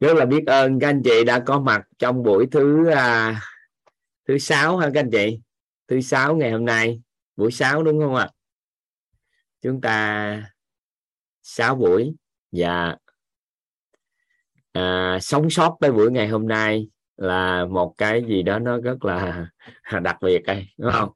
rất 0.00 0.14
là 0.16 0.26
biết 0.26 0.46
ơn 0.46 0.80
các 0.80 0.88
anh 0.88 1.02
chị 1.04 1.24
đã 1.24 1.42
có 1.46 1.60
mặt 1.60 1.82
trong 1.98 2.22
buổi 2.22 2.46
thứ 2.50 2.88
à, 2.88 3.40
thứ 4.28 4.38
sáu 4.38 4.76
ha 4.76 4.90
các 4.94 5.00
anh 5.00 5.10
chị? 5.10 5.40
Thứ 5.88 6.00
sáu 6.00 6.36
ngày 6.36 6.52
hôm 6.52 6.64
nay 6.64 7.00
buổi 7.36 7.50
sáu 7.50 7.82
đúng 7.82 8.00
không 8.00 8.14
ạ? 8.14 8.28
Chúng 9.62 9.80
ta 9.80 10.42
sáu 11.42 11.74
buổi 11.74 12.14
và 12.52 12.96
à, 14.72 15.18
sống 15.20 15.50
sót 15.50 15.76
tới 15.80 15.92
buổi 15.92 16.10
ngày 16.10 16.28
hôm 16.28 16.48
nay 16.48 16.88
là 17.16 17.64
một 17.64 17.94
cái 17.98 18.24
gì 18.28 18.42
đó 18.42 18.58
nó 18.58 18.80
rất 18.80 19.04
là 19.04 19.46
đặc 20.02 20.16
biệt 20.22 20.42
đây 20.46 20.66
đúng 20.78 20.92
không? 20.92 21.10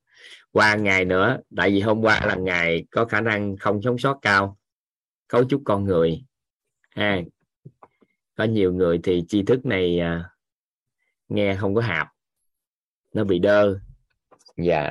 Qua 0.53 0.75
ngày 0.75 1.05
nữa 1.05 1.39
tại 1.57 1.71
vì 1.71 1.81
hôm 1.81 2.01
qua 2.03 2.27
là 2.27 2.35
ngày 2.35 2.85
có 2.91 3.05
khả 3.05 3.21
năng 3.21 3.57
không 3.57 3.83
sống 3.83 3.99
sót 3.99 4.19
cao 4.23 4.59
cấu 5.29 5.45
trúc 5.45 5.63
con 5.65 5.85
người. 5.85 6.25
Ha 6.91 7.23
có 8.35 8.45
nhiều 8.45 8.73
người 8.73 9.01
thì 9.03 9.25
tri 9.29 9.43
thức 9.43 9.67
này 9.67 10.01
à, 10.01 10.31
nghe 11.29 11.57
không 11.57 11.75
có 11.75 11.81
hạp 11.81 12.09
nó 13.13 13.25
bị 13.25 13.39
đơ. 13.39 13.79
Dạ. 14.57 14.91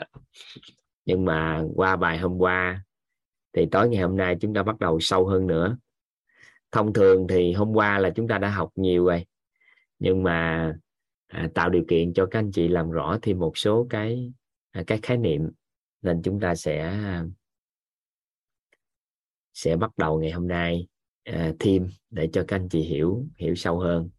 Nhưng 1.05 1.25
mà 1.25 1.63
qua 1.75 1.95
bài 1.95 2.17
hôm 2.17 2.37
qua 2.37 2.84
thì 3.53 3.65
tối 3.71 3.89
ngày 3.89 4.01
hôm 4.01 4.17
nay 4.17 4.37
chúng 4.41 4.53
ta 4.53 4.63
bắt 4.63 4.79
đầu 4.79 4.99
sâu 4.99 5.27
hơn 5.27 5.48
nữa. 5.48 5.77
Thông 6.71 6.93
thường 6.93 7.27
thì 7.29 7.53
hôm 7.53 7.73
qua 7.73 7.99
là 7.99 8.09
chúng 8.09 8.27
ta 8.27 8.37
đã 8.37 8.49
học 8.49 8.71
nhiều 8.75 9.05
rồi 9.05 9.25
nhưng 10.03 10.23
mà 10.23 10.73
à, 11.27 11.49
tạo 11.53 11.70
điều 11.70 11.84
kiện 11.87 12.13
cho 12.13 12.25
các 12.25 12.39
anh 12.39 12.51
chị 12.51 12.67
làm 12.67 12.91
rõ 12.91 13.17
thêm 13.21 13.39
một 13.39 13.57
số 13.57 13.87
cái 13.89 14.34
à, 14.71 14.84
cái 14.87 14.99
khái 15.01 15.17
niệm 15.17 15.51
nên 16.01 16.21
chúng 16.23 16.39
ta 16.39 16.55
sẽ 16.55 16.99
sẽ 19.53 19.75
bắt 19.75 19.98
đầu 19.98 20.20
ngày 20.20 20.31
hôm 20.31 20.48
nay 20.48 20.87
À, 21.23 21.54
thêm 21.59 21.90
để 22.09 22.30
cho 22.34 22.45
các 22.48 22.55
anh 22.55 22.70
chị 22.70 22.82
hiểu 22.82 23.26
hiểu 23.38 23.55
sâu 23.55 23.80
hơn. 23.80 24.09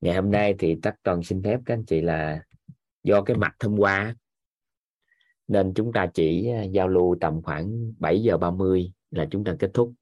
Ngày 0.00 0.14
hôm 0.14 0.30
nay 0.30 0.54
thì 0.58 0.76
tắc 0.82 1.02
toàn 1.02 1.22
xin 1.22 1.42
phép 1.42 1.60
các 1.66 1.74
anh 1.74 1.84
chị 1.84 2.00
là 2.00 2.44
do 3.02 3.22
cái 3.22 3.36
mặt 3.36 3.54
hôm 3.60 3.76
qua 3.78 4.14
nên 5.48 5.74
chúng 5.74 5.92
ta 5.92 6.06
chỉ 6.14 6.48
à, 6.48 6.62
giao 6.62 6.88
lưu 6.88 7.16
tầm 7.20 7.42
khoảng 7.42 7.92
7 7.98 8.22
giờ 8.22 8.38
30 8.38 8.92
là 9.10 9.26
chúng 9.30 9.44
ta 9.44 9.56
kết 9.58 9.70
thúc. 9.74 9.92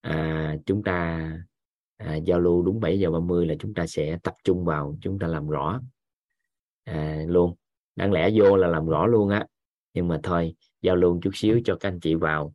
À, 0.00 0.56
chúng 0.66 0.82
ta 0.82 1.30
à, 1.96 2.14
giao 2.14 2.40
lưu 2.40 2.62
đúng 2.62 2.80
7 2.80 3.00
giờ 3.00 3.10
30 3.10 3.46
là 3.46 3.54
chúng 3.58 3.74
ta 3.74 3.86
sẽ 3.86 4.18
tập 4.22 4.34
trung 4.44 4.64
vào 4.64 4.96
chúng 5.00 5.18
ta 5.18 5.26
làm 5.26 5.48
rõ. 5.48 5.80
À, 6.84 7.22
luôn. 7.26 7.54
Đáng 7.96 8.12
lẽ 8.12 8.30
vô 8.34 8.56
là 8.56 8.68
làm 8.68 8.86
rõ 8.86 9.06
luôn 9.06 9.28
á. 9.28 9.46
Nhưng 9.94 10.08
mà 10.08 10.20
thôi 10.22 10.54
giao 10.82 10.96
lưu 10.96 11.20
chút 11.22 11.30
xíu 11.34 11.60
cho 11.64 11.76
các 11.80 11.88
anh 11.88 12.00
chị 12.00 12.14
vào 12.14 12.54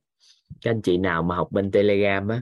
các 0.61 0.71
anh 0.71 0.81
chị 0.81 0.97
nào 0.97 1.23
mà 1.23 1.35
học 1.35 1.47
bên 1.51 1.71
telegram 1.71 2.27
á 2.27 2.41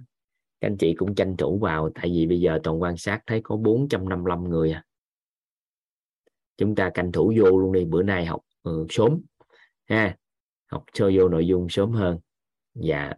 các 0.64 0.68
anh 0.68 0.78
chị 0.78 0.94
cũng 0.98 1.16
tranh 1.16 1.38
thủ 1.38 1.60
vào 1.60 1.90
tại 1.96 2.10
vì 2.10 2.28
bây 2.28 2.40
giờ 2.40 2.60
toàn 2.64 2.82
quan 2.82 2.98
sát 2.98 3.22
thấy 3.28 3.42
có 3.44 3.56
455 3.56 4.50
người 4.50 4.72
à. 4.72 4.84
Chúng 6.58 6.76
ta 6.76 6.92
tranh 6.94 7.12
thủ 7.12 7.34
vô 7.38 7.60
luôn 7.60 7.74
đi 7.74 7.86
bữa 7.86 8.04
nay 8.04 8.26
học 8.26 8.42
ừ, 8.64 8.86
sớm 8.90 9.22
ha. 9.86 10.18
Học 10.66 10.84
cho 10.94 11.12
vô 11.16 11.30
nội 11.30 11.48
dung 11.48 11.68
sớm 11.70 11.92
hơn. 11.92 12.20
Dạ. 12.74 13.14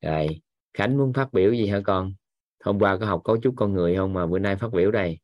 Rồi 0.00 0.40
khánh 0.74 0.98
muốn 0.98 1.12
phát 1.12 1.32
biểu 1.32 1.52
gì 1.52 1.66
hả 1.66 1.80
con? 1.84 2.14
Hôm 2.64 2.78
qua 2.78 2.96
có 3.00 3.06
học 3.06 3.20
cấu 3.24 3.40
trúc 3.42 3.54
con 3.56 3.72
người 3.72 3.96
không 3.96 4.12
mà 4.12 4.26
bữa 4.26 4.38
nay 4.38 4.56
phát 4.56 4.72
biểu 4.72 4.90
đây? 4.90 5.18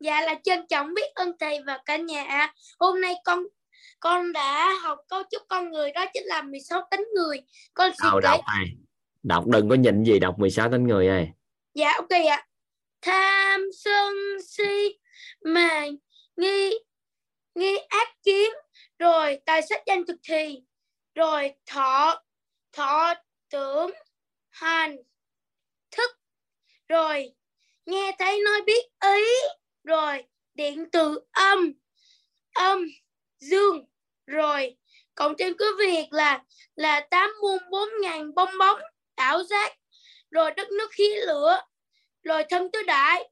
Dạ 0.00 0.20
là 0.20 0.34
trân 0.42 0.66
trọng 0.68 0.94
biết 0.94 1.14
ơn 1.14 1.32
thầy 1.40 1.58
và 1.66 1.82
cả 1.86 1.96
nhà 1.96 2.52
hôm 2.78 3.00
nay 3.00 3.14
con 3.24 3.38
con 4.00 4.32
đã 4.32 4.74
học 4.82 4.98
cấu 5.08 5.22
trúc 5.30 5.42
con 5.48 5.70
người 5.70 5.92
đó 5.92 6.04
chính 6.14 6.26
là 6.26 6.42
16 6.42 6.88
tính 6.90 7.04
người. 7.14 7.42
Con 7.74 7.90
xin 8.02 8.10
Đâu, 8.10 8.20
đọc 8.20 8.40
này. 8.46 8.66
Đọc 9.22 9.44
đừng 9.46 9.68
có 9.68 9.74
nhìn 9.74 10.04
gì 10.04 10.18
đọc 10.18 10.38
16 10.38 10.70
tính 10.70 10.86
người 10.86 11.08
này. 11.08 11.30
Dạ 11.74 11.92
ok 11.96 12.10
ạ. 12.10 12.46
Tham 13.02 13.60
sân 13.84 14.14
si 14.48 14.98
mà 15.44 15.86
nghi 16.36 16.78
nghi 17.54 17.76
ác 17.88 18.08
kiến 18.22 18.50
rồi 18.98 19.38
tài 19.46 19.62
sách 19.68 19.82
danh 19.86 20.06
thực 20.06 20.16
thì 20.28 20.62
rồi 21.14 21.54
thọ 21.66 22.22
thọ 22.72 23.14
tưởng 23.50 23.90
hành 24.50 24.96
thức 25.90 26.10
rồi 26.88 27.34
nghe 27.86 28.16
thấy 28.18 28.40
nói 28.44 28.62
biết 28.66 28.84
ý 29.00 29.24
rồi 29.84 30.24
điện 30.54 30.90
từ 30.92 31.20
âm 31.30 31.72
âm 32.52 32.84
dương. 33.38 33.84
Rồi 34.26 34.76
cộng 35.14 35.34
thêm 35.38 35.52
cứ 35.58 35.76
việc 35.78 36.06
là 36.10 36.44
là 36.74 37.00
tám 37.10 37.30
muôn 37.42 37.58
bốn 37.70 37.88
ngàn 38.02 38.34
bong 38.34 38.50
bóng 38.58 38.80
ảo 39.14 39.44
giác. 39.44 39.72
Rồi 40.30 40.50
đất 40.56 40.70
nước 40.70 40.88
khí 40.90 41.08
lửa. 41.26 41.60
Rồi 42.22 42.44
thân 42.50 42.70
tứ 42.72 42.82
đại. 42.86 43.30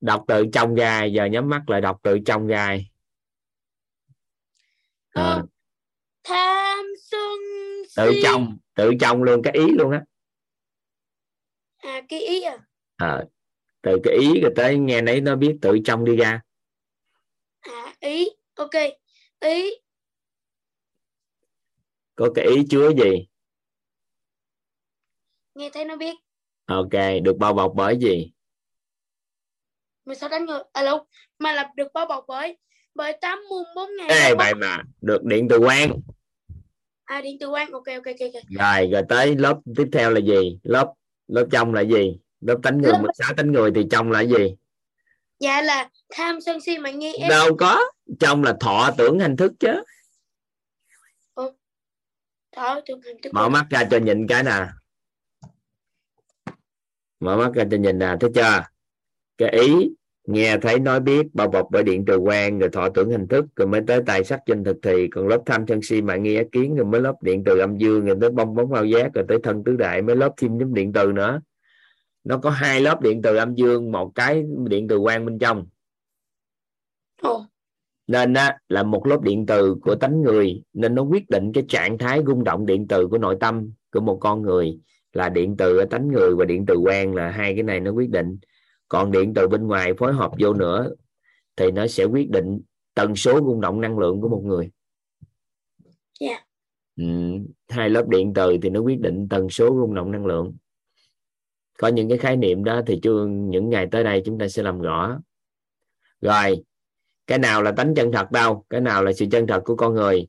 Đọc 0.00 0.24
tự 0.28 0.44
trong 0.52 0.74
gai 0.74 1.12
giờ 1.12 1.24
nhắm 1.24 1.48
mắt 1.48 1.62
lại 1.66 1.80
đọc 1.80 2.00
tự 2.02 2.18
trong 2.26 2.46
gai. 2.46 2.90
À. 5.10 5.22
Ờ, 5.22 5.42
tham 6.24 6.86
sân 7.02 7.38
tự 7.96 8.12
trong 8.22 8.58
tự 8.74 8.92
trong 9.00 9.22
luôn 9.22 9.42
cái 9.44 9.52
ý 9.52 9.66
luôn 9.78 9.90
á. 9.90 10.02
À 11.78 12.02
cái 12.08 12.20
ý 12.20 12.42
à, 12.42 12.58
à 12.96 13.24
từ 13.82 13.98
cái 14.02 14.14
ý 14.14 14.40
rồi 14.40 14.52
tới 14.56 14.78
nghe 14.78 15.00
nấy 15.02 15.20
nó 15.20 15.36
biết 15.36 15.56
tự 15.62 15.78
trong 15.84 16.04
đi 16.04 16.16
ra. 16.16 16.40
À 17.60 17.94
ý. 18.00 18.28
Ok. 18.54 18.70
Ý. 19.40 19.70
Có 22.14 22.30
cái 22.34 22.46
ý 22.46 22.66
chứa 22.70 22.90
gì? 22.90 23.28
Nghe 25.54 25.70
thấy 25.70 25.84
nó 25.84 25.96
biết. 25.96 26.14
Ok 26.66 27.22
được 27.22 27.36
bao 27.38 27.52
bọc 27.52 27.72
bởi 27.74 27.96
gì? 27.96 28.32
16 30.04 30.28
đánh 30.28 30.46
người. 30.46 30.60
Alo 30.72 31.04
mà 31.38 31.52
là 31.52 31.72
được 31.76 31.92
bao 31.94 32.06
bọc 32.06 32.24
bởi 32.28 32.58
bởi 32.94 33.18
8 33.20 33.38
môn 33.50 33.64
4 33.76 33.90
ngày 33.96 34.08
Ê, 34.08 34.34
vậy 34.34 34.54
mà. 34.54 34.82
Được 35.00 35.24
điện 35.24 35.46
từ 35.50 35.58
quang 35.58 36.00
à 37.04 37.20
điện 37.20 37.36
từ 37.40 37.48
quang 37.48 37.72
ok 37.72 37.86
ok 37.86 38.06
ok. 38.06 38.42
Rồi 38.58 38.90
rồi 38.92 39.02
tới 39.08 39.36
lớp 39.36 39.58
tiếp 39.76 39.88
theo 39.92 40.10
là 40.10 40.20
gì? 40.20 40.58
Lớp 40.62 40.94
lớp 41.26 41.46
trong 41.52 41.74
là 41.74 41.80
gì 41.80 42.18
lớp 42.40 42.56
tánh 42.62 42.78
người 42.78 42.92
lớp... 42.92 43.00
16 43.02 43.34
tánh 43.34 43.52
người 43.52 43.70
thì 43.74 43.86
trong 43.90 44.10
là 44.10 44.20
gì? 44.20 44.56
Dạ 45.40 45.62
là 45.62 45.90
tham 46.10 46.40
sân 46.40 46.60
si 46.60 46.78
mà 46.78 46.90
nghi 46.90 47.12
em. 47.12 47.28
Đâu 47.30 47.56
có. 47.56 47.80
Trong 48.20 48.44
là 48.44 48.56
thọ 48.60 48.90
tưởng 48.98 49.18
hành 49.18 49.36
thức 49.36 49.52
chứ. 49.60 49.82
Ừ. 51.34 51.50
thọ 52.56 52.80
tưởng 52.86 53.00
hành 53.02 53.16
thức 53.22 53.34
mở 53.34 53.48
mắt 53.48 53.66
ra 53.70 53.84
cho 53.90 53.98
nhìn 53.98 54.26
cái 54.26 54.42
nè. 54.42 54.66
Mở 57.20 57.36
mắt 57.36 57.50
ra 57.54 57.64
cho 57.70 57.76
nhìn 57.76 57.98
nè 57.98 58.16
thấy 58.20 58.30
chưa? 58.34 58.62
Cái 59.38 59.50
ý 59.50 59.90
nghe 60.24 60.58
thấy 60.62 60.78
nói 60.78 61.00
biết 61.00 61.26
bao 61.34 61.48
bọc 61.48 61.68
bởi 61.70 61.82
điện 61.82 62.04
từ 62.06 62.16
quan 62.16 62.58
rồi 62.58 62.70
thọ 62.72 62.88
tưởng 62.88 63.10
hình 63.10 63.28
thức 63.28 63.46
rồi 63.56 63.68
mới 63.68 63.80
tới 63.86 64.00
tài 64.06 64.24
sắc 64.24 64.40
trên 64.46 64.64
thực 64.64 64.76
thì. 64.82 65.08
Còn 65.10 65.28
lớp 65.28 65.42
tham 65.46 65.64
sân 65.68 65.82
si 65.82 66.02
mạng 66.02 66.22
nghi 66.22 66.38
kiến 66.52 66.76
rồi 66.76 66.86
mới 66.86 67.00
lớp 67.00 67.14
điện 67.22 67.42
từ 67.46 67.58
âm 67.58 67.78
dương 67.78 68.06
rồi 68.06 68.16
tới 68.20 68.30
bong 68.30 68.54
bóng 68.54 68.70
bao 68.70 68.84
giác 68.84 69.14
rồi 69.14 69.24
tới 69.28 69.38
thân 69.42 69.64
tứ 69.64 69.76
đại 69.76 70.02
mới 70.02 70.16
lớp 70.16 70.32
thêm 70.36 70.58
nhóm 70.58 70.74
điện 70.74 70.92
từ 70.92 71.12
nữa 71.12 71.40
nó 72.28 72.38
có 72.38 72.50
hai 72.50 72.80
lớp 72.80 73.00
điện 73.00 73.22
từ 73.22 73.36
âm 73.36 73.54
dương 73.54 73.92
một 73.92 74.12
cái 74.14 74.44
điện 74.68 74.88
từ 74.88 74.98
quan 74.98 75.26
bên 75.26 75.38
trong 75.38 75.66
nên 78.06 78.34
á, 78.34 78.58
là 78.68 78.82
một 78.82 79.06
lớp 79.06 79.22
điện 79.22 79.46
từ 79.46 79.74
của 79.82 79.94
tánh 79.94 80.22
người 80.22 80.62
nên 80.72 80.94
nó 80.94 81.02
quyết 81.02 81.30
định 81.30 81.52
cái 81.54 81.64
trạng 81.68 81.98
thái 81.98 82.22
rung 82.26 82.44
động 82.44 82.66
điện 82.66 82.86
từ 82.88 83.06
của 83.06 83.18
nội 83.18 83.36
tâm 83.40 83.70
của 83.92 84.00
một 84.00 84.18
con 84.20 84.42
người 84.42 84.78
là 85.12 85.28
điện 85.28 85.56
từ 85.58 85.78
ở 85.78 85.84
tánh 85.84 86.08
người 86.08 86.34
và 86.34 86.44
điện 86.44 86.66
từ 86.66 86.76
quan 86.76 87.14
là 87.14 87.30
hai 87.30 87.54
cái 87.54 87.62
này 87.62 87.80
nó 87.80 87.90
quyết 87.90 88.10
định 88.10 88.38
còn 88.88 89.10
điện 89.10 89.34
từ 89.34 89.48
bên 89.48 89.66
ngoài 89.66 89.94
phối 89.98 90.12
hợp 90.12 90.30
vô 90.38 90.54
nữa 90.54 90.90
thì 91.56 91.70
nó 91.70 91.86
sẽ 91.86 92.04
quyết 92.04 92.30
định 92.30 92.60
tần 92.94 93.16
số 93.16 93.40
rung 93.40 93.60
động 93.60 93.80
năng 93.80 93.98
lượng 93.98 94.20
của 94.20 94.28
một 94.28 94.42
người 94.44 94.70
yeah. 96.20 96.46
Dạ. 96.96 97.04
ừ, 97.04 97.04
hai 97.68 97.90
lớp 97.90 98.08
điện 98.08 98.32
từ 98.34 98.56
thì 98.62 98.70
nó 98.70 98.80
quyết 98.80 99.00
định 99.00 99.26
tần 99.30 99.48
số 99.48 99.66
rung 99.66 99.94
động 99.94 100.12
năng 100.12 100.26
lượng 100.26 100.56
có 101.78 101.88
những 101.88 102.08
cái 102.08 102.18
khái 102.18 102.36
niệm 102.36 102.64
đó 102.64 102.80
thì 102.86 103.00
chưa 103.02 103.26
những 103.26 103.70
ngày 103.70 103.86
tới 103.90 104.04
đây 104.04 104.22
chúng 104.24 104.38
ta 104.38 104.48
sẽ 104.48 104.62
làm 104.62 104.80
rõ. 104.80 105.20
Rồi 106.20 106.62
cái 107.26 107.38
nào 107.38 107.62
là 107.62 107.72
tánh 107.76 107.94
chân 107.94 108.12
thật 108.12 108.30
đâu? 108.30 108.64
Cái 108.70 108.80
nào 108.80 109.04
là 109.04 109.12
sự 109.12 109.26
chân 109.30 109.46
thật 109.46 109.62
của 109.64 109.76
con 109.76 109.94
người? 109.94 110.26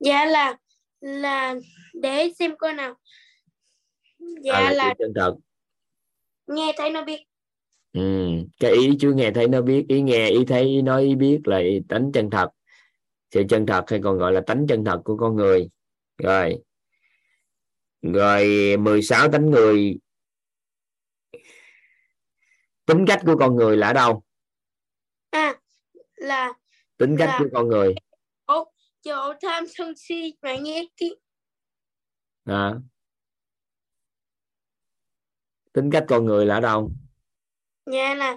Dạ 0.00 0.24
là 0.24 0.56
là 1.00 1.54
để 1.94 2.30
xem 2.38 2.56
coi 2.56 2.72
nào. 2.72 2.94
Dạ 4.18 4.52
à, 4.52 4.70
là, 4.70 4.70
là 4.70 4.94
chân 4.98 5.12
thật. 5.14 5.34
Nghe 6.46 6.72
thấy 6.76 6.90
nó 6.90 7.04
biết. 7.04 7.20
Ừ. 7.92 8.28
cái 8.60 8.72
ý 8.72 8.96
chú 9.00 9.12
nghe 9.14 9.30
thấy 9.30 9.48
nó 9.48 9.62
biết 9.62 9.84
ý 9.88 10.00
nghe 10.00 10.28
ý 10.28 10.44
thấy 10.44 10.62
ý 10.62 10.82
nói 10.82 11.02
ý 11.02 11.14
biết 11.14 11.40
là 11.44 11.60
tánh 11.88 12.10
chân 12.12 12.30
thật. 12.30 12.48
Sự 13.30 13.42
chân 13.48 13.66
thật 13.66 13.84
hay 13.90 14.00
còn 14.02 14.18
gọi 14.18 14.32
là 14.32 14.40
tánh 14.40 14.66
chân 14.68 14.84
thật 14.84 15.00
của 15.04 15.16
con 15.16 15.36
người. 15.36 15.68
Rồi 16.18 16.58
rồi 18.02 18.76
16 18.76 19.28
tánh 19.28 19.50
người 19.50 19.98
tính 22.90 23.04
cách 23.06 23.20
của 23.26 23.36
con 23.38 23.56
người 23.56 23.76
là 23.76 23.86
ở 23.86 23.92
đâu? 23.92 24.22
À 25.30 25.54
là 26.16 26.52
tính 26.96 27.16
cách 27.18 27.28
là... 27.28 27.38
của 27.38 27.48
con 27.52 27.68
người. 27.68 27.94
chỗ 29.02 29.32
tham 29.42 29.64
sân 29.66 29.92
si 29.96 30.34
và 30.42 30.56
nghe 30.56 30.88
tiếng 30.96 31.14
à. 32.44 32.74
tính 35.72 35.90
cách 35.92 36.04
con 36.08 36.24
người 36.24 36.46
là 36.46 36.54
ở 36.54 36.60
đâu? 36.60 36.90
Dạ 37.92 38.14
là 38.14 38.36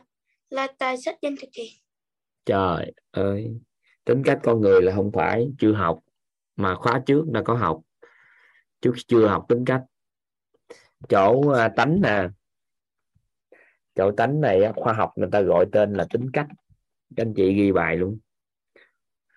là 0.49 0.67
tài 0.77 0.97
sách 0.97 1.15
danh 1.21 1.35
thực 1.41 1.49
thì 1.53 1.69
trời 2.45 2.93
ơi. 3.11 3.59
Tính 4.03 4.21
cách 4.25 4.39
con 4.43 4.61
người 4.61 4.81
là 4.81 4.95
không 4.95 5.11
phải 5.13 5.47
chưa 5.59 5.73
học 5.73 5.99
mà 6.55 6.75
khóa 6.75 7.01
trước 7.05 7.25
đã 7.27 7.41
có 7.45 7.53
học. 7.53 7.81
Chứ 8.81 8.91
chưa 9.07 9.27
học 9.27 9.45
tính 9.49 9.63
cách. 9.65 9.81
Chỗ 11.09 11.49
à, 11.49 11.69
tánh 11.75 12.01
nè 12.01 12.27
chỗ 13.95 14.11
tánh 14.17 14.41
này 14.41 14.61
khoa 14.75 14.93
học 14.93 15.13
người 15.15 15.29
ta 15.31 15.41
gọi 15.41 15.65
tên 15.71 15.93
là 15.93 16.07
tính 16.09 16.29
cách. 16.33 16.47
Các 17.15 17.23
anh 17.23 17.33
chị 17.35 17.53
ghi 17.53 17.71
bài 17.71 17.97
luôn. 17.97 18.19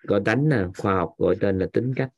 Gọi 0.01 0.21
tánh 0.25 0.49
nè, 0.49 0.57
khoa 0.77 0.95
học 0.95 1.13
gọi 1.17 1.35
tên 1.41 1.59
là 1.59 1.67
tính 1.73 1.93
cách. 1.95 2.09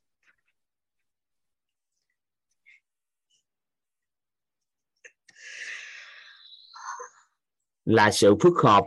Là 7.85 8.11
sự 8.11 8.35
phức 8.41 8.53
hợp. 8.63 8.85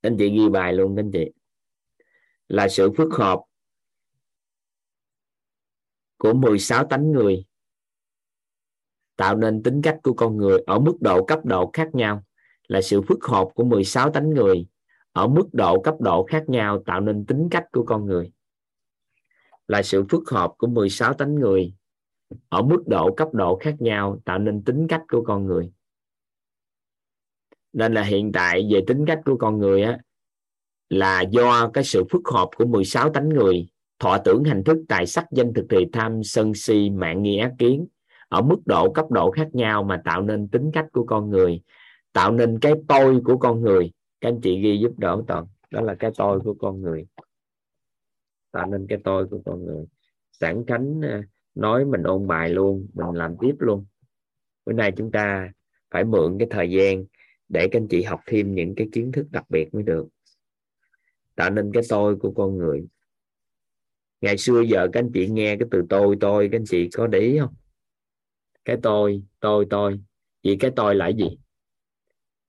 Anh 0.00 0.16
chị 0.18 0.30
ghi 0.30 0.48
bài 0.48 0.72
luôn 0.72 0.96
anh 0.96 1.10
chị. 1.12 1.32
Là 2.48 2.68
sự 2.68 2.92
phức 2.96 3.08
hợp 3.12 3.40
của 6.18 6.32
16 6.32 6.86
tánh 6.86 7.12
người, 7.12 7.44
tạo 9.16 9.36
nên 9.36 9.62
tính 9.62 9.80
cách 9.82 9.98
của 10.02 10.14
con 10.14 10.36
người 10.36 10.58
ở 10.66 10.78
mức 10.78 10.96
độ 11.00 11.24
cấp 11.24 11.38
độ 11.44 11.70
khác 11.72 11.88
nhau 11.92 12.24
là 12.68 12.80
sự 12.80 13.02
phức 13.02 13.24
hợp 13.24 13.48
của 13.54 13.64
16 13.64 14.10
tánh 14.10 14.30
người 14.30 14.66
ở 15.12 15.26
mức 15.28 15.48
độ 15.52 15.80
cấp 15.80 15.94
độ 16.00 16.24
khác 16.24 16.48
nhau 16.48 16.82
tạo 16.86 17.00
nên 17.00 17.26
tính 17.26 17.48
cách 17.50 17.64
của 17.72 17.84
con 17.84 18.06
người. 18.06 18.32
Là 19.68 19.82
sự 19.82 20.04
phức 20.08 20.30
hợp 20.30 20.52
của 20.58 20.66
16 20.66 21.14
tánh 21.14 21.34
người 21.34 21.74
ở 22.48 22.62
mức 22.62 22.82
độ 22.86 23.14
cấp 23.14 23.28
độ 23.32 23.58
khác 23.60 23.74
nhau 23.78 24.20
tạo 24.24 24.38
nên 24.38 24.64
tính 24.64 24.86
cách 24.88 25.02
của 25.08 25.22
con 25.22 25.46
người. 25.46 25.72
Nên 27.72 27.94
là 27.94 28.02
hiện 28.02 28.32
tại 28.32 28.68
về 28.72 28.80
tính 28.86 29.04
cách 29.06 29.20
của 29.24 29.36
con 29.36 29.58
người 29.58 29.82
á, 29.82 29.98
là 30.88 31.20
do 31.20 31.70
cái 31.74 31.84
sự 31.84 32.04
phức 32.10 32.22
hợp 32.32 32.48
của 32.56 32.66
16 32.66 33.10
tánh 33.10 33.28
người 33.28 33.66
thọ 33.98 34.18
tưởng 34.24 34.44
hành 34.44 34.64
thức, 34.64 34.76
tài 34.88 35.06
sắc, 35.06 35.26
danh 35.30 35.52
thực 35.54 35.66
thì 35.70 35.86
tham, 35.92 36.22
sân 36.24 36.54
si, 36.54 36.90
mạng 36.90 37.22
nghi, 37.22 37.38
ác 37.38 37.52
kiến 37.58 37.86
ở 38.28 38.42
mức 38.42 38.58
độ 38.64 38.92
cấp 38.92 39.10
độ 39.10 39.30
khác 39.30 39.48
nhau 39.52 39.82
mà 39.82 40.02
tạo 40.04 40.22
nên 40.22 40.48
tính 40.48 40.70
cách 40.72 40.86
của 40.92 41.04
con 41.04 41.30
người 41.30 41.62
tạo 42.12 42.32
nên 42.32 42.58
cái 42.60 42.72
tôi 42.88 43.20
của 43.24 43.38
con 43.38 43.60
người. 43.60 43.92
Các 44.20 44.28
anh 44.28 44.40
chị 44.42 44.60
ghi 44.60 44.78
giúp 44.82 44.98
đỡ 44.98 45.22
toàn. 45.28 45.46
Đó 45.70 45.80
là 45.80 45.94
cái 45.94 46.10
tôi 46.16 46.40
của 46.40 46.54
con 46.54 46.80
người. 46.80 47.06
Tạo 48.50 48.66
nên 48.66 48.86
cái 48.88 48.98
tôi 49.04 49.26
của 49.26 49.42
con 49.44 49.64
người. 49.64 49.84
Sẵn 50.32 50.64
khánh 50.66 51.00
à, 51.02 51.22
nói 51.54 51.84
mình 51.84 52.02
ôn 52.02 52.26
bài 52.26 52.50
luôn, 52.50 52.88
mình 52.94 53.14
làm 53.14 53.34
tiếp 53.40 53.54
luôn. 53.58 53.84
Bữa 54.66 54.72
nay 54.72 54.92
chúng 54.96 55.12
ta 55.12 55.52
phải 55.90 56.04
mượn 56.04 56.36
cái 56.38 56.48
thời 56.50 56.70
gian 56.70 57.04
để 57.48 57.68
các 57.72 57.80
anh 57.80 57.88
chị 57.88 58.02
học 58.02 58.20
thêm 58.26 58.54
những 58.54 58.74
cái 58.74 58.88
kiến 58.92 59.12
thức 59.12 59.26
đặc 59.30 59.44
biệt 59.50 59.74
mới 59.74 59.82
được. 59.82 60.08
Tạo 61.34 61.50
nên 61.50 61.72
cái 61.72 61.82
tôi 61.88 62.16
của 62.16 62.32
con 62.32 62.58
người. 62.58 62.86
Ngày 64.20 64.38
xưa 64.38 64.60
giờ 64.60 64.88
các 64.92 65.00
anh 65.00 65.10
chị 65.14 65.26
nghe 65.28 65.56
cái 65.56 65.68
từ 65.70 65.82
tôi 65.88 66.16
tôi, 66.20 66.48
các 66.52 66.58
anh 66.58 66.64
chị 66.66 66.88
có 66.92 67.06
để 67.06 67.18
ý 67.18 67.38
không? 67.38 67.54
Cái 68.64 68.76
tôi 68.82 69.22
tôi 69.40 69.66
tôi. 69.70 70.00
Vậy 70.44 70.56
cái 70.60 70.70
tôi 70.76 70.94
là 70.94 71.08
gì? 71.08 71.38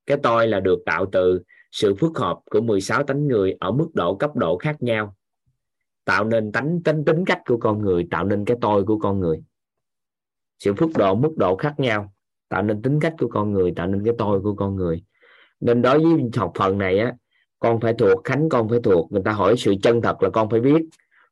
Cái 0.06 0.18
tôi 0.24 0.48
là 0.48 0.60
được 0.60 0.80
tạo 0.86 1.06
từ 1.12 1.42
sự 1.72 1.96
phức 1.96 2.18
hợp 2.18 2.40
của 2.52 2.62
16 2.62 3.04
tánh 3.04 3.28
người 3.28 3.56
ở 3.60 3.72
mức 3.72 3.90
độ 3.94 4.16
cấp 4.16 4.36
độ 4.36 4.58
khác 4.58 4.84
nhau. 4.84 5.16
Tạo 6.06 6.24
nên 6.24 6.52
tánh 6.52 6.84
tính 6.84 7.06
tính 7.06 7.26
cách 7.26 7.42
của 7.46 7.58
con 7.58 7.82
người, 7.82 8.08
tạo 8.12 8.26
nên 8.26 8.46
cái 8.46 8.58
tôi 8.62 8.84
của 8.84 9.00
con 9.00 9.20
người. 9.20 9.44
Sự 10.60 10.74
phức 10.74 10.90
độ, 10.98 11.16
mức 11.16 11.38
độ 11.38 11.56
khác 11.56 11.80
nhau, 11.80 12.14
tạo 12.50 12.64
nên 12.64 12.82
tính 12.82 13.00
cách 13.00 13.14
của 13.20 13.28
con 13.28 13.52
người, 13.52 13.74
tạo 13.76 13.88
nên 13.88 14.06
cái 14.06 14.14
tôi 14.18 14.42
của 14.42 14.56
con 14.56 14.76
người. 14.76 15.04
Nên 15.60 15.82
đối 15.82 16.00
với 16.00 16.30
học 16.36 16.52
phần 16.56 16.78
này 16.78 17.00
á, 17.00 17.14
con 17.60 17.80
phải 17.80 17.94
thuộc, 17.94 18.24
khánh 18.24 18.50
con 18.50 18.70
phải 18.70 18.80
thuộc. 18.84 19.12
Người 19.12 19.22
ta 19.26 19.32
hỏi 19.32 19.56
sự 19.58 19.76
chân 19.84 20.02
thật 20.02 20.24
là 20.24 20.30
con 20.30 20.50
phải 20.50 20.60
biết. 20.60 20.82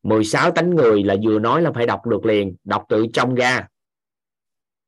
16 0.04 0.52
tánh 0.52 0.76
người 0.76 1.04
là 1.04 1.16
vừa 1.24 1.40
nói 1.40 1.62
là 1.62 1.72
phải 1.72 1.86
đọc 1.86 2.06
được 2.06 2.26
liền, 2.26 2.56
đọc 2.64 2.86
từ 2.90 3.06
trong 3.14 3.36
ra. 3.36 3.68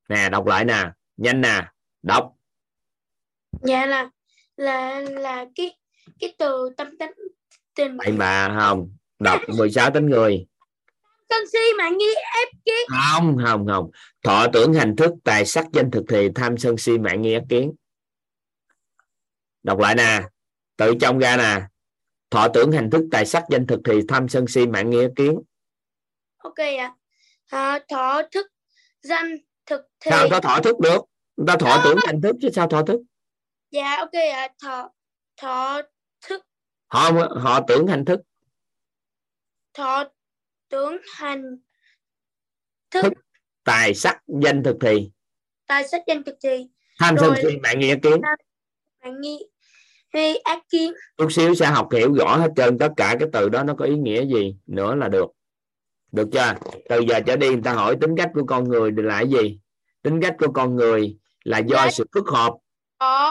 Nè, 0.09 0.29
đọc 0.29 0.45
lại 0.45 0.65
nè, 0.65 0.91
nhanh 1.17 1.41
nè, 1.41 1.67
đọc 2.03 2.33
dạ 3.65 3.85
là 3.85 4.09
là 4.57 4.99
là 4.99 5.45
cái 5.55 5.77
cái 6.19 6.35
từ 6.37 6.69
tâm 6.77 6.97
tính 6.97 7.11
tình. 7.75 7.97
Vậy 7.97 8.11
mà 8.11 8.55
không 8.59 8.89
đọc 9.19 9.41
16 9.57 9.89
tánh 9.91 10.05
người. 10.05 10.45
Sân 11.29 11.43
si 11.51 11.59
mạng 11.77 11.97
nghi 11.97 12.13
ép 12.39 12.47
kiến. 12.65 12.87
Không 12.89 13.37
không 13.45 13.67
không. 13.67 13.91
Thọ 14.23 14.47
tưởng 14.53 14.73
hành 14.73 14.95
thức 14.95 15.13
tài 15.23 15.45
sắc 15.45 15.65
danh 15.73 15.91
thực 15.91 16.03
thì 16.09 16.29
tham 16.35 16.57
sân 16.57 16.77
si 16.77 16.97
mạng 16.97 17.21
nghi 17.21 17.33
ép 17.33 17.43
kiến. 17.49 17.73
Đọc 19.63 19.79
lại 19.79 19.95
nè. 19.95 20.21
Tự 20.77 20.93
trong 21.01 21.19
ra 21.19 21.37
nè. 21.37 21.61
Thọ 22.29 22.47
tưởng 22.47 22.71
hành 22.71 22.89
thức 22.89 23.01
tài 23.11 23.25
sắc 23.25 23.43
danh 23.49 23.67
thực 23.67 23.79
thì 23.85 23.93
tham 24.07 24.29
sân 24.29 24.47
si 24.47 24.67
mạng 24.67 24.89
nghi 24.89 24.99
ép 24.99 25.11
kiến. 25.15 25.39
Ok 26.37 26.57
ạ. 26.79 26.93
À, 27.49 27.79
thọ 27.89 28.21
thức 28.31 28.47
danh 29.01 29.37
thực 29.65 29.81
thì 29.99 30.11
sao 30.11 30.27
có 30.31 30.39
thọ 30.39 30.59
thức 30.61 30.79
được? 30.79 31.01
Người 31.37 31.45
ta 31.47 31.55
thọ 31.57 31.67
Đó. 31.77 31.81
tưởng 31.85 31.97
hành 32.05 32.21
thức 32.21 32.35
chứ 32.41 32.49
sao 32.55 32.67
thọ 32.69 32.83
thức 32.83 33.01
dạ 33.73 33.95
ok 33.99 34.11
ạ. 34.33 34.47
Thọ 34.63 34.89
thọ 35.37 35.81
thức. 36.27 36.41
Họ 36.87 37.11
họ 37.41 37.59
tưởng 37.67 37.87
hành 37.87 38.05
thức. 38.05 38.19
Thọ 39.73 40.03
tưởng 40.69 40.97
hành 41.15 41.57
thức. 42.91 43.01
Thức. 43.03 43.13
tài 43.63 43.93
sắc 43.93 44.21
danh 44.41 44.63
thực 44.63 44.75
thì. 44.81 45.11
Tài 45.67 45.87
sách 45.87 46.01
danh 46.07 46.23
thực 46.23 46.35
thì. 46.43 46.67
Tham 46.99 47.15
sân 47.19 47.33
si 47.41 47.57
mạng 47.57 47.79
nghi 47.79 47.89
ép 47.89 47.99
kiến. 48.03 48.21
mạng 49.03 49.21
nghi 49.21 49.49
hay 50.13 50.37
ác 50.37 50.59
kiến. 50.69 50.93
Chút 51.17 51.31
xíu 51.31 51.55
sẽ 51.55 51.65
học 51.65 51.87
hiểu 51.93 52.13
rõ 52.13 52.37
hết 52.37 52.49
trơn 52.55 52.77
tất 52.77 52.89
cả 52.97 53.15
cái 53.19 53.29
từ 53.33 53.49
đó 53.49 53.63
nó 53.63 53.73
có 53.77 53.85
ý 53.85 53.95
nghĩa 53.95 54.25
gì 54.25 54.55
nữa 54.65 54.95
là 54.95 55.07
được. 55.07 55.31
Được 56.11 56.27
chưa? 56.31 56.53
Từ 56.89 56.99
giờ 57.09 57.19
trở 57.27 57.35
đi 57.35 57.47
người 57.49 57.61
ta 57.63 57.73
hỏi 57.73 57.97
tính 58.01 58.15
cách 58.17 58.29
của 58.33 58.45
con 58.47 58.69
người 58.69 58.91
là 58.95 59.21
gì? 59.21 59.59
Tính 60.01 60.21
cách 60.21 60.35
của 60.39 60.51
con 60.53 60.75
người 60.75 61.17
là 61.43 61.57
do 61.57 61.77
Dạ. 61.85 61.91
sự 61.91 62.05
phức 62.13 62.27
hợp 62.27 62.53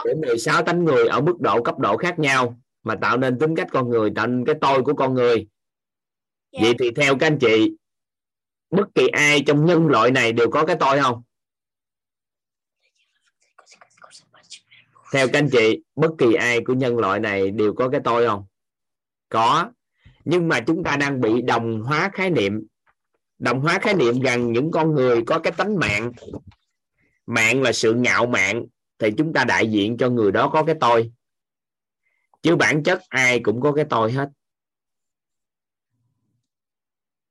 của 0.03 0.13
16 0.21 0.63
tánh 0.63 0.85
người 0.85 1.07
ở 1.07 1.21
mức 1.21 1.39
độ 1.39 1.63
cấp 1.63 1.79
độ 1.79 1.97
khác 1.97 2.19
nhau 2.19 2.59
mà 2.83 2.95
tạo 3.01 3.17
nên 3.17 3.39
tính 3.39 3.55
cách 3.55 3.67
con 3.71 3.89
người 3.89 4.11
tạo 4.15 4.27
nên 4.27 4.45
cái 4.45 4.55
tôi 4.61 4.83
của 4.83 4.93
con 4.93 5.13
người. 5.13 5.47
Dạ. 6.51 6.59
vậy 6.61 6.73
thì 6.79 6.91
theo 6.91 7.17
các 7.17 7.27
anh 7.27 7.39
chị 7.39 7.75
bất 8.69 8.87
kỳ 8.95 9.07
ai 9.07 9.43
trong 9.47 9.65
nhân 9.65 9.87
loại 9.87 10.11
này 10.11 10.31
đều 10.31 10.49
có 10.49 10.65
cái 10.65 10.75
tôi 10.79 11.01
không? 11.01 11.23
Theo 15.13 15.27
các 15.27 15.39
anh 15.39 15.49
chị 15.49 15.83
bất 15.95 16.11
kỳ 16.17 16.33
ai 16.33 16.61
của 16.65 16.73
nhân 16.73 16.97
loại 16.97 17.19
này 17.19 17.51
đều 17.51 17.73
có 17.73 17.89
cái 17.89 18.01
tôi 18.03 18.27
không? 18.27 18.45
Có. 19.29 19.71
Nhưng 20.25 20.47
mà 20.47 20.59
chúng 20.67 20.83
ta 20.83 20.97
đang 20.97 21.21
bị 21.21 21.41
đồng 21.41 21.81
hóa 21.81 22.09
khái 22.13 22.29
niệm. 22.29 22.67
Đồng 23.39 23.61
hóa 23.61 23.79
khái 23.79 23.93
niệm 23.93 24.21
rằng 24.21 24.51
những 24.51 24.71
con 24.71 24.95
người 24.95 25.23
có 25.27 25.39
cái 25.39 25.53
tánh 25.57 25.79
mạng. 25.79 26.11
Mạng 27.25 27.61
là 27.61 27.71
sự 27.71 27.93
ngạo 27.93 28.25
mạn 28.25 28.65
thì 29.03 29.09
chúng 29.17 29.33
ta 29.33 29.43
đại 29.43 29.67
diện 29.67 29.97
cho 29.97 30.09
người 30.09 30.31
đó 30.31 30.49
có 30.53 30.63
cái 30.63 30.75
tôi. 30.79 31.11
Chứ 32.41 32.55
bản 32.55 32.83
chất 32.83 33.01
ai 33.09 33.39
cũng 33.39 33.61
có 33.61 33.71
cái 33.71 33.85
tôi 33.89 34.11
hết. 34.11 34.29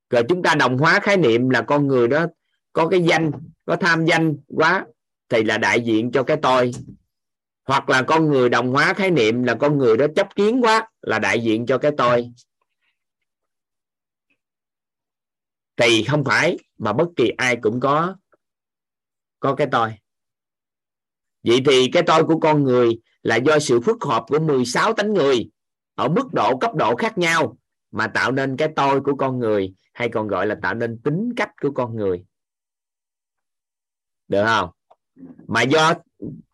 Rồi 0.09 0.23
chúng 0.29 0.43
ta 0.43 0.55
đồng 0.55 0.77
hóa 0.77 0.99
khái 1.03 1.17
niệm 1.17 1.49
là 1.49 1.61
con 1.61 1.87
người 1.87 2.07
đó 2.07 2.25
có 2.73 2.87
cái 2.87 3.03
danh, 3.03 3.31
có 3.65 3.75
tham 3.75 4.05
danh 4.05 4.37
quá, 4.47 4.85
thì 5.29 5.43
là 5.43 5.57
đại 5.57 5.81
diện 5.81 6.11
cho 6.11 6.23
cái 6.23 6.37
tôi. 6.41 6.71
Hoặc 7.63 7.89
là 7.89 8.03
con 8.07 8.29
người 8.29 8.49
đồng 8.49 8.71
hóa 8.71 8.93
khái 8.93 9.11
niệm 9.11 9.43
là 9.43 9.55
con 9.59 9.77
người 9.77 9.97
đó 9.97 10.05
chấp 10.15 10.35
kiến 10.35 10.61
quá, 10.63 10.89
là 11.01 11.19
đại 11.19 11.43
diện 11.43 11.65
cho 11.65 11.77
cái 11.77 11.91
tôi. 11.97 12.31
Thì 15.77 16.03
không 16.03 16.23
phải, 16.23 16.57
mà 16.77 16.93
bất 16.93 17.07
kỳ 17.15 17.29
ai 17.37 17.57
cũng 17.61 17.79
có 17.79 18.15
có 19.39 19.55
cái 19.55 19.67
tôi 19.71 20.02
vậy 21.43 21.61
thì 21.65 21.89
cái 21.91 22.03
tôi 22.03 22.23
của 22.23 22.39
con 22.39 22.63
người 22.63 22.99
là 23.23 23.35
do 23.35 23.59
sự 23.59 23.79
phức 23.79 24.03
hợp 24.03 24.23
của 24.27 24.39
16 24.39 24.93
tánh 24.93 25.13
người 25.13 25.49
ở 25.95 26.07
mức 26.07 26.33
độ, 26.33 26.57
cấp 26.57 26.75
độ 26.75 26.95
khác 26.95 27.17
nhau 27.17 27.57
mà 27.91 28.07
tạo 28.07 28.31
nên 28.31 28.57
cái 28.57 28.69
tôi 28.75 29.01
của 29.01 29.15
con 29.15 29.39
người, 29.39 29.73
hay 29.93 30.09
còn 30.09 30.27
gọi 30.27 30.47
là 30.47 30.55
tạo 30.61 30.73
nên 30.73 30.97
tính 31.03 31.33
cách 31.35 31.51
của 31.61 31.71
con 31.71 31.95
người. 31.95 32.25
Được 34.27 34.45
không? 34.45 34.69
Mà 35.47 35.61
do 35.61 35.93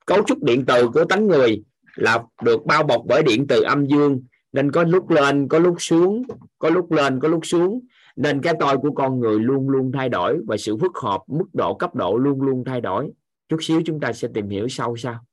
cấu 0.06 0.24
trúc 0.28 0.44
điện 0.44 0.66
từ 0.68 0.88
của 0.88 1.06
tánh 1.06 1.28
người 1.28 1.64
là 1.96 2.24
được 2.44 2.66
bao 2.66 2.84
bọc 2.84 3.02
bởi 3.06 3.24
điện 3.24 3.46
từ 3.50 3.62
âm 3.62 3.86
dương, 3.86 4.22
nên 4.52 4.72
có 4.72 4.84
lúc 4.84 5.10
lên, 5.10 5.48
có 5.48 5.60
lúc 5.60 5.76
xuống, 5.80 6.24
có 6.60 6.70
lúc 6.70 6.92
lên, 6.92 7.20
có 7.20 7.28
lúc 7.28 7.46
xuống. 7.46 7.80
Nên 8.16 8.42
cái 8.42 8.54
tôi 8.60 8.78
của 8.78 8.92
con 8.92 9.20
người 9.20 9.40
luôn 9.40 9.70
luôn 9.70 9.92
thay 9.92 10.10
đổi 10.10 10.40
và 10.48 10.58
sự 10.58 10.78
phức 10.78 10.92
hợp 10.96 11.22
mức 11.28 11.48
độ, 11.54 11.74
cấp 11.74 11.96
độ 11.96 12.18
luôn 12.18 12.42
luôn 12.42 12.64
thay 12.66 12.82
đổi 12.82 13.12
chút 13.50 13.58
xíu 13.62 13.82
chúng 13.86 14.00
ta 14.00 14.14
sẽ 14.14 14.28
tìm 14.34 14.50
hiểu 14.50 14.68
sâu 14.68 14.98
sau 14.98 15.26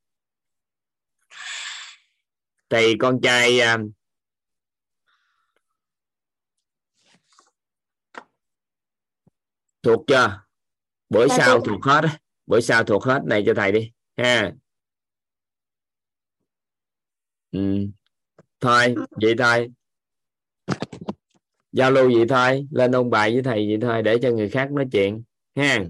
thì 2.70 2.96
con 2.98 3.20
trai 3.22 3.60
à, 3.60 3.78
thuộc 9.82 10.04
chưa? 10.06 10.42
Bữa 11.08 11.28
Dạ, 11.28 11.36
sau 11.38 11.60
thuộc 11.60 11.84
hết 11.84 12.00
bữa 12.46 12.60
sau 12.60 12.84
thuộc 12.84 13.04
hết. 13.04 13.20
Này 13.26 13.42
cho 13.46 13.54
thầy 13.56 13.72
đi. 13.72 13.92
Ha. 14.16 14.52
Ừ. 17.50 17.86
thôi 18.60 18.94
vậy 19.10 19.34
thôi. 19.38 19.70
Giao 21.72 21.90
lưu 21.90 22.10
vậy 22.14 22.26
thôi. 22.28 22.66
Lên 22.70 22.92
ôn 22.92 23.10
bài 23.10 23.32
với 23.32 23.42
thầy 23.42 23.66
vậy 23.68 23.78
thôi 23.80 24.02
để 24.02 24.18
cho 24.22 24.30
người 24.30 24.50
khác 24.50 24.72
nói 24.72 24.86
chuyện. 24.92 25.22
Ha 25.56 25.84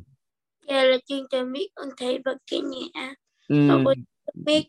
Dạ 0.69 0.85
là 0.85 0.97
chuyên 1.07 1.25
cho 1.31 1.45
biết 1.45 1.69
ơn 1.75 1.89
thầy 1.97 2.19
và 2.25 2.35
cả 2.51 2.57
nhà. 2.57 3.15
ừ. 3.49 3.85
Biết 4.35 4.69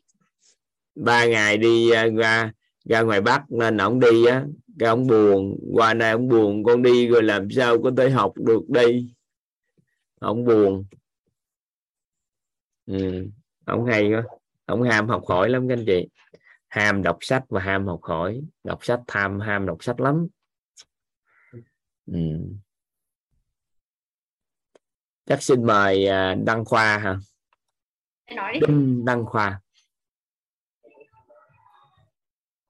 ba 0.96 1.25
ngày 1.25 1.58
đi 1.58 1.92
à, 1.92 2.08
ra 2.18 2.51
ra 2.86 3.01
ngoài 3.01 3.22
bắc 3.22 3.51
nên 3.51 3.77
ổng 3.77 4.00
đi 4.00 4.25
á 4.25 4.46
cái 4.80 4.89
ổng 4.89 5.08
buồn 5.08 5.60
qua 5.74 5.94
nay 5.94 6.12
ổng 6.12 6.27
buồn 6.27 6.63
con 6.63 6.82
đi 6.82 7.08
rồi 7.08 7.24
làm 7.24 7.51
sao 7.51 7.82
có 7.82 7.92
thể 7.98 8.10
học 8.10 8.34
được 8.36 8.70
đây 8.70 9.08
ổng 10.20 10.46
buồn 10.46 10.86
ừ. 12.86 13.27
ổng 13.66 13.86
hay 13.86 14.10
quá 14.12 14.24
ổng 14.66 14.82
ham 14.82 15.08
học 15.08 15.24
hỏi 15.27 15.50
lắm 15.50 15.68
các 15.68 15.77
anh 15.77 15.86
chị 15.86 16.08
ham 16.68 17.04
đọc 17.04 17.18
sách 17.22 17.44
và 17.50 17.62
ham 17.62 17.86
học 17.86 18.00
hỏi 18.04 18.42
đọc 18.63 18.86
sách 18.86 19.00
tham 19.08 19.39
ham 19.39 19.66
đọc 19.66 19.84
sách 19.84 20.00
lắm 20.00 20.27
ừ. 22.06 22.20
Chắc 25.27 25.43
xin 25.43 25.65
mời 25.65 26.07
à, 26.07 26.36
đăng 26.46 26.65
khoa 26.65 26.98
hả 26.98 27.15
nói 28.36 28.53
đi. 28.53 28.60
Đinh 28.67 29.05
đăng 29.05 29.25
khoa. 29.25 29.60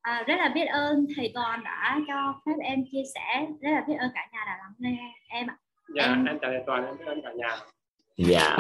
À, 0.02 0.24
rất 0.28 0.36
là 0.38 0.50
biết 0.56 0.66
ơn 0.66 1.06
thầy 1.16 1.32
toàn 1.34 1.64
đã 1.64 2.00
cho 2.08 2.42
phép 2.46 2.52
em 2.64 2.84
chia 2.92 3.04
sẻ. 3.16 3.48
Rất 3.62 3.70
là 3.72 3.84
biết 3.88 3.96
ơn 4.00 4.12
cả 4.16 4.28
nhà 4.34 4.40
đã 4.46 4.58
lắng 4.58 4.74
nghe 4.78 5.14
em 5.28 5.48
ạ. 5.48 5.58
Dạ 5.96 6.04
Em- 6.04 6.26
em 6.26 6.38
chào 6.42 6.52
thầy 6.52 6.62
toàn 6.68 6.86
em 6.86 6.98
biết 6.98 7.06
ơn 7.08 7.22
cả 7.24 7.30
nhà. 7.36 7.60
Dạ. 8.18 8.58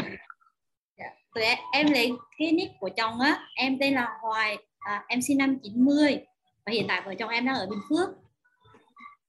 Tụi 1.35 1.43
em, 1.43 1.57
em 1.73 1.91
lấy 1.91 2.11
cái 2.37 2.51
nick 2.51 2.73
của 2.79 2.89
chồng 2.97 3.19
á. 3.19 3.47
Em 3.55 3.77
tên 3.79 3.93
là 3.93 4.17
Hoài 4.21 4.57
à, 4.79 5.05
em 5.07 5.21
sinh 5.21 5.37
năm 5.37 5.57
90 5.63 6.25
và 6.65 6.71
hiện 6.71 6.85
tại 6.87 7.01
vợ 7.05 7.15
chồng 7.19 7.29
em 7.29 7.45
đang 7.45 7.55
ở 7.55 7.67
Bình 7.69 7.79
Phước. 7.89 8.09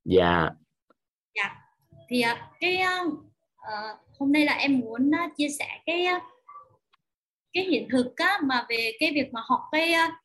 Dạ. 0.05 0.51
Thì 2.09 2.21
à, 2.21 2.51
cái 2.61 2.83
ờ, 3.69 3.97
hôm 4.19 4.33
nay 4.33 4.45
là 4.45 4.53
em 4.53 4.79
muốn 4.79 5.11
à, 5.15 5.29
chia 5.37 5.49
sẻ 5.59 5.69
cái 5.87 6.05
à, 6.05 6.21
cái 7.53 7.65
hiện 7.65 7.89
thực 7.93 8.17
á, 8.17 8.39
mà 8.45 8.67
về 8.69 8.93
cái 9.01 9.13
việc 9.15 9.33
mà 9.33 9.41
học 9.45 9.61
cái 9.73 9.93
à, 9.93 10.21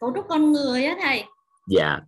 cấu 0.00 0.12
trúc 0.14 0.24
con 0.28 0.52
người 0.52 0.84
á 0.84 0.96
thầy. 1.02 1.24
Dạ. 1.66 2.00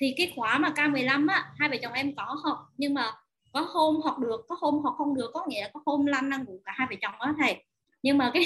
Thì 0.00 0.14
cái 0.16 0.32
khóa 0.36 0.58
mà 0.58 0.68
K15 0.68 1.28
á 1.28 1.52
hai 1.58 1.68
vợ 1.68 1.76
chồng 1.82 1.92
em 1.92 2.14
có 2.16 2.36
học 2.44 2.58
nhưng 2.76 2.94
mà 2.94 3.12
có 3.52 3.60
hôm 3.60 4.00
học 4.04 4.18
được 4.18 4.40
có 4.48 4.56
hôm 4.60 4.82
học 4.84 4.94
không 4.98 5.14
được 5.14 5.30
có 5.34 5.46
nghĩa 5.48 5.62
là 5.62 5.70
có 5.74 5.80
hôm 5.86 6.06
lăn 6.06 6.28
năng 6.28 6.44
ngủ 6.44 6.60
cả 6.64 6.72
hai 6.76 6.86
vợ 6.90 6.96
chồng 7.00 7.14
á 7.18 7.34
thầy. 7.38 7.64
Nhưng 8.02 8.18
mà 8.18 8.30
cái 8.34 8.44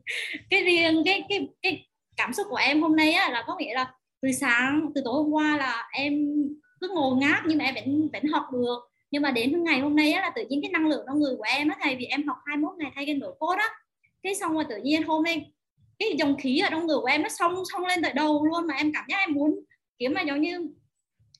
cái 0.50 0.64
riêng 0.64 1.02
cái 1.04 1.22
cái 1.28 1.48
cái 1.62 1.86
cảm 2.16 2.32
xúc 2.32 2.46
của 2.50 2.56
em 2.56 2.82
hôm 2.82 2.96
nay 2.96 3.12
á 3.12 3.30
là 3.30 3.44
có 3.46 3.56
nghĩa 3.58 3.74
là 3.74 3.94
từ 4.22 4.32
sáng 4.32 4.90
từ 4.94 5.00
tối 5.04 5.14
hôm 5.14 5.30
qua 5.30 5.56
là 5.56 5.88
em 5.92 6.12
cứ 6.80 6.88
ngồi 6.94 7.16
ngáp 7.16 7.42
nhưng 7.46 7.58
mà 7.58 7.64
em 7.64 7.74
vẫn 7.74 8.08
vẫn 8.12 8.22
học 8.32 8.44
được 8.52 8.78
nhưng 9.10 9.22
mà 9.22 9.30
đến 9.30 9.64
ngày 9.64 9.80
hôm 9.80 9.96
nay 9.96 10.12
á, 10.12 10.20
là 10.20 10.30
tự 10.36 10.46
nhiên 10.48 10.62
cái 10.62 10.70
năng 10.70 10.86
lượng 10.86 11.04
trong 11.06 11.20
người 11.20 11.36
của 11.36 11.46
em 11.48 11.68
á 11.68 11.76
thầy 11.82 11.96
vì 11.96 12.04
em 12.04 12.26
học 12.26 12.36
21 12.46 12.74
ngày 12.78 12.92
thay 12.94 13.06
cái 13.06 13.14
đổi 13.14 13.34
cốt 13.38 13.54
á, 13.58 13.68
cái 14.22 14.34
xong 14.34 14.54
rồi 14.54 14.64
tự 14.68 14.76
nhiên 14.76 15.02
hôm 15.02 15.22
nay 15.24 15.52
cái 15.98 16.08
dòng 16.18 16.36
khí 16.36 16.58
ở 16.58 16.68
trong 16.70 16.86
người 16.86 16.98
của 17.00 17.06
em 17.06 17.22
nó 17.22 17.28
xông 17.28 17.62
xông 17.72 17.86
lên 17.86 18.02
tới 18.02 18.12
đầu 18.12 18.44
luôn 18.44 18.66
mà 18.66 18.74
em 18.74 18.92
cảm 18.94 19.04
giác 19.08 19.18
em 19.18 19.32
muốn 19.32 19.60
kiếm 19.98 20.14
mà 20.14 20.22
giống 20.22 20.40
như 20.40 20.70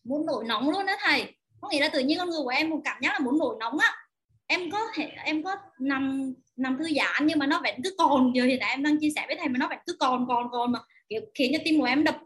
muốn 0.04 0.26
nổi 0.26 0.44
nóng 0.44 0.70
luôn 0.70 0.87
đó 0.87 0.92
thầy. 1.00 1.34
Có 1.60 1.68
nghĩa 1.68 1.80
là 1.80 1.88
tự 1.88 2.00
nhiên 2.00 2.18
con 2.18 2.30
người 2.30 2.42
của 2.42 2.48
em 2.48 2.70
một 2.70 2.80
cảm 2.84 2.96
giác 3.02 3.12
là 3.12 3.18
muốn 3.18 3.38
nổi 3.38 3.56
nóng 3.60 3.78
á. 3.78 3.94
Em 4.46 4.70
có 4.70 4.78
thể, 4.94 5.10
em 5.25 5.42
có 5.42 5.56
nằm 5.78 6.34
nằm 6.56 6.78
thư 6.78 6.84
giãn 6.96 7.26
nhưng 7.26 7.38
mà 7.38 7.46
nó 7.46 7.60
vẫn 7.64 7.75
cứ 7.84 7.94
còn 7.98 8.32
giờ 8.34 8.44
hiện 8.44 8.58
tại 8.60 8.70
em 8.70 8.82
đang 8.82 9.00
chia 9.00 9.10
sẻ 9.16 9.25
với 9.26 9.37
thầy 9.37 9.48
mà 9.48 9.58
nó 9.58 9.68
vẫn 9.68 9.78
cứ 9.87 9.96
còn 10.00 10.26
còn 10.28 10.50
còn 10.50 10.72
mà, 10.72 10.78
kiểu 11.08 11.20
khiến 11.34 11.52
cho 11.52 11.58
tim 11.64 11.80
của 11.80 11.87
em 11.87 12.04
đập. 12.04 12.18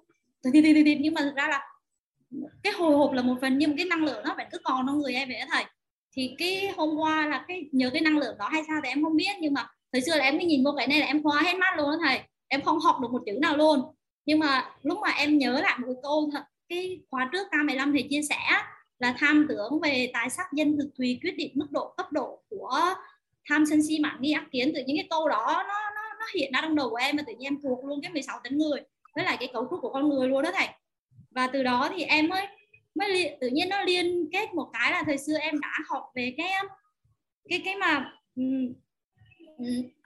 Thịt 0.53 0.65
thịt 0.65 0.77
thịt 0.85 0.99
nhưng 1.01 1.15
mà 1.15 1.33
ra 1.37 1.49
là 1.49 1.61
cái 2.63 2.73
hồi 2.73 2.97
hộp 2.97 3.13
là 3.13 3.23
một 3.23 3.35
phần, 3.41 3.59
nhưng 3.59 3.77
cái 3.77 3.87
năng 3.87 4.05
lượng 4.05 4.25
nó 4.25 4.35
vẫn 4.37 4.47
cứ 4.53 4.59
còn 4.65 4.87
trong 4.87 4.99
người 4.99 5.15
em 5.15 5.29
vậy 5.29 5.39
đó 5.39 5.47
thầy. 5.51 5.65
Thì 6.17 6.35
cái 6.39 6.73
hôm 6.77 6.97
qua 6.97 7.27
là 7.27 7.45
cái, 7.49 7.69
nhờ 7.73 7.91
cái 7.93 8.03
năng 8.03 8.19
lượng 8.19 8.39
đó 8.39 8.49
hay 8.49 8.63
sao 8.69 8.81
thì 8.85 8.89
em 8.89 9.05
không 9.05 9.17
biết, 9.17 9.33
nhưng 9.41 9.55
mà 9.55 9.69
thời 9.93 10.01
xưa 10.01 10.17
là 10.17 10.25
em 10.25 10.39
cứ 10.41 10.47
nhìn 10.47 10.65
vô 10.65 10.75
cái 10.77 10.87
này 10.87 11.01
là 11.01 11.07
em 11.07 11.23
khóa 11.23 11.43
hết 11.43 11.55
mắt 11.55 11.77
luôn 11.77 11.87
đó 11.87 11.97
thầy. 12.05 12.21
Em 12.49 12.63
không 12.63 12.81
học 12.81 12.97
được 13.03 13.09
một 13.13 13.23
chữ 13.27 13.33
nào 13.33 13.57
luôn. 13.57 13.81
Nhưng 14.27 14.39
mà 14.39 14.71
lúc 14.83 14.99
mà 15.03 15.11
em 15.11 15.39
nhớ 15.39 15.61
lại 15.63 15.79
một 15.79 15.87
cái 15.87 15.97
câu 16.03 16.31
thật, 16.33 16.43
cái 16.69 17.01
khóa 17.11 17.29
trước 17.33 17.47
K15 17.51 17.93
thì 17.93 18.07
chia 18.11 18.23
sẻ 18.23 18.39
là 18.99 19.15
tham 19.19 19.47
tưởng 19.49 19.81
về 19.81 20.11
tài 20.13 20.31
sắc 20.31 20.47
dân 20.53 20.77
thực 20.77 20.91
tùy 20.99 21.19
quyết 21.23 21.35
định 21.37 21.53
mức 21.55 21.67
độ 21.71 21.95
cấp 21.97 22.13
độ 22.13 22.43
của 22.51 22.81
tham 23.49 23.67
sân 23.67 23.83
si 23.83 23.99
mạng 23.99 24.17
nghi 24.21 24.33
ác 24.33 24.45
kiến. 24.51 24.73
Từ 24.75 24.83
những 24.87 24.97
cái 24.97 25.07
câu 25.11 25.29
đó 25.29 25.47
nó 25.69 25.91
nó 25.95 26.03
nó 26.19 26.27
hiện 26.35 26.53
ra 26.53 26.61
trong 26.63 26.75
đầu 26.75 26.91
của 26.91 26.97
em 26.97 27.17
mà 27.17 27.23
tự 27.27 27.33
nhiên 27.33 27.47
em 27.47 27.61
thuộc 27.63 27.85
luôn 27.85 28.01
cái 28.03 28.13
16 28.13 28.41
tính 28.45 28.59
người. 28.59 28.81
Với 29.15 29.25
lại 29.25 29.37
cái 29.41 29.51
cấu 29.53 29.67
trúc 29.71 29.81
của 29.83 29.93
con 29.93 30.09
người 30.09 30.29
luôn 30.29 30.43
đó 30.43 30.51
thầy 30.55 30.69
và 31.35 31.47
từ 31.47 31.63
đó 31.63 31.91
thì 31.97 32.03
em 32.03 32.29
mới 32.29 32.47
mới 32.95 33.09
li, 33.09 33.29
tự 33.41 33.49
nhiên 33.49 33.69
nó 33.69 33.83
liên 33.83 34.29
kết 34.33 34.55
một 34.55 34.71
cái 34.73 34.93
là 34.93 35.03
thời 35.07 35.19
xưa 35.19 35.39
em 35.41 35.61
đã 35.61 35.73
học 35.89 36.03
về 36.15 36.35
cái 36.37 36.51
cái 37.49 37.63
cái 37.65 37.77
mà 37.77 38.13
um, 38.35 38.73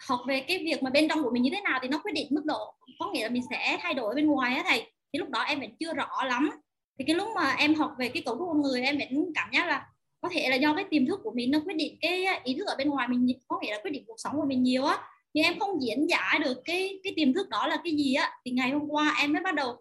học 0.08 0.20
về 0.28 0.40
cái 0.40 0.58
việc 0.58 0.82
mà 0.82 0.90
bên 0.90 1.08
trong 1.08 1.22
của 1.22 1.30
mình 1.30 1.42
như 1.42 1.50
thế 1.54 1.60
nào 1.60 1.78
thì 1.82 1.88
nó 1.88 1.98
quyết 2.04 2.12
định 2.14 2.26
mức 2.30 2.44
độ 2.44 2.74
có 2.98 3.10
nghĩa 3.10 3.22
là 3.22 3.28
mình 3.28 3.42
sẽ 3.50 3.78
thay 3.80 3.94
đổi 3.94 4.14
bên 4.14 4.26
ngoài 4.26 4.56
á 4.56 4.64
thầy. 4.66 4.80
Thì 5.12 5.18
lúc 5.18 5.28
đó 5.28 5.40
em 5.40 5.60
vẫn 5.60 5.70
chưa 5.80 5.94
rõ 5.94 6.24
lắm. 6.24 6.50
Thì 6.98 7.04
cái 7.06 7.16
lúc 7.16 7.28
mà 7.34 7.54
em 7.58 7.74
học 7.74 7.94
về 7.98 8.08
cái 8.08 8.22
cấu 8.26 8.34
trúc 8.38 8.48
con 8.48 8.62
người 8.62 8.82
em 8.82 8.98
vẫn 8.98 9.32
cảm 9.34 9.48
giác 9.52 9.66
là 9.66 9.86
có 10.20 10.28
thể 10.28 10.48
là 10.50 10.56
do 10.56 10.74
cái 10.74 10.84
tiềm 10.90 11.06
thức 11.06 11.20
của 11.22 11.32
mình 11.34 11.50
nó 11.50 11.60
quyết 11.64 11.76
định 11.76 11.96
cái 12.00 12.24
ý 12.44 12.54
thức 12.54 12.66
ở 12.66 12.74
bên 12.78 12.88
ngoài 12.88 13.08
mình 13.08 13.28
có 13.48 13.58
nghĩa 13.62 13.70
là 13.70 13.80
quyết 13.82 13.90
định 13.90 14.04
cuộc 14.06 14.16
sống 14.18 14.32
của 14.36 14.46
mình 14.48 14.62
nhiều 14.62 14.84
á. 14.84 14.98
Nhưng 15.34 15.44
em 15.44 15.58
không 15.58 15.82
diễn 15.82 16.06
giải 16.08 16.38
được 16.44 16.62
cái 16.64 17.00
cái 17.02 17.12
tiềm 17.16 17.32
thức 17.32 17.48
đó 17.48 17.66
là 17.66 17.78
cái 17.84 17.96
gì 17.96 18.14
á. 18.14 18.30
Thì 18.44 18.50
ngày 18.50 18.70
hôm 18.70 18.88
qua 18.88 19.16
em 19.20 19.32
mới 19.32 19.42
bắt 19.42 19.54
đầu 19.54 19.76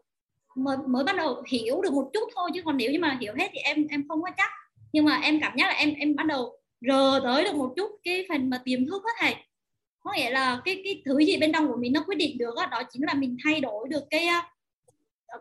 mới, 0.55 0.77
mới 0.88 1.03
bắt 1.03 1.15
đầu 1.15 1.43
hiểu 1.47 1.81
được 1.81 1.93
một 1.93 2.09
chút 2.13 2.29
thôi 2.35 2.50
chứ 2.53 2.62
còn 2.65 2.77
nếu 2.77 2.91
như 2.91 3.00
mà 3.00 3.17
hiểu 3.21 3.33
hết 3.39 3.50
thì 3.53 3.59
em 3.59 3.88
em 3.89 4.07
không 4.07 4.21
có 4.21 4.29
chắc. 4.38 4.50
Nhưng 4.93 5.05
mà 5.05 5.19
em 5.24 5.39
cảm 5.41 5.57
giác 5.57 5.67
là 5.67 5.74
em 5.74 5.93
em 6.00 6.15
bắt 6.15 6.25
đầu 6.25 6.57
rờ 6.81 7.19
tới 7.24 7.43
được 7.43 7.55
một 7.55 7.74
chút 7.75 7.91
cái 8.03 8.25
phần 8.29 8.50
mà 8.50 8.62
tiềm 8.65 8.85
thức 8.85 9.03
á 9.05 9.12
thầy. 9.19 9.35
Có 10.00 10.13
nghĩa 10.15 10.29
là 10.29 10.62
cái 10.65 10.81
cái 10.83 11.01
thứ 11.05 11.19
gì 11.19 11.38
bên 11.38 11.51
trong 11.53 11.67
của 11.67 11.77
mình 11.79 11.93
nó 11.93 12.03
quyết 12.07 12.15
định 12.15 12.38
được 12.38 12.53
đó, 12.55 12.65
đó 12.71 12.81
chính 12.91 13.03
là 13.05 13.13
mình 13.13 13.38
thay 13.43 13.62
đổi 13.62 13.88
được 13.89 14.03
cái 14.09 14.25
à, 14.25 14.50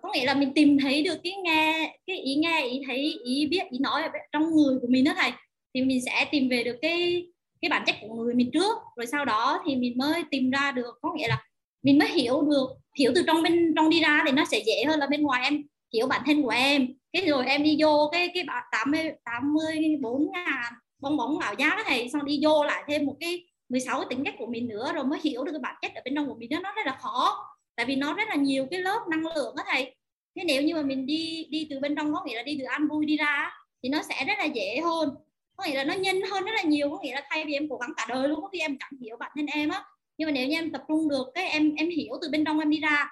có 0.03 0.11
nghĩa 0.15 0.25
là 0.25 0.35
mình 0.35 0.53
tìm 0.55 0.79
thấy 0.79 1.03
được 1.03 1.17
cái 1.25 1.33
nghe 1.45 1.97
cái 2.07 2.19
ý 2.19 2.35
nghe 2.35 2.67
ý 2.67 2.83
thấy 2.87 3.21
ý 3.25 3.47
biết 3.47 3.63
ý 3.71 3.79
nói 3.79 4.03
ở 4.03 4.09
trong 4.33 4.57
người 4.57 4.79
của 4.81 4.89
mình 4.91 5.05
đó 5.05 5.13
thầy. 5.17 5.31
Thì 5.75 5.83
mình 5.83 6.01
sẽ 6.07 6.29
tìm 6.31 6.49
về 6.49 6.65
được 6.65 6.77
cái 6.83 7.27
cái 7.61 7.69
bản 7.69 7.83
chất 7.87 7.97
của 8.01 8.15
người 8.15 8.35
mình 8.35 8.51
trước 8.53 8.79
rồi 8.97 9.07
sau 9.07 9.25
đó 9.25 9.63
thì 9.67 9.77
mình 9.77 9.99
mới 9.99 10.25
tìm 10.31 10.51
ra 10.51 10.73
được. 10.73 10.99
Có 11.03 11.13
nghĩa 11.17 11.29
là 11.29 11.43
mình 11.85 11.99
mới 11.99 12.09
hiểu 12.09 12.43
được, 12.43 12.67
hiểu 12.99 13.13
từ 13.15 13.23
trong 13.27 13.43
bên, 13.43 13.73
trong 13.77 13.91
đi 13.91 14.01
ra 14.01 14.23
thì 14.27 14.33
nó 14.33 14.45
sẽ 14.45 14.63
dễ 14.67 14.85
hơn 14.89 15.01
là 15.01 15.07
bên 15.07 15.23
ngoài. 15.23 15.43
Em 15.45 15.63
hiểu 15.93 16.07
bản 16.07 16.23
thân 16.27 16.43
của 16.43 16.49
em. 16.49 16.89
Cái 17.13 17.27
rồi 17.27 17.47
em 17.47 17.63
đi 17.63 17.77
vô 17.81 18.09
cái 18.13 18.31
cái 18.35 18.45
tám 18.73 18.93
tám 19.25 19.53
mươi 19.53 19.97
bốn 20.01 20.33
ngàn, 20.33 20.73
bong 20.99 21.17
bóng 21.17 21.39
ảo 21.39 21.55
giác 21.59 21.79
này, 21.87 22.09
xong 22.09 22.25
đi 22.25 22.41
vô 22.43 22.65
lại 22.65 22.85
thêm 22.89 23.07
một 23.07 23.17
cái 23.21 23.47
16 23.69 23.99
cái 23.99 24.07
tính 24.11 24.25
cách 24.25 24.35
của 24.39 24.47
mình 24.47 24.69
nữa 24.69 24.93
rồi 24.95 25.05
mới 25.05 25.19
hiểu 25.23 25.45
được 25.45 25.53
cái 25.53 25.61
bản 25.61 25.75
chất 25.83 25.95
ở 25.95 26.03
bên 26.05 26.15
trong 26.15 26.29
của 26.29 26.35
mình 26.35 26.49
đó. 26.51 26.61
Nó 26.63 26.73
rất 26.73 26.87
là 26.87 26.99
khó, 27.01 27.47
tại 27.77 27.87
vì 27.87 27.97
nó 27.97 28.15
rất 28.15 28.29
là 28.29 28.35
nhiều 28.35 28.67
cái 28.71 28.81
lớp 28.81 29.01
năng 29.11 29.27
lượng 29.35 29.55
đó 29.57 29.63
thầy. 29.67 29.97
Thế 30.37 30.45
nếu 30.45 30.63
như 30.63 30.75
mà 30.75 30.83
mình 30.83 31.07
đi 31.07 31.47
đi 31.51 31.67
từ 31.71 31.81
bên 31.81 31.97
trong, 31.97 32.15
có 32.15 32.23
nghĩa 32.27 32.37
là 32.37 32.43
đi 32.43 32.57
từ 32.59 32.65
ăn 32.65 32.89
vui 32.89 33.07
đi 33.07 33.17
ra 33.17 33.51
thì 33.83 33.89
nó 33.89 34.03
sẽ 34.03 34.25
rất 34.25 34.35
là 34.39 34.45
dễ 34.45 34.81
hơn. 34.85 35.15
Có 35.57 35.65
nghĩa 35.65 35.75
là 35.75 35.85
nó 35.85 35.95
nhanh 35.95 36.23
hơn 36.23 36.45
rất 36.45 36.53
là 36.55 36.63
nhiều, 36.63 36.91
có 36.91 36.99
nghĩa 37.03 37.15
là 37.15 37.23
thay 37.31 37.45
vì 37.45 37.53
em 37.53 37.69
cố 37.71 37.77
gắng 37.77 37.93
cả 37.97 38.07
đời 38.09 38.29
luôn 38.29 38.43
có 38.43 38.49
khi 38.49 38.59
em 38.59 38.77
chẳng 38.81 39.01
hiểu 39.01 39.17
bản 39.17 39.31
thân 39.37 39.47
em 39.47 39.69
á 39.69 39.85
nhưng 40.19 40.27
mà 40.27 40.33
nếu 40.33 40.49
như 40.49 40.57
em 40.57 40.73
tập 40.73 40.83
trung 40.89 41.09
được 41.09 41.27
cái 41.35 41.49
em 41.49 41.75
em 41.75 41.91
hiểu 41.91 42.15
từ 42.23 42.29
bên 42.33 42.45
trong 42.45 42.59
em 42.59 42.71
đi 42.71 42.81
ra. 42.81 43.11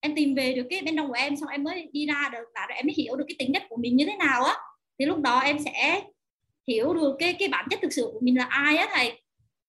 Em 0.00 0.14
tìm 0.14 0.34
về 0.34 0.54
được 0.54 0.66
cái 0.70 0.82
bên 0.82 0.96
trong 0.96 1.08
của 1.08 1.14
em 1.14 1.36
xong 1.36 1.48
em 1.48 1.64
mới 1.64 1.88
đi 1.92 2.06
ra 2.06 2.28
được 2.32 2.44
và 2.54 2.66
em 2.68 2.86
mới 2.86 2.94
hiểu 2.96 3.16
được 3.16 3.24
cái 3.28 3.36
tính 3.38 3.52
chất 3.54 3.62
của 3.68 3.76
mình 3.76 3.96
như 3.96 4.06
thế 4.06 4.16
nào 4.16 4.44
á. 4.44 4.54
Thì 4.98 5.04
lúc 5.04 5.18
đó 5.18 5.40
em 5.40 5.58
sẽ 5.58 6.02
hiểu 6.66 6.94
được 6.94 7.16
cái 7.18 7.32
cái 7.32 7.48
bản 7.48 7.66
chất 7.70 7.78
thực 7.82 7.92
sự 7.92 8.10
của 8.12 8.20
mình 8.22 8.38
là 8.38 8.44
ai 8.44 8.76
á 8.76 8.88
thầy. 8.94 9.20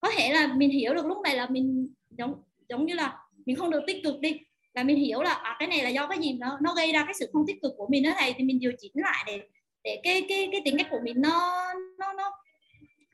Có 0.02 0.12
thể 0.18 0.34
là 0.34 0.54
mình 0.56 0.70
hiểu 0.70 0.94
được 0.94 1.06
lúc 1.06 1.18
này 1.24 1.36
là 1.36 1.48
mình 1.50 1.94
giống 2.18 2.34
giống 2.70 2.86
như 2.86 2.94
là 2.94 3.18
mình 3.46 3.56
không 3.56 3.72
được 3.72 3.84
tích 3.88 4.04
cực 4.04 4.20
đi 4.20 4.40
là 4.74 4.84
mình 4.84 4.98
hiểu 4.98 5.22
là 5.22 5.34
à, 5.34 5.56
cái 5.60 5.68
này 5.68 5.84
là 5.84 5.90
do 5.90 6.08
cái 6.08 6.18
gì 6.18 6.34
nó 6.34 6.58
nó 6.62 6.74
gây 6.74 6.92
ra 6.92 7.04
cái 7.06 7.14
sự 7.20 7.30
không 7.34 7.48
tích 7.48 7.62
cực 7.62 7.72
của 7.78 7.88
mình 7.90 8.04
đó 8.04 8.12
thầy. 8.18 8.34
Thì 8.34 8.44
mình 8.44 8.60
điều 8.60 8.72
chỉnh 8.80 8.92
lại 8.96 9.24
để 9.28 9.42
để 9.84 10.00
cái 10.04 10.26
cái 10.30 10.50
cái 10.52 10.62
tính 10.66 10.78
cách 10.78 10.88
của 10.90 11.00
mình 11.04 11.22
nó 11.22 11.68
nó 11.98 12.14
nó 12.14 12.32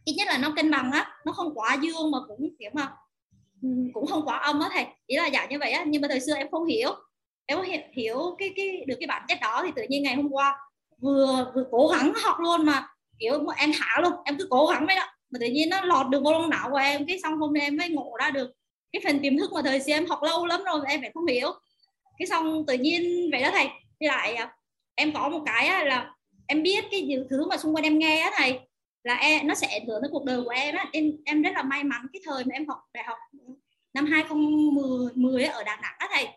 ít 0.05 0.13
nhất 0.17 0.27
là 0.27 0.37
nó 0.37 0.53
cân 0.55 0.71
bằng 0.71 0.91
á. 0.91 1.11
Nó 1.25 1.31
không 1.31 1.53
quá 1.55 1.77
dương 1.81 2.11
mà 2.11 2.17
cũng 2.27 2.49
kiểu 2.59 2.69
mà 2.73 2.91
cũng 3.93 4.07
không 4.07 4.25
quá 4.25 4.37
âm 4.37 4.59
á 4.59 4.69
thầy. 4.73 4.85
Ý 5.05 5.15
là 5.17 5.29
dạng 5.33 5.49
như 5.49 5.59
vậy 5.59 5.71
á 5.71 5.83
nhưng 5.87 6.01
mà 6.01 6.07
thời 6.07 6.19
xưa 6.19 6.35
em 6.35 6.51
không 6.51 6.65
hiểu. 6.65 6.89
Em 7.45 7.57
không 7.57 7.67
hiểu, 7.67 7.81
hiểu 7.93 8.35
cái 8.39 8.53
cái 8.55 8.83
được 8.87 8.95
cái 8.99 9.07
bản 9.07 9.25
chất 9.27 9.37
đó 9.41 9.61
thì 9.65 9.71
tự 9.75 9.81
nhiên 9.89 10.03
ngày 10.03 10.15
hôm 10.15 10.29
qua 10.31 10.55
vừa 11.01 11.51
vừa 11.55 11.65
cố 11.71 11.87
gắng 11.87 12.13
học 12.23 12.35
luôn 12.39 12.65
mà 12.65 12.87
kiểu 13.19 13.47
em 13.57 13.71
thả 13.79 14.01
luôn 14.01 14.13
em 14.25 14.37
cứ 14.37 14.47
cố 14.49 14.67
gắng 14.67 14.85
vậy 14.85 14.95
đó. 14.95 15.05
Mà 15.31 15.39
tự 15.39 15.47
nhiên 15.47 15.69
nó 15.69 15.81
lọt 15.81 16.09
được 16.09 16.23
vô 16.23 16.31
trong 16.31 16.49
não 16.49 16.69
của 16.71 16.77
em 16.77 17.05
cái 17.07 17.19
xong 17.23 17.37
hôm 17.37 17.53
nay 17.53 17.63
em 17.63 17.77
mới 17.77 17.89
ngộ 17.89 18.15
ra 18.19 18.29
được 18.29 18.51
cái 18.91 19.01
phần 19.03 19.19
tiềm 19.19 19.37
thức 19.37 19.53
mà 19.53 19.61
thời 19.61 19.79
xưa 19.79 19.93
em 19.93 20.05
học 20.05 20.19
lâu 20.23 20.45
lắm 20.45 20.63
rồi 20.63 20.81
em 20.87 21.01
phải 21.01 21.11
không 21.13 21.25
hiểu. 21.25 21.51
Cái 22.17 22.27
xong 22.27 22.65
tự 22.67 22.73
nhiên 22.73 23.29
vậy 23.31 23.41
đó 23.41 23.49
thầy. 23.51 23.67
Thì 23.99 24.07
lại 24.07 24.35
à, 24.35 24.53
em 24.95 25.13
có 25.13 25.29
một 25.29 25.41
cái 25.45 25.67
á, 25.67 25.83
là 25.83 26.11
em 26.47 26.63
biết 26.63 26.85
cái 26.91 27.01
những 27.01 27.27
thứ 27.29 27.45
mà 27.49 27.57
xung 27.57 27.75
quanh 27.75 27.83
em 27.83 27.99
nghe 27.99 28.19
á 28.19 28.31
thầy 28.37 28.59
là 29.03 29.15
em 29.15 29.47
nó 29.47 29.55
sẽ 29.55 29.67
ảnh 29.67 29.87
hưởng 29.87 30.01
tới 30.01 30.09
cuộc 30.11 30.25
đời 30.25 30.41
của 30.43 30.49
em 30.49 30.75
á. 30.75 30.85
Em 30.93 31.11
em 31.25 31.41
rất 31.41 31.51
là 31.53 31.63
may 31.63 31.83
mắn 31.83 32.01
cái 32.13 32.21
thời 32.25 32.43
mà 32.43 32.49
em 32.53 32.67
học 32.67 32.79
đại 32.93 33.03
học 33.03 33.17
năm 33.93 34.05
2010 34.05 35.43
ở 35.43 35.63
Đà 35.63 35.75
Nẵng 35.75 35.95
á 35.97 36.07
thầy. 36.13 36.27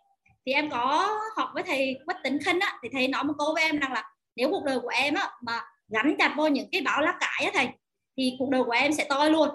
Thì 0.46 0.52
em 0.52 0.70
có 0.70 1.18
học 1.36 1.50
với 1.54 1.62
thầy 1.62 1.98
Quách 2.06 2.22
Tĩnh 2.24 2.38
Khinh 2.44 2.60
á 2.60 2.78
thì 2.82 2.88
thầy 2.92 3.08
nói 3.08 3.24
một 3.24 3.34
câu 3.38 3.54
với 3.54 3.64
em 3.64 3.78
rằng 3.78 3.92
là 3.92 4.10
nếu 4.36 4.50
cuộc 4.50 4.64
đời 4.64 4.80
của 4.80 4.88
em 4.88 5.14
á 5.14 5.30
mà 5.42 5.62
gắn 5.88 6.14
chặt 6.18 6.34
vô 6.36 6.46
những 6.46 6.68
cái 6.72 6.80
bão 6.80 7.00
lá 7.00 7.18
cải 7.20 7.44
á 7.44 7.50
thầy 7.54 7.68
thì 8.16 8.36
cuộc 8.38 8.50
đời 8.50 8.64
của 8.64 8.72
em 8.72 8.92
sẽ 8.92 9.06
toi 9.08 9.30
luôn. 9.30 9.48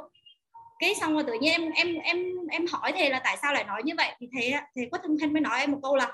Cái 0.80 0.96
xong 0.96 1.14
rồi 1.14 1.24
tự 1.24 1.34
nhiên 1.42 1.54
em 1.54 1.72
em 1.72 1.96
em 1.96 2.34
em 2.52 2.66
hỏi 2.72 2.92
thầy 2.92 3.10
là 3.10 3.22
tại 3.24 3.38
sao 3.42 3.54
lại 3.54 3.64
nói 3.64 3.82
như 3.84 3.94
vậy? 3.98 4.12
Thì 4.20 4.28
thầy 4.34 4.54
thầy 4.76 4.86
Quách 4.92 5.04
Tĩnh 5.04 5.18
Khinh 5.22 5.34
mới 5.34 5.42
nói 5.42 5.60
em 5.60 5.72
một 5.72 5.80
câu 5.84 5.96
là 5.96 6.12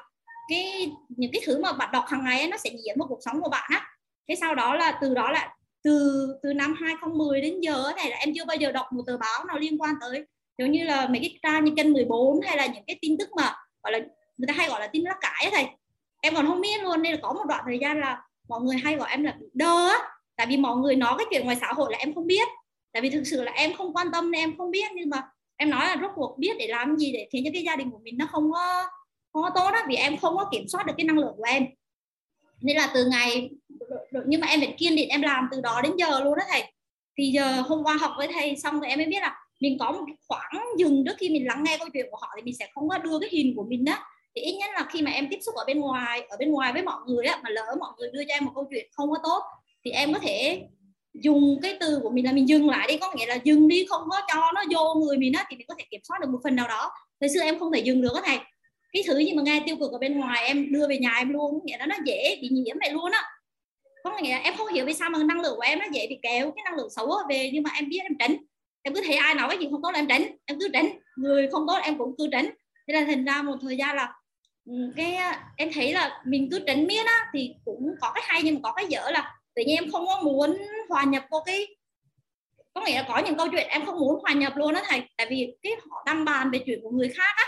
cái 0.50 0.92
những 1.10 1.32
cái 1.34 1.42
thứ 1.46 1.62
mà 1.62 1.74
bạn 1.74 1.90
đọc 1.92 2.06
hàng 2.08 2.24
ngày 2.24 2.40
ấy, 2.40 2.48
nó 2.48 2.58
sẽ 2.58 2.70
diễn 2.70 2.96
vào 3.00 3.08
cuộc 3.08 3.20
sống 3.26 3.42
của 3.42 3.50
bạn 3.50 3.70
á. 3.74 3.88
Thế 4.28 4.36
sau 4.36 4.56
đó 4.56 4.76
là 4.76 4.98
từ 5.02 5.14
đó 5.14 5.32
là 5.32 5.56
từ 5.86 6.28
từ 6.44 6.54
năm 6.54 6.76
2010 6.82 7.42
đến 7.42 7.62
giờ 7.62 7.92
này 7.96 8.10
là 8.10 8.18
em 8.18 8.34
chưa 8.36 8.46
bao 8.46 8.58
giờ 8.58 8.72
đọc 8.72 8.86
một 8.92 9.04
tờ 9.08 9.18
báo 9.18 9.46
nào 9.46 9.60
liên 9.60 9.82
quan 9.82 9.96
tới. 10.02 10.26
Giống 10.58 10.72
như 10.72 10.84
là 10.84 11.08
mấy 11.08 11.20
cái 11.20 11.40
trang 11.44 11.66
như 11.66 11.72
kênh 11.78 11.94
14 11.94 12.42
hay 12.42 12.58
là 12.58 12.66
những 12.66 12.84
cái 12.88 13.00
tin 13.02 13.18
tức 13.18 13.30
mà 13.38 13.56
gọi 13.84 13.92
là, 13.92 14.00
người 14.38 14.48
ta 14.48 14.54
hay 14.54 14.70
gọi 14.70 14.80
là 14.80 14.88
tin 14.88 15.04
lá 15.04 15.16
cải 15.22 15.46
ấy 15.46 15.52
thầy. 15.52 15.66
Em 16.22 16.36
còn 16.36 16.48
không 16.48 16.62
biết 16.62 16.84
luôn, 16.84 17.02
nên 17.02 17.14
là 17.14 17.20
có 17.22 17.34
một 17.34 17.46
đoạn 17.48 17.64
thời 17.68 17.80
gian 17.80 18.00
là 18.00 18.22
mọi 18.48 18.62
người 18.62 18.78
hay 18.78 18.96
gọi 18.96 19.10
em 19.12 19.24
là 19.24 19.36
bị 19.40 19.46
đơ 19.54 19.88
á. 19.88 19.98
Tại 20.36 20.48
vì 20.48 20.58
mọi 20.58 20.78
người 20.78 20.96
nói 20.96 21.16
cái 21.18 21.28
chuyện 21.32 21.46
ngoài 21.46 21.58
xã 21.62 21.74
hội 21.74 21.92
là 21.92 21.98
em 21.98 22.14
không 22.16 22.28
biết. 22.28 22.48
Tại 22.94 23.02
vì 23.02 23.10
thực 23.10 23.24
sự 23.24 23.44
là 23.44 23.52
em 23.52 23.74
không 23.74 23.94
quan 23.94 24.08
tâm 24.14 24.32
nên 24.32 24.42
em 24.42 24.58
không 24.58 24.72
biết. 24.72 24.92
Nhưng 24.96 25.10
mà 25.10 25.24
em 25.58 25.70
nói 25.70 25.86
là 25.86 25.98
rốt 26.02 26.12
cuộc 26.16 26.38
biết 26.38 26.56
để 26.60 26.68
làm 26.68 26.98
gì 26.98 27.12
để 27.12 27.28
khiến 27.32 27.44
cho 27.46 27.50
cái 27.54 27.64
gia 27.64 27.76
đình 27.76 27.92
của 27.92 28.00
mình 28.04 28.18
nó 28.18 28.26
không 28.32 28.52
có 28.52 28.84
không 29.34 29.44
có 29.44 29.50
tốt 29.56 29.72
đó 29.72 29.80
vì 29.88 29.96
em 29.96 30.18
không 30.18 30.38
có 30.38 30.50
kiểm 30.52 30.68
soát 30.68 30.86
được 30.86 30.94
cái 30.98 31.06
năng 31.06 31.18
lượng 31.18 31.34
của 31.38 31.44
em. 31.48 31.66
Nên 32.62 32.78
là 32.78 32.92
từ 32.94 33.06
ngày 33.06 33.50
nhưng 34.28 34.42
mà 34.42 34.48
em 34.48 34.60
vẫn 34.60 34.70
kiên 34.78 34.96
định, 34.96 35.10
em 35.10 35.22
làm 35.22 35.48
từ 35.52 35.62
đó 35.62 35.82
đến 35.84 35.92
giờ 35.98 36.20
luôn 36.20 36.38
đó 36.38 36.44
thầy. 36.50 36.64
Thì 37.18 37.32
giờ 37.36 37.62
hôm 37.62 37.84
qua 37.84 37.94
học 37.94 38.12
với 38.18 38.28
thầy 38.34 38.56
xong 38.56 38.80
rồi 38.80 38.90
em 38.90 39.00
mới 39.00 39.06
biết 39.06 39.22
là 39.22 39.36
mình 39.60 39.78
có 39.80 39.92
một 39.92 40.06
khoảng 40.28 40.66
dừng 40.78 41.04
trước 41.06 41.16
khi 41.18 41.30
mình 41.30 41.48
lắng 41.48 41.64
nghe 41.64 41.78
câu 41.78 41.88
chuyện 41.94 42.06
của 42.12 42.18
họ 42.22 42.34
thì 42.36 42.42
mình 42.42 42.56
sẽ 42.60 42.68
không 42.74 42.90
có 42.90 42.98
đưa 42.98 43.20
cái 43.20 43.30
hình 43.32 43.54
của 43.56 43.64
mình 43.70 43.86
đó 43.86 43.98
thì 44.36 44.42
ít 44.42 44.58
nhất 44.58 44.70
là 44.74 44.86
khi 44.90 45.02
mà 45.02 45.12
em 45.12 45.28
tiếp 45.30 45.38
xúc 45.42 45.56
ở 45.56 45.64
bên 45.68 45.80
ngoài, 45.80 46.22
ở 46.30 46.38
bên 46.40 46.52
ngoài 46.52 46.74
với 46.74 46.82
mọi 46.82 47.00
người 47.08 47.26
á, 47.26 47.40
mà 47.44 47.50
lỡ 47.50 47.76
mọi 47.80 47.92
người 47.98 48.10
đưa 48.14 48.24
cho 48.28 48.34
em 48.34 48.46
một 48.46 48.52
câu 48.56 48.68
chuyện 48.70 48.88
không 48.92 49.12
có 49.12 49.18
tốt 49.24 49.44
thì 49.86 49.92
em 49.92 50.14
có 50.14 50.20
thể 50.20 50.62
dùng 51.14 51.60
cái 51.62 51.78
từ 51.80 52.00
của 52.04 52.10
mình 52.10 52.26
là 52.26 52.32
mình 52.32 52.50
dừng 52.50 52.70
lại 52.70 52.88
đi. 52.88 52.98
Có 52.98 53.14
nghĩa 53.16 53.26
là 53.26 53.38
dừng 53.44 53.68
đi, 53.68 53.86
không 53.90 54.02
có 54.10 54.22
cho 54.34 54.52
nó 54.56 54.64
vô 54.72 54.94
người 54.94 55.18
mình 55.18 55.34
á, 55.34 55.46
thì 55.50 55.58
mình 55.58 55.68
có 55.68 55.76
thể 55.80 55.86
kiểm 55.92 56.02
soát 56.04 56.18
được 56.22 56.30
một 56.30 56.40
phần 56.44 56.56
nào 56.56 56.68
đó. 56.68 56.92
Thời 57.20 57.30
xưa 57.30 57.42
em 57.42 57.60
không 57.60 57.72
thể 57.72 57.80
dừng 57.80 58.02
được 58.02 58.16
á 58.16 58.22
thầy. 58.26 58.38
Cái 58.94 59.04
thứ 59.08 59.18
gì 59.18 59.34
mà 59.34 59.44
nghe 59.44 59.62
tiêu 59.66 59.76
cực 59.80 59.92
ở 59.92 59.98
bên 59.98 60.20
ngoài 60.20 60.46
em 60.46 60.72
đưa 60.72 60.88
về 60.88 60.98
nhà 60.98 61.14
em 61.18 61.34
luôn, 61.34 61.60
nghĩa 61.66 61.78
là 61.78 61.86
nó 61.86 61.96
dễ 62.06 62.40
bị 62.42 62.50
nhiễm 62.52 62.76
vậy 62.80 62.92
luôn 62.92 63.12
á 63.12 63.24
có 64.12 64.20
nghĩa 64.22 64.32
là 64.32 64.38
em 64.38 64.54
không 64.58 64.68
hiểu 64.68 64.86
vì 64.86 64.94
sao 64.94 65.10
mà 65.10 65.20
năng 65.24 65.42
lượng 65.42 65.56
của 65.56 65.62
em 65.62 65.80
nó 65.80 65.86
dễ 65.92 66.08
bị 66.10 66.20
kéo, 66.24 66.52
cái 66.56 66.64
năng 66.66 66.76
lượng 66.76 66.90
xấu 66.90 67.12
về 67.30 67.50
nhưng 67.54 67.64
mà 67.64 67.70
em 67.76 67.90
biết 67.90 68.00
em 68.04 68.18
tránh. 68.20 68.36
Em 68.82 68.94
cứ 68.94 69.02
thấy 69.06 69.16
ai 69.16 69.36
nói 69.36 69.50
cái 69.50 69.58
gì 69.58 69.68
không 69.72 69.82
tốt 69.82 69.92
là 69.92 70.00
em 70.00 70.08
tránh, 70.08 70.38
em 70.46 70.60
cứ 70.60 70.70
tránh. 70.74 70.90
Người 71.16 71.48
không 71.52 71.68
tốt 71.68 71.78
em 71.84 71.98
cũng 71.98 72.16
cứ 72.18 72.28
tránh. 72.32 72.50
Thế 72.88 72.94
là 72.94 73.06
thành 73.06 73.26
ra 73.26 73.42
một 73.42 73.56
thời 73.62 73.78
gian 73.78 73.96
là 73.96 74.14
ừ, 74.66 74.74
cái 74.96 75.16
à, 75.16 75.44
em 75.58 75.70
thấy 75.74 75.94
là 75.94 76.22
mình 76.26 76.48
cứ 76.52 76.64
tránh 76.68 76.88
miết 76.88 77.06
á, 77.06 77.30
thì 77.34 77.54
cũng 77.66 77.96
có 78.02 78.12
cái 78.16 78.24
hay 78.28 78.42
nhưng 78.44 78.56
mà 78.56 78.60
có 78.64 78.74
cái 78.74 78.86
dở 78.90 79.10
là 79.12 79.36
tự 79.56 79.64
nhiên 79.66 79.78
em 79.78 79.92
không 79.92 80.06
có 80.08 80.22
muốn 80.22 80.58
hòa 80.90 81.04
nhập 81.04 81.26
vô 81.32 81.44
cái, 81.46 81.68
có 82.74 82.82
nghĩa 82.86 82.96
là 82.96 83.06
có 83.08 83.18
những 83.18 83.36
câu 83.36 83.48
chuyện 83.52 83.68
em 83.68 83.86
không 83.86 84.00
muốn 84.00 84.20
hòa 84.22 84.34
nhập 84.34 84.54
luôn 84.56 84.74
đó 84.74 84.82
thầy. 84.86 85.02
Tại 85.18 85.28
vì 85.30 85.56
cái 85.62 85.72
họ 85.90 86.04
đang 86.06 86.26
bàn 86.26 86.52
về 86.52 86.60
chuyện 86.66 86.80
của 86.84 86.90
người 86.90 87.10
khác 87.10 87.34
á. 87.36 87.46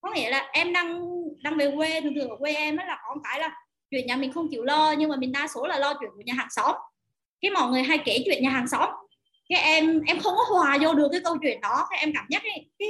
Có 0.00 0.10
nghĩa 0.14 0.30
là 0.30 0.48
em 0.52 0.72
đang 0.72 1.00
đang 1.42 1.56
về 1.56 1.72
quê, 1.76 2.00
thường 2.00 2.14
thường 2.14 2.30
ở 2.30 2.36
quê 2.36 2.52
em 2.52 2.76
là 2.76 2.98
có 3.02 3.14
một 3.14 3.20
cái 3.24 3.40
là 3.40 3.56
chuyện 3.92 4.06
nhà 4.06 4.16
mình 4.16 4.32
không 4.32 4.48
chịu 4.50 4.62
lo 4.62 4.94
nhưng 4.98 5.10
mà 5.10 5.16
mình 5.16 5.32
đa 5.32 5.48
số 5.54 5.66
là 5.66 5.78
lo 5.78 5.94
chuyện 6.00 6.10
của 6.16 6.22
nhà 6.24 6.34
hàng 6.36 6.48
xóm. 6.50 6.74
Cái 7.40 7.50
mọi 7.50 7.70
người 7.70 7.82
hay 7.82 7.98
kể 8.04 8.22
chuyện 8.24 8.42
nhà 8.42 8.50
hàng 8.50 8.68
xóm. 8.68 8.88
Cái 9.48 9.60
em 9.60 10.00
em 10.06 10.18
không 10.18 10.34
có 10.36 10.44
hòa 10.58 10.78
vô 10.82 10.94
được 10.94 11.08
cái 11.12 11.20
câu 11.24 11.36
chuyện 11.42 11.60
đó. 11.60 11.86
Cái 11.90 11.98
em 11.98 12.12
cảm 12.14 12.26
giác 12.28 12.42
cái, 12.42 12.66
cái 12.78 12.88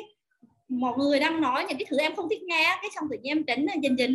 mọi 0.68 0.98
người 0.98 1.20
đang 1.20 1.40
nói 1.40 1.64
những 1.68 1.78
cái 1.78 1.86
thứ 1.88 1.98
em 1.98 2.16
không 2.16 2.28
thích 2.28 2.42
nghe 2.42 2.78
cái 2.82 2.90
xong 2.94 3.04
tự 3.10 3.16
nhiên 3.22 3.36
em 3.36 3.44
tránh 3.46 3.66
dần 3.82 3.98
dần 3.98 4.14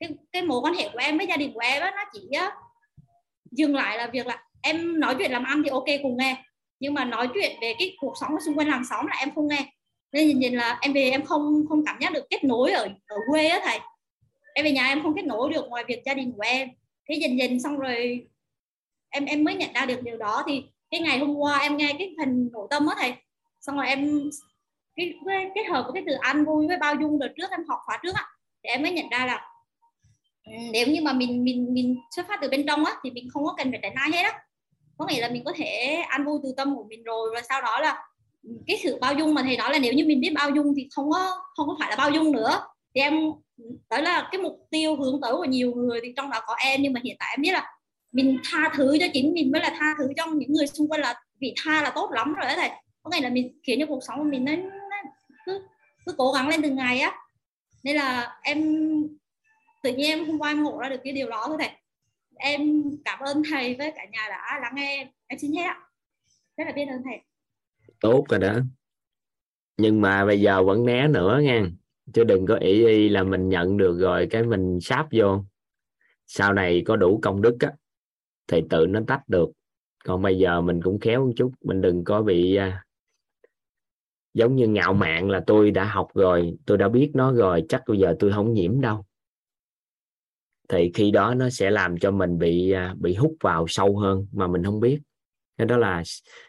cái 0.00 0.10
cái 0.32 0.42
mối 0.42 0.60
quan 0.60 0.74
hệ 0.74 0.88
của 0.88 0.98
em 0.98 1.18
với 1.18 1.26
gia 1.26 1.36
đình 1.36 1.52
của 1.52 1.60
em 1.60 1.80
đó, 1.80 1.90
nó 1.90 2.04
chỉ 2.12 2.28
dừng 3.50 3.74
lại 3.74 3.98
là 3.98 4.06
việc 4.06 4.26
là 4.26 4.42
em 4.62 5.00
nói 5.00 5.14
chuyện 5.18 5.32
làm 5.32 5.44
ăn 5.44 5.62
thì 5.64 5.70
ok 5.70 5.84
cùng 6.02 6.16
nghe. 6.16 6.44
Nhưng 6.80 6.94
mà 6.94 7.04
nói 7.04 7.28
chuyện 7.34 7.56
về 7.60 7.74
cái 7.78 7.96
cuộc 8.00 8.14
sống 8.20 8.30
xung 8.46 8.58
quanh 8.58 8.68
làng 8.68 8.84
xóm 8.90 9.06
là 9.06 9.16
em 9.20 9.34
không 9.34 9.48
nghe. 9.48 9.72
Nên 10.12 10.28
nhìn, 10.28 10.38
nhìn 10.38 10.54
là 10.54 10.78
em 10.80 10.92
về 10.92 11.10
em 11.10 11.24
không 11.24 11.64
không 11.68 11.84
cảm 11.86 11.98
giác 12.00 12.12
được 12.12 12.24
kết 12.30 12.44
nối 12.44 12.72
ở 12.72 12.88
ở 13.06 13.16
quê 13.30 13.46
á 13.46 13.60
thầy 13.64 13.80
em 14.56 14.64
về 14.64 14.72
nhà 14.72 14.86
em 14.86 15.02
không 15.02 15.14
kết 15.16 15.24
nối 15.24 15.52
được 15.52 15.68
ngoài 15.68 15.84
việc 15.88 16.02
gia 16.04 16.14
đình 16.14 16.32
của 16.32 16.42
em. 16.46 16.68
Thế 17.08 17.14
dần 17.14 17.38
dần 17.38 17.60
xong 17.60 17.78
rồi 17.78 18.26
em 19.10 19.24
em 19.24 19.44
mới 19.44 19.54
nhận 19.54 19.72
ra 19.74 19.86
được 19.86 20.02
điều 20.02 20.16
đó. 20.16 20.42
Thì 20.46 20.64
cái 20.90 21.00
ngày 21.00 21.18
hôm 21.18 21.34
qua 21.34 21.58
em 21.58 21.76
nghe 21.76 21.92
cái 21.98 22.14
phần 22.18 22.48
nội 22.52 22.66
tâm 22.70 22.86
á 22.86 22.94
thầy. 22.98 23.12
Xong 23.60 23.76
rồi 23.76 23.86
em 23.86 24.30
cái, 24.96 25.14
cái 25.26 25.50
kết 25.54 25.64
hợp 25.70 25.82
với 25.82 25.92
cái 25.94 26.02
từ 26.06 26.12
an 26.20 26.44
vui 26.44 26.66
với 26.66 26.76
bao 26.76 26.94
dung 27.00 27.18
đợt 27.18 27.32
trước 27.36 27.50
em 27.50 27.60
học 27.68 27.78
khóa 27.86 28.00
trước 28.02 28.14
á 28.14 28.26
thì 28.62 28.70
em 28.70 28.82
mới 28.82 28.92
nhận 28.92 29.06
ra 29.10 29.26
là 29.26 29.46
ừ, 30.44 30.52
nếu 30.72 30.86
như 30.86 31.00
mà 31.02 31.12
mình 31.12 31.44
mình 31.44 31.74
mình 31.74 31.96
xuất 32.16 32.26
phát 32.28 32.38
từ 32.42 32.48
bên 32.48 32.66
trong 32.66 32.84
á 32.84 32.92
thì 33.04 33.10
mình 33.10 33.28
không 33.32 33.44
có 33.44 33.54
cần 33.58 33.70
phải 33.70 33.80
tránh 33.82 33.94
ai 33.94 34.10
hết 34.12 34.22
á. 34.22 34.40
Có 34.98 35.06
nghĩa 35.06 35.20
là 35.20 35.28
mình 35.28 35.42
có 35.44 35.52
thể 35.56 36.02
an 36.08 36.24
vui 36.24 36.40
từ 36.42 36.54
tâm 36.56 36.76
của 36.76 36.84
mình 36.88 37.02
rồi 37.02 37.30
và 37.34 37.42
sau 37.48 37.62
đó 37.62 37.80
là 37.80 38.04
cái 38.66 38.78
sự 38.82 38.98
bao 39.00 39.14
dung 39.14 39.34
mà 39.34 39.42
thầy 39.42 39.56
nói 39.56 39.72
là 39.72 39.78
nếu 39.78 39.92
như 39.92 40.04
mình 40.04 40.20
biết 40.20 40.32
bao 40.34 40.50
dung 40.50 40.72
thì 40.76 40.88
không 40.94 41.10
có 41.10 41.40
không 41.56 41.68
có 41.68 41.76
phải 41.80 41.90
là 41.90 41.96
bao 41.96 42.10
dung 42.10 42.32
nữa 42.32 42.60
thì 42.96 43.02
em 43.02 43.14
đó 43.90 43.98
là 43.98 44.28
cái 44.32 44.40
mục 44.40 44.66
tiêu 44.70 44.96
hướng 44.96 45.20
tới 45.22 45.32
của 45.32 45.44
nhiều 45.44 45.74
người 45.74 46.00
thì 46.02 46.12
trong 46.16 46.30
đó 46.30 46.40
có 46.46 46.54
em. 46.54 46.82
Nhưng 46.82 46.92
mà 46.92 47.00
hiện 47.04 47.16
tại 47.18 47.34
em 47.36 47.42
biết 47.42 47.52
là 47.52 47.72
mình 48.12 48.38
tha 48.44 48.70
thứ 48.74 48.96
cho 49.00 49.06
chính 49.12 49.34
mình 49.34 49.52
mới 49.52 49.60
là 49.60 49.76
tha 49.78 49.94
thứ 49.98 50.08
cho 50.16 50.26
những 50.26 50.52
người 50.52 50.66
xung 50.66 50.88
quanh 50.88 51.00
là 51.00 51.14
vì 51.40 51.54
tha 51.64 51.82
là 51.82 51.92
tốt 51.94 52.10
lắm 52.12 52.34
rồi 52.34 52.44
đấy 52.44 52.56
thầy. 52.56 52.70
Có 53.02 53.10
ngày 53.10 53.22
là 53.22 53.28
mình 53.28 53.58
khiến 53.62 53.80
cho 53.80 53.86
cuộc 53.86 54.00
sống 54.06 54.18
của 54.18 54.24
mình 54.24 54.44
nó, 54.44 54.52
nó 54.56 54.96
cứ 55.46 55.60
cứ 56.06 56.14
cố 56.18 56.32
gắng 56.32 56.48
lên 56.48 56.62
từng 56.62 56.76
ngày 56.76 57.00
á. 57.00 57.14
Nên 57.84 57.96
là 57.96 58.38
em 58.42 58.76
tự 59.82 59.92
nhiên 59.92 60.10
em 60.10 60.26
hôm 60.26 60.38
qua 60.38 60.50
em 60.50 60.64
ngộ 60.64 60.78
ra 60.78 60.88
được 60.88 61.00
cái 61.04 61.12
điều 61.12 61.30
đó 61.30 61.44
thôi 61.46 61.56
thầy. 61.60 61.70
Em 62.36 62.82
cảm 63.04 63.18
ơn 63.18 63.42
thầy 63.50 63.74
với 63.74 63.92
cả 63.96 64.04
nhà 64.12 64.26
đã 64.28 64.58
lắng 64.62 64.72
nghe 64.76 64.96
em. 64.96 65.08
Em 65.26 65.38
xin 65.38 65.52
hết 65.52 65.62
ạ. 65.62 65.80
Rất 66.56 66.64
là 66.66 66.72
biết 66.72 66.84
ơn 66.88 67.02
thầy. 67.04 67.20
Tốt 68.00 68.24
rồi 68.28 68.40
đó. 68.40 68.54
Nhưng 69.76 70.00
mà 70.00 70.24
bây 70.24 70.40
giờ 70.40 70.64
vẫn 70.64 70.86
né 70.86 71.08
nữa 71.08 71.40
nha 71.42 71.62
chứ 72.12 72.24
đừng 72.24 72.46
có 72.46 72.54
ý 72.54 72.86
y 72.86 73.08
là 73.08 73.22
mình 73.22 73.48
nhận 73.48 73.76
được 73.76 73.98
rồi 73.98 74.26
cái 74.30 74.42
mình 74.42 74.78
sáp 74.80 75.06
vô. 75.12 75.44
Sau 76.26 76.52
này 76.52 76.82
có 76.86 76.96
đủ 76.96 77.20
công 77.22 77.42
đức 77.42 77.56
á 77.60 77.72
thì 78.46 78.62
tự 78.70 78.86
nó 78.86 79.00
tách 79.06 79.28
được. 79.28 79.48
Còn 80.04 80.22
bây 80.22 80.38
giờ 80.38 80.60
mình 80.60 80.82
cũng 80.82 81.00
khéo 81.00 81.26
một 81.26 81.32
chút 81.36 81.52
mình 81.64 81.80
đừng 81.80 82.04
có 82.04 82.22
bị 82.22 82.58
uh, 82.58 82.74
giống 84.34 84.56
như 84.56 84.68
ngạo 84.68 84.92
mạn 84.92 85.30
là 85.30 85.42
tôi 85.46 85.70
đã 85.70 85.84
học 85.84 86.08
rồi 86.14 86.56
tôi 86.66 86.78
đã 86.78 86.88
biết 86.88 87.10
nó 87.14 87.32
rồi 87.32 87.64
chắc 87.68 87.82
bây 87.88 87.98
giờ 87.98 88.16
tôi 88.18 88.32
không 88.32 88.52
nhiễm 88.52 88.80
đâu. 88.80 89.04
Thì 90.68 90.90
khi 90.94 91.10
đó 91.10 91.34
nó 91.34 91.50
sẽ 91.50 91.70
làm 91.70 91.98
cho 91.98 92.10
mình 92.10 92.38
bị 92.38 92.74
uh, 92.92 92.98
bị 92.98 93.14
hút 93.14 93.36
vào 93.40 93.66
sâu 93.68 93.98
hơn 93.98 94.26
mà 94.32 94.46
mình 94.46 94.64
không 94.64 94.80
biết. 94.80 95.00
Cái 95.56 95.66
đó 95.66 95.76
là 95.76 96.02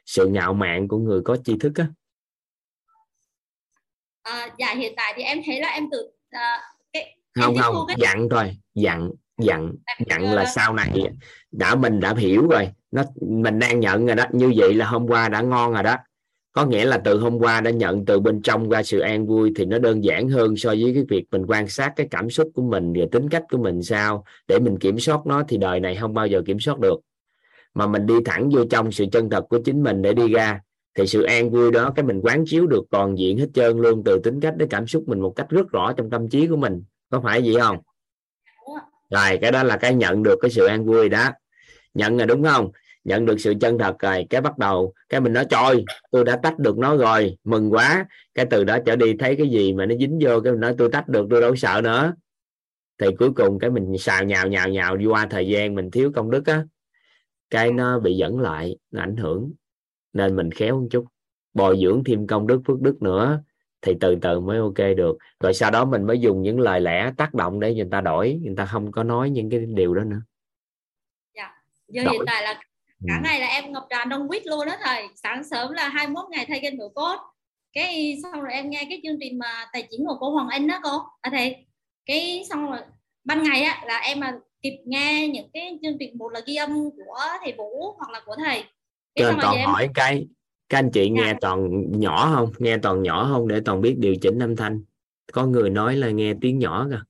sự 0.06 0.28
ngạo 0.28 0.54
mạn 0.54 0.88
của 0.88 0.98
người 0.98 1.22
có 1.22 1.38
tri 1.44 1.58
thức 1.58 1.72
á 1.76 1.90
à, 4.28 4.50
dạ 4.60 4.74
hiện 4.78 4.94
tại 4.98 5.14
thì 5.18 5.24
em 5.24 5.42
thấy 5.46 5.60
là 5.60 5.68
em 5.68 5.90
tự 5.92 6.00
uh, 6.36 6.62
cái, 6.94 7.18
không 7.40 7.56
không 7.58 7.76
cái... 7.88 7.98
dặn 8.00 8.28
thôi 8.30 8.58
dặn 8.76 9.12
dặn 9.38 9.74
dặn 10.06 10.34
là 10.34 10.46
sau 10.46 10.74
này 10.74 10.92
đã 11.52 11.76
mình 11.76 12.00
đã 12.00 12.14
hiểu 12.18 12.48
rồi 12.48 12.70
nó 12.92 13.04
mình 13.22 13.60
đang 13.60 13.80
nhận 13.80 14.06
rồi 14.06 14.16
đó 14.16 14.24
như 14.32 14.54
vậy 14.56 14.74
là 14.74 14.86
hôm 14.86 15.08
qua 15.08 15.30
đã 15.30 15.42
ngon 15.42 15.74
rồi 15.74 15.84
đó. 15.84 15.96
Có 16.52 16.66
nghĩa 16.66 16.86
là 16.86 16.98
từ 16.98 17.20
hôm 17.20 17.40
qua 17.40 17.62
đã 17.62 17.72
nhận 17.72 18.06
từ 18.06 18.20
bên 18.20 18.42
trong 18.42 18.70
ra 18.70 18.84
sự 18.84 19.00
an 19.00 19.28
vui 19.28 19.52
thì 19.56 19.66
nó 19.66 19.80
đơn 19.80 20.04
giản 20.04 20.30
hơn 20.30 20.58
so 20.58 20.70
với 20.70 20.92
cái 20.94 21.04
việc 21.10 21.26
mình 21.32 21.46
quan 21.48 21.68
sát 21.68 21.94
cái 21.96 22.08
cảm 22.12 22.30
xúc 22.30 22.52
của 22.54 22.62
mình 22.62 22.94
và 22.98 23.06
tính 23.12 23.30
cách 23.30 23.44
của 23.52 23.58
mình 23.58 23.84
sao. 23.84 24.24
Để 24.48 24.60
mình 24.60 24.80
kiểm 24.80 25.00
soát 25.00 25.26
nó 25.26 25.44
thì 25.48 25.58
đời 25.58 25.80
này 25.80 25.96
không 25.96 26.14
bao 26.14 26.28
giờ 26.28 26.42
kiểm 26.46 26.60
soát 26.60 26.80
được. 26.80 27.00
Mà 27.74 27.88
mình 27.88 28.06
đi 28.06 28.16
thẳng 28.26 28.50
vô 28.50 28.66
trong 28.70 28.92
sự 28.92 29.06
chân 29.12 29.30
thật 29.30 29.46
của 29.50 29.60
chính 29.66 29.84
mình 29.84 30.02
để 30.02 30.14
đi 30.14 30.28
ra 30.34 30.60
thì 30.98 31.08
sự 31.08 31.24
an 31.24 31.50
vui 31.50 31.72
đó, 31.72 31.92
cái 31.96 32.06
mình 32.06 32.22
quán 32.24 32.44
chiếu 32.48 32.68
được 32.68 32.84
toàn 32.92 33.18
diện 33.18 33.38
hết 33.38 33.48
trơn 33.54 33.78
luôn, 33.78 34.04
từ 34.06 34.20
tính 34.20 34.40
cách 34.40 34.58
đến 34.58 34.70
cảm 34.70 34.88
xúc 34.88 35.04
mình 35.08 35.20
một 35.20 35.34
cách 35.36 35.50
rất 35.50 35.72
rõ 35.72 35.94
trong 35.98 36.10
tâm 36.10 36.30
trí 36.30 36.48
của 36.48 36.56
mình. 36.56 36.84
Có 37.10 37.22
phải 37.22 37.42
vậy 37.42 37.56
không? 37.62 37.78
Rồi, 39.10 39.38
cái 39.42 39.52
đó 39.52 39.64
là 39.64 39.78
cái 39.78 39.96
nhận 39.96 40.24
được 40.24 40.40
cái 40.42 40.52
sự 40.52 40.66
an 40.66 40.86
vui 40.86 41.10
đó. 41.10 41.30
Nhận 41.94 42.18
là 42.18 42.26
đúng 42.26 42.44
không? 42.44 42.72
Nhận 43.04 43.26
được 43.26 43.40
sự 43.40 43.54
chân 43.62 43.78
thật 43.78 44.00
rồi, 44.00 44.26
cái 44.30 44.42
bắt 44.42 44.58
đầu, 44.58 44.94
cái 45.10 45.22
mình 45.22 45.34
nói, 45.34 45.46
trời, 45.50 45.86
tôi 46.12 46.26
đã 46.26 46.40
tách 46.44 46.60
được 46.60 46.78
nó 46.78 46.98
rồi, 46.98 47.38
mừng 47.44 47.74
quá. 47.74 48.06
Cái 48.36 48.46
từ 48.46 48.64
đó 48.64 48.78
trở 48.86 48.96
đi 48.96 49.14
thấy 49.20 49.36
cái 49.36 49.48
gì 49.48 49.74
mà 49.74 49.86
nó 49.86 49.96
dính 50.00 50.20
vô, 50.22 50.40
cái 50.42 50.54
mình 50.54 50.62
nói, 50.62 50.76
tôi 50.78 50.90
tách 50.92 51.08
được, 51.08 51.28
tôi 51.30 51.42
đâu 51.42 51.56
sợ 51.56 51.82
nữa. 51.84 52.14
Thì 53.02 53.08
cuối 53.20 53.32
cùng 53.36 53.60
cái 53.60 53.70
mình 53.70 53.98
xào 54.00 54.24
nhào 54.24 54.48
nhào 54.48 54.70
nhào 54.70 54.98
qua 55.10 55.28
thời 55.30 55.48
gian 55.48 55.76
mình 55.76 55.92
thiếu 55.92 56.12
công 56.16 56.32
đức 56.32 56.46
á, 56.46 56.64
cái 57.50 57.72
nó 57.72 58.00
bị 58.00 58.14
dẫn 58.14 58.40
lại, 58.40 58.78
nó 58.92 59.02
ảnh 59.02 59.18
hưởng 59.18 59.52
nên 60.18 60.36
mình 60.36 60.52
khéo 60.52 60.80
một 60.82 60.88
chút. 60.92 61.06
Bồi 61.54 61.80
dưỡng 61.84 62.04
thêm 62.04 62.28
công 62.28 62.48
đức 62.48 62.62
phước 62.68 62.82
đức 62.82 63.02
nữa 63.02 63.40
thì 63.82 63.94
từ 64.00 64.16
từ 64.22 64.40
mới 64.40 64.58
ok 64.60 64.78
được. 64.98 65.18
Rồi 65.40 65.54
sau 65.54 65.72
đó 65.72 65.86
mình 65.86 66.04
mới 66.04 66.20
dùng 66.20 66.42
những 66.42 66.60
lời 66.60 66.82
lẽ 66.82 67.12
tác 67.18 67.34
động 67.34 67.60
để 67.60 67.74
người 67.76 67.88
ta 67.92 68.02
đổi 68.02 68.40
người 68.44 68.54
ta 68.58 68.66
không 68.66 68.92
có 68.92 69.04
nói 69.04 69.30
những 69.30 69.50
cái 69.50 69.60
điều 69.68 69.94
đó 69.94 70.04
nữa. 70.04 70.22
Dạ. 71.36 71.54
Giờ 71.88 72.04
đổi. 72.04 72.14
hiện 72.14 72.22
tại 72.28 72.44
là 72.44 72.54
cả 73.08 73.14
Ừ. 73.18 73.22
ngày 73.24 73.40
là 73.40 73.48
em 73.48 73.72
ngập 73.72 73.88
tràn 73.90 74.08
trong 74.12 74.28
quýt 74.28 74.48
luôn 74.48 74.66
đó 74.66 74.74
thầy. 74.84 75.08
Sáng 75.16 75.44
sớm 75.44 75.72
là 75.72 75.90
21 75.90 76.26
ngày 76.32 76.46
thay 76.48 76.60
kênh 76.62 76.78
nửa 76.78 76.90
cốt 76.96 77.18
cái 77.74 78.20
xong 78.24 78.42
rồi 78.42 78.52
em 78.54 78.70
nghe 78.70 78.86
cái 78.90 79.00
chương 79.04 79.18
trình 79.22 79.40
mà 79.40 79.66
tài 79.74 79.88
chính 79.92 80.06
của 80.08 80.18
cô 80.20 80.30
Hoàng 80.30 80.48
Anh 80.50 80.68
đó 80.68 80.80
cô. 80.84 80.90
À 81.22 81.32
thầy 81.32 81.66
cái 82.06 82.44
xong 82.50 82.72
rồi 82.72 82.80
ban 83.24 83.44
ngày 83.44 83.62
á 83.64 83.84
là 83.86 83.98
em 83.98 84.20
mà 84.20 84.34
kịp 84.62 84.80
nghe 84.86 85.28
những 85.28 85.50
cái 85.54 85.80
chương 85.84 85.98
trình 86.00 86.18
một 86.18 86.30
là 86.30 86.40
ghi 86.46 86.56
âm 86.56 86.90
của 86.92 87.20
thầy 87.42 87.54
Vũ 87.58 87.94
hoặc 87.98 88.10
là 88.12 88.22
của 88.26 88.36
thầy 88.46 88.64
cho 89.18 89.26
rồi 89.26 89.36
toàn 89.42 89.64
hỏi 89.66 89.90
cái 89.94 90.28
các 90.70 90.78
anh 90.78 90.90
chị 90.94 91.10
nghe 91.10 91.28
Dạ. 91.28 91.38
toàn 91.42 91.70
nhỏ 92.00 92.32
không? 92.36 92.52
Nghe 92.58 92.78
toàn 92.78 93.04
nhỏ 93.04 93.30
không 93.32 93.48
để 93.48 93.60
toàn 93.66 93.82
biết 93.82 93.96
điều 93.98 94.16
chỉnh 94.22 94.40
âm 94.40 94.56
thanh? 94.56 94.84
Có 95.34 95.46
người 95.46 95.70
nói 95.70 95.96
là 95.96 96.10
nghe 96.10 96.34
tiếng 96.42 96.60
nhỏ 96.60 96.88
kìa. 96.92 97.02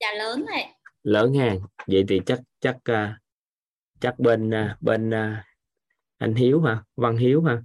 Dạ 0.00 0.12
lớn 0.18 0.44
thầy 0.48 0.64
lớn 1.02 1.34
ha. 1.34 1.56
Vậy 1.86 2.04
thì 2.08 2.20
chắc 2.26 2.40
chắc 2.60 2.76
à, 2.84 3.20
chắc 4.00 4.18
bên 4.18 4.54
à, 4.54 4.76
bên 4.80 5.10
à, 5.14 5.44
anh 6.18 6.34
Hiếu 6.34 6.60
hả? 6.60 6.82
Văn 6.96 7.16
Hiếu 7.16 7.42
hả? 7.42 7.62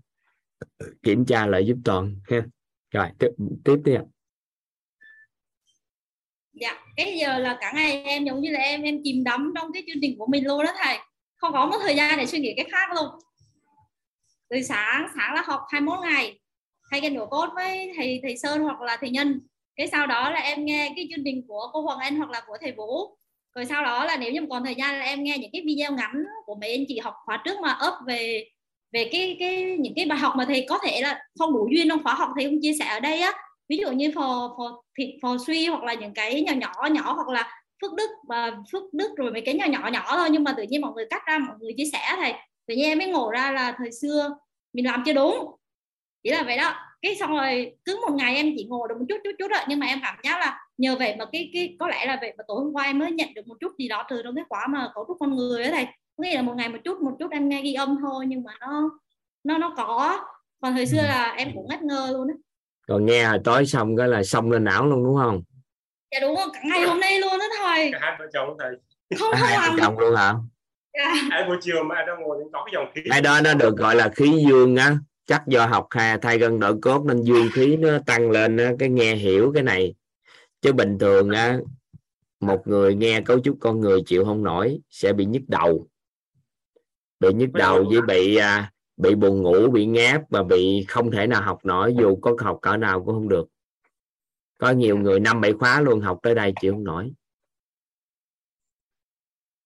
Kiểm 1.03 1.25
tra 1.25 1.45
lại 1.47 1.65
giúp 1.65 1.77
toàn 1.85 2.15
ha. 2.29 2.45
Rồi 2.91 3.07
tiếp 3.19 3.29
tiếp 3.65 3.77
đi 3.85 3.95
ạ. 3.95 4.03
dạ 6.53 6.83
cái 6.95 7.17
giờ 7.17 7.37
là 7.39 7.57
cả 7.61 7.71
ngày 7.75 8.03
em 8.03 8.25
giống 8.25 8.41
như 8.41 8.51
là 8.51 8.59
em 8.59 8.81
em 8.81 9.01
chìm 9.03 9.23
đắm 9.23 9.53
trong 9.55 9.73
cái 9.73 9.83
chương 9.87 10.01
trình 10.01 10.17
của 10.17 10.27
mình 10.27 10.47
luôn 10.47 10.65
đó 10.65 10.71
thầy. 10.83 10.97
Không 11.35 11.53
có 11.53 11.65
một 11.65 11.77
thời 11.81 11.95
gian 11.95 12.17
để 12.17 12.25
suy 12.25 12.39
nghĩ 12.39 12.53
cái 12.57 12.67
khác 12.71 12.89
luôn 12.95 13.05
từ 14.49 14.61
sáng 14.61 15.07
sáng 15.15 15.33
là 15.33 15.43
học 15.45 15.61
21 15.69 15.99
ngày. 16.03 16.39
Thay 16.91 17.01
cái 17.01 17.09
nửa 17.09 17.25
cốt 17.29 17.49
với 17.55 17.93
thầy 17.97 18.19
thầy 18.23 18.37
Sơn 18.37 18.61
hoặc 18.61 18.81
là 18.81 18.97
thầy 19.01 19.09
Nhân. 19.09 19.39
Cái 19.75 19.87
sau 19.87 20.07
đó 20.07 20.29
là 20.29 20.39
em 20.39 20.65
nghe 20.65 20.93
cái 20.95 21.07
chương 21.09 21.25
trình 21.25 21.41
của 21.47 21.69
cô 21.73 21.81
Hoàng 21.81 21.99
Anh 21.99 22.15
hoặc 22.15 22.29
là 22.29 22.41
của 22.47 22.57
thầy 22.61 22.71
Vũ. 22.71 23.17
Rồi 23.55 23.65
sau 23.65 23.83
đó 23.83 24.05
là 24.05 24.17
nếu 24.17 24.31
như 24.31 24.41
còn 24.49 24.65
thời 24.65 24.75
gian 24.75 24.99
là 24.99 25.05
em 25.05 25.23
nghe 25.23 25.37
những 25.37 25.51
cái 25.53 25.61
video 25.65 25.91
ngắn 25.91 26.23
của 26.45 26.55
mấy 26.61 26.71
anh 26.71 26.85
chị 26.87 26.99
học 26.99 27.13
khóa 27.25 27.41
trước 27.45 27.59
mà 27.61 27.77
up 27.87 27.93
về 28.07 28.49
về 28.91 29.09
cái 29.11 29.37
cái, 29.39 29.77
những 29.79 29.93
cái 29.95 30.05
bài 30.05 30.19
học 30.19 30.33
mà 30.37 30.45
thầy 30.45 30.65
có 30.69 30.79
thể 30.85 31.01
là 31.01 31.21
không 31.39 31.53
đủ 31.53 31.67
duyên 31.71 31.89
trong 31.89 32.03
khóa 32.03 32.13
học 32.13 32.29
thầy 32.35 32.45
không 32.45 32.59
chia 32.61 32.73
sẻ 32.79 32.85
ở 32.85 32.99
đây 32.99 33.19
á. 33.19 33.33
Ví 33.69 33.77
dụ 33.77 33.91
như 33.91 34.11
phò 34.15 34.55
phò 34.57 34.83
thịt 34.97 35.09
phò 35.21 35.37
suy 35.47 35.67
hoặc 35.67 35.83
là 35.83 35.93
những 35.93 36.13
cái 36.13 36.41
nhỏ 36.41 36.53
nhỏ 36.53 36.87
nhỏ 36.91 37.13
hoặc 37.13 37.27
là 37.27 37.61
phước 37.81 37.93
đức 37.93 38.09
và 38.27 38.51
phước 38.71 38.83
đức 38.93 39.09
rồi 39.17 39.31
mấy 39.31 39.41
cái 39.41 39.55
nhỏ 39.55 39.65
nhỏ 39.65 39.89
nhỏ 39.93 40.17
thôi. 40.17 40.29
Nhưng 40.31 40.43
mà 40.43 40.53
tự 40.57 40.63
nhiên 40.63 40.81
mọi 40.81 40.91
người 40.93 41.05
cắt 41.09 41.21
ra, 41.27 41.37
mọi 41.37 41.55
người 41.59 41.73
chia 41.77 41.85
sẻ 41.93 41.99
thầy 42.15 42.33
tự 42.67 42.75
nhiên 42.75 42.89
em 42.89 42.97
mới 42.97 43.07
ngộ 43.07 43.31
ra 43.31 43.51
là 43.51 43.75
thời 43.77 43.91
xưa 43.91 44.37
mình 44.73 44.85
làm 44.85 45.03
chưa 45.05 45.13
đúng. 45.13 45.55
Chỉ 46.23 46.29
là 46.29 46.43
vậy 46.43 46.57
đó. 46.57 46.75
Cái 47.01 47.15
xong 47.15 47.31
rồi 47.31 47.75
cứ 47.85 47.99
một 48.07 48.15
ngày 48.15 48.35
em 48.35 48.53
chỉ 48.57 48.65
ngồi 48.69 48.87
được 48.89 48.95
một 48.99 49.05
chút 49.09 49.17
chút 49.23 49.31
chút 49.39 49.47
rồi 49.51 49.59
nhưng 49.67 49.79
mà 49.79 49.85
em 49.85 49.99
cảm 50.03 50.15
giác 50.23 50.39
là 50.39 50.59
nhờ 50.77 50.95
vậy 50.99 51.15
mà 51.19 51.25
cái 51.31 51.49
cái 51.53 51.75
có 51.79 51.87
lẽ 51.87 52.05
là 52.05 52.17
vậy 52.21 52.33
mà 52.37 52.43
tối 52.47 52.57
hôm 52.63 52.73
qua 52.73 52.83
em 52.83 52.99
mới 52.99 53.11
nhận 53.11 53.33
được 53.33 53.47
một 53.47 53.57
chút 53.59 53.71
gì 53.79 53.87
đó 53.87 54.05
từ 54.09 54.21
trong 54.23 54.35
cái 54.35 54.45
khóa 54.49 54.67
mà 54.67 54.91
cấu 54.95 55.05
trúc 55.07 55.17
con 55.19 55.35
người 55.35 55.63
đó 55.63 55.69
thầy. 55.71 55.85
Có 55.85 56.23
nghĩa 56.23 56.35
là 56.35 56.41
một 56.41 56.53
ngày 56.57 56.69
một 56.69 56.77
chút 56.83 57.01
một 57.01 57.15
chút 57.19 57.31
em 57.31 57.49
nghe 57.49 57.61
ghi 57.61 57.73
âm 57.73 57.97
thôi 58.01 58.25
nhưng 58.27 58.43
mà 58.43 58.51
nó 58.59 58.89
nó 59.43 59.57
nó 59.57 59.73
có. 59.77 60.25
Còn 60.61 60.73
thời 60.73 60.85
xưa 60.85 61.01
là 61.01 61.33
em 61.37 61.51
cũng 61.53 61.67
ngất 61.69 61.81
ngơ 61.81 62.09
luôn 62.13 62.27
á. 62.27 62.33
Còn 62.87 63.05
nghe 63.05 63.25
hồi 63.25 63.39
tối 63.43 63.65
xong 63.65 63.97
cái 63.97 64.07
là 64.07 64.23
xong 64.23 64.51
lên 64.51 64.63
não 64.63 64.85
luôn 64.85 65.03
đúng 65.03 65.15
không? 65.15 65.43
Dạ 66.11 66.19
đúng 66.21 66.35
rồi 66.35 66.47
cả 66.53 66.59
ngày 66.63 66.83
hôm 66.83 66.99
nay 66.99 67.19
luôn 67.19 67.31
đó 67.39 67.45
thầy. 67.59 67.91
Cả 67.91 67.99
hai 68.01 68.15
vợ 68.19 68.25
chồng 68.33 68.57
thầy. 68.59 68.71
Không 69.19 69.31
không 69.39 69.49
làm 69.49 69.77
chồng 69.79 69.99
luôn 69.99 70.15
hả. 70.15 70.33
Hai 71.31 71.43
buổi 71.47 71.57
chiều 71.61 71.83
mà 71.83 71.95
đang 72.07 72.21
ngồi 72.21 72.43
có 72.53 72.63
cái 72.65 72.71
dòng 72.73 72.91
khí. 72.95 73.01
Cái 73.09 73.21
đó 73.21 73.41
nó 73.43 73.53
được 73.53 73.77
gọi 73.77 73.95
là 73.95 74.09
khí 74.09 74.45
dương 74.49 74.75
á. 74.75 74.97
Chắc 75.25 75.47
do 75.47 75.65
học 75.65 75.87
hà 75.89 76.17
thay 76.21 76.37
gân 76.37 76.59
đổi 76.59 76.77
cốt 76.81 77.05
nên 77.05 77.21
dương 77.21 77.47
khí 77.53 77.77
nó 77.77 77.89
tăng 78.05 78.31
lên 78.31 78.57
á, 78.57 78.71
cái 78.79 78.89
nghe 78.89 79.15
hiểu 79.15 79.51
cái 79.53 79.63
này. 79.63 79.93
Chứ 80.61 80.73
bình 80.73 80.97
thường 80.99 81.29
á 81.29 81.59
một 82.39 82.67
người 82.67 82.95
nghe 82.95 83.21
cấu 83.21 83.39
trúc 83.39 83.57
con 83.59 83.79
người 83.79 84.01
chịu 84.05 84.25
không 84.25 84.43
nổi 84.43 84.79
sẽ 84.89 85.13
bị 85.13 85.25
nhức 85.25 85.41
đầu. 85.47 85.87
Bị 87.19 87.33
nhức 87.33 87.51
đầu 87.53 87.85
với 87.91 88.01
bị 88.01 88.35
à, 88.35 88.71
bị 88.97 89.15
buồn 89.15 89.41
ngủ 89.41 89.69
bị 89.71 89.85
ngáp 89.85 90.21
và 90.29 90.43
bị 90.43 90.85
không 90.87 91.11
thể 91.11 91.27
nào 91.27 91.41
học 91.41 91.59
nổi 91.63 91.95
dù 91.99 92.15
có 92.15 92.35
học 92.39 92.59
cỡ 92.61 92.77
nào 92.77 93.03
cũng 93.03 93.15
không 93.15 93.29
được. 93.29 93.47
Có 94.57 94.71
nhiều 94.71 94.97
người 94.97 95.19
năm 95.19 95.41
bảy 95.41 95.53
khóa 95.53 95.81
luôn 95.81 95.99
học 95.99 96.19
tới 96.23 96.35
đây 96.35 96.53
chịu 96.61 96.73
không 96.73 96.83
nổi 96.83 97.11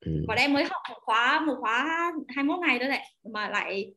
ừ. 0.06 0.12
còn 0.28 0.38
em 0.38 0.54
mới 0.54 0.64
học 0.64 0.82
một 0.90 1.00
khóa 1.02 1.40
một 1.40 1.56
khóa 1.60 2.12
21 2.28 2.60
ngày 2.68 2.80
thôi 2.80 2.90
này. 2.90 3.06
Mà 3.34 3.50
lại 3.50 3.94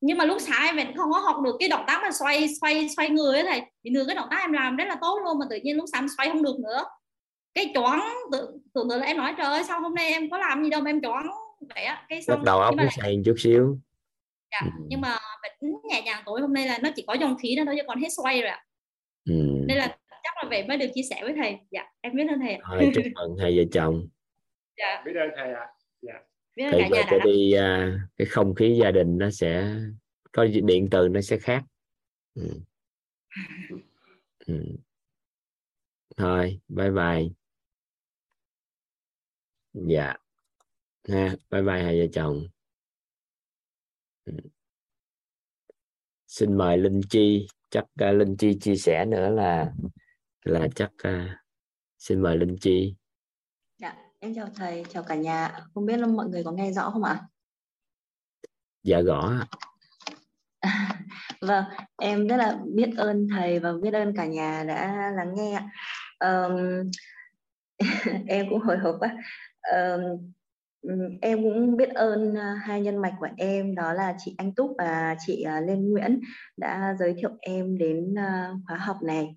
nhưng 0.00 0.18
mà 0.18 0.24
lúc 0.24 0.40
sáng 0.40 0.66
em 0.66 0.76
vẫn 0.76 0.96
không 0.96 1.12
có 1.12 1.18
học 1.18 1.36
được 1.44 1.56
cái 1.58 1.68
động 1.68 1.84
tác 1.86 2.00
mà 2.02 2.10
xoay 2.12 2.48
xoay 2.60 2.88
xoay 2.88 3.10
người 3.10 3.34
ấy 3.34 3.44
thầy. 3.44 3.62
Bình 3.82 3.94
thường 3.94 4.06
cái 4.06 4.16
động 4.16 4.28
tác 4.30 4.40
em 4.40 4.52
làm 4.52 4.76
rất 4.76 4.84
là 4.88 4.96
tốt 5.00 5.18
luôn 5.24 5.38
mà 5.38 5.46
tự 5.50 5.56
nhiên 5.62 5.76
lúc 5.76 5.84
sáng 5.92 6.06
xoay 6.16 6.28
không 6.28 6.42
được 6.42 6.56
nữa. 6.62 6.84
Cái 7.54 7.70
choáng 7.74 8.14
tưởng 8.32 8.58
tưởng 8.74 8.88
tượng 8.90 9.00
là 9.00 9.06
em 9.06 9.16
nói 9.16 9.34
trời 9.38 9.46
ơi 9.46 9.64
sao 9.64 9.80
hôm 9.80 9.94
nay 9.94 10.12
em 10.12 10.30
có 10.30 10.38
làm 10.38 10.64
gì 10.64 10.70
đâu 10.70 10.80
mà 10.80 10.90
em 10.90 11.00
choáng 11.02 11.26
vậy 11.74 11.84
á. 11.84 12.04
Cái 12.08 12.22
xong 12.22 12.44
đầu 12.44 12.60
óc 12.60 12.74
nó 12.76 12.84
một 12.84 12.90
chút 13.24 13.34
xíu. 13.38 13.78
Dạ, 14.52 14.60
Ừ. 14.64 14.70
nhưng 14.88 15.00
mà 15.00 15.16
vẫn 15.42 15.72
nhẹ 15.90 16.02
nhàng 16.02 16.22
tối 16.26 16.40
hôm 16.40 16.52
nay 16.52 16.66
là 16.66 16.78
nó 16.82 16.90
chỉ 16.96 17.04
có 17.06 17.14
dòng 17.14 17.36
khí 17.42 17.56
đó 17.56 17.62
thôi 17.66 17.74
chứ 17.78 17.82
còn 17.86 18.00
hết 18.00 18.08
xoay 18.16 18.40
rồi 18.40 18.50
ạ. 18.50 18.64
Ừ. 19.24 19.34
nên 19.68 19.76
là 19.78 19.96
chắc 20.22 20.36
là 20.36 20.44
vậy 20.50 20.64
mới 20.68 20.76
được 20.76 20.86
chia 20.94 21.02
sẻ 21.10 21.16
với 21.22 21.34
thầy. 21.36 21.56
Dạ 21.70 21.84
em 22.00 22.16
biết 22.16 22.24
ơn 22.30 22.40
thầy 22.40 22.58
thôi 22.68 22.92
chúc 22.94 23.04
mừng 23.14 23.36
hai 23.38 23.56
vợ 23.56 23.62
chồng 23.72 24.08
dạ. 24.80 25.02
Biết 25.06 25.12
ơn 25.16 25.30
thầy 25.36 25.52
ạ. 25.52 25.66
Biết 26.56 26.64
ơn 26.64 26.72
thì 26.72 26.78
cả 26.80 26.88
về 26.90 26.96
nhà 26.96 27.06
cho 27.10 27.18
đã 27.18 27.24
đi 27.24 27.52
à, 27.52 27.98
cái 28.16 28.26
không 28.26 28.54
khí 28.54 28.78
gia 28.82 28.90
đình 28.90 29.18
nó 29.18 29.30
sẽ 29.30 29.76
có 30.32 30.46
điện 30.64 30.88
từ 30.90 31.08
nó 31.08 31.20
sẽ 31.20 31.36
khác. 31.36 31.64
Ừ. 32.34 32.60
Ừ. 34.46 34.64
thôi 36.16 36.60
bye 36.68 36.90
bye. 36.90 37.28
Dạ. 39.72 40.16
Ha 41.08 41.36
bye 41.50 41.62
bye 41.62 41.82
hai 41.82 42.00
vợ 42.00 42.06
chồng. 42.12 42.46
Ừ. 44.24 44.32
xin 46.26 46.58
mời 46.58 46.78
linh 46.78 47.00
chi 47.10 47.46
chắc 47.70 47.84
uh, 47.84 48.16
linh 48.16 48.36
chi 48.36 48.58
chia 48.60 48.76
sẻ 48.76 49.04
nữa 49.04 49.30
là 49.30 49.72
là 50.44 50.68
chắc 50.74 50.90
uh, 51.08 51.30
xin 51.98 52.22
mời 52.22 52.36
linh 52.36 52.56
chi. 52.60 52.94
Dạ, 52.94 52.99
em 54.20 54.34
chào 54.34 54.48
thầy, 54.56 54.84
chào 54.88 55.02
cả 55.02 55.14
nhà. 55.14 55.52
Không 55.74 55.86
biết 55.86 55.96
là 55.96 56.06
mọi 56.06 56.26
người 56.26 56.44
có 56.44 56.52
nghe 56.52 56.72
rõ 56.72 56.90
không 56.90 57.04
ạ? 57.04 57.20
dạ 58.82 59.00
gõ 59.00 59.32
Vâng, 61.40 61.64
em 62.02 62.26
rất 62.26 62.36
là 62.36 62.58
biết 62.74 62.90
ơn 62.96 63.28
thầy 63.30 63.58
và 63.58 63.72
biết 63.82 63.94
ơn 63.94 64.16
cả 64.16 64.26
nhà 64.26 64.64
đã 64.68 65.10
lắng 65.16 65.34
nghe. 65.36 65.60
Ờm, 66.18 66.82
em 68.26 68.46
cũng 68.50 68.60
hồi 68.60 68.78
hộp 68.78 68.96
quá. 69.00 69.16
Ừm, 70.82 71.18
em 71.22 71.42
cũng 71.42 71.76
biết 71.76 71.88
ơn 71.88 72.34
à, 72.34 72.54
hai 72.64 72.80
nhân 72.80 72.96
mạch 72.96 73.14
của 73.20 73.28
em 73.36 73.74
đó 73.74 73.92
là 73.92 74.14
chị 74.18 74.34
Anh 74.38 74.54
Túc 74.54 74.70
và 74.78 75.16
chị 75.26 75.42
à, 75.42 75.60
Lê 75.60 75.76
Nguyễn 75.76 76.20
đã 76.56 76.96
giới 76.98 77.14
thiệu 77.18 77.30
em 77.40 77.78
đến 77.78 78.14
à, 78.18 78.50
khóa 78.66 78.76
học 78.76 78.96
này. 79.02 79.36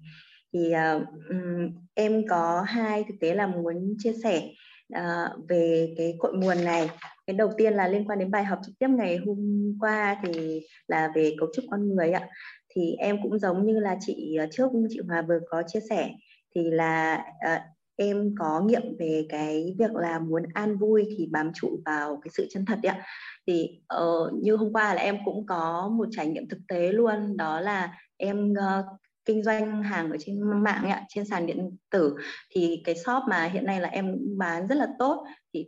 Thì 0.54 0.72
à, 0.72 1.00
ừm, 1.30 1.70
em 1.94 2.22
có 2.30 2.62
hai 2.68 3.04
thực 3.04 3.16
tế 3.20 3.36
là 3.36 3.48
muốn 3.48 3.96
chia 3.98 4.14
sẻ 4.24 4.50
à, 4.94 5.30
về 5.50 5.94
cái 5.98 6.16
cội 6.20 6.34
nguồn 6.34 6.64
này. 6.64 6.90
Cái 7.28 7.36
đầu 7.36 7.52
tiên 7.58 7.74
là 7.74 7.88
liên 7.88 8.10
quan 8.10 8.20
đến 8.20 8.32
bài 8.32 8.44
học 8.44 8.60
trực 8.66 8.76
tiếp 8.80 8.88
ngày 8.90 9.18
hôm 9.18 9.38
qua 9.80 10.22
thì 10.24 10.62
là 10.88 11.12
về 11.16 11.36
cấu 11.40 11.50
trúc 11.54 11.66
con 11.72 11.96
người 11.96 12.12
ạ. 12.12 12.28
Thì 12.76 12.96
em 13.00 13.18
cũng 13.24 13.40
giống 13.40 13.66
như 13.66 13.80
là 13.80 13.98
chị 14.00 14.36
ờ, 14.40 14.46
trước 14.52 14.70
chị 14.90 15.00
Hòa 15.08 15.22
vừa 15.22 15.40
có 15.50 15.64
chia 15.68 15.80
sẻ 15.90 16.10
thì 16.56 16.72
là 16.72 17.26
à, 17.40 17.66
em 17.96 18.36
có 18.40 18.62
nghiệm 18.62 18.98
về 19.00 19.26
cái 19.30 19.76
việc 19.80 19.92
là 19.96 20.20
muốn 20.20 20.44
an 20.54 20.78
vui 20.78 21.06
thì 21.18 21.28
bám 21.32 21.52
trụ 21.54 21.80
vào 21.86 22.20
cái 22.24 22.32
sự 22.34 22.48
chân 22.50 22.66
thật 22.66 22.80
ạ. 22.84 23.06
Thì 23.48 23.80
uh, 23.96 24.34
như 24.34 24.56
hôm 24.56 24.74
qua 24.74 24.94
là 24.94 25.02
em 25.02 25.18
cũng 25.26 25.46
có 25.46 25.92
một 25.98 26.08
trải 26.12 26.28
nghiệm 26.28 26.50
thực 26.50 26.60
tế 26.68 26.92
luôn 26.92 27.38
đó 27.38 27.60
là 27.60 27.98
em 28.18 28.52
uh, 28.52 28.86
kinh 29.26 29.44
doanh 29.44 29.84
hàng 29.84 30.12
ở 30.12 30.18
trên 30.20 30.64
mạng 30.64 30.90
ạ, 30.90 31.06
trên 31.10 31.26
sàn 31.26 31.46
điện 31.46 31.78
tử 31.90 32.16
thì 32.50 32.82
cái 32.86 32.96
shop 32.96 33.24
mà 33.30 33.46
hiện 33.46 33.66
nay 33.66 33.82
là 33.82 33.88
em 33.88 34.18
bán 34.38 34.68
rất 34.68 34.76
là 34.76 34.88
tốt. 35.00 35.26
Thì 35.54 35.68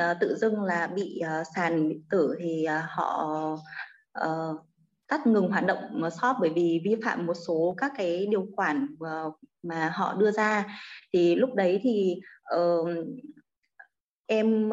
uh, 0.00 0.16
tự 0.20 0.36
dưng 0.36 0.62
là 0.62 0.86
bị 0.86 1.20
uh, 1.40 1.46
sàn 1.56 1.88
điện 1.88 2.02
tử 2.10 2.34
thì 2.38 2.66
uh, 2.66 2.84
họ 2.88 3.28
uh, 4.24 4.56
tắt 5.06 5.26
ngừng 5.26 5.50
hoạt 5.50 5.66
động 5.66 6.10
shop 6.20 6.36
bởi 6.40 6.50
vì 6.54 6.80
vi 6.84 6.96
phạm 7.04 7.26
một 7.26 7.34
số 7.46 7.74
các 7.78 7.92
cái 7.96 8.26
điều 8.26 8.46
khoản 8.56 8.96
mà 9.62 9.88
họ 9.94 10.14
đưa 10.14 10.30
ra. 10.30 10.80
Thì 11.12 11.34
lúc 11.34 11.54
đấy 11.54 11.80
thì 11.82 12.20
uh, 12.56 12.88
em 14.26 14.70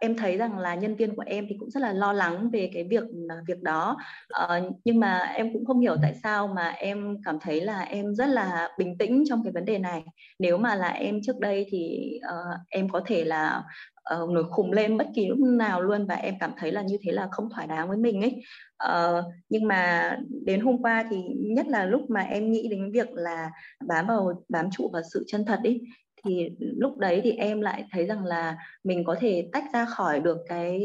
em 0.00 0.16
thấy 0.16 0.36
rằng 0.36 0.58
là 0.58 0.74
nhân 0.74 0.96
viên 0.96 1.16
của 1.16 1.24
em 1.26 1.46
thì 1.48 1.56
cũng 1.58 1.70
rất 1.70 1.80
là 1.80 1.92
lo 1.92 2.12
lắng 2.12 2.50
về 2.50 2.70
cái 2.74 2.84
việc 2.84 3.02
ờ, 3.28 3.36
việc 3.46 3.62
đó. 3.62 3.96
Ờ, 4.28 4.70
nhưng 4.84 5.00
mà 5.00 5.18
em 5.18 5.52
cũng 5.52 5.64
không 5.64 5.80
hiểu 5.80 5.96
tại 6.02 6.14
sao 6.22 6.46
mà 6.48 6.68
em 6.68 7.16
cảm 7.24 7.38
thấy 7.40 7.60
là 7.60 7.80
em 7.80 8.14
rất 8.14 8.26
là 8.26 8.68
bình 8.78 8.98
tĩnh 8.98 9.24
trong 9.28 9.42
cái 9.44 9.52
vấn 9.52 9.64
đề 9.64 9.78
này. 9.78 10.04
Nếu 10.38 10.58
mà 10.58 10.74
là 10.74 10.88
em 10.88 11.20
trước 11.22 11.38
đây 11.40 11.66
thì 11.70 12.10
ờ, 12.22 12.36
em 12.68 12.88
có 12.88 13.00
thể 13.06 13.24
là 13.24 13.62
uh, 14.22 14.30
nổi 14.30 14.44
khùng 14.50 14.72
lên 14.72 14.98
bất 14.98 15.06
kỳ 15.14 15.26
lúc 15.26 15.38
nào 15.38 15.82
luôn 15.82 16.06
và 16.06 16.14
em 16.14 16.34
cảm 16.40 16.52
thấy 16.58 16.72
là 16.72 16.82
như 16.82 16.98
thế 17.02 17.12
là 17.12 17.28
không 17.30 17.50
thỏa 17.50 17.66
đáng 17.66 17.88
với 17.88 17.96
mình 17.96 18.20
ấy. 18.20 18.42
Ờ, 18.76 19.22
nhưng 19.48 19.68
mà 19.68 20.16
đến 20.44 20.60
hôm 20.60 20.82
qua 20.82 21.04
thì 21.10 21.16
nhất 21.40 21.66
là 21.66 21.84
lúc 21.84 22.10
mà 22.10 22.20
em 22.20 22.52
nghĩ 22.52 22.68
đến 22.68 22.92
việc 22.92 23.12
là 23.12 23.50
bám 23.86 24.06
vào 24.06 24.44
bám 24.48 24.70
trụ 24.70 24.90
vào 24.92 25.02
sự 25.12 25.24
chân 25.26 25.44
thật 25.44 25.60
ấy 25.64 25.80
thì 26.24 26.50
lúc 26.58 26.98
đấy 26.98 27.20
thì 27.24 27.32
em 27.32 27.60
lại 27.60 27.84
thấy 27.90 28.06
rằng 28.06 28.24
là 28.24 28.56
mình 28.84 29.04
có 29.04 29.16
thể 29.20 29.48
tách 29.52 29.64
ra 29.72 29.84
khỏi 29.84 30.20
được 30.20 30.38
cái 30.48 30.80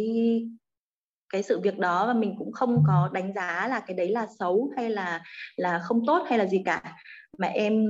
cái 1.34 1.43
sự 1.43 1.60
việc 1.60 1.80
đó 1.80 2.08
và 2.08 2.13
mình 2.13 2.36
cũng 2.38 2.52
không 2.52 2.84
có 2.88 3.10
đánh 3.13 3.34
giá 3.34 3.67
là 3.67 3.80
cái 3.80 3.97
đấy 3.97 4.10
là 4.12 4.28
xấu 4.39 4.71
hay 4.75 4.89
là 4.89 5.23
là 5.56 5.80
không 5.80 6.06
tốt 6.06 6.25
hay 6.30 6.38
là 6.38 6.45
gì 6.45 6.62
cả. 6.65 6.95
Mà 7.38 7.47
em 7.47 7.86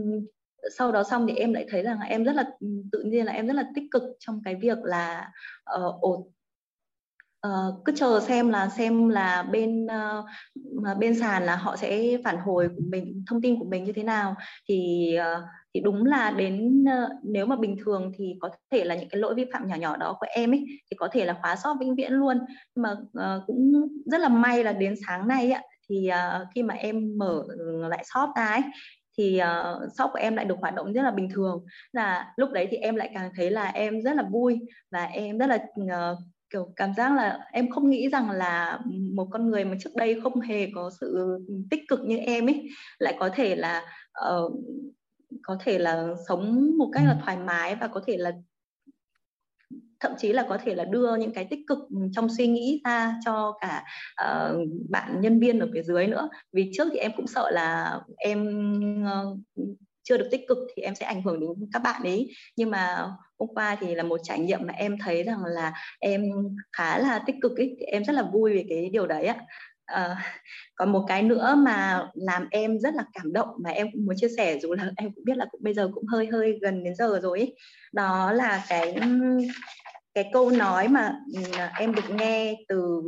sau 0.78 0.92
đó 0.92 1.04
xong 1.04 1.28
thì 1.28 1.36
em 1.36 1.54
lại 1.54 1.66
thấy 1.70 1.84
rằng 1.84 2.00
em 2.00 2.24
rất 2.24 2.36
là 2.36 2.44
tự 2.92 3.04
nhiên 3.04 3.26
là 3.26 3.32
em 3.32 3.48
rất 3.48 3.54
là 3.54 3.64
tích 3.76 3.84
cực 3.92 4.04
trong 4.20 4.42
cái 4.46 4.56
việc 4.56 4.78
là 4.84 5.32
uh, 5.80 6.06
uh, 7.48 7.86
cứ 7.86 7.94
chờ 7.96 8.20
xem 8.20 8.50
là 8.50 8.70
xem 8.70 9.10
là 9.10 9.44
bên 9.44 9.86
uh, 9.86 10.98
bên 10.98 11.20
sàn 11.20 11.44
là 11.44 11.56
họ 11.56 11.76
sẽ 11.78 12.18
phản 12.24 12.38
hồi 12.38 12.70
của 12.70 12.84
mình 12.90 13.24
thông 13.28 13.42
tin 13.42 13.60
của 13.60 13.66
mình 13.66 13.84
như 13.84 13.94
thế 13.94 14.04
nào. 14.04 14.36
Thì 14.68 15.10
uh, 15.20 15.44
thì 15.80 15.84
đúng 15.84 16.06
là 16.06 16.32
đến 16.32 16.86
ờ, 16.86 17.10
nếu 17.24 17.46
mà 17.46 17.56
bình 17.56 17.78
thường 17.86 18.12
thì 18.18 18.36
có 18.40 18.50
thể 18.72 18.84
là 18.84 18.96
những 18.96 19.10
cái 19.10 19.22
lỗi 19.22 19.36
vi 19.36 19.46
phạm 19.54 19.68
nhỏ 19.68 19.76
nhỏ 19.76 19.98
đó 19.98 20.18
của 20.20 20.26
em 20.30 20.52
ấy 20.52 20.66
thì 20.92 20.96
có 20.98 21.08
thể 21.12 21.26
là 21.26 21.38
khóa 21.42 21.56
sót 21.56 21.76
vĩnh 21.80 21.96
viễn 21.96 22.14
luôn. 22.14 22.38
Nhưng 22.76 22.84
mà 22.84 22.92
uh, 22.92 23.44
cũng 23.48 23.88
rất 24.06 24.22
là 24.22 24.30
may 24.30 24.64
là 24.64 24.74
đến 24.74 24.96
sáng 25.08 25.28
nay 25.28 25.52
ạ 25.52 25.62
thì 25.90 26.10
uh, 26.10 26.48
khi 26.56 26.64
mà 26.64 26.74
em 26.74 27.18
mở 27.18 27.44
ừ, 27.48 27.88
lại 27.88 28.04
shop 28.14 28.30
ra 28.36 28.46
ấy 28.46 28.62
thì 29.18 29.42
uh, 29.42 29.94
shop 29.98 30.10
của 30.14 30.20
em 30.20 30.36
lại 30.36 30.46
được 30.46 30.58
hoạt 30.62 30.76
động 30.76 30.94
rất 30.94 31.02
là 31.02 31.12
bình 31.12 31.30
thường. 31.34 31.66
Là 31.92 32.34
lúc 32.38 32.52
đấy 32.52 32.68
thì 32.72 32.78
em 32.78 32.96
lại 32.96 33.12
càng 33.14 33.32
thấy 33.36 33.52
là 33.52 33.68
em 33.68 34.02
rất 34.02 34.16
là 34.16 34.24
vui 34.32 34.60
và 34.92 35.04
em 35.04 35.38
rất 35.38 35.48
là 35.48 35.56
uh, 35.82 36.18
kiểu 36.50 36.74
cảm 36.76 36.94
giác 36.94 37.16
là 37.16 37.40
em 37.52 37.70
không 37.70 37.90
nghĩ 37.90 38.10
rằng 38.10 38.32
là 38.32 38.80
một 39.14 39.28
con 39.32 39.50
người 39.50 39.66
mà 39.66 39.76
trước 39.80 39.96
đây 39.96 40.22
không 40.24 40.42
hề 40.42 40.68
có 40.76 40.92
sự 41.02 41.38
tích 41.72 41.82
cực 41.88 42.00
như 42.00 42.18
em 42.18 42.50
ấy 42.50 42.70
lại 43.00 43.16
có 43.20 43.30
thể 43.36 43.56
là 43.56 43.84
uh, 44.28 44.54
có 45.44 45.58
thể 45.64 45.80
là 45.80 46.08
sống 46.28 46.78
một 46.78 46.90
cách 46.94 47.04
là 47.06 47.18
thoải 47.26 47.38
mái 47.38 47.76
và 47.76 47.88
có 47.88 48.02
thể 48.08 48.18
là 48.18 48.32
thậm 50.00 50.12
chí 50.18 50.34
là 50.34 50.46
có 50.50 50.58
thể 50.58 50.76
là 50.76 50.86
đưa 50.86 51.16
những 51.16 51.34
cái 51.34 51.48
tích 51.50 51.60
cực 51.68 51.80
trong 52.12 52.28
suy 52.38 52.48
nghĩ 52.48 52.82
ra 52.86 53.16
cho 53.26 53.58
cả 53.62 53.84
uh, 54.26 54.68
bạn 54.90 55.22
nhân 55.22 55.40
viên 55.40 55.60
ở 55.60 55.70
phía 55.74 55.84
dưới 55.84 56.08
nữa. 56.08 56.30
Vì 56.54 56.72
trước 56.74 56.88
thì 56.92 57.00
em 57.00 57.12
cũng 57.18 57.28
sợ 57.28 57.52
là 57.52 58.00
em 58.18 58.48
uh, 59.04 59.38
chưa 60.04 60.18
được 60.18 60.28
tích 60.32 60.42
cực 60.48 60.58
thì 60.76 60.84
em 60.84 60.96
sẽ 60.96 61.06
ảnh 61.06 61.22
hưởng 61.22 61.40
đến 61.40 61.70
các 61.74 61.80
bạn 61.80 62.04
ấy. 62.04 62.34
Nhưng 62.56 62.72
mà 62.72 63.08
hôm 63.40 63.50
qua 63.56 63.78
thì 63.80 63.96
là 63.96 64.04
một 64.04 64.20
trải 64.24 64.40
nghiệm 64.40 64.60
mà 64.68 64.74
em 64.74 64.98
thấy 65.04 65.24
rằng 65.24 65.46
là 65.46 65.74
em 66.00 66.22
khá 66.72 66.98
là 66.98 67.24
tích 67.26 67.36
cực 67.42 67.58
ấy 67.58 67.78
em 67.80 68.04
rất 68.04 68.14
là 68.14 68.24
vui 68.34 68.54
về 68.54 68.66
cái 68.70 68.90
điều 68.90 69.08
đấy 69.08 69.26
ạ 69.26 69.38
Uh, 69.94 70.18
còn 70.76 70.92
một 70.92 71.06
cái 71.08 71.24
nữa 71.24 71.56
mà 71.58 72.08
làm 72.14 72.48
em 72.52 72.80
rất 72.80 72.94
là 72.96 73.04
cảm 73.14 73.34
động 73.34 73.48
mà 73.64 73.70
em 73.70 73.88
cũng 73.94 74.06
muốn 74.06 74.16
chia 74.18 74.28
sẻ 74.38 74.60
dù 74.60 74.74
là 74.74 74.92
em 74.98 75.12
cũng 75.16 75.24
biết 75.26 75.38
là 75.38 75.46
cũng 75.52 75.64
bây 75.64 75.74
giờ 75.74 75.90
cũng 75.94 76.06
hơi 76.06 76.28
hơi 76.28 76.60
gần 76.62 76.84
đến 76.84 76.96
giờ 76.96 77.20
rồi 77.24 77.40
ấy. 77.40 77.56
đó 77.94 78.32
là 78.32 78.66
cái 78.70 78.96
cái 80.14 80.30
câu 80.34 80.50
nói 80.50 80.88
mà 80.88 81.16
ừ, 81.34 81.42
em 81.80 81.96
được 81.96 82.10
nghe 82.10 82.56
từ 82.68 83.02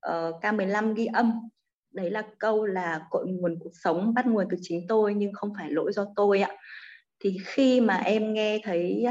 ờ, 0.00 0.28
uh, 0.28 0.44
K15 0.44 0.94
ghi 0.94 1.06
âm 1.06 1.32
đấy 1.92 2.10
là 2.10 2.22
câu 2.38 2.66
là 2.66 3.00
cội 3.10 3.26
nguồn 3.26 3.58
cuộc 3.60 3.72
sống 3.84 4.14
bắt 4.14 4.26
nguồn 4.26 4.46
từ 4.50 4.56
chính 4.60 4.86
tôi 4.88 5.14
nhưng 5.14 5.32
không 5.32 5.52
phải 5.58 5.70
lỗi 5.70 5.92
do 5.92 6.06
tôi 6.16 6.40
ạ 6.40 6.50
thì 7.20 7.38
khi 7.44 7.80
mà 7.80 7.96
em 7.96 8.34
nghe 8.34 8.58
thấy 8.64 9.06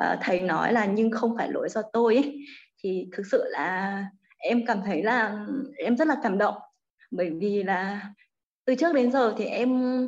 uh, 0.00 0.18
thầy 0.20 0.40
nói 0.40 0.72
là 0.72 0.86
nhưng 0.86 1.10
không 1.10 1.36
phải 1.36 1.52
lỗi 1.52 1.68
do 1.68 1.82
tôi 1.92 2.14
ấy, 2.14 2.46
thì 2.82 3.08
thực 3.12 3.26
sự 3.30 3.44
là 3.48 4.04
em 4.36 4.66
cảm 4.66 4.80
thấy 4.86 5.02
là 5.02 5.46
em 5.76 5.96
rất 5.96 6.08
là 6.08 6.16
cảm 6.22 6.38
động. 6.38 6.54
Bởi 7.10 7.30
vì 7.30 7.62
là 7.62 8.10
từ 8.64 8.74
trước 8.74 8.94
đến 8.94 9.12
giờ 9.12 9.34
thì 9.38 9.44
em 9.44 10.02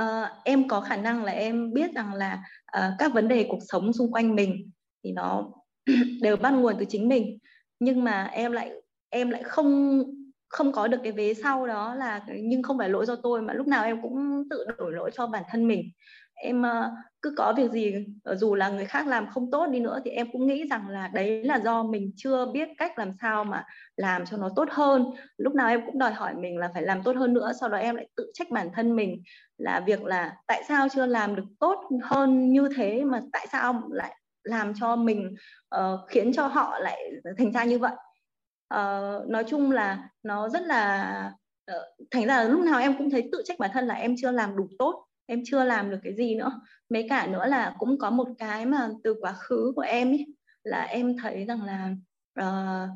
uh, 0.00 0.28
em 0.44 0.68
có 0.68 0.80
khả 0.80 0.96
năng 0.96 1.24
là 1.24 1.32
em 1.32 1.72
biết 1.72 1.94
rằng 1.94 2.14
là 2.14 2.42
uh, 2.78 2.82
các 2.98 3.12
vấn 3.14 3.28
đề 3.28 3.46
cuộc 3.48 3.60
sống 3.68 3.92
xung 3.92 4.12
quanh 4.12 4.34
mình 4.34 4.70
thì 5.04 5.12
nó 5.12 5.52
đều 6.22 6.36
bắt 6.36 6.50
nguồn 6.50 6.74
từ 6.78 6.84
chính 6.88 7.08
mình. 7.08 7.38
Nhưng 7.80 8.04
mà 8.04 8.24
em 8.24 8.52
lại 8.52 8.72
em 9.10 9.30
lại 9.30 9.42
không 9.42 10.02
không 10.48 10.72
có 10.72 10.88
được 10.88 10.98
cái 11.02 11.12
vế 11.12 11.34
sau 11.34 11.66
đó 11.66 11.94
là 11.94 12.24
nhưng 12.42 12.62
không 12.62 12.78
phải 12.78 12.88
lỗi 12.88 13.06
do 13.06 13.16
tôi 13.16 13.42
mà 13.42 13.52
lúc 13.52 13.66
nào 13.66 13.84
em 13.84 14.02
cũng 14.02 14.44
tự 14.50 14.64
đổ 14.78 14.90
lỗi 14.90 15.10
cho 15.14 15.26
bản 15.26 15.42
thân 15.50 15.68
mình 15.68 15.90
em 16.42 16.62
ờ, 16.62 16.90
cứ 17.22 17.34
có 17.36 17.52
việc 17.56 17.70
gì 17.70 18.06
ờ, 18.24 18.34
dù 18.34 18.54
là 18.54 18.68
người 18.68 18.84
khác 18.84 19.06
làm 19.06 19.26
không 19.30 19.50
tốt 19.50 19.66
đi 19.66 19.80
nữa 19.80 20.00
thì 20.04 20.10
em 20.10 20.26
cũng 20.32 20.46
nghĩ 20.46 20.64
rằng 20.70 20.88
là 20.88 21.08
đấy 21.08 21.44
là 21.44 21.60
do 21.64 21.82
mình 21.82 22.12
chưa 22.16 22.46
biết 22.46 22.68
cách 22.78 22.98
làm 22.98 23.12
sao 23.20 23.44
mà 23.44 23.64
làm 23.96 24.24
cho 24.26 24.36
nó 24.36 24.48
tốt 24.56 24.68
hơn. 24.70 25.04
Lúc 25.36 25.54
nào 25.54 25.68
em 25.68 25.86
cũng 25.86 25.98
đòi 25.98 26.12
hỏi 26.12 26.34
mình 26.34 26.58
là 26.58 26.70
phải 26.74 26.82
làm 26.82 27.02
tốt 27.02 27.16
hơn 27.16 27.34
nữa 27.34 27.52
sau 27.60 27.68
đó 27.68 27.78
em 27.78 27.96
lại 27.96 28.08
tự 28.16 28.30
trách 28.34 28.50
bản 28.50 28.68
thân 28.74 28.96
mình 28.96 29.22
là 29.58 29.80
việc 29.86 30.04
là 30.04 30.36
tại 30.46 30.62
sao 30.68 30.88
chưa 30.88 31.06
làm 31.06 31.36
được 31.36 31.44
tốt 31.60 31.88
hơn 32.02 32.52
như 32.52 32.68
thế 32.76 33.04
mà 33.04 33.20
tại 33.32 33.46
sao 33.52 33.82
lại 33.90 34.16
làm 34.44 34.72
cho 34.80 34.96
mình 34.96 35.34
uh, 35.76 36.00
khiến 36.08 36.32
cho 36.32 36.46
họ 36.46 36.78
lại 36.78 37.10
thành 37.38 37.52
ra 37.52 37.64
như 37.64 37.78
vậy. 37.78 37.92
Uh, 38.74 39.28
nói 39.28 39.44
chung 39.48 39.70
là 39.70 40.08
nó 40.22 40.48
rất 40.48 40.62
là 40.62 41.32
uh, 41.72 42.08
thành 42.10 42.26
ra 42.26 42.36
là 42.36 42.44
lúc 42.44 42.60
nào 42.60 42.80
em 42.80 42.98
cũng 42.98 43.10
thấy 43.10 43.28
tự 43.32 43.42
trách 43.44 43.58
bản 43.58 43.70
thân 43.74 43.86
là 43.86 43.94
em 43.94 44.14
chưa 44.18 44.30
làm 44.30 44.56
đủ 44.56 44.68
tốt 44.78 45.06
em 45.32 45.42
chưa 45.44 45.64
làm 45.64 45.90
được 45.90 45.98
cái 46.02 46.14
gì 46.14 46.34
nữa. 46.34 46.60
Mấy 46.88 47.06
cả 47.08 47.26
nữa 47.26 47.46
là 47.46 47.74
cũng 47.78 47.98
có 47.98 48.10
một 48.10 48.28
cái 48.38 48.66
mà 48.66 48.88
từ 49.04 49.14
quá 49.20 49.32
khứ 49.32 49.72
của 49.76 49.82
em 49.82 50.08
ấy 50.08 50.26
là 50.62 50.82
em 50.82 51.16
thấy 51.18 51.44
rằng 51.44 51.62
là 51.64 51.94
uh, 52.40 52.90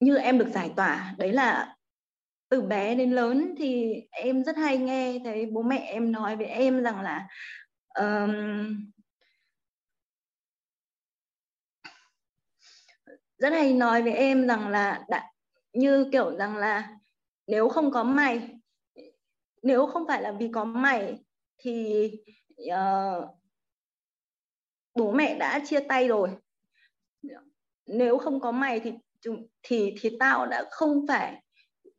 như 0.00 0.16
em 0.16 0.38
được 0.38 0.48
giải 0.48 0.72
tỏa. 0.76 1.14
Đấy 1.18 1.32
là 1.32 1.76
từ 2.48 2.62
bé 2.62 2.94
đến 2.94 3.12
lớn 3.12 3.54
thì 3.58 3.94
em 4.10 4.44
rất 4.44 4.56
hay 4.56 4.78
nghe 4.78 5.20
thấy 5.24 5.46
bố 5.46 5.62
mẹ 5.62 5.78
em 5.78 6.12
nói 6.12 6.36
với 6.36 6.46
em 6.46 6.82
rằng 6.82 7.00
là 7.00 7.28
um, 7.98 8.90
rất 13.38 13.52
hay 13.52 13.72
nói 13.72 14.02
với 14.02 14.12
em 14.12 14.46
rằng 14.46 14.68
là 14.68 15.04
đã, 15.08 15.30
như 15.72 16.08
kiểu 16.12 16.36
rằng 16.36 16.56
là 16.56 16.88
nếu 17.46 17.68
không 17.68 17.90
có 17.90 18.04
mày 18.04 18.57
nếu 19.62 19.86
không 19.86 20.06
phải 20.08 20.22
là 20.22 20.32
vì 20.32 20.50
có 20.52 20.64
mày 20.64 21.18
thì 21.58 22.10
uh, 22.62 23.24
bố 24.94 25.12
mẹ 25.12 25.38
đã 25.38 25.60
chia 25.66 25.80
tay 25.80 26.08
rồi. 26.08 26.30
Nếu 27.86 28.18
không 28.18 28.40
có 28.40 28.52
mày 28.52 28.80
thì 28.80 28.92
thì 29.62 29.94
thì 30.00 30.16
tao 30.20 30.46
đã 30.46 30.64
không 30.70 31.06
phải 31.08 31.42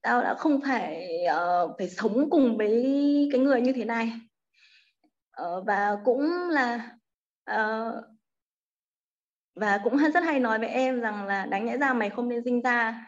tao 0.01 0.21
đã 0.21 0.33
không 0.33 0.61
phải 0.61 1.09
uh, 1.25 1.71
phải 1.77 1.89
sống 1.89 2.29
cùng 2.29 2.57
với 2.57 2.83
cái 3.31 3.41
người 3.41 3.61
như 3.61 3.73
thế 3.73 3.85
này. 3.85 4.11
Uh, 5.41 5.65
và 5.65 5.97
cũng 6.05 6.49
là 6.49 6.97
uh, 7.51 8.03
và 9.59 9.79
cũng 9.83 9.97
rất 10.13 10.23
hay 10.23 10.39
nói 10.39 10.59
với 10.59 10.69
em 10.69 11.01
rằng 11.01 11.25
là 11.27 11.45
đáng 11.45 11.65
nhẽ 11.65 11.77
ra 11.77 11.93
mày 11.93 12.09
không 12.09 12.29
nên 12.29 12.43
sinh 12.45 12.61
ra. 12.61 13.05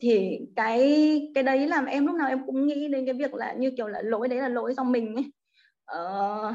Thì 0.00 0.38
cái 0.56 1.20
cái 1.34 1.44
đấy 1.44 1.68
làm 1.68 1.84
em 1.86 2.06
lúc 2.06 2.16
nào 2.16 2.28
em 2.28 2.46
cũng 2.46 2.66
nghĩ 2.66 2.88
đến 2.88 3.06
cái 3.06 3.14
việc 3.14 3.34
là 3.34 3.52
như 3.52 3.70
kiểu 3.76 3.88
là 3.88 4.02
lỗi 4.02 4.28
đấy 4.28 4.38
là 4.40 4.48
lỗi 4.48 4.74
do 4.74 4.84
mình 4.84 5.14
ấy. 5.16 5.32
Ờ, 5.84 6.54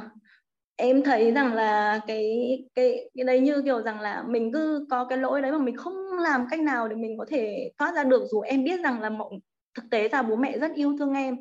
em 0.76 1.04
thấy 1.04 1.32
rằng 1.32 1.54
là 1.54 2.00
cái 2.08 2.58
cái 2.76 3.10
cái 3.16 3.26
đấy 3.26 3.40
như 3.40 3.62
kiểu 3.66 3.82
rằng 3.82 4.00
là 4.02 4.24
mình 4.28 4.52
cứ 4.54 4.88
có 4.90 5.06
cái 5.06 5.18
lỗi 5.18 5.42
đấy 5.42 5.52
mà 5.52 5.58
mình 5.58 5.78
không 5.78 5.96
làm 6.20 6.46
cách 6.52 6.60
nào 6.60 6.88
để 6.88 6.96
mình 6.96 7.18
có 7.18 7.26
thể 7.30 7.72
thoát 7.78 7.96
ra 7.96 8.04
được 8.04 8.24
dù 8.32 8.42
em 8.42 8.64
biết 8.64 8.80
rằng 8.84 9.02
là 9.02 9.10
mộng 9.10 9.40
thực 9.76 9.84
tế 9.92 10.10
là 10.10 10.22
bố 10.22 10.36
mẹ 10.36 10.60
rất 10.60 10.72
yêu 10.76 10.96
thương 11.00 11.14
em. 11.14 11.36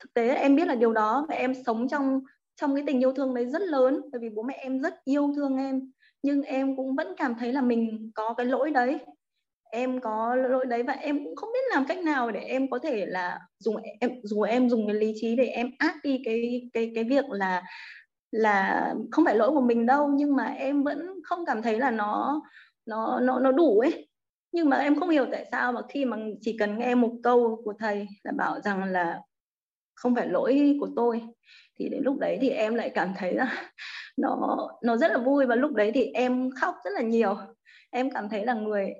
Thực 0.00 0.14
tế 0.14 0.28
em 0.28 0.56
biết 0.56 0.68
là 0.68 0.74
điều 0.74 0.92
đó 0.92 1.26
và 1.28 1.34
em 1.34 1.54
sống 1.66 1.88
trong 1.88 2.20
trong 2.60 2.74
cái 2.74 2.84
tình 2.86 3.02
yêu 3.02 3.12
thương 3.12 3.34
đấy 3.34 3.46
rất 3.46 3.62
lớn 3.62 4.00
bởi 4.12 4.20
vì 4.20 4.28
bố 4.30 4.42
mẹ 4.42 4.54
em 4.54 4.80
rất 4.82 4.94
yêu 5.04 5.32
thương 5.36 5.56
em 5.56 5.90
nhưng 6.22 6.42
em 6.42 6.76
cũng 6.76 6.96
vẫn 6.96 7.14
cảm 7.16 7.34
thấy 7.40 7.52
là 7.52 7.60
mình 7.62 8.10
có 8.14 8.34
cái 8.34 8.46
lỗi 8.46 8.70
đấy. 8.70 8.98
Em 9.72 10.00
có 10.00 10.34
lỗi 10.34 10.66
đấy 10.66 10.82
và 10.82 10.92
em 10.92 11.24
cũng 11.24 11.36
không 11.36 11.50
biết 11.52 11.60
làm 11.74 11.84
cách 11.88 11.98
nào 11.98 12.30
để 12.30 12.40
em 12.40 12.70
có 12.70 12.78
thể 12.78 13.06
là 13.06 13.38
dùng 13.58 13.76
em, 14.00 14.10
dù 14.24 14.42
em 14.42 14.68
dùng 14.70 14.86
cái 14.86 14.94
lý 14.96 15.12
trí 15.16 15.36
để 15.36 15.46
em 15.46 15.70
át 15.78 15.94
đi 16.02 16.22
cái 16.24 16.62
cái 16.72 16.92
cái 16.94 17.04
việc 17.04 17.24
là 17.30 17.62
là 18.30 18.94
không 19.10 19.24
phải 19.24 19.36
lỗi 19.36 19.50
của 19.50 19.60
mình 19.60 19.86
đâu, 19.86 20.08
nhưng 20.16 20.36
mà 20.36 20.44
em 20.44 20.82
vẫn 20.82 20.98
không 21.24 21.46
cảm 21.46 21.62
thấy 21.62 21.78
là 21.78 21.90
nó 21.90 22.42
nó 22.86 23.20
nó 23.20 23.40
nó 23.40 23.52
đủ 23.52 23.80
ấy. 23.80 24.08
Nhưng 24.52 24.68
mà 24.70 24.76
em 24.76 25.00
không 25.00 25.08
hiểu 25.10 25.26
tại 25.32 25.46
sao 25.52 25.72
mà 25.72 25.80
khi 25.88 26.04
mà 26.04 26.16
chỉ 26.40 26.56
cần 26.58 26.78
nghe 26.78 26.94
một 26.94 27.10
câu 27.22 27.62
của 27.64 27.74
thầy 27.78 28.06
là 28.24 28.32
bảo 28.38 28.60
rằng 28.60 28.84
là 28.84 29.20
không 29.94 30.14
phải 30.14 30.28
lỗi 30.28 30.76
của 30.80 30.88
tôi, 30.96 31.22
thì 31.78 31.88
đến 31.88 32.02
lúc 32.04 32.18
đấy 32.20 32.38
thì 32.40 32.50
em 32.50 32.74
lại 32.74 32.90
cảm 32.94 33.14
thấy 33.18 33.34
là 33.34 33.72
nó 34.16 34.68
nó 34.82 34.96
rất 34.96 35.10
là 35.10 35.18
vui 35.18 35.46
và 35.46 35.54
lúc 35.54 35.72
đấy 35.72 35.90
thì 35.94 36.04
em 36.14 36.50
khóc 36.50 36.74
rất 36.84 36.90
là 36.94 37.02
nhiều. 37.02 37.36
Em 37.90 38.10
cảm 38.10 38.28
thấy 38.28 38.44
là 38.44 38.54
người 38.54 38.90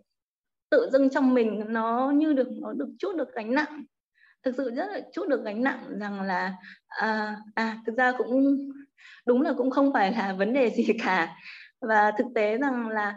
tự 0.70 0.88
dưng 0.92 1.10
trong 1.10 1.34
mình 1.34 1.64
nó 1.68 2.10
như 2.10 2.32
được 2.32 2.48
nó 2.60 2.72
được 2.72 2.88
chút 2.98 3.16
được 3.16 3.34
gánh 3.34 3.54
nặng. 3.54 3.84
Thực 4.42 4.54
sự 4.56 4.70
rất 4.70 4.86
là 4.92 5.00
chút 5.12 5.28
được 5.28 5.44
gánh 5.44 5.62
nặng 5.62 5.84
rằng 6.00 6.20
là 6.20 6.54
à, 6.88 7.36
à 7.54 7.78
thực 7.86 7.96
ra 7.96 8.12
cũng 8.18 8.58
đúng 9.26 9.42
là 9.42 9.52
cũng 9.58 9.70
không 9.70 9.92
phải 9.92 10.12
là 10.12 10.32
vấn 10.38 10.52
đề 10.52 10.70
gì 10.70 10.86
cả. 11.04 11.36
Và 11.80 12.12
thực 12.18 12.26
tế 12.34 12.58
rằng 12.58 12.88
là 12.88 13.14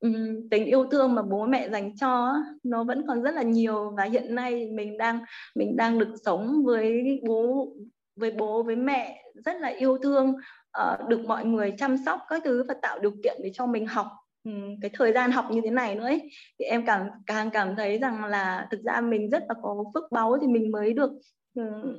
um, 0.00 0.48
tình 0.50 0.64
yêu 0.64 0.84
thương 0.90 1.14
mà 1.14 1.22
bố 1.22 1.46
mẹ 1.46 1.68
dành 1.68 1.96
cho 1.96 2.34
nó 2.62 2.84
vẫn 2.84 3.06
còn 3.08 3.22
rất 3.22 3.34
là 3.34 3.42
nhiều 3.42 3.94
và 3.96 4.04
hiện 4.04 4.34
nay 4.34 4.70
mình 4.74 4.98
đang 4.98 5.20
mình 5.54 5.76
đang 5.76 5.98
được 5.98 6.14
sống 6.24 6.64
với 6.64 7.20
bố 7.26 7.68
với 8.16 8.30
bố 8.30 8.62
với 8.62 8.76
mẹ 8.76 9.22
rất 9.44 9.60
là 9.60 9.68
yêu 9.68 9.98
thương 10.02 10.34
uh, 10.78 11.08
được 11.08 11.24
mọi 11.26 11.44
người 11.44 11.74
chăm 11.78 11.96
sóc 12.04 12.20
các 12.28 12.42
thứ 12.44 12.64
và 12.68 12.74
tạo 12.82 12.98
điều 12.98 13.12
kiện 13.24 13.40
để 13.42 13.50
cho 13.54 13.66
mình 13.66 13.86
học 13.86 14.06
cái 14.80 14.90
thời 14.94 15.12
gian 15.12 15.32
học 15.32 15.44
như 15.50 15.60
thế 15.64 15.70
này 15.70 15.94
nữa 15.94 16.04
ấy, 16.04 16.30
thì 16.58 16.64
em 16.64 16.86
cảm 16.86 17.06
càng 17.26 17.50
cảm 17.50 17.76
thấy 17.76 17.98
rằng 17.98 18.24
là 18.24 18.68
thực 18.70 18.80
ra 18.82 19.00
mình 19.00 19.30
rất 19.30 19.42
là 19.48 19.54
có 19.62 19.84
phước 19.94 20.12
báu 20.12 20.38
thì 20.40 20.46
mình 20.46 20.70
mới 20.70 20.92
được 20.92 21.10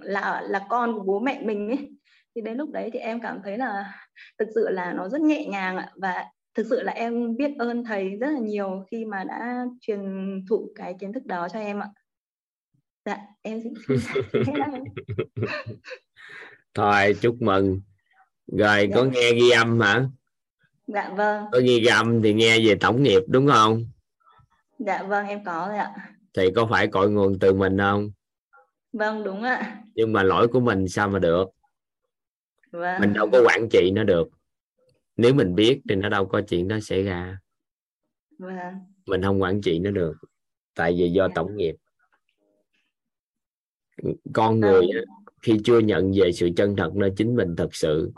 là 0.01 0.41
là 0.41 0.65
con 0.69 0.93
của 0.93 1.03
bố 1.03 1.19
mẹ 1.19 1.41
mình 1.43 1.69
ấy. 1.69 1.89
Thì 2.35 2.41
đến 2.41 2.57
lúc 2.57 2.71
đấy 2.71 2.89
thì 2.93 2.99
em 2.99 3.21
cảm 3.21 3.39
thấy 3.43 3.57
là 3.57 3.93
thực 4.39 4.47
sự 4.55 4.69
là 4.69 4.93
nó 4.93 5.09
rất 5.09 5.21
nhẹ 5.21 5.45
nhàng 5.45 5.77
ạ. 5.77 5.91
Và 5.95 6.25
thực 6.53 6.65
sự 6.69 6.83
là 6.83 6.91
em 6.91 7.35
biết 7.37 7.51
ơn 7.59 7.83
thầy 7.83 8.09
rất 8.09 8.29
là 8.29 8.39
nhiều 8.39 8.85
khi 8.91 9.05
mà 9.05 9.23
đã 9.23 9.65
truyền 9.81 10.01
thụ 10.49 10.71
cái 10.75 10.95
kiến 10.99 11.13
thức 11.13 11.25
đó 11.25 11.47
cho 11.53 11.59
em 11.59 11.79
ạ. 11.79 11.89
Dạ 13.05 13.17
em 13.41 13.61
xin 13.63 13.73
thôi 16.73 17.15
chúc 17.21 17.41
mừng 17.41 17.81
rồi 18.51 18.87
dạ. 18.89 18.95
có 18.95 19.03
nghe 19.03 19.33
ghi 19.33 19.49
âm 19.49 19.79
hả 19.79 20.05
dạ 20.87 21.09
vâng 21.09 21.45
có 21.51 21.59
ghi 21.59 21.85
âm 21.85 22.21
thì 22.21 22.33
nghe 22.33 22.59
về 22.59 22.75
tổng 22.75 23.03
nghiệp 23.03 23.21
đúng 23.27 23.47
không 23.47 23.85
dạ 24.79 25.03
vâng 25.03 25.27
em 25.27 25.43
có 25.43 25.65
rồi 25.69 25.77
ạ 25.77 25.91
thì 26.33 26.51
có 26.55 26.67
phải 26.71 26.87
cội 26.87 27.09
nguồn 27.09 27.39
từ 27.39 27.53
mình 27.53 27.77
không 27.77 28.11
vâng 28.93 29.23
đúng 29.23 29.43
ạ 29.43 29.83
nhưng 29.95 30.13
mà 30.13 30.23
lỗi 30.23 30.47
của 30.47 30.59
mình 30.59 30.87
sao 30.87 31.09
mà 31.09 31.19
được 31.19 31.45
vâng. 32.71 33.01
mình 33.01 33.13
đâu 33.13 33.29
có 33.31 33.41
quản 33.45 33.69
trị 33.71 33.91
nó 33.93 34.03
được 34.03 34.27
nếu 35.17 35.33
mình 35.33 35.55
biết 35.55 35.81
thì 35.89 35.95
nó 35.95 36.09
đâu 36.09 36.25
có 36.25 36.41
chuyện 36.41 36.67
đó 36.67 36.77
xảy 36.81 37.03
ra 37.03 37.37
vâng. 38.39 38.55
mình 39.05 39.21
không 39.23 39.41
quản 39.41 39.61
trị 39.61 39.79
nó 39.79 39.91
được 39.91 40.15
tại 40.75 40.95
vì 40.97 41.11
do 41.11 41.27
dạ. 41.27 41.33
tổng 41.35 41.55
nghiệp 41.55 41.75
con 44.33 44.59
người 44.59 44.81
vâng. 44.95 45.05
khi 45.41 45.57
chưa 45.63 45.79
nhận 45.79 46.11
về 46.15 46.31
sự 46.31 46.49
chân 46.57 46.75
thật 46.75 46.95
nơi 46.95 47.11
chính 47.17 47.35
mình 47.35 47.55
thật 47.55 47.75
sự 47.75 48.11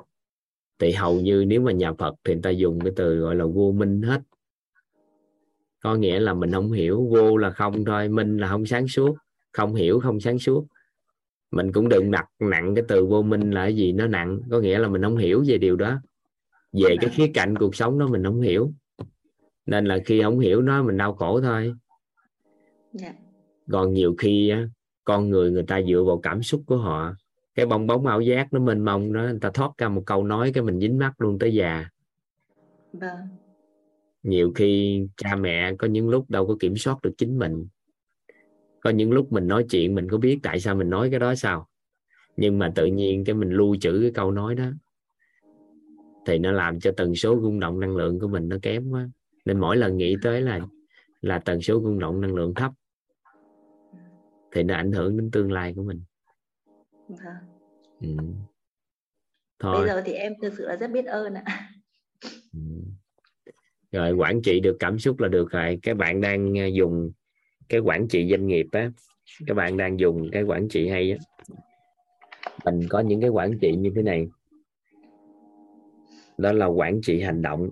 thì 0.84 0.92
hầu 0.92 1.22
như 1.22 1.46
nếu 1.48 1.62
mà 1.62 1.72
nhà 1.72 1.94
Phật 1.94 2.16
thì 2.24 2.34
người 2.34 2.42
ta 2.42 2.50
dùng 2.50 2.80
cái 2.80 2.94
từ 2.96 3.20
gọi 3.20 3.36
là 3.36 3.46
vô 3.46 3.72
minh 3.72 4.02
hết. 4.02 4.22
Có 5.84 5.96
nghĩa 5.96 6.20
là 6.20 6.34
mình 6.34 6.52
không 6.52 6.72
hiểu 6.72 7.08
vô 7.12 7.38
là 7.38 7.50
không 7.50 7.86
thôi 7.86 8.10
minh 8.10 8.38
là 8.38 8.48
không 8.48 8.66
sáng 8.66 8.88
suốt. 8.88 9.16
Không 9.52 9.76
hiểu 9.76 10.00
không 10.00 10.20
sáng 10.20 10.40
suốt. 10.40 10.68
Mình 11.52 11.72
cũng 11.72 11.90
đừng 11.90 12.12
đặt 12.12 12.26
nặng 12.40 12.76
cái 12.76 12.84
từ 12.88 13.06
vô 13.06 13.22
minh 13.22 13.52
là 13.52 13.64
cái 13.64 13.76
gì 13.76 13.92
nó 13.92 14.08
nặng. 14.08 14.40
Có 14.52 14.60
nghĩa 14.60 14.80
là 14.80 14.88
mình 14.88 15.02
không 15.02 15.18
hiểu 15.18 15.44
về 15.48 15.58
điều 15.58 15.76
đó. 15.76 16.02
Về 16.72 16.96
cái 17.02 17.10
khía 17.10 17.32
cạnh 17.34 17.56
cuộc 17.56 17.76
sống 17.76 18.00
đó 18.00 18.08
mình 18.08 18.24
không 18.24 18.42
hiểu. 18.42 18.72
Nên 19.66 19.86
là 19.86 20.00
khi 20.06 20.22
không 20.22 20.40
hiểu 20.40 20.62
nó 20.62 20.84
mình 20.84 20.98
đau 20.98 21.14
khổ 21.14 21.42
thôi. 21.42 21.64
Yeah. 21.64 21.76
Dạ. 22.94 23.14
còn 23.72 23.94
nhiều 23.94 24.16
khi 24.18 24.54
con 25.04 25.30
người 25.30 25.52
người 25.52 25.64
ta 25.64 25.82
dựa 25.88 26.04
vào 26.04 26.18
cảm 26.18 26.44
xúc 26.44 26.64
của 26.66 26.78
họ 26.78 27.16
cái 27.56 27.66
bong 27.66 27.88
bóng 27.88 28.08
ảo 28.08 28.22
giác 28.22 28.54
nó 28.54 28.60
mênh 28.60 28.86
mông 28.86 29.14
đó 29.14 29.22
người 29.22 29.40
ta 29.42 29.50
thoát 29.54 29.72
ra 29.78 29.90
một 29.90 30.04
câu 30.06 30.24
nói 30.24 30.52
cái 30.54 30.64
mình 30.64 30.80
dính 30.80 30.98
mắt 30.98 31.22
luôn 31.22 31.40
tới 31.40 31.54
già. 31.54 31.90
Vâng. 32.94 33.18
nhiều 34.24 34.52
khi 34.56 35.02
cha 35.18 35.36
mẹ 35.36 35.76
có 35.76 35.88
những 35.88 36.10
lúc 36.10 36.30
đâu 36.30 36.48
có 36.48 36.56
kiểm 36.60 36.78
soát 36.78 37.02
được 37.02 37.12
chính 37.18 37.40
mình. 37.40 37.68
Có 38.80 38.90
những 38.90 39.12
lúc 39.12 39.32
mình 39.32 39.48
nói 39.48 39.66
chuyện 39.70 39.96
mình 39.96 40.08
có 40.10 40.18
biết 40.18 40.40
tại 40.44 40.60
sao 40.60 40.76
mình 40.76 40.90
nói 40.90 41.10
cái 41.10 41.20
đó 41.20 41.36
sao. 41.36 41.68
Nhưng 42.38 42.60
mà 42.60 42.72
tự 42.76 42.86
nhiên 42.86 43.26
cái 43.26 43.36
mình 43.36 43.50
lưu 43.50 43.76
trữ 43.76 44.00
cái 44.02 44.12
câu 44.14 44.32
nói 44.32 44.56
đó 44.56 44.66
thì 46.26 46.40
nó 46.40 46.52
làm 46.52 46.80
cho 46.80 46.92
tần 46.98 47.16
số 47.16 47.40
rung 47.42 47.60
động 47.60 47.80
năng 47.80 47.96
lượng 47.96 48.20
của 48.20 48.28
mình 48.28 48.50
nó 48.50 48.58
kém 48.62 48.90
quá. 48.90 49.10
Nên 49.46 49.60
mỗi 49.60 49.78
lần 49.78 49.98
nghĩ 49.98 50.16
tới 50.22 50.42
là 50.42 50.62
là 51.22 51.40
tần 51.40 51.62
số 51.62 51.82
rung 51.84 52.00
động 52.00 52.22
năng 52.22 52.36
lượng 52.36 52.54
thấp 52.54 52.72
thì 54.52 54.64
nó 54.64 54.76
ảnh 54.76 54.92
hưởng 54.92 55.18
đến 55.18 55.32
tương 55.32 55.52
lai 55.52 55.74
của 55.76 55.84
mình 55.84 56.04
vâng. 57.08 57.36
ừ. 58.02 58.08
Thôi. 59.60 59.78
bây 59.78 59.88
giờ 59.88 60.02
thì 60.06 60.14
em 60.14 60.34
thực 60.42 60.54
sự 60.58 60.68
là 60.68 60.76
rất 60.76 60.92
biết 60.92 61.06
ơn 61.06 61.34
ạ 61.34 61.44
ừ. 62.54 62.60
rồi 63.92 64.14
quản 64.14 64.42
trị 64.42 64.60
được 64.60 64.78
cảm 64.80 65.00
xúc 65.00 65.20
là 65.20 65.28
được 65.28 65.52
rồi 65.52 65.80
các 65.82 65.98
bạn 65.98 66.22
đang 66.22 66.60
à, 66.60 66.66
dùng 66.66 67.12
cái 67.70 67.80
quản 67.80 68.08
trị 68.08 68.28
doanh 68.32 68.48
nghiệp 68.48 68.66
á 68.72 68.92
các 69.48 69.54
bạn 69.54 69.78
đang 69.78 70.00
dùng 70.00 70.30
cái 70.32 70.44
quản 70.44 70.68
trị 70.70 70.88
hay 70.90 71.12
á 71.12 71.18
mình 72.66 72.88
có 72.90 73.00
những 73.00 73.22
cái 73.22 73.30
quản 73.30 73.60
trị 73.62 73.76
như 73.76 73.92
thế 73.96 74.02
này 74.02 74.28
đó 76.38 76.52
là 76.52 76.66
quản 76.66 77.02
trị 77.02 77.22
hành 77.22 77.42
động 77.42 77.70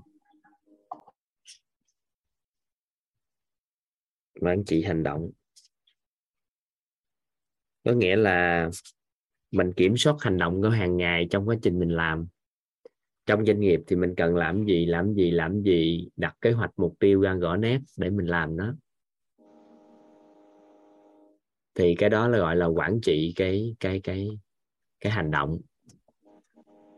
quản 4.42 4.64
trị 4.66 4.84
hành 4.84 5.04
động 5.04 5.32
có 7.84 7.92
nghĩa 7.92 8.16
là 8.16 8.70
mình 9.52 9.74
kiểm 9.74 9.98
soát 9.98 10.16
hành 10.20 10.38
động 10.38 10.62
của 10.62 10.70
hàng 10.70 10.98
ngày 10.98 11.28
trong 11.30 11.48
quá 11.50 11.56
trình 11.62 11.80
mình 11.80 11.90
làm. 11.90 12.28
Trong 13.26 13.46
doanh 13.46 13.60
nghiệp 13.60 13.82
thì 13.88 13.96
mình 13.96 14.16
cần 14.16 14.36
làm 14.36 14.66
gì 14.66 14.86
làm 14.86 15.14
gì 15.14 15.32
làm 15.32 15.62
gì, 15.62 16.10
đặt 16.16 16.36
kế 16.42 16.52
hoạch, 16.52 16.72
mục 16.78 16.96
tiêu 17.00 17.22
ra 17.22 17.34
rõ 17.34 17.58
nét 17.58 17.80
để 17.98 18.10
mình 18.10 18.28
làm 18.28 18.58
nó. 18.58 18.76
Thì 21.76 21.96
cái 21.96 22.10
đó 22.10 22.28
là 22.28 22.38
gọi 22.38 22.56
là 22.56 22.66
quản 22.66 23.02
trị 23.02 23.34
cái 23.36 23.76
cái 23.80 24.00
cái 24.04 24.28
cái 25.00 25.12
hành 25.12 25.32
động. 25.32 25.58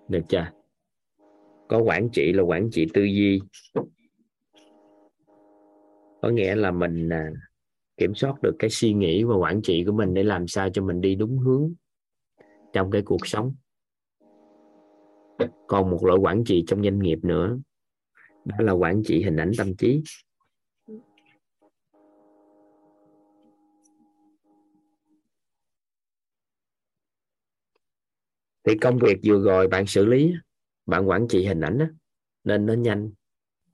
Được 0.10 0.22
chưa? 0.30 0.46
Có 1.68 1.80
quản 1.80 2.10
trị 2.10 2.34
là 2.34 2.44
quản 2.44 2.70
trị 2.72 2.88
tư 2.94 3.04
duy. 3.04 3.42
Có 6.22 6.30
nghĩa 6.30 6.56
là 6.56 6.72
mình 6.72 7.10
à, 7.10 7.32
kiểm 7.98 8.16
soát 8.16 8.42
được 8.42 8.56
cái 8.60 8.70
suy 8.70 8.94
nghĩ 8.94 9.24
và 9.24 9.36
quản 9.36 9.62
trị 9.62 9.84
của 9.86 9.92
mình 9.92 10.14
để 10.14 10.24
làm 10.24 10.48
sao 10.48 10.70
cho 10.70 10.84
mình 10.84 11.02
đi 11.02 11.16
đúng 11.16 11.38
hướng 11.38 11.74
trong 12.74 12.92
cái 12.92 13.02
cuộc 13.06 13.28
sống. 13.28 13.56
Còn 15.68 15.90
một 15.90 16.06
loại 16.06 16.20
quản 16.20 16.44
trị 16.44 16.64
trong 16.68 16.84
doanh 16.84 17.00
nghiệp 17.00 17.20
nữa 17.24 17.58
đó 18.46 18.56
là 18.60 18.72
quản 18.72 19.04
trị 19.06 19.24
hình 19.24 19.36
ảnh 19.36 19.52
tâm 19.58 19.76
trí. 19.76 20.04
Thì 28.64 28.78
công 28.82 28.98
việc 28.98 29.20
vừa 29.24 29.44
rồi 29.44 29.68
bạn 29.68 29.86
xử 29.86 30.06
lý 30.06 30.34
bạn 30.86 31.10
quản 31.10 31.28
trị 31.28 31.46
hình 31.46 31.62
ảnh 31.62 31.78
đó, 31.78 31.86
nên 32.44 32.66
nó 32.66 32.74
nhanh. 32.74 33.12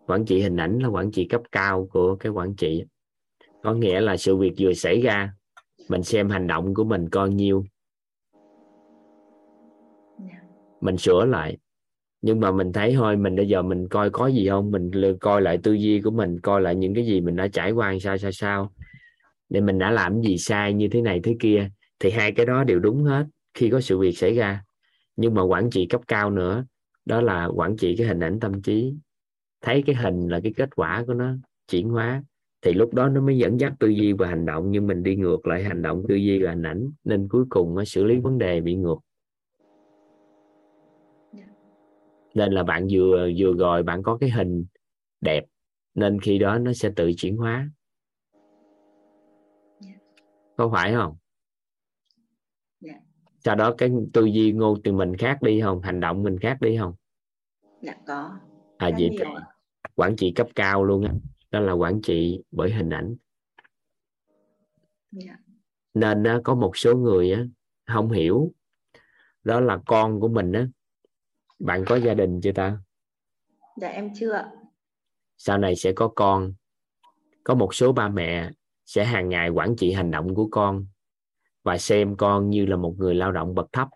Quản 0.07 0.25
trị 0.25 0.41
hình 0.41 0.57
ảnh 0.57 0.79
là 0.79 0.87
quản 0.87 1.11
trị 1.11 1.27
cấp 1.29 1.41
cao 1.51 1.87
của 1.91 2.15
cái 2.15 2.31
quản 2.31 2.55
trị. 2.55 2.85
Có 3.63 3.73
nghĩa 3.73 4.01
là 4.01 4.17
sự 4.17 4.37
việc 4.37 4.53
vừa 4.59 4.73
xảy 4.73 5.01
ra 5.01 5.33
mình 5.89 6.03
xem 6.03 6.29
hành 6.29 6.47
động 6.47 6.73
của 6.73 6.83
mình 6.83 7.09
coi 7.09 7.29
nhiêu 7.29 7.63
dạ 10.19 10.41
mình 10.81 10.97
sửa 10.97 11.25
lại. 11.25 11.57
Nhưng 12.21 12.39
mà 12.39 12.51
mình 12.51 12.73
thấy 12.73 12.93
thôi, 12.93 13.17
mình 13.17 13.35
bây 13.35 13.47
giờ 13.47 13.61
mình 13.61 13.87
coi 13.87 14.09
có 14.09 14.27
gì 14.27 14.47
không? 14.49 14.71
Mình 14.71 14.91
coi 15.19 15.41
lại 15.41 15.57
tư 15.63 15.73
duy 15.73 16.01
của 16.01 16.11
mình, 16.11 16.39
coi 16.39 16.61
lại 16.61 16.75
những 16.75 16.93
cái 16.95 17.05
gì 17.05 17.21
mình 17.21 17.35
đã 17.35 17.47
trải 17.47 17.71
qua 17.71 17.95
sao 18.01 18.17
sao 18.17 18.31
sao? 18.31 18.71
Để 19.49 19.61
mình 19.61 19.79
đã 19.79 19.91
làm 19.91 20.21
gì 20.21 20.37
sai 20.37 20.73
như 20.73 20.87
thế 20.87 21.01
này 21.01 21.19
thế 21.23 21.35
kia? 21.39 21.69
Thì 21.99 22.09
hai 22.09 22.31
cái 22.31 22.45
đó 22.45 22.63
đều 22.63 22.79
đúng 22.79 23.03
hết 23.03 23.25
khi 23.53 23.69
có 23.69 23.81
sự 23.81 23.97
việc 23.99 24.17
xảy 24.17 24.33
ra. 24.33 24.63
Nhưng 25.15 25.33
mà 25.33 25.41
quản 25.43 25.69
trị 25.69 25.85
cấp 25.85 26.01
cao 26.07 26.31
nữa, 26.31 26.65
đó 27.05 27.21
là 27.21 27.45
quản 27.45 27.77
trị 27.77 27.95
cái 27.97 28.07
hình 28.07 28.19
ảnh 28.19 28.39
tâm 28.39 28.61
trí. 28.61 28.93
Thấy 29.61 29.83
cái 29.85 29.95
hình 29.95 30.27
là 30.27 30.39
cái 30.43 30.53
kết 30.55 30.75
quả 30.75 31.03
của 31.07 31.13
nó 31.13 31.33
chuyển 31.71 31.89
hóa. 31.89 32.23
Thì 32.61 32.73
lúc 32.73 32.93
đó 32.93 33.09
nó 33.09 33.21
mới 33.21 33.37
dẫn 33.37 33.59
dắt 33.59 33.73
tư 33.79 33.87
duy 33.87 34.13
và 34.13 34.27
hành 34.27 34.45
động. 34.45 34.71
Nhưng 34.71 34.87
mình 34.87 35.03
đi 35.03 35.15
ngược 35.15 35.47
lại 35.47 35.63
hành 35.63 35.81
động 35.81 36.03
tư 36.07 36.15
duy 36.15 36.43
và 36.43 36.49
hình 36.49 36.63
ảnh. 36.63 36.91
Nên 37.03 37.27
cuối 37.27 37.45
cùng 37.49 37.75
nó 37.75 37.85
xử 37.85 38.03
lý 38.03 38.19
vấn 38.19 38.37
đề 38.37 38.61
bị 38.61 38.75
ngược. 38.75 38.99
Nên 42.39 42.51
là 42.51 42.63
bạn 42.63 42.87
vừa 42.91 43.29
vừa 43.37 43.53
rồi 43.53 43.83
bạn 43.83 44.03
có 44.03 44.17
cái 44.17 44.29
hình 44.29 44.65
đẹp 45.21 45.45
nên 45.95 46.21
khi 46.21 46.39
đó 46.39 46.57
nó 46.57 46.73
sẽ 46.73 46.89
tự 46.95 47.11
chuyển 47.17 47.37
hóa. 47.37 47.69
Có 50.57 50.69
phải 50.73 50.93
không? 50.93 51.17
Sau 53.45 53.55
đó 53.55 53.75
cái 53.77 53.91
tư 54.13 54.25
duy 54.25 54.51
ngôn 54.51 54.81
từ 54.83 54.91
mình 54.91 55.15
khác 55.15 55.41
đi 55.41 55.61
không? 55.61 55.81
Hành 55.81 55.99
động 55.99 56.23
mình 56.23 56.39
khác 56.39 56.57
đi 56.61 56.77
không? 56.77 56.93
Dạ 57.81 57.93
có. 58.07 58.39
À 58.77 58.89
vậy 58.99 59.09
thì 59.11 59.25
quản 59.95 60.15
trị 60.15 60.31
cấp 60.35 60.47
cao 60.55 60.83
luôn 60.83 61.03
á. 61.05 61.13
Đó 61.51 61.59
là 61.59 61.73
quản 61.73 62.01
trị 62.01 62.43
bởi 62.51 62.71
hình 62.71 62.89
ảnh. 62.89 63.15
Dạ. 65.11 65.37
nên 65.93 66.23
có 66.43 66.55
một 66.55 66.77
số 66.77 66.95
người 66.95 67.31
á, 67.31 67.45
không 67.87 68.11
hiểu. 68.11 68.51
Đó 69.43 69.59
là 69.59 69.79
con 69.85 70.19
của 70.19 70.27
mình 70.27 70.51
á 70.51 70.67
bạn 71.59 71.83
có 71.87 71.95
gia 71.95 72.13
đình 72.13 72.41
chưa 72.41 72.51
ta? 72.51 72.77
Dạ 73.81 73.87
em 73.87 74.09
chưa 74.15 74.51
sau 75.41 75.57
này 75.57 75.75
sẽ 75.75 75.91
có 75.91 76.07
con. 76.07 76.53
Có 77.43 77.55
một 77.55 77.75
số 77.75 77.91
ba 77.91 78.09
mẹ 78.09 78.51
sẽ 78.85 79.05
hàng 79.05 79.29
ngày 79.29 79.49
quản 79.49 79.75
trị 79.75 79.91
hành 79.91 80.11
động 80.11 80.35
của 80.35 80.47
con 80.51 80.85
và 81.63 81.77
xem 81.77 82.15
con 82.15 82.49
như 82.49 82.65
là 82.65 82.75
một 82.75 82.95
người 82.97 83.15
lao 83.15 83.31
động 83.31 83.55
bậc 83.55 83.67
thấp. 83.73 83.87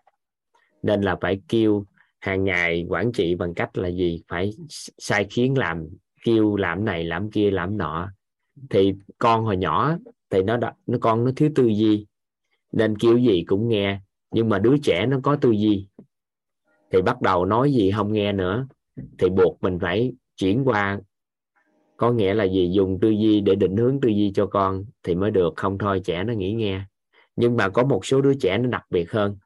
Nên 0.82 1.00
là 1.02 1.16
phải 1.20 1.40
kêu 1.48 1.84
hàng 2.20 2.44
ngày 2.44 2.86
quản 2.88 3.12
trị 3.12 3.34
bằng 3.34 3.54
cách 3.54 3.78
là 3.78 3.88
gì? 3.88 4.22
Phải 4.28 4.50
sai 4.98 5.26
khiến 5.30 5.58
làm 5.58 5.88
kêu 6.24 6.56
làm 6.56 6.84
này 6.84 7.04
làm 7.04 7.30
kia 7.30 7.50
làm 7.50 7.78
nọ. 7.78 8.08
Thì 8.70 8.94
con 9.18 9.44
hồi 9.44 9.56
nhỏ 9.56 9.96
thì 10.30 10.42
nó 10.42 10.58
nó 10.86 10.98
con 11.00 11.24
nó 11.24 11.30
thiếu 11.36 11.50
tư 11.54 11.66
duy. 11.66 12.06
Nên 12.72 12.98
kêu 12.98 13.18
gì 13.18 13.44
cũng 13.46 13.68
nghe 13.68 14.00
nhưng 14.30 14.48
mà 14.48 14.58
đứa 14.58 14.76
trẻ 14.82 15.06
nó 15.06 15.20
có 15.22 15.36
tư 15.36 15.50
duy 15.50 15.88
thì 16.94 17.02
bắt 17.02 17.22
đầu 17.22 17.44
nói 17.44 17.72
gì 17.72 17.90
không 17.90 18.12
nghe 18.12 18.32
nữa. 18.32 18.66
Thì 19.18 19.28
buộc 19.28 19.58
mình 19.62 19.78
phải 19.78 20.12
chuyển 20.36 20.64
qua. 20.64 21.00
Có 21.96 22.12
nghĩa 22.12 22.34
là 22.34 22.44
gì? 22.44 22.70
Dùng 22.72 22.98
tư 23.00 23.10
duy 23.10 23.40
để 23.40 23.54
định 23.54 23.76
hướng 23.76 24.00
tư 24.00 24.08
duy 24.08 24.32
cho 24.34 24.46
con 24.46 24.84
thì 25.02 25.14
mới 25.14 25.30
được. 25.30 25.52
Không 25.56 25.78
thôi, 25.78 26.00
trẻ 26.04 26.24
nó 26.24 26.32
nghĩ 26.32 26.52
nghe. 26.52 26.82
Nhưng 27.36 27.56
mà 27.56 27.68
có 27.68 27.84
một 27.84 28.06
số 28.06 28.20
đứa 28.20 28.34
trẻ 28.34 28.58
nó 28.58 28.68
đặc 28.68 28.82
biệt 28.90 29.12
hơn. 29.12 29.36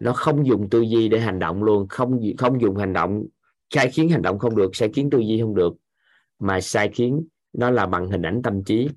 Nó 0.00 0.12
không 0.12 0.46
dùng 0.46 0.70
tư 0.70 0.80
duy 0.80 1.08
để 1.08 1.20
hành 1.20 1.38
động 1.38 1.62
luôn. 1.62 1.88
Không 1.88 2.20
không 2.38 2.60
dùng 2.60 2.76
hành 2.76 2.92
động, 2.92 3.24
sai 3.70 3.90
khiến 3.90 4.08
hành 4.08 4.22
động 4.22 4.38
không 4.38 4.56
được, 4.56 4.76
sai 4.76 4.90
khiến 4.94 5.10
tư 5.10 5.18
duy 5.18 5.40
không 5.40 5.54
được. 5.54 5.72
Mà 6.38 6.60
sai 6.60 6.88
khiến 6.88 7.26
nó 7.52 7.70
là 7.70 7.86
bằng 7.86 8.10
hình 8.10 8.22
ảnh 8.22 8.42
tâm 8.42 8.64
trí. 8.64 8.88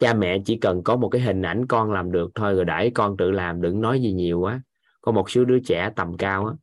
Cha 0.00 0.14
mẹ 0.14 0.38
chỉ 0.44 0.56
cần 0.56 0.82
có 0.82 0.96
một 0.96 1.08
cái 1.08 1.22
hình 1.22 1.42
ảnh 1.42 1.66
con 1.66 1.92
làm 1.92 2.12
được 2.12 2.30
thôi, 2.34 2.54
rồi 2.54 2.64
để 2.64 2.90
con 2.94 3.16
tự 3.16 3.30
làm, 3.30 3.60
đừng 3.60 3.80
nói 3.80 4.00
gì 4.00 4.12
nhiều 4.12 4.40
quá 4.40 4.62
có 5.00 5.12
một 5.12 5.30
số 5.30 5.44
đứa 5.44 5.58
trẻ 5.58 5.90
tầm 5.96 6.16
cao 6.16 6.46
á 6.46 6.54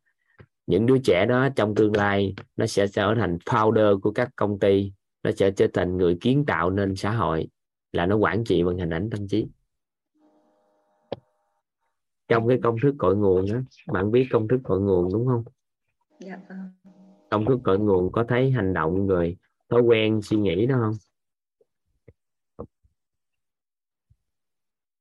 những 0.68 0.86
đứa 0.86 0.98
trẻ 0.98 1.26
đó 1.26 1.50
trong 1.56 1.76
tương 1.76 1.96
lai 1.96 2.36
nó 2.58 2.66
sẽ 2.66 2.88
trở 2.88 3.16
thành 3.20 3.38
founder 3.46 4.00
của 4.00 4.12
các 4.12 4.30
công 4.36 4.60
ty 4.60 4.92
nó 5.24 5.32
sẽ 5.32 5.52
trở 5.52 5.68
thành 5.74 5.98
người 5.98 6.18
kiến 6.22 6.44
tạo 6.48 6.70
nên 6.70 6.96
xã 6.96 7.12
hội 7.12 7.48
là 7.92 8.06
nó 8.06 8.16
quản 8.16 8.44
trị 8.44 8.64
bằng 8.64 8.78
hình 8.78 8.90
ảnh 8.90 9.10
tâm 9.10 9.28
trí. 9.28 9.48
Trong 12.28 12.48
cái 12.48 12.60
công 12.64 12.76
thức 12.84 12.96
cội 12.98 13.16
nguồn 13.16 13.52
đó 13.52 13.60
bạn 13.88 14.12
biết 14.12 14.28
công 14.32 14.48
thức 14.48 14.60
cội 14.64 14.80
nguồn 14.80 15.14
đúng 15.14 15.28
không? 15.28 15.44
Dạ 16.20 16.40
vâng. 16.50 16.72
Công 17.30 17.46
thức 17.46 17.60
cội 17.64 17.80
nguồn 17.80 18.12
có 18.12 18.26
thấy 18.28 18.52
hành 18.52 18.74
động 18.74 19.08
rồi 19.08 19.38
thói 19.70 19.82
quen 19.82 20.22
suy 20.22 20.38
nghĩ 20.38 20.66
đó 20.66 20.76
không? 20.80 20.94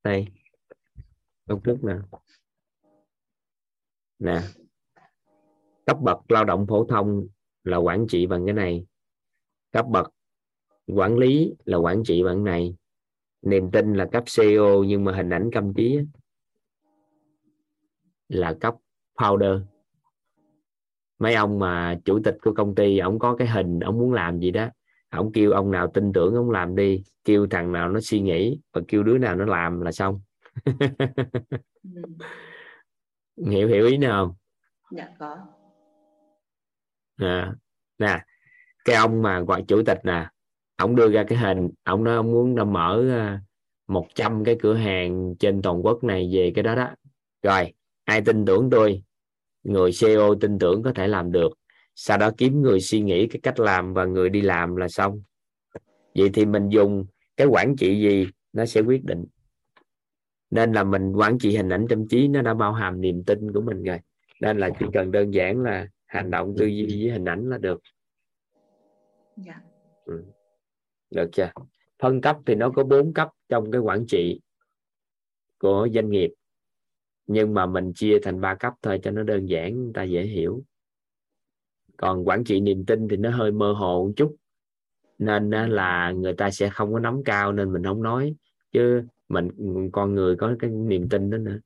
Đây. 0.04 0.26
Công 1.48 1.62
thức 1.62 1.84
nè 1.84 1.94
nè. 4.18 4.40
Cấp 5.86 5.96
bậc 6.00 6.30
lao 6.30 6.44
động 6.44 6.66
phổ 6.66 6.84
thông 6.84 7.26
là 7.64 7.76
quản 7.76 8.06
trị 8.06 8.26
bằng 8.26 8.46
cái 8.46 8.54
này. 8.54 8.86
Cấp 9.72 9.86
bậc 9.88 10.12
quản 10.86 11.18
lý 11.18 11.54
là 11.64 11.76
quản 11.76 12.04
trị 12.04 12.22
bằng 12.22 12.44
cái 12.44 12.52
này. 12.52 12.74
Niềm 13.42 13.70
tin 13.70 13.94
là 13.94 14.08
cấp 14.12 14.24
CEO 14.36 14.84
nhưng 14.84 15.04
mà 15.04 15.16
hình 15.16 15.30
ảnh 15.30 15.50
tâm 15.54 15.74
trí 15.74 15.98
là 18.28 18.54
cấp 18.60 18.74
founder. 19.18 19.60
Mấy 21.18 21.34
ông 21.34 21.58
mà 21.58 21.98
chủ 22.04 22.20
tịch 22.24 22.36
của 22.42 22.52
công 22.54 22.74
ty 22.74 22.98
ông 22.98 23.18
có 23.18 23.36
cái 23.36 23.48
hình 23.48 23.80
ông 23.80 23.98
muốn 23.98 24.12
làm 24.12 24.40
gì 24.40 24.50
đó 24.50 24.68
ông 25.08 25.32
kêu 25.32 25.50
ông 25.50 25.70
nào 25.70 25.90
tin 25.94 26.12
tưởng 26.12 26.34
ông 26.34 26.50
làm 26.50 26.76
đi 26.76 27.02
kêu 27.24 27.46
thằng 27.50 27.72
nào 27.72 27.88
nó 27.88 28.00
suy 28.00 28.20
nghĩ 28.20 28.60
và 28.72 28.80
kêu 28.88 29.02
đứa 29.02 29.18
nào 29.18 29.36
nó 29.36 29.44
làm 29.44 29.80
là 29.80 29.92
xong. 29.92 30.20
Ừ. 30.64 30.72
hiểu 33.36 33.68
hiểu 33.68 33.86
ý 33.86 33.96
nào 33.96 34.26
không? 34.26 34.34
Dạ 34.90 35.08
có. 35.18 35.36
À, 37.16 37.54
nè 37.98 38.24
cái 38.84 38.96
ông 38.96 39.22
mà 39.22 39.40
gọi 39.40 39.64
chủ 39.68 39.82
tịch 39.82 39.98
nè 40.04 40.28
ông 40.76 40.96
đưa 40.96 41.10
ra 41.10 41.24
cái 41.28 41.38
hình 41.38 41.70
ông 41.84 42.04
nói 42.04 42.16
ông 42.16 42.32
muốn 42.32 42.54
nó 42.54 42.64
mở 42.64 43.04
100 43.88 44.44
cái 44.44 44.56
cửa 44.60 44.74
hàng 44.74 45.34
trên 45.38 45.62
toàn 45.62 45.86
quốc 45.86 46.04
này 46.04 46.30
về 46.32 46.52
cái 46.54 46.62
đó 46.62 46.74
đó. 46.74 46.90
Rồi 47.42 47.72
ai 48.04 48.20
tin 48.20 48.44
tưởng 48.44 48.70
tôi? 48.70 49.02
Người 49.62 49.90
CEO 50.00 50.34
tin 50.40 50.58
tưởng 50.58 50.82
có 50.82 50.92
thể 50.92 51.08
làm 51.08 51.32
được. 51.32 51.52
Sau 51.94 52.18
đó 52.18 52.30
kiếm 52.36 52.62
người 52.62 52.80
suy 52.80 53.00
nghĩ 53.00 53.26
cái 53.26 53.40
cách 53.42 53.60
làm 53.60 53.94
và 53.94 54.04
người 54.04 54.28
đi 54.28 54.40
làm 54.40 54.76
là 54.76 54.88
xong. 54.88 55.22
Vậy 56.14 56.30
thì 56.34 56.46
mình 56.46 56.68
dùng 56.68 57.06
cái 57.36 57.46
quản 57.46 57.76
trị 57.76 58.00
gì 58.00 58.26
nó 58.52 58.66
sẽ 58.66 58.80
quyết 58.80 59.04
định 59.04 59.24
nên 60.50 60.72
là 60.72 60.84
mình 60.84 61.12
quản 61.12 61.38
trị 61.38 61.56
hình 61.56 61.68
ảnh 61.68 61.86
tâm 61.88 62.08
trí 62.08 62.28
nó 62.28 62.42
đã 62.42 62.54
bao 62.54 62.72
hàm 62.72 63.00
niềm 63.00 63.24
tin 63.24 63.52
của 63.52 63.60
mình 63.60 63.82
rồi. 63.82 63.98
Nên 64.40 64.58
là 64.58 64.70
chỉ 64.78 64.86
cần 64.92 65.10
đơn 65.10 65.34
giản 65.34 65.62
là 65.62 65.88
hành 66.06 66.30
động 66.30 66.54
tư 66.58 66.66
duy 66.66 66.86
với 66.86 67.10
hình 67.10 67.24
ảnh 67.24 67.48
là 67.48 67.58
được. 67.58 67.80
Dạ. 69.36 69.60
Ừ. 70.04 70.24
được 71.10 71.30
chưa? 71.32 71.50
Phân 71.98 72.20
cấp 72.20 72.36
thì 72.46 72.54
nó 72.54 72.70
có 72.70 72.84
bốn 72.84 73.12
cấp 73.14 73.28
trong 73.48 73.70
cái 73.70 73.80
quản 73.80 74.06
trị 74.08 74.40
của 75.58 75.88
doanh 75.94 76.10
nghiệp. 76.10 76.30
Nhưng 77.26 77.54
mà 77.54 77.66
mình 77.66 77.92
chia 77.94 78.18
thành 78.22 78.40
ba 78.40 78.54
cấp 78.54 78.72
thôi 78.82 79.00
cho 79.02 79.10
nó 79.10 79.22
đơn 79.22 79.46
giản 79.46 79.82
người 79.82 79.92
ta 79.94 80.02
dễ 80.02 80.22
hiểu. 80.22 80.62
Còn 81.96 82.28
quản 82.28 82.44
trị 82.44 82.60
niềm 82.60 82.84
tin 82.86 83.08
thì 83.08 83.16
nó 83.16 83.30
hơi 83.30 83.52
mơ 83.52 83.72
hồ 83.72 84.04
một 84.06 84.12
chút. 84.16 84.36
Nên 85.18 85.50
là 85.50 86.10
người 86.10 86.34
ta 86.34 86.50
sẽ 86.50 86.68
không 86.68 86.92
có 86.92 86.98
nắm 86.98 87.24
cao 87.24 87.52
nên 87.52 87.72
mình 87.72 87.84
không 87.84 88.02
nói. 88.02 88.34
Chứ 88.72 89.02
mình, 89.28 89.50
con 89.92 90.14
người 90.14 90.36
có 90.36 90.56
cái 90.58 90.70
niềm 90.70 91.08
tin 91.08 91.30
đó 91.30 91.38
nữa. 91.38 91.58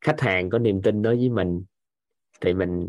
Khách 0.00 0.20
hàng 0.20 0.50
có 0.50 0.58
niềm 0.58 0.82
tin 0.82 1.02
đối 1.02 1.16
với 1.16 1.28
mình, 1.28 1.64
thì 2.40 2.54
mình 2.54 2.88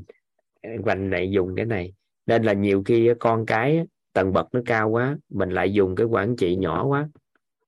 à, 0.61 0.71
quanh 0.83 1.09
lại 1.09 1.31
dùng 1.31 1.55
cái 1.55 1.65
này. 1.65 1.93
Nên 2.25 2.43
là 2.43 2.53
nhiều 2.53 2.83
khi 2.85 3.11
con 3.19 3.45
cái 3.45 3.87
tầng 4.13 4.33
bậc 4.33 4.47
nó 4.53 4.61
cao 4.65 4.89
quá, 4.89 5.17
mình 5.29 5.49
lại 5.49 5.73
dùng 5.73 5.95
cái 5.95 6.05
quản 6.05 6.35
trị 6.35 6.55
nhỏ 6.55 6.85
quá, 6.85 7.09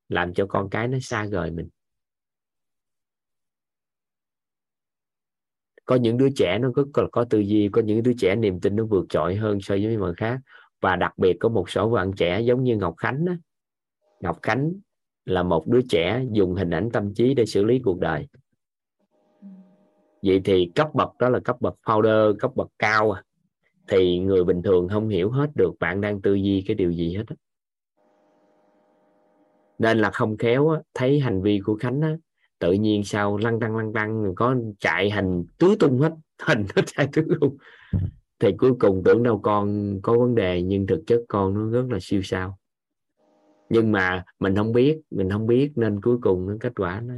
làm 0.09 0.33
cho 0.33 0.45
con 0.45 0.69
cái 0.69 0.87
nó 0.87 0.97
xa 1.01 1.25
rời 1.25 1.51
mình. 1.51 1.69
Có 5.85 5.95
những 5.95 6.17
đứa 6.17 6.29
trẻ 6.35 6.57
nó 6.61 6.71
rất 6.75 6.87
là 6.93 7.03
có 7.11 7.25
tư 7.29 7.39
duy, 7.39 7.69
có 7.71 7.81
những 7.81 8.03
đứa 8.03 8.13
trẻ 8.17 8.35
niềm 8.35 8.59
tin 8.59 8.75
nó 8.75 8.85
vượt 8.85 9.05
trội 9.09 9.35
hơn 9.35 9.61
so 9.61 9.75
với 9.75 9.97
mọi 9.97 10.13
khác. 10.17 10.39
Và 10.81 10.95
đặc 10.95 11.17
biệt 11.17 11.37
có 11.39 11.49
một 11.49 11.69
số 11.69 11.89
bạn 11.89 12.11
trẻ 12.17 12.41
giống 12.41 12.63
như 12.63 12.77
Ngọc 12.77 12.93
Khánh 12.97 13.25
đó. 13.25 13.33
Ngọc 14.19 14.39
Khánh 14.41 14.73
là 15.25 15.43
một 15.43 15.67
đứa 15.67 15.81
trẻ 15.89 16.25
dùng 16.31 16.55
hình 16.55 16.69
ảnh 16.69 16.89
tâm 16.93 17.13
trí 17.13 17.33
để 17.33 17.45
xử 17.45 17.63
lý 17.63 17.79
cuộc 17.79 17.99
đời. 17.99 18.27
Vậy 20.23 20.41
thì 20.43 20.71
cấp 20.75 20.87
bậc 20.93 21.17
đó 21.19 21.29
là 21.29 21.39
cấp 21.39 21.61
bậc 21.61 21.75
founder 21.85 22.35
cấp 22.39 22.51
bậc 22.55 22.67
cao 22.79 23.11
à. 23.11 23.23
thì 23.87 24.19
người 24.19 24.43
bình 24.43 24.61
thường 24.61 24.89
không 24.89 25.09
hiểu 25.09 25.31
hết 25.31 25.49
được 25.55 25.71
bạn 25.79 26.01
đang 26.01 26.21
tư 26.21 26.33
duy 26.33 26.63
cái 26.67 26.75
điều 26.75 26.91
gì 26.91 27.15
hết 27.15 27.23
nên 29.81 29.97
là 29.99 30.11
không 30.11 30.37
khéo 30.37 30.69
á, 30.69 30.81
thấy 30.93 31.19
hành 31.19 31.41
vi 31.41 31.59
của 31.59 31.75
Khánh 31.75 32.01
á, 32.01 32.17
tự 32.59 32.71
nhiên 32.71 33.03
sao 33.03 33.37
lăn 33.37 33.59
tăng 33.59 33.77
lăn 33.77 33.93
tăng 33.93 34.35
có 34.35 34.55
chạy 34.79 35.09
hành 35.09 35.45
tứ 35.57 35.75
tung 35.79 35.99
hết 35.99 36.13
hình 36.47 36.65
nó 36.75 36.81
chạy 36.85 37.07
tứ 37.13 37.23
tung. 37.39 37.57
Thì 38.39 38.51
cuối 38.57 38.71
cùng 38.79 39.01
tưởng 39.05 39.23
đâu 39.23 39.39
con 39.39 39.99
có 40.01 40.17
vấn 40.17 40.35
đề 40.35 40.61
nhưng 40.61 40.87
thực 40.87 41.03
chất 41.07 41.19
con 41.27 41.53
nó 41.53 41.69
rất 41.69 41.85
là 41.91 41.97
siêu 42.01 42.21
sao 42.21 42.57
nhưng 43.71 43.91
mà 43.91 44.23
mình 44.39 44.55
không 44.55 44.71
biết, 44.71 45.01
mình 45.11 45.29
không 45.29 45.47
biết 45.47 45.71
nên 45.75 46.01
cuối 46.01 46.17
cùng 46.21 46.47
nó 46.47 46.53
kết 46.59 46.73
quả 46.75 47.01
nó 47.01 47.13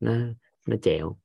nó 0.00 0.12
nó 0.66 0.76
chẹo. 0.82 1.16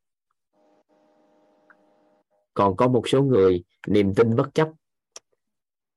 Còn 2.53 2.75
có 2.75 2.87
một 2.87 3.07
số 3.07 3.23
người 3.23 3.63
niềm 3.87 4.13
tin 4.13 4.35
bất 4.35 4.53
chấp. 4.53 4.69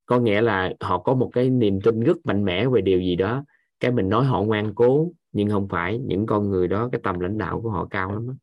Có 0.07 0.18
nghĩa 0.18 0.41
là 0.41 0.73
họ 0.81 0.99
có 0.99 1.14
một 1.14 1.31
cái 1.33 1.51
niềm 1.51 1.81
tin 1.81 2.01
rất 2.01 2.16
mạnh 2.25 2.45
mẽ 2.45 2.68
về 2.68 2.81
điều 2.81 3.01
gì 3.01 3.16
đó. 3.16 3.45
Cái 3.81 3.93
mình 3.93 4.09
nói 4.09 4.25
họ 4.25 4.43
ngoan 4.43 4.75
cố, 4.75 5.12
nhưng 5.33 5.51
không 5.51 5.68
phải 5.68 5.99
những 5.99 6.27
con 6.27 6.51
người 6.51 6.68
đó, 6.68 6.89
cái 6.93 7.01
tầm 7.05 7.21
lãnh 7.21 7.39
đạo 7.39 7.61
của 7.61 7.71
họ 7.71 7.87
cao 7.91 8.12
lắm 8.12 8.29
đó. 8.29 8.35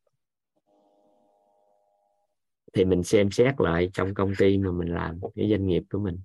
thì 2.73 2.85
mình 2.85 3.03
xem 3.03 3.31
xét 3.31 3.61
lại 3.61 3.89
trong 3.93 4.13
công 4.13 4.33
ty 4.37 4.57
mà 4.57 4.71
mình 4.71 4.87
làm, 4.87 5.19
cái 5.35 5.49
doanh 5.49 5.67
nghiệp 5.67 5.83
của 5.91 5.99
mình. 5.99 6.19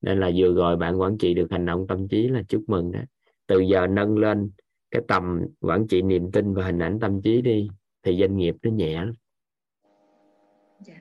Nên 0.00 0.20
là 0.20 0.30
vừa 0.36 0.54
rồi 0.54 0.76
bạn 0.76 1.00
quản 1.00 1.18
trị 1.18 1.34
được 1.34 1.46
hành 1.50 1.66
động 1.66 1.86
tâm 1.86 2.08
trí 2.08 2.28
là 2.28 2.42
chúc 2.48 2.64
mừng 2.66 2.92
đó 2.92 3.00
từ 3.46 3.60
giờ 3.60 3.86
nâng 3.86 4.18
lên 4.18 4.50
cái 4.90 5.02
tầm 5.08 5.40
quản 5.60 5.86
trị 5.88 6.02
niềm 6.02 6.30
tin 6.32 6.54
và 6.54 6.64
hình 6.64 6.78
ảnh 6.78 6.98
tâm 7.00 7.22
trí 7.22 7.42
đi 7.42 7.68
thì 8.02 8.18
doanh 8.20 8.36
nghiệp 8.36 8.54
nó 8.62 8.70
nhẹ 8.70 8.94
lắm. 8.94 9.12
Dạ. 10.86 10.94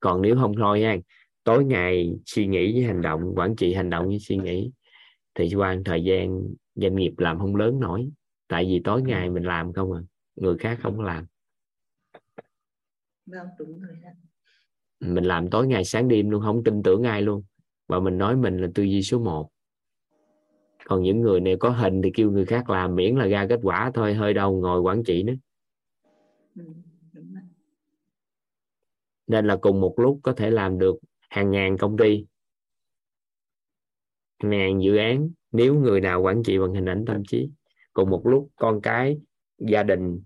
còn 0.00 0.22
nếu 0.22 0.36
không 0.36 0.54
thôi 0.56 0.80
nha 0.80 0.96
tối 1.44 1.64
ngày 1.64 2.14
suy 2.26 2.46
nghĩ 2.46 2.72
với 2.72 2.82
hành 2.82 3.02
động 3.02 3.32
quản 3.36 3.56
trị 3.56 3.74
hành 3.74 3.90
động 3.90 4.06
với 4.06 4.18
suy 4.18 4.36
nghĩ 4.36 4.70
thì 5.34 5.54
qua 5.54 5.76
thời 5.84 6.04
gian 6.04 6.42
doanh 6.74 6.96
nghiệp 6.96 7.12
làm 7.18 7.38
không 7.38 7.56
lớn 7.56 7.80
nổi. 7.80 8.10
Tại 8.48 8.64
vì 8.64 8.80
tối 8.84 9.02
ngày 9.02 9.30
mình 9.30 9.44
làm 9.44 9.72
không 9.72 9.92
à 9.92 10.00
người 10.36 10.58
khác 10.58 10.78
không 10.82 10.96
có 10.96 11.02
làm. 11.02 11.26
Vâng 13.26 13.46
đúng 13.58 13.80
rồi 13.80 13.96
đó. 14.02 14.08
mình 15.00 15.24
làm 15.24 15.50
tối 15.50 15.66
ngày 15.66 15.84
sáng 15.84 16.08
đêm 16.08 16.30
luôn 16.30 16.42
không 16.42 16.64
tin 16.64 16.82
tưởng 16.82 17.02
ai 17.02 17.22
luôn. 17.22 17.44
Và 17.86 18.00
mình 18.00 18.18
nói 18.18 18.36
mình 18.36 18.58
là 18.58 18.68
tư 18.74 18.82
duy 18.82 19.02
số 19.02 19.18
1 19.18 19.50
còn 20.88 21.02
những 21.02 21.20
người 21.20 21.40
này 21.40 21.56
có 21.56 21.70
hình 21.70 22.02
thì 22.02 22.10
kêu 22.14 22.30
người 22.30 22.44
khác 22.44 22.70
làm 22.70 22.94
miễn 22.94 23.16
là 23.16 23.26
ra 23.26 23.46
kết 23.48 23.60
quả 23.62 23.90
thôi 23.94 24.14
hơi 24.14 24.34
đâu 24.34 24.60
ngồi 24.60 24.80
quản 24.80 25.04
trị 25.04 25.22
nữa. 25.22 25.34
Ừ, 26.56 26.64
nên 29.26 29.46
là 29.46 29.56
cùng 29.56 29.80
một 29.80 29.94
lúc 29.96 30.20
có 30.22 30.32
thể 30.32 30.50
làm 30.50 30.78
được 30.78 30.96
hàng 31.28 31.50
ngàn 31.50 31.78
công 31.78 31.96
ty 31.96 32.26
hàng 34.38 34.50
ngàn 34.50 34.82
dự 34.82 34.96
án 34.96 35.30
nếu 35.52 35.74
người 35.74 36.00
nào 36.00 36.22
quản 36.22 36.42
trị 36.42 36.58
bằng 36.58 36.74
hình 36.74 36.88
ảnh 36.88 37.04
tâm 37.06 37.22
trí. 37.28 37.50
Cùng 37.92 38.10
một 38.10 38.26
lúc 38.26 38.50
con 38.56 38.80
cái 38.80 39.18
gia 39.58 39.82
đình 39.82 40.22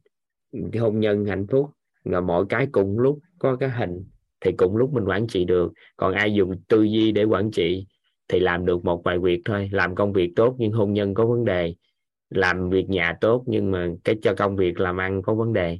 hôn 0.80 1.00
nhân 1.00 1.24
hạnh 1.24 1.46
phúc 1.46 1.70
và 2.04 2.20
mọi 2.20 2.44
cái 2.48 2.66
cùng 2.72 2.98
lúc 2.98 3.18
có 3.38 3.56
cái 3.56 3.70
hình 3.70 4.04
thì 4.40 4.52
cùng 4.52 4.76
lúc 4.76 4.92
mình 4.92 5.04
quản 5.04 5.26
trị 5.26 5.44
được. 5.44 5.72
Còn 5.96 6.14
ai 6.14 6.34
dùng 6.34 6.62
tư 6.68 6.82
duy 6.82 7.12
để 7.12 7.24
quản 7.24 7.50
trị 7.50 7.86
thì 8.30 8.40
làm 8.40 8.66
được 8.66 8.84
một 8.84 9.04
vài 9.04 9.18
việc 9.18 9.42
thôi 9.44 9.68
làm 9.72 9.94
công 9.94 10.12
việc 10.12 10.32
tốt 10.36 10.54
nhưng 10.58 10.72
hôn 10.72 10.92
nhân 10.92 11.14
có 11.14 11.26
vấn 11.26 11.44
đề 11.44 11.74
làm 12.30 12.70
việc 12.70 12.88
nhà 12.88 13.16
tốt 13.20 13.44
nhưng 13.46 13.70
mà 13.70 13.88
cái 14.04 14.16
cho 14.22 14.34
công 14.34 14.56
việc 14.56 14.80
làm 14.80 15.00
ăn 15.00 15.22
có 15.22 15.34
vấn 15.34 15.52
đề. 15.52 15.78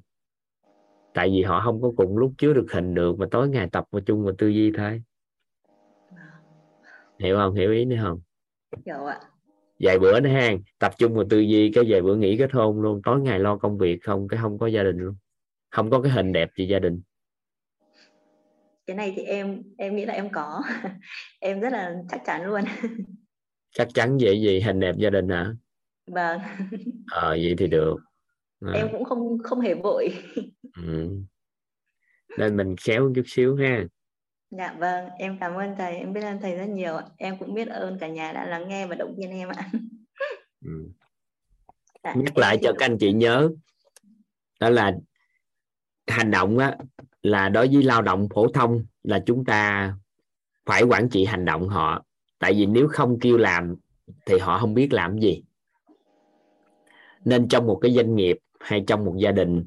Tại 1.15 1.31
vì 1.31 1.43
họ 1.43 1.61
không 1.65 1.83
có 1.83 1.93
cùng 1.97 2.19
lúc 2.19 2.33
chứa 2.39 2.53
được 2.53 2.67
hình 2.73 2.95
được 2.95 3.19
mà 3.19 3.27
tối 3.31 3.49
ngày 3.49 3.69
tập 3.73 3.85
vào 3.91 4.01
chung 4.01 4.25
vào 4.25 4.35
tư 4.39 4.49
duy 4.49 4.73
thôi. 4.77 5.03
Hiểu 7.19 7.37
không? 7.37 7.55
Hiểu 7.55 7.73
ý 7.73 7.85
nữa 7.85 7.97
không? 8.03 8.21
Hiểu 8.87 9.05
ạ. 9.05 9.21
Vài 9.81 9.99
bữa 9.99 10.21
nữa 10.21 10.31
ha 10.31 10.53
tập 10.79 10.93
trung 10.99 11.15
vào 11.15 11.25
tư 11.31 11.39
duy 11.39 11.73
cái 11.75 11.85
vài 11.89 12.03
bữa 12.03 12.17
nghỉ 12.17 12.37
kết 12.37 12.53
hôn 12.53 12.83
luôn 12.83 13.01
tối 13.05 13.21
ngày 13.21 13.39
lo 13.39 13.57
công 13.57 13.79
việc 13.79 13.99
không 14.03 14.29
cái 14.29 14.41
không 14.43 14.59
có 14.59 14.67
gia 14.67 14.83
đình 14.83 14.99
luôn. 14.99 15.15
Không 15.71 15.91
có 15.91 16.01
cái 16.01 16.13
hình 16.13 16.33
đẹp 16.33 16.51
gì 16.57 16.67
gia 16.67 16.79
đình 16.79 17.01
cái 18.87 18.97
này 18.97 19.13
thì 19.17 19.23
em 19.23 19.63
em 19.79 19.97
nghĩ 19.97 20.07
là 20.07 20.15
em 20.15 20.33
có. 20.33 20.63
Em 21.41 21.61
rất 21.61 21.73
là 21.73 21.95
chắc 22.11 22.21
chắn 22.25 22.45
luôn. 22.47 22.61
Chắc 23.75 23.89
chắn 23.95 24.19
vậy 24.21 24.41
gì 24.41 24.61
hình 24.61 24.81
đẹp 24.81 24.95
gia 24.99 25.11
đình 25.11 25.29
hả? 25.29 25.55
Vâng. 26.07 26.41
Ờ 27.11 27.29
vậy 27.31 27.55
thì 27.59 27.67
được. 27.67 27.97
À. 28.61 28.73
em 28.75 28.89
cũng 28.93 29.05
không 29.05 29.39
không 29.45 29.61
hề 29.61 29.75
vội. 29.75 30.09
Ừ. 30.77 31.09
nên 32.39 32.57
mình 32.57 32.77
khéo 32.77 33.13
chút 33.15 33.23
xíu 33.27 33.57
ha. 33.57 33.85
Dạ 34.51 34.77
vâng. 34.79 35.09
Em 35.19 35.39
cảm 35.41 35.55
ơn 35.55 35.75
thầy. 35.79 35.97
Em 35.97 36.13
biết 36.13 36.21
ơn 36.21 36.41
thầy 36.41 36.57
rất 36.57 36.67
nhiều. 36.67 36.99
Em 37.17 37.39
cũng 37.39 37.55
biết 37.55 37.69
ơn 37.69 37.99
cả 37.99 38.09
nhà 38.09 38.33
đã 38.33 38.47
lắng 38.47 38.69
nghe 38.69 38.87
và 38.87 38.95
động 38.95 39.15
viên 39.19 39.31
em 39.31 39.49
ạ. 39.49 39.71
Ừ. 40.65 40.71
dạ, 42.05 42.15
nhắc 42.15 42.39
lại 42.39 42.59
cho 42.63 42.73
các 42.79 42.87
anh 42.87 42.99
chị 43.01 43.13
nhớ 43.13 43.51
đó 44.61 44.71
là 44.71 44.93
hành 46.07 46.31
động 46.31 46.59
á 46.59 46.77
là 47.23 47.49
đối 47.49 47.69
với 47.69 47.83
lao 47.83 48.03
động 48.03 48.29
phổ 48.35 48.49
thông 48.49 48.85
là 49.03 49.23
chúng 49.27 49.45
ta 49.45 49.95
phải 50.67 50.83
quản 50.83 51.09
trị 51.09 51.25
hành 51.25 51.45
động 51.45 51.69
họ. 51.69 52.05
Tại 52.39 52.55
vì 52.55 52.67
nếu 52.67 52.89
không 52.89 53.19
kêu 53.21 53.37
làm 53.37 53.77
thì 54.27 54.39
họ 54.39 54.59
không 54.59 54.75
biết 54.75 54.93
làm 54.93 55.19
gì. 55.19 55.43
Nên 57.25 57.49
trong 57.49 57.67
một 57.67 57.79
cái 57.83 57.93
doanh 57.93 58.15
nghiệp 58.15 58.39
hay 58.61 58.85
trong 58.87 59.05
một 59.05 59.15
gia 59.19 59.33
đình, 59.33 59.65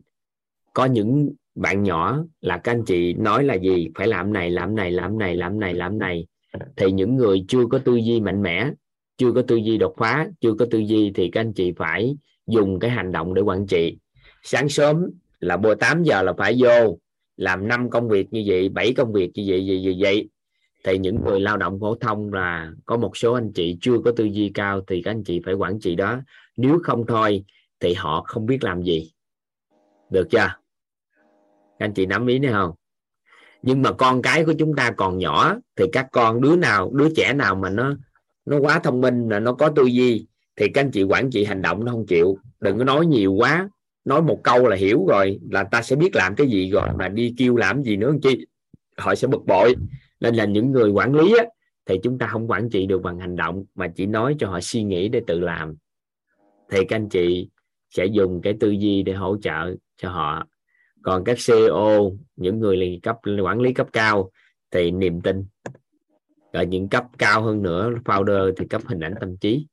có 0.74 0.86
những 0.86 1.30
bạn 1.56 1.84
nhỏ 1.84 2.24
là 2.42 2.58
các 2.58 2.72
anh 2.72 2.84
chị 2.86 3.14
nói 3.14 3.44
là 3.44 3.54
gì? 3.54 3.90
Phải 3.96 4.08
làm 4.08 4.34
này 4.34 4.52
làm 4.52 4.76
này 4.76 4.92
làm 4.92 5.18
này 5.18 5.36
làm 5.36 5.60
này 5.60 5.74
làm 5.74 6.00
này. 6.00 6.28
Thì 6.76 6.92
những 6.92 7.16
người 7.16 7.46
chưa 7.48 7.66
có 7.72 7.78
tư 7.80 7.96
duy 7.96 8.20
mạnh 8.20 8.42
mẽ, 8.42 8.72
chưa 9.18 9.32
có 9.32 9.42
tư 9.48 9.56
duy 9.56 9.78
đột 9.78 9.96
phá, 9.98 10.28
chưa 10.42 10.54
có 10.54 10.66
tư 10.72 10.80
duy 10.80 11.12
thì 11.16 11.30
các 11.32 11.42
anh 11.42 11.54
chị 11.54 11.72
phải 11.78 12.18
dùng 12.48 12.80
cái 12.80 12.92
hành 12.92 13.12
động 13.12 13.34
để 13.34 13.42
quản 13.42 13.68
trị. 13.68 13.98
Sáng 14.44 14.70
sớm 14.70 15.10
là 15.40 15.58
buổi 15.58 15.76
8 15.76 16.04
giờ 16.04 16.22
là 16.22 16.34
phải 16.38 16.56
vô 16.60 16.98
làm 17.38 17.68
năm 17.68 17.90
công 17.90 18.10
việc 18.10 18.34
như 18.34 18.44
vậy 18.46 18.70
bảy 18.70 18.94
công 18.94 19.14
việc 19.14 19.32
như 19.34 19.44
vậy 19.48 19.66
gì 19.66 19.86
vậy, 19.86 19.98
vậy. 20.00 20.30
Thì 20.84 20.98
những 20.98 21.18
người 21.26 21.40
lao 21.40 21.58
động 21.58 21.80
phổ 21.80 21.96
thông 21.96 22.34
là 22.34 22.72
có 22.86 22.98
một 22.98 23.18
số 23.18 23.34
anh 23.34 23.52
chị 23.54 23.78
chưa 23.82 24.00
có 24.06 24.12
tư 24.12 24.24
duy 24.24 24.52
cao 24.54 24.82
thì 24.88 25.02
các 25.02 25.12
anh 25.12 25.24
chị 25.24 25.42
phải 25.46 25.54
quản 25.54 25.80
trị 25.80 25.96
đó. 25.96 26.22
Nếu 26.58 26.80
không 26.84 27.06
thôi 27.08 27.44
thì 27.80 27.94
họ 27.94 28.24
không 28.28 28.46
biết 28.46 28.64
làm 28.64 28.82
gì. 28.82 29.12
Được 30.10 30.28
chưa? 30.32 30.38
Các 30.38 31.86
anh 31.86 31.94
chị 31.94 32.06
nắm 32.06 32.28
ý 32.28 32.40
này 32.40 32.52
không? 32.52 32.72
Nhưng 33.62 33.82
mà 33.82 33.92
con 33.92 34.22
cái 34.22 34.46
của 34.46 34.54
chúng 34.60 34.76
ta 34.76 34.92
còn 34.92 35.18
nhỏ 35.18 35.56
thì 35.76 35.86
các 35.92 36.08
con 36.12 36.42
đứa 36.42 36.56
nào 36.56 36.92
đứa 36.94 37.14
trẻ 37.16 37.34
nào 37.34 37.56
mà 37.56 37.70
nó 37.70 37.96
nó 38.46 38.60
quá 38.60 38.80
thông 38.80 39.02
minh 39.02 39.30
là 39.30 39.40
nó 39.40 39.54
có 39.54 39.70
tư 39.70 39.84
duy 39.84 40.28
thì 40.56 40.68
các 40.74 40.82
anh 40.82 40.92
chị 40.92 41.04
quản 41.04 41.30
trị 41.30 41.44
hành 41.44 41.62
động 41.62 41.86
nó 41.86 41.92
không 41.92 42.06
chịu. 42.06 42.38
Đừng 42.60 42.78
có 42.78 42.84
nói 42.84 43.06
nhiều 43.06 43.34
quá 43.34 43.70
nói 44.06 44.22
một 44.22 44.40
câu 44.44 44.68
là 44.68 44.76
hiểu 44.76 45.06
rồi 45.08 45.40
là 45.52 45.64
ta 45.64 45.82
sẽ 45.82 45.96
biết 45.96 46.16
làm 46.16 46.36
cái 46.36 46.48
gì 46.48 46.72
rồi 46.72 46.88
mà 46.98 47.08
đi 47.08 47.34
kêu 47.38 47.56
làm 47.56 47.84
gì 47.84 47.98
nữa 47.98 48.14
chi? 48.22 48.46
Họ 48.98 49.16
sẽ 49.16 49.28
bực 49.28 49.46
bội. 49.48 49.76
Nên 50.20 50.36
là 50.36 50.46
những 50.46 50.72
người 50.72 50.90
quản 50.90 51.16
lý 51.16 51.34
á, 51.38 51.46
thì 51.86 51.96
chúng 52.04 52.18
ta 52.18 52.28
không 52.28 52.52
quản 52.52 52.70
trị 52.70 52.86
được 52.86 53.02
bằng 53.02 53.20
hành 53.20 53.36
động 53.36 53.66
mà 53.76 53.88
chỉ 53.96 54.06
nói 54.06 54.36
cho 54.40 54.48
họ 54.48 54.60
suy 54.62 54.84
nghĩ 54.84 55.10
để 55.10 55.22
tự 55.28 55.40
làm. 55.40 55.76
Thì 56.70 56.80
các 56.86 56.96
anh 56.96 57.10
chị 57.10 57.50
sẽ 57.90 58.06
dùng 58.06 58.42
cái 58.42 58.54
tư 58.60 58.70
duy 58.70 59.04
để 59.04 59.14
hỗ 59.14 59.38
trợ 59.42 59.76
cho 59.98 60.10
họ. 60.10 60.48
Còn 61.02 61.24
các 61.24 61.38
CEO 61.48 62.18
những 62.36 62.60
người 62.60 63.00
cấp 63.04 63.18
quản 63.44 63.60
lý 63.60 63.74
cấp 63.74 63.88
cao 63.94 64.32
thì 64.72 64.92
niềm 64.92 65.22
tin. 65.22 65.46
Ở 66.52 66.64
những 66.64 66.90
cấp 66.90 67.06
cao 67.18 67.42
hơn 67.42 67.64
nữa 67.64 67.92
founder 68.06 68.54
thì 68.58 68.68
cấp 68.68 68.82
hình 68.86 69.00
ảnh 69.00 69.14
tâm 69.20 69.38
trí. 69.38 69.68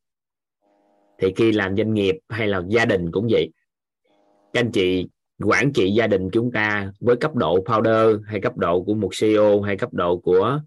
Thì 1.18 1.32
khi 1.36 1.52
làm 1.52 1.76
doanh 1.76 1.94
nghiệp 1.94 2.14
hay 2.28 2.48
là 2.48 2.62
gia 2.68 2.84
đình 2.84 3.10
cũng 3.10 3.28
vậy 3.30 3.50
các 4.53 4.61
anh 4.61 4.70
chị 4.72 5.09
quản 5.44 5.72
trị 5.72 5.90
gia 5.90 6.07
đình 6.07 6.28
chúng 6.32 6.53
ta 6.53 6.92
với 7.01 7.16
cấp 7.16 7.34
độ 7.34 7.64
founder 7.64 8.22
hay 8.22 8.40
cấp 8.40 8.57
độ 8.57 8.82
của 8.82 8.94
một 8.94 9.11
CEO 9.20 9.61
hay 9.61 9.76
cấp 9.76 9.94
độ 9.94 10.16
của 10.16 10.61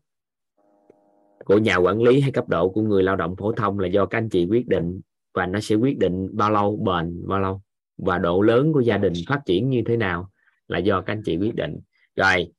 của 1.45 1.57
nhà 1.57 1.75
quản 1.75 2.01
lý 2.01 2.21
hay 2.21 2.31
cấp 2.31 2.49
độ 2.49 2.69
của 2.69 2.81
người 2.81 3.03
lao 3.03 3.15
động 3.15 3.35
phổ 3.35 3.51
thông 3.51 3.79
là 3.79 3.87
do 3.87 4.05
các 4.05 4.17
anh 4.17 4.29
chị 4.29 4.47
quyết 4.49 4.67
định 4.67 5.01
và 5.33 5.45
nó 5.45 5.59
sẽ 5.59 5.75
quyết 5.75 5.97
định 5.97 6.29
bao 6.33 6.51
lâu 6.51 6.77
bền 6.77 7.27
bao 7.27 7.39
lâu 7.39 7.61
và 7.97 8.17
độ 8.17 8.41
lớn 8.41 8.73
của 8.73 8.79
gia 8.79 8.97
đình 8.97 9.13
phát 9.27 9.39
triển 9.45 9.69
như 9.69 9.81
thế 9.85 9.97
nào 9.97 10.29
là 10.67 10.77
do 10.77 11.01
các 11.01 11.13
anh 11.13 11.21
chị 11.25 11.37
quyết 11.37 11.55
định. 11.55 11.79
Rồi, 12.15 12.51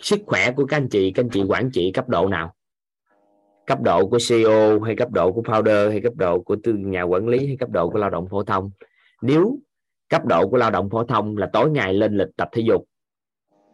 sức 0.00 0.20
khỏe 0.26 0.52
của 0.52 0.66
các 0.66 0.76
anh 0.76 0.88
chị, 0.88 1.10
các 1.10 1.24
anh 1.24 1.30
chị 1.30 1.42
quản 1.48 1.70
trị 1.70 1.92
cấp 1.92 2.08
độ 2.08 2.28
nào? 2.28 2.54
Cấp 3.66 3.82
độ 3.82 4.08
của 4.08 4.18
CEO 4.28 4.80
hay 4.80 4.96
cấp 4.96 5.10
độ 5.12 5.32
của 5.32 5.42
founder 5.42 5.90
hay 5.90 6.00
cấp 6.00 6.12
độ 6.16 6.40
của 6.40 6.56
nhà 6.64 7.02
quản 7.02 7.28
lý 7.28 7.46
hay 7.46 7.56
cấp 7.56 7.70
độ 7.70 7.90
của 7.90 7.98
lao 7.98 8.10
động 8.10 8.28
phổ 8.30 8.44
thông? 8.44 8.70
Nếu 9.22 9.58
cấp 10.08 10.24
độ 10.24 10.48
của 10.48 10.56
lao 10.56 10.70
động 10.70 10.90
phổ 10.90 11.04
thông 11.04 11.36
là 11.36 11.50
tối 11.52 11.70
ngày 11.70 11.94
lên 11.94 12.16
lịch 12.16 12.36
tập 12.36 12.48
thể 12.52 12.62
dục. 12.62 12.84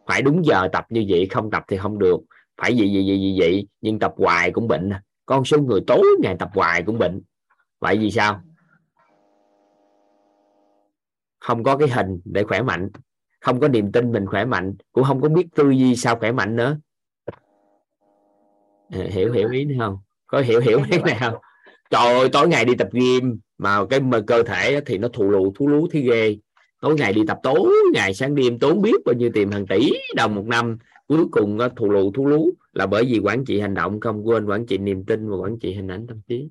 Phải 0.06 0.22
đúng 0.22 0.44
giờ 0.44 0.68
tập 0.72 0.86
như 0.88 1.04
vậy, 1.08 1.26
không 1.30 1.50
tập 1.50 1.64
thì 1.68 1.76
không 1.76 1.98
được. 1.98 2.16
Phải 2.60 2.76
gì 2.76 2.88
gì 2.92 3.04
gì 3.06 3.18
gì 3.18 3.40
vậy 3.40 3.68
nhưng 3.80 3.98
tập 3.98 4.14
hoài 4.16 4.50
cũng 4.50 4.68
bệnh. 4.68 4.90
Con 5.26 5.44
số 5.44 5.58
người 5.58 5.80
tối 5.86 6.06
ngày 6.22 6.36
tập 6.38 6.50
hoài 6.54 6.82
cũng 6.82 6.98
bệnh. 6.98 7.22
Vậy 7.80 7.98
vì 7.98 8.10
sao? 8.10 8.40
Không 11.40 11.62
có 11.62 11.76
cái 11.76 11.88
hình 11.88 12.20
để 12.24 12.44
khỏe 12.44 12.62
mạnh. 12.62 12.90
Không 13.40 13.60
có 13.60 13.68
niềm 13.68 13.92
tin 13.92 14.12
mình 14.12 14.26
khỏe 14.26 14.44
mạnh. 14.44 14.74
Cũng 14.92 15.04
không 15.04 15.20
có 15.20 15.28
biết 15.28 15.46
tư 15.54 15.70
duy 15.70 15.96
sao 15.96 16.16
khỏe 16.16 16.32
mạnh 16.32 16.56
nữa. 16.56 16.78
Hiểu 18.90 19.32
hiểu 19.32 19.50
ý 19.50 19.68
không? 19.78 19.98
Có 20.26 20.40
hiểu 20.40 20.60
hiểu 20.60 20.80
cái 20.90 20.98
này 20.98 21.16
không? 21.20 21.34
Trời 21.92 22.14
ơi 22.14 22.28
tối 22.32 22.48
ngày 22.48 22.64
đi 22.64 22.74
tập 22.74 22.88
gym 22.92 23.40
mà 23.58 23.86
cái 23.90 24.00
mà 24.00 24.20
cơ 24.26 24.42
thể 24.42 24.80
thì 24.86 24.98
nó 24.98 25.08
thù 25.08 25.30
lù 25.30 25.52
thú 25.54 25.68
lú 25.68 25.88
thi 25.90 26.02
ghê. 26.02 26.36
Tối 26.80 26.94
ngày 26.94 27.12
đi 27.12 27.22
tập 27.28 27.38
tối 27.42 27.72
ngày 27.92 28.14
sáng 28.14 28.34
đêm 28.34 28.58
tốn 28.58 28.82
biết 28.82 28.96
bao 29.04 29.14
nhiêu 29.14 29.30
tiền 29.34 29.50
hàng 29.50 29.66
tỷ 29.66 29.92
đồng 30.16 30.34
một 30.34 30.46
năm. 30.46 30.78
Cuối 31.08 31.24
cùng 31.30 31.56
nó 31.56 31.68
thù 31.68 31.90
lù 31.90 32.12
thú 32.12 32.26
lú 32.26 32.50
là 32.72 32.86
bởi 32.86 33.04
vì 33.04 33.18
quản 33.18 33.44
trị 33.44 33.60
hành 33.60 33.74
động 33.74 34.00
không 34.00 34.26
quên 34.26 34.46
quản 34.46 34.66
trị 34.66 34.78
niềm 34.78 35.04
tin 35.04 35.30
và 35.30 35.36
quản 35.36 35.58
trị 35.58 35.74
hình 35.74 35.88
ảnh 35.88 36.06
tâm 36.06 36.20
trí. 36.28 36.48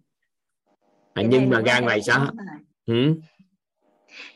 À, 1.14 1.24
nhưng 1.30 1.50
mà 1.50 1.60
gan 1.60 1.86
này 1.86 2.02
sao? 2.02 2.28
ừ? 2.86 3.14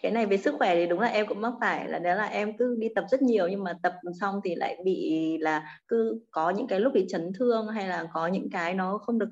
cái 0.01 0.11
này 0.11 0.25
về 0.25 0.37
sức 0.37 0.55
khỏe 0.57 0.75
thì 0.75 0.87
đúng 0.87 0.99
là 0.99 1.07
em 1.07 1.25
cũng 1.27 1.41
mắc 1.41 1.53
phải 1.61 1.89
là 1.89 1.99
đó 1.99 2.15
là 2.15 2.25
em 2.25 2.57
cứ 2.57 2.75
đi 2.79 2.87
tập 2.95 3.05
rất 3.11 3.21
nhiều 3.21 3.47
nhưng 3.47 3.63
mà 3.63 3.73
tập 3.83 3.93
xong 4.19 4.39
thì 4.43 4.55
lại 4.55 4.77
bị 4.85 5.11
là 5.39 5.79
cứ 5.87 6.19
có 6.31 6.49
những 6.49 6.67
cái 6.67 6.79
lúc 6.79 6.93
bị 6.93 7.05
chấn 7.09 7.31
thương 7.39 7.67
hay 7.67 7.87
là 7.87 8.07
có 8.13 8.27
những 8.27 8.49
cái 8.49 8.73
nó 8.73 8.97
không 8.97 9.19
được 9.19 9.29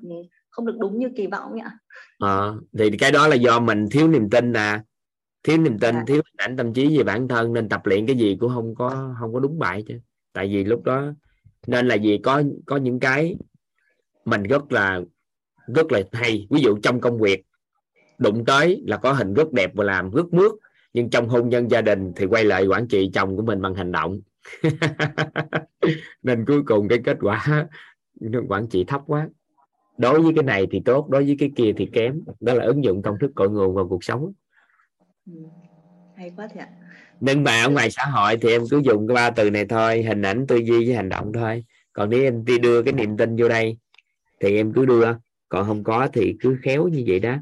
không 0.54 0.66
được 0.66 0.76
đúng 0.78 0.98
như 0.98 1.08
kỳ 1.16 1.26
vọng 1.26 1.60
ạ. 1.60 1.70
À, 2.18 2.52
thì 2.78 2.90
cái 2.98 3.12
đó 3.12 3.28
là 3.28 3.34
do 3.34 3.60
mình 3.60 3.86
thiếu 3.90 4.08
niềm 4.08 4.30
tin 4.30 4.52
nè. 4.52 4.80
Thiếu 5.42 5.58
niềm 5.58 5.78
tin 5.78 5.94
à. 5.94 6.04
thiếu 6.06 6.16
hình 6.16 6.36
ảnh 6.36 6.56
tâm 6.56 6.72
trí 6.72 6.98
về 6.98 7.04
bản 7.04 7.28
thân 7.28 7.52
nên 7.52 7.68
tập 7.68 7.86
luyện 7.86 8.06
cái 8.06 8.16
gì 8.16 8.36
cũng 8.40 8.50
không 8.54 8.74
có 8.74 9.14
không 9.20 9.34
có 9.34 9.40
đúng 9.40 9.58
bài 9.58 9.84
chứ. 9.88 10.00
Tại 10.32 10.48
vì 10.48 10.64
lúc 10.64 10.82
đó 10.84 11.12
nên 11.66 11.88
là 11.88 11.94
gì 11.94 12.18
có 12.22 12.42
có 12.66 12.76
những 12.76 13.00
cái 13.00 13.36
mình 14.24 14.42
rất 14.42 14.72
là 14.72 15.00
rất 15.74 15.92
là 15.92 16.00
hay. 16.12 16.46
Ví 16.50 16.60
dụ 16.60 16.78
trong 16.82 17.00
công 17.00 17.18
việc 17.18 17.42
đụng 18.18 18.44
tới 18.44 18.82
là 18.86 18.96
có 18.96 19.12
hình 19.12 19.34
rất 19.34 19.52
đẹp 19.52 19.70
và 19.74 19.84
làm 19.84 20.10
rất 20.10 20.32
mướt 20.32 20.52
nhưng 20.92 21.10
trong 21.10 21.28
hôn 21.28 21.48
nhân 21.48 21.70
gia 21.70 21.80
đình 21.80 22.12
thì 22.16 22.26
quay 22.26 22.44
lại 22.44 22.66
quản 22.66 22.88
trị 22.88 23.10
chồng 23.14 23.36
của 23.36 23.42
mình 23.42 23.62
bằng 23.62 23.74
hành 23.74 23.92
động. 23.92 24.20
Nên 26.22 26.44
cuối 26.46 26.62
cùng 26.66 26.88
cái 26.88 26.98
kết 27.04 27.16
quả 27.20 27.66
quản 28.48 28.66
trị 28.68 28.84
thấp 28.84 29.00
quá 29.06 29.28
đối 29.98 30.22
với 30.22 30.32
cái 30.36 30.44
này 30.44 30.66
thì 30.70 30.82
tốt 30.84 31.08
đối 31.08 31.24
với 31.24 31.36
cái 31.38 31.50
kia 31.56 31.72
thì 31.76 31.88
kém. 31.92 32.20
Đó 32.40 32.54
là 32.54 32.64
ứng 32.64 32.84
dụng 32.84 33.02
công 33.02 33.18
thức 33.20 33.30
cội 33.34 33.50
nguồn 33.50 33.74
vào 33.74 33.88
cuộc 33.88 34.04
sống. 34.04 34.32
Ừ, 35.26 35.32
hay 36.16 36.32
quá 36.36 36.48
thì 36.54 36.60
ạ. 36.60 36.68
Nhưng 37.20 37.44
mà 37.44 37.62
ở 37.62 37.70
ngoài 37.70 37.90
xã 37.90 38.04
hội 38.04 38.36
thì 38.36 38.50
em 38.50 38.62
cứ 38.70 38.80
dùng 38.84 39.08
cái 39.08 39.14
ba 39.14 39.30
từ 39.30 39.50
này 39.50 39.66
thôi 39.66 40.02
hình 40.02 40.22
ảnh 40.22 40.46
tư 40.46 40.56
duy 40.56 40.86
với 40.86 40.94
hành 40.94 41.08
động 41.08 41.32
thôi. 41.32 41.64
Còn 41.92 42.10
nếu 42.10 42.22
em 42.22 42.44
đi 42.44 42.58
đưa 42.58 42.82
cái 42.82 42.92
niềm 42.92 43.16
tin 43.16 43.36
vô 43.36 43.48
đây 43.48 43.78
thì 44.40 44.56
em 44.56 44.72
cứ 44.72 44.86
đưa. 44.86 45.06
Còn 45.48 45.66
không 45.66 45.84
có 45.84 46.08
thì 46.12 46.36
cứ 46.40 46.56
khéo 46.62 46.88
như 46.88 47.04
vậy 47.06 47.20
đó. 47.20 47.36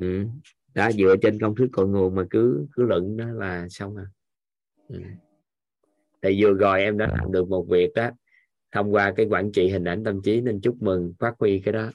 Ừ. 0.00 0.24
đó 0.74 0.90
dựa 0.92 1.14
trên 1.22 1.40
công 1.40 1.54
thức 1.54 1.68
cội 1.72 1.88
nguồn 1.88 2.14
mà 2.14 2.24
cứ 2.30 2.66
cứ 2.72 2.82
luận 2.82 3.16
đó 3.16 3.24
là 3.32 3.66
xong 3.68 3.96
à. 3.96 4.04
Ừ. 4.88 5.00
thì 6.22 6.44
vừa 6.44 6.52
rồi 6.52 6.82
em 6.82 6.98
đã 6.98 7.06
làm 7.06 7.32
được 7.32 7.48
một 7.48 7.66
việc 7.68 7.90
đó 7.94 8.10
thông 8.72 8.94
qua 8.94 9.12
cái 9.16 9.26
quản 9.30 9.52
trị 9.52 9.68
hình 9.68 9.84
ảnh 9.84 10.04
tâm 10.04 10.22
trí 10.22 10.40
nên 10.40 10.60
chúc 10.60 10.82
mừng 10.82 11.12
phát 11.18 11.34
huy 11.38 11.60
cái 11.64 11.72
đó. 11.72 11.90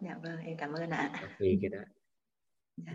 Dạ 0.00 0.14
vâng 0.22 0.38
em 0.44 0.56
cảm 0.56 0.72
ơn 0.72 0.90
ạ. 0.90 1.10
Phát 1.12 1.28
huy 1.38 1.58
cái 1.62 1.68
đó. 1.68 1.78
Dạ. 2.76 2.92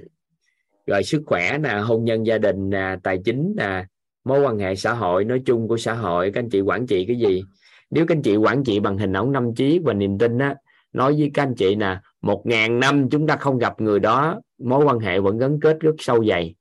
rồi 0.85 1.03
sức 1.03 1.23
khỏe 1.25 1.57
nè 1.57 1.73
hôn 1.73 2.03
nhân 2.05 2.25
gia 2.25 2.37
đình 2.37 2.69
nè 2.69 2.95
tài 3.03 3.21
chính 3.25 3.53
nè 3.57 3.85
mối 4.23 4.41
quan 4.41 4.59
hệ 4.59 4.75
xã 4.75 4.93
hội 4.93 5.25
nói 5.25 5.41
chung 5.45 5.67
của 5.67 5.77
xã 5.77 5.93
hội. 5.93 6.31
Các 6.31 6.39
anh 6.39 6.49
chị 6.49 6.61
quản 6.61 6.87
trị 6.87 7.05
cái 7.07 7.17
gì? 7.17 7.43
Nếu 7.89 8.05
các 8.05 8.15
anh 8.15 8.21
chị 8.21 8.35
quản 8.35 8.63
trị 8.63 8.79
bằng 8.79 8.97
hình 8.97 9.13
ảnh 9.13 9.33
tâm 9.33 9.55
trí 9.55 9.79
và 9.83 9.93
niềm 9.93 10.17
tin 10.17 10.37
á 10.37 10.55
nói 10.93 11.15
với 11.17 11.31
các 11.33 11.43
anh 11.43 11.55
chị 11.55 11.75
nè 11.75 11.99
một 12.21 12.45
ngàn 12.45 12.79
năm 12.79 13.09
chúng 13.09 13.27
ta 13.27 13.35
không 13.35 13.57
gặp 13.57 13.81
người 13.81 13.99
đó 13.99 14.41
mối 14.57 14.85
quan 14.85 14.99
hệ 14.99 15.19
vẫn 15.19 15.37
gắn 15.37 15.59
kết 15.59 15.77
rất 15.79 15.95
sâu 15.97 16.25
dày. 16.25 16.55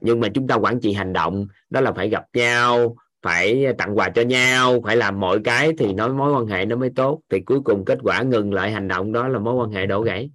Nhưng 0.00 0.20
mà 0.20 0.28
chúng 0.34 0.46
ta 0.46 0.54
quản 0.54 0.80
trị 0.80 0.92
hành 0.92 1.12
động 1.12 1.46
đó 1.70 1.80
là 1.80 1.92
phải 1.92 2.08
gặp 2.08 2.24
nhau 2.32 2.96
phải 3.22 3.66
tặng 3.78 3.98
quà 3.98 4.08
cho 4.08 4.22
nhau 4.22 4.80
phải 4.84 4.96
làm 4.96 5.20
mọi 5.20 5.40
cái 5.44 5.72
thì 5.78 5.92
nói 5.92 6.14
mối 6.14 6.32
quan 6.32 6.46
hệ 6.46 6.66
nó 6.66 6.76
mới 6.76 6.90
tốt. 6.96 7.20
Thì 7.28 7.40
cuối 7.40 7.60
cùng 7.64 7.84
kết 7.84 7.98
quả 8.02 8.22
ngừng 8.22 8.52
lại 8.54 8.70
hành 8.70 8.88
động 8.88 9.12
đó 9.12 9.28
là 9.28 9.38
mối 9.38 9.54
quan 9.54 9.70
hệ 9.70 9.86
đổ 9.86 10.02
gãy. 10.02 10.30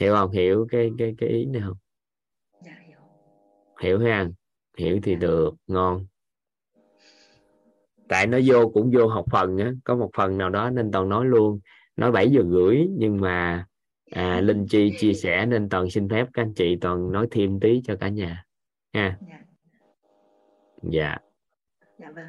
Hiểu 0.00 0.14
không? 0.14 0.30
Hiểu 0.30 0.66
cái 0.70 0.90
cái 0.98 1.14
cái 1.18 1.28
ý 1.28 1.44
này 1.44 1.62
không? 1.66 1.76
Dạ 2.64 2.72
hiểu. 3.80 3.98
Ha? 3.98 4.28
Hiểu 4.78 4.98
thì 5.02 5.12
Dạ. 5.12 5.18
được. 5.18 5.54
Ngon. 5.66 6.06
Tại 8.08 8.26
nó 8.26 8.38
vô 8.46 8.68
cũng 8.74 8.90
vô 8.94 9.06
học 9.06 9.24
phần 9.30 9.58
á. 9.58 9.72
Có 9.84 9.96
một 9.96 10.10
phần 10.16 10.38
nào 10.38 10.50
đó 10.50 10.70
nên 10.70 10.92
toàn 10.92 11.08
nói 11.08 11.26
luôn. 11.26 11.60
Nói 11.96 12.12
7 12.12 12.30
giờ 12.30 12.42
rưỡi 12.50 12.86
nhưng 12.98 13.20
mà 13.20 13.66
à, 14.14 14.40
linh 14.40 14.66
chi 14.70 14.92
chia 14.98 15.14
sẻ 15.14 15.46
nên 15.46 15.68
toàn 15.68 15.90
xin 15.90 16.08
phép 16.08 16.26
các 16.32 16.42
anh 16.42 16.54
chị 16.54 16.76
toàn 16.80 17.12
nói 17.12 17.28
thêm 17.30 17.60
tí 17.60 17.80
cho 17.84 17.96
cả 18.00 18.08
nhà 18.08 18.44
ha. 18.92 19.18
Dạ. 19.28 19.38
Dạ. 20.82 21.18
Dạ 21.98 22.10
vâng. 22.10 22.26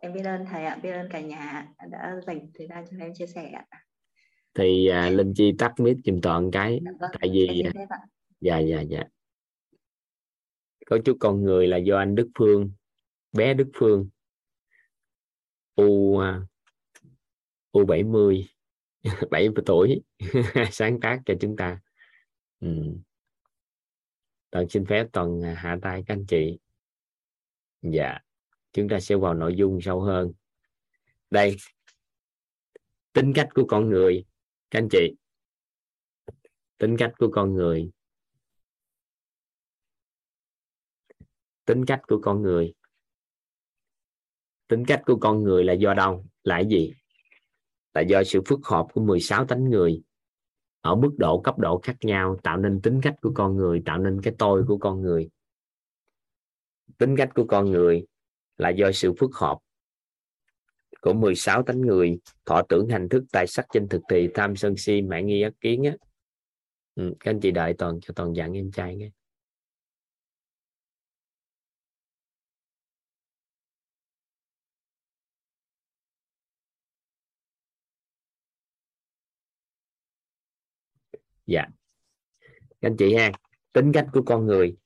Em 0.00 0.12
biết 0.12 0.22
ơn 0.24 0.44
thầy 0.50 0.64
ạ 0.64 0.78
biết 0.82 0.90
ơn 0.90 1.08
cả 1.10 1.20
nhà 1.20 1.68
đã 1.90 2.20
dành 2.26 2.50
thời 2.54 2.66
gian 2.66 2.84
cho 2.90 2.96
em 3.00 3.12
chia 3.14 3.26
sẻ 3.26 3.50
ạ. 3.52 3.64
Thì 4.54 4.86
à, 4.86 5.10
linh 5.10 5.32
chi 5.34 5.52
tắt 5.58 5.72
mic 5.78 5.96
giùm 6.04 6.20
toàn 6.20 6.50
cái 6.50 6.80
dạ 6.84 6.90
vâng 7.00 7.10
tại 7.20 7.30
vì 7.32 7.62
ạ. 7.62 7.72
dạ 8.40 8.58
dạ 8.58 8.80
dạ. 8.80 9.02
Cấu 10.86 10.98
trúc 11.04 11.16
con 11.20 11.42
người 11.44 11.66
là 11.66 11.76
do 11.76 11.98
anh 11.98 12.14
Đức 12.14 12.30
Phương 12.38 12.70
bé 13.32 13.54
Đức 13.54 13.70
Phương. 13.74 14.08
U 15.74 16.18
à, 16.18 16.40
U 17.72 17.84
70 17.84 18.48
bảy 19.30 19.48
tuổi, 19.66 20.02
sáng 20.72 21.00
tác 21.00 21.20
cho 21.26 21.34
chúng 21.40 21.56
ta. 21.56 21.80
Ừ. 22.60 22.68
toàn 24.50 24.68
xin 24.68 24.86
phép 24.86 25.06
toàn 25.12 25.44
à, 25.44 25.54
hạ 25.54 25.78
tay 25.82 26.02
các 26.06 26.14
anh 26.14 26.26
chị. 26.26 26.58
Dạ 27.82 28.18
chúng 28.72 28.88
ta 28.88 29.00
sẽ 29.00 29.16
vào 29.16 29.34
nội 29.34 29.54
dung 29.56 29.80
sâu 29.80 30.00
hơn. 30.00 30.32
Đây, 31.30 31.56
tính 33.12 33.32
cách 33.34 33.48
của 33.54 33.64
con 33.68 33.88
người, 33.88 34.24
các 34.70 34.78
anh 34.78 34.88
chị. 34.90 35.16
Tính 36.78 36.96
cách 36.98 37.12
của 37.18 37.30
con 37.32 37.54
người. 37.54 37.90
Tính 41.64 41.84
cách 41.86 42.00
của 42.08 42.20
con 42.22 42.42
người. 42.42 42.74
Tính 44.68 44.84
cách 44.86 45.02
của 45.06 45.18
con 45.20 45.42
người 45.42 45.64
là 45.64 45.72
do 45.72 45.94
đâu? 45.94 46.26
Là 46.44 46.60
gì? 46.60 46.92
Là 47.94 48.00
do 48.00 48.24
sự 48.24 48.40
phức 48.46 48.60
hợp 48.66 48.86
của 48.92 49.00
16 49.00 49.44
tánh 49.44 49.70
người. 49.70 50.02
Ở 50.80 50.94
mức 50.94 51.10
độ 51.18 51.40
cấp 51.40 51.58
độ 51.58 51.80
khác 51.82 51.96
nhau 52.00 52.36
tạo 52.42 52.56
nên 52.56 52.80
tính 52.80 53.00
cách 53.02 53.14
của 53.22 53.32
con 53.34 53.56
người 53.56 53.82
tạo 53.84 53.98
nên 53.98 54.20
cái 54.22 54.34
tôi 54.38 54.64
của 54.68 54.78
con 54.78 55.00
người. 55.02 55.28
Tính 56.98 57.16
cách 57.16 57.30
của 57.34 57.44
con 57.44 57.70
người 57.70 58.06
là 58.56 58.70
do 58.70 58.92
sự 58.92 59.12
phức 59.18 59.34
hợp 59.34 59.58
của 61.00 61.12
16 61.12 61.62
tánh 61.62 61.80
người. 61.80 62.18
Thọ 62.44 62.62
tưởng 62.68 62.88
hành 62.88 63.08
thức 63.08 63.24
tài 63.32 63.46
sắc 63.46 63.66
trên 63.72 63.88
thực 63.88 64.02
thì 64.10 64.28
tham 64.34 64.56
sân 64.56 64.76
si 64.76 65.02
mạng 65.02 65.26
nghi 65.26 65.42
ác 65.42 65.52
kiến 65.60 65.84
á. 65.84 65.96
Ừ, 66.94 67.14
các 67.20 67.30
anh 67.30 67.40
chị 67.40 67.50
đợi 67.50 67.74
toàn 67.78 68.00
cho 68.00 68.12
toàn 68.16 68.36
dặn 68.36 68.52
em 68.52 68.70
trai 68.70 68.96
nghe. 68.96 69.10
Dạ. 81.50 81.66
Các 82.80 82.88
anh 82.88 82.96
chị 82.98 83.14
ha, 83.14 83.32
tính 83.72 83.92
cách 83.94 84.06
của 84.12 84.22
con 84.26 84.46
người. 84.46 84.76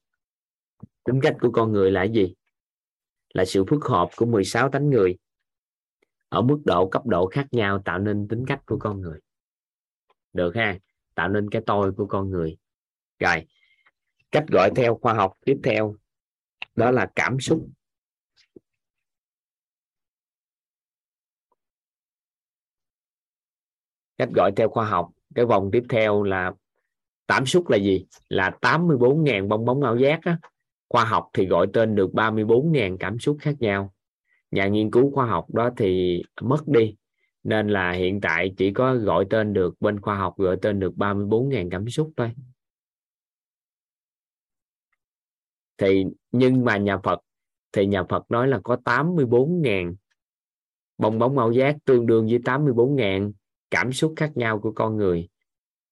Tính 1.05 1.21
cách 1.23 1.37
của 1.41 1.51
con 1.53 1.73
người 1.73 1.91
là 1.91 2.05
gì? 2.05 2.35
Là 3.35 3.45
sự 3.45 3.65
phức 3.65 3.85
hợp 3.85 4.09
của 4.17 4.27
16 4.27 4.71
tánh 4.71 4.91
người. 4.91 5.17
Ở 6.29 6.43
mức 6.43 6.63
độ, 6.65 6.89
cấp 6.89 7.07
độ 7.07 7.27
khác 7.27 7.47
nhau 7.51 7.83
tạo 7.85 7.99
nên 7.99 8.29
tính 8.29 8.45
cách 8.47 8.63
của 8.67 8.79
con 8.81 9.01
người. 9.01 9.21
Được 10.33 10.53
ha, 10.55 10.79
tạo 11.15 11.29
nên 11.29 11.51
cái 11.51 11.63
tôi 11.67 11.93
của 11.93 12.07
con 12.07 12.31
người. 12.31 12.57
Rồi, 13.19 13.47
cách 14.33 14.45
gọi 14.49 14.71
theo 14.77 14.99
khoa 15.03 15.15
học 15.15 15.33
tiếp 15.45 15.61
theo, 15.65 15.97
đó 16.75 16.91
là 16.91 17.11
cảm 17.17 17.41
xúc. 17.41 17.69
Cách 24.17 24.29
gọi 24.35 24.53
theo 24.57 24.69
khoa 24.69 24.87
học 24.87 25.14
cái 25.35 25.45
vòng 25.45 25.71
tiếp 25.73 25.83
theo 25.89 26.23
là 26.23 26.53
tám 27.27 27.47
xúc 27.47 27.69
là 27.69 27.77
gì? 27.77 28.07
Là 28.29 28.59
84.000 28.61 29.49
bong 29.49 29.65
bóng 29.65 29.83
ảo 29.83 29.97
giác 29.97 30.21
á. 30.23 30.39
khoa 30.89 31.05
học 31.05 31.29
thì 31.33 31.47
gọi 31.47 31.67
tên 31.73 31.95
được 31.95 32.11
34.000 32.13 32.97
cảm 32.97 33.19
xúc 33.19 33.37
khác 33.41 33.55
nhau. 33.61 33.95
Nhà 34.51 34.69
nghiên 34.69 34.91
cứu 34.91 35.11
khoa 35.11 35.27
học 35.27 35.55
đó 35.55 35.71
thì 35.77 36.23
mất 36.41 36.69
đi. 36.69 36.97
Nên 37.43 37.69
là 37.69 37.93
hiện 37.93 38.21
tại 38.21 38.55
chỉ 38.57 38.73
có 38.73 38.95
gọi 38.95 39.27
tên 39.31 39.53
được, 39.53 39.75
bên 39.81 40.01
khoa 40.01 40.17
học 40.17 40.35
gọi 40.39 40.57
tên 40.63 40.81
được 40.81 40.93
34.000 40.97 41.71
cảm 41.71 41.89
xúc 41.89 42.13
thôi. 42.17 42.33
Thì 45.79 46.05
nhưng 46.33 46.65
mà 46.65 46.77
nhà 46.77 46.99
Phật, 46.99 47.21
thì 47.73 47.87
nhà 47.87 48.05
Phật 48.09 48.31
nói 48.31 48.49
là 48.49 48.61
có 48.65 48.77
84.000 48.85 49.95
bong 50.99 51.19
bóng 51.19 51.39
ảo 51.39 51.53
giác 51.53 51.77
tương 51.85 52.07
đương 52.07 52.27
với 52.27 52.39
84.000 52.39 53.33
cảm 53.75 53.93
xúc 53.93 54.15
khác 54.17 54.37
nhau 54.37 54.61
của 54.61 54.73
con 54.73 54.97
người. 54.97 55.29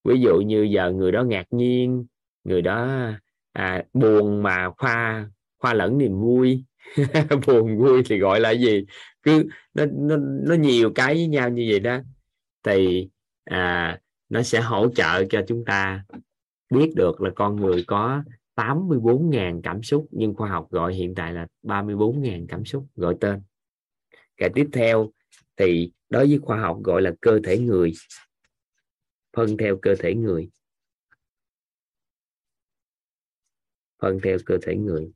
Ví 0.05 0.21
dụ 0.21 0.41
như 0.41 0.63
giờ 0.63 0.93
người 0.93 1.13
đó 1.13 1.25
ngạc 1.25 1.47
nhiên 1.51 2.07
người 2.45 2.63
đó 2.63 3.11
à, 3.53 3.85
buồn 3.93 4.43
mà 4.43 4.71
khoa 4.79 5.27
khoa 5.59 5.75
lẫn 5.75 5.99
niềm 5.99 6.21
vui. 6.21 6.65
Buồn 7.47 7.79
vui 7.79 8.03
thì 8.07 8.19
gọi 8.19 8.41
là 8.41 8.51
gì? 8.51 8.85
Cứ 9.23 9.45
nó 9.75 9.85
nó 9.93 10.17
nó 10.17 10.55
nhiều 10.55 10.93
cái 10.95 11.15
với 11.15 11.27
nhau 11.27 11.51
như 11.51 11.67
vậy 11.71 11.81
đó. 11.81 11.99
Thì 12.65 13.09
à, 13.45 13.99
nó 14.29 14.43
sẽ 14.43 14.61
hỗ 14.61 14.89
trợ 14.95 15.25
cho 15.25 15.43
chúng 15.49 15.65
ta 15.65 16.05
biết 16.71 16.93
được 16.97 17.21
là 17.21 17.31
con 17.35 17.57
người 17.57 17.85
có 17.87 18.23
84.000 18.57 19.61
cảm 19.63 19.83
xúc 19.83 20.07
nhưng 20.11 20.35
khoa 20.35 20.49
học 20.49 20.67
gọi 20.71 20.95
hiện 20.95 21.15
tại 21.15 21.33
là 21.33 21.47
34.000 21.63 22.47
cảm 22.49 22.65
xúc 22.65 22.87
gọi 22.97 23.15
tên. 23.21 23.41
Cái 24.37 24.51
tiếp 24.55 24.69
theo 24.73 25.11
thì 25.57 25.93
đối 26.13 26.27
với 26.27 26.39
khoa 26.43 26.61
học 26.61 26.79
gọi 26.85 27.03
là 27.03 27.13
cơ 27.21 27.41
thể 27.45 27.59
người. 27.59 27.93
Phân 29.33 29.57
theo 29.57 29.79
cơ 29.83 29.95
thể 29.99 30.15
người. 30.15 30.51
Phân 33.99 34.19
theo 34.23 34.39
cơ 34.47 34.59
thể 34.63 34.77
người. 34.77 35.13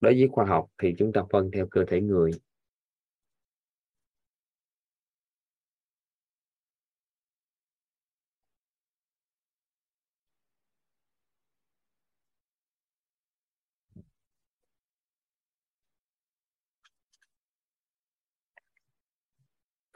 Đối 0.00 0.14
với 0.14 0.28
khoa 0.32 0.46
học 0.46 0.70
thì 0.82 0.94
chúng 0.98 1.12
ta 1.12 1.22
phân 1.30 1.50
theo 1.50 1.66
cơ 1.70 1.84
thể 1.88 2.00
người. 2.00 2.30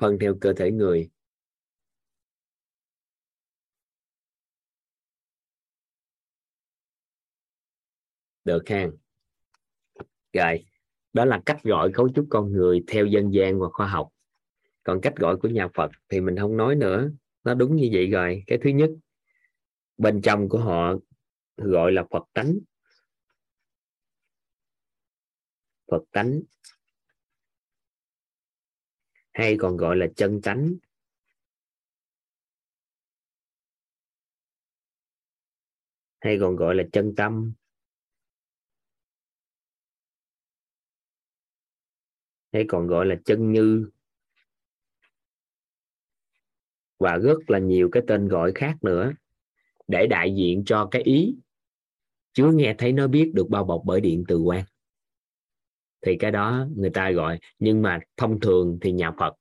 Phân 0.01 0.19
theo 0.19 0.35
cơ 0.41 0.53
thể 0.53 0.71
người. 0.71 1.11
Được 8.45 8.69
ha 8.69 8.87
rồi, 10.33 10.65
đó 11.13 11.25
là 11.25 11.43
cách 11.47 11.63
gọi 11.63 11.91
cấu 11.95 12.09
trúc 12.15 12.27
con 12.31 12.53
người 12.53 12.85
theo 12.87 13.07
dân 13.07 13.35
gian 13.35 13.61
và 13.61 13.69
khoa 13.73 13.87
học. 13.87 14.09
Còn 14.83 15.01
cách 15.01 15.17
gọi 15.17 15.37
của 15.37 15.49
nhà 15.49 15.69
Phật 15.75 15.91
thì 16.09 16.21
mình 16.21 16.37
không 16.37 16.57
nói 16.57 16.75
nữa. 16.75 17.11
Nó 17.45 17.55
đúng 17.55 17.77
như 17.77 17.91
vậy 17.93 18.07
rồi. 18.07 18.45
Cái 18.47 18.59
thứ 18.65 18.71
nhất, 18.71 18.91
bên 19.97 20.21
trong 20.23 20.49
của 20.49 20.59
họ 20.59 20.95
gọi 21.57 21.93
là 21.93 22.05
Phật 22.11 22.25
tánh. 22.33 22.59
Phật 25.91 26.03
tánh 26.13 26.41
hay 29.41 29.57
còn 29.59 29.77
gọi 29.77 29.97
là 29.97 30.07
chân 30.17 30.41
tánh. 30.43 30.75
Hay 36.21 36.39
còn 36.41 36.57
gọi 36.57 36.75
là 36.75 36.85
chân 36.93 37.15
tâm. 37.17 37.53
Hay 42.53 42.65
còn 42.69 42.87
gọi 42.87 43.07
là 43.07 43.17
chân 43.25 43.53
như. 43.53 43.91
Và 46.99 47.19
rất 47.19 47.39
là 47.47 47.59
nhiều 47.59 47.89
cái 47.93 48.03
tên 48.07 48.29
gọi 48.29 48.53
khác 48.55 48.77
nữa 48.83 49.13
để 49.89 50.07
đại 50.07 50.35
diện 50.35 50.63
cho 50.67 50.89
cái 50.91 51.03
ý. 51.03 51.35
Chưa 52.33 52.53
nghe 52.53 52.75
thấy 52.79 52.93
nó 52.93 53.09
biết 53.09 53.31
được 53.35 53.49
bao 53.49 53.65
bọc 53.65 53.83
bởi 53.85 54.01
điện 54.01 54.25
từ 54.29 54.39
quan 54.39 54.65
thì 56.03 56.17
cái 56.21 56.31
đó 56.31 56.67
người 56.77 56.91
ta 56.91 57.11
gọi, 57.11 57.39
nhưng 57.59 57.83
mà 57.83 58.01
thông 58.17 58.41
thường 58.41 58.79
thì 58.81 58.93
nhà 58.93 59.13
Phật, 59.19 59.35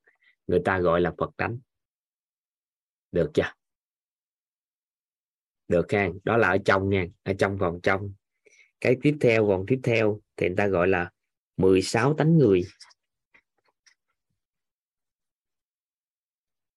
người 0.47 0.61
ta 0.65 0.79
gọi 0.79 1.01
là 1.01 1.13
Phật 1.17 1.31
tánh. 1.37 1.57
Được 3.11 3.31
chưa? 3.33 3.53
Được 5.67 5.91
ha, 5.91 6.09
đó 6.23 6.37
là 6.37 6.47
ở 6.47 6.57
trong 6.65 6.89
nha, 6.89 7.07
ở 7.23 7.33
trong 7.39 7.57
vòng 7.57 7.79
trong. 7.83 8.13
Cái 8.81 8.97
tiếp 9.01 9.17
theo, 9.21 9.45
vòng 9.45 9.65
tiếp 9.67 9.79
theo 9.83 10.21
thì 10.37 10.47
người 10.47 10.55
ta 10.55 10.67
gọi 10.67 10.87
là 10.87 11.11
16 11.57 12.13
tánh 12.13 12.37
người. 12.37 12.63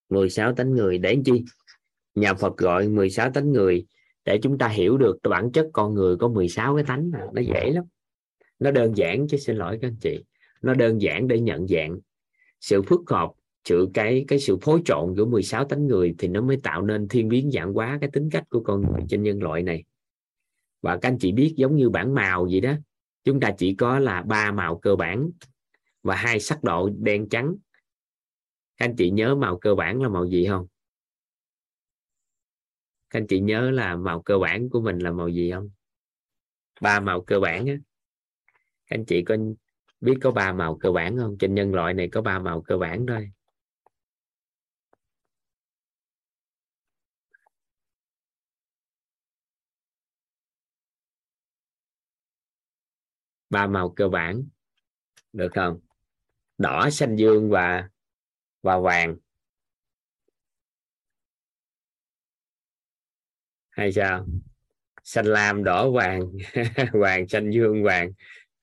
16 0.08 0.54
tánh 0.54 0.70
người 0.70 0.98
để 0.98 1.16
chi? 1.24 1.44
Nhà 2.14 2.34
Phật 2.34 2.56
gọi 2.56 2.88
16 2.88 3.30
tánh 3.30 3.52
người 3.52 3.86
để 4.24 4.38
chúng 4.42 4.58
ta 4.58 4.68
hiểu 4.68 4.96
được 4.98 5.18
bản 5.22 5.52
chất 5.52 5.70
con 5.72 5.94
người 5.94 6.16
có 6.16 6.28
16 6.28 6.76
cái 6.76 6.84
tánh 6.84 7.10
à, 7.14 7.26
nó 7.32 7.42
dễ 7.42 7.70
lắm 7.70 7.84
nó 8.62 8.70
đơn 8.70 8.96
giản 8.96 9.26
chứ 9.28 9.36
xin 9.36 9.56
lỗi 9.56 9.78
các 9.82 9.88
anh 9.88 9.96
chị. 10.00 10.24
Nó 10.62 10.74
đơn 10.74 11.02
giản 11.02 11.28
để 11.28 11.40
nhận 11.40 11.66
dạng. 11.68 11.98
Sự 12.60 12.82
phức 12.82 13.00
hợp 13.06 13.32
sự 13.64 13.88
cái 13.94 14.24
cái 14.28 14.38
sự 14.38 14.56
phối 14.62 14.82
trộn 14.84 15.14
của 15.16 15.26
16 15.26 15.64
tánh 15.64 15.86
người 15.86 16.14
thì 16.18 16.28
nó 16.28 16.40
mới 16.40 16.56
tạo 16.62 16.82
nên 16.82 17.08
thiên 17.08 17.28
biến 17.28 17.50
dạng 17.50 17.72
hóa 17.72 17.98
cái 18.00 18.10
tính 18.12 18.28
cách 18.32 18.44
của 18.50 18.60
con 18.60 18.80
người 18.80 19.02
trên 19.08 19.22
nhân 19.22 19.42
loại 19.42 19.62
này. 19.62 19.84
Và 20.82 20.98
các 21.02 21.08
anh 21.08 21.18
chị 21.18 21.32
biết 21.32 21.54
giống 21.56 21.76
như 21.76 21.90
bản 21.90 22.14
màu 22.14 22.44
vậy 22.50 22.60
đó, 22.60 22.72
chúng 23.24 23.40
ta 23.40 23.54
chỉ 23.58 23.74
có 23.74 23.98
là 23.98 24.22
ba 24.22 24.52
màu 24.52 24.78
cơ 24.78 24.96
bản 24.96 25.30
và 26.02 26.16
hai 26.16 26.40
sắc 26.40 26.64
độ 26.64 26.90
đen 26.98 27.28
trắng. 27.28 27.54
Các 28.76 28.86
anh 28.86 28.96
chị 28.96 29.10
nhớ 29.10 29.34
màu 29.34 29.58
cơ 29.58 29.74
bản 29.74 30.02
là 30.02 30.08
màu 30.08 30.26
gì 30.26 30.46
không? 30.46 30.66
Các 33.10 33.20
anh 33.20 33.26
chị 33.26 33.40
nhớ 33.40 33.70
là 33.70 33.96
màu 33.96 34.22
cơ 34.22 34.38
bản 34.38 34.68
của 34.68 34.80
mình 34.80 34.98
là 34.98 35.12
màu 35.12 35.28
gì 35.28 35.50
không? 35.50 35.70
Ba 36.80 37.00
màu 37.00 37.20
cơ 37.20 37.40
bản 37.40 37.66
á 37.66 37.74
các 38.92 38.98
anh 38.98 39.04
chị 39.04 39.22
có 39.24 39.36
biết 40.00 40.14
có 40.22 40.30
ba 40.30 40.52
màu 40.52 40.76
cơ 40.80 40.92
bản 40.92 41.18
không? 41.18 41.36
Trên 41.38 41.54
nhân 41.54 41.74
loại 41.74 41.94
này 41.94 42.08
có 42.12 42.22
ba 42.22 42.38
màu 42.38 42.62
cơ 42.62 42.76
bản 42.76 43.06
thôi. 43.08 43.30
Ba 53.50 53.66
màu 53.66 53.90
cơ 53.96 54.08
bản, 54.08 54.42
được 55.32 55.48
không? 55.54 55.80
Đỏ, 56.58 56.90
xanh, 56.90 57.16
dương 57.16 57.50
và 57.50 57.88
và 58.62 58.78
vàng. 58.78 59.16
Hay 63.70 63.92
sao? 63.92 64.26
Xanh 65.04 65.26
lam, 65.26 65.64
đỏ, 65.64 65.90
vàng. 65.90 66.20
Vàng, 66.92 67.28
xanh, 67.28 67.50
dương, 67.50 67.82
vàng. 67.84 68.12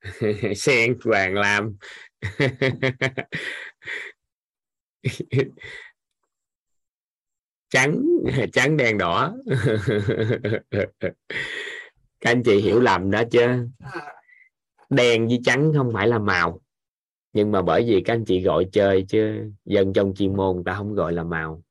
sen 0.55 0.97
vàng 1.03 1.33
lam. 1.33 1.75
Trắng 7.69 8.01
trắng 8.53 8.77
đen 8.77 8.97
đỏ. 8.97 9.35
Các 12.19 12.31
anh 12.31 12.43
chị 12.43 12.61
hiểu 12.61 12.79
lầm 12.79 13.11
đó 13.11 13.23
chứ. 13.31 13.67
Đen 14.89 15.27
với 15.27 15.39
trắng 15.43 15.71
không 15.75 15.91
phải 15.93 16.07
là 16.07 16.19
màu. 16.19 16.61
Nhưng 17.33 17.51
mà 17.51 17.61
bởi 17.61 17.85
vì 17.87 18.01
các 18.05 18.13
anh 18.13 18.25
chị 18.25 18.41
gọi 18.41 18.65
chơi 18.71 19.05
chứ, 19.09 19.51
dân 19.65 19.93
trong 19.93 20.13
chuyên 20.15 20.35
môn 20.35 20.63
ta 20.65 20.73
không 20.73 20.93
gọi 20.93 21.13
là 21.13 21.23
màu. 21.23 21.63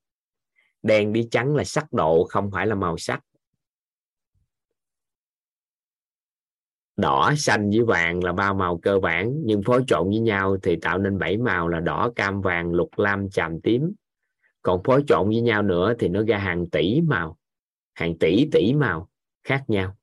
Đen 0.83 1.13
với 1.13 1.29
trắng 1.31 1.57
là 1.57 1.65
sắc 1.65 1.93
độ, 1.93 2.27
không 2.31 2.51
phải 2.51 2.67
là 2.67 2.75
màu 2.75 2.99
sắc. 2.99 3.21
Đỏ 6.99 7.33
xanh 7.37 7.71
với 7.71 7.83
vàng 7.83 8.25
là 8.25 8.33
ba 8.33 8.53
màu 8.53 8.79
cơ 8.79 8.99
bản, 8.99 9.43
nhưng 9.45 9.63
phối 9.63 9.85
trộn 9.87 10.09
với 10.09 10.19
nhau 10.19 10.57
thì 10.63 10.77
tạo 10.77 10.99
nên 10.99 11.19
bảy 11.19 11.37
màu 11.37 11.69
là 11.69 11.81
đỏ, 11.81 12.11
cam, 12.17 12.41
vàng, 12.41 12.73
lục, 12.73 12.91
lam 12.97 13.31
chàm 13.31 13.61
tím. 13.61 13.93
Còn 14.63 14.83
phối 14.83 15.05
trộn 15.07 15.29
với 15.29 15.41
nhau 15.41 15.63
nữa 15.63 15.95
thì 15.99 16.09
nó 16.09 16.23
ra 16.23 16.39
hàng 16.39 16.71
tỷ 16.71 17.01
màu, 17.01 17.39
hàng 17.95 18.19
tỷ 18.19 18.49
tỷ 18.53 18.75
màu 18.75 19.09
khác 19.45 19.65
nhau. 19.69 19.97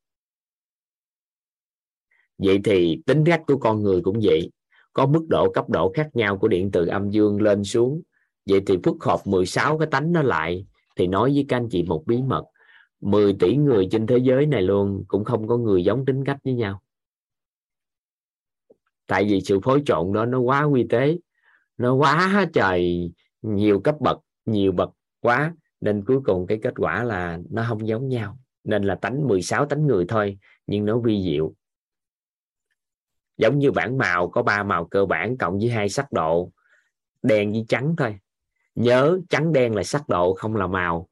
Vậy 2.37 2.59
thì 2.63 3.01
tính 3.05 3.23
cách 3.25 3.41
của 3.47 3.57
con 3.57 3.83
người 3.83 4.01
cũng 4.01 4.19
vậy, 4.23 4.51
có 4.93 5.05
mức 5.05 5.25
độ, 5.29 5.51
cấp 5.51 5.69
độ 5.69 5.91
khác 5.95 6.09
nhau 6.13 6.37
của 6.37 6.47
điện 6.47 6.71
từ 6.71 6.85
âm 6.85 7.09
dương 7.09 7.41
lên 7.41 7.63
xuống. 7.63 8.01
Vậy 8.45 8.61
thì 8.67 8.77
phức 8.83 9.03
hợp 9.03 9.19
16 9.25 9.77
cái 9.77 9.87
tánh 9.91 10.11
nó 10.11 10.21
lại 10.21 10.65
thì 10.95 11.07
nói 11.07 11.31
với 11.33 11.45
các 11.47 11.57
anh 11.57 11.69
chị 11.71 11.83
một 11.83 12.03
bí 12.05 12.21
mật. 12.21 12.43
10 13.01 13.35
tỷ 13.39 13.55
người 13.55 13.87
trên 13.91 14.07
thế 14.07 14.17
giới 14.17 14.45
này 14.45 14.61
luôn 14.61 15.03
cũng 15.07 15.23
không 15.23 15.47
có 15.47 15.57
người 15.57 15.83
giống 15.83 16.05
tính 16.05 16.25
cách 16.25 16.37
với 16.43 16.53
nhau 16.53 16.81
tại 19.07 19.25
vì 19.25 19.41
sự 19.41 19.59
phối 19.59 19.81
trộn 19.85 20.13
đó 20.13 20.25
nó 20.25 20.39
quá 20.39 20.63
quy 20.63 20.85
tế, 20.89 21.17
nó 21.77 21.93
quá 21.93 22.45
trời 22.53 23.11
nhiều 23.41 23.79
cấp 23.79 23.95
bậc, 23.99 24.19
nhiều 24.45 24.71
bậc 24.71 24.89
quá, 25.21 25.53
nên 25.81 26.05
cuối 26.05 26.19
cùng 26.25 26.47
cái 26.47 26.59
kết 26.63 26.73
quả 26.77 27.03
là 27.03 27.39
nó 27.49 27.65
không 27.67 27.87
giống 27.87 28.07
nhau. 28.07 28.39
Nên 28.63 28.83
là 28.83 28.95
tánh 28.95 29.27
16 29.27 29.65
tánh 29.65 29.87
người 29.87 30.05
thôi, 30.07 30.37
nhưng 30.67 30.85
nó 30.85 30.99
vi 30.99 31.23
diệu. 31.23 31.53
Giống 33.37 33.59
như 33.59 33.71
bản 33.71 33.97
màu, 33.97 34.29
có 34.29 34.43
ba 34.43 34.63
màu 34.63 34.85
cơ 34.85 35.05
bản 35.05 35.37
cộng 35.37 35.57
với 35.59 35.69
hai 35.69 35.89
sắc 35.89 36.11
độ, 36.11 36.51
đen 37.23 37.51
với 37.51 37.65
trắng 37.67 37.95
thôi. 37.97 38.19
Nhớ 38.75 39.19
trắng 39.29 39.53
đen 39.53 39.75
là 39.75 39.83
sắc 39.83 40.09
độ, 40.09 40.33
không 40.33 40.55
là 40.55 40.67
màu. 40.67 41.09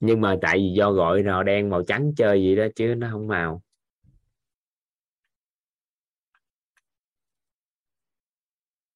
Nhưng 0.00 0.20
mà 0.20 0.36
tại 0.42 0.58
vì 0.58 0.72
do 0.76 0.92
gọi 0.92 1.22
nào 1.22 1.42
đen 1.42 1.70
màu 1.70 1.82
trắng 1.82 2.12
chơi 2.16 2.42
gì 2.42 2.56
đó 2.56 2.64
chứ 2.76 2.94
nó 2.96 3.08
không 3.12 3.26
màu. 3.26 3.62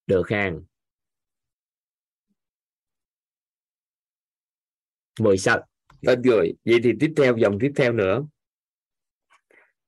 Được 0.09 0.29
hàng 0.29 0.61
16 5.19 5.67
tên 6.01 6.21
rồi 6.21 6.53
vậy 6.65 6.79
thì 6.83 6.93
tiếp 6.99 7.13
theo 7.17 7.37
dòng 7.37 7.57
tiếp 7.61 7.71
theo 7.75 7.93
nữa. 7.93 8.25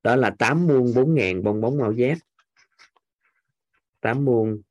Đó 0.03 0.15
là 0.15 0.35
8 0.39 0.67
muôn 0.67 0.93
4 0.95 1.15
ngàn 1.15 1.43
bong 1.43 1.61
bóng 1.61 1.77
màu 1.77 1.93
giáp 1.93 2.17
8 4.01 4.25
muôn 4.25 4.61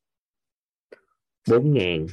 4 1.49 1.75
ngàn 1.75 2.07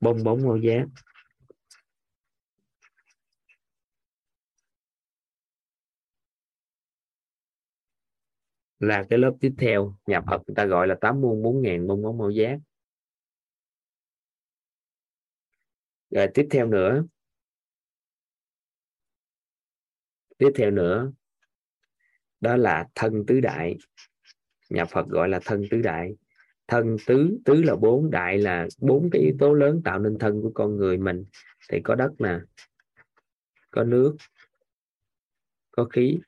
bong 0.00 0.24
bóng 0.24 0.42
màu 0.42 0.58
giáp 0.58 1.05
là 8.78 9.04
cái 9.10 9.18
lớp 9.18 9.32
tiếp 9.40 9.52
theo, 9.58 9.96
nhập 10.06 10.24
Phật 10.26 10.42
người 10.46 10.54
ta 10.54 10.64
gọi 10.64 10.86
là 10.86 10.96
8 11.00 11.20
muôn 11.20 11.42
4 11.42 11.62
ngàn 11.62 11.86
bong 11.86 12.02
bóng 12.02 12.18
màu 12.18 12.30
giác. 12.30 12.58
rồi 16.10 16.28
tiếp 16.34 16.48
theo 16.50 16.66
nữa. 16.66 17.04
Tiếp 20.38 20.50
theo 20.54 20.70
nữa, 20.70 21.12
đó 22.40 22.56
là 22.56 22.88
thân 22.94 23.24
tứ 23.26 23.40
đại. 23.40 23.76
Nhà 24.70 24.84
Phật 24.84 25.08
gọi 25.08 25.28
là 25.28 25.40
thân 25.44 25.62
tứ 25.70 25.82
đại. 25.82 26.16
Thân 26.68 26.96
tứ 27.06 27.38
tứ 27.44 27.62
là 27.62 27.76
bốn, 27.76 28.10
đại 28.10 28.38
là 28.38 28.68
bốn 28.78 29.08
cái 29.12 29.22
yếu 29.22 29.36
tố 29.38 29.54
lớn 29.54 29.82
tạo 29.84 29.98
nên 29.98 30.18
thân 30.18 30.42
của 30.42 30.50
con 30.54 30.76
người 30.76 30.98
mình. 30.98 31.24
Thì 31.68 31.80
có 31.84 31.94
đất 31.94 32.10
nè, 32.18 32.38
có 33.70 33.84
nước, 33.84 34.16
có 35.70 35.84
khí 35.84 36.18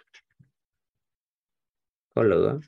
có 2.19 2.25
lửa. 2.25 2.61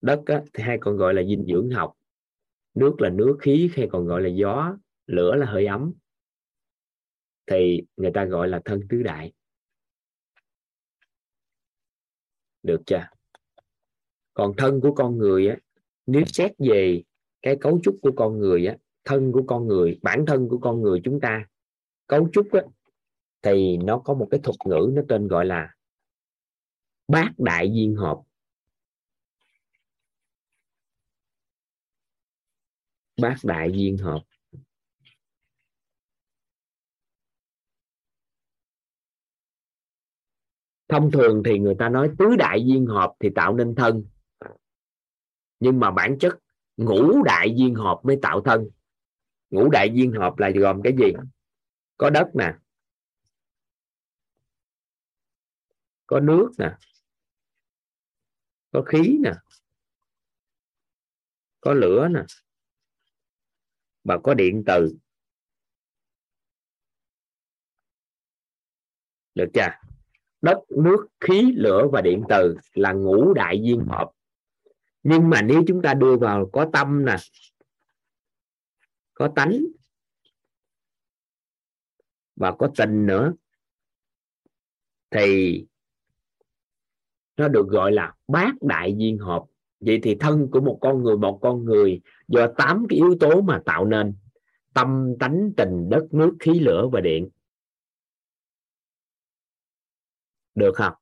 Đất 0.00 0.22
á, 0.26 0.42
thì 0.52 0.62
hay 0.62 0.78
còn 0.80 0.96
gọi 0.96 1.14
là 1.14 1.22
dinh 1.22 1.46
dưỡng 1.46 1.70
học. 1.70 1.96
Nước 2.74 3.00
là 3.00 3.10
nước 3.10 3.36
khí 3.40 3.70
hay 3.76 3.88
còn 3.92 4.06
gọi 4.06 4.22
là 4.22 4.28
gió. 4.28 4.76
Lửa 5.06 5.34
là 5.34 5.46
hơi 5.46 5.66
ấm. 5.66 5.92
Thì 7.46 7.82
người 7.96 8.10
ta 8.14 8.24
gọi 8.24 8.48
là 8.48 8.60
thân 8.64 8.80
tứ 8.88 9.02
đại. 9.02 9.32
Được 12.62 12.80
chưa? 12.86 13.06
Còn 14.34 14.52
thân 14.56 14.80
của 14.80 14.94
con 14.94 15.18
người 15.18 15.48
á 15.48 15.56
nếu 16.06 16.22
xét 16.26 16.52
về 16.58 17.02
cái 17.42 17.56
cấu 17.60 17.80
trúc 17.82 17.96
của 18.02 18.12
con 18.16 18.38
người 18.38 18.66
á 18.66 18.76
thân 19.04 19.32
của 19.32 19.42
con 19.46 19.66
người 19.66 19.98
bản 20.02 20.26
thân 20.26 20.48
của 20.48 20.58
con 20.58 20.82
người 20.82 21.00
chúng 21.04 21.20
ta 21.20 21.46
cấu 22.06 22.28
trúc 22.32 22.52
á 22.52 22.62
thì 23.42 23.76
nó 23.76 23.98
có 23.98 24.14
một 24.14 24.28
cái 24.30 24.40
thuật 24.40 24.56
ngữ 24.64 24.90
nó 24.92 25.02
tên 25.08 25.28
gọi 25.28 25.46
là 25.46 25.74
bát 27.08 27.32
đại 27.38 27.70
viên 27.74 27.96
hợp 27.96 28.20
bát 33.20 33.36
đại 33.42 33.70
viên 33.70 33.98
hợp 33.98 34.22
thông 40.92 41.10
thường 41.10 41.42
thì 41.44 41.58
người 41.58 41.74
ta 41.78 41.88
nói 41.88 42.10
tứ 42.18 42.36
đại 42.38 42.64
viên 42.66 42.86
hợp 42.86 43.12
thì 43.20 43.28
tạo 43.34 43.54
nên 43.54 43.74
thân. 43.74 44.04
Nhưng 45.60 45.80
mà 45.80 45.90
bản 45.90 46.18
chất 46.18 46.38
ngũ 46.76 47.22
đại 47.22 47.54
viên 47.58 47.74
hợp 47.74 48.00
mới 48.02 48.18
tạo 48.22 48.40
thân. 48.40 48.68
Ngũ 49.50 49.70
đại 49.70 49.90
viên 49.94 50.12
hợp 50.12 50.38
là 50.38 50.50
gồm 50.50 50.82
cái 50.82 50.92
gì? 50.98 51.12
Có 51.96 52.10
đất 52.10 52.28
nè. 52.34 52.54
Có 56.06 56.20
nước 56.20 56.50
nè 56.58 56.70
có 58.72 58.82
khí 58.82 59.18
nè. 59.22 59.32
Có 61.60 61.74
lửa 61.74 62.08
nè. 62.08 62.20
Và 64.04 64.18
có 64.24 64.34
điện 64.34 64.62
từ. 64.66 64.96
Được 69.34 69.50
chưa? 69.54 69.68
Đất, 70.40 70.58
nước, 70.68 71.06
khí, 71.20 71.52
lửa 71.56 71.88
và 71.92 72.00
điện 72.00 72.22
từ 72.28 72.56
là 72.72 72.92
ngũ 72.92 73.34
đại 73.34 73.60
viên 73.62 73.86
hợp. 73.88 74.10
Nhưng 75.02 75.30
mà 75.30 75.42
nếu 75.42 75.62
chúng 75.68 75.82
ta 75.82 75.94
đưa 75.94 76.16
vào 76.16 76.50
có 76.52 76.70
tâm 76.72 77.04
nè, 77.04 77.16
có 79.14 79.32
tánh 79.36 79.58
và 82.36 82.52
có 82.58 82.70
tình 82.76 83.06
nữa, 83.06 83.32
thì 85.10 85.66
nó 87.42 87.48
được 87.48 87.68
gọi 87.68 87.92
là 87.92 88.14
bát 88.28 88.54
đại 88.60 88.94
duyên 88.96 89.18
hợp 89.18 89.44
vậy 89.80 90.00
thì 90.02 90.14
thân 90.14 90.48
của 90.50 90.60
một 90.60 90.78
con 90.80 91.02
người, 91.02 91.16
một 91.16 91.38
con 91.42 91.64
người 91.64 92.00
do 92.28 92.46
tám 92.58 92.86
cái 92.88 92.96
yếu 92.96 93.16
tố 93.20 93.40
mà 93.40 93.62
tạo 93.64 93.84
nên 93.84 94.14
tâm, 94.74 95.14
tánh, 95.20 95.50
tình, 95.56 95.88
đất, 95.90 96.14
nước, 96.14 96.36
khí, 96.40 96.60
lửa 96.60 96.88
và 96.92 97.00
điện. 97.00 97.28
Được 100.54 100.72
không? 100.74 100.92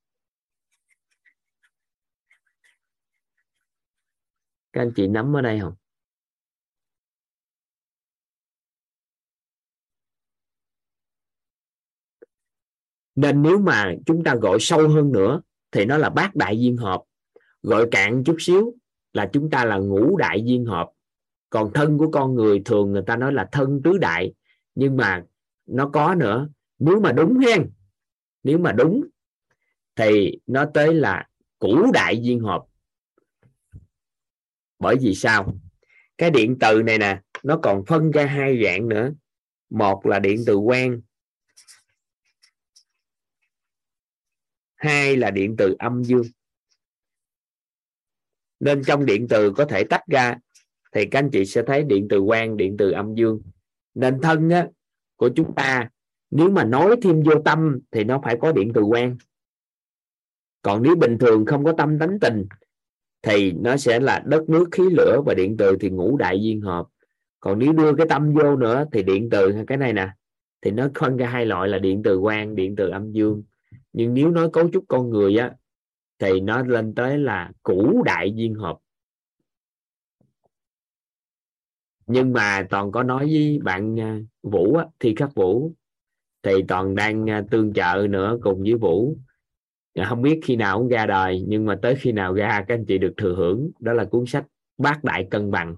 Các 4.72 4.80
anh 4.80 4.92
chị 4.96 5.08
nắm 5.08 5.36
ở 5.36 5.42
đây 5.42 5.60
không? 5.60 5.74
Nên 13.14 13.42
nếu 13.42 13.58
mà 13.58 13.94
chúng 14.06 14.24
ta 14.24 14.34
gọi 14.34 14.58
sâu 14.60 14.88
hơn 14.88 15.12
nữa 15.12 15.40
thì 15.72 15.84
nó 15.84 15.96
là 15.96 16.10
bát 16.10 16.36
đại 16.36 16.60
duyên 16.60 16.76
hợp. 16.76 17.02
Gọi 17.62 17.86
cạn 17.90 18.24
chút 18.24 18.36
xíu 18.38 18.74
là 19.12 19.30
chúng 19.32 19.50
ta 19.50 19.64
là 19.64 19.76
ngũ 19.76 20.16
đại 20.16 20.42
duyên 20.44 20.64
hợp. 20.64 20.90
Còn 21.50 21.72
thân 21.72 21.98
của 21.98 22.10
con 22.10 22.34
người 22.34 22.62
thường 22.64 22.92
người 22.92 23.02
ta 23.06 23.16
nói 23.16 23.32
là 23.32 23.48
thân 23.52 23.80
tứ 23.84 23.98
đại. 23.98 24.34
Nhưng 24.74 24.96
mà 24.96 25.24
nó 25.66 25.88
có 25.88 26.14
nữa. 26.14 26.48
Nếu 26.78 27.00
mà 27.00 27.12
đúng 27.12 27.38
hen, 27.38 27.70
nếu 28.42 28.58
mà 28.58 28.72
đúng, 28.72 29.04
thì 29.96 30.38
nó 30.46 30.64
tới 30.74 30.94
là 30.94 31.28
cũ 31.58 31.90
đại 31.94 32.22
duyên 32.22 32.40
hợp. 32.40 32.64
Bởi 34.78 34.96
vì 35.00 35.14
sao? 35.14 35.54
Cái 36.18 36.30
điện 36.30 36.56
từ 36.60 36.82
này 36.82 36.98
nè, 36.98 37.20
nó 37.42 37.58
còn 37.62 37.84
phân 37.84 38.10
ra 38.10 38.24
hai 38.26 38.64
dạng 38.64 38.88
nữa. 38.88 39.12
Một 39.70 40.06
là 40.06 40.18
điện 40.18 40.42
từ 40.46 40.58
quang 40.64 41.00
hai 44.80 45.16
là 45.16 45.30
điện 45.30 45.54
từ 45.58 45.76
âm 45.78 46.04
dương. 46.04 46.24
Nên 48.60 48.82
trong 48.84 49.06
điện 49.06 49.26
từ 49.28 49.52
có 49.52 49.64
thể 49.64 49.84
tách 49.84 50.06
ra 50.06 50.36
thì 50.92 51.06
các 51.06 51.18
anh 51.18 51.30
chị 51.30 51.44
sẽ 51.44 51.62
thấy 51.66 51.84
điện 51.84 52.06
từ 52.10 52.22
quang 52.26 52.56
điện 52.56 52.76
từ 52.78 52.90
âm 52.90 53.14
dương. 53.14 53.40
Nên 53.94 54.20
thân 54.20 54.50
á, 54.50 54.68
của 55.16 55.30
chúng 55.36 55.54
ta 55.54 55.88
nếu 56.30 56.50
mà 56.50 56.64
nói 56.64 56.96
thêm 57.02 57.22
vô 57.22 57.32
tâm 57.44 57.78
thì 57.90 58.04
nó 58.04 58.20
phải 58.24 58.36
có 58.40 58.52
điện 58.52 58.72
từ 58.74 58.82
quang. 58.88 59.16
Còn 60.62 60.82
nếu 60.82 60.96
bình 60.96 61.18
thường 61.18 61.46
không 61.46 61.64
có 61.64 61.72
tâm 61.78 61.98
tánh 61.98 62.18
tình 62.20 62.46
thì 63.22 63.52
nó 63.52 63.76
sẽ 63.76 64.00
là 64.00 64.22
đất 64.26 64.48
nước 64.48 64.68
khí 64.72 64.82
lửa 64.90 65.20
và 65.26 65.34
điện 65.34 65.56
từ 65.58 65.76
thì 65.80 65.90
ngũ 65.90 66.16
đại 66.16 66.42
duyên 66.42 66.60
hợp. 66.60 66.86
Còn 67.40 67.58
nếu 67.58 67.72
đưa 67.72 67.94
cái 67.94 68.06
tâm 68.08 68.34
vô 68.34 68.56
nữa 68.56 68.84
thì 68.92 69.02
điện 69.02 69.28
từ 69.30 69.54
cái 69.66 69.78
này 69.78 69.92
nè 69.92 70.08
thì 70.62 70.70
nó 70.70 70.88
phân 70.98 71.16
ra 71.16 71.26
hai 71.26 71.46
loại 71.46 71.68
là 71.68 71.78
điện 71.78 72.02
từ 72.04 72.20
quang 72.20 72.54
điện 72.54 72.76
từ 72.76 72.88
âm 72.88 73.12
dương 73.12 73.42
nhưng 73.92 74.14
nếu 74.14 74.30
nói 74.30 74.50
cấu 74.52 74.70
trúc 74.72 74.84
con 74.88 75.10
người 75.10 75.36
á 75.36 75.56
thì 76.18 76.40
nó 76.40 76.62
lên 76.62 76.94
tới 76.94 77.18
là 77.18 77.52
cũ 77.62 78.02
đại 78.06 78.32
duyên 78.34 78.54
hợp. 78.54 78.78
Nhưng 82.06 82.32
mà 82.32 82.66
toàn 82.70 82.92
có 82.92 83.02
nói 83.02 83.26
với 83.26 83.58
bạn 83.62 84.00
à, 84.00 84.18
vũ 84.42 84.74
á, 84.74 84.86
thi 85.00 85.14
khắc 85.16 85.34
vũ 85.34 85.74
thì 86.42 86.52
toàn 86.68 86.94
đang 86.94 87.30
à, 87.30 87.44
tương 87.50 87.72
trợ 87.72 88.06
nữa 88.10 88.38
cùng 88.42 88.62
với 88.62 88.74
vũ. 88.74 89.16
Không 90.08 90.22
biết 90.22 90.40
khi 90.44 90.56
nào 90.56 90.78
cũng 90.78 90.88
ra 90.88 91.06
đời 91.06 91.44
nhưng 91.48 91.66
mà 91.66 91.78
tới 91.82 91.94
khi 91.98 92.12
nào 92.12 92.34
ra 92.34 92.64
các 92.68 92.74
anh 92.74 92.84
chị 92.88 92.98
được 92.98 93.14
thừa 93.16 93.34
hưởng. 93.34 93.70
Đó 93.80 93.92
là 93.92 94.04
cuốn 94.04 94.26
sách 94.26 94.46
bát 94.78 95.04
đại 95.04 95.28
cân 95.30 95.50
bằng. 95.50 95.76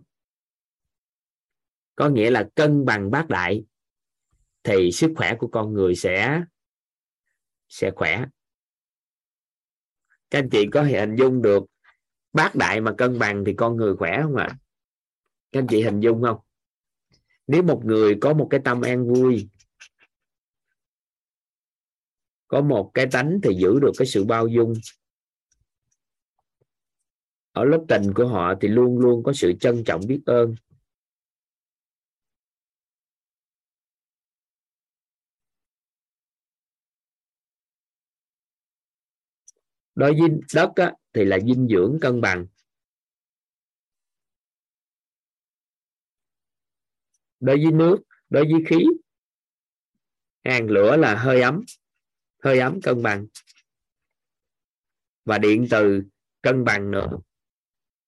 Có 1.97 2.09
nghĩa 2.09 2.31
là 2.31 2.49
cân 2.55 2.85
bằng 2.85 3.11
bát 3.11 3.29
đại 3.29 3.65
thì 4.63 4.93
sức 4.93 5.13
khỏe 5.17 5.37
của 5.39 5.47
con 5.47 5.73
người 5.73 5.95
sẽ 5.95 6.43
sẽ 7.73 7.91
khỏe. 7.91 8.25
Các 10.31 10.39
anh 10.39 10.51
chị 10.51 10.67
có 10.73 10.83
hình 10.83 11.17
dung 11.17 11.43
được 11.43 11.65
bát 12.33 12.55
đại 12.55 12.81
mà 12.81 12.95
cân 12.99 13.19
bằng 13.19 13.45
thì 13.47 13.55
con 13.57 13.77
người 13.77 13.97
khỏe 13.97 14.21
không 14.23 14.37
ạ? 14.37 14.47
À? 14.51 14.57
các 15.53 15.61
anh 15.61 15.67
chị 15.67 15.83
hình 15.83 16.01
dung 16.01 16.23
không? 16.23 16.39
Nếu 17.47 17.63
một 17.63 17.85
người 17.85 18.19
có 18.21 18.35
một 18.35 18.49
cái 18.51 18.61
tâm 18.65 18.81
an 18.81 19.07
vui, 19.07 19.49
có 22.49 22.61
một 22.61 22.91
cái 22.95 23.07
tánh 23.13 23.41
thì 23.43 23.55
giữ 23.55 23.81
được 23.81 23.93
cái 23.99 24.07
sự 24.07 24.25
bao 24.25 24.47
dung. 24.47 24.73
Ở 27.53 27.65
lớp 27.65 27.85
tình 27.89 28.15
của 28.15 28.27
họ 28.27 28.55
thì 28.61 28.69
luôn 28.69 28.99
luôn 28.99 29.23
có 29.23 29.33
sự 29.33 29.53
trân 29.61 29.85
trọng 29.85 30.01
biết 30.07 30.21
ơn. 30.27 30.55
Đối 39.95 40.13
với 40.13 40.31
đất 40.55 40.73
á, 40.77 40.93
thì 41.13 41.25
là 41.25 41.39
dinh 41.41 41.69
dưỡng 41.69 41.99
cân 42.01 42.21
bằng. 42.21 42.47
Đối 47.41 47.57
với 47.57 47.73
nước 47.73 47.99
đối 48.31 48.45
với 48.45 48.65
khí 48.67 48.87
hàng 50.45 50.71
lửa 50.71 50.97
là 50.97 51.15
hơi 51.15 51.43
ấm 51.43 51.61
hơi 52.43 52.59
ấm 52.59 52.81
cân 52.81 53.03
bằng. 53.03 53.27
Và 55.25 55.39
điện 55.39 55.67
từ 55.71 56.03
cân 56.43 56.65
bằng 56.65 56.91
nữa. 56.91 57.19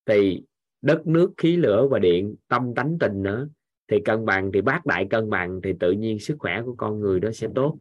Thì 0.07 0.43
đất 0.83 1.07
nước 1.07 1.33
khí 1.37 1.57
lửa 1.57 1.89
và 1.91 1.99
điện 1.99 2.37
tâm 2.49 2.75
tánh 2.77 2.97
tình 3.01 3.23
nữa. 3.23 3.49
Thì 3.89 3.97
cân 4.05 4.25
bằng 4.25 4.51
thì 4.55 4.61
bát 4.61 4.87
đại 4.87 5.07
cân 5.11 5.31
bằng 5.31 5.61
thì 5.65 5.71
tự 5.81 5.93
nhiên 5.93 6.19
sức 6.19 6.37
khỏe 6.39 6.63
của 6.65 6.75
con 6.79 7.01
người 7.01 7.21
đó 7.21 7.31
sẽ 7.35 7.49
tốt. 7.55 7.79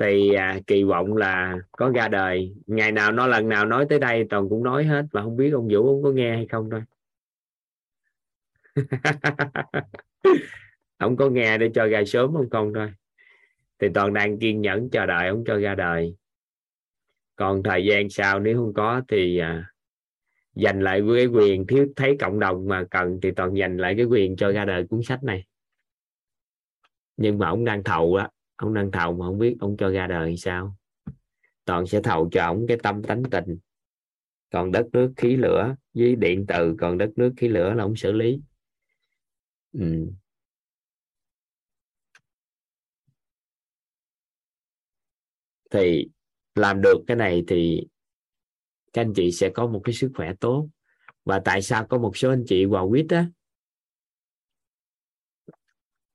Thì 0.00 0.34
à, 0.34 0.58
kỳ 0.66 0.84
vọng 0.84 1.16
là 1.16 1.58
có 1.72 1.90
ra 1.94 2.08
đời. 2.08 2.54
Ngày 2.66 2.92
nào 2.92 3.12
nó 3.12 3.26
lần 3.26 3.48
nào 3.48 3.66
nói 3.66 3.86
tới 3.88 3.98
đây 3.98 4.26
toàn 4.30 4.48
cũng 4.48 4.64
nói 4.64 4.84
hết 4.84 5.06
mà 5.12 5.22
không 5.22 5.36
biết 5.36 5.50
ông 5.50 5.68
vũ 5.72 5.86
ông 5.86 6.02
có 6.02 6.10
nghe 6.10 6.36
hay 6.36 6.46
không 6.46 6.70
thôi. 6.70 6.82
Ông 10.96 11.16
có 11.16 11.30
nghe 11.30 11.58
để 11.58 11.70
cho 11.74 11.86
ra 11.86 12.02
sớm 12.06 12.32
không 12.32 12.50
không 12.50 12.72
thôi. 12.74 12.92
Thì 13.78 13.88
toàn 13.94 14.12
đang 14.12 14.38
kiên 14.38 14.60
nhẫn 14.60 14.90
chờ 14.90 15.06
đợi 15.06 15.28
ông 15.28 15.44
cho 15.46 15.58
ra 15.58 15.74
đời. 15.74 16.14
Còn 17.36 17.62
thời 17.62 17.84
gian 17.84 18.10
sau 18.10 18.40
nếu 18.40 18.56
không 18.56 18.74
có 18.74 19.02
thì 19.08 19.38
à, 19.38 19.72
dành 20.54 20.80
lại 20.80 21.02
cái 21.16 21.26
quyền 21.26 21.66
thiếu 21.66 21.86
thấy 21.96 22.16
cộng 22.20 22.40
đồng 22.40 22.68
mà 22.68 22.84
cần 22.90 23.18
thì 23.22 23.30
toàn 23.30 23.56
dành 23.56 23.76
lại 23.76 23.94
cái 23.96 24.04
quyền 24.04 24.36
cho 24.36 24.52
ra 24.52 24.64
đời 24.64 24.86
cuốn 24.86 25.02
sách 25.02 25.24
này. 25.24 25.44
Nhưng 27.16 27.38
mà 27.38 27.48
ông 27.48 27.64
đang 27.64 27.84
thầu 27.84 28.14
á 28.14 28.28
ông 28.60 28.74
đang 28.74 28.90
thầu 28.90 29.12
mà 29.16 29.26
không 29.26 29.38
biết 29.38 29.56
ông 29.60 29.76
cho 29.76 29.90
ra 29.90 30.06
đời 30.06 30.36
sao. 30.36 30.76
Toàn 31.64 31.86
sẽ 31.86 32.00
thầu 32.02 32.28
cho 32.32 32.42
ông 32.44 32.66
cái 32.68 32.76
tâm 32.82 33.02
tánh 33.02 33.22
tình. 33.30 33.58
Còn 34.52 34.72
đất 34.72 34.86
nước 34.92 35.12
khí 35.16 35.36
lửa 35.36 35.74
với 35.94 36.16
điện 36.16 36.44
từ, 36.48 36.76
còn 36.80 36.98
đất 36.98 37.10
nước 37.16 37.32
khí 37.36 37.48
lửa 37.48 37.74
là 37.74 37.84
ông 37.84 37.96
xử 37.96 38.12
lý. 38.12 38.40
Ừ. 39.72 40.10
thì 45.70 46.08
làm 46.54 46.80
được 46.82 46.96
cái 47.06 47.16
này 47.16 47.44
thì 47.48 47.86
các 48.92 49.02
anh 49.02 49.12
chị 49.16 49.32
sẽ 49.32 49.50
có 49.54 49.66
một 49.66 49.80
cái 49.84 49.92
sức 49.92 50.10
khỏe 50.14 50.32
tốt. 50.40 50.68
Và 51.24 51.40
tại 51.44 51.62
sao 51.62 51.86
có 51.86 51.98
một 51.98 52.16
số 52.16 52.30
anh 52.30 52.44
chị 52.46 52.64
vào 52.64 52.88
quýt 52.88 53.06
á? 53.08 53.26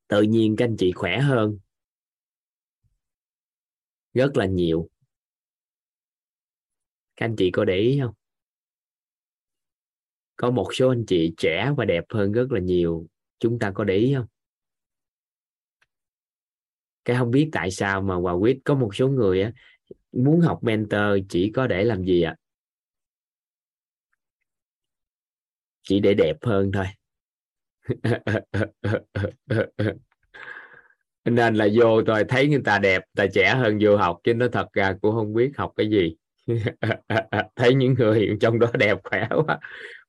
Tự 0.07 0.21
nhiên 0.21 0.55
các 0.55 0.65
anh 0.65 0.75
chị 0.77 0.91
khỏe 0.91 1.19
hơn 1.19 1.59
rất 4.15 4.37
là 4.37 4.45
nhiều. 4.45 4.89
Các 7.15 7.25
anh 7.25 7.35
chị 7.35 7.51
có 7.51 7.65
để 7.65 7.77
ý 7.77 7.99
không? 8.01 8.13
Có 10.35 10.51
một 10.51 10.69
số 10.73 10.89
anh 10.89 11.05
chị 11.07 11.33
trẻ 11.37 11.71
và 11.77 11.85
đẹp 11.85 12.03
hơn 12.09 12.31
rất 12.31 12.51
là 12.51 12.59
nhiều. 12.59 13.07
Chúng 13.39 13.59
ta 13.59 13.71
có 13.71 13.83
để 13.83 13.95
ý 13.95 14.13
không? 14.15 14.25
Cái 17.05 17.17
không 17.17 17.31
biết 17.31 17.49
tại 17.51 17.71
sao 17.71 18.01
mà 18.01 18.15
hòa 18.15 18.33
quyết 18.33 18.59
có 18.63 18.75
một 18.75 18.95
số 18.95 19.07
người 19.07 19.41
á, 19.41 19.51
muốn 20.11 20.41
học 20.41 20.63
mentor, 20.63 21.17
chỉ 21.29 21.51
có 21.55 21.67
để 21.67 21.83
làm 21.83 22.05
gì 22.05 22.21
ạ? 22.21 22.35
À? 22.37 22.41
chỉ 25.83 25.99
để 25.99 26.13
đẹp 26.13 26.37
hơn 26.41 26.71
thôi. 26.71 26.85
nên 31.25 31.55
là 31.55 31.67
vô 31.73 32.01
rồi 32.01 32.23
thấy 32.29 32.47
người 32.47 32.61
ta 32.65 32.79
đẹp 32.79 33.03
ta 33.15 33.25
trẻ 33.33 33.55
hơn 33.55 33.79
vô 33.81 33.97
học, 33.97 34.19
chứ 34.23 34.33
nó 34.33 34.47
thật 34.51 34.67
ra 34.73 34.95
cũng 35.01 35.15
không 35.15 35.33
biết 35.33 35.51
học 35.57 35.73
cái 35.75 35.89
gì. 35.89 36.15
Thấy 37.55 37.75
những 37.75 37.93
người 37.93 38.37
trong 38.41 38.59
đó 38.59 38.67
đẹp 38.79 38.97
khỏe 39.03 39.27
quá 39.45 39.59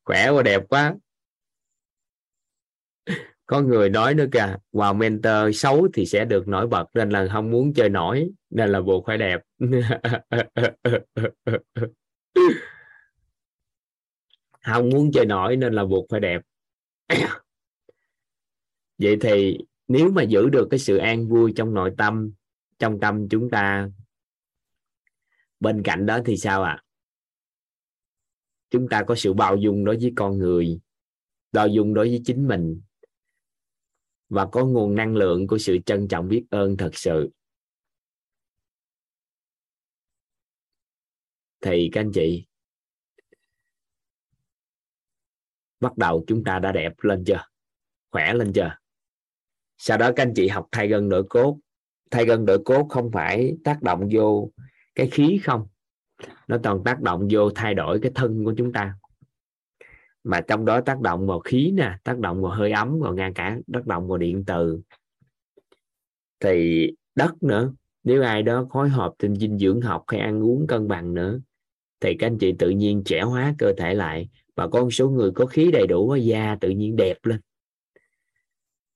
khỏe 0.04 0.30
quá 0.30 0.42
đẹp 0.42 0.62
quá. 0.68 0.94
Có 3.46 3.60
người 3.60 3.90
nói 3.90 4.14
nữa 4.14 4.26
kìa 4.32 4.56
vào 4.72 4.94
mentor 4.94 5.54
xấu 5.54 5.88
thì 5.94 6.06
sẽ 6.06 6.24
được 6.24 6.48
nổi 6.48 6.66
bật, 6.66 6.86
nên 6.94 7.10
là 7.10 7.28
không 7.32 7.50
muốn 7.50 7.74
chơi 7.74 7.88
nổi, 7.88 8.30
nên 8.50 8.70
là 8.70 8.80
buộc 8.80 9.06
phải 9.06 9.18
đẹp. 9.18 9.40
Không 14.66 14.88
muốn 14.88 15.12
chơi 15.12 15.26
nổi, 15.26 15.56
nên 15.56 15.72
là 15.72 15.84
buộc 15.84 16.06
phải 16.10 16.20
đẹp. 16.20 16.42
Vậy 18.98 19.16
thì 19.20 19.58
nếu 19.88 20.10
mà 20.10 20.22
giữ 20.22 20.48
được 20.48 20.68
cái 20.70 20.80
sự 20.80 20.96
an 20.96 21.28
vui 21.28 21.52
trong 21.56 21.74
nội 21.74 21.94
tâm, 21.98 22.32
trong 22.78 23.00
tâm 23.00 23.28
chúng 23.30 23.50
ta, 23.50 23.90
bên 25.60 25.82
cạnh 25.84 26.06
đó 26.06 26.18
thì 26.24 26.36
sao 26.36 26.62
ạ? 26.62 26.82
À? 26.82 26.82
chúng 28.70 28.88
ta 28.90 29.04
có 29.06 29.14
sự 29.14 29.32
bao 29.32 29.56
dung 29.56 29.84
đối 29.84 29.96
với 29.96 30.12
con 30.16 30.38
người, 30.38 30.80
bao 31.52 31.68
dung 31.68 31.94
đối 31.94 32.08
với 32.08 32.22
chính 32.24 32.48
mình, 32.48 32.80
và 34.28 34.46
có 34.52 34.66
nguồn 34.66 34.94
năng 34.94 35.16
lượng 35.16 35.46
của 35.46 35.58
sự 35.58 35.78
trân 35.86 36.08
trọng 36.08 36.28
biết 36.28 36.44
ơn 36.50 36.76
thật 36.76 36.90
sự. 36.92 37.30
Thì 41.60 41.90
các 41.92 42.00
anh 42.00 42.10
chị, 42.14 42.46
bắt 45.80 45.96
đầu 45.96 46.24
chúng 46.26 46.44
ta 46.44 46.58
đã 46.58 46.72
đẹp 46.72 46.92
lên 46.98 47.24
chưa? 47.26 47.44
Khỏe 48.10 48.34
lên 48.34 48.52
chưa? 48.54 48.76
Sau 49.78 49.98
đó 49.98 50.12
các 50.16 50.22
anh 50.22 50.34
chị 50.34 50.48
học 50.48 50.68
thay 50.72 50.88
gân 50.88 51.08
đổi 51.08 51.24
cốt. 51.24 51.58
Thay 52.10 52.24
gân 52.24 52.46
đổi 52.46 52.58
cốt 52.64 52.86
không 52.88 53.10
phải 53.12 53.56
tác 53.64 53.82
động 53.82 54.08
vô 54.12 54.50
cái 54.94 55.08
khí 55.10 55.40
không. 55.44 55.66
Nó 56.48 56.58
toàn 56.62 56.84
tác 56.84 57.00
động 57.00 57.28
vô 57.30 57.50
thay 57.50 57.74
đổi 57.74 57.98
cái 58.00 58.12
thân 58.14 58.44
của 58.44 58.54
chúng 58.56 58.72
ta. 58.72 58.94
Mà 60.24 60.40
trong 60.40 60.64
đó 60.64 60.80
tác 60.80 61.00
động 61.00 61.26
vào 61.26 61.40
khí 61.40 61.70
nè, 61.74 61.98
tác 62.04 62.18
động 62.18 62.42
vào 62.42 62.52
hơi 62.52 62.72
ấm 62.72 62.98
và 63.00 63.12
ngang 63.12 63.34
cả 63.34 63.58
tác 63.72 63.86
động 63.86 64.08
vào 64.08 64.18
điện 64.18 64.44
từ. 64.46 64.80
Thì 66.40 66.90
đất 67.14 67.42
nữa, 67.42 67.72
nếu 68.04 68.22
ai 68.22 68.42
đó 68.42 68.66
phối 68.72 68.88
hợp 68.88 69.14
trên 69.18 69.36
dinh 69.36 69.58
dưỡng 69.58 69.80
học 69.80 70.04
hay 70.08 70.20
ăn 70.20 70.44
uống 70.44 70.66
cân 70.66 70.88
bằng 70.88 71.14
nữa, 71.14 71.40
thì 72.00 72.16
các 72.18 72.26
anh 72.26 72.38
chị 72.38 72.54
tự 72.58 72.70
nhiên 72.70 73.02
trẻ 73.04 73.20
hóa 73.20 73.54
cơ 73.58 73.72
thể 73.78 73.94
lại, 73.94 74.28
và 74.54 74.68
có 74.68 74.82
một 74.82 74.90
số 74.90 75.10
người 75.10 75.30
có 75.30 75.46
khí 75.46 75.70
đầy 75.72 75.86
đủ, 75.86 76.14
da 76.14 76.56
tự 76.60 76.70
nhiên 76.70 76.96
đẹp 76.96 77.16
lên 77.22 77.40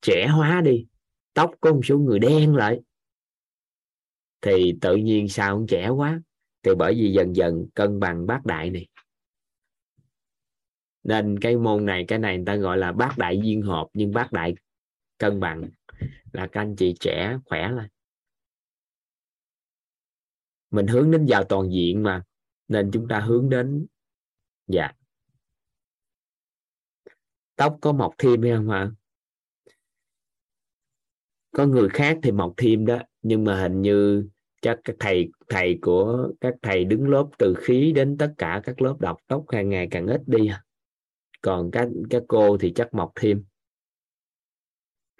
trẻ 0.02 0.26
hóa 0.26 0.60
đi, 0.60 0.86
tóc 1.34 1.50
có 1.60 1.72
một 1.72 1.80
số 1.84 1.98
người 1.98 2.18
đen 2.18 2.54
lại. 2.54 2.80
Thì 4.40 4.74
tự 4.80 4.96
nhiên 4.96 5.28
sao 5.28 5.56
không 5.56 5.66
trẻ 5.66 5.88
quá? 5.88 6.20
Thì 6.62 6.70
bởi 6.78 6.94
vì 6.94 7.12
dần 7.12 7.36
dần 7.36 7.66
cân 7.74 8.00
bằng 8.00 8.26
bát 8.26 8.44
đại 8.44 8.70
này. 8.70 8.88
Nên 11.02 11.38
cái 11.40 11.56
môn 11.56 11.86
này, 11.86 12.04
cái 12.08 12.18
này 12.18 12.36
người 12.36 12.46
ta 12.46 12.56
gọi 12.56 12.78
là 12.78 12.92
bát 12.92 13.18
đại 13.18 13.40
duyên 13.42 13.62
hợp, 13.62 13.86
nhưng 13.92 14.12
bát 14.12 14.32
đại 14.32 14.54
cân 15.18 15.40
bằng. 15.40 15.70
Là 16.32 16.46
các 16.46 16.60
anh 16.60 16.76
chị 16.76 16.94
trẻ 17.00 17.38
khỏe 17.44 17.68
lên 17.68 17.88
mình 20.70 20.86
hướng 20.86 21.10
đến 21.10 21.26
vào 21.28 21.44
toàn 21.44 21.70
diện 21.72 22.02
mà, 22.02 22.24
nên 22.68 22.90
chúng 22.92 23.08
ta 23.08 23.20
hướng 23.20 23.48
đến 23.48 23.86
dạ. 24.66 24.92
Tóc 27.56 27.78
có 27.80 27.92
mọc 27.92 28.14
thêm 28.18 28.42
hay 28.42 28.52
không 28.56 28.70
ạ 28.70 28.90
có 31.52 31.66
người 31.66 31.88
khác 31.88 32.18
thì 32.22 32.32
mọc 32.32 32.54
thêm 32.56 32.86
đó, 32.86 32.98
nhưng 33.22 33.44
mà 33.44 33.60
hình 33.60 33.82
như 33.82 34.28
chắc 34.62 34.78
các 34.84 34.96
thầy 35.00 35.28
thầy 35.48 35.78
của 35.82 36.28
các 36.40 36.54
thầy 36.62 36.84
đứng 36.84 37.08
lớp 37.08 37.26
từ 37.38 37.54
khí 37.54 37.92
đến 37.92 38.16
tất 38.18 38.32
cả 38.38 38.60
các 38.64 38.82
lớp 38.82 38.96
đọc 39.00 39.16
tóc 39.26 39.44
càng 39.48 39.68
ngày 39.68 39.88
càng 39.90 40.06
ít 40.06 40.20
đi. 40.26 40.50
Còn 41.42 41.70
các 41.70 41.88
các 42.10 42.22
cô 42.28 42.58
thì 42.58 42.72
chắc 42.76 42.94
mọc 42.94 43.12
thêm. 43.14 43.44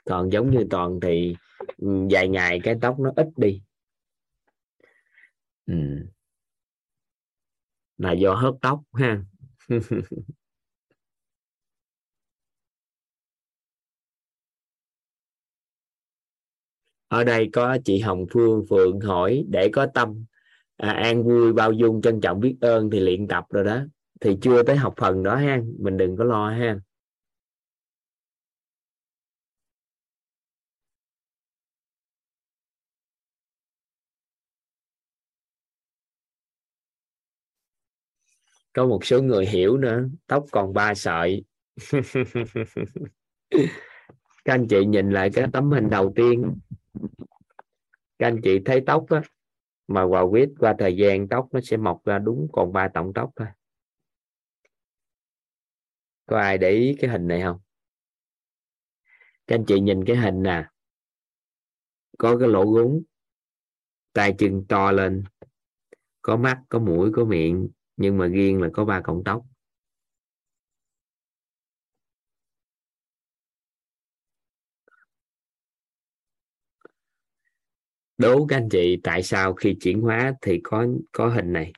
Còn 0.05 0.33
giống 0.33 0.51
như 0.51 0.67
toàn 0.71 1.01
thì 1.01 1.37
ừ, 1.77 1.89
vài 2.11 2.29
ngày 2.29 2.61
cái 2.63 2.75
tóc 2.81 3.01
nó 3.01 3.13
ít 3.17 3.27
đi. 3.37 3.63
Ừ. 5.67 5.75
là 8.01 8.13
do 8.13 8.35
hớt 8.35 8.55
tóc 8.61 8.81
ha. 8.93 9.23
ở 17.11 17.25
đây 17.25 17.51
có 17.53 17.79
chị 17.85 17.99
Hồng 18.01 18.27
Phương 18.33 18.65
Phượng 18.71 19.01
hỏi 19.01 19.45
để 19.49 19.71
có 19.73 19.87
tâm 19.95 20.25
à, 20.77 20.91
an 20.91 21.25
vui 21.25 21.53
bao 21.53 21.73
dung 21.73 22.03
trân 22.03 22.21
trọng 22.21 22.41
biết 22.41 22.57
ơn 22.61 22.91
thì 22.91 23.01
luyện 23.01 23.29
tập 23.29 23.45
rồi 23.51 23.65
đó. 23.65 23.81
Thì 24.21 24.39
chưa 24.43 24.63
tới 24.63 24.77
học 24.77 24.95
phần 24.97 25.23
đó 25.23 25.37
ha 25.37 25.61
mình 25.79 25.97
đừng 25.97 26.17
có 26.17 26.25
lo 26.25 26.51
ha. 26.51 26.77
Có 38.73 38.87
một 38.87 39.05
số 39.05 39.23
người 39.23 39.47
hiểu 39.47 39.77
nữa 39.77 40.05
tóc 40.27 40.45
còn 40.53 40.73
ba 40.73 40.95
sợi. 40.95 41.45
Các 44.45 44.55
anh 44.55 44.67
chị 44.69 44.85
nhìn 44.85 45.11
lại 45.11 45.31
cái 45.35 45.47
tấm 45.53 45.71
hình 45.71 45.91
đầu 45.91 46.13
tiên 46.17 46.55
các 48.19 48.27
anh 48.27 48.41
chị 48.43 48.61
thấy 48.65 48.83
tóc 48.87 49.07
á, 49.09 49.23
mà 49.89 50.07
vào 50.07 50.31
quýt 50.31 50.49
qua 50.59 50.75
thời 50.79 50.97
gian, 50.97 51.29
tóc 51.29 51.49
nó 51.53 51.61
sẽ 51.61 51.77
mọc 51.77 52.05
ra 52.05 52.19
đúng 52.19 52.49
còn 52.53 52.73
ba 52.73 52.89
tổng 52.95 53.13
tóc 53.15 53.31
thôi. 53.37 53.49
Có 56.27 56.39
ai 56.39 56.59
để 56.59 56.71
ý 56.71 56.97
cái 57.01 57.11
hình 57.11 57.29
này 57.29 57.41
không? 57.43 57.61
Các 59.47 59.55
anh 59.55 59.65
chị 59.67 59.81
nhìn 59.81 60.05
cái 60.05 60.17
hình 60.17 60.43
nè. 60.43 60.65
Có 62.19 62.39
cái 62.39 62.49
lỗ 62.49 62.65
gúng 62.65 63.03
tay 64.13 64.35
chân 64.39 64.65
to 64.69 64.93
lên. 64.93 65.25
Có 66.23 66.37
mắt, 66.37 66.63
có 66.69 66.79
mũi, 66.79 67.11
có 67.15 67.25
miệng, 67.25 67.69
nhưng 67.97 68.19
mà 68.19 68.27
riêng 68.27 68.63
là 68.63 68.69
có 68.73 68.85
ba 68.85 69.01
cọng 69.01 69.23
tóc. 69.25 69.45
Đố 78.21 78.47
các 78.47 78.57
anh 78.57 78.69
chị 78.69 79.01
tại 79.03 79.23
sao 79.23 79.55
khi 79.55 79.77
chuyển 79.81 80.01
hóa 80.01 80.35
thì 80.43 80.61
có 80.63 80.87
có 81.13 81.29
hình 81.29 81.53
này? 81.53 81.73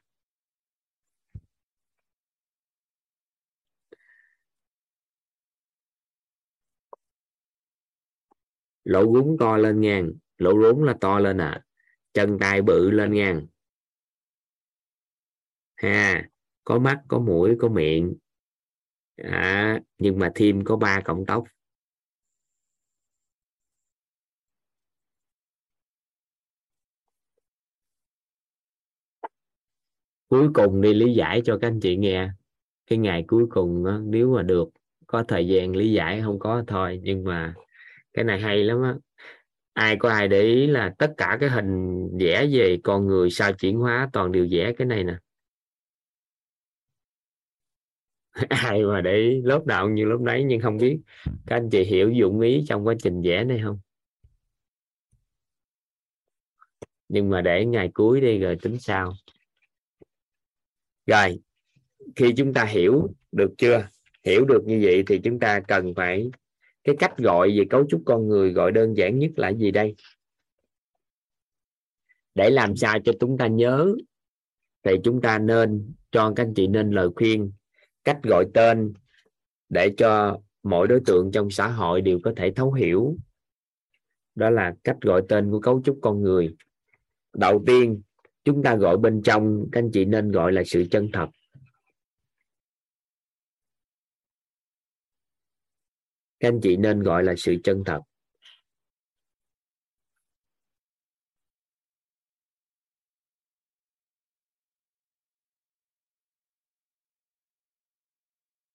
Lỗ 8.84 9.12
gúng 9.12 9.36
to 9.40 9.56
lên 9.56 9.80
ngang 9.80 10.12
lỗ 10.38 10.54
gúng 10.54 10.82
là 10.82 10.96
to 11.00 11.18
lên 11.18 11.38
à? 11.38 11.62
Chân 12.12 12.38
tay 12.40 12.62
bự 12.62 12.90
lên 12.90 13.14
ngang. 13.14 13.46
Ha 15.76 16.28
có 16.64 16.78
mắt 16.78 17.02
có 17.08 17.18
mũi 17.18 17.56
có 17.60 17.68
miệng. 17.68 18.14
À, 19.16 19.80
nhưng 19.98 20.18
mà 20.18 20.32
thêm 20.34 20.64
có 20.64 20.76
ba 20.76 21.00
cọng 21.04 21.24
tóc. 21.26 21.44
Cuối 30.32 30.48
cùng 30.54 30.80
đi 30.80 30.94
lý 30.94 31.14
giải 31.14 31.42
cho 31.44 31.58
các 31.58 31.68
anh 31.68 31.80
chị 31.80 31.96
nghe. 31.96 32.30
Cái 32.86 32.98
ngày 32.98 33.24
cuối 33.26 33.46
cùng 33.50 33.84
đó, 33.84 34.00
nếu 34.04 34.34
mà 34.34 34.42
được 34.42 34.68
có 35.06 35.24
thời 35.28 35.46
gian 35.46 35.76
lý 35.76 35.92
giải 35.92 36.20
không 36.24 36.38
có 36.38 36.64
thôi 36.66 37.00
nhưng 37.02 37.24
mà 37.24 37.54
cái 38.12 38.24
này 38.24 38.40
hay 38.40 38.64
lắm 38.64 38.82
á. 38.82 38.94
Ai 39.72 39.96
có 39.96 40.08
ai 40.10 40.28
để 40.28 40.42
ý 40.42 40.66
là 40.66 40.94
tất 40.98 41.12
cả 41.16 41.36
cái 41.40 41.50
hình 41.50 42.08
vẽ 42.20 42.46
về 42.52 42.78
con 42.84 43.06
người 43.06 43.30
sao 43.30 43.52
chuyển 43.52 43.78
hóa 43.78 44.10
toàn 44.12 44.32
đều 44.32 44.46
vẽ 44.50 44.72
cái 44.78 44.86
này 44.86 45.04
nè. 45.04 45.14
Ai 48.48 48.82
mà 48.82 49.00
để 49.00 49.16
ý 49.16 49.42
lớp 49.42 49.66
nào 49.66 49.88
như 49.88 50.04
lớp 50.04 50.18
đấy 50.24 50.44
nhưng 50.46 50.60
không 50.60 50.76
biết 50.76 50.98
các 51.46 51.56
anh 51.56 51.70
chị 51.70 51.84
hiểu 51.84 52.10
dụng 52.10 52.40
ý 52.40 52.64
trong 52.68 52.86
quá 52.86 52.94
trình 53.02 53.22
vẽ 53.22 53.44
này 53.44 53.60
không? 53.64 53.78
Nhưng 57.08 57.30
mà 57.30 57.40
để 57.40 57.64
ngày 57.64 57.90
cuối 57.94 58.20
đi 58.20 58.38
rồi 58.38 58.56
tính 58.62 58.78
sao 58.78 59.14
rồi, 61.06 61.40
khi 62.16 62.32
chúng 62.36 62.54
ta 62.54 62.64
hiểu 62.64 63.14
được 63.32 63.50
chưa? 63.58 63.88
Hiểu 64.24 64.44
được 64.44 64.64
như 64.66 64.80
vậy 64.82 65.04
thì 65.06 65.20
chúng 65.24 65.38
ta 65.38 65.60
cần 65.60 65.94
phải, 65.94 66.30
cái 66.84 66.96
cách 66.98 67.18
gọi 67.18 67.58
về 67.58 67.64
cấu 67.70 67.84
trúc 67.88 68.02
con 68.06 68.28
người, 68.28 68.52
gọi 68.52 68.72
đơn 68.72 68.96
giản 68.96 69.18
nhất 69.18 69.30
là 69.36 69.52
gì 69.52 69.70
đây? 69.70 69.94
Để 72.34 72.50
làm 72.50 72.76
sao 72.76 72.98
cho 73.04 73.12
chúng 73.20 73.38
ta 73.38 73.46
nhớ, 73.46 73.94
thì 74.82 74.92
chúng 75.04 75.20
ta 75.20 75.38
nên, 75.38 75.94
cho 76.10 76.32
các 76.36 76.42
anh 76.42 76.54
chị 76.54 76.66
nên 76.66 76.90
lời 76.90 77.08
khuyên, 77.16 77.52
cách 78.04 78.18
gọi 78.22 78.44
tên 78.54 78.92
để 79.68 79.94
cho 79.96 80.40
mỗi 80.62 80.88
đối 80.88 81.00
tượng 81.06 81.30
trong 81.32 81.50
xã 81.50 81.68
hội 81.68 82.00
đều 82.00 82.18
có 82.24 82.32
thể 82.36 82.52
thấu 82.56 82.72
hiểu. 82.72 83.16
Đó 84.34 84.50
là 84.50 84.74
cách 84.84 84.96
gọi 85.00 85.22
tên 85.28 85.50
của 85.50 85.60
cấu 85.60 85.82
trúc 85.84 85.98
con 86.02 86.22
người. 86.22 86.54
Đầu 87.32 87.62
tiên 87.66 88.02
chúng 88.44 88.62
ta 88.62 88.76
gọi 88.76 88.96
bên 88.96 89.22
trong, 89.24 89.66
các 89.72 89.80
anh 89.80 89.90
chị 89.92 90.04
nên 90.04 90.30
gọi 90.30 90.52
là 90.52 90.62
sự 90.66 90.84
chân 90.90 91.10
thật. 91.12 91.26
Các 96.40 96.48
anh 96.48 96.60
chị 96.62 96.76
nên 96.76 97.02
gọi 97.02 97.24
là 97.24 97.34
sự 97.36 97.56
chân 97.64 97.82
thật. 97.86 98.00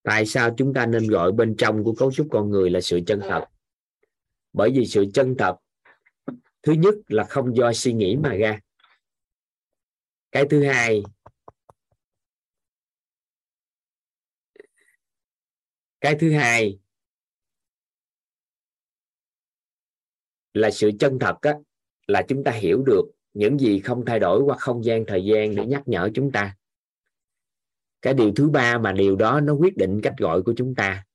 Tại 0.04 0.26
sao 0.26 0.54
chúng 0.58 0.74
ta 0.74 0.86
nên 0.86 1.08
gọi 1.08 1.32
bên 1.32 1.56
trong 1.58 1.84
của 1.84 1.94
cấu 1.94 2.12
trúc 2.12 2.28
con 2.32 2.50
người 2.50 2.70
là 2.70 2.82
sự 2.82 3.00
chân 3.08 3.22
thật? 3.30 3.46
Bởi 4.54 4.72
vì 4.74 4.86
sự 4.86 5.06
chân 5.14 5.36
thật, 5.38 5.56
thứ 6.64 6.74
nhất 6.74 6.96
là 7.08 7.24
không 7.24 7.56
do 7.56 7.74
suy 7.74 7.94
nghĩ 7.94 8.16
mà 8.16 8.34
ra 8.34 8.60
cái 10.38 10.46
thứ 10.50 10.64
hai. 10.64 11.04
Cái 16.02 16.16
thứ 16.20 16.32
hai 16.32 16.80
là 20.54 20.72
sự 20.72 20.92
chân 21.00 21.20
thật 21.20 21.36
á, 21.42 21.54
là 22.08 22.22
chúng 22.28 22.44
ta 22.44 22.52
hiểu 22.52 22.84
được 22.86 23.04
những 23.34 23.60
gì 23.60 23.80
không 23.80 24.06
thay 24.06 24.20
đổi 24.20 24.42
qua 24.42 24.58
không 24.58 24.86
gian 24.86 25.06
thời 25.08 25.26
gian 25.26 25.56
để 25.56 25.66
nhắc 25.66 25.84
nhở 25.86 26.10
chúng 26.14 26.32
ta. 26.32 26.58
Cái 28.02 28.14
điều 28.14 28.32
thứ 28.36 28.50
ba 28.50 28.78
mà 28.78 28.92
điều 28.92 29.16
đó 29.16 29.40
nó 29.40 29.54
quyết 29.54 29.78
định 29.78 30.00
cách 30.04 30.14
gọi 30.18 30.42
của 30.44 30.54
chúng 30.58 30.76
ta. 30.76 31.06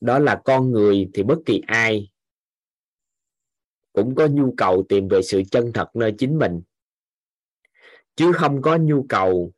Đó 0.00 0.18
là 0.18 0.40
con 0.44 0.70
người 0.70 1.10
thì 1.14 1.22
bất 1.22 1.38
kỳ 1.46 1.62
ai 1.66 2.10
cũng 3.92 4.14
có 4.14 4.26
nhu 4.26 4.54
cầu 4.56 4.84
tìm 4.88 5.08
về 5.08 5.22
sự 5.22 5.42
chân 5.50 5.72
thật 5.74 5.96
nơi 5.96 6.14
chính 6.18 6.38
mình 6.38 6.62
chứ 8.16 8.32
không 8.34 8.62
có 8.62 8.76
nhu 8.76 9.06
cầu 9.08 9.52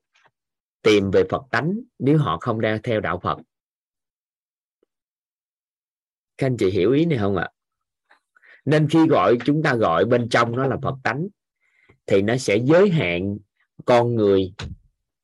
tìm 0.83 1.11
về 1.11 1.25
phật 1.31 1.43
tánh 1.51 1.81
nếu 1.99 2.19
họ 2.19 2.39
không 2.41 2.61
đang 2.61 2.83
theo 2.83 3.01
đạo 3.01 3.21
phật. 3.23 3.39
Các 6.39 6.47
anh 6.47 6.57
chị 6.57 6.71
hiểu 6.71 6.93
ý 6.93 7.05
này 7.05 7.19
không 7.19 7.37
ạ? 7.37 7.51
Nên 8.65 8.89
khi 8.89 9.07
gọi, 9.07 9.39
chúng 9.45 9.63
ta 9.63 9.75
gọi 9.75 10.05
bên 10.05 10.29
trong 10.29 10.57
nó 10.57 10.67
là 10.67 10.77
phật 10.83 10.95
tánh, 11.03 11.29
thì 12.07 12.23
nó 12.23 12.37
sẽ 12.37 12.59
giới 12.65 12.91
hạn 12.91 13.39
con 13.85 14.15
người 14.15 14.55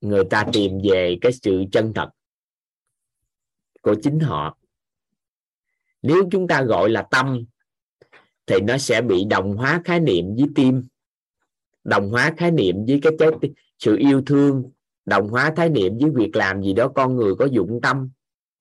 người 0.00 0.24
ta 0.30 0.46
tìm 0.52 0.72
về 0.90 1.18
cái 1.20 1.32
sự 1.32 1.64
chân 1.72 1.92
thật 1.94 2.08
của 3.82 3.94
chính 4.02 4.20
họ. 4.20 4.58
Nếu 6.02 6.28
chúng 6.30 6.48
ta 6.48 6.62
gọi 6.62 6.90
là 6.90 7.06
tâm, 7.10 7.44
thì 8.46 8.56
nó 8.60 8.78
sẽ 8.78 9.02
bị 9.02 9.24
đồng 9.30 9.56
hóa 9.56 9.82
khái 9.84 10.00
niệm 10.00 10.24
với 10.36 10.46
tim 10.54 10.88
đồng 11.84 12.10
hóa 12.10 12.34
khái 12.36 12.50
niệm 12.50 12.86
với 12.86 13.00
cái 13.02 13.12
chết, 13.18 13.30
sự 13.78 13.96
yêu 13.96 14.22
thương 14.26 14.62
đồng 15.06 15.28
hóa 15.28 15.52
khái 15.56 15.68
niệm 15.68 15.98
với 16.00 16.10
việc 16.14 16.36
làm 16.36 16.62
gì 16.62 16.72
đó 16.72 16.88
con 16.88 17.16
người 17.16 17.34
có 17.34 17.44
dụng 17.44 17.80
tâm. 17.82 18.10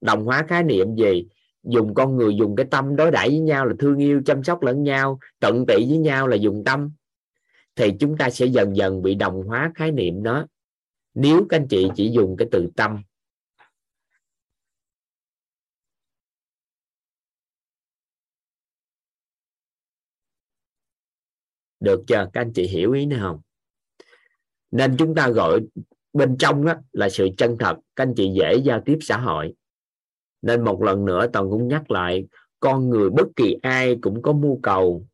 Đồng 0.00 0.24
hóa 0.24 0.44
khái 0.48 0.62
niệm 0.62 0.94
gì 0.94 1.26
dùng 1.64 1.94
con 1.94 2.16
người 2.16 2.36
dùng 2.36 2.56
cái 2.56 2.66
tâm 2.70 2.96
đối 2.96 3.10
đãi 3.10 3.28
với 3.28 3.38
nhau 3.38 3.66
là 3.66 3.74
thương 3.78 3.98
yêu 3.98 4.22
chăm 4.26 4.44
sóc 4.44 4.62
lẫn 4.62 4.82
nhau 4.82 5.18
tận 5.40 5.66
tụy 5.66 5.86
với 5.88 5.98
nhau 5.98 6.28
là 6.28 6.36
dùng 6.36 6.64
tâm. 6.64 6.90
Thì 7.76 7.92
chúng 8.00 8.16
ta 8.16 8.30
sẽ 8.30 8.46
dần 8.46 8.76
dần 8.76 9.02
bị 9.02 9.14
đồng 9.14 9.42
hóa 9.46 9.72
khái 9.74 9.92
niệm 9.92 10.22
đó. 10.22 10.46
Nếu 11.14 11.46
các 11.48 11.56
anh 11.56 11.68
chị 11.68 11.88
chỉ 11.96 12.10
dùng 12.10 12.36
cái 12.36 12.48
từ 12.50 12.68
tâm 12.76 13.02
được 21.80 22.00
chưa? 22.06 22.28
Các 22.32 22.40
anh 22.40 22.52
chị 22.52 22.66
hiểu 22.66 22.92
ý 22.92 23.06
nữa 23.06 23.16
không? 23.20 23.40
Nên 24.70 24.96
chúng 24.96 25.14
ta 25.14 25.28
gọi 25.28 25.60
bên 26.12 26.36
trong 26.38 26.64
đó 26.64 26.74
là 26.92 27.08
sự 27.08 27.28
chân 27.36 27.56
thật. 27.58 27.76
Các 27.96 28.04
anh 28.04 28.14
chị 28.16 28.30
dễ 28.38 28.56
giao 28.56 28.82
tiếp 28.84 28.98
xã 29.00 29.18
hội. 29.18 29.54
Nên 30.42 30.64
một 30.64 30.82
lần 30.82 31.04
nữa, 31.04 31.26
toàn 31.32 31.50
cũng 31.50 31.68
nhắc 31.68 31.90
lại, 31.90 32.26
con 32.60 32.88
người 32.90 33.10
bất 33.10 33.26
kỳ 33.36 33.56
ai 33.62 33.96
cũng 34.00 34.22
có 34.22 34.32
mưu 34.32 34.60
cầu 34.62 35.06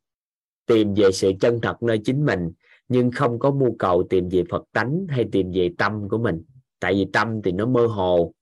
tìm 0.67 0.95
về 0.95 1.12
sự 1.12 1.33
chân 1.41 1.61
thật 1.62 1.83
nơi 1.83 2.01
chính 2.05 2.27
mình, 2.27 2.53
nhưng 2.89 3.11
không 3.11 3.39
có 3.39 3.51
mưu 3.51 3.77
cầu 3.79 4.07
tìm 4.11 4.29
về 4.29 4.45
phật 4.51 4.62
tánh 4.73 5.07
hay 5.09 5.29
tìm 5.33 5.51
về 5.55 5.71
tâm 5.79 6.09
của 6.09 6.19
mình. 6.19 6.45
Tại 6.81 6.95
vì 6.95 7.07
tâm 7.12 7.43
thì 7.43 7.53
nó 7.53 7.67
mơ 7.67 7.87
hồ. 7.87 8.33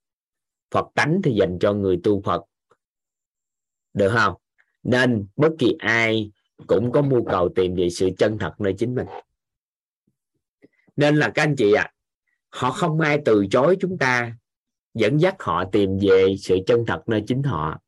Phật 0.71 0.87
tánh 0.95 1.21
thì 1.23 1.31
dành 1.31 1.57
cho 1.59 1.73
người 1.73 1.99
tu 2.03 2.21
phật. 2.21 2.43
Được 3.93 4.09
không? 4.09 4.33
Nên 4.83 5.25
bất 5.35 5.51
kỳ 5.59 5.75
ai 5.79 6.31
cũng 6.67 6.91
có 6.91 7.01
mưu 7.01 7.25
cầu 7.25 7.49
tìm 7.49 7.75
về 7.75 7.89
sự 7.89 8.09
chân 8.17 8.37
thật 8.37 8.61
nơi 8.61 8.73
chính 8.77 8.95
mình. 8.95 9.07
Nên 10.95 11.15
là 11.15 11.31
các 11.35 11.43
anh 11.43 11.55
chị 11.55 11.73
ạ 11.73 11.83
à, 11.83 11.93
họ 12.49 12.71
không 12.71 12.99
ai 12.99 13.19
từ 13.25 13.45
chối 13.51 13.77
chúng 13.79 13.97
ta 13.97 14.37
dẫn 14.93 15.19
dắt 15.19 15.35
họ 15.39 15.65
tìm 15.71 15.97
về 16.01 16.35
sự 16.39 16.57
chân 16.67 16.85
thật 16.87 17.09
nơi 17.09 17.23
chính 17.27 17.43
họ. 17.43 17.79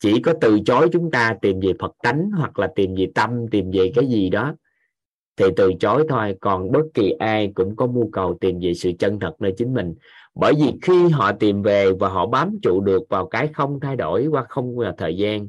Chỉ 0.00 0.20
có 0.22 0.34
từ 0.40 0.58
chối 0.66 0.88
chúng 0.92 1.10
ta 1.10 1.36
tìm 1.42 1.60
về 1.60 1.72
phật 1.78 1.92
tánh 2.02 2.30
hoặc 2.36 2.58
là 2.58 2.68
tìm 2.74 2.94
về 2.94 3.06
tâm 3.14 3.30
tìm 3.50 3.70
về 3.70 3.92
cái 3.94 4.06
gì 4.06 4.30
đó 4.30 4.54
thì 5.36 5.44
từ 5.56 5.72
chối 5.80 6.06
thôi. 6.08 6.36
Còn 6.40 6.72
bất 6.72 6.82
kỳ 6.94 7.10
ai 7.10 7.52
cũng 7.54 7.76
có 7.76 7.86
mưu 7.86 8.10
cầu 8.12 8.38
tìm 8.40 8.58
về 8.62 8.74
sự 8.74 8.92
chân 8.98 9.18
thật 9.20 9.32
nơi 9.38 9.54
chính 9.56 9.74
mình. 9.74 9.94
Bởi 10.34 10.52
vì 10.54 10.72
khi 10.82 11.08
họ 11.08 11.32
tìm 11.32 11.62
về 11.62 11.92
và 11.92 12.08
họ 12.08 12.26
bám 12.26 12.58
trụ 12.62 12.80
được 12.80 13.02
vào 13.08 13.26
cái 13.26 13.48
không 13.54 13.80
thay 13.80 13.96
đổi 13.96 14.26
qua 14.26 14.44
không 14.48 14.78
là 14.80 14.94
thời 14.98 15.16
gian 15.16 15.48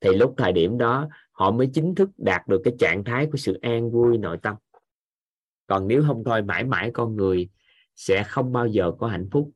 thì 0.00 0.10
lúc 0.14 0.34
thời 0.36 0.52
điểm 0.52 0.78
đó 0.78 1.08
họ 1.38 1.50
mới 1.50 1.70
chính 1.74 1.94
thức 1.94 2.10
đạt 2.16 2.48
được 2.48 2.60
cái 2.64 2.74
trạng 2.78 3.04
thái 3.04 3.28
của 3.32 3.38
sự 3.38 3.58
an 3.62 3.90
vui 3.90 4.18
nội 4.18 4.38
tâm. 4.42 4.56
Còn 5.66 5.88
nếu 5.88 6.04
không 6.06 6.22
thôi, 6.24 6.42
mãi 6.42 6.64
mãi 6.64 6.90
con 6.94 7.16
người 7.16 7.48
sẽ 7.94 8.24
không 8.28 8.52
bao 8.52 8.66
giờ 8.66 8.92
có 8.98 9.06
hạnh 9.06 9.28
phúc. 9.32 9.50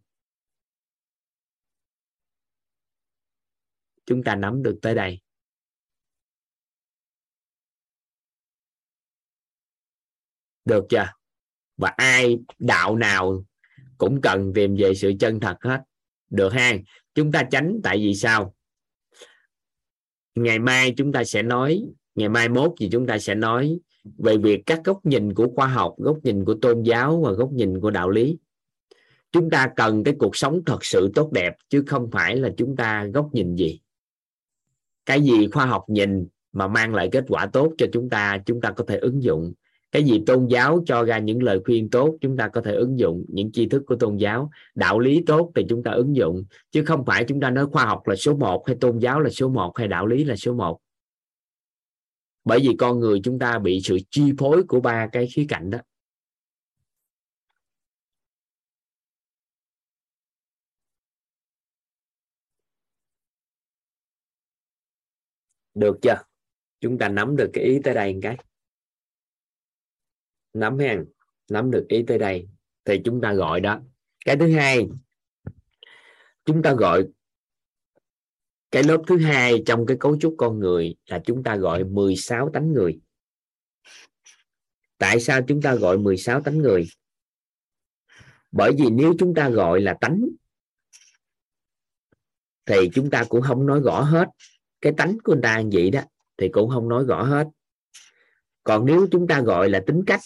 Chúng 4.07 4.22
ta 4.24 4.37
nắm 4.37 4.62
được 4.62 4.78
tới 4.83 4.95
đây. 4.95 5.20
Được 10.64 10.85
chưa? 10.89 11.07
Và 11.76 11.89
ai 11.97 12.39
đạo 12.59 12.97
nào 12.97 13.45
cũng 13.99 14.20
cần 14.22 14.53
tìm 14.55 14.76
về 14.78 14.95
sự 14.95 15.12
chân 15.20 15.41
thật 15.41 15.57
hết. 15.61 15.83
Được 16.30 16.53
ha? 16.53 16.72
Chúng 17.14 17.33
ta 17.33 17.49
tránh, 17.51 17.80
tại 17.83 17.97
vì 17.97 18.14
sao? 18.14 18.55
Ngày 20.35 20.59
mai 20.59 20.95
chúng 20.97 21.12
ta 21.12 21.24
sẽ 21.24 21.43
nói, 21.43 21.85
ngày 22.14 22.28
mai 22.28 22.49
mốt 22.49 22.72
thì 22.78 22.89
chúng 22.93 23.07
ta 23.07 23.18
sẽ 23.18 23.35
nói 23.35 23.78
về 24.18 24.37
việc 24.37 24.62
các 24.66 24.80
góc 24.85 25.07
nhìn 25.07 25.35
của 25.35 25.49
khoa 25.55 25.66
học, 25.66 25.95
góc 25.99 26.18
nhìn 26.22 26.45
của 26.45 26.55
tôn 26.55 26.83
giáo 26.83 27.20
và 27.20 27.33
góc 27.33 27.53
nhìn 27.53 27.80
của 27.80 27.91
đạo 27.91 28.11
lý. 28.11 28.39
Chúng 29.33 29.51
ta 29.51 29.70
cần 29.76 30.05
cái 30.05 30.14
cuộc 30.18 30.37
sống 30.37 30.62
thật 30.66 30.85
sự 30.85 31.11
tốt 31.14 31.33
đẹp, 31.33 31.57
chứ 31.68 31.85
không 31.87 32.11
phải 32.11 32.37
là 32.37 32.51
chúng 32.57 32.76
ta 32.76 33.05
góc 33.05 33.28
nhìn 33.33 33.57
gì. 33.57 33.80
Cái 35.07 35.20
gì 35.20 35.48
khoa 35.52 35.66
học 35.66 35.85
nhìn 35.89 36.27
mà 36.52 36.69
mang 36.69 36.94
lại 36.94 37.09
kết 37.12 37.24
quả 37.28 37.47
tốt 37.47 37.73
cho 37.78 37.86
chúng 37.93 38.11
ta 38.11 38.39
chúng 38.47 38.61
ta 38.61 38.70
có 38.70 38.85
thể 38.89 38.97
ứng 38.97 39.23
dụng 39.23 39.52
cái 39.93 40.05
gì 40.05 40.23
tôn 40.27 40.47
giáo 40.47 40.82
cho 40.86 41.05
ra 41.05 41.19
những 41.19 41.43
lời 41.43 41.60
khuyên 41.64 41.90
tốt, 41.90 42.16
chúng 42.20 42.36
ta 42.36 42.48
có 42.48 42.60
thể 42.60 42.74
ứng 42.74 42.98
dụng 42.98 43.24
những 43.28 43.52
tri 43.52 43.66
thức 43.69 43.82
của 43.86 43.97
tôn 43.97 44.16
giáo. 44.16 44.51
Đạo 44.74 44.98
lý 44.98 45.23
tốt 45.27 45.52
thì 45.55 45.66
chúng 45.69 45.82
ta 45.82 45.90
ứng 45.90 46.16
dụng, 46.16 46.44
chứ 46.70 46.85
không 46.85 47.05
phải 47.05 47.24
chúng 47.28 47.40
ta 47.40 47.51
nói 47.51 47.66
khoa 47.66 47.85
học 47.85 48.09
là 48.09 48.16
số 48.16 48.36
1 48.36 48.66
hay 48.66 48.77
tôn 48.81 48.98
giáo 48.98 49.20
là 49.20 49.31
số 49.31 49.48
1 49.48 49.78
hay 49.78 49.89
đạo 49.89 50.06
lý 50.06 50.24
là 50.24 50.36
số 50.36 50.55
1 50.55 50.81
bởi 52.44 52.60
vì 52.62 52.77
con 52.78 53.01
người 53.01 53.20
chúng 53.24 53.39
ta 53.39 53.59
bị 53.59 53.81
sự 53.85 53.98
chi 54.10 54.32
phối 54.39 54.62
của 54.69 54.81
ba 54.81 55.09
cái 55.12 55.27
khía 55.35 55.47
cạnh 55.48 55.70
đó. 55.70 55.78
Được 65.74 65.98
chưa? 66.02 66.14
Chúng 66.81 66.98
ta 66.98 67.09
nắm 67.09 67.36
được 67.36 67.51
cái 67.52 67.64
ý 67.64 67.81
tới 67.85 67.94
đây 67.94 68.14
một 68.14 68.20
cái 68.23 68.36
nắm 70.55 70.79
hen, 70.79 71.05
nắm 71.51 71.70
được 71.70 71.87
ý 71.89 72.05
tới 72.07 72.19
đây 72.19 72.49
thì 72.85 73.01
chúng 73.05 73.20
ta 73.20 73.35
gọi 73.35 73.61
đó. 73.61 73.81
Cái 74.24 74.37
thứ 74.37 74.53
hai, 74.53 74.89
chúng 76.45 76.62
ta 76.62 76.74
gọi, 76.74 77.09
cái 78.70 78.83
lớp 78.83 79.03
thứ 79.07 79.19
hai 79.19 79.62
trong 79.66 79.87
cái 79.87 79.97
cấu 80.01 80.19
trúc 80.20 80.35
con 80.39 80.59
người 80.59 80.95
là 81.07 81.20
chúng 81.24 81.43
ta 81.43 81.57
gọi 81.57 81.85
16 81.85 82.51
tánh 82.53 82.73
người. 82.73 83.01
Tại 84.99 85.20
sao 85.20 85.41
chúng 85.49 85.62
ta 85.62 85.74
gọi 85.74 85.99
16 85.99 86.43
tánh 86.43 86.59
người? 86.59 86.87
Bởi 88.53 88.73
vì 88.79 88.91
nếu 88.91 89.15
chúng 89.19 89.35
ta 89.35 89.49
gọi 89.49 89.81
là 89.81 89.97
tánh, 90.01 90.24
thì 92.66 92.91
chúng 92.95 93.11
ta 93.11 93.24
cũng 93.29 93.43
không 93.43 93.66
nói 93.66 93.81
rõ 93.85 94.03
hết. 94.03 94.29
Cái 94.81 94.93
tánh 94.97 95.19
của 95.24 95.33
người 95.33 95.43
ta 95.43 95.62
vậy 95.73 95.91
đó, 95.91 96.01
thì 96.37 96.49
cũng 96.49 96.70
không 96.70 96.89
nói 96.89 97.05
rõ 97.09 97.23
hết. 97.23 97.47
Còn 98.65 98.87
nếu 98.87 99.07
chúng 99.11 99.27
ta 99.27 99.41
gọi 99.41 99.69
là 99.69 99.83
tính 99.87 100.03
cách 100.07 100.20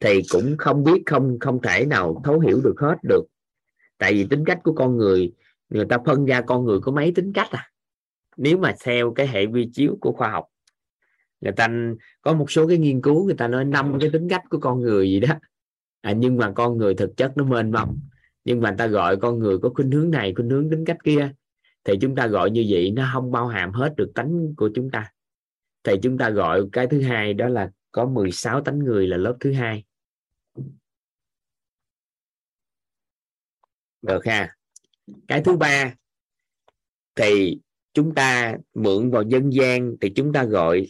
thì 0.00 0.22
cũng 0.30 0.56
không 0.58 0.84
biết 0.84 1.02
không 1.06 1.38
không 1.40 1.62
thể 1.62 1.86
nào 1.86 2.20
thấu 2.24 2.40
hiểu 2.40 2.60
được 2.64 2.74
hết 2.78 2.96
được. 3.02 3.22
Tại 3.98 4.12
vì 4.12 4.26
tính 4.30 4.44
cách 4.44 4.58
của 4.62 4.72
con 4.72 4.96
người 4.96 5.32
người 5.68 5.84
ta 5.84 5.98
phân 6.06 6.24
ra 6.24 6.40
con 6.40 6.64
người 6.64 6.80
có 6.80 6.92
mấy 6.92 7.12
tính 7.14 7.32
cách 7.32 7.50
à? 7.50 7.70
Nếu 8.36 8.58
mà 8.58 8.74
theo 8.84 9.12
cái 9.12 9.26
hệ 9.26 9.46
vi 9.46 9.70
chiếu 9.72 9.98
của 10.00 10.12
khoa 10.12 10.30
học 10.30 10.44
người 11.40 11.52
ta 11.52 11.68
có 12.22 12.34
một 12.34 12.50
số 12.50 12.68
cái 12.68 12.78
nghiên 12.78 13.02
cứu 13.02 13.24
người 13.24 13.34
ta 13.34 13.48
nói 13.48 13.64
năm 13.64 13.98
cái 14.00 14.10
tính 14.10 14.28
cách 14.28 14.42
của 14.50 14.58
con 14.58 14.80
người 14.80 15.10
gì 15.10 15.20
đó. 15.20 15.28
À, 16.00 16.12
nhưng 16.12 16.36
mà 16.36 16.52
con 16.52 16.78
người 16.78 16.94
thực 16.94 17.16
chất 17.16 17.32
nó 17.36 17.44
mênh 17.44 17.70
mông. 17.70 18.00
Nhưng 18.44 18.60
mà 18.60 18.70
người 18.70 18.78
ta 18.78 18.86
gọi 18.86 19.16
con 19.16 19.38
người 19.38 19.58
có 19.58 19.70
khuynh 19.74 19.90
hướng 19.90 20.10
này 20.10 20.32
khuynh 20.34 20.50
hướng 20.50 20.70
tính 20.70 20.84
cách 20.84 20.96
kia 21.04 21.32
thì 21.84 21.94
chúng 22.00 22.14
ta 22.14 22.26
gọi 22.26 22.50
như 22.50 22.66
vậy 22.68 22.90
nó 22.90 23.10
không 23.12 23.32
bao 23.32 23.46
hàm 23.46 23.72
hết 23.72 23.96
được 23.96 24.12
tánh 24.14 24.54
của 24.56 24.70
chúng 24.74 24.90
ta. 24.90 25.12
Thì 25.84 25.92
chúng 26.02 26.18
ta 26.18 26.30
gọi 26.30 26.62
cái 26.72 26.86
thứ 26.86 27.00
hai 27.00 27.34
đó 27.34 27.48
là 27.48 27.70
có 27.96 28.06
16 28.06 28.60
tánh 28.60 28.78
người 28.78 29.06
là 29.06 29.16
lớp 29.16 29.36
thứ 29.40 29.52
hai. 29.52 29.84
Được 34.02 34.24
ha. 34.24 34.56
Cái 35.28 35.42
thứ 35.42 35.56
ba 35.56 35.94
thì 37.14 37.60
chúng 37.94 38.14
ta 38.14 38.56
mượn 38.74 39.10
vào 39.10 39.22
dân 39.22 39.52
gian 39.52 39.96
thì 40.00 40.12
chúng 40.16 40.32
ta 40.32 40.44
gọi. 40.44 40.86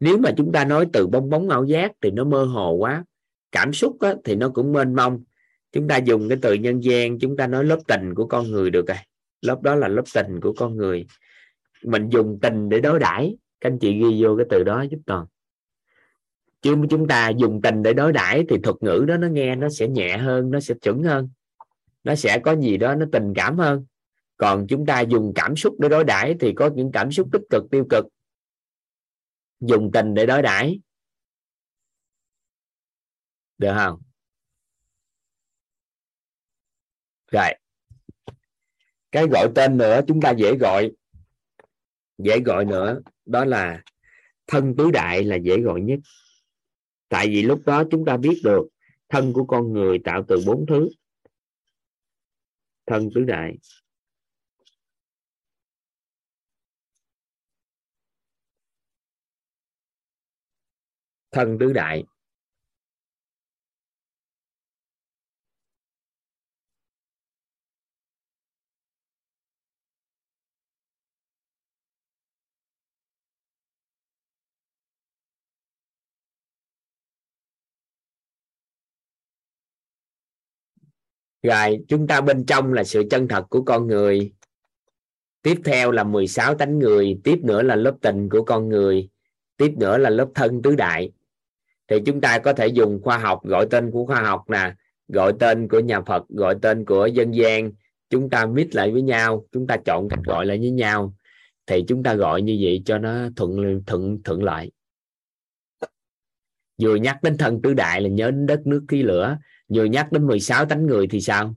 Nếu 0.00 0.18
mà 0.18 0.30
chúng 0.36 0.52
ta 0.52 0.64
nói 0.64 0.86
từ 0.92 1.06
bong 1.06 1.30
bóng 1.30 1.48
ảo 1.48 1.64
giác 1.64 1.92
thì 2.00 2.10
nó 2.10 2.24
mơ 2.24 2.44
hồ 2.44 2.72
quá. 2.72 3.04
Cảm 3.52 3.72
xúc 3.72 3.96
á, 4.00 4.14
thì 4.24 4.34
nó 4.34 4.48
cũng 4.48 4.72
mênh 4.72 4.94
mông. 4.94 5.24
Chúng 5.72 5.88
ta 5.88 5.96
dùng 5.96 6.28
cái 6.28 6.38
từ 6.42 6.54
nhân 6.54 6.80
gian 6.80 7.18
chúng 7.18 7.36
ta 7.36 7.46
nói 7.46 7.64
lớp 7.64 7.78
tình 7.88 8.14
của 8.14 8.26
con 8.26 8.50
người 8.50 8.70
được 8.70 8.86
rồi. 8.86 8.98
Lớp 9.40 9.62
đó 9.62 9.74
là 9.74 9.88
lớp 9.88 10.04
tình 10.14 10.40
của 10.40 10.52
con 10.56 10.76
người. 10.76 11.06
Mình 11.82 12.08
dùng 12.08 12.38
tình 12.42 12.68
để 12.68 12.80
đối 12.80 12.98
đãi. 12.98 13.36
Các 13.60 13.70
anh 13.70 13.78
chị 13.78 13.92
ghi 13.92 14.22
vô 14.22 14.36
cái 14.36 14.46
từ 14.50 14.62
đó 14.64 14.82
giúp 14.90 14.98
toàn 15.06 15.26
chứ 16.66 16.76
chúng 16.90 17.08
ta 17.08 17.28
dùng 17.28 17.60
tình 17.62 17.82
để 17.82 17.92
đối 17.92 18.12
đãi 18.12 18.44
thì 18.48 18.56
thuật 18.62 18.76
ngữ 18.80 19.04
đó 19.08 19.16
nó 19.16 19.28
nghe 19.28 19.56
nó 19.56 19.68
sẽ 19.68 19.88
nhẹ 19.88 20.16
hơn, 20.16 20.50
nó 20.50 20.60
sẽ 20.60 20.74
chuẩn 20.82 21.02
hơn. 21.02 21.28
Nó 22.04 22.14
sẽ 22.14 22.38
có 22.44 22.56
gì 22.56 22.76
đó 22.76 22.94
nó 22.94 23.06
tình 23.12 23.32
cảm 23.36 23.58
hơn. 23.58 23.86
Còn 24.36 24.66
chúng 24.68 24.86
ta 24.86 25.00
dùng 25.00 25.32
cảm 25.34 25.56
xúc 25.56 25.74
để 25.78 25.88
đối 25.88 26.04
đãi 26.04 26.36
thì 26.40 26.52
có 26.56 26.70
những 26.74 26.90
cảm 26.92 27.12
xúc 27.12 27.28
tích 27.32 27.42
cực, 27.50 27.62
tiêu 27.70 27.86
cực. 27.90 28.04
Dùng 29.60 29.90
tình 29.92 30.14
để 30.14 30.26
đối 30.26 30.42
đãi. 30.42 30.80
Được 33.58 33.72
không? 33.74 34.02
Rồi. 37.30 37.54
Cái 39.12 39.26
gọi 39.26 39.48
tên 39.54 39.76
nữa 39.76 40.00
chúng 40.06 40.20
ta 40.20 40.30
dễ 40.30 40.56
gọi. 40.56 40.92
Dễ 42.18 42.40
gọi 42.40 42.64
nữa 42.64 43.00
đó 43.24 43.44
là 43.44 43.82
thân 44.46 44.74
tứ 44.78 44.90
đại 44.90 45.24
là 45.24 45.36
dễ 45.36 45.60
gọi 45.60 45.80
nhất 45.80 45.98
tại 47.08 47.28
vì 47.28 47.42
lúc 47.42 47.62
đó 47.66 47.84
chúng 47.90 48.04
ta 48.04 48.16
biết 48.16 48.40
được 48.44 48.66
thân 49.08 49.32
của 49.32 49.44
con 49.44 49.72
người 49.72 49.98
tạo 50.04 50.24
từ 50.28 50.36
bốn 50.46 50.66
thứ. 50.66 50.88
Thân 52.86 53.10
tứ 53.14 53.24
đại. 53.24 53.58
Thân 61.30 61.56
tứ 61.60 61.72
đại. 61.72 62.04
Rồi, 81.46 81.84
chúng 81.88 82.06
ta 82.06 82.20
bên 82.20 82.44
trong 82.46 82.72
là 82.72 82.84
sự 82.84 83.02
chân 83.10 83.28
thật 83.28 83.44
của 83.50 83.62
con 83.62 83.86
người. 83.86 84.32
Tiếp 85.42 85.60
theo 85.64 85.90
là 85.90 86.04
16 86.04 86.54
tánh 86.54 86.78
người, 86.78 87.20
tiếp 87.24 87.38
nữa 87.42 87.62
là 87.62 87.76
lớp 87.76 87.94
tình 88.00 88.28
của 88.28 88.42
con 88.42 88.68
người, 88.68 89.08
tiếp 89.56 89.72
nữa 89.76 89.98
là 89.98 90.10
lớp 90.10 90.28
thân 90.34 90.62
tứ 90.62 90.74
đại. 90.74 91.12
Thì 91.88 91.96
chúng 92.06 92.20
ta 92.20 92.38
có 92.38 92.52
thể 92.52 92.66
dùng 92.66 93.00
khoa 93.02 93.18
học, 93.18 93.44
gọi 93.44 93.66
tên 93.70 93.90
của 93.90 94.06
khoa 94.06 94.20
học 94.20 94.50
nè, 94.50 94.74
gọi 95.08 95.32
tên 95.38 95.68
của 95.68 95.80
nhà 95.80 96.00
Phật, 96.00 96.28
gọi 96.28 96.56
tên 96.62 96.84
của 96.84 97.06
dân 97.06 97.34
gian. 97.34 97.72
Chúng 98.10 98.30
ta 98.30 98.46
mix 98.46 98.66
lại 98.72 98.90
với 98.90 99.02
nhau, 99.02 99.46
chúng 99.52 99.66
ta 99.66 99.76
chọn 99.84 100.08
cách 100.08 100.20
gọi 100.24 100.46
lại 100.46 100.58
với 100.58 100.70
nhau. 100.70 101.14
Thì 101.66 101.84
chúng 101.88 102.02
ta 102.02 102.14
gọi 102.14 102.42
như 102.42 102.58
vậy 102.60 102.82
cho 102.84 102.98
nó 102.98 103.28
thuận 103.36 103.82
thuận 103.86 104.22
thuận 104.24 104.42
lợi 104.42 104.70
vừa 106.82 106.94
nhắc 106.94 107.22
đến 107.22 107.38
thân 107.38 107.62
tứ 107.62 107.74
đại 107.74 108.00
là 108.00 108.08
nhớ 108.08 108.30
đến 108.30 108.46
đất 108.46 108.66
nước 108.66 108.84
khí 108.88 109.02
lửa 109.02 109.38
vừa 109.68 109.84
nhắc 109.84 110.08
đến 110.12 110.26
16 110.26 110.66
tánh 110.66 110.86
người 110.86 111.06
thì 111.10 111.20
sao? 111.20 111.54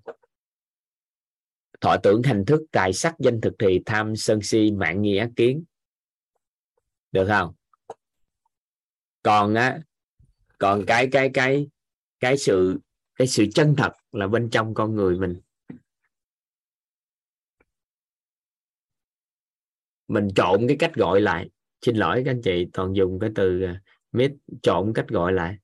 Thọ 1.82 1.98
tưởng 2.04 2.24
hành 2.24 2.46
thức, 2.46 2.62
tài 2.72 2.94
sắc, 2.94 3.16
danh 3.20 3.42
thực 3.42 3.54
thì 3.60 3.82
tham 3.86 4.16
sân 4.16 4.42
si, 4.42 4.72
mạng 4.72 5.02
nghi 5.02 5.18
ác 5.18 5.30
kiến. 5.36 5.64
Được 7.12 7.26
không? 7.28 7.54
Còn 9.24 9.54
á, 9.54 9.80
còn 10.58 10.84
cái 10.88 11.08
cái 11.12 11.30
cái 11.34 11.68
cái 12.20 12.38
sự 12.38 12.80
cái 13.16 13.28
sự 13.28 13.46
chân 13.56 13.76
thật 13.78 13.92
là 14.12 14.28
bên 14.28 14.50
trong 14.50 14.74
con 14.74 14.96
người 14.96 15.20
mình. 15.20 15.40
Mình 20.08 20.28
trộn 20.36 20.68
cái 20.68 20.78
cách 20.80 20.96
gọi 20.96 21.22
lại. 21.22 21.50
Xin 21.82 21.96
lỗi 21.96 22.22
các 22.26 22.32
anh 22.32 22.42
chị, 22.42 22.68
toàn 22.74 22.96
dùng 22.96 23.20
cái 23.20 23.30
từ 23.36 23.62
à, 23.62 23.82
mít 24.12 24.32
trộn 24.62 24.92
cách 24.96 25.08
gọi 25.08 25.34
lại. 25.34 25.58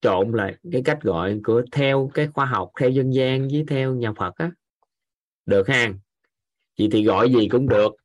Trộn 0.00 0.32
lại 0.32 0.56
cái 0.72 0.82
cách 0.84 0.98
gọi 1.02 1.40
của 1.44 1.62
theo 1.72 2.10
cái 2.14 2.26
khoa 2.26 2.46
học, 2.46 2.70
theo 2.80 2.90
dân 2.90 3.14
gian 3.14 3.48
với 3.48 3.64
theo 3.68 3.94
nhà 3.94 4.12
Phật 4.12 4.34
á. 4.36 4.50
Được 5.46 5.68
ha? 5.68 5.92
Chị 6.76 6.88
thì 6.92 7.04
gọi 7.04 7.32
gì 7.32 7.48
cũng 7.48 7.68
được, 7.68 7.96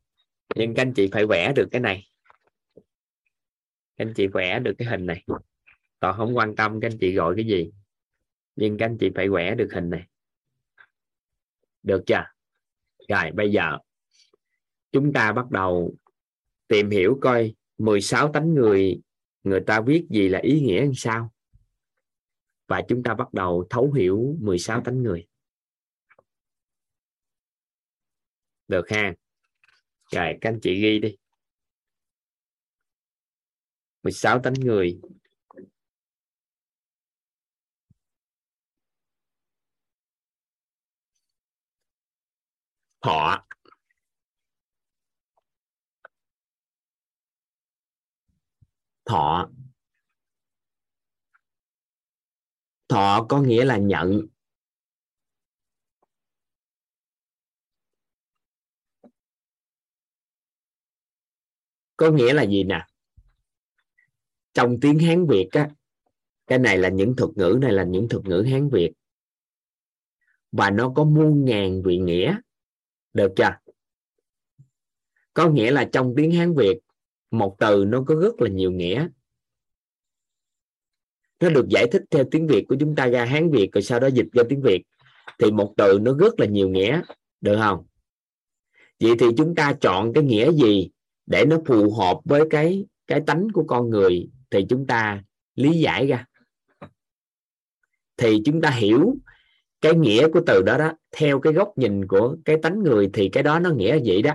nhưng 0.55 0.73
các 0.73 0.81
anh 0.81 0.93
chị 0.93 1.09
phải 1.11 1.25
vẽ 1.25 1.53
được 1.55 1.67
cái 1.71 1.81
này. 1.81 2.07
Các 3.97 4.05
anh 4.05 4.13
chị 4.13 4.27
vẽ 4.27 4.59
được 4.59 4.73
cái 4.77 4.87
hình 4.87 5.05
này. 5.05 5.25
Còn 5.99 6.17
không 6.17 6.37
quan 6.37 6.55
tâm 6.55 6.79
các 6.81 6.91
anh 6.91 6.97
chị 6.97 7.13
gọi 7.13 7.35
cái 7.35 7.45
gì, 7.45 7.71
nhưng 8.55 8.77
các 8.77 8.85
anh 8.85 8.97
chị 8.97 9.11
phải 9.15 9.29
vẽ 9.29 9.55
được 9.55 9.69
hình 9.73 9.89
này. 9.89 10.03
Được 11.83 12.03
chưa? 12.05 12.23
Rồi, 13.09 13.31
bây 13.31 13.51
giờ 13.51 13.77
chúng 14.91 15.13
ta 15.13 15.33
bắt 15.33 15.51
đầu 15.51 15.95
tìm 16.67 16.89
hiểu 16.89 17.17
coi 17.21 17.55
16 17.77 18.31
tánh 18.31 18.53
người 18.53 19.01
người 19.43 19.59
ta 19.59 19.81
viết 19.81 20.05
gì 20.09 20.29
là 20.29 20.39
ý 20.39 20.61
nghĩa 20.61 20.81
làm 20.81 20.93
sao 20.95 21.32
và 22.67 22.81
chúng 22.87 23.03
ta 23.03 23.13
bắt 23.13 23.33
đầu 23.33 23.67
thấu 23.69 23.91
hiểu 23.91 24.35
16 24.39 24.81
tánh 24.85 25.03
người. 25.03 25.27
Được 28.67 28.89
ha. 28.89 29.13
Rồi, 30.11 30.37
các 30.41 30.49
anh 30.49 30.59
chị 30.61 30.81
ghi 30.81 30.99
đi. 30.99 31.17
16 34.03 34.39
tánh 34.39 34.53
người. 34.53 34.99
Thọ 43.01 43.43
thọ. 49.05 49.49
Thọ 52.93 53.25
có 53.29 53.41
nghĩa 53.41 53.65
là 53.65 53.77
nhận. 53.77 54.27
Có 61.97 62.11
nghĩa 62.11 62.33
là 62.33 62.43
gì 62.43 62.63
nè? 62.63 62.87
Trong 64.53 64.79
tiếng 64.81 64.99
hán 64.99 65.25
việt 65.27 65.47
á, 65.51 65.69
cái 66.47 66.59
này 66.59 66.77
là 66.77 66.89
những 66.89 67.15
thuật 67.17 67.37
ngữ, 67.37 67.57
này 67.61 67.71
là 67.71 67.83
những 67.83 68.09
thuật 68.09 68.25
ngữ 68.25 68.45
hán 68.51 68.69
việt. 68.69 68.93
Và 70.51 70.69
nó 70.69 70.93
có 70.95 71.03
muôn 71.03 71.45
ngàn 71.45 71.81
vị 71.85 71.97
nghĩa. 71.97 72.37
Được 73.13 73.33
chưa? 73.35 73.57
Có 75.33 75.49
nghĩa 75.49 75.71
là 75.71 75.89
trong 75.91 76.13
tiếng 76.17 76.31
hán 76.31 76.55
việt, 76.55 76.79
một 77.31 77.55
từ 77.59 77.85
nó 77.87 78.03
có 78.07 78.15
rất 78.15 78.41
là 78.41 78.49
nhiều 78.49 78.71
nghĩa 78.71 79.07
nó 81.43 81.49
được 81.49 81.67
giải 81.69 81.87
thích 81.91 82.01
theo 82.11 82.23
tiếng 82.31 82.47
việt 82.47 82.65
của 82.69 82.75
chúng 82.79 82.95
ta 82.95 83.07
ra 83.07 83.25
hán 83.25 83.51
việt, 83.51 83.69
rồi 83.71 83.81
sau 83.81 83.99
đó 83.99 84.07
dịch 84.07 84.27
ra 84.33 84.43
tiếng 84.49 84.61
việt. 84.61 84.83
Thì 85.39 85.51
một 85.51 85.73
từ 85.77 85.99
nó 86.01 86.13
rất 86.13 86.39
là 86.39 86.45
nhiều 86.45 86.69
nghĩa, 86.69 87.01
được 87.41 87.57
không? 87.57 87.85
Vậy 88.99 89.11
thì 89.19 89.25
chúng 89.37 89.55
ta 89.55 89.73
chọn 89.81 90.13
cái 90.13 90.23
nghĩa 90.23 90.51
gì 90.51 90.89
để 91.25 91.45
nó 91.45 91.57
phù 91.65 91.93
hợp 91.93 92.19
với 92.25 92.41
cái 92.49 92.85
cái 93.07 93.21
tánh 93.27 93.47
của 93.53 93.63
con 93.63 93.89
người? 93.89 94.29
Thì 94.51 94.65
chúng 94.69 94.87
ta 94.87 95.23
lý 95.55 95.79
giải 95.79 96.07
ra. 96.07 96.25
Thì 98.17 98.41
chúng 98.45 98.61
ta 98.61 98.69
hiểu 98.69 99.15
cái 99.81 99.95
nghĩa 99.95 100.27
của 100.27 100.41
từ 100.45 100.61
đó 100.61 100.77
đó, 100.77 100.91
theo 101.11 101.39
cái 101.39 101.53
góc 101.53 101.77
nhìn 101.77 102.07
của 102.07 102.37
cái 102.45 102.57
tánh 102.61 102.83
người 102.83 103.09
thì 103.13 103.29
cái 103.29 103.43
đó 103.43 103.59
nó 103.59 103.69
nghĩa 103.69 103.99
vậy 104.05 104.21
đó. 104.21 104.31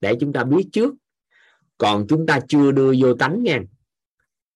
Để 0.00 0.16
chúng 0.20 0.32
ta 0.32 0.44
biết 0.44 0.68
trước. 0.72 0.94
Còn 1.78 2.06
chúng 2.08 2.26
ta 2.26 2.40
chưa 2.48 2.72
đưa 2.72 2.94
vô 3.00 3.14
tánh 3.14 3.42
nha 3.42 3.60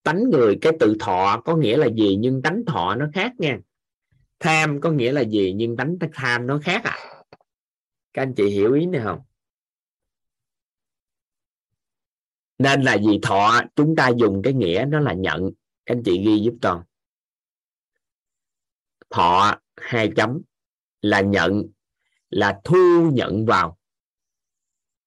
tánh 0.06 0.30
người, 0.30 0.58
cái 0.60 0.72
từ 0.80 0.96
thọ 1.00 1.42
có 1.44 1.56
nghĩa 1.56 1.76
là 1.76 1.86
gì 1.86 2.16
nhưng 2.16 2.42
tánh 2.42 2.62
thọ 2.66 2.94
nó 2.94 3.06
khác 3.14 3.32
nha. 3.38 3.58
Tham 4.40 4.80
có 4.80 4.90
nghĩa 4.90 5.12
là 5.12 5.20
gì 5.20 5.52
nhưng 5.56 5.76
tánh 5.76 5.96
tham 6.12 6.46
nó 6.46 6.60
khác 6.64 6.84
à 6.84 7.16
các 8.16 8.22
anh 8.22 8.34
chị 8.34 8.48
hiểu 8.48 8.74
ý 8.74 8.86
này 8.86 9.00
không? 9.04 9.20
Nên 12.58 12.82
là 12.82 12.96
vì 13.06 13.18
thọ, 13.22 13.62
chúng 13.76 13.96
ta 13.96 14.08
dùng 14.08 14.42
cái 14.44 14.52
nghĩa 14.52 14.84
nó 14.88 15.00
là 15.00 15.12
nhận. 15.12 15.50
Các 15.86 15.94
anh 15.94 16.02
chị 16.04 16.24
ghi 16.24 16.38
giúp 16.44 16.54
toàn. 16.60 16.82
Thọ, 19.10 19.60
hai 19.76 20.12
chấm, 20.16 20.42
là 21.02 21.20
nhận, 21.20 21.62
là 22.30 22.60
thu 22.64 23.10
nhận 23.12 23.46
vào. 23.46 23.78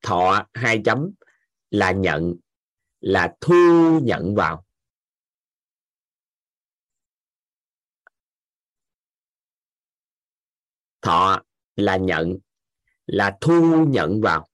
Thọ, 0.02 0.48
hai 0.54 0.82
chấm, 0.86 1.12
là 1.72 1.92
nhận, 1.92 2.36
là 3.00 3.36
thu 3.42 4.00
nhận 4.04 4.36
vào. 4.36 4.66
Thọ 11.02 11.42
là 11.76 11.98
nhận, 11.98 12.38
là 13.06 13.38
thu 13.42 13.86
nhận 13.90 14.22
vào. 14.22 14.48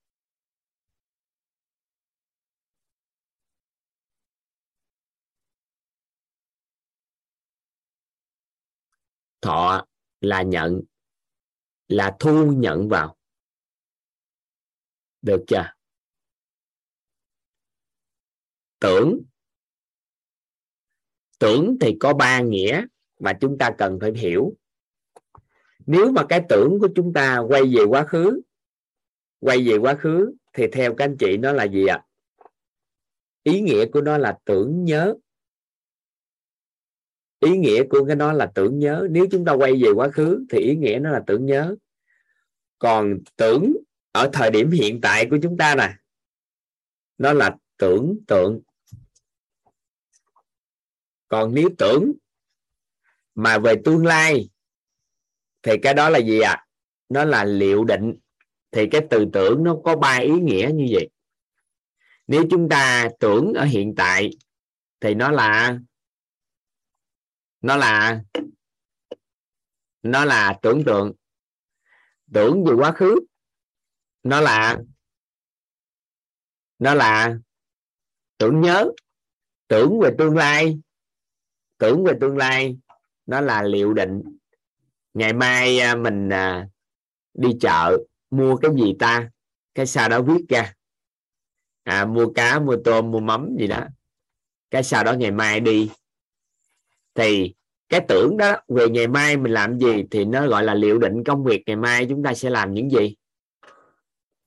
Thọ 9.41 9.85
là 10.21 10.41
nhận, 10.41 10.81
là 11.87 12.17
thu 12.19 12.51
nhận 12.51 12.89
vào. 12.89 13.17
Được 15.21 15.43
chưa? 15.47 15.73
Tưởng. 18.79 19.21
Tưởng 21.39 21.77
thì 21.81 21.97
có 21.99 22.13
ba 22.13 22.41
nghĩa 22.41 22.85
mà 23.19 23.33
chúng 23.41 23.57
ta 23.59 23.71
cần 23.77 23.97
phải 24.01 24.11
hiểu 24.11 24.53
nếu 25.85 26.11
mà 26.11 26.25
cái 26.29 26.41
tưởng 26.49 26.79
của 26.79 26.89
chúng 26.95 27.13
ta 27.13 27.37
quay 27.37 27.63
về 27.63 27.83
quá 27.83 28.03
khứ, 28.03 28.41
quay 29.39 29.67
về 29.67 29.77
quá 29.77 29.95
khứ, 29.95 30.33
thì 30.53 30.67
theo 30.71 30.95
các 30.95 31.05
anh 31.05 31.17
chị 31.19 31.37
nó 31.37 31.51
là 31.51 31.63
gì 31.63 31.85
ạ? 31.85 32.05
Ý 33.43 33.61
nghĩa 33.61 33.85
của 33.85 34.01
nó 34.01 34.17
là 34.17 34.37
tưởng 34.45 34.83
nhớ. 34.83 35.15
Ý 37.39 37.57
nghĩa 37.57 37.83
của 37.89 38.05
cái 38.05 38.15
nó 38.15 38.33
là 38.33 38.51
tưởng 38.55 38.79
nhớ. 38.79 39.07
Nếu 39.11 39.27
chúng 39.31 39.45
ta 39.45 39.53
quay 39.53 39.83
về 39.83 39.91
quá 39.95 40.09
khứ, 40.09 40.45
thì 40.49 40.59
ý 40.59 40.75
nghĩa 40.75 40.99
nó 41.01 41.11
là 41.11 41.23
tưởng 41.27 41.45
nhớ. 41.45 41.75
Còn 42.79 43.19
tưởng 43.35 43.73
ở 44.11 44.29
thời 44.33 44.51
điểm 44.51 44.71
hiện 44.71 45.01
tại 45.01 45.27
của 45.29 45.37
chúng 45.43 45.57
ta 45.57 45.75
nè, 45.75 45.95
nó 47.17 47.33
là 47.33 47.57
tưởng 47.77 48.17
tượng. 48.27 48.61
Còn 51.27 51.53
nếu 51.53 51.69
tưởng 51.77 52.11
mà 53.35 53.59
về 53.59 53.73
tương 53.85 54.05
lai 54.05 54.49
thì 55.65 55.71
cái 55.81 55.93
đó 55.93 56.09
là 56.09 56.19
gì 56.19 56.39
ạ? 56.39 56.51
À? 56.51 56.65
nó 57.09 57.25
là 57.25 57.43
liệu 57.43 57.83
định. 57.83 58.15
Thì 58.71 58.87
cái 58.91 59.01
từ 59.09 59.25
tưởng 59.33 59.63
nó 59.63 59.77
có 59.83 59.95
ba 59.95 60.17
ý 60.17 60.31
nghĩa 60.31 60.71
như 60.73 60.87
vậy. 60.91 61.09
Nếu 62.27 62.43
chúng 62.51 62.69
ta 62.69 63.09
tưởng 63.19 63.53
ở 63.53 63.65
hiện 63.65 63.93
tại, 63.97 64.29
thì 64.99 65.13
nó 65.13 65.31
là 65.31 65.79
nó 67.61 67.75
là 67.75 68.21
nó 70.03 70.25
là 70.25 70.59
tưởng 70.61 70.83
tượng. 70.85 71.13
Tưởng 72.33 72.63
về 72.63 72.73
quá 72.73 72.91
khứ, 72.91 73.15
nó 74.23 74.41
là 74.41 74.77
nó 76.79 76.93
là 76.93 77.37
tưởng 78.37 78.61
nhớ. 78.61 78.91
Tưởng 79.67 79.99
về 79.99 80.09
tương 80.17 80.37
lai, 80.37 80.79
tưởng 81.77 82.03
về 82.03 82.13
tương 82.21 82.37
lai, 82.37 82.77
nó 83.25 83.41
là 83.41 83.63
liệu 83.63 83.93
định 83.93 84.34
ngày 85.15 85.33
mai 85.33 85.79
à, 85.79 85.95
mình 85.95 86.29
à, 86.29 86.67
đi 87.33 87.49
chợ 87.61 87.97
mua 88.29 88.55
cái 88.55 88.71
gì 88.75 88.95
ta? 88.99 89.29
Cái 89.75 89.85
sau 89.85 90.09
đó 90.09 90.21
viết 90.21 90.45
ra. 90.49 90.73
À, 91.83 92.05
mua 92.05 92.33
cá 92.33 92.59
mua 92.59 92.75
tôm 92.85 93.11
mua 93.11 93.19
mắm 93.19 93.55
gì 93.59 93.67
đó. 93.67 93.87
Cái 94.71 94.83
sau 94.83 95.03
đó 95.03 95.13
ngày 95.13 95.31
mai 95.31 95.59
đi. 95.59 95.91
Thì 97.13 97.53
cái 97.89 98.05
tưởng 98.07 98.37
đó 98.37 98.55
về 98.67 98.89
ngày 98.89 99.07
mai 99.07 99.37
mình 99.37 99.51
làm 99.51 99.79
gì 99.79 100.03
thì 100.11 100.25
nó 100.25 100.47
gọi 100.47 100.63
là 100.63 100.73
liệu 100.73 100.99
định 100.99 101.23
công 101.23 101.43
việc. 101.43 101.63
Ngày 101.65 101.75
mai 101.75 102.05
chúng 102.09 102.23
ta 102.23 102.33
sẽ 102.33 102.49
làm 102.49 102.73
những 102.73 102.89
gì? 102.89 103.15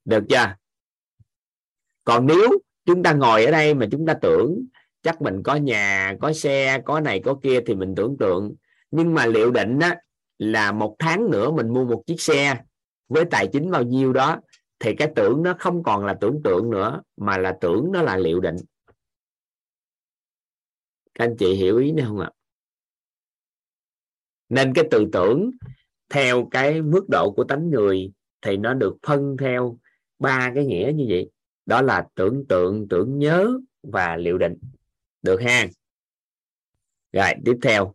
Được 0.05 0.25
chưa? 0.29 0.55
Còn 2.05 2.27
nếu 2.27 2.59
chúng 2.85 3.03
ta 3.03 3.13
ngồi 3.13 3.45
ở 3.45 3.51
đây 3.51 3.75
mà 3.75 3.87
chúng 3.91 4.07
ta 4.07 4.15
tưởng 4.23 4.67
chắc 5.03 5.23
mình 5.23 5.43
có 5.43 5.57
nhà 5.57 6.15
có 6.21 6.33
xe 6.33 6.83
có 6.85 7.01
này 7.01 7.21
có 7.25 7.39
kia 7.43 7.61
thì 7.67 7.75
mình 7.75 7.95
tưởng 7.95 8.17
tượng. 8.19 8.55
Nhưng 8.91 9.15
mà 9.15 9.27
liệu 9.27 9.51
định 9.51 9.79
á, 9.79 9.97
là 10.39 10.73
một 10.73 10.97
tháng 10.99 11.31
nữa 11.31 11.51
mình 11.51 11.69
mua 11.69 11.85
một 11.85 12.03
chiếc 12.07 12.21
xe 12.21 12.65
với 13.09 13.25
tài 13.31 13.49
chính 13.53 13.71
bao 13.71 13.83
nhiêu 13.83 14.13
đó, 14.13 14.41
thì 14.79 14.95
cái 14.95 15.13
tưởng 15.17 15.43
nó 15.43 15.57
không 15.59 15.83
còn 15.83 16.05
là 16.05 16.17
tưởng 16.21 16.41
tượng 16.45 16.71
nữa, 16.71 17.03
mà 17.17 17.39
là 17.39 17.57
tưởng 17.61 17.93
nó 17.93 18.03
là 18.03 18.17
liệu 18.17 18.41
định. 18.41 18.57
Các 21.15 21.25
anh 21.25 21.37
chị 21.39 21.55
hiểu 21.55 21.79
ý 21.79 21.93
này 21.93 22.07
không 22.07 22.21
ạ? 22.21 22.31
Nên 24.49 24.75
cái 24.75 24.85
từ 24.91 25.07
tưởng 25.13 25.51
theo 26.11 26.49
cái 26.51 26.83
mức 26.83 27.05
độ 27.09 27.33
của 27.37 27.45
tánh 27.45 27.71
người 27.71 28.13
thì 28.43 28.57
nó 28.57 28.75
được 28.75 28.97
phân 29.07 29.37
theo 29.37 29.79
ba 30.19 30.53
cái 30.55 30.67
nghĩa 30.67 30.93
như 30.95 31.07
vậy. 31.09 31.31
Đó 31.67 31.83
là 31.83 32.07
tưởng 32.15 32.45
tượng, 32.49 32.89
tưởng 32.89 33.19
nhớ 33.19 33.59
và 33.83 34.17
liệu 34.17 34.39
định. 34.39 34.59
Được 35.23 35.41
ha? 35.41 35.69
Rồi, 37.13 37.33
tiếp 37.45 37.59
theo. 37.63 37.95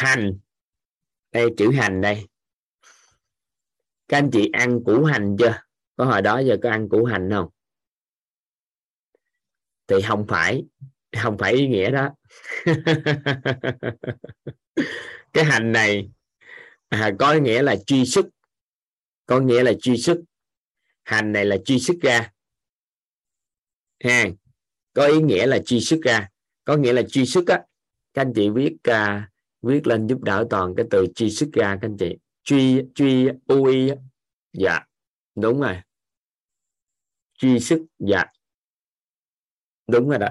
Hành. 0.00 0.38
Đây 1.32 1.46
chữ 1.56 1.70
hành 1.70 2.00
đây. 2.00 2.28
Các 4.08 4.18
anh 4.18 4.30
chị 4.32 4.50
ăn 4.52 4.84
củ 4.84 5.04
hành 5.04 5.36
chưa? 5.38 5.62
Có 5.96 6.04
hồi 6.04 6.22
đó 6.22 6.38
giờ 6.38 6.56
có 6.62 6.70
ăn 6.70 6.88
củ 6.88 7.04
hành 7.04 7.30
không? 7.30 7.48
Thì 9.86 9.96
không 10.08 10.26
phải 10.28 10.64
không 11.16 11.38
phải 11.38 11.52
ý 11.52 11.68
nghĩa 11.68 11.90
đó. 11.90 12.08
Cái 15.32 15.44
hành 15.44 15.72
này 15.72 16.10
à, 16.88 17.10
có 17.18 17.34
nghĩa 17.34 17.62
là 17.62 17.76
truy 17.86 18.06
xuất. 18.06 18.26
Có 19.26 19.40
nghĩa 19.40 19.62
là 19.62 19.72
truy 19.80 19.96
xuất. 19.96 20.18
Hành 21.02 21.32
này 21.32 21.44
là 21.44 21.56
truy 21.64 21.78
xuất 21.78 21.96
ra. 22.02 22.32
Ha 24.04 24.24
có 24.92 25.06
ý 25.06 25.20
nghĩa 25.20 25.46
là 25.46 25.58
truy 25.66 25.80
xuất 25.80 26.00
ra. 26.02 26.28
Có 26.64 26.76
nghĩa 26.76 26.92
là 26.92 27.02
truy 27.08 27.26
xuất 27.26 27.46
á. 27.46 27.62
Các 28.14 28.22
anh 28.22 28.32
chị 28.34 28.50
viết 28.50 28.72
uh, 28.74 28.94
à, 28.94 29.29
viết 29.62 29.86
lên 29.86 30.06
giúp 30.06 30.22
đỡ 30.22 30.46
toàn 30.50 30.74
cái 30.76 30.86
từ 30.90 31.06
truy 31.14 31.30
sức 31.30 31.50
ra 31.52 31.78
các 31.82 31.88
anh 31.88 31.96
chị. 31.98 32.16
Truy 32.42 32.82
truy 32.94 33.28
ui 33.46 33.90
dạ. 34.52 34.80
Đúng 35.34 35.60
rồi. 35.60 35.76
Truy 37.38 37.60
sức 37.60 37.86
dạ. 37.98 38.24
Đúng 39.86 40.08
rồi 40.08 40.18
đó. 40.18 40.28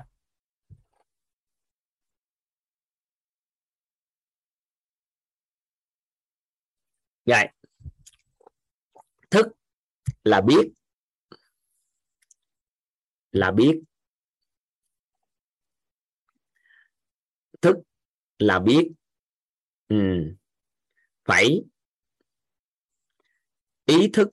Rồi 7.26 7.44
thức 9.32 9.48
là 10.24 10.42
biết. 10.42 10.72
Là 13.32 13.52
biết. 13.52 13.82
Thức 17.62 17.76
là 18.40 18.60
biết 18.60 18.92
ừ. 19.90 19.96
phải. 21.26 21.64
Ý 23.86 24.10
thức. 24.14 24.30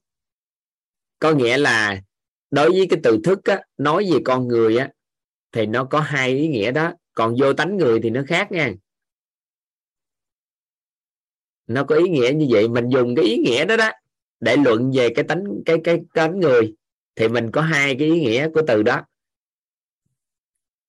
Có 1.18 1.32
nghĩa 1.32 1.58
là 1.58 2.00
đối 2.50 2.70
với 2.70 2.86
cái 2.90 3.00
từ 3.02 3.18
thức 3.24 3.44
á, 3.44 3.60
nói 3.76 4.06
về 4.12 4.18
con 4.24 4.48
người 4.48 4.76
á 4.76 4.90
thì 5.52 5.66
nó 5.66 5.84
có 5.84 6.00
hai 6.00 6.30
ý 6.30 6.48
nghĩa 6.48 6.72
đó. 6.72 6.92
Còn 7.14 7.34
vô 7.40 7.52
tánh 7.52 7.76
người 7.76 8.00
thì 8.02 8.10
nó 8.10 8.22
khác 8.26 8.52
nha. 8.52 8.74
Nó 11.66 11.84
có 11.84 11.96
ý 11.96 12.08
nghĩa 12.08 12.32
như 12.34 12.46
vậy. 12.50 12.68
Mình 12.68 12.88
dùng 12.88 13.14
cái 13.16 13.24
ý 13.24 13.36
nghĩa 13.36 13.64
đó 13.64 13.76
đó 13.76 13.90
để 14.40 14.56
luận 14.56 14.90
về 14.94 15.08
cái 15.14 15.24
tánh 15.28 15.44
cái 15.64 15.76
cái 15.84 16.00
tánh 16.14 16.40
người 16.40 16.74
thì 17.14 17.28
mình 17.28 17.50
có 17.50 17.60
hai 17.60 17.96
cái 17.98 18.08
ý 18.08 18.20
nghĩa 18.20 18.48
của 18.54 18.62
từ 18.66 18.82
đó. 18.82 19.02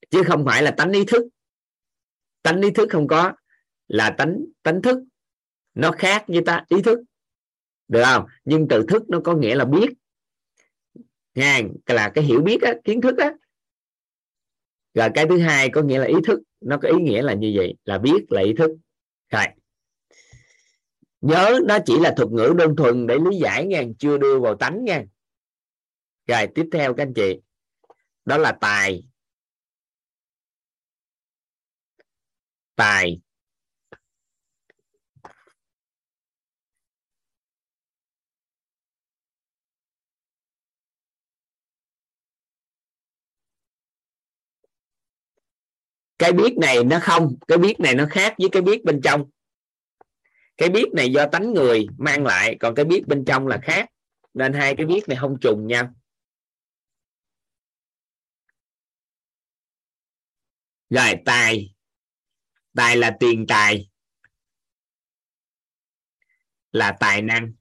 Chứ 0.10 0.24
không 0.28 0.46
phải 0.46 0.64
là 0.64 0.72
tánh 0.72 0.92
ý 0.92 1.06
thức. 1.06 1.28
Tánh 2.44 2.62
ý 2.62 2.72
thức 2.72 2.90
không 2.92 3.08
có 3.08 3.34
là 3.88 4.16
tánh 4.18 4.46
tánh 4.64 4.82
thức. 4.82 5.04
Nó 5.74 5.92
khác 5.92 6.24
với 6.28 6.42
ta 6.46 6.66
ý 6.68 6.82
thức. 6.82 7.00
Được 7.88 8.04
không? 8.06 8.26
Nhưng 8.46 8.68
từ 8.70 8.86
thức 8.88 9.10
nó 9.10 9.20
có 9.24 9.36
nghĩa 9.36 9.56
là 9.56 9.66
biết. 9.66 9.90
Nha 11.36 11.62
là 11.86 12.12
cái 12.16 12.24
hiểu 12.24 12.42
biết 12.42 12.62
á, 12.62 12.74
kiến 12.84 13.02
thức 13.02 13.18
á. 13.18 13.34
Rồi 14.94 15.10
cái 15.14 15.26
thứ 15.30 15.40
hai 15.40 15.70
có 15.70 15.82
nghĩa 15.82 16.00
là 16.00 16.06
ý 16.06 16.16
thức. 16.28 16.40
Nó 16.62 16.78
có 16.82 16.90
ý 16.90 16.96
nghĩa 17.02 17.22
là 17.22 17.34
như 17.34 17.54
vậy 17.56 17.76
là 17.84 17.98
biết 17.98 18.26
là 18.30 18.42
ý 18.42 18.54
thức. 18.54 18.72
Rồi. 19.30 19.46
Nhớ 21.22 21.60
nó 21.66 21.78
chỉ 21.86 22.00
là 22.00 22.14
thuật 22.18 22.30
ngữ 22.30 22.54
đơn 22.58 22.76
thuần 22.76 23.08
để 23.08 23.16
lý 23.16 23.38
giải 23.38 23.66
nha 23.66 23.84
chưa 24.00 24.18
đưa 24.18 24.40
vào 24.40 24.56
tánh 24.56 24.86
nha. 24.86 25.04
Rồi 26.28 26.48
tiếp 26.56 26.70
theo 26.72 26.94
các 26.94 27.04
anh 27.04 27.14
chị. 27.14 27.40
Đó 28.26 28.38
là 28.38 28.58
tài. 28.62 29.04
Tài. 32.76 33.20
Cái 46.18 46.32
biết 46.34 46.58
này 46.58 46.84
nó 46.84 47.00
không, 47.02 47.36
cái 47.48 47.58
biết 47.58 47.80
này 47.80 47.96
nó 47.96 48.08
khác 48.12 48.36
với 48.38 48.50
cái 48.52 48.62
biết 48.62 48.84
bên 48.84 49.02
trong. 49.04 49.30
Cái 50.58 50.70
biết 50.70 50.86
này 50.94 51.12
do 51.12 51.28
tánh 51.32 51.54
người 51.54 51.88
mang 51.98 52.26
lại, 52.26 52.58
còn 52.60 52.76
cái 52.76 52.86
biết 52.86 53.04
bên 53.08 53.26
trong 53.26 53.48
là 53.48 53.60
khác. 53.64 53.90
Nên 54.34 54.54
hai 54.54 54.76
cái 54.78 54.86
biết 54.86 55.02
này 55.08 55.18
không 55.22 55.38
trùng 55.42 55.68
nhau. 55.68 55.94
Rồi, 60.90 61.16
tài. 61.26 61.74
Tài 62.76 62.98
là 62.98 63.18
tiền 63.20 63.46
tài. 63.48 63.90
Là 66.72 66.98
tài 67.00 67.22
năng. 67.22 67.54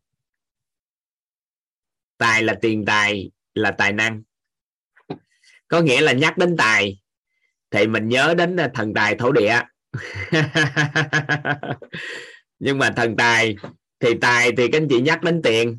Tài 2.18 2.42
là 2.42 2.58
tiền 2.62 2.84
tài, 2.86 3.30
là 3.54 3.74
tài 3.78 3.92
năng. 3.92 4.22
Có 5.68 5.80
nghĩa 5.80 6.00
là 6.00 6.12
nhắc 6.12 6.38
đến 6.38 6.56
tài 6.58 7.02
thì 7.70 7.86
mình 7.86 8.08
nhớ 8.08 8.34
đến 8.38 8.56
à, 8.56 8.70
thần 8.74 8.94
tài 8.94 9.14
thổ 9.14 9.32
địa. 9.32 9.60
Nhưng 12.58 12.78
mà 12.78 12.90
thần 12.96 13.16
tài, 13.16 13.56
thì 14.00 14.14
tài 14.20 14.52
thì 14.56 14.68
các 14.68 14.78
anh 14.78 14.88
chị 14.90 15.00
nhắc 15.00 15.22
đến 15.22 15.42
tiền. 15.42 15.78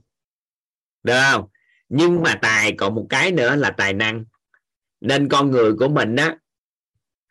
Được 1.04 1.20
không? 1.32 1.48
Nhưng 1.90 2.22
mà 2.22 2.40
tài 2.42 2.72
còn 2.78 2.96
một 2.96 3.08
cái 3.10 3.32
nữa 3.32 3.56
là 3.56 3.72
tài 3.72 3.94
năng. 3.94 4.26
Nên 5.02 5.30
con 5.30 5.52
người 5.52 5.74
của 5.80 5.88
mình 5.88 6.16
á, 6.16 6.38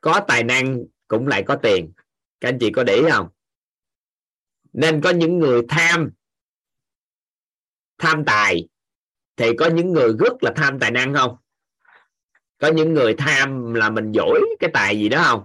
có 0.00 0.20
tài 0.28 0.44
năng 0.44 0.84
cũng 1.08 1.26
lại 1.26 1.42
có 1.46 1.56
tiền. 1.56 1.92
Các 2.40 2.48
anh 2.48 2.58
chị 2.60 2.70
có 2.70 2.84
để 2.84 2.94
ý 2.94 3.02
không? 3.10 3.28
Nên 4.72 5.00
có 5.00 5.10
những 5.10 5.38
người 5.38 5.62
tham 5.68 6.10
tham 7.98 8.24
tài. 8.24 8.68
Thì 9.36 9.46
có 9.58 9.70
những 9.70 9.92
người 9.92 10.12
rất 10.18 10.32
là 10.40 10.52
tham 10.56 10.78
tài 10.78 10.90
năng 10.90 11.14
không? 11.14 11.36
Có 12.58 12.68
những 12.68 12.94
người 12.94 13.14
tham 13.14 13.74
là 13.74 13.90
mình 13.90 14.12
giỏi 14.12 14.40
cái 14.58 14.70
tài 14.72 14.98
gì 14.98 15.08
đó 15.08 15.22
không? 15.22 15.44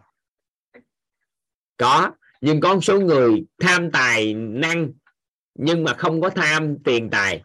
Có. 1.77 2.11
Nhưng 2.41 2.61
có 2.61 2.73
một 2.73 2.81
số 2.81 2.99
người 2.99 3.45
tham 3.59 3.91
tài 3.91 4.33
năng, 4.33 4.91
nhưng 5.55 5.83
mà 5.83 5.93
không 5.93 6.21
có 6.21 6.29
tham 6.29 6.77
tiền 6.83 7.09
tài. 7.09 7.43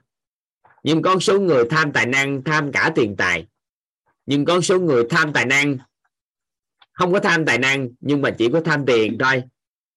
Nhưng 0.82 1.02
có 1.02 1.18
số 1.18 1.40
người 1.40 1.64
tham 1.70 1.92
tài 1.92 2.06
năng, 2.06 2.44
tham 2.44 2.72
cả 2.72 2.92
tiền 2.94 3.16
tài. 3.16 3.46
Nhưng 4.26 4.44
có 4.44 4.60
số 4.60 4.80
người 4.80 5.04
tham 5.10 5.32
tài 5.32 5.46
năng, 5.46 5.78
không 6.92 7.12
có 7.12 7.20
tham 7.20 7.44
tài 7.44 7.58
năng, 7.58 7.88
nhưng 8.00 8.22
mà 8.22 8.30
chỉ 8.30 8.48
có 8.52 8.60
tham 8.60 8.86
tiền 8.86 9.18
thôi. 9.18 9.42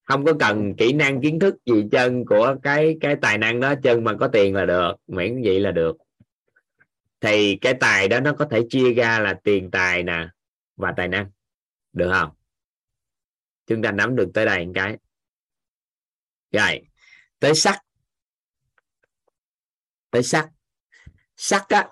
Không 0.03 0.25
có 0.25 0.33
cần 0.39 0.75
kỹ 0.75 0.93
năng 0.93 1.21
kiến 1.21 1.39
thức 1.39 1.55
gì 1.65 1.85
chân 1.91 2.25
của 2.25 2.55
cái 2.63 2.97
cái 3.01 3.15
tài 3.15 3.37
năng 3.37 3.59
đó, 3.59 3.73
chân 3.83 4.03
mà 4.03 4.13
có 4.19 4.27
tiền 4.27 4.55
là 4.55 4.65
được, 4.65 4.93
miễn 5.07 5.41
vậy 5.43 5.59
là 5.59 5.71
được 5.71 5.97
thì 7.21 7.57
cái 7.61 7.73
tài 7.79 8.07
đó 8.07 8.19
nó 8.19 8.33
có 8.33 8.47
thể 8.51 8.61
chia 8.69 8.93
ra 8.93 9.19
là 9.19 9.39
tiền 9.43 9.71
tài 9.71 10.03
nè 10.03 10.27
và 10.75 10.93
tài 10.97 11.07
năng. 11.07 11.31
Được 11.93 12.11
không? 12.13 12.29
Chúng 13.67 13.81
ta 13.81 13.91
nắm 13.91 14.15
được 14.15 14.31
tới 14.33 14.45
đây 14.45 14.65
một 14.65 14.71
cái. 14.75 14.97
Rồi, 16.51 16.81
tới 17.39 17.55
sắc 17.55 17.79
tới 20.11 20.23
sắc 20.23 20.49
sắc 21.35 21.69
á, 21.69 21.89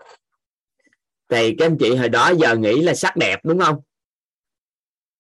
thì 1.30 1.56
các 1.58 1.66
anh 1.66 1.78
chị 1.80 1.96
hồi 1.96 2.10
đó 2.10 2.32
giờ 2.40 2.56
nghĩ 2.58 2.82
là 2.82 2.94
sắc 2.96 3.18
đẹp 3.18 3.40
đúng 3.44 3.60
không? 3.60 3.82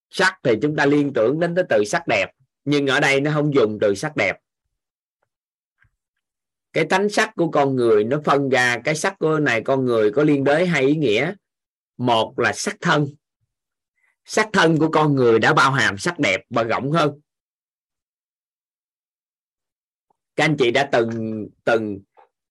Sắc 0.10 0.40
thì 0.44 0.52
chúng 0.62 0.76
ta 0.76 0.86
liên 0.86 1.14
tưởng 1.14 1.40
đến 1.40 1.56
tới 1.56 1.66
từ 1.70 1.84
sắc 1.86 2.08
đẹp, 2.08 2.32
nhưng 2.66 2.88
ở 2.88 3.00
đây 3.00 3.22
nó 3.22 3.32
không 3.34 3.54
dùng 3.54 3.78
từ 3.82 3.96
sắc 3.96 4.16
đẹp 4.16 4.38
cái 6.74 6.86
tánh 6.86 7.10
sắc 7.10 7.36
của 7.36 7.52
con 7.52 7.76
người 7.76 8.04
nó 8.04 8.22
phân 8.26 8.50
ra, 8.50 8.78
cái 8.84 8.96
sắc 8.96 9.20
của 9.20 9.40
này 9.40 9.62
con 9.62 9.86
người 9.86 10.12
có 10.12 10.24
liên 10.24 10.44
đới 10.44 10.66
hai 10.66 10.84
ý 10.84 10.96
nghĩa. 10.96 11.34
Một 11.98 12.40
là 12.40 12.54
sắc 12.54 12.76
thân. 12.82 13.08
Sắc 14.26 14.50
thân 14.54 14.78
của 14.78 14.90
con 14.92 15.16
người 15.16 15.40
đã 15.40 15.54
bao 15.54 15.72
hàm 15.72 15.98
sắc 15.98 16.20
đẹp 16.20 16.42
và 16.50 16.64
rộng 16.64 16.92
hơn. 16.92 17.20
Các 20.36 20.46
anh 20.46 20.58
chị 20.58 20.72
đã 20.72 20.90
từng 20.92 21.46
từng 21.64 22.00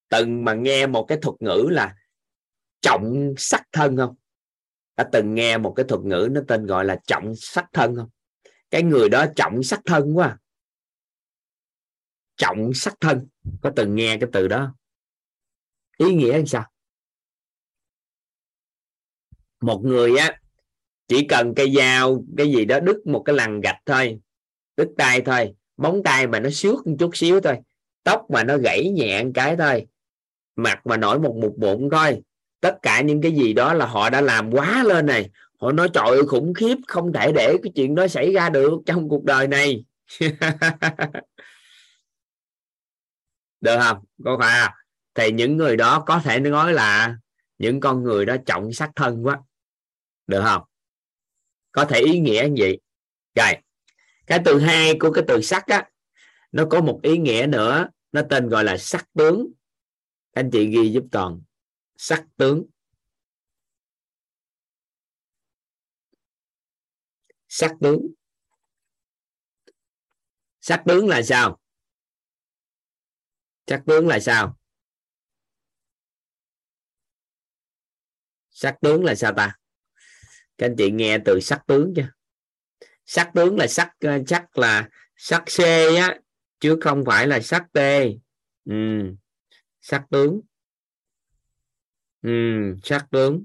từng 0.09 0.45
mà 0.45 0.55
nghe 0.55 0.87
một 0.87 1.05
cái 1.09 1.19
thuật 1.23 1.37
ngữ 1.41 1.69
là 1.71 1.95
trọng 2.81 3.35
sắc 3.39 3.63
thân 3.73 3.97
không? 3.97 4.15
Đã 4.97 5.09
từng 5.13 5.35
nghe 5.35 5.59
một 5.59 5.73
cái 5.77 5.87
thuật 5.89 6.01
ngữ 6.01 6.29
nó 6.33 6.41
tên 6.49 6.67
gọi 6.67 6.85
là 6.85 6.99
trọng 7.07 7.33
sắc 7.37 7.67
thân 7.73 7.97
không? 7.97 8.09
Cái 8.71 8.83
người 8.83 9.09
đó 9.09 9.27
trọng 9.37 9.63
sắc 9.63 9.81
thân 9.85 10.17
quá 10.17 10.27
à 10.27 10.39
trọng 12.37 12.75
sắc 12.75 12.95
thân. 13.01 13.27
Có 13.63 13.71
từng 13.77 13.95
nghe 13.95 14.17
cái 14.21 14.31
từ 14.33 14.49
đó? 14.49 14.75
Ý 15.99 16.15
nghĩa 16.15 16.39
là 16.39 16.45
sao? 16.47 16.65
Một 19.61 19.81
người 19.85 20.17
á, 20.17 20.41
chỉ 21.09 21.27
cần 21.29 21.55
cây 21.55 21.75
dao, 21.77 22.25
cái 22.37 22.53
gì 22.53 22.65
đó 22.65 22.81
đứt 22.81 23.07
một 23.07 23.23
cái 23.25 23.37
lằn 23.37 23.61
gạch 23.61 23.79
thôi, 23.87 24.21
đứt 24.77 24.89
tay 24.99 25.21
thôi, 25.21 25.55
móng 25.77 26.03
tay 26.05 26.27
mà 26.27 26.41
nó 26.41 26.51
xước 26.51 26.87
một 26.87 26.97
chút 26.99 27.11
xíu 27.17 27.41
thôi, 27.41 27.57
tóc 28.03 28.27
mà 28.31 28.45
nó 28.45 28.57
gãy 28.59 28.91
nhẹ 28.91 29.25
một 29.25 29.31
cái 29.35 29.57
thôi, 29.57 29.87
mặt 30.57 30.87
mà 30.87 30.97
nổi 30.97 31.19
một 31.19 31.37
mục 31.43 31.57
bụng 31.57 31.89
thôi, 31.93 32.23
tất 32.61 32.79
cả 32.83 33.01
những 33.01 33.23
cái 33.23 33.33
gì 33.33 33.53
đó 33.53 33.75
là 33.75 33.87
họ 33.87 34.11
đã 34.11 34.21
làm 34.21 34.51
quá 34.51 34.85
lên 34.85 35.07
này. 35.07 35.31
Họ 35.61 35.73
nói, 35.73 35.89
trời 35.93 36.05
ơi, 36.07 36.23
khủng 36.27 36.55
khiếp, 36.55 36.77
không 36.89 37.13
thể 37.13 37.33
để 37.33 37.57
cái 37.63 37.73
chuyện 37.75 37.95
đó 37.95 38.09
xảy 38.09 38.33
ra 38.33 38.49
được 38.49 38.73
trong 38.87 39.09
cuộc 39.09 39.25
đời 39.25 39.49
này. 39.49 39.85
được 43.61 43.77
không? 43.83 44.05
Có 44.24 44.37
phải 44.41 44.61
à 44.61 44.74
thì 45.15 45.33
những 45.33 45.57
người 45.57 45.77
đó 45.77 46.05
có 46.07 46.20
thể 46.24 46.41
nói 46.41 46.73
là 46.73 47.19
những 47.59 47.81
con 47.81 48.03
người 48.03 48.27
đó 48.27 48.37
trọng 48.47 48.73
sắc 48.73 48.91
thân 48.97 49.27
quá. 49.27 49.41
Được 50.27 50.43
không? 50.45 50.62
Có 51.73 51.85
thể 51.85 52.01
ý 52.01 52.19
nghĩa 52.19 52.49
như 52.51 52.62
vậy. 52.62 52.81
Rồi, 53.35 53.62
cái 54.27 54.41
từ 54.45 54.61
hai 54.61 54.97
của 55.01 55.12
cái 55.12 55.24
từ 55.28 55.43
sắc 55.43 55.66
á, 55.66 55.91
nó 56.53 56.66
có 56.70 56.81
một 56.81 57.01
ý 57.03 57.19
nghĩa 57.19 57.47
nữa. 57.49 57.89
Nó 58.12 58.23
tên 58.31 58.49
gọi 58.49 58.65
là 58.65 58.77
sắc 58.78 59.09
tướng. 59.15 59.53
Anh 60.33 60.51
chị 60.53 60.66
ghi 60.66 60.93
giúp 60.93 61.05
toàn. 61.12 61.41
Sắc 61.97 62.24
tướng. 62.37 62.65
Sắc 67.49 67.73
tướng. 67.81 68.07
Sắc 70.61 70.83
tướng 70.87 71.09
là 71.09 71.23
sao? 71.23 71.59
Sắc 73.67 73.83
tướng 73.87 74.09
là 74.09 74.21
sao? 74.21 74.59
Sắc 78.51 78.77
tướng 78.83 79.05
là 79.05 79.15
sao 79.15 79.33
ta? 79.37 79.57
Các 80.59 80.67
anh 80.67 80.75
chị 80.79 80.91
nghe 80.91 81.19
từ 81.25 81.41
sắc 81.41 81.63
tướng 81.67 81.93
chưa 81.97 82.09
sắc 83.07 83.31
tướng 83.35 83.57
là 83.59 83.67
sắc 83.67 83.91
ờ, 84.01 84.19
chắc 84.27 84.59
là 84.59 84.89
sắc 85.17 85.45
c 85.57 85.61
á, 85.97 86.19
chứ 86.61 86.79
không 86.81 87.05
phải 87.07 87.27
là 87.27 87.41
sắc 87.41 87.63
t. 87.73 87.79
Ừ. 88.65 88.75
sắc 89.81 90.03
tướng. 90.11 90.41
Ừ. 92.23 92.31
sắc 92.83 93.07
tướng. 93.11 93.45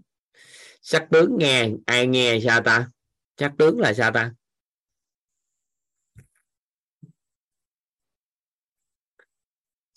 Sắc 0.82 1.08
tướng 1.12 1.38
nghe, 1.40 1.70
ai 1.86 2.08
nghe 2.08 2.40
sao 2.44 2.62
ta? 2.62 2.88
Sắc 3.38 3.52
tướng 3.58 3.80
là 3.80 3.94
sao 3.94 4.12
ta? 4.12 4.32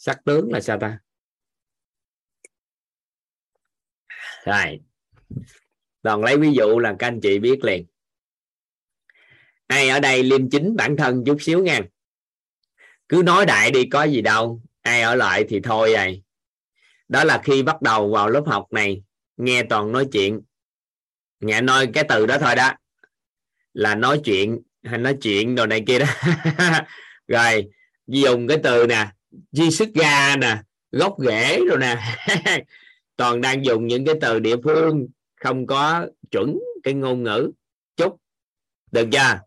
Sắc 0.05 0.24
tướng 0.24 0.52
là 0.52 0.60
sao 0.60 0.78
ta? 0.81 0.98
Rồi. 4.44 4.81
Toàn 6.02 6.24
lấy 6.24 6.36
ví 6.39 6.52
dụ 6.52 6.78
là 6.78 6.94
các 6.98 7.06
anh 7.06 7.20
chị 7.22 7.39
biết 7.39 7.64
liền. 7.64 7.86
Ai 9.66 9.89
ở 9.89 10.01
đây 10.01 10.22
liêm 10.22 10.51
chính 10.51 10.76
bản 10.76 10.97
thân 10.97 11.22
chút 11.26 11.36
xíu 11.40 11.62
nha. 11.62 11.81
Cứ 13.09 13.22
nói 13.24 13.47
đại 13.47 13.70
đi, 13.70 13.86
có 13.86 14.05
gì 14.05 14.22
đâu. 14.22 14.62
Ai 14.82 15.02
ở 15.02 15.14
lại 15.14 15.44
thì 15.48 15.60
thôi 15.60 15.90
vậy. 15.93 16.22
đó 17.09 17.24
là 17.24 17.40
khi 17.44 17.62
bắt 17.62 17.82
đầu 17.82 18.10
vào 18.10 18.28
lớp 18.28 18.43
học 18.47 18.66
này, 18.70 19.02
nghe 19.36 19.62
toàn 19.62 19.93
nói 19.93 20.09
chuyện. 20.12 20.40
Nghe 21.40 21.60
nói 21.60 21.89
cái 21.94 22.05
từ 22.09 22.26
đó 22.26 22.39
thôi 22.40 22.56
đó. 22.56 22.72
Là 23.72 23.94
nói 23.94 24.20
chuyện, 24.24 24.62
hay 24.82 24.98
nói 24.98 25.16
chuyện 25.22 25.55
đồ 25.55 25.66
này 25.66 25.85
kia 25.86 25.98
đó. 25.98 26.06
Rồi, 27.28 27.70
dùng 28.06 28.48
cái 28.48 28.59
từ 28.62 28.86
nè 28.86 29.10
di 29.52 29.70
sức 29.70 29.89
ga 29.94 30.36
nè, 30.36 30.62
gốc 30.93 31.16
rễ 31.19 31.61
rồi 31.69 31.78
nè. 31.78 32.16
Toàn 33.16 33.40
đang 33.40 33.65
dùng 33.65 33.86
những 33.86 34.05
cái 34.05 34.15
từ 34.20 34.39
địa 34.39 34.56
phương 34.65 35.06
không 35.36 35.66
có 35.66 36.06
chuẩn 36.31 36.59
cái 36.82 36.94
ngôn 36.94 37.23
ngữ 37.23 37.51
chút. 37.97 38.16
Được 38.93 39.09
chưa? 39.12 39.40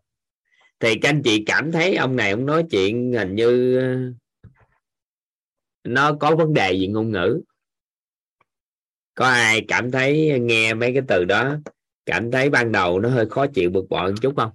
Thì 0.80 0.94
các 1.02 1.08
anh 1.08 1.22
chị 1.24 1.44
cảm 1.46 1.72
thấy 1.72 1.96
ông 1.96 2.16
này 2.16 2.30
ông 2.30 2.46
nói 2.46 2.64
chuyện 2.70 3.12
hình 3.12 3.34
như 3.34 3.76
ờ, 3.78 3.96
nó 5.84 6.16
có 6.20 6.36
vấn 6.36 6.54
đề 6.54 6.72
gì 6.72 6.86
ngôn 6.86 7.10
ngữ. 7.10 7.40
Có 9.14 9.26
ai 9.26 9.64
cảm 9.68 9.90
thấy 9.90 10.38
nghe 10.40 10.74
mấy 10.74 10.92
cái 10.94 11.02
từ 11.08 11.24
đó, 11.24 11.56
cảm 12.06 12.30
thấy 12.30 12.50
ban 12.50 12.72
đầu 12.72 13.00
nó 13.00 13.08
hơi 13.08 13.26
khó 13.30 13.46
chịu 13.46 13.70
bực 13.70 13.84
bội 13.90 14.10
một 14.10 14.18
chút 14.22 14.34
không? 14.36 14.50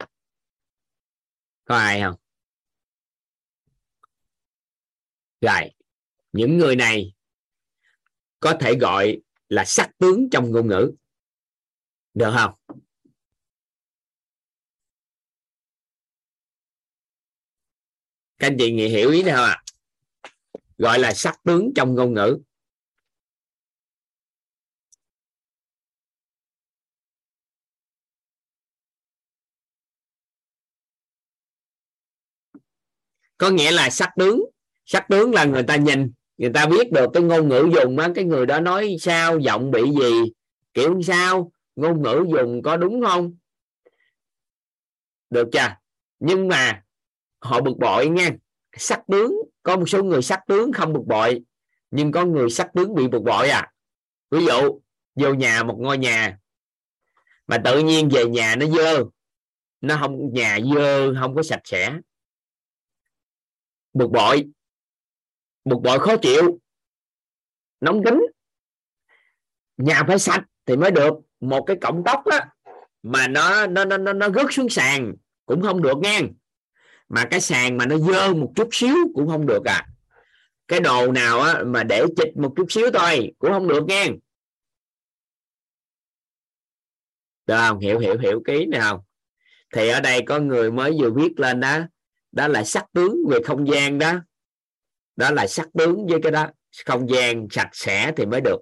Có 1.65 1.75
ai 1.75 2.01
không? 2.01 2.15
Rồi, 5.43 5.71
những 6.31 6.57
người 6.57 6.75
này 6.75 7.13
có 8.39 8.57
thể 8.59 8.75
gọi 8.75 9.21
là 9.49 9.65
sắc 9.65 9.91
tướng 9.97 10.29
trong 10.31 10.51
ngôn 10.51 10.67
ngữ. 10.67 10.91
Được 12.13 12.31
không? 12.35 12.53
Các 18.39 18.47
anh 18.47 18.55
chị 18.59 18.71
nghĩ 18.71 18.87
hiểu 18.87 19.11
ý 19.11 19.23
nào 19.23 19.43
à 19.43 19.63
gọi 20.77 20.99
là 20.99 21.13
sắc 21.13 21.39
tướng 21.43 21.71
trong 21.75 21.95
ngôn 21.95 22.13
ngữ. 22.13 22.39
Có 33.37 33.49
nghĩa 33.49 33.71
là 33.71 33.89
sắc 33.89 34.09
tướng 34.17 34.52
sắc 34.85 35.05
tướng 35.09 35.33
là 35.33 35.45
người 35.45 35.63
ta 35.63 35.75
nhìn, 35.75 36.11
người 36.37 36.51
ta 36.53 36.65
biết 36.65 36.91
được 36.91 37.09
cái 37.13 37.23
ngôn 37.23 37.49
ngữ 37.49 37.69
dùng 37.75 37.99
á, 37.99 38.09
cái 38.15 38.25
người 38.25 38.45
đó 38.45 38.59
nói 38.59 38.95
sao, 38.99 39.39
giọng 39.39 39.71
bị 39.71 39.81
gì, 39.99 40.31
kiểu 40.73 41.01
sao, 41.01 41.51
ngôn 41.75 42.01
ngữ 42.01 42.25
dùng 42.37 42.61
có 42.63 42.77
đúng 42.77 43.03
không? 43.05 43.37
Được 45.29 45.47
chưa? 45.51 45.75
Nhưng 46.19 46.47
mà 46.47 46.83
họ 47.39 47.61
bực 47.61 47.77
bội 47.77 48.07
nha. 48.07 48.29
Sắc 48.77 49.01
tướng, 49.07 49.35
có 49.63 49.77
một 49.77 49.89
số 49.89 50.03
người 50.03 50.21
sắc 50.21 50.39
tướng 50.47 50.73
không 50.73 50.93
bực 50.93 51.05
bội, 51.05 51.41
nhưng 51.91 52.11
có 52.11 52.25
người 52.25 52.49
sắc 52.49 52.67
tướng 52.73 52.95
bị 52.95 53.07
bực 53.07 53.23
bội 53.23 53.49
à. 53.49 53.71
Ví 54.31 54.45
dụ, 54.45 54.81
vô 55.15 55.33
nhà, 55.33 55.63
một 55.63 55.77
ngôi 55.79 55.97
nhà, 55.97 56.37
mà 57.47 57.57
tự 57.65 57.79
nhiên 57.79 58.09
về 58.09 58.25
nhà 58.25 58.55
nó 58.55 58.65
dơ, 58.65 59.03
nó 59.81 59.97
không, 60.01 60.33
nhà 60.33 60.59
dơ 60.73 61.13
không 61.19 61.35
có 61.35 61.43
sạch 61.43 61.61
sẽ. 61.63 61.99
Bực 63.93 64.07
bội 64.11 64.49
bực 65.65 65.77
bội 65.83 65.99
khó 65.99 66.17
chịu. 66.17 66.59
Nóng 67.81 68.03
tính. 68.05 68.21
Nhà 69.77 70.03
phải 70.07 70.19
sạch 70.19 70.43
thì 70.65 70.75
mới 70.75 70.91
được. 70.91 71.13
Một 71.39 71.63
cái 71.67 71.77
cọng 71.81 72.03
tóc 72.05 72.25
á 72.25 72.49
mà 73.03 73.27
nó 73.27 73.67
nó 73.67 73.85
nó 73.85 73.97
nó, 73.97 74.13
nó 74.13 74.29
rớt 74.29 74.45
xuống 74.51 74.69
sàn 74.69 75.13
cũng 75.45 75.61
không 75.61 75.81
được 75.81 75.97
nghe. 76.01 76.21
Mà 77.09 77.27
cái 77.31 77.41
sàn 77.41 77.77
mà 77.77 77.85
nó 77.85 77.97
dơ 77.97 78.33
một 78.33 78.51
chút 78.55 78.69
xíu 78.71 78.95
cũng 79.15 79.27
không 79.27 79.45
được 79.45 79.65
à. 79.65 79.87
Cái 80.67 80.79
đồ 80.79 81.11
nào 81.11 81.41
á 81.41 81.63
mà 81.65 81.83
để 81.83 82.05
chịch 82.17 82.37
một 82.37 82.53
chút 82.55 82.65
xíu 82.69 82.91
thôi 82.93 83.33
cũng 83.39 83.51
không 83.51 83.67
được 83.67 83.83
nghe. 83.87 84.09
Được 87.45 87.57
không? 87.57 87.79
Hiểu 87.79 87.99
hiểu 87.99 88.17
hiểu 88.17 88.41
ký 88.45 88.65
này 88.65 88.81
không 88.81 88.99
thì 89.73 89.89
ở 89.89 89.99
đây 89.99 90.21
có 90.25 90.39
người 90.39 90.71
mới 90.71 90.91
vừa 90.99 91.11
viết 91.11 91.39
lên 91.39 91.59
đó. 91.59 91.79
Đó 92.31 92.47
là 92.47 92.63
sắc 92.63 92.85
tướng 92.93 93.15
về 93.29 93.39
không 93.45 93.67
gian 93.67 93.99
đó 93.99 94.13
đó 95.15 95.31
là 95.31 95.47
sắc 95.47 95.67
tướng 95.73 96.07
với 96.07 96.19
cái 96.23 96.31
đó. 96.31 96.47
Không 96.85 97.09
gian 97.09 97.47
sạch 97.51 97.69
sẽ 97.73 98.11
thì 98.17 98.25
mới 98.25 98.41
được. 98.41 98.57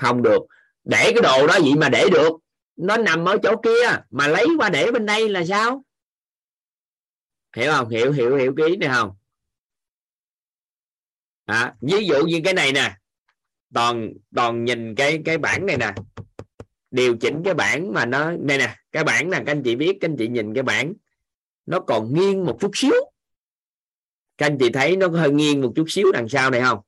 Không 0.00 0.22
được. 0.22 0.42
Để 0.84 1.12
cái 1.14 1.22
đồ 1.22 1.46
đó 1.46 1.58
vậy 1.62 1.74
mà 1.76 1.88
để 1.88 2.08
được. 2.12 2.32
Nó 2.76 2.96
nằm 2.96 3.24
ở 3.24 3.36
chỗ 3.42 3.56
kia 3.62 4.02
mà 4.10 4.28
lấy 4.28 4.46
qua 4.58 4.68
để 4.68 4.90
bên 4.92 5.06
đây 5.06 5.28
là 5.28 5.44
sao? 5.44 5.84
Hiểu 7.56 7.72
không? 7.72 7.88
Hiểu 7.88 8.12
hiểu 8.12 8.36
hiểu 8.36 8.54
cái 8.56 8.66
ý 8.68 8.76
này 8.76 8.88
không? 8.88 9.16
À, 11.44 11.74
ví 11.80 12.06
dụ 12.06 12.26
như 12.26 12.40
cái 12.44 12.54
này 12.54 12.72
nè. 12.72 12.96
Toàn 13.74 14.12
toàn 14.34 14.64
nhìn 14.64 14.94
cái 14.94 15.22
cái 15.24 15.38
bảng 15.38 15.66
này 15.66 15.76
nè. 15.76 15.94
Điều 16.90 17.16
chỉnh 17.16 17.42
cái 17.44 17.54
bảng 17.54 17.92
mà 17.92 18.06
nó 18.06 18.32
đây 18.40 18.58
nè 18.58 18.76
cái 18.92 19.04
bảng 19.04 19.30
nè 19.30 19.36
các 19.46 19.52
anh 19.52 19.62
chị 19.62 19.76
biết 19.76 19.98
các 20.00 20.08
anh 20.08 20.16
chị 20.18 20.28
nhìn 20.28 20.54
cái 20.54 20.62
bảng. 20.62 20.92
Nó 21.66 21.80
còn 21.80 22.14
nghiêng 22.14 22.44
một 22.44 22.58
chút 22.60 22.70
xíu 22.74 22.94
các 24.38 24.46
anh 24.46 24.56
chị 24.60 24.70
thấy 24.72 24.96
nó 24.96 25.08
hơi 25.08 25.30
nghiêng 25.30 25.60
một 25.60 25.72
chút 25.76 25.84
xíu 25.88 26.12
đằng 26.12 26.28
sau 26.28 26.50
này 26.50 26.60
không? 26.60 26.78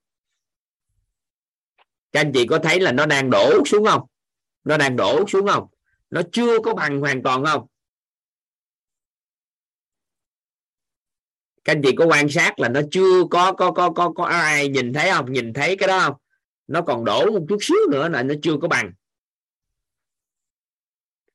Các 2.12 2.20
anh 2.20 2.32
chị 2.34 2.46
có 2.46 2.58
thấy 2.58 2.80
là 2.80 2.92
nó 2.92 3.06
đang 3.06 3.30
đổ 3.30 3.64
xuống 3.66 3.84
không? 3.84 4.02
Nó 4.64 4.76
đang 4.76 4.96
đổ 4.96 5.26
xuống 5.28 5.46
không? 5.46 5.66
Nó 6.10 6.22
chưa 6.32 6.58
có 6.64 6.74
bằng 6.74 7.00
hoàn 7.00 7.22
toàn 7.22 7.44
không? 7.44 7.66
Các 11.64 11.72
anh 11.72 11.82
chị 11.82 11.90
có 11.96 12.06
quan 12.06 12.28
sát 12.28 12.58
là 12.58 12.68
nó 12.68 12.80
chưa 12.90 13.24
có 13.30 13.52
có 13.52 13.72
có 13.72 13.90
có 13.90 14.12
có 14.16 14.24
ai 14.24 14.68
nhìn 14.68 14.92
thấy 14.92 15.10
không? 15.10 15.32
Nhìn 15.32 15.52
thấy 15.52 15.76
cái 15.76 15.88
đó 15.88 16.00
không? 16.00 16.14
Nó 16.66 16.82
còn 16.82 17.04
đổ 17.04 17.30
một 17.30 17.46
chút 17.48 17.58
xíu 17.60 17.76
nữa 17.90 18.08
là 18.08 18.22
nó 18.22 18.34
chưa 18.42 18.56
có 18.62 18.68
bằng. 18.68 18.92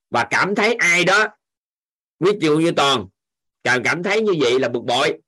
Và 0.09 0.27
cảm 0.29 0.55
thấy 0.55 0.73
ai 0.75 1.05
đó, 1.05 1.27
ví 2.19 2.31
dụ 2.41 2.57
như 2.57 2.71
toàn 2.71 3.07
càng 3.63 3.81
cảm 3.83 4.03
thấy 4.03 4.21
như 4.21 4.33
vậy 4.39 4.59
là 4.59 4.69
bực 4.69 4.83
bội 4.83 5.21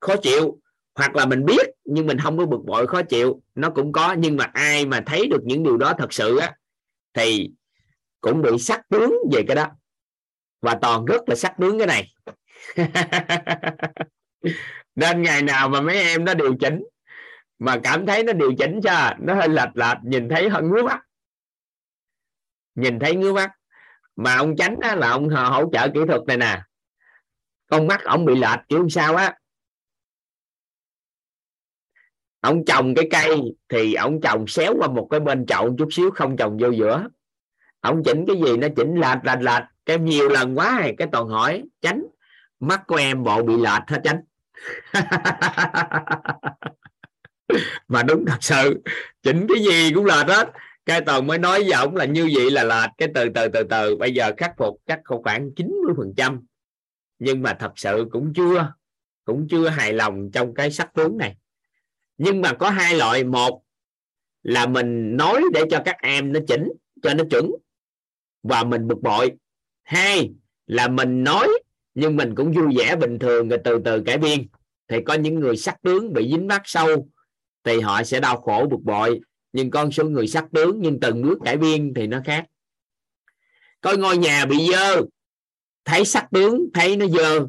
khó 0.00 0.16
chịu 0.22 0.60
hoặc 0.94 1.16
là 1.16 1.26
mình 1.26 1.44
biết 1.44 1.70
nhưng 1.84 2.06
mình 2.06 2.18
không 2.18 2.38
có 2.38 2.46
bực 2.46 2.60
bội 2.64 2.86
khó 2.86 3.02
chịu 3.02 3.42
nó 3.54 3.70
cũng 3.70 3.92
có. 3.92 4.14
Nhưng 4.18 4.36
mà 4.36 4.50
ai 4.52 4.86
mà 4.86 5.02
thấy 5.06 5.28
được 5.28 5.40
những 5.44 5.62
điều 5.62 5.76
đó 5.76 5.94
thật 5.98 6.12
sự 6.12 6.38
á 6.38 6.54
thì 7.14 7.50
cũng 8.20 8.42
bị 8.42 8.58
sắc 8.58 8.88
tướng 8.88 9.14
về 9.32 9.42
cái 9.46 9.56
đó. 9.56 9.66
Và 10.60 10.78
toàn 10.82 11.04
rất 11.04 11.28
là 11.28 11.34
sắc 11.34 11.54
tướng 11.60 11.78
cái 11.78 11.86
này. 11.86 12.08
Nên 14.94 15.22
ngày 15.22 15.42
nào 15.42 15.68
mà 15.68 15.80
mấy 15.80 15.96
em 15.96 16.24
nó 16.24 16.34
điều 16.34 16.56
chỉnh 16.60 16.84
mà 17.58 17.80
cảm 17.82 18.06
thấy 18.06 18.22
nó 18.22 18.32
điều 18.32 18.52
chỉnh 18.58 18.80
cho 18.82 19.14
nó 19.18 19.34
hơi 19.34 19.48
lệch 19.48 19.76
lệch 19.76 19.98
nhìn 20.02 20.28
thấy 20.28 20.48
hơi 20.48 20.62
ngứa 20.62 20.82
mắt. 20.82 21.00
Nhìn 22.74 22.98
thấy 22.98 23.16
ngứa 23.16 23.32
mắt. 23.32 23.50
Mà 24.16 24.36
ông 24.36 24.56
tránh 24.56 24.76
á, 24.82 24.94
là 24.94 25.10
ông 25.10 25.28
hỗ 25.28 25.70
trợ 25.72 25.88
kỹ 25.94 26.00
thuật 26.08 26.20
này 26.26 26.36
nè. 26.36 26.62
Con 27.66 27.86
mắt 27.86 28.04
ông 28.04 28.24
bị 28.24 28.34
lệch 28.34 28.58
kiểu 28.68 28.88
sao 28.88 29.16
á 29.16 29.39
ông 32.40 32.64
trồng 32.64 32.94
cái 32.94 33.08
cây 33.10 33.40
thì 33.68 33.94
ông 33.94 34.20
trồng 34.20 34.46
xéo 34.46 34.74
qua 34.78 34.88
một 34.88 35.08
cái 35.10 35.20
bên 35.20 35.46
chậu 35.46 35.76
chút 35.78 35.88
xíu, 35.92 36.10
không 36.10 36.36
trồng 36.36 36.58
vô 36.60 36.70
giữa. 36.70 37.08
Ông 37.80 38.02
chỉnh 38.04 38.24
cái 38.26 38.36
gì 38.36 38.56
nó 38.56 38.68
chỉnh 38.76 38.94
lệch 38.94 39.18
lệch 39.24 39.40
lệch. 39.40 39.62
Cái 39.86 39.98
nhiều 39.98 40.28
lần 40.28 40.58
quá 40.58 40.78
này 40.80 40.94
cái 40.98 41.08
toàn 41.12 41.28
hỏi 41.28 41.62
tránh 41.80 42.02
mắt 42.60 42.86
của 42.86 42.96
em 42.96 43.22
bộ 43.22 43.42
bị 43.42 43.56
lệch 43.56 43.82
hết 43.86 44.00
tránh 44.04 44.20
mà 47.88 48.02
đúng 48.02 48.24
thật 48.26 48.38
sự, 48.40 48.82
chỉnh 49.22 49.46
cái 49.48 49.64
gì 49.64 49.92
cũng 49.94 50.04
lệch 50.04 50.28
hết. 50.28 50.50
Cái 50.86 51.00
toàn 51.00 51.26
mới 51.26 51.38
nói 51.38 51.62
với 51.62 51.72
ổng 51.72 51.96
là 51.96 52.04
như 52.04 52.30
vậy 52.34 52.50
là 52.50 52.64
lệch. 52.64 52.90
Cái 52.98 53.08
từ 53.14 53.28
từ 53.34 53.48
từ 53.48 53.62
từ, 53.70 53.96
bây 53.96 54.14
giờ 54.14 54.32
khắc 54.36 54.56
phục 54.56 54.76
chắc 54.86 55.00
khoảng 55.04 55.54
90 55.56 55.94
phần 55.96 56.14
trăm. 56.16 56.40
Nhưng 57.18 57.42
mà 57.42 57.54
thật 57.54 57.72
sự 57.76 58.06
cũng 58.10 58.32
chưa 58.34 58.72
cũng 59.24 59.46
chưa 59.50 59.68
hài 59.68 59.92
lòng 59.92 60.30
trong 60.32 60.54
cái 60.54 60.70
sắc 60.70 60.94
tướng 60.94 61.18
này 61.18 61.36
nhưng 62.20 62.40
mà 62.40 62.54
có 62.54 62.70
hai 62.70 62.96
loại. 62.96 63.24
Một 63.24 63.62
là 64.42 64.66
mình 64.66 65.16
nói 65.16 65.42
để 65.52 65.60
cho 65.70 65.82
các 65.84 65.96
em 66.02 66.32
nó 66.32 66.40
chỉnh, 66.48 66.72
cho 67.02 67.14
nó 67.14 67.24
chuẩn 67.30 67.50
và 68.42 68.64
mình 68.64 68.88
bực 68.88 69.00
bội. 69.02 69.32
Hai 69.82 70.30
là 70.66 70.88
mình 70.88 71.24
nói 71.24 71.48
nhưng 71.94 72.16
mình 72.16 72.34
cũng 72.34 72.52
vui 72.52 72.76
vẻ 72.76 72.96
bình 72.96 73.18
thường 73.18 73.48
rồi 73.48 73.58
từ 73.64 73.80
từ 73.84 74.02
cải 74.06 74.18
biên. 74.18 74.46
Thì 74.88 74.96
có 75.06 75.14
những 75.14 75.34
người 75.34 75.56
sắc 75.56 75.82
tướng 75.82 76.12
bị 76.12 76.30
dính 76.30 76.46
mắc 76.46 76.62
sâu 76.64 77.08
thì 77.64 77.80
họ 77.80 78.02
sẽ 78.02 78.20
đau 78.20 78.40
khổ, 78.40 78.66
bực 78.70 78.80
bội. 78.82 79.20
Nhưng 79.52 79.70
con 79.70 79.92
số 79.92 80.04
người 80.04 80.26
sắc 80.26 80.44
tướng 80.52 80.80
nhưng 80.80 81.00
từng 81.00 81.22
bước 81.22 81.38
cải 81.44 81.56
biên 81.56 81.94
thì 81.94 82.06
nó 82.06 82.20
khác. 82.24 82.44
Coi 83.80 83.96
ngôi 83.96 84.16
nhà 84.16 84.46
bị 84.46 84.68
dơ, 84.72 85.02
thấy 85.84 86.04
sắc 86.04 86.28
tướng, 86.32 86.66
thấy 86.74 86.96
nó 86.96 87.06
dơ. 87.06 87.46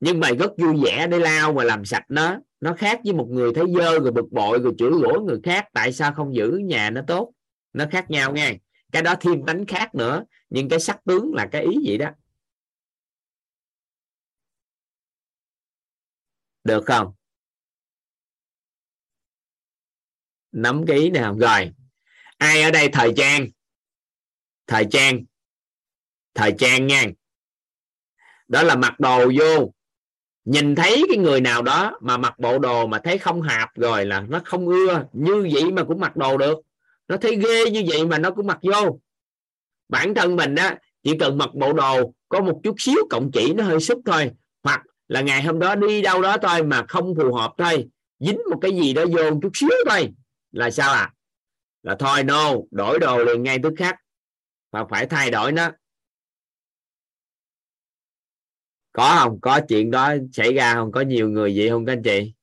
Nhưng 0.00 0.20
mà 0.20 0.30
rất 0.38 0.50
vui 0.58 0.74
vẻ 0.84 1.06
để 1.06 1.18
lao 1.18 1.52
mà 1.52 1.64
làm 1.64 1.84
sạch 1.84 2.04
nó 2.08 2.38
nó 2.60 2.74
khác 2.74 3.00
với 3.04 3.12
một 3.12 3.28
người 3.30 3.54
thấy 3.54 3.64
dơ 3.76 3.98
rồi 3.98 4.12
bực 4.12 4.26
bội 4.30 4.58
rồi 4.58 4.72
chửi 4.78 4.90
rủa 4.90 5.20
người 5.20 5.40
khác, 5.42 5.68
tại 5.72 5.92
sao 5.92 6.12
không 6.14 6.34
giữ 6.34 6.50
nhà 6.50 6.90
nó 6.90 7.00
tốt? 7.06 7.32
Nó 7.72 7.84
khác 7.90 8.10
nhau 8.10 8.32
nha 8.32 8.52
cái 8.92 9.02
đó 9.02 9.14
thêm 9.20 9.46
tánh 9.46 9.66
khác 9.66 9.94
nữa, 9.94 10.24
nhưng 10.50 10.68
cái 10.68 10.80
sắc 10.80 11.04
tướng 11.04 11.34
là 11.34 11.48
cái 11.52 11.62
ý 11.62 11.78
vậy 11.86 11.98
đó. 11.98 12.10
Được 16.64 16.84
không? 16.86 17.12
Nắm 20.52 20.84
cái 20.86 20.98
ý 20.98 21.10
này 21.10 21.22
không 21.22 21.38
rồi. 21.38 21.72
Ai 22.38 22.62
ở 22.62 22.70
đây? 22.70 22.88
Thời 22.92 23.12
trang. 23.16 23.46
Thời 24.66 24.86
trang. 24.90 25.24
Thời 26.34 26.54
trang 26.58 26.86
nha. 26.86 27.04
Đó 28.48 28.62
là 28.62 28.76
mặc 28.76 29.00
đồ 29.00 29.32
vô 29.38 29.72
nhìn 30.46 30.74
thấy 30.74 31.04
cái 31.08 31.18
người 31.18 31.40
nào 31.40 31.62
đó 31.62 31.98
mà 32.00 32.16
mặc 32.16 32.38
bộ 32.38 32.58
đồ 32.58 32.86
mà 32.86 32.98
thấy 33.04 33.18
không 33.18 33.42
hợp 33.42 33.68
rồi 33.74 34.04
là 34.04 34.20
nó 34.20 34.40
không 34.44 34.68
ưa, 34.68 35.04
như 35.12 35.48
vậy 35.52 35.72
mà 35.72 35.84
cũng 35.84 36.00
mặc 36.00 36.16
đồ 36.16 36.36
được. 36.36 36.58
Nó 37.08 37.16
thấy 37.16 37.36
ghê 37.36 37.70
như 37.70 37.84
vậy 37.88 38.06
mà 38.06 38.18
nó 38.18 38.30
cũng 38.30 38.46
mặc 38.46 38.58
vô. 38.62 38.98
Bản 39.88 40.14
thân 40.14 40.36
mình 40.36 40.54
á, 40.54 40.78
chỉ 41.02 41.18
cần 41.18 41.38
mặc 41.38 41.54
bộ 41.54 41.72
đồ, 41.72 42.12
có 42.28 42.40
một 42.40 42.60
chút 42.62 42.74
xíu 42.78 43.06
cộng 43.10 43.30
chỉ 43.32 43.52
nó 43.54 43.64
hơi 43.64 43.80
sức 43.80 43.98
thôi. 44.06 44.30
Hoặc 44.62 44.82
là 45.08 45.20
ngày 45.20 45.42
hôm 45.42 45.58
đó 45.58 45.74
đi 45.74 46.02
đâu 46.02 46.22
đó 46.22 46.36
thôi 46.42 46.62
mà 46.62 46.84
không 46.88 47.14
phù 47.14 47.34
hợp 47.34 47.52
thôi, 47.58 47.86
dính 48.20 48.38
một 48.50 48.58
cái 48.60 48.72
gì 48.72 48.92
đó 48.92 49.04
vô 49.16 49.30
một 49.30 49.38
chút 49.42 49.50
xíu 49.54 49.70
thôi, 49.90 50.08
là 50.52 50.70
sao 50.70 50.92
à? 50.92 51.12
Là 51.82 51.96
thôi, 51.98 52.22
no, 52.22 52.52
đổi 52.70 52.98
đồ 52.98 53.24
liền 53.24 53.42
ngay 53.42 53.58
tức 53.62 53.72
khắc. 53.76 53.96
Và 54.72 54.84
phải 54.90 55.06
thay 55.06 55.30
đổi 55.30 55.52
nó. 55.52 55.70
Có 58.96 59.16
không? 59.22 59.40
Có 59.40 59.60
chuyện 59.68 59.90
đó 59.90 60.14
xảy 60.32 60.52
ra 60.54 60.74
không? 60.74 60.92
Có 60.92 61.00
nhiều 61.00 61.28
người 61.30 61.54
vậy 61.56 61.70
không 61.70 61.86
các 61.86 61.92
anh 61.92 62.02
chị? 62.02 62.34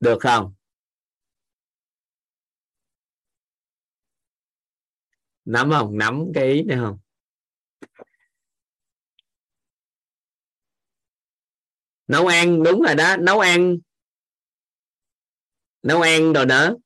Được 0.00 0.18
không? 0.20 0.54
Nắm 5.44 5.70
không? 5.70 5.98
Nắm 5.98 6.24
cái 6.34 6.44
ý 6.52 6.62
này 6.62 6.78
không? 6.78 6.98
Nấu 12.08 12.26
ăn, 12.26 12.62
đúng 12.62 12.82
rồi 12.82 12.94
đó. 12.94 13.16
Nấu 13.16 13.40
ăn. 13.40 13.76
Nấu 15.82 16.00
ăn 16.00 16.32
rồi 16.32 16.46
đó 16.46 16.76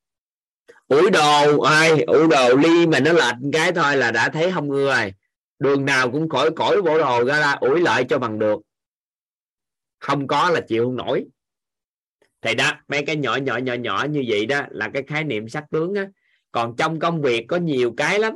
ủi 0.90 1.10
đồ 1.10 1.60
ai 1.60 2.02
ủi 2.02 2.28
đồ 2.28 2.56
ly 2.56 2.86
mà 2.86 3.00
nó 3.00 3.12
lệch 3.12 3.34
cái 3.52 3.72
thôi 3.72 3.96
là 3.96 4.10
đã 4.10 4.28
thấy 4.28 4.52
không 4.52 4.70
ưa 4.70 4.94
rồi. 4.94 5.12
Đường 5.58 5.84
nào 5.84 6.10
cũng 6.10 6.28
khỏi 6.28 6.50
cõi 6.56 6.82
bộ 6.82 6.98
đồ 6.98 7.24
ra 7.24 7.40
ra 7.40 7.52
ủi 7.52 7.80
lại 7.80 8.04
cho 8.08 8.18
bằng 8.18 8.38
được. 8.38 8.60
Không 9.98 10.26
có 10.26 10.50
là 10.50 10.60
chịu 10.60 10.84
không 10.84 10.96
nổi. 10.96 11.26
Thì 12.40 12.54
đó 12.54 12.72
mấy 12.88 13.04
cái 13.06 13.16
nhỏ 13.16 13.36
nhỏ 13.36 13.56
nhỏ 13.56 13.74
nhỏ 13.74 14.06
như 14.10 14.24
vậy 14.28 14.46
đó 14.46 14.62
là 14.70 14.90
cái 14.94 15.02
khái 15.06 15.24
niệm 15.24 15.48
sắc 15.48 15.64
tướng 15.70 15.94
á. 15.94 16.08
Còn 16.52 16.74
trong 16.76 16.98
công 16.98 17.22
việc 17.22 17.44
có 17.48 17.56
nhiều 17.56 17.94
cái 17.96 18.18
lắm. 18.18 18.34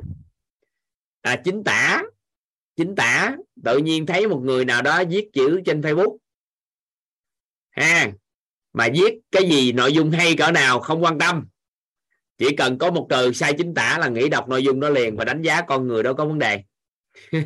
À, 1.23 1.37
chính 1.45 1.65
tả 1.65 2.03
chính 2.77 2.95
tả 2.95 3.37
tự 3.65 3.79
nhiên 3.79 4.07
thấy 4.07 4.29
một 4.29 4.41
người 4.45 4.65
nào 4.65 4.83
đó 4.83 5.03
viết 5.11 5.31
chữ 5.33 5.61
trên 5.67 5.81
facebook. 5.81 6.17
Ha 7.71 8.13
mà 8.73 8.89
viết 8.95 9.15
cái 9.31 9.49
gì 9.49 9.73
nội 9.73 9.93
dung 9.93 10.11
hay 10.11 10.37
cỡ 10.37 10.51
nào 10.51 10.81
không 10.81 11.05
quan 11.05 11.19
tâm 11.19 11.47
chỉ 12.39 12.57
cần 12.57 12.79
có 12.79 12.91
một 12.91 13.07
từ 13.11 13.33
sai 13.33 13.55
chính 13.59 13.75
tả 13.75 13.99
là 13.99 14.09
nghĩ 14.09 14.29
đọc 14.29 14.49
nội 14.49 14.65
dung 14.65 14.81
đó 14.81 14.89
liền 14.89 15.17
và 15.17 15.25
đánh 15.25 15.43
giá 15.43 15.61
con 15.63 15.87
người 15.87 16.03
đó 16.03 16.13
có 16.13 16.25
vấn 16.25 16.39
đề. 16.39 16.63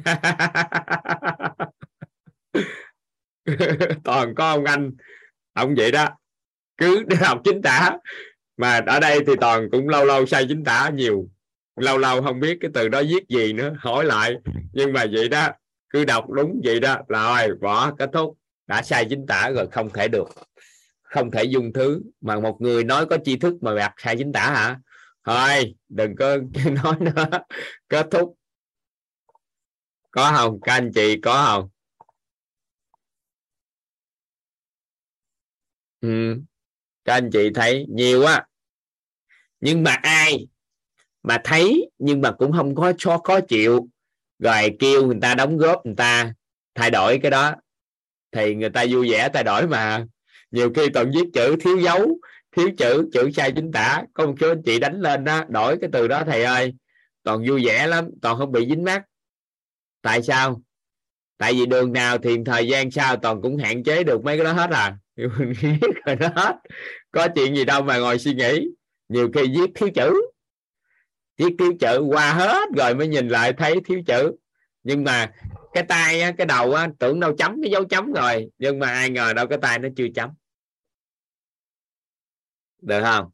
Toàn 4.05 4.35
có 4.35 4.51
ông 4.51 4.65
anh, 4.65 4.91
ông 5.53 5.75
vậy 5.77 5.93
đó. 5.93 6.09
Cứ 6.77 7.05
học 7.21 7.41
chính 7.45 7.63
tả. 7.63 7.91
Mà 8.57 8.81
ở 8.87 9.01
đây 9.01 9.21
thì 9.27 9.33
toàn 9.41 9.69
cũng 9.71 9.89
lâu 9.89 10.05
lâu 10.05 10.27
sai 10.27 10.47
chính 10.49 10.65
tả 10.65 10.91
nhiều. 10.95 11.29
Lâu 11.77 11.99
lâu 11.99 12.23
không 12.23 12.41
biết 12.41 12.59
cái 12.61 12.71
từ 12.75 12.89
đó 12.89 13.03
viết 13.09 13.29
gì 13.29 13.53
nữa, 13.53 13.75
hỏi 13.79 14.05
lại. 14.05 14.35
Nhưng 14.73 14.93
mà 14.93 15.05
vậy 15.13 15.29
đó, 15.29 15.49
cứ 15.91 16.05
đọc 16.05 16.31
đúng 16.31 16.61
vậy 16.65 16.81
đó 16.81 16.99
rồi 17.09 17.49
bỏ 17.61 17.93
kết 17.99 18.11
thúc. 18.13 18.39
Đã 18.67 18.83
sai 18.83 19.07
chính 19.11 19.27
tả 19.27 19.51
rồi 19.55 19.69
không 19.73 19.91
thể 19.91 20.09
được 20.09 20.29
không 21.11 21.31
thể 21.31 21.45
dùng 21.45 21.73
thứ. 21.73 22.03
Mà 22.21 22.41
một 22.41 22.57
người 22.61 22.85
nói 22.85 23.07
có 23.07 23.19
tri 23.25 23.37
thức 23.39 23.55
mà 23.61 23.75
đặt 23.75 23.95
sai 23.99 24.17
chính 24.19 24.33
tả 24.33 24.51
hả? 24.51 24.81
Thôi, 25.25 25.75
đừng 25.89 26.17
có 26.17 26.37
nói 26.85 26.97
nữa. 27.01 27.31
Kết 27.89 28.07
thúc. 28.11 28.35
Có 30.11 30.33
không? 30.37 30.61
Các 30.61 30.73
anh 30.73 30.91
chị 30.95 31.21
có 31.23 31.45
không? 31.47 31.69
Ừ. 36.01 36.41
các 37.05 37.15
anh 37.15 37.31
chị 37.33 37.51
thấy 37.55 37.87
nhiều 37.89 38.25
á. 38.25 38.47
Nhưng 39.61 39.83
mà 39.83 39.93
ai 40.03 40.47
mà 41.23 41.39
thấy 41.45 41.91
nhưng 41.99 42.21
mà 42.21 42.33
cũng 42.33 42.53
không 42.53 42.75
có 42.75 42.93
cho 42.99 43.19
khó 43.25 43.41
chịu. 43.41 43.89
Rồi 44.39 44.77
kêu 44.79 45.07
người 45.07 45.19
ta 45.23 45.35
đóng 45.35 45.57
góp 45.57 45.87
người 45.87 45.95
ta, 45.97 46.35
thay 46.75 46.91
đổi 46.91 47.19
cái 47.23 47.31
đó. 47.31 47.55
Thì 48.33 48.55
người 48.55 48.71
ta 48.71 48.85
vui 48.91 49.11
vẻ 49.11 49.29
thay 49.35 49.45
đổi 49.45 49.67
mà 49.67 50.07
nhiều 50.51 50.71
khi 50.75 50.89
toàn 50.89 51.11
viết 51.15 51.25
chữ 51.35 51.57
thiếu 51.61 51.79
dấu, 51.79 52.19
thiếu 52.57 52.71
chữ 52.79 53.09
chữ 53.13 53.31
sai 53.31 53.53
chính 53.53 53.73
tả. 53.73 54.03
Có 54.15 54.27
một 54.27 54.35
số 54.41 54.49
anh 54.49 54.63
chị 54.63 54.79
đánh 54.79 55.01
lên 55.01 55.25
đó 55.25 55.45
đổi 55.49 55.79
cái 55.81 55.91
từ 55.93 56.09
đó, 56.09 56.23
thầy 56.27 56.45
ơi, 56.45 56.75
toàn 57.23 57.45
vui 57.49 57.67
vẻ 57.67 57.87
lắm, 57.87 58.09
toàn 58.23 58.39
không 58.39 58.53
bị 58.53 58.67
dính 58.69 58.85
mắt 58.85 59.03
tại 60.03 60.23
sao? 60.23 60.63
Tại 61.39 61.53
vì 61.53 61.67
đường 61.67 61.93
nào 61.93 62.19
thì 62.19 62.37
thời 62.47 62.69
gian 62.69 62.91
sau 62.91 63.17
toàn 63.17 63.43
cũng 63.43 63.57
hạn 63.57 63.85
chế 63.85 64.05
được 64.05 64.25
mấy 64.25 64.37
cái 64.37 64.45
đó 64.45 64.53
hết 64.53 64.71
à. 64.71 64.97
Viết 65.61 65.91
rồi 66.07 66.17
đó. 66.17 66.29
Hết 66.35 66.57
có 67.11 67.29
chuyện 67.35 67.57
gì 67.57 67.65
đâu 67.65 67.83
mà 67.83 67.99
ngồi 67.99 68.19
suy 68.19 68.35
nghĩ. 68.35 68.69
Nhiều 69.09 69.31
khi 69.35 69.43
viết 69.43 69.71
thiếu 69.75 69.89
chữ. 69.95 70.23
Viết 71.37 71.55
thiếu 71.59 71.73
chữ 71.81 72.01
qua 72.09 72.33
hết 72.33 72.69
rồi 72.77 72.95
mới 72.95 73.09
nhìn 73.09 73.29
lại 73.29 73.53
thấy 73.53 73.75
thiếu 73.85 74.03
chữ. 74.07 74.33
Nhưng 74.83 75.05
mà 75.05 75.33
cái 75.73 75.83
tay 75.83 76.33
cái 76.39 76.47
đầu 76.47 76.77
tưởng 76.99 77.21
đâu 77.21 77.37
chấm 77.37 77.63
cái 77.63 77.71
dấu 77.71 77.85
chấm 77.85 78.13
rồi. 78.13 78.51
Nhưng 78.59 78.79
mà 78.79 78.91
ai 78.91 79.11
ngờ 79.11 79.33
đâu 79.33 79.47
cái 79.47 79.59
tay 79.63 79.79
nó 79.79 79.89
chưa 79.97 80.07
chấm 80.15 80.31
được 82.81 83.01
không? 83.03 83.31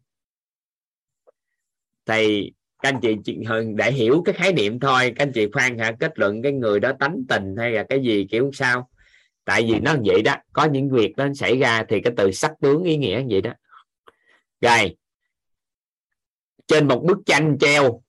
Thì 2.07 2.53
các 2.83 2.89
anh 2.89 3.01
chị 3.25 3.37
để 3.77 3.93
hiểu 3.93 4.23
cái 4.25 4.35
khái 4.35 4.53
niệm 4.53 4.81
thôi. 4.81 5.13
Các 5.17 5.23
anh 5.27 5.33
chị 5.33 5.49
khoan 5.53 5.79
hả? 5.79 5.93
Kết 6.01 6.19
luận 6.19 6.43
cái 6.43 6.53
người 6.53 6.81
đó 6.81 6.93
tánh 7.01 7.17
tình 7.29 7.57
hay 7.59 7.71
là 7.71 7.85
cái 7.89 8.03
gì, 8.03 8.27
kiểu 8.31 8.51
sao? 8.53 8.91
Tại 9.45 9.63
vì 9.63 9.81
nó 9.81 9.97
vậy 10.05 10.23
đó, 10.23 10.37
có 10.53 10.65
những 10.65 10.91
việc 10.91 11.13
nó 11.17 11.35
xảy 11.35 11.59
ra 11.59 11.85
thì 11.89 12.01
cái 12.01 12.13
từ 12.17 12.33
sắc 12.33 12.53
tướng 12.61 12.83
ý 12.83 12.97
nghĩa 12.97 13.25
vậy 13.31 13.41
đó. 13.41 13.53
Rồi, 14.61 14.97
trên 16.67 16.89
một 16.89 17.03
bức 17.05 17.19
tranh 17.27 17.57
treo, 17.61 18.03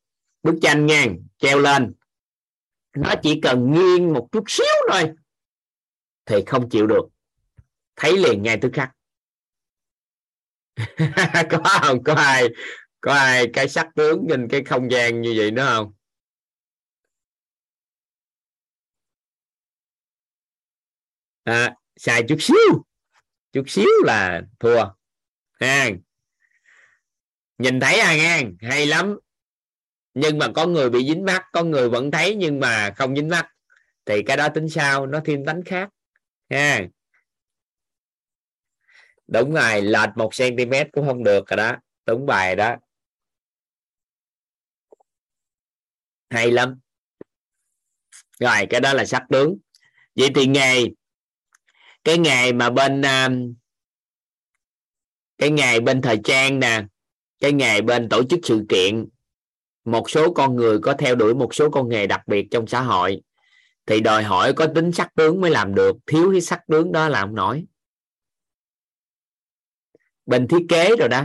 bức 0.44 0.56
tranh 0.62 0.86
ngang 0.86 1.18
treo 1.38 1.60
lên. 1.60 1.94
Nó 2.96 3.14
chỉ 3.24 3.42
cần 3.42 3.72
nghiêng 3.72 4.14
một 4.14 4.28
chút 4.32 4.44
xíu 4.48 4.66
thôi 4.92 5.12
thì 6.26 6.36
không 6.46 6.70
chịu 6.70 6.88
được. 6.88 7.06
Thấy 7.96 8.18
liền 8.18 8.44
ngay 8.44 8.58
tức 8.62 8.70
khắc. 8.74 8.95
có 11.50 11.60
không? 11.82 12.04
Có 12.04 12.14
ai 12.14 12.50
có 13.02 13.14
ai 13.14 13.48
cái 13.54 13.70
sắc 13.70 13.88
tướng 13.96 14.26
trên 14.30 14.48
cái 14.50 14.64
không 14.64 14.92
gian 14.92 15.22
như 15.22 15.34
vậy 15.38 15.52
nữa 15.52 15.66
không? 15.70 15.94
À, 21.44 21.76
xài 21.96 22.24
chút 22.28 22.38
xíu. 22.40 22.86
Chút 23.52 23.64
xíu 23.70 23.90
là 24.06 24.42
thua. 24.60 24.86
Ha 25.60 25.90
nhìn 27.58 27.80
thấy 27.80 28.00
à 28.00 28.16
nghe 28.16 28.44
hay 28.62 28.86
lắm. 28.86 29.20
Nhưng 30.14 30.38
mà 30.38 30.48
có 30.56 30.68
người 30.68 30.90
bị 30.90 31.08
dính 31.08 31.26
mắt 31.26 31.44
có 31.52 31.64
người 31.64 31.90
vẫn 31.90 32.12
thấy 32.12 32.36
nhưng 32.36 32.60
mà 32.60 32.94
không 32.96 33.16
dính 33.16 33.30
mắt. 33.30 33.48
Thì 34.06 34.24
cái 34.24 34.38
đó 34.38 34.50
tính 34.50 34.70
sao? 34.70 35.08
Nó 35.08 35.20
thêm 35.26 35.46
tánh 35.46 35.64
khác. 35.64 35.90
Ha 36.50 36.82
đúng 39.28 39.54
rồi 39.54 39.82
lệch 39.82 40.10
một 40.16 40.30
cm 40.38 40.74
cũng 40.92 41.08
không 41.08 41.24
được 41.24 41.48
rồi 41.48 41.58
đó. 41.58 41.76
Đúng 42.06 42.26
bài 42.26 42.56
đó. 42.56 42.76
Hay 46.30 46.52
lắm. 46.52 46.80
Rồi 48.40 48.66
cái 48.70 48.82
đó 48.82 48.94
là 48.94 49.06
sắc 49.06 49.24
tướng. 49.30 49.58
Vậy 50.16 50.30
thì 50.36 50.46
nghề, 50.46 50.86
cái 52.04 52.18
nghề 52.18 52.52
mà 52.52 52.70
bên 52.70 53.02
um, 53.02 53.56
cái 55.38 55.50
nghề 55.50 55.80
bên 55.80 56.02
thời 56.02 56.20
trang 56.24 56.60
nè 56.60 56.84
cái 57.40 57.52
nghề 57.52 57.82
bên 57.82 58.10
tổ 58.10 58.24
chức 58.24 58.40
sự 58.44 58.66
kiện 58.70 59.06
một 59.86 60.10
số 60.10 60.34
con 60.34 60.56
người 60.56 60.80
có 60.80 60.94
theo 60.94 61.16
đuổi 61.16 61.36
một 61.36 61.56
số 61.56 61.70
con 61.70 61.90
nghề 61.90 62.08
đặc 62.08 62.22
biệt 62.28 62.48
trong 62.52 62.68
xã 62.68 62.82
hội 62.82 63.22
thì 63.86 64.00
đòi 64.00 64.24
hỏi 64.24 64.54
có 64.54 64.68
tính 64.76 64.92
sắc 64.92 65.16
tướng 65.16 65.42
mới 65.42 65.52
làm 65.52 65.76
được. 65.76 65.96
Thiếu 66.08 66.32
cái 66.32 66.42
sắc 66.42 66.60
tướng 66.68 66.92
đó 66.92 67.10
làm 67.10 67.28
không 67.28 67.36
nổi 67.36 67.66
bên 70.26 70.48
thiết 70.48 70.66
kế 70.70 70.96
rồi 71.00 71.10
đó. 71.10 71.24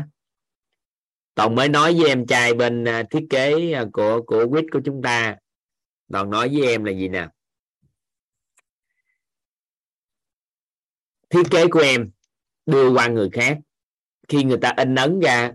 Toàn 1.35 1.55
mới 1.55 1.69
nói 1.69 1.95
với 1.95 2.09
em 2.09 2.27
trai 2.27 2.55
bên 2.55 2.85
à, 2.85 3.03
thiết 3.11 3.27
kế 3.31 3.73
à, 3.73 3.85
của 3.93 4.23
của 4.27 4.47
quýt 4.51 4.65
của 4.73 4.81
chúng 4.85 5.03
ta. 5.03 5.37
Toàn 6.13 6.31
nói 6.31 6.49
với 6.49 6.69
em 6.69 6.85
là 6.85 6.93
gì 6.93 7.09
nè? 7.09 7.29
Thiết 11.31 11.43
kế 11.51 11.69
của 11.69 11.81
em 11.81 12.11
đưa 12.67 12.91
qua 12.93 13.09
người 13.09 13.31
khác. 13.33 13.59
Khi 14.29 14.45
người 14.45 14.59
ta 14.63 14.75
in 14.77 14.95
ấn 14.95 15.21
ra, 15.21 15.53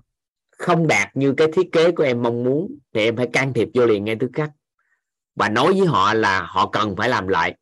không 0.51 0.87
đạt 0.87 1.17
như 1.17 1.33
cái 1.37 1.47
thiết 1.53 1.69
kế 1.71 1.91
của 1.91 2.03
em 2.03 2.23
mong 2.23 2.43
muốn, 2.43 2.79
thì 2.93 3.03
em 3.03 3.15
phải 3.15 3.27
can 3.33 3.53
thiệp 3.53 3.67
vô 3.73 3.85
liền 3.85 4.05
ngay 4.05 4.15
tức 4.19 4.29
khắc. 4.33 4.51
Và 5.35 5.49
nói 5.49 5.73
với 5.73 5.87
họ 5.87 6.13
là 6.13 6.41
họ 6.41 6.69
cần 6.69 6.95
phải 6.97 7.09
làm 7.09 7.27
lại. 7.27 7.55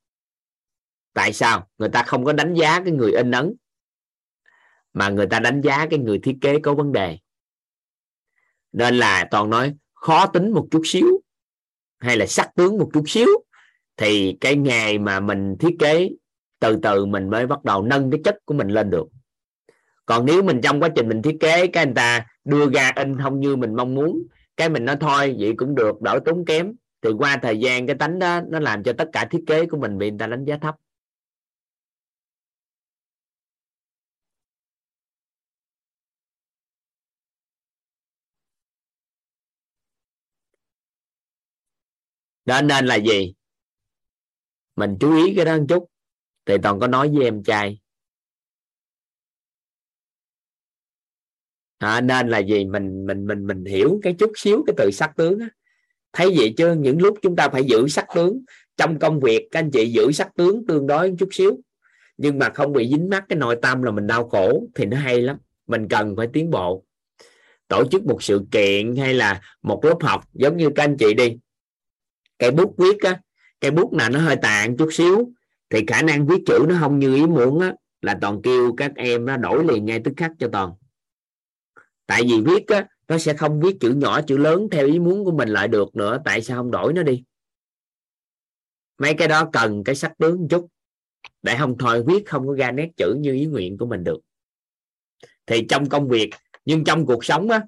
Tại 1.14 1.34
sao? 1.34 1.69
Người 1.77 1.89
ta 1.89 2.03
không 2.03 2.26
có 2.26 2.34
đánh 2.34 2.53
giá 2.53 2.81
cái 2.84 2.93
người 2.93 3.11
in 3.11 3.31
ấn 3.31 3.53
mà 4.93 5.09
người 5.09 5.27
ta 5.27 5.39
đánh 5.39 5.61
giá 5.61 5.85
cái 5.89 5.99
người 5.99 6.19
thiết 6.19 6.35
kế 6.41 6.59
có 6.59 6.73
vấn 6.73 6.91
đề. 6.91 7.17
Nên 8.71 8.95
là 8.95 9.27
toàn 9.31 9.49
nói 9.49 9.73
khó 9.93 10.25
tính 10.25 10.51
một 10.51 10.67
chút 10.71 10.81
xíu, 10.85 11.21
hay 11.99 12.17
là 12.17 12.25
sắc 12.25 12.55
tướng 12.55 12.77
một 12.77 12.89
chút 12.93 13.03
xíu. 13.07 13.27
Thì 13.97 14.37
cái 14.41 14.55
nghề 14.55 14.97
mà 14.97 15.19
mình 15.19 15.55
thiết 15.59 15.75
kế, 15.79 16.09
từ 16.59 16.79
từ 16.83 17.05
mình 17.05 17.29
mới 17.29 17.47
bắt 17.47 17.63
đầu 17.63 17.83
nâng 17.83 18.11
cái 18.11 18.21
chất 18.23 18.37
của 18.45 18.53
mình 18.53 18.67
lên 18.67 18.89
được. 18.89 19.07
Còn 20.05 20.25
nếu 20.25 20.43
mình 20.43 20.61
trong 20.63 20.79
quá 20.79 20.89
trình 20.95 21.09
mình 21.09 21.21
thiết 21.21 21.37
kế, 21.39 21.67
cái 21.67 21.85
người 21.85 21.95
ta 21.95 22.25
đưa 22.45 22.69
ra 22.69 22.91
in 22.95 23.21
không 23.21 23.39
như 23.39 23.55
mình 23.55 23.75
mong 23.75 23.95
muốn, 23.95 24.23
cái 24.57 24.69
mình 24.69 24.85
nói 24.85 24.97
thôi, 24.99 25.35
vậy 25.39 25.53
cũng 25.57 25.75
được 25.75 26.01
đỡ 26.01 26.19
tốn 26.25 26.45
kém. 26.45 26.73
Thì 27.01 27.09
qua 27.17 27.37
thời 27.37 27.59
gian 27.59 27.87
cái 27.87 27.95
tánh 27.95 28.19
đó, 28.19 28.41
nó 28.47 28.59
làm 28.59 28.83
cho 28.83 28.93
tất 28.93 29.09
cả 29.13 29.25
thiết 29.25 29.43
kế 29.47 29.65
của 29.65 29.77
mình 29.77 29.97
bị 29.97 30.09
người 30.09 30.19
ta 30.19 30.27
đánh 30.27 30.45
giá 30.45 30.57
thấp. 30.57 30.75
Đó 42.45 42.61
nên 42.61 42.85
là 42.85 42.95
gì? 42.95 43.33
Mình 44.75 44.97
chú 44.99 45.15
ý 45.15 45.35
cái 45.35 45.45
đó 45.45 45.57
một 45.57 45.65
chút. 45.69 45.89
Thì 46.45 46.55
toàn 46.63 46.79
có 46.79 46.87
nói 46.87 47.09
với 47.09 47.23
em 47.23 47.43
trai. 47.43 47.79
À, 51.77 52.01
nên 52.01 52.29
là 52.29 52.39
gì? 52.39 52.65
Mình 52.65 53.05
mình 53.05 53.27
mình 53.27 53.47
mình 53.47 53.65
hiểu 53.65 53.99
cái 54.03 54.15
chút 54.19 54.31
xíu 54.35 54.63
cái 54.67 54.73
từ 54.77 54.91
sắc 54.91 55.11
tướng 55.15 55.39
á. 55.39 55.49
Thấy 56.13 56.33
vậy 56.37 56.53
chứ 56.57 56.73
những 56.73 57.01
lúc 57.01 57.17
chúng 57.21 57.35
ta 57.35 57.49
phải 57.49 57.63
giữ 57.63 57.87
sắc 57.87 58.05
tướng 58.15 58.43
trong 58.77 58.99
công 58.99 59.19
việc 59.19 59.47
các 59.51 59.59
anh 59.59 59.71
chị 59.71 59.91
giữ 59.91 60.11
sắc 60.11 60.35
tướng 60.35 60.65
tương 60.65 60.87
đối 60.87 61.09
một 61.09 61.15
chút 61.19 61.29
xíu. 61.31 61.59
Nhưng 62.17 62.39
mà 62.39 62.49
không 62.49 62.73
bị 62.73 62.89
dính 62.89 63.09
mắc 63.09 63.25
cái 63.29 63.37
nội 63.37 63.57
tâm 63.61 63.83
là 63.83 63.91
mình 63.91 64.07
đau 64.07 64.29
khổ 64.29 64.67
thì 64.75 64.85
nó 64.85 64.97
hay 64.97 65.21
lắm. 65.21 65.37
Mình 65.67 65.87
cần 65.87 66.15
phải 66.15 66.27
tiến 66.33 66.49
bộ. 66.49 66.83
Tổ 67.67 67.83
chức 67.91 68.05
một 68.05 68.23
sự 68.23 68.41
kiện 68.51 68.95
hay 68.95 69.13
là 69.13 69.41
một 69.61 69.85
lớp 69.85 69.97
học 70.01 70.23
giống 70.33 70.57
như 70.57 70.69
các 70.75 70.83
anh 70.83 70.97
chị 70.99 71.13
đi 71.13 71.37
cái 72.43 72.51
bút 72.51 72.75
viết 72.77 72.99
á, 73.01 73.21
cái 73.61 73.71
bút 73.71 73.93
nào 73.93 74.09
nó 74.09 74.19
hơi 74.19 74.35
tàn 74.41 74.77
chút 74.77 74.89
xíu, 74.91 75.31
thì 75.69 75.83
khả 75.87 76.01
năng 76.01 76.27
viết 76.27 76.43
chữ 76.45 76.65
nó 76.69 76.75
không 76.79 76.99
như 76.99 77.15
ý 77.15 77.25
muốn 77.25 77.59
á, 77.59 77.73
là 78.01 78.17
toàn 78.21 78.41
kêu 78.41 78.73
các 78.77 78.91
em 78.95 79.25
nó 79.25 79.37
đổi 79.37 79.65
liền 79.65 79.85
ngay 79.85 80.01
tức 80.03 80.13
khắc 80.17 80.31
cho 80.39 80.49
toàn. 80.51 80.73
Tại 82.05 82.21
vì 82.23 82.41
viết 82.45 82.67
á, 82.67 82.87
nó 83.07 83.17
sẽ 83.17 83.33
không 83.33 83.61
viết 83.61 83.77
chữ 83.79 83.93
nhỏ, 83.93 84.21
chữ 84.21 84.37
lớn 84.37 84.67
theo 84.71 84.87
ý 84.87 84.99
muốn 84.99 85.25
của 85.25 85.31
mình 85.31 85.49
lại 85.49 85.67
được 85.67 85.95
nữa, 85.95 86.21
tại 86.25 86.41
sao 86.41 86.57
không 86.57 86.71
đổi 86.71 86.93
nó 86.93 87.03
đi? 87.03 87.23
Mấy 88.97 89.13
cái 89.13 89.27
đó 89.27 89.49
cần 89.53 89.83
cái 89.83 89.95
sắc 89.95 90.17
tướng 90.17 90.41
một 90.41 90.47
chút, 90.49 90.67
để 91.41 91.55
không 91.59 91.77
thôi 91.77 92.03
viết 92.07 92.23
không 92.27 92.47
có 92.47 92.53
ra 92.53 92.71
nét 92.71 92.89
chữ 92.97 93.15
như 93.19 93.33
ý 93.33 93.45
nguyện 93.45 93.77
của 93.77 93.85
mình 93.85 94.03
được. 94.03 94.19
Thì 95.45 95.65
trong 95.69 95.89
công 95.89 96.07
việc, 96.07 96.29
nhưng 96.65 96.83
trong 96.83 97.05
cuộc 97.05 97.25
sống 97.25 97.49
á 97.49 97.61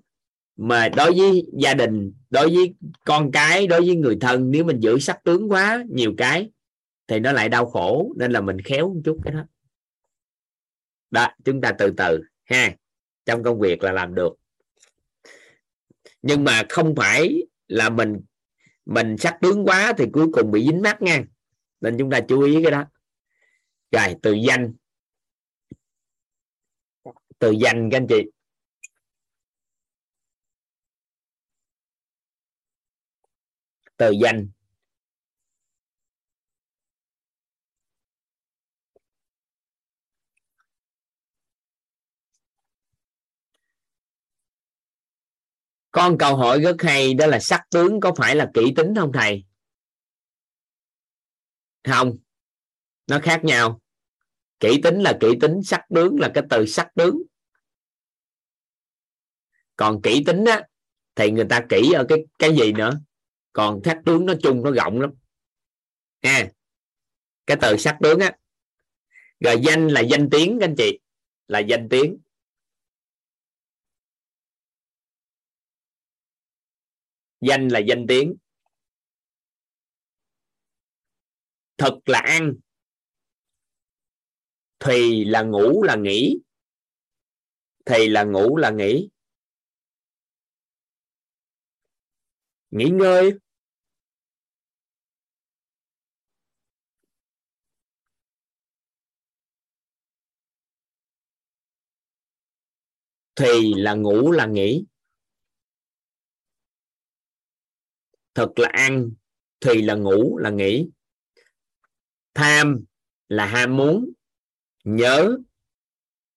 mà 0.57 0.89
đối 0.89 1.13
với 1.17 1.45
gia 1.53 1.73
đình, 1.73 2.13
đối 2.29 2.47
với 2.47 2.75
con 3.05 3.31
cái, 3.31 3.67
đối 3.67 3.81
với 3.81 3.95
người 3.95 4.17
thân, 4.21 4.51
nếu 4.51 4.63
mình 4.63 4.79
giữ 4.79 4.99
sắc 4.99 5.23
tướng 5.23 5.51
quá 5.51 5.83
nhiều 5.89 6.13
cái, 6.17 6.51
thì 7.07 7.19
nó 7.19 7.31
lại 7.31 7.49
đau 7.49 7.65
khổ, 7.65 8.13
nên 8.17 8.31
là 8.31 8.41
mình 8.41 8.61
khéo 8.61 8.93
một 8.93 9.01
chút 9.05 9.19
cái 9.23 9.33
đó. 9.33 9.45
Đó, 11.11 11.27
chúng 11.45 11.61
ta 11.61 11.71
từ 11.71 11.93
từ 11.97 12.21
ha. 12.43 12.75
Trong 13.25 13.43
công 13.43 13.59
việc 13.59 13.83
là 13.83 13.91
làm 13.91 14.15
được. 14.15 14.33
Nhưng 16.21 16.43
mà 16.43 16.63
không 16.69 16.95
phải 16.95 17.43
là 17.67 17.89
mình 17.89 18.21
mình 18.85 19.17
sắc 19.17 19.37
tướng 19.41 19.65
quá 19.65 19.93
thì 19.97 20.05
cuối 20.13 20.27
cùng 20.33 20.51
bị 20.51 20.65
dính 20.65 20.81
mắt 20.81 21.01
nha. 21.01 21.23
Nên 21.81 21.97
chúng 21.97 22.11
ta 22.11 22.19
chú 22.21 22.41
ý 22.41 22.63
cái 22.63 22.71
đó. 22.71 22.85
Rồi, 23.91 24.15
từ 24.21 24.33
danh. 24.33 24.73
Từ 27.39 27.51
danh 27.51 27.89
các 27.89 27.97
anh 27.97 28.07
chị. 28.09 28.23
Từ 33.97 34.11
danh. 34.11 34.47
Con 45.91 46.17
câu 46.17 46.35
hỏi 46.35 46.59
rất 46.59 46.75
hay, 46.79 47.13
đó 47.13 47.25
là 47.25 47.39
sắc 47.39 47.61
tướng 47.71 47.99
có 47.99 48.13
phải 48.17 48.35
là 48.35 48.51
kỹ 48.53 48.73
tính 48.75 48.93
không 48.95 49.11
thầy? 49.13 49.45
Không, 51.83 52.17
nó 53.07 53.19
khác 53.23 53.41
nhau. 53.43 53.81
Kỹ 54.59 54.79
tính 54.83 55.01
là 55.01 55.17
kỹ 55.21 55.27
tính, 55.41 55.63
sắc 55.63 55.81
tướng 55.95 56.19
là 56.19 56.31
cái 56.33 56.43
từ 56.49 56.65
sắc 56.65 56.87
tướng. 56.95 57.21
Còn 59.75 60.01
kỹ 60.01 60.23
tính 60.25 60.45
á, 60.45 60.61
thì 61.15 61.31
người 61.31 61.45
ta 61.49 61.61
kỹ 61.69 61.91
ở 61.91 62.05
cái 62.09 62.19
cái 62.39 62.55
gì 62.55 62.73
nữa? 62.73 62.91
Còn 63.55 63.81
sắc 63.85 64.01
tướng 64.05 64.25
nó 64.25 64.33
chung 64.43 64.63
nó 64.63 64.71
rộng 64.71 65.01
lắm. 65.01 65.11
Ha 66.21 66.51
cái 67.45 67.57
từ 67.61 67.77
sắc 67.77 67.97
tướng 68.03 68.19
á, 68.19 68.37
rồi 69.39 69.55
danh 69.65 69.87
là 69.87 70.01
danh 70.01 70.29
tiếng 70.31 70.57
các 70.59 70.65
anh 70.65 70.75
chị, 70.77 70.99
là 71.47 71.59
danh 71.59 71.87
tiếng. 71.89 72.17
Danh 77.41 77.67
là 77.67 77.79
danh 77.79 78.05
tiếng. 78.07 78.35
Thực 81.77 82.09
là 82.09 82.19
ăn. 82.19 82.53
Thì 84.79 85.25
là 85.25 85.41
ngủ 85.41 85.83
là 85.83 85.95
nghỉ. 85.95 86.39
Thì 87.85 88.09
là 88.09 88.23
ngủ 88.23 88.57
là 88.57 88.69
nghỉ. 88.71 89.09
Nghỉ 92.71 92.89
ngơi. 92.89 93.33
Thì 103.35 103.73
là 103.75 103.93
ngủ 103.93 104.31
là 104.31 104.45
nghỉ. 104.45 104.85
Thực 108.33 108.59
là 108.59 108.69
ăn 108.73 109.11
thì 109.59 109.81
là 109.81 109.95
ngủ 109.95 110.37
là 110.37 110.49
nghỉ. 110.49 110.89
Tham 112.33 112.83
là 113.29 113.45
ham 113.45 113.77
muốn. 113.77 114.11
Nhớ, 114.83 115.37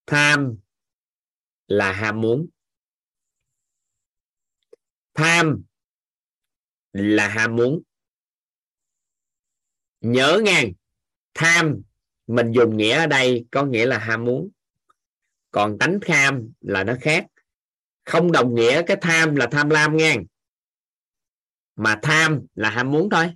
tham 0.07 0.57
là 1.66 1.93
ham 1.93 2.20
muốn. 2.20 2.49
Tham 5.15 5.62
là 6.93 7.29
ham 7.29 7.57
muốn. 7.57 7.83
Nhớ 10.01 10.41
ngang, 10.45 10.73
tham 11.35 11.83
mình 12.27 12.53
dùng 12.53 12.77
nghĩa 12.77 12.99
ở 12.99 13.07
đây 13.07 13.47
có 13.51 13.65
nghĩa 13.65 13.87
là 13.87 13.99
ham 13.99 14.25
muốn 14.25 14.51
còn 15.51 15.79
tánh 15.79 15.99
tham 16.03 16.53
là 16.61 16.85
nó 16.85 16.95
khác. 17.01 17.27
Không 18.05 18.33
đồng 18.33 18.55
nghĩa 18.55 18.83
cái 18.87 18.97
tham 19.01 19.37
là 19.37 19.49
tham 19.51 19.70
lam 19.70 19.97
nghe. 19.97 20.16
Mà 21.77 21.99
tham 22.03 22.47
là 22.55 22.70
ham 22.70 22.91
muốn 22.91 23.11
thôi. 23.11 23.35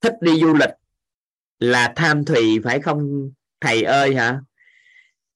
Thích 0.00 0.14
đi 0.20 0.40
du 0.40 0.54
lịch 0.54 0.70
là 1.58 1.92
tham 1.96 2.24
thùy 2.24 2.60
phải 2.64 2.80
không? 2.80 3.30
Thầy 3.60 3.82
ơi 3.82 4.14
hả? 4.14 4.40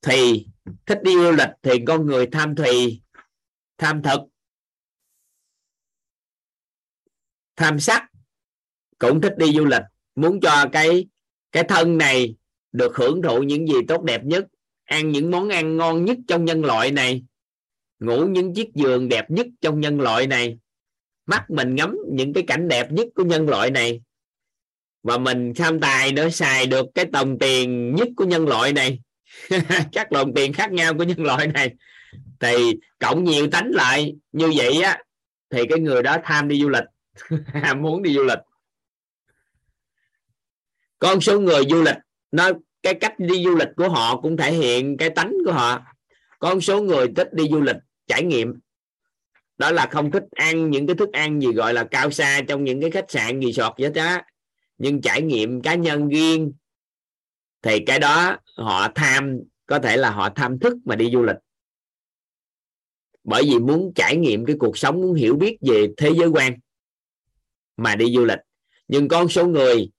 Thì 0.02 0.46
thích 0.86 0.98
đi 1.02 1.14
du 1.14 1.30
lịch 1.30 1.48
thì 1.62 1.72
con 1.86 2.06
người 2.06 2.28
tham 2.32 2.54
thùy 2.56 3.02
tham 3.78 4.02
thực 4.02 4.20
tham 7.56 7.80
sắc 7.80 8.10
cũng 8.98 9.20
thích 9.20 9.34
đi 9.36 9.52
du 9.52 9.64
lịch. 9.64 9.82
Muốn 10.14 10.40
cho 10.40 10.64
cái 10.72 11.08
cái 11.52 11.64
thân 11.68 11.98
này 11.98 12.36
được 12.74 12.96
hưởng 12.96 13.22
thụ 13.22 13.42
những 13.42 13.68
gì 13.68 13.74
tốt 13.88 14.02
đẹp 14.02 14.24
nhất, 14.24 14.46
ăn 14.84 15.12
những 15.12 15.30
món 15.30 15.48
ăn 15.48 15.76
ngon 15.76 16.04
nhất 16.04 16.18
trong 16.28 16.44
nhân 16.44 16.64
loại 16.64 16.90
này, 16.90 17.24
ngủ 17.98 18.26
những 18.26 18.54
chiếc 18.54 18.74
giường 18.74 19.08
đẹp 19.08 19.30
nhất 19.30 19.46
trong 19.60 19.80
nhân 19.80 20.00
loại 20.00 20.26
này, 20.26 20.58
mắt 21.26 21.50
mình 21.50 21.74
ngắm 21.74 21.96
những 22.12 22.32
cái 22.32 22.44
cảnh 22.46 22.68
đẹp 22.68 22.92
nhất 22.92 23.06
của 23.14 23.24
nhân 23.24 23.48
loại 23.48 23.70
này, 23.70 24.00
và 25.02 25.18
mình 25.18 25.52
tham 25.56 25.80
tài 25.80 26.12
nữa 26.12 26.28
xài 26.28 26.66
được 26.66 26.86
cái 26.94 27.04
đồng 27.04 27.38
tiền 27.38 27.94
nhất 27.94 28.08
của 28.16 28.24
nhân 28.24 28.48
loại 28.48 28.72
này. 28.72 28.98
Các 29.92 30.10
đồng 30.10 30.34
tiền 30.34 30.52
khác 30.52 30.72
nhau 30.72 30.94
của 30.94 31.04
nhân 31.04 31.22
loại 31.22 31.46
này. 31.46 31.74
Thì 32.40 32.54
cộng 32.98 33.24
nhiều 33.24 33.50
tánh 33.50 33.70
lại 33.70 34.14
như 34.32 34.52
vậy 34.56 34.82
á, 34.82 35.02
thì 35.50 35.62
cái 35.68 35.78
người 35.78 36.02
đó 36.02 36.16
tham 36.24 36.48
đi 36.48 36.60
du 36.62 36.68
lịch 36.68 36.84
ham 37.46 37.82
muốn 37.82 38.02
đi 38.02 38.14
du 38.14 38.24
lịch. 38.24 38.38
Con 40.98 41.20
số 41.20 41.40
người 41.40 41.62
du 41.70 41.82
lịch 41.82 41.96
nó 42.34 42.50
cái 42.82 42.94
cách 42.94 43.18
đi 43.18 43.44
du 43.44 43.56
lịch 43.56 43.68
của 43.76 43.88
họ 43.88 44.20
cũng 44.20 44.36
thể 44.36 44.52
hiện 44.52 44.96
cái 44.96 45.10
tánh 45.10 45.32
của 45.44 45.52
họ. 45.52 45.82
Con 46.38 46.60
số 46.60 46.82
người 46.82 47.06
thích 47.16 47.34
đi 47.34 47.44
du 47.50 47.60
lịch 47.60 47.76
trải 48.06 48.24
nghiệm. 48.24 48.54
Đó 49.58 49.70
là 49.70 49.86
không 49.90 50.10
thích 50.10 50.24
ăn 50.30 50.70
những 50.70 50.86
cái 50.86 50.96
thức 50.96 51.12
ăn 51.12 51.40
gì 51.40 51.52
gọi 51.52 51.74
là 51.74 51.84
cao 51.84 52.10
xa 52.10 52.40
trong 52.48 52.64
những 52.64 52.80
cái 52.80 52.90
khách 52.90 53.10
sạn 53.10 53.40
gì 53.40 53.52
sọt 53.52 53.72
vậy 53.78 53.90
đó. 53.90 54.20
Nhưng 54.78 55.00
trải 55.00 55.22
nghiệm 55.22 55.62
cá 55.62 55.74
nhân 55.74 56.08
riêng, 56.08 56.52
thì 57.62 57.78
cái 57.86 57.98
đó 57.98 58.36
họ 58.56 58.88
tham, 58.94 59.38
có 59.66 59.78
thể 59.78 59.96
là 59.96 60.10
họ 60.10 60.28
tham 60.28 60.58
thức 60.58 60.76
mà 60.84 60.96
đi 60.96 61.10
du 61.12 61.22
lịch. 61.22 61.36
Bởi 63.24 63.42
vì 63.42 63.58
muốn 63.58 63.92
trải 63.94 64.16
nghiệm 64.16 64.44
cái 64.44 64.56
cuộc 64.58 64.78
sống, 64.78 65.00
muốn 65.00 65.14
hiểu 65.14 65.36
biết 65.36 65.58
về 65.60 65.86
thế 65.96 66.10
giới 66.16 66.28
quan 66.28 66.52
mà 67.76 67.96
đi 67.96 68.14
du 68.14 68.24
lịch. 68.24 68.40
Nhưng 68.88 69.08
con 69.08 69.28
số 69.28 69.46
người 69.46 69.90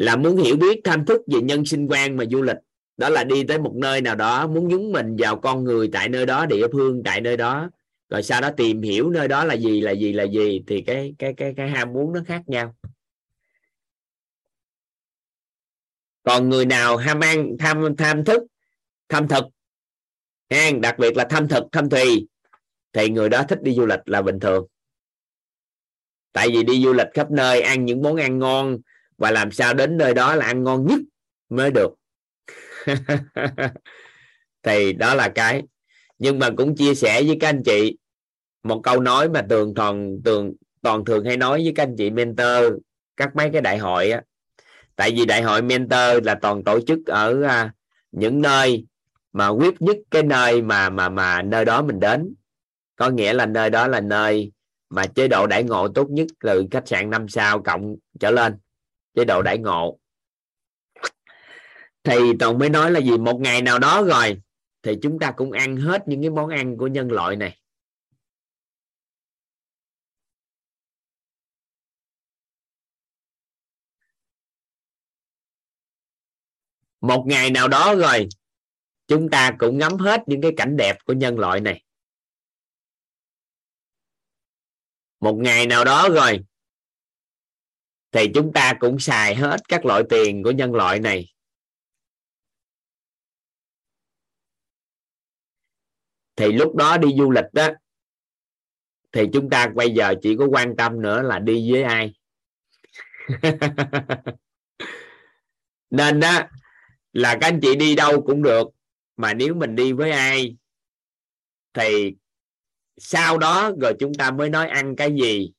là 0.00 0.16
muốn 0.16 0.36
hiểu 0.36 0.56
biết, 0.56 0.80
tham 0.84 1.04
thức 1.04 1.20
về 1.26 1.40
nhân 1.40 1.64
sinh 1.64 1.86
quan 1.90 2.16
mà 2.16 2.24
du 2.30 2.42
lịch. 2.42 2.56
Đó 2.96 3.08
là 3.08 3.24
đi 3.24 3.44
tới 3.44 3.58
một 3.58 3.72
nơi 3.74 4.00
nào 4.00 4.14
đó, 4.14 4.46
muốn 4.46 4.68
nhúng 4.68 4.92
mình 4.92 5.16
vào 5.18 5.40
con 5.40 5.64
người 5.64 5.88
tại 5.92 6.08
nơi 6.08 6.26
đó, 6.26 6.46
địa 6.46 6.66
phương 6.72 7.02
tại 7.04 7.20
nơi 7.20 7.36
đó. 7.36 7.70
Rồi 8.08 8.22
sau 8.22 8.40
đó 8.40 8.50
tìm 8.56 8.82
hiểu 8.82 9.10
nơi 9.10 9.28
đó 9.28 9.44
là 9.44 9.54
gì 9.54 9.80
là 9.80 9.92
gì 9.92 10.12
là 10.12 10.24
gì, 10.24 10.62
thì 10.66 10.80
cái 10.80 11.14
cái 11.18 11.34
cái 11.36 11.54
cái 11.56 11.70
ham 11.70 11.92
muốn 11.92 12.12
nó 12.12 12.20
khác 12.26 12.42
nhau. 12.46 12.74
Còn 16.22 16.48
người 16.48 16.66
nào 16.66 16.96
ham 16.96 17.20
ăn, 17.20 17.56
tham 17.58 17.96
tham 17.98 18.24
thức 18.24 18.42
tham 19.08 19.28
thực? 19.28 19.44
Ăn 20.48 20.80
đặc 20.80 20.98
biệt 20.98 21.16
là 21.16 21.26
tham 21.30 21.48
thực 21.48 21.64
tham 21.72 21.90
thùy, 21.90 22.28
thì 22.92 23.08
người 23.08 23.28
đó 23.28 23.42
thích 23.48 23.62
đi 23.62 23.74
du 23.74 23.86
lịch 23.86 24.00
là 24.04 24.22
bình 24.22 24.40
thường. 24.40 24.66
Tại 26.32 26.48
vì 26.48 26.62
đi 26.62 26.84
du 26.84 26.92
lịch 26.92 27.08
khắp 27.14 27.30
nơi, 27.30 27.60
ăn 27.60 27.84
những 27.84 28.02
món 28.02 28.16
ăn 28.16 28.38
ngon 28.38 28.78
và 29.20 29.30
làm 29.30 29.50
sao 29.50 29.74
đến 29.74 29.96
nơi 29.96 30.14
đó 30.14 30.34
là 30.34 30.46
ăn 30.46 30.64
ngon 30.64 30.86
nhất 30.86 31.00
mới 31.48 31.70
được. 31.70 31.94
Thì 34.62 34.92
đó 34.92 35.14
là 35.14 35.28
cái. 35.28 35.62
Nhưng 36.18 36.38
mà 36.38 36.50
cũng 36.56 36.76
chia 36.76 36.94
sẻ 36.94 37.22
với 37.22 37.36
các 37.40 37.48
anh 37.48 37.62
chị 37.64 37.98
một 38.62 38.80
câu 38.82 39.00
nói 39.00 39.28
mà 39.28 39.42
tường 39.48 39.74
toàn 39.74 40.18
tường 40.24 40.52
toàn 40.82 41.04
thường 41.04 41.24
hay 41.24 41.36
nói 41.36 41.62
với 41.64 41.72
các 41.76 41.82
anh 41.82 41.94
chị 41.98 42.10
mentor 42.10 42.64
các 43.16 43.36
mấy 43.36 43.50
cái 43.52 43.60
đại 43.60 43.78
hội 43.78 44.10
á. 44.10 44.22
Tại 44.96 45.10
vì 45.10 45.26
đại 45.26 45.42
hội 45.42 45.62
mentor 45.62 46.24
là 46.24 46.34
toàn 46.42 46.64
tổ 46.64 46.80
chức 46.80 46.98
ở 47.06 47.42
à, 47.42 47.72
những 48.12 48.42
nơi 48.42 48.86
mà 49.32 49.48
quyết 49.48 49.82
nhất 49.82 49.96
cái 50.10 50.22
nơi 50.22 50.62
mà 50.62 50.90
mà 50.90 51.08
mà 51.08 51.42
nơi 51.42 51.64
đó 51.64 51.82
mình 51.82 52.00
đến. 52.00 52.34
Có 52.96 53.10
nghĩa 53.10 53.32
là 53.32 53.46
nơi 53.46 53.70
đó 53.70 53.86
là 53.86 54.00
nơi 54.00 54.52
mà 54.90 55.06
chế 55.06 55.28
độ 55.28 55.46
đãi 55.46 55.64
ngộ 55.64 55.88
tốt 55.88 56.10
nhất 56.10 56.26
từ 56.40 56.64
khách 56.70 56.88
sạn 56.88 57.10
năm 57.10 57.28
sao 57.28 57.62
cộng 57.62 57.96
trở 58.20 58.30
lên 58.30 58.56
chế 59.20 59.24
độ 59.24 59.42
đại 59.42 59.58
ngộ. 59.58 59.98
Thì 62.02 62.14
toàn 62.40 62.58
mới 62.58 62.68
nói 62.68 62.90
là 62.90 63.00
gì? 63.00 63.18
Một 63.18 63.40
ngày 63.40 63.62
nào 63.62 63.78
đó 63.78 64.02
rồi, 64.02 64.40
thì 64.82 64.92
chúng 65.02 65.18
ta 65.18 65.32
cũng 65.36 65.52
ăn 65.52 65.76
hết 65.76 66.02
những 66.06 66.22
cái 66.22 66.30
món 66.30 66.48
ăn 66.48 66.76
của 66.76 66.86
nhân 66.86 67.12
loại 67.12 67.36
này. 67.36 67.56
Một 77.00 77.24
ngày 77.26 77.50
nào 77.50 77.68
đó 77.68 77.94
rồi, 77.94 78.28
chúng 79.06 79.30
ta 79.30 79.56
cũng 79.58 79.78
ngắm 79.78 79.96
hết 79.96 80.20
những 80.26 80.40
cái 80.40 80.52
cảnh 80.56 80.76
đẹp 80.76 80.96
của 81.04 81.12
nhân 81.12 81.38
loại 81.38 81.60
này. 81.60 81.84
Một 85.20 85.34
ngày 85.34 85.66
nào 85.66 85.84
đó 85.84 86.08
rồi 86.08 86.44
thì 88.12 88.30
chúng 88.34 88.52
ta 88.52 88.74
cũng 88.80 88.98
xài 88.98 89.34
hết 89.34 89.56
các 89.68 89.84
loại 89.84 90.02
tiền 90.08 90.42
của 90.42 90.50
nhân 90.50 90.74
loại 90.74 90.98
này. 91.00 91.32
Thì 96.36 96.52
lúc 96.52 96.74
đó 96.74 96.96
đi 96.96 97.08
du 97.18 97.30
lịch 97.30 97.44
đó, 97.52 97.68
thì 99.12 99.22
chúng 99.32 99.50
ta 99.50 99.68
bây 99.74 99.90
giờ 99.90 100.14
chỉ 100.22 100.36
có 100.38 100.46
quan 100.50 100.76
tâm 100.76 101.02
nữa 101.02 101.22
là 101.22 101.38
đi 101.38 101.72
với 101.72 101.82
ai. 101.82 102.14
Nên 105.90 106.20
đó, 106.20 106.40
là 107.12 107.38
các 107.40 107.46
anh 107.46 107.60
chị 107.62 107.76
đi 107.76 107.94
đâu 107.94 108.22
cũng 108.22 108.42
được, 108.42 108.68
mà 109.16 109.34
nếu 109.34 109.54
mình 109.54 109.74
đi 109.74 109.92
với 109.92 110.10
ai, 110.10 110.56
thì 111.72 112.14
sau 112.96 113.38
đó 113.38 113.72
rồi 113.80 113.92
chúng 114.00 114.14
ta 114.14 114.30
mới 114.30 114.48
nói 114.48 114.68
ăn 114.68 114.96
cái 114.96 115.14
gì 115.22 115.52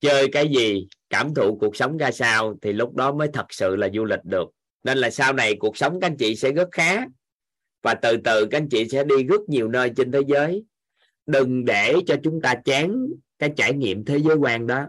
chơi 0.00 0.28
cái 0.32 0.48
gì 0.48 0.86
cảm 1.10 1.34
thụ 1.34 1.58
cuộc 1.60 1.76
sống 1.76 1.96
ra 1.96 2.10
sao 2.10 2.58
thì 2.62 2.72
lúc 2.72 2.94
đó 2.94 3.14
mới 3.14 3.28
thật 3.32 3.46
sự 3.50 3.76
là 3.76 3.88
du 3.94 4.04
lịch 4.04 4.24
được. 4.24 4.50
Nên 4.84 4.98
là 4.98 5.10
sau 5.10 5.32
này 5.32 5.54
cuộc 5.54 5.76
sống 5.76 6.00
các 6.00 6.06
anh 6.06 6.16
chị 6.16 6.36
sẽ 6.36 6.52
rất 6.52 6.68
khá. 6.72 7.04
Và 7.82 7.94
từ 7.94 8.16
từ 8.24 8.46
các 8.46 8.58
anh 8.58 8.68
chị 8.68 8.88
sẽ 8.88 9.04
đi 9.04 9.24
rất 9.24 9.40
nhiều 9.48 9.68
nơi 9.68 9.90
trên 9.96 10.12
thế 10.12 10.20
giới. 10.28 10.64
Đừng 11.26 11.64
để 11.64 11.94
cho 12.06 12.16
chúng 12.22 12.40
ta 12.40 12.54
chán 12.64 13.06
cái 13.38 13.50
trải 13.56 13.72
nghiệm 13.72 14.04
thế 14.04 14.18
giới 14.18 14.36
quan 14.36 14.66
đó. 14.66 14.86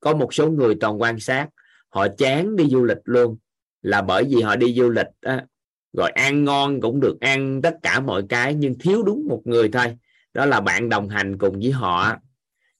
Có 0.00 0.14
một 0.14 0.34
số 0.34 0.50
người 0.50 0.74
toàn 0.80 1.00
quan 1.00 1.20
sát 1.20 1.48
họ 1.88 2.08
chán 2.18 2.56
đi 2.56 2.64
du 2.68 2.84
lịch 2.84 2.98
luôn. 3.04 3.36
Là 3.82 4.02
bởi 4.02 4.24
vì 4.24 4.42
họ 4.42 4.56
đi 4.56 4.74
du 4.74 4.90
lịch 4.90 5.06
á, 5.20 5.44
rồi 5.92 6.10
ăn 6.10 6.44
ngon 6.44 6.80
cũng 6.80 7.00
được 7.00 7.16
ăn 7.20 7.62
tất 7.62 7.74
cả 7.82 8.00
mọi 8.00 8.22
cái 8.28 8.54
nhưng 8.54 8.78
thiếu 8.78 9.02
đúng 9.02 9.26
một 9.28 9.42
người 9.44 9.68
thôi. 9.68 9.96
Đó 10.34 10.46
là 10.46 10.60
bạn 10.60 10.88
đồng 10.88 11.08
hành 11.08 11.38
cùng 11.38 11.60
với 11.60 11.70
họ 11.70 12.16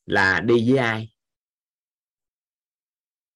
là 0.07 0.41
đi 0.41 0.71
với 0.71 0.79
ai? 0.79 1.16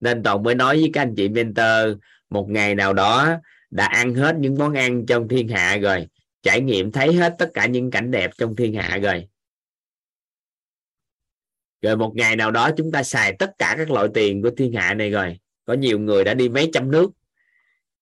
Nên 0.01 0.22
toàn 0.22 0.43
mới 0.43 0.55
nói 0.55 0.81
với 0.81 0.90
các 0.93 1.02
anh 1.02 1.14
chị 1.16 1.28
mentor, 1.28 1.98
một 2.31 2.51
ngày 2.51 2.74
nào 2.74 2.93
đó 2.93 3.36
đã 3.70 3.86
ăn 3.86 4.14
hết 4.14 4.36
những 4.39 4.59
món 4.59 4.74
ăn 4.74 5.06
trong 5.06 5.28
thiên 5.28 5.48
hạ 5.48 5.77
rồi, 5.77 6.06
trải 6.43 6.60
nghiệm 6.60 6.93
thấy 6.93 7.12
hết 7.12 7.35
tất 7.39 7.51
cả 7.55 7.66
những 7.66 7.90
cảnh 7.90 8.10
đẹp 8.10 8.31
trong 8.39 8.56
thiên 8.56 8.74
hạ 8.74 8.98
rồi. 9.02 9.28
Rồi 11.82 11.97
một 11.97 12.12
ngày 12.16 12.36
nào 12.36 12.51
đó 12.51 12.70
chúng 12.77 12.93
ta 12.93 13.02
xài 13.02 13.36
tất 13.39 13.51
cả 13.59 13.74
các 13.78 13.90
loại 13.90 14.09
tiền 14.14 14.43
của 14.43 14.51
thiên 14.56 14.72
hạ 14.72 14.94
này 14.94 15.10
rồi, 15.10 15.39
có 15.64 15.74
nhiều 15.74 15.98
người 15.98 16.24
đã 16.24 16.35
đi 16.35 16.48
mấy 16.48 16.70
trăm 16.72 16.90
nước. 16.90 17.10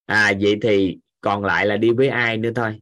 À 0.07 0.33
vậy 0.41 0.59
thì 0.63 0.99
còn 1.21 1.45
lại 1.45 1.67
là 1.67 1.77
đi 1.77 1.91
với 1.91 2.09
ai 2.09 2.37
nữa 2.37 2.51
thôi? 2.55 2.81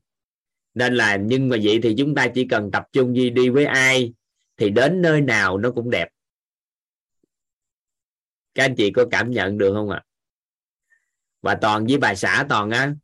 Nên 0.75 0.95
là, 0.95 1.17
nhưng 1.17 1.49
mà 1.49 1.57
vậy 1.63 1.81
thì 1.83 1.95
chúng 1.99 2.15
ta 2.15 2.29
chỉ 2.29 2.47
cần 2.49 2.71
tập 2.71 2.83
trung 2.93 3.13
đi 3.13 3.31
đi 3.31 3.49
với 3.49 3.65
ai 3.65 4.13
thì 4.57 4.71
đến 4.71 5.03
nơi 5.03 5.21
nào 5.21 5.59
nó 5.59 5.71
cũng 5.71 5.91
đẹp 5.91 6.09
các 8.57 8.65
anh 8.65 8.75
chị 8.77 8.91
có 8.91 9.07
cảm 9.11 9.31
nhận 9.31 9.59
được 9.59 9.73
không 9.75 9.91
ạ? 9.91 10.03
Và 11.43 11.59
toàn 11.61 11.87
với 11.87 11.99
bà 11.99 12.15
xã 12.15 12.47
toàn 12.49 12.71
á, 12.71 12.95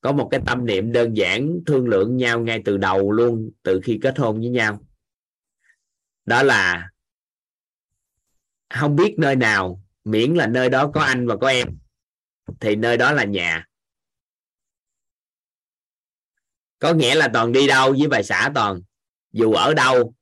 có 0.00 0.12
một 0.12 0.28
cái 0.30 0.40
tâm 0.46 0.66
niệm 0.66 0.92
đơn 0.92 1.16
giản, 1.16 1.58
thương 1.66 1.88
lượng 1.88 2.16
nhau 2.16 2.40
ngay 2.40 2.62
từ 2.64 2.76
đầu 2.76 3.12
luôn, 3.12 3.50
từ 3.62 3.80
khi 3.84 3.98
kết 4.02 4.18
hôn 4.18 4.40
với 4.40 4.48
nhau. 4.48 4.80
Đó 6.24 6.42
là 6.42 6.90
không 8.70 8.96
biết 8.96 9.14
nơi 9.18 9.36
nào, 9.36 9.82
miễn 10.04 10.34
là 10.34 10.46
nơi 10.46 10.70
đó 10.70 10.90
có 10.94 11.00
anh 11.00 11.26
và 11.26 11.36
có 11.36 11.48
em, 11.48 11.78
thì 12.60 12.76
nơi 12.76 12.96
đó 12.96 13.12
là 13.12 13.24
nhà. 13.24 13.66
Có 16.78 16.92
nghĩa 16.92 17.14
là 17.14 17.28
toàn 17.32 17.52
đi 17.52 17.66
đâu 17.66 17.94
với 17.98 18.08
bà 18.08 18.22
xã 18.22 18.50
toàn? 18.54 18.80
Dù 19.32 19.52
ở 19.52 19.74
đâu, 19.74 20.14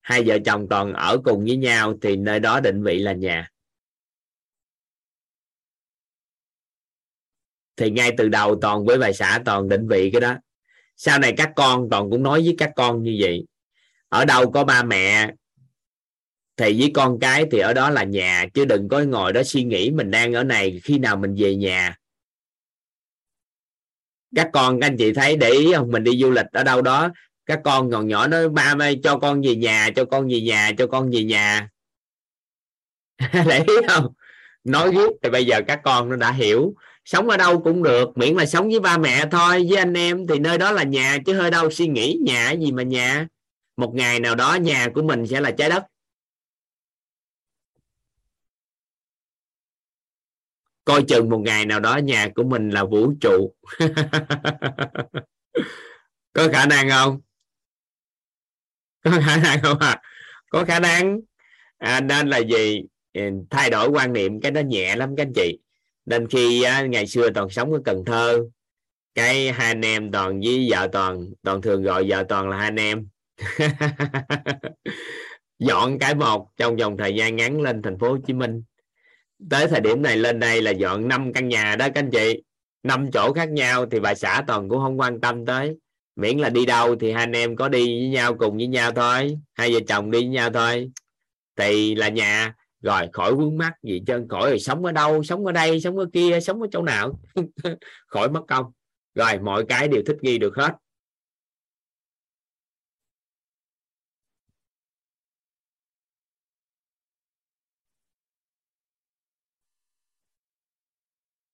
hai 0.00 0.22
vợ 0.26 0.38
chồng 0.44 0.66
toàn 0.70 0.92
ở 0.92 1.18
cùng 1.24 1.44
với 1.44 1.56
nhau, 1.56 1.94
thì 2.02 2.16
nơi 2.16 2.40
đó 2.40 2.60
định 2.60 2.82
vị 2.82 2.98
là 2.98 3.12
nhà. 3.12 3.50
Thì 7.76 7.90
ngay 7.90 8.12
từ 8.18 8.28
đầu 8.28 8.58
toàn 8.60 8.84
với 8.84 8.98
bà 8.98 9.12
xã, 9.12 9.42
toàn 9.44 9.68
định 9.68 9.88
vị 9.88 10.10
cái 10.12 10.20
đó. 10.20 10.36
Sau 10.96 11.18
này 11.18 11.34
các 11.36 11.50
con, 11.56 11.88
toàn 11.90 12.10
cũng 12.10 12.22
nói 12.22 12.42
với 12.44 12.54
các 12.58 12.70
con 12.76 13.02
như 13.02 13.16
vậy. 13.20 13.44
Ở 14.08 14.24
đâu 14.24 14.50
có 14.50 14.64
ba 14.64 14.82
mẹ 14.82 15.30
thì 16.56 16.80
với 16.80 16.90
con 16.94 17.18
cái 17.20 17.44
thì 17.50 17.58
ở 17.58 17.72
đó 17.74 17.90
là 17.90 18.04
nhà, 18.04 18.46
chứ 18.54 18.64
đừng 18.64 18.88
có 18.88 19.00
ngồi 19.00 19.32
đó 19.32 19.42
suy 19.42 19.64
nghĩ 19.64 19.90
mình 19.90 20.10
đang 20.10 20.32
ở 20.32 20.44
này 20.44 20.80
khi 20.84 20.98
nào 20.98 21.16
mình 21.16 21.34
về 21.38 21.56
nhà. 21.56 21.96
Các 24.36 24.50
con, 24.52 24.80
các 24.80 24.86
anh 24.86 24.96
chị 24.96 25.12
thấy 25.12 25.36
để 25.36 25.50
ý 25.50 25.72
không? 25.74 25.90
Mình 25.90 26.04
đi 26.04 26.20
du 26.20 26.30
lịch 26.30 26.46
ở 26.52 26.64
đâu 26.64 26.82
đó, 26.82 27.10
các 27.46 27.60
con 27.64 27.90
còn 27.90 28.06
nhỏ 28.06 28.26
nói, 28.26 28.48
ba 28.48 28.74
ơi 28.78 29.00
cho 29.02 29.18
con 29.18 29.40
về 29.40 29.56
nhà, 29.56 29.90
cho 29.96 30.04
con 30.04 30.28
về 30.28 30.40
nhà, 30.40 30.70
cho 30.78 30.86
con 30.86 31.10
về 31.10 31.24
nhà. 31.24 31.68
Để 33.32 33.64
ý 33.68 33.74
không? 33.88 34.12
Nói 34.64 34.92
riết 34.92 35.10
thì 35.22 35.30
bây 35.30 35.44
giờ 35.46 35.60
các 35.68 35.80
con 35.84 36.08
nó 36.08 36.16
đã 36.16 36.32
hiểu 36.32 36.74
sống 37.04 37.28
ở 37.28 37.36
đâu 37.36 37.60
cũng 37.62 37.82
được 37.82 38.18
miễn 38.18 38.34
là 38.36 38.46
sống 38.46 38.68
với 38.68 38.80
ba 38.80 38.98
mẹ 38.98 39.26
thôi. 39.30 39.66
Với 39.68 39.78
anh 39.78 39.94
em 39.94 40.26
thì 40.26 40.38
nơi 40.38 40.58
đó 40.58 40.72
là 40.72 40.82
nhà 40.82 41.18
chứ 41.26 41.34
hơi 41.34 41.50
đâu 41.50 41.70
suy 41.70 41.88
nghĩ 41.88 42.18
nhà 42.22 42.52
gì 42.52 42.72
mà 42.72 42.82
nhà. 42.82 43.28
Một 43.76 43.94
ngày 43.94 44.20
nào 44.20 44.34
đó 44.34 44.54
nhà 44.54 44.88
của 44.94 45.02
mình 45.02 45.26
sẽ 45.26 45.40
là 45.40 45.50
trái 45.50 45.68
đất. 45.70 45.84
Coi 50.84 51.04
chừng 51.08 51.30
một 51.30 51.38
ngày 51.44 51.66
nào 51.66 51.80
đó 51.80 51.96
nhà 51.96 52.28
của 52.34 52.44
mình 52.44 52.70
là 52.70 52.84
vũ 52.84 53.12
trụ. 53.20 53.54
Có 56.32 56.48
khả 56.52 56.66
năng 56.66 56.90
không? 56.90 57.20
Có 59.04 59.10
khả 59.26 59.36
năng 59.36 59.62
không 59.62 59.78
à 59.78 60.02
có 60.54 60.64
khả 60.64 60.80
năng. 60.80 61.20
À, 61.78 62.00
nên 62.00 62.28
là 62.28 62.38
gì? 62.38 62.82
Thay 63.50 63.70
đổi 63.70 63.88
quan 63.88 64.12
niệm 64.12 64.40
cái 64.40 64.50
đó 64.50 64.60
nhẹ 64.60 64.96
lắm 64.96 65.16
các 65.16 65.22
anh 65.22 65.32
chị 65.34 65.58
nên 66.06 66.28
khi 66.28 66.62
á, 66.62 66.82
ngày 66.82 67.06
xưa 67.06 67.30
toàn 67.30 67.50
sống 67.50 67.72
ở 67.72 67.80
Cần 67.84 68.04
Thơ 68.06 68.40
cái 69.14 69.52
hai 69.52 69.66
anh 69.66 69.80
em 69.80 70.12
toàn 70.12 70.40
với 70.40 70.68
vợ 70.70 70.88
toàn 70.92 71.26
toàn 71.42 71.62
thường 71.62 71.82
gọi 71.82 72.04
vợ 72.08 72.24
toàn 72.28 72.48
là 72.48 72.56
hai 72.56 72.66
anh 72.66 72.76
em. 72.76 73.08
Dọn 75.58 75.98
cái 75.98 76.14
một 76.14 76.48
trong 76.56 76.76
vòng 76.76 76.96
thời 76.96 77.14
gian 77.14 77.36
ngắn 77.36 77.60
lên 77.60 77.82
thành 77.82 77.98
phố 77.98 78.10
Hồ 78.10 78.18
Chí 78.26 78.32
Minh. 78.32 78.62
Tới 79.50 79.68
thời 79.68 79.80
điểm 79.80 80.02
này 80.02 80.16
lên 80.16 80.40
đây 80.40 80.62
là 80.62 80.70
dọn 80.70 81.08
năm 81.08 81.32
căn 81.32 81.48
nhà 81.48 81.76
đó 81.76 81.86
các 81.94 82.00
anh 82.00 82.10
chị. 82.10 82.42
Năm 82.82 83.10
chỗ 83.12 83.32
khác 83.32 83.50
nhau 83.50 83.86
thì 83.90 84.00
bà 84.00 84.14
xã 84.14 84.44
toàn 84.46 84.68
cũng 84.68 84.78
không 84.78 85.00
quan 85.00 85.20
tâm 85.20 85.46
tới. 85.46 85.76
Miễn 86.16 86.38
là 86.38 86.48
đi 86.48 86.66
đâu 86.66 86.96
thì 87.00 87.12
hai 87.12 87.22
anh 87.22 87.32
em 87.32 87.56
có 87.56 87.68
đi 87.68 87.84
với 87.84 88.08
nhau 88.08 88.34
cùng 88.34 88.56
với 88.56 88.66
nhau 88.66 88.92
thôi. 88.92 89.38
Hai 89.54 89.72
vợ 89.72 89.80
chồng 89.86 90.10
đi 90.10 90.18
với 90.18 90.28
nhau 90.28 90.50
thôi. 90.50 90.90
Thì 91.56 91.94
là 91.94 92.08
nhà 92.08 92.54
rồi, 92.84 93.08
khỏi 93.12 93.34
vướng 93.34 93.58
mắt 93.58 93.72
gì 93.82 94.02
chân 94.06 94.28
khỏi 94.28 94.50
rồi 94.50 94.58
sống 94.58 94.84
ở 94.84 94.92
đâu, 94.92 95.22
sống 95.22 95.46
ở 95.46 95.52
đây, 95.52 95.80
sống 95.80 95.98
ở 95.98 96.06
kia, 96.12 96.38
sống 96.40 96.62
ở 96.62 96.68
chỗ 96.72 96.82
nào. 96.82 97.20
Khỏi 98.06 98.30
mất 98.30 98.42
công. 98.48 98.72
Rồi, 99.14 99.38
mọi 99.38 99.64
cái 99.68 99.88
đều 99.88 100.02
thích 100.06 100.16
nghi 100.22 100.38
được 100.38 100.56
hết. 100.56 100.72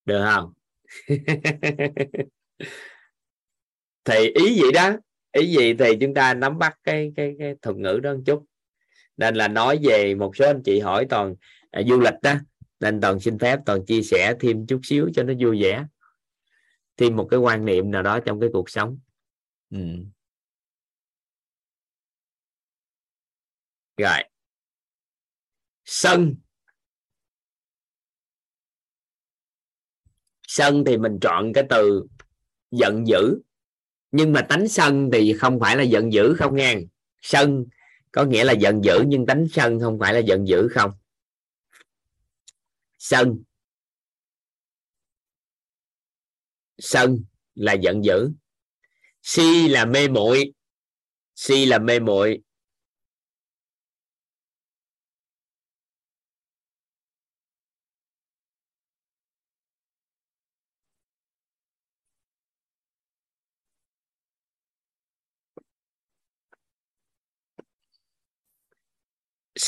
Được 0.05 0.25
không? 0.35 0.53
Thì 4.05 4.15
ý 4.35 4.61
vậy 4.63 4.73
đó? 4.73 4.97
Ý 5.33 5.47
gì 5.47 5.75
thì 5.79 5.87
chúng 6.01 6.15
ta 6.15 6.35
nắm 6.35 6.59
bắt 6.59 6.79
cái 6.85 7.13
cái 7.17 7.35
cái 7.39 7.55
thuật 7.63 7.77
ngữ 7.77 8.01
đó 8.03 8.15
một 8.15 8.21
chút 8.27 8.45
nên 9.21 9.35
là 9.35 9.49
nói 9.49 9.79
về 9.83 10.15
một 10.15 10.37
số 10.37 10.47
anh 10.47 10.63
chị 10.63 10.81
hỏi 10.81 11.07
toàn 11.11 11.35
à, 11.71 11.83
du 11.89 12.01
lịch 12.01 12.15
đó 12.23 12.35
nên 12.81 13.01
toàn 13.01 13.21
xin 13.21 13.39
phép 13.39 13.61
toàn 13.67 13.85
chia 13.87 14.03
sẻ 14.03 14.35
thêm 14.41 14.67
chút 14.67 14.81
xíu 14.83 15.11
cho 15.15 15.23
nó 15.23 15.33
vui 15.41 15.63
vẻ. 15.63 15.85
Thêm 16.97 17.17
một 17.17 17.29
cái 17.31 17.41
quan 17.41 17.65
niệm 17.65 17.91
nào 17.91 18.03
đó 18.03 18.21
trong 18.21 18.41
cái 18.41 18.51
cuộc 18.53 18.71
sống. 18.71 18.99
Ừ. 19.71 19.79
rồi. 23.97 24.25
Sân. 25.85 26.35
Sân 30.49 30.85
thì 30.87 30.99
mình 30.99 31.19
chọn 31.21 31.53
cái 31.53 31.65
từ 31.69 32.07
giận 32.71 33.07
dữ. 33.07 33.41
Nhưng 34.13 34.33
mà 34.33 34.43
tánh 34.49 34.69
sân 34.69 35.11
thì 35.13 35.35
không 35.39 35.61
phải 35.61 35.77
là 35.77 35.83
giận 35.83 36.13
dữ 36.13 36.35
không 36.39 36.57
nghe. 36.57 36.77
Sân 37.23 37.65
có 38.13 38.25
nghĩa 38.25 38.45
là 38.45 38.53
giận 38.53 38.81
dữ 38.85 39.05
nhưng 39.07 39.27
tánh 39.27 39.47
sân, 39.53 39.81
không 39.81 39.99
phải 40.01 40.15
là 40.15 40.21
giận 40.21 40.49
dữ 40.49 40.69
không? 40.71 40.91
Sân. 42.99 43.43
Sân 46.79 47.25
là 47.55 47.73
giận 47.73 48.05
dữ. 48.05 48.31
Si 49.23 49.69
là 49.69 49.85
mê 49.85 50.09
muội. 50.09 50.53
Si 51.35 51.65
là 51.65 51.79
mê 51.79 52.01
muội. 52.01 52.43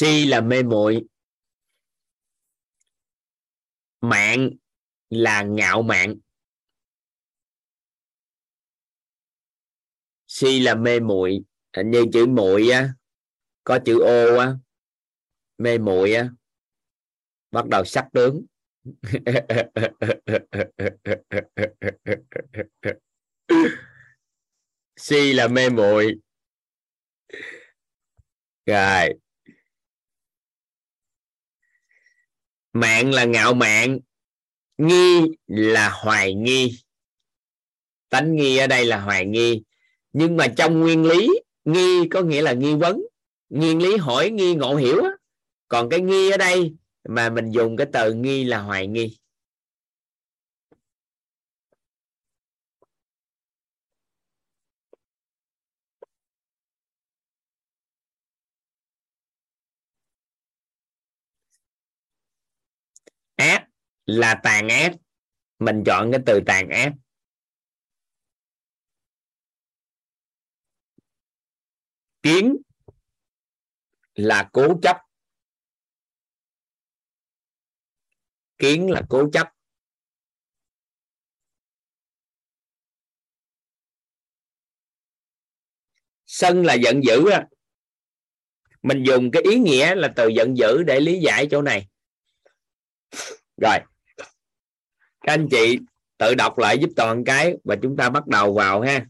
Si 0.02 0.26
là 0.26 0.40
mê 0.40 0.62
muội. 0.62 1.04
Mạng 4.00 4.50
là 5.10 5.42
ngạo 5.42 5.82
mạn. 5.82 6.14
Si 10.26 10.60
là 10.60 10.74
mê 10.74 11.00
muội. 11.00 11.40
Hình 11.76 11.90
như 11.90 12.04
chữ 12.12 12.26
muội 12.26 12.70
á, 12.70 12.92
có 13.64 13.78
chữ 13.84 14.00
ô 14.00 14.36
á, 14.36 14.54
mê 15.58 15.78
muội 15.78 16.14
á, 16.14 16.28
bắt 17.50 17.68
đầu 17.68 17.84
sắc 17.84 18.08
tướng. 18.12 18.44
Si 24.96 25.32
là 25.32 25.48
mê 25.48 25.68
muội. 25.68 26.14
Rồi. 28.66 29.21
Mạng 32.72 33.12
là 33.12 33.24
ngạo 33.24 33.54
mạn, 33.54 33.98
nghi 34.78 35.20
là 35.46 35.90
hoài 35.90 36.34
nghi. 36.34 36.78
Tánh 38.08 38.36
nghi 38.36 38.56
ở 38.56 38.66
đây 38.66 38.84
là 38.84 39.00
hoài 39.00 39.26
nghi. 39.26 39.62
Nhưng 40.12 40.36
mà 40.36 40.48
trong 40.56 40.80
nguyên 40.80 41.04
lý, 41.04 41.28
nghi 41.64 42.08
có 42.08 42.22
nghĩa 42.22 42.42
là 42.42 42.52
nghi 42.52 42.74
vấn. 42.74 43.02
Nguyên 43.50 43.82
lý 43.82 43.96
hỏi, 43.96 44.30
nghi 44.30 44.54
ngộ 44.54 44.74
hiểu 44.76 45.02
còn 45.68 45.88
cái 45.88 46.00
nghi 46.00 46.30
ở 46.30 46.36
đây 46.36 46.74
mà 47.08 47.30
mình 47.30 47.50
dùng 47.50 47.76
cái 47.76 47.86
từ 47.92 48.12
nghi 48.12 48.44
là 48.44 48.58
hoài 48.58 48.86
nghi. 48.86 49.18
Ác 63.50 63.68
là 64.06 64.40
tàn 64.44 64.68
ác 64.68 64.92
mình 65.58 65.82
chọn 65.86 66.10
cái 66.12 66.20
từ 66.26 66.40
tàn 66.46 66.68
ác 66.68 66.92
kiến 72.22 72.56
là 74.14 74.50
cố 74.52 74.80
chấp. 74.82 74.96
Kiến 78.58 78.90
là 78.90 79.02
cố 79.08 79.30
chấp. 79.32 79.48
Sân 86.26 86.64
là 86.64 86.74
giận 86.74 87.00
dữ 87.04 87.30
á. 87.30 87.46
Mình 88.82 89.04
dùng 89.06 89.30
cái 89.32 89.42
ý 89.42 89.58
nghĩa 89.58 89.94
là 89.94 90.12
từ 90.16 90.28
giận 90.28 90.56
dữ 90.56 90.82
để 90.82 91.00
lý 91.00 91.20
giải 91.20 91.48
chỗ 91.50 91.62
này 91.62 91.91
rồi. 93.56 93.78
Các 95.20 95.32
anh 95.32 95.48
chị 95.50 95.78
tự 96.18 96.34
đọc 96.34 96.58
lại 96.58 96.78
giúp 96.78 96.90
toàn 96.96 97.24
cái 97.24 97.54
và 97.64 97.76
chúng 97.82 97.96
ta 97.96 98.10
bắt 98.10 98.26
đầu 98.26 98.54
vào 98.54 98.80
ha. 98.80 99.06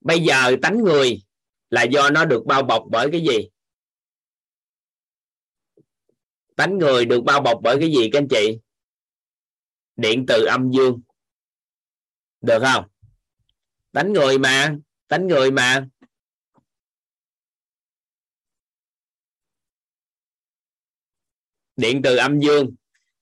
Bây 0.00 0.20
giờ 0.20 0.56
tánh 0.62 0.78
người 0.78 1.22
là 1.70 1.82
do 1.82 2.10
nó 2.10 2.24
được 2.24 2.42
bao 2.46 2.62
bọc 2.62 2.84
bởi 2.90 3.08
cái 3.12 3.20
gì? 3.20 3.48
Tánh 6.56 6.78
người 6.78 7.04
được 7.04 7.20
bao 7.24 7.40
bọc 7.40 7.60
bởi 7.62 7.76
cái 7.80 7.92
gì 7.92 8.10
các 8.12 8.18
anh 8.18 8.28
chị? 8.30 8.58
Điện 9.96 10.24
từ 10.28 10.44
âm 10.44 10.70
dương. 10.70 11.00
Được 12.40 12.62
không? 12.62 12.84
Tánh 13.92 14.12
người 14.12 14.38
mà, 14.38 14.76
tánh 15.08 15.26
người 15.26 15.50
mà. 15.50 15.86
Điện 21.76 22.02
từ 22.02 22.16
âm 22.16 22.40
dương. 22.40 22.74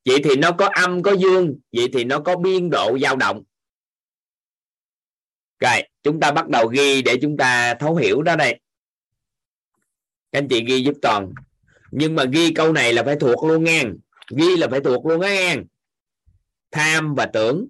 Vậy 0.05 0.21
thì 0.25 0.37
nó 0.37 0.53
có 0.53 0.71
âm, 0.75 1.03
có 1.03 1.13
dương. 1.13 1.59
Vậy 1.73 1.89
thì 1.93 2.05
nó 2.05 2.21
có 2.21 2.37
biên 2.37 2.71
độ 2.71 2.99
dao 2.99 3.17
động. 3.17 3.43
Rồi, 5.59 5.83
chúng 6.03 6.21
ta 6.21 6.33
bắt 6.33 6.49
đầu 6.49 6.67
ghi 6.67 7.03
để 7.03 7.19
chúng 7.23 7.37
ta 7.37 7.75
thấu 7.75 7.97
hiểu 7.97 8.23
đó 8.23 8.37
đây. 8.37 8.61
Các 10.33 10.39
anh 10.39 10.49
chị 10.49 10.65
ghi 10.65 10.83
giúp 10.83 10.95
toàn. 11.03 11.33
Nhưng 11.91 12.15
mà 12.15 12.25
ghi 12.25 12.53
câu 12.55 12.73
này 12.73 12.93
là 12.93 13.03
phải 13.03 13.17
thuộc 13.21 13.45
luôn 13.45 13.65
nghe. 13.65 13.85
Ghi 14.37 14.57
là 14.57 14.69
phải 14.71 14.81
thuộc 14.81 15.07
luôn 15.07 15.21
á 15.21 15.29
nghe. 15.29 15.57
Tham 16.71 17.15
và 17.15 17.27
tưởng. 17.33 17.67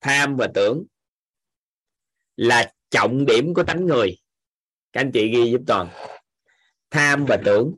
Tham 0.00 0.36
và 0.36 0.48
tưởng 0.54 0.84
là 2.36 2.72
trọng 2.90 3.26
điểm 3.26 3.54
của 3.54 3.62
tánh 3.62 3.86
người. 3.86 4.18
Các 4.92 5.00
anh 5.00 5.12
chị 5.12 5.28
ghi 5.28 5.50
giúp 5.50 5.60
toàn. 5.66 5.88
Tham 6.90 7.24
và 7.28 7.38
tưởng. 7.44 7.74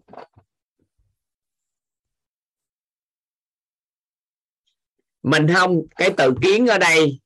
Mình 5.22 5.46
không 5.54 5.82
cái 5.96 6.14
từ 6.16 6.34
kiến 6.42 6.66
ở 6.66 6.78
đây 6.78 7.18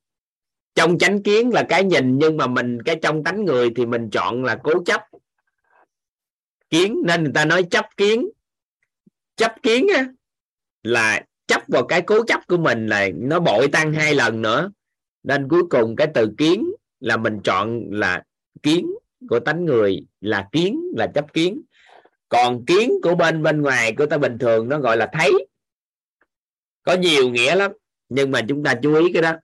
trong 0.76 0.98
chánh 0.98 1.22
kiến 1.22 1.50
là 1.50 1.66
cái 1.68 1.84
nhìn 1.84 2.18
nhưng 2.18 2.36
mà 2.36 2.46
mình 2.46 2.82
cái 2.82 2.96
trong 3.02 3.24
tánh 3.24 3.44
người 3.44 3.70
thì 3.76 3.86
mình 3.86 4.10
chọn 4.10 4.44
là 4.44 4.60
cố 4.62 4.84
chấp. 4.84 5.02
Kiến 6.70 7.02
nên 7.06 7.22
người 7.22 7.32
ta 7.34 7.44
nói 7.44 7.62
chấp 7.70 7.86
kiến. 7.96 8.28
Chấp 9.36 9.54
kiến 9.62 9.86
á, 9.96 10.06
là 10.82 11.24
chấp 11.46 11.62
vào 11.68 11.86
cái 11.86 12.02
cố 12.02 12.24
chấp 12.24 12.40
của 12.48 12.56
mình 12.56 12.86
là 12.86 13.08
nó 13.14 13.40
bội 13.40 13.68
tăng 13.68 13.92
hai 13.92 14.14
lần 14.14 14.42
nữa. 14.42 14.70
Nên 15.22 15.48
cuối 15.48 15.62
cùng 15.70 15.96
cái 15.96 16.06
từ 16.14 16.30
kiến 16.38 16.70
là 17.00 17.16
mình 17.16 17.40
chọn 17.44 17.80
là 17.90 18.22
kiến 18.62 18.90
của 19.28 19.40
tánh 19.40 19.64
người 19.64 20.06
là 20.20 20.48
kiến 20.52 20.80
là 20.96 21.06
chấp 21.14 21.32
kiến. 21.32 21.62
Còn 22.28 22.64
kiến 22.66 22.92
của 23.02 23.14
bên 23.14 23.42
bên 23.42 23.62
ngoài 23.62 23.94
của 23.98 24.06
ta 24.06 24.18
bình 24.18 24.38
thường 24.38 24.68
nó 24.68 24.78
gọi 24.78 24.96
là 24.96 25.10
thấy. 25.12 25.46
Có 26.82 26.94
nhiều 26.94 27.30
nghĩa 27.30 27.54
lắm 27.54 27.72
nhưng 28.08 28.30
mà 28.30 28.40
chúng 28.48 28.64
ta 28.64 28.74
chú 28.82 28.94
ý 28.94 29.12
cái 29.12 29.22
đó. 29.22 29.36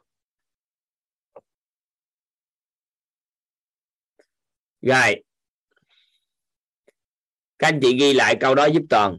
Rồi. 4.81 5.25
Các 7.59 7.69
anh 7.69 7.79
chị 7.83 7.97
ghi 8.01 8.13
lại 8.13 8.37
câu 8.41 8.55
đó 8.55 8.67
giúp 8.67 8.83
toàn. 8.91 9.19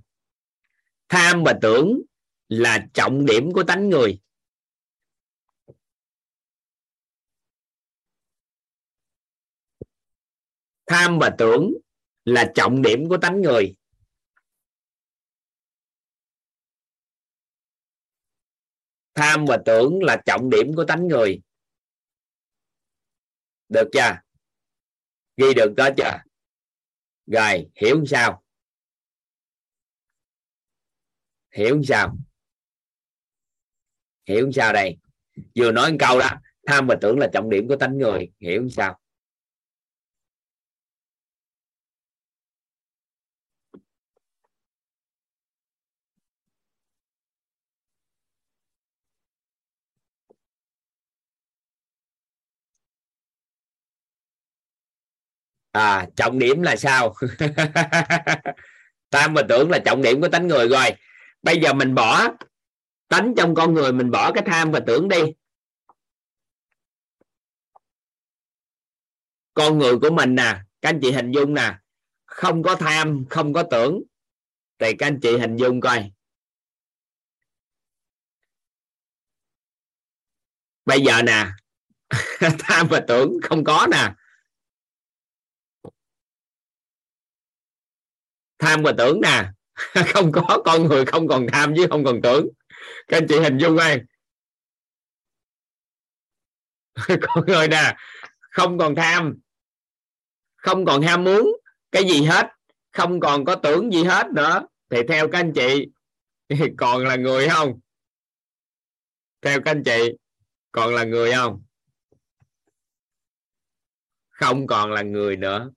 Tham 1.10 1.44
và 1.44 1.54
tưởng 1.62 2.02
là 2.50 2.88
trọng 2.94 3.26
điểm 3.26 3.52
của 3.54 3.64
tánh 3.64 3.90
người. 3.90 4.20
Tham 10.86 11.20
và 11.20 11.36
tưởng 11.38 11.74
là 12.26 12.52
trọng 12.56 12.82
điểm 12.82 13.10
của 13.10 13.18
tánh 13.18 13.42
người. 13.42 13.76
Tham 19.16 19.46
và 19.46 19.58
tưởng 19.66 20.04
là 20.04 20.22
trọng 20.26 20.50
điểm 20.50 20.76
của 20.76 20.86
tánh 20.86 21.08
người. 21.08 21.42
Được 23.70 23.90
chưa? 23.94 24.18
Ghi 25.38 25.54
được 25.56 25.74
đó 25.78 25.90
chưa? 25.98 26.18
Rồi, 27.26 27.70
hiểu 27.76 28.06
sao? 28.06 28.44
Hiểu 31.52 31.82
sao? 31.84 32.18
Hiểu 34.28 34.52
sao 34.52 34.74
đây? 34.74 34.98
Vừa 35.56 35.72
nói 35.72 35.92
một 35.92 35.98
câu 36.00 36.20
đó, 36.20 36.30
tham 36.66 36.88
và 36.88 36.96
tưởng 37.02 37.20
là 37.20 37.30
trọng 37.34 37.50
điểm 37.50 37.68
của 37.68 37.76
tánh 37.76 37.98
người. 37.98 38.32
Hiểu 38.40 38.70
sao? 38.70 39.00
À 55.74 56.08
trọng 56.16 56.40
điểm 56.40 56.62
là 56.62 56.76
sao? 56.76 57.16
Tham 59.12 59.34
và 59.34 59.44
tưởng 59.50 59.70
là 59.70 59.80
trọng 59.86 60.02
điểm 60.02 60.22
của 60.22 60.30
tánh 60.30 60.48
người 60.48 60.68
rồi. 60.68 60.90
Bây 61.42 61.58
giờ 61.62 61.74
mình 61.74 61.96
bỏ 61.96 62.28
tánh 63.08 63.34
trong 63.38 63.56
con 63.56 63.74
người, 63.74 63.92
mình 63.92 64.12
bỏ 64.12 64.32
cái 64.32 64.44
tham 64.46 64.72
và 64.72 64.80
tưởng 64.88 65.08
đi. 65.08 65.22
Con 69.54 69.78
người 69.78 70.00
của 70.00 70.10
mình 70.10 70.36
nè, 70.36 70.58
các 70.82 70.90
anh 70.90 71.00
chị 71.02 71.12
hình 71.12 71.32
dung 71.32 71.54
nè, 71.54 71.76
không 72.26 72.64
có 72.64 72.76
tham, 72.76 73.26
không 73.30 73.54
có 73.54 73.64
tưởng. 73.72 74.04
Thì 74.80 74.94
các 75.00 75.08
anh 75.08 75.20
chị 75.22 75.38
hình 75.38 75.56
dung 75.56 75.82
coi. 75.82 76.12
Bây 80.86 81.02
giờ 81.02 81.22
nè, 81.22 81.48
tham 82.60 82.88
và 82.90 83.02
tưởng 83.08 83.32
không 83.44 83.64
có 83.64 83.88
nè. 83.92 84.14
Tham 88.64 88.84
và 88.84 88.94
tưởng 88.98 89.22
nè. 89.22 89.46
Không 90.14 90.32
có 90.32 90.62
con 90.66 90.84
người 90.84 91.06
không 91.06 91.28
còn 91.28 91.48
tham 91.52 91.74
chứ 91.78 91.88
không 91.90 92.04
còn 92.04 92.22
tưởng. 92.22 92.48
Các 93.08 93.18
anh 93.18 93.28
chị 93.30 93.40
hình 93.40 93.58
dung 93.58 93.78
coi. 93.78 94.02
Con 97.22 97.46
người 97.48 97.68
nè, 97.68 97.96
không 98.52 98.78
còn 98.78 98.96
tham, 98.96 99.40
không 100.56 100.86
còn 100.86 101.02
ham 101.02 101.24
muốn 101.24 101.52
cái 101.92 102.04
gì 102.04 102.24
hết, 102.24 102.48
không 102.92 103.20
còn 103.20 103.46
có 103.46 103.56
tưởng 103.56 103.94
gì 103.94 104.04
hết 104.04 104.28
nữa. 104.36 104.68
Thì 104.90 104.98
theo 105.08 105.28
các 105.32 105.40
anh 105.40 105.54
chị, 105.56 105.88
còn 106.78 107.04
là 107.04 107.16
người 107.16 107.50
không? 107.50 107.80
Theo 109.42 109.62
các 109.66 109.72
anh 109.72 109.84
chị, 109.84 110.18
còn 110.72 110.96
là 110.96 111.04
người 111.04 111.32
không? 111.32 111.64
Không 114.30 114.68
còn 114.68 114.92
là 114.92 115.02
người 115.02 115.38
nữa 115.38 115.72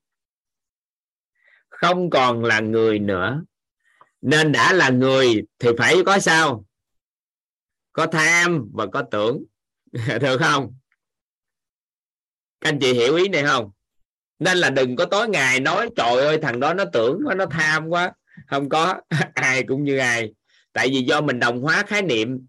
không 1.81 2.11
còn 2.11 2.45
là 2.45 2.61
người 2.61 2.99
nữa. 2.99 3.43
Nên 4.23 4.53
đã 4.53 4.73
là 4.73 4.91
người 4.91 5.43
thì 5.59 5.69
phải 5.79 5.97
có 6.07 6.19
sao? 6.19 6.65
Có 7.93 8.07
tham 8.07 8.71
và 8.73 8.87
có 8.87 9.03
tưởng. 9.03 9.45
Được 10.21 10.39
không? 10.39 10.75
Các 12.61 12.69
anh 12.69 12.79
chị 12.81 12.93
hiểu 12.93 13.17
ý 13.17 13.29
này 13.29 13.45
không? 13.45 13.71
Nên 14.39 14.59
là 14.59 14.71
đừng 14.71 14.97
có 14.97 15.05
tối 15.05 15.29
ngày 15.29 15.61
nói, 15.61 15.91
trời 15.97 16.27
ơi, 16.27 16.39
thằng 16.43 16.61
đó 16.61 16.75
nó 16.75 16.85
tưởng 16.93 17.21
quá, 17.27 17.35
nó 17.35 17.47
tham 17.47 17.89
quá. 17.89 18.13
Không 18.47 18.69
có. 18.69 19.01
Ai 19.35 19.63
cũng 19.63 19.85
như 19.85 19.99
ai. 19.99 20.33
Tại 20.73 20.89
vì 20.89 21.03
do 21.03 21.21
mình 21.21 21.39
đồng 21.39 21.61
hóa 21.61 21.85
khái 21.87 22.03
niệm, 22.03 22.47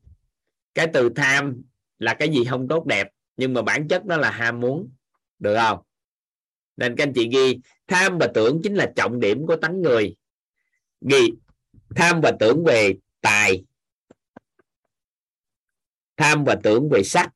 cái 0.73 0.87
từ 0.93 1.09
tham 1.15 1.61
là 1.99 2.13
cái 2.13 2.29
gì 2.29 2.45
không 2.49 2.67
tốt 2.67 2.85
đẹp, 2.85 3.07
nhưng 3.37 3.53
mà 3.53 3.61
bản 3.61 3.87
chất 3.87 4.05
nó 4.05 4.17
là 4.17 4.31
ham 4.31 4.59
muốn. 4.59 4.89
Được 5.39 5.55
không? 5.55 5.79
Nên 6.77 6.95
các 6.95 7.03
anh 7.03 7.13
chị 7.13 7.29
ghi 7.29 7.59
tham 7.87 8.17
và 8.17 8.27
tưởng 8.33 8.59
chính 8.63 8.75
là 8.75 8.91
trọng 8.95 9.19
điểm 9.19 9.45
của 9.47 9.55
tánh 9.55 9.81
người 9.81 10.15
gì 11.01 11.29
tham 11.95 12.21
và 12.23 12.31
tưởng 12.39 12.63
về 12.65 12.93
tài 13.21 13.63
tham 16.17 16.43
và 16.43 16.55
tưởng 16.63 16.89
về 16.91 17.03
sắc 17.03 17.29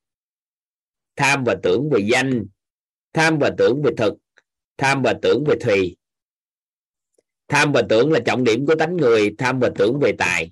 tham 1.16 1.44
và 1.44 1.56
tưởng 1.64 1.90
về 1.90 2.00
danh 2.12 2.46
tham 3.14 3.38
và 3.40 3.52
tưởng 3.58 3.82
về 3.84 3.92
thực 3.98 4.14
tham 4.78 5.02
và 5.02 5.14
tưởng 5.22 5.44
về 5.48 5.56
thùy 5.62 5.98
tham 7.48 7.72
và 7.72 7.82
tưởng 7.90 8.12
là 8.12 8.20
trọng 8.26 8.44
điểm 8.44 8.66
của 8.66 8.76
tánh 8.80 8.98
người 8.98 9.36
tham 9.38 9.60
và 9.60 9.70
tưởng 9.76 10.00
về 10.02 10.12
tài 10.18 10.52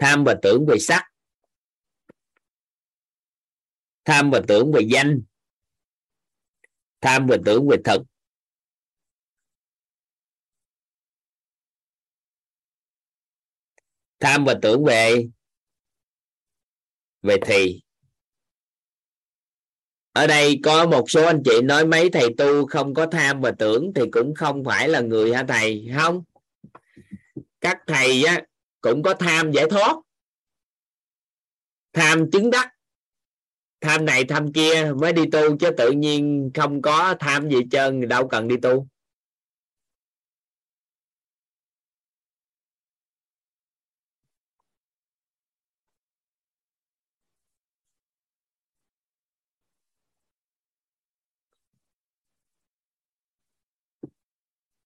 tham 0.00 0.24
và 0.24 0.36
tưởng 0.42 0.66
về 0.68 0.78
sắc 0.78 1.04
tham 4.04 4.30
và 4.30 4.40
tưởng 4.48 4.72
về 4.72 4.80
danh 4.90 5.20
tham 7.00 7.26
và 7.26 7.36
tưởng 7.44 7.68
về 7.68 7.76
thực. 7.84 8.02
Tham 14.20 14.44
và 14.44 14.54
tưởng 14.62 14.84
về 14.84 15.28
về 17.22 17.36
thì. 17.46 17.82
Ở 20.12 20.26
đây 20.26 20.60
có 20.64 20.86
một 20.86 21.10
số 21.10 21.26
anh 21.26 21.42
chị 21.44 21.62
nói 21.62 21.86
mấy 21.86 22.10
thầy 22.10 22.28
tu 22.38 22.66
không 22.66 22.94
có 22.94 23.06
tham 23.06 23.40
và 23.40 23.52
tưởng 23.58 23.92
thì 23.94 24.02
cũng 24.12 24.34
không 24.34 24.64
phải 24.64 24.88
là 24.88 25.00
người 25.00 25.34
hả 25.34 25.44
thầy? 25.48 25.88
Không. 25.96 26.22
Các 27.60 27.78
thầy 27.86 28.24
á, 28.24 28.42
cũng 28.80 29.02
có 29.02 29.14
tham 29.14 29.52
giải 29.52 29.66
thoát. 29.70 29.96
Tham 31.92 32.30
chứng 32.30 32.50
đắc 32.50 32.77
tham 33.80 34.04
này, 34.04 34.24
tham 34.24 34.52
kia, 34.52 34.92
mới 35.00 35.12
đi 35.12 35.22
tu 35.32 35.56
chứ 35.56 35.70
tự 35.76 35.90
nhiên 35.90 36.50
không 36.54 36.82
có 36.82 37.14
tham 37.20 37.48
gì 37.50 37.56
trơn, 37.70 38.08
đâu 38.08 38.28
cần 38.28 38.48
đi 38.48 38.56
tu. 38.62 38.86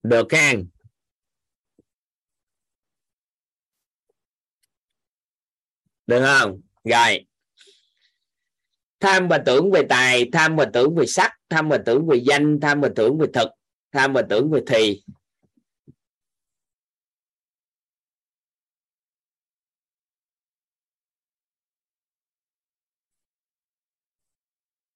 Được 0.02 0.26
khen. 0.30 0.68
Được 6.06 6.22
không? 6.26 6.60
Rồi 6.84 7.26
tham 9.02 9.28
và 9.28 9.42
tưởng 9.46 9.70
về 9.70 9.82
tài, 9.88 10.30
tham 10.32 10.56
và 10.56 10.70
tưởng 10.72 10.94
về 10.94 11.06
sắc, 11.06 11.32
tham 11.48 11.68
và 11.68 11.78
tưởng 11.86 12.06
về 12.06 12.22
danh, 12.26 12.58
tham 12.62 12.80
và 12.80 12.88
tưởng 12.96 13.18
về 13.18 13.26
thực, 13.34 13.48
tham 13.92 14.12
và 14.12 14.22
tưởng 14.30 14.50
về 14.50 14.60
thì. 14.66 15.02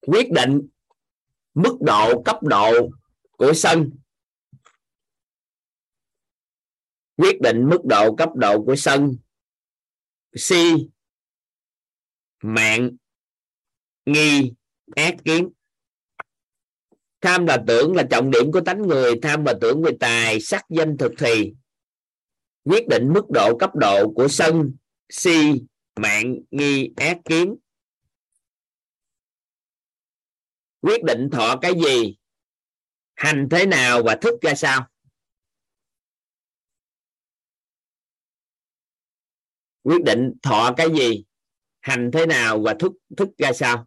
Quyết 0.00 0.30
định 0.30 0.68
mức 1.54 1.78
độ, 1.80 2.22
cấp 2.22 2.42
độ 2.42 2.90
của 3.30 3.52
sân. 3.54 3.90
Quyết 7.16 7.40
định 7.40 7.68
mức 7.68 7.80
độ, 7.84 8.16
cấp 8.16 8.28
độ 8.34 8.64
của 8.64 8.76
sân. 8.76 9.16
Si, 10.34 10.88
mạng 12.42 12.96
nghi, 14.06 14.52
ác 14.96 15.14
kiến 15.24 15.48
tham 17.20 17.46
là 17.46 17.64
tưởng 17.66 17.94
là 17.94 18.02
trọng 18.10 18.30
điểm 18.30 18.52
của 18.52 18.60
tánh 18.60 18.82
người, 18.82 19.12
tham 19.22 19.44
và 19.44 19.54
tưởng 19.60 19.82
về 19.82 19.90
tài, 20.00 20.40
sắc, 20.40 20.64
danh, 20.68 20.96
thực 20.96 21.12
thì. 21.18 21.52
Quyết 22.64 22.88
định 22.88 23.12
mức 23.12 23.30
độ 23.30 23.58
cấp 23.58 23.70
độ 23.74 24.12
của 24.14 24.28
sân, 24.28 24.74
si, 25.08 25.62
mạng, 25.96 26.36
nghi, 26.50 26.90
ác 26.96 27.18
kiến 27.24 27.56
quyết 30.86 31.04
định 31.04 31.30
thọ 31.32 31.56
cái 31.62 31.72
gì? 31.74 32.16
Hành 33.14 33.48
thế 33.50 33.66
nào 33.66 34.02
và 34.02 34.16
thức 34.20 34.34
ra 34.42 34.54
sao? 34.54 34.88
Quyết 39.82 40.02
định 40.04 40.32
thọ 40.42 40.74
cái 40.76 40.88
gì? 40.98 41.24
Hành 41.80 42.10
thế 42.12 42.26
nào 42.26 42.62
và 42.64 42.74
thức 42.78 42.92
thức 43.16 43.28
ra 43.38 43.52
sao? 43.52 43.86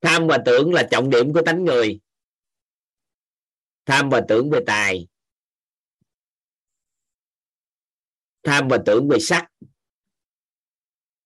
Tham 0.00 0.26
và 0.26 0.38
tưởng 0.46 0.72
là 0.72 0.88
trọng 0.90 1.10
điểm 1.10 1.32
của 1.32 1.42
tánh 1.46 1.64
người. 1.64 2.00
Tham 3.84 4.10
và 4.10 4.22
tưởng 4.28 4.50
về 4.50 4.60
tài. 4.66 5.08
Tham 8.42 8.68
và 8.68 8.78
tưởng 8.86 9.08
về 9.08 9.18
sắc. 9.20 9.48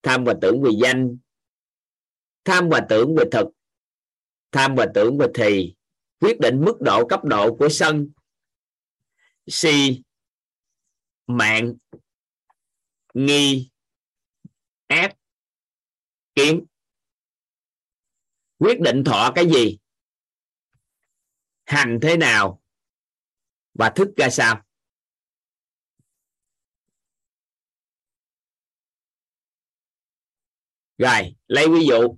Tham 0.02 0.24
và 0.24 0.34
tưởng 0.42 0.62
về 0.62 0.70
danh. 0.82 1.18
Tham 2.44 2.68
và 2.68 2.86
tưởng 2.88 3.14
về 3.16 3.24
thực. 3.32 3.46
Tham 4.52 4.74
và 4.74 4.86
tưởng 4.94 5.18
về 5.18 5.26
thì. 5.34 5.74
Quyết 6.20 6.40
định 6.40 6.64
mức 6.64 6.76
độ 6.80 7.08
cấp 7.08 7.24
độ 7.24 7.56
của 7.56 7.68
sân. 7.68 8.10
Si. 9.46 10.02
Mạng. 11.26 11.74
Nghi. 13.14 13.70
Ép 14.86 15.16
kiến 16.34 16.64
quyết 18.58 18.80
định 18.80 19.04
thọ 19.04 19.32
cái 19.34 19.46
gì? 19.46 19.78
Hành 21.64 21.98
thế 22.02 22.16
nào? 22.16 22.62
Và 23.74 23.90
thức 23.90 24.08
ra 24.16 24.30
sao? 24.30 24.62
Rồi, 30.98 31.34
lấy 31.46 31.68
ví 31.68 31.86
dụ. 31.86 32.16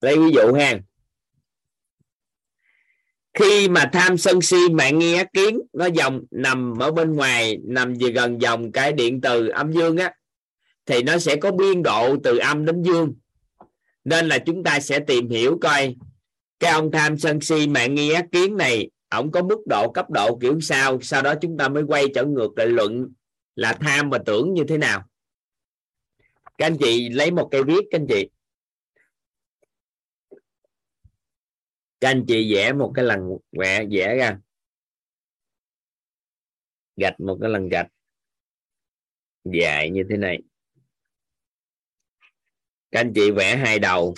Lấy 0.00 0.18
ví 0.18 0.30
dụ 0.34 0.52
ha. 0.52 0.78
Khi 3.34 3.68
mà 3.68 3.90
tham 3.92 4.18
sân 4.18 4.40
si 4.42 4.56
bạn 4.68 4.98
nghe 4.98 5.24
kiến, 5.32 5.60
nó 5.72 5.86
dòng 5.86 6.20
nằm 6.30 6.78
ở 6.78 6.92
bên 6.92 7.14
ngoài, 7.14 7.58
nằm 7.64 7.94
về 8.00 8.10
gần 8.10 8.40
dòng 8.40 8.72
cái 8.72 8.92
điện 8.92 9.20
từ 9.20 9.48
âm 9.48 9.72
dương 9.72 9.96
á, 9.96 10.14
thì 10.86 11.02
nó 11.02 11.18
sẽ 11.18 11.36
có 11.36 11.52
biên 11.52 11.82
độ 11.82 12.16
từ 12.24 12.38
âm 12.38 12.64
đến 12.64 12.82
dương 12.82 13.14
nên 14.04 14.28
là 14.28 14.38
chúng 14.38 14.64
ta 14.64 14.80
sẽ 14.80 15.00
tìm 15.06 15.28
hiểu 15.28 15.58
coi 15.60 15.96
cái 16.58 16.72
ông 16.72 16.90
tham 16.92 17.18
sân 17.18 17.40
si 17.40 17.66
mạng 17.66 17.94
nghi 17.94 18.12
ác 18.12 18.26
kiến 18.32 18.56
này, 18.56 18.90
ổng 19.08 19.30
có 19.30 19.42
mức 19.42 19.58
độ 19.66 19.92
cấp 19.92 20.10
độ 20.10 20.38
kiểu 20.40 20.60
sao? 20.60 21.00
Sau 21.00 21.22
đó 21.22 21.34
chúng 21.40 21.58
ta 21.58 21.68
mới 21.68 21.82
quay 21.88 22.04
trở 22.14 22.24
ngược 22.24 22.50
lại 22.56 22.66
luận 22.66 23.12
là 23.56 23.72
tham 23.80 24.10
và 24.10 24.18
tưởng 24.26 24.54
như 24.54 24.64
thế 24.68 24.78
nào. 24.78 25.04
Các 26.58 26.66
anh 26.66 26.76
chị 26.80 27.08
lấy 27.08 27.30
một 27.30 27.48
cây 27.50 27.62
viết, 27.64 27.80
các 27.90 28.00
anh 28.00 28.06
chị. 28.08 28.28
Các 32.00 32.08
anh 32.08 32.24
chị 32.28 32.54
vẽ 32.54 32.72
một 32.72 32.92
cái 32.94 33.04
lần 33.04 33.20
vẽ 33.52 33.86
vẽ 33.90 34.16
ra. 34.16 34.38
Gạch 36.96 37.20
một 37.20 37.38
cái 37.40 37.50
lần 37.50 37.68
gạch. 37.68 37.86
Dài 39.44 39.90
như 39.90 40.02
thế 40.10 40.16
này 40.16 40.38
các 42.90 43.00
anh 43.00 43.12
chị 43.14 43.30
vẽ 43.30 43.56
hai 43.56 43.78
đầu, 43.78 44.14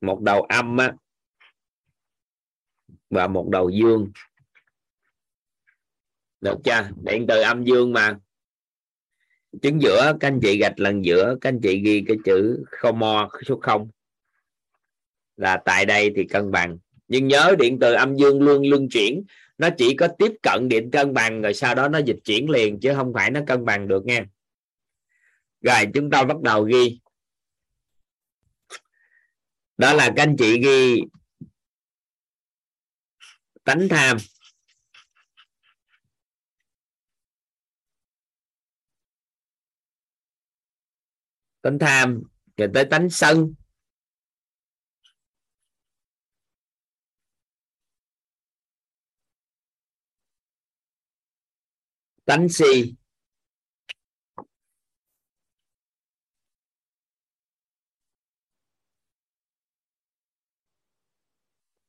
một 0.00 0.20
đầu 0.20 0.42
âm 0.42 0.76
á, 0.76 0.94
và 3.10 3.26
một 3.26 3.48
đầu 3.48 3.70
dương. 3.70 4.12
Được 6.40 6.56
chưa? 6.64 6.90
Điện 7.02 7.24
từ 7.28 7.40
âm 7.40 7.64
dương 7.64 7.92
mà. 7.92 8.18
Chứng 9.62 9.82
giữa, 9.82 10.16
các 10.20 10.28
anh 10.28 10.40
chị 10.42 10.58
gạch 10.58 10.80
lần 10.80 11.04
giữa, 11.04 11.36
các 11.40 11.48
anh 11.48 11.60
chị 11.62 11.80
ghi 11.84 12.04
cái 12.08 12.16
chữ 12.24 12.64
không 12.66 12.98
mo 12.98 13.28
số 13.46 13.58
không. 13.62 13.90
Là 15.36 15.62
tại 15.64 15.86
đây 15.86 16.12
thì 16.16 16.24
cân 16.24 16.50
bằng. 16.50 16.78
Nhưng 17.08 17.28
nhớ 17.28 17.54
điện 17.58 17.78
từ 17.80 17.92
âm 17.92 18.16
dương 18.16 18.42
luôn 18.42 18.70
luân 18.70 18.88
chuyển. 18.88 19.24
Nó 19.58 19.68
chỉ 19.78 19.96
có 19.96 20.08
tiếp 20.18 20.32
cận 20.42 20.68
điện 20.68 20.90
cân 20.90 21.14
bằng, 21.14 21.42
rồi 21.42 21.54
sau 21.54 21.74
đó 21.74 21.88
nó 21.88 21.98
dịch 21.98 22.18
chuyển 22.24 22.50
liền, 22.50 22.80
chứ 22.80 22.92
không 22.94 23.12
phải 23.14 23.30
nó 23.30 23.40
cân 23.46 23.64
bằng 23.64 23.88
được 23.88 24.06
nha. 24.06 24.26
Rồi, 25.60 25.86
chúng 25.94 26.10
ta 26.10 26.24
bắt 26.24 26.40
đầu 26.40 26.62
ghi 26.62 27.00
đó 29.76 29.92
là 29.92 30.12
các 30.16 30.22
anh 30.22 30.36
chị 30.38 30.60
ghi 30.62 31.00
tánh 33.64 33.88
tham. 33.90 34.16
Tánh 41.62 41.78
tham, 41.78 42.22
rồi 42.56 42.68
tới 42.74 42.84
tánh 42.90 43.10
sân. 43.10 43.54
Tánh 52.24 52.48
si. 52.48 52.94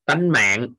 Tánh 0.06 0.30
mạng. 0.32 0.73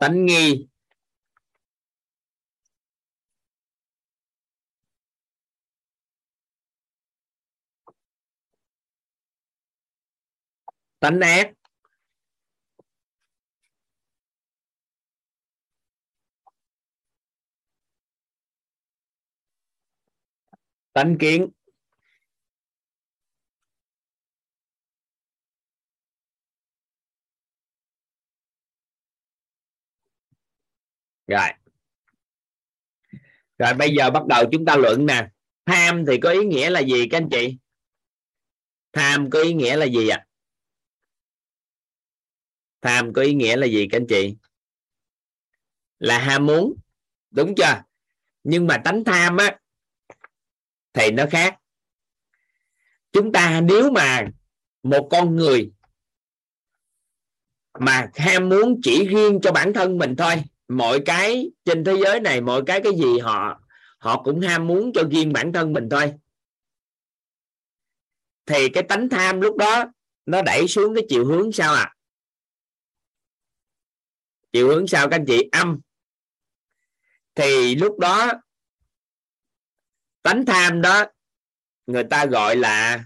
Tánh 0.00 0.26
nghi. 0.26 0.68
Tánh 11.00 11.20
ác. 11.20 11.57
Tánh 20.98 21.18
kiến. 21.18 21.50
Rồi. 31.26 31.48
Rồi 33.58 33.74
bây 33.74 33.94
giờ 33.94 34.10
bắt 34.10 34.26
đầu 34.26 34.44
chúng 34.52 34.64
ta 34.64 34.76
luận 34.76 35.06
nè. 35.06 35.28
Tham 35.66 36.04
thì 36.06 36.18
có 36.20 36.30
ý 36.30 36.44
nghĩa 36.44 36.70
là 36.70 36.80
gì 36.80 37.08
các 37.10 37.18
anh 37.18 37.28
chị? 37.30 37.56
Tham 38.92 39.30
có 39.30 39.42
ý 39.42 39.52
nghĩa 39.52 39.76
là 39.76 39.86
gì 39.86 40.08
ạ? 40.08 40.16
À? 40.16 40.26
tham 42.80 43.12
có 43.12 43.22
ý 43.22 43.34
nghĩa 43.34 43.56
là 43.56 43.66
gì 43.66 43.88
các 43.90 43.96
anh 43.96 44.06
chị? 44.08 44.36
Là 45.98 46.18
ham 46.18 46.46
muốn. 46.46 46.74
Đúng 47.30 47.54
chưa? 47.54 47.82
Nhưng 48.44 48.66
mà 48.66 48.82
tánh 48.84 49.04
tham 49.04 49.36
á 49.36 49.58
thì 50.92 51.10
nó 51.10 51.24
khác. 51.30 51.56
Chúng 53.12 53.32
ta 53.32 53.60
nếu 53.60 53.90
mà 53.90 54.26
một 54.82 55.08
con 55.10 55.36
người 55.36 55.70
mà 57.80 58.10
ham 58.14 58.48
muốn 58.48 58.80
chỉ 58.82 59.08
riêng 59.08 59.40
cho 59.42 59.52
bản 59.52 59.72
thân 59.72 59.98
mình 59.98 60.16
thôi, 60.16 60.34
mọi 60.68 61.00
cái 61.06 61.50
trên 61.64 61.84
thế 61.84 61.96
giới 62.04 62.20
này, 62.20 62.40
mọi 62.40 62.62
cái 62.66 62.80
cái 62.84 62.92
gì 62.96 63.18
họ 63.18 63.60
họ 63.98 64.22
cũng 64.22 64.40
ham 64.40 64.66
muốn 64.66 64.92
cho 64.94 65.02
riêng 65.10 65.32
bản 65.32 65.52
thân 65.52 65.72
mình 65.72 65.88
thôi, 65.90 66.14
thì 68.46 68.68
cái 68.68 68.82
tánh 68.82 69.08
tham 69.08 69.40
lúc 69.40 69.56
đó 69.56 69.84
nó 70.26 70.42
đẩy 70.42 70.68
xuống 70.68 70.94
cái 70.94 71.04
chiều 71.08 71.24
hướng 71.24 71.52
sao 71.52 71.74
à 71.74 71.94
chiều 74.52 74.68
hướng 74.68 74.86
sao 74.86 75.08
các 75.08 75.16
anh 75.16 75.24
chị? 75.26 75.48
Âm. 75.52 75.80
Thì 77.34 77.74
lúc 77.74 77.98
đó 77.98 78.32
tánh 80.22 80.46
tham 80.46 80.82
đó, 80.82 81.04
người 81.86 82.04
ta 82.04 82.26
gọi 82.26 82.56
là 82.56 83.04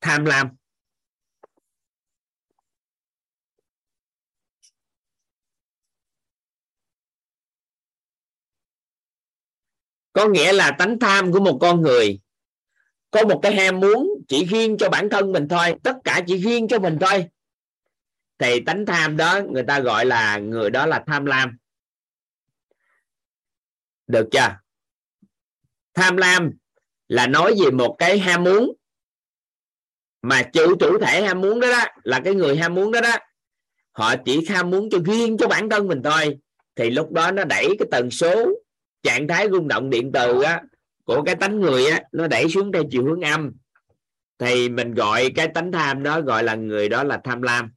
tham 0.00 0.24
lam. 0.24 0.48
Có 10.12 10.28
nghĩa 10.28 10.52
là 10.52 10.76
tánh 10.78 10.98
tham 10.98 11.32
của 11.32 11.40
một 11.40 11.58
con 11.60 11.80
người 11.80 12.20
có 13.10 13.24
một 13.24 13.40
cái 13.42 13.54
ham 13.54 13.80
muốn 13.80 14.08
chỉ 14.28 14.44
riêng 14.44 14.76
cho 14.78 14.88
bản 14.88 15.08
thân 15.10 15.32
mình 15.32 15.48
thôi, 15.48 15.74
tất 15.82 15.96
cả 16.04 16.20
chỉ 16.26 16.36
riêng 16.36 16.68
cho 16.68 16.78
mình 16.78 16.98
thôi. 17.00 17.28
Thì 18.38 18.60
tánh 18.66 18.86
tham 18.86 19.16
đó 19.16 19.40
người 19.52 19.64
ta 19.68 19.80
gọi 19.80 20.06
là, 20.06 20.38
người 20.38 20.70
đó 20.70 20.86
là 20.86 21.04
tham 21.06 21.26
lam. 21.26 21.56
Được 24.06 24.28
chưa? 24.32 24.56
Tham 25.94 26.16
lam 26.16 26.50
là 27.08 27.26
nói 27.26 27.54
về 27.64 27.70
một 27.70 27.96
cái 27.98 28.18
ham 28.18 28.44
muốn 28.44 28.72
mà 30.22 30.42
chủ 30.42 30.76
chủ 30.80 30.98
thể 30.98 31.22
ham 31.22 31.40
muốn 31.40 31.60
đó, 31.60 31.68
đó 31.70 31.84
là 32.04 32.20
cái 32.24 32.34
người 32.34 32.56
ham 32.56 32.74
muốn 32.74 32.92
đó 32.92 33.00
đó 33.00 33.16
họ 33.92 34.14
chỉ 34.24 34.46
ham 34.48 34.70
muốn 34.70 34.88
cho 34.90 34.98
riêng 35.04 35.36
cho 35.38 35.48
bản 35.48 35.70
thân 35.70 35.88
mình 35.88 36.02
thôi. 36.02 36.38
Thì 36.76 36.90
lúc 36.90 37.12
đó 37.12 37.30
nó 37.30 37.44
đẩy 37.44 37.76
cái 37.78 37.88
tần 37.90 38.10
số 38.10 38.50
trạng 39.02 39.28
thái 39.28 39.48
rung 39.50 39.68
động 39.68 39.90
điện 39.90 40.10
từ 40.12 40.42
á, 40.42 40.62
của 41.04 41.22
cái 41.22 41.34
tánh 41.34 41.60
người 41.60 41.86
á, 41.86 42.02
nó 42.12 42.26
đẩy 42.26 42.48
xuống 42.48 42.72
theo 42.72 42.82
chiều 42.90 43.04
hướng 43.04 43.20
âm. 43.20 43.52
Thì 44.38 44.68
mình 44.68 44.94
gọi 44.94 45.30
cái 45.34 45.48
tánh 45.48 45.72
tham 45.72 46.02
đó 46.02 46.20
gọi 46.20 46.44
là 46.44 46.54
người 46.54 46.88
đó 46.88 47.04
là 47.04 47.20
tham 47.24 47.42
lam. 47.42 47.70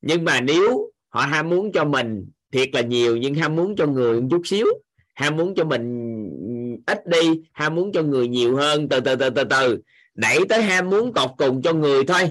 Nhưng 0.00 0.24
mà 0.24 0.40
nếu 0.40 0.92
họ 1.08 1.20
ham 1.20 1.48
muốn 1.48 1.72
cho 1.72 1.84
mình 1.84 2.30
thiệt 2.52 2.68
là 2.72 2.80
nhiều 2.80 3.16
nhưng 3.16 3.34
ham 3.34 3.56
muốn 3.56 3.76
cho 3.76 3.86
người 3.86 4.20
một 4.20 4.28
chút 4.30 4.42
xíu 4.44 4.66
ham 5.14 5.36
muốn 5.36 5.54
cho 5.54 5.64
mình 5.64 5.84
ít 6.86 7.06
đi, 7.06 7.42
ham 7.52 7.74
muốn 7.74 7.92
cho 7.92 8.02
người 8.02 8.28
nhiều 8.28 8.56
hơn. 8.56 8.88
Từ 8.88 9.00
từ 9.00 9.16
từ 9.16 9.30
từ 9.30 9.44
từ. 9.44 9.78
Đẩy 10.14 10.38
tới 10.48 10.62
ham 10.62 10.90
muốn 10.90 11.12
tột 11.14 11.30
cùng 11.38 11.62
cho 11.62 11.72
người 11.72 12.04
thôi. 12.04 12.30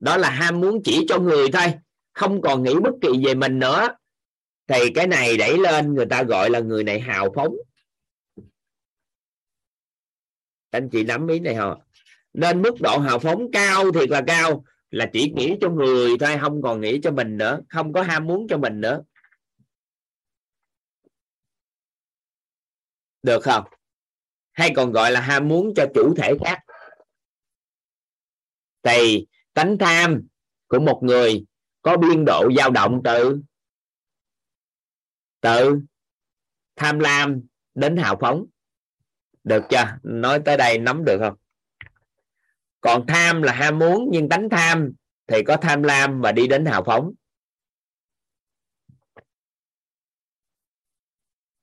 Đó 0.00 0.16
là 0.16 0.30
ham 0.30 0.60
muốn 0.60 0.82
chỉ 0.84 1.06
cho 1.08 1.18
người 1.18 1.48
thôi. 1.52 1.74
Không 2.12 2.42
còn 2.42 2.62
nghĩ 2.62 2.74
bất 2.74 2.94
kỳ 3.00 3.08
về 3.26 3.34
mình 3.34 3.58
nữa. 3.58 3.88
Thì 4.68 4.90
cái 4.94 5.06
này 5.06 5.36
đẩy 5.36 5.58
lên, 5.58 5.94
người 5.94 6.06
ta 6.06 6.22
gọi 6.22 6.50
là 6.50 6.60
người 6.60 6.84
này 6.84 7.00
hào 7.00 7.32
phóng. 7.36 7.54
Anh 10.70 10.88
chị 10.88 11.04
nắm 11.04 11.28
ý 11.28 11.38
này 11.38 11.54
không 11.54 11.80
nên 12.32 12.62
mức 12.62 12.80
độ 12.80 12.98
hào 12.98 13.18
phóng 13.18 13.50
cao 13.52 13.92
thiệt 13.92 14.10
là 14.10 14.22
cao. 14.26 14.64
Là 14.90 15.10
chỉ 15.12 15.32
nghĩ 15.36 15.56
cho 15.60 15.68
người 15.68 16.18
thôi, 16.20 16.38
không 16.40 16.62
còn 16.62 16.80
nghĩ 16.80 17.00
cho 17.02 17.10
mình 17.10 17.38
nữa. 17.38 17.60
Không 17.68 17.92
có 17.92 18.02
ham 18.02 18.26
muốn 18.26 18.46
cho 18.48 18.58
mình 18.58 18.80
nữa. 18.80 19.02
Được 23.22 23.42
không? 23.42 23.64
Hay 24.52 24.72
còn 24.76 24.92
gọi 24.92 25.12
là 25.12 25.20
ham 25.20 25.48
muốn 25.48 25.72
cho 25.76 25.86
chủ 25.94 26.14
thể 26.16 26.34
khác. 26.44 26.58
Thì 28.82 29.26
tánh 29.52 29.76
tham 29.78 30.26
của 30.68 30.80
một 30.80 31.00
người 31.02 31.44
có 31.82 31.96
biên 31.96 32.24
độ 32.24 32.50
dao 32.56 32.70
động 32.70 33.00
từ 33.04 33.40
từ 35.40 35.80
tham 36.76 36.98
lam 36.98 37.42
đến 37.74 37.96
hào 37.96 38.16
phóng. 38.20 38.46
Được 39.44 39.62
chưa? 39.70 39.98
Nói 40.02 40.40
tới 40.44 40.56
đây 40.56 40.78
nắm 40.78 41.04
được 41.04 41.18
không? 41.20 41.36
Còn 42.80 43.06
tham 43.06 43.42
là 43.42 43.52
ham 43.52 43.78
muốn, 43.78 44.08
nhưng 44.12 44.28
tánh 44.28 44.48
tham 44.50 44.92
thì 45.26 45.42
có 45.46 45.56
tham 45.56 45.82
lam 45.82 46.20
và 46.20 46.32
đi 46.32 46.48
đến 46.48 46.66
hào 46.66 46.84
phóng. 46.84 47.12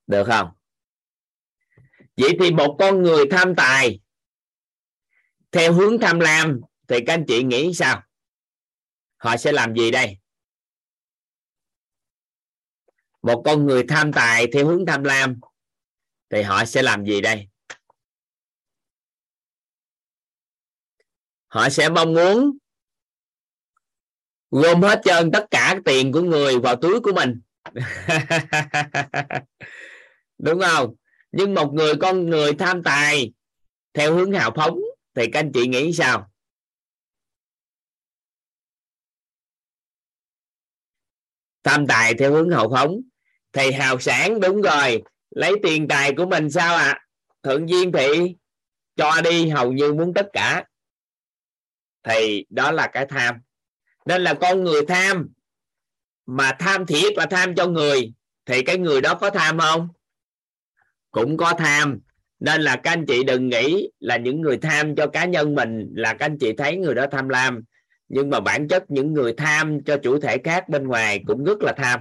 Được 0.07 0.23
không? 0.23 0.58
Vậy 2.19 2.37
thì 2.39 2.51
một 2.51 2.75
con 2.79 3.03
người 3.03 3.25
tham 3.31 3.55
tài, 3.57 3.99
theo 5.51 5.73
hướng 5.73 5.99
tham 5.99 6.19
lam, 6.19 6.61
thì 6.87 6.97
các 7.07 7.13
anh 7.13 7.25
chị 7.27 7.43
nghĩ 7.43 7.73
sao? 7.73 8.03
Họ 9.17 9.37
sẽ 9.37 9.51
làm 9.51 9.75
gì 9.75 9.91
đây? 9.91 10.17
Một 13.21 13.41
con 13.45 13.65
người 13.65 13.83
tham 13.89 14.13
tài 14.13 14.47
theo 14.53 14.65
hướng 14.65 14.85
tham 14.85 15.03
lam, 15.03 15.39
thì 16.29 16.41
họ 16.41 16.65
sẽ 16.65 16.81
làm 16.81 17.05
gì 17.05 17.21
đây? 17.21 17.47
Họ 21.47 21.69
sẽ 21.69 21.89
mong 21.89 22.13
muốn 22.13 22.57
gom 24.51 24.81
hết 24.81 25.01
trơn 25.03 25.31
tất 25.31 25.45
cả 25.51 25.79
tiền 25.85 26.11
của 26.11 26.21
người 26.21 26.59
vào 26.59 26.75
túi 26.75 27.01
của 27.01 27.13
mình. 27.13 27.41
Đúng 30.37 30.59
không? 30.61 30.95
Nhưng 31.31 31.53
một 31.53 31.73
người 31.73 31.93
con 32.01 32.29
người 32.29 32.53
tham 32.53 32.83
tài 32.83 33.33
theo 33.93 34.15
hướng 34.15 34.31
hào 34.31 34.51
phóng 34.55 34.79
thì 35.15 35.27
các 35.31 35.39
anh 35.39 35.51
chị 35.53 35.67
nghĩ 35.67 35.93
sao? 35.93 36.31
Tham 41.63 41.87
tài 41.87 42.13
theo 42.13 42.31
hướng 42.31 42.49
hào 42.49 42.69
phóng 42.69 43.01
thì 43.53 43.71
hào 43.71 43.99
sản 43.99 44.39
đúng 44.39 44.61
rồi. 44.61 45.03
Lấy 45.29 45.53
tiền 45.63 45.87
tài 45.87 46.15
của 46.15 46.25
mình 46.25 46.49
sao 46.49 46.75
ạ? 46.75 46.83
À? 46.83 47.05
thượng 47.43 47.65
viên 47.65 47.91
thị 47.91 48.35
cho 48.95 49.21
đi, 49.23 49.49
hầu 49.49 49.71
như 49.71 49.93
muốn 49.93 50.13
tất 50.13 50.27
cả. 50.33 50.63
Thì 52.03 52.45
đó 52.49 52.71
là 52.71 52.89
cái 52.93 53.05
tham. 53.09 53.35
Nên 54.05 54.21
là 54.21 54.33
con 54.33 54.63
người 54.63 54.85
tham, 54.87 55.29
mà 56.25 56.55
tham 56.59 56.85
thiệt 56.85 57.13
và 57.17 57.25
tham 57.25 57.55
cho 57.55 57.67
người, 57.67 58.13
thì 58.45 58.61
cái 58.63 58.77
người 58.77 59.01
đó 59.01 59.15
có 59.15 59.29
tham 59.29 59.59
không? 59.59 59.89
Cũng 61.11 61.37
có 61.37 61.53
tham. 61.57 61.99
Nên 62.39 62.61
là 62.61 62.75
các 62.75 62.91
anh 62.91 63.05
chị 63.05 63.23
đừng 63.23 63.49
nghĩ 63.49 63.89
là 63.99 64.17
những 64.17 64.41
người 64.41 64.57
tham 64.57 64.95
cho 64.95 65.07
cá 65.07 65.25
nhân 65.25 65.55
mình 65.55 65.89
là 65.95 66.13
các 66.13 66.25
anh 66.25 66.37
chị 66.37 66.53
thấy 66.57 66.77
người 66.77 66.95
đó 66.95 67.05
tham 67.11 67.29
lam. 67.29 67.63
Nhưng 68.07 68.29
mà 68.29 68.39
bản 68.39 68.67
chất 68.67 68.91
những 68.91 69.13
người 69.13 69.33
tham 69.37 69.83
cho 69.83 69.97
chủ 70.03 70.19
thể 70.19 70.37
khác 70.43 70.69
bên 70.69 70.87
ngoài 70.87 71.23
cũng 71.27 71.43
rất 71.43 71.61
là 71.61 71.73
tham. 71.77 71.99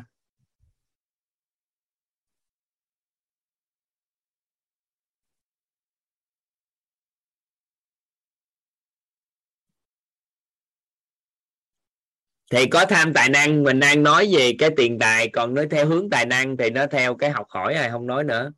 Thì 12.51 12.67
có 12.67 12.87
tham 12.87 13.13
tài 13.15 13.29
năng, 13.29 13.63
mình 13.63 13.81
đang 13.81 14.03
nói 14.03 14.29
về 14.33 14.53
cái 14.59 14.71
tiền 14.77 14.99
tài, 14.99 15.29
còn 15.29 15.55
nói 15.55 15.67
theo 15.71 15.87
hướng 15.87 16.11
tài 16.11 16.27
năng 16.27 16.57
thì 16.57 16.71
nó 16.71 16.87
theo 16.87 17.15
cái 17.15 17.31
học 17.31 17.47
hỏi 17.51 17.75
này 17.75 17.91
không 17.91 18.07
nói 18.07 18.25
nữa 18.25 18.53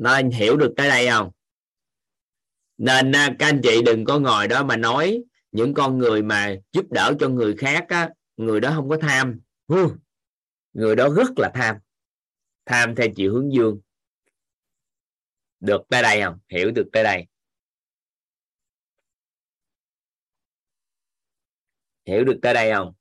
nên 0.00 0.30
hiểu 0.30 0.56
được 0.56 0.72
cái 0.76 0.88
đây 0.88 1.08
không? 1.10 1.30
Nên 2.78 3.12
à, 3.12 3.36
các 3.38 3.46
anh 3.46 3.60
chị 3.62 3.82
đừng 3.86 4.04
có 4.04 4.18
ngồi 4.18 4.48
đó 4.48 4.64
mà 4.64 4.76
nói 4.76 5.22
những 5.52 5.74
con 5.74 5.98
người 5.98 6.22
mà 6.22 6.54
giúp 6.72 6.86
đỡ 6.90 7.14
cho 7.20 7.28
người 7.28 7.56
khác 7.56 7.84
á, 7.88 8.10
người 8.36 8.60
đó 8.60 8.72
không 8.74 8.88
có 8.88 8.98
tham. 9.00 9.40
Người 10.72 10.96
đó 10.96 11.08
rất 11.16 11.28
là 11.36 11.50
tham. 11.54 11.76
Tham 12.64 12.94
theo 12.94 13.06
chiều 13.16 13.32
hướng 13.34 13.52
dương. 13.52 13.80
Được 15.60 15.80
tới 15.88 16.02
đây 16.02 16.22
không? 16.22 16.38
Hiểu 16.48 16.70
được 16.70 16.88
tới 16.92 17.04
đây. 17.04 17.26
Hiểu 22.06 22.24
được 22.24 22.38
tới 22.42 22.54
đây 22.54 22.72
không? 22.72 22.94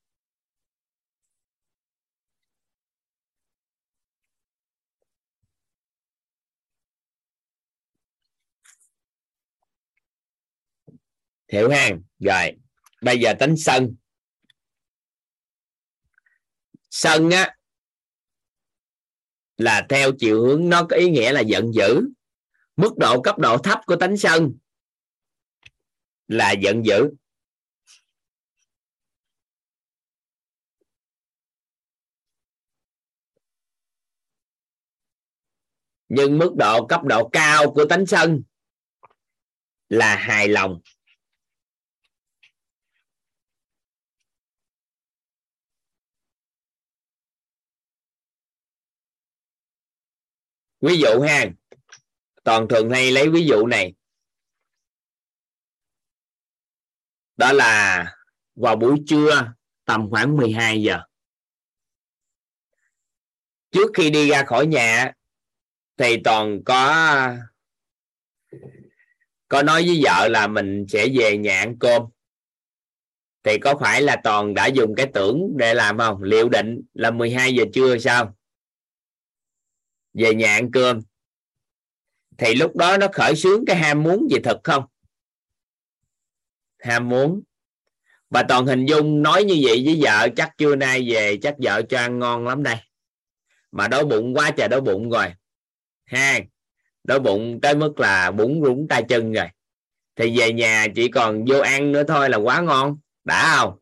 Hiểu 11.51 11.69
ha? 11.69 11.89
Rồi, 12.19 12.57
bây 13.01 13.19
giờ 13.19 13.33
tính 13.39 13.55
sân 13.57 13.95
sân 16.89 17.29
á, 17.29 17.55
là 19.57 19.85
theo 19.89 20.11
chiều 20.19 20.45
hướng 20.45 20.69
nó 20.69 20.85
có 20.89 20.95
ý 20.95 21.09
nghĩa 21.09 21.31
là 21.31 21.41
giận 21.41 21.71
dữ. 21.73 22.01
Mức 22.75 22.97
độ 22.97 23.21
cấp 23.21 23.39
độ 23.39 23.57
thấp 23.57 23.79
của 23.85 23.95
tánh 23.95 24.17
sân 24.17 24.57
là 26.27 26.51
giận 26.51 26.85
dữ. 26.85 27.09
Nhưng 36.09 36.37
mức 36.37 36.55
độ 36.57 36.87
cấp 36.87 37.03
độ 37.03 37.29
cao 37.29 37.71
của 37.73 37.85
tánh 37.85 38.05
sân 38.05 38.43
là 39.89 40.15
hài 40.15 40.47
lòng. 40.47 40.81
Ví 50.81 50.99
dụ 50.99 51.21
ha, 51.21 51.45
toàn 52.43 52.67
thường 52.67 52.89
hay 52.89 53.11
lấy 53.11 53.29
ví 53.29 53.45
dụ 53.45 53.65
này. 53.65 53.93
Đó 57.37 57.51
là 57.53 58.05
vào 58.55 58.75
buổi 58.75 58.97
trưa 59.07 59.53
tầm 59.85 60.09
khoảng 60.09 60.37
12 60.37 60.81
giờ. 60.81 60.99
Trước 63.71 63.91
khi 63.93 64.09
đi 64.09 64.29
ra 64.29 64.43
khỏi 64.43 64.67
nhà 64.67 65.11
thì 65.97 66.17
toàn 66.23 66.63
có 66.65 67.05
có 69.47 69.63
nói 69.63 69.83
với 69.87 70.01
vợ 70.03 70.27
là 70.27 70.47
mình 70.47 70.85
sẽ 70.89 71.07
về 71.19 71.37
nhà 71.37 71.59
ăn 71.59 71.75
cơm. 71.79 72.03
Thì 73.43 73.57
có 73.57 73.75
phải 73.79 74.01
là 74.01 74.17
toàn 74.23 74.53
đã 74.53 74.67
dùng 74.67 74.95
cái 74.95 75.07
tưởng 75.13 75.57
để 75.57 75.73
làm 75.73 75.97
không? 75.97 76.23
Liệu 76.23 76.49
định 76.49 76.81
là 76.93 77.11
12 77.11 77.55
giờ 77.55 77.63
trưa 77.73 77.97
sao? 77.97 78.38
Về 80.13 80.35
nhà 80.35 80.53
ăn 80.53 80.71
cơm. 80.71 81.01
Thì 82.37 82.55
lúc 82.55 82.75
đó 82.75 82.97
nó 82.97 83.07
khởi 83.13 83.35
sướng 83.35 83.65
cái 83.65 83.75
ham 83.75 84.03
muốn 84.03 84.27
gì 84.31 84.37
thật 84.43 84.59
không? 84.63 84.83
Ham 86.79 87.09
muốn. 87.09 87.41
Và 88.29 88.43
toàn 88.43 88.65
hình 88.65 88.85
dung 88.85 89.21
nói 89.21 89.43
như 89.43 89.59
vậy 89.61 89.83
với 89.85 89.99
vợ, 90.01 90.27
chắc 90.35 90.57
trưa 90.57 90.75
nay 90.75 91.07
về, 91.11 91.37
chắc 91.41 91.55
vợ 91.57 91.81
cho 91.89 91.97
ăn 91.97 92.19
ngon 92.19 92.47
lắm 92.47 92.63
đây. 92.63 92.75
Mà 93.71 93.87
đói 93.87 94.05
bụng 94.05 94.33
quá 94.33 94.51
trời 94.57 94.67
đói 94.67 94.81
bụng 94.81 95.09
rồi. 95.09 95.33
Ha 96.05 96.39
đói 97.03 97.19
bụng 97.19 97.59
tới 97.61 97.75
mức 97.75 97.99
là 97.99 98.31
bún 98.31 98.61
rúng 98.63 98.87
tay 98.87 99.03
chân 99.09 99.33
rồi. 99.33 99.47
Thì 100.15 100.37
về 100.39 100.53
nhà 100.53 100.87
chỉ 100.95 101.07
còn 101.07 101.45
vô 101.45 101.59
ăn 101.59 101.91
nữa 101.91 102.03
thôi 102.07 102.29
là 102.29 102.37
quá 102.37 102.61
ngon. 102.61 102.97
Đã 103.23 103.55
không? 103.57 103.77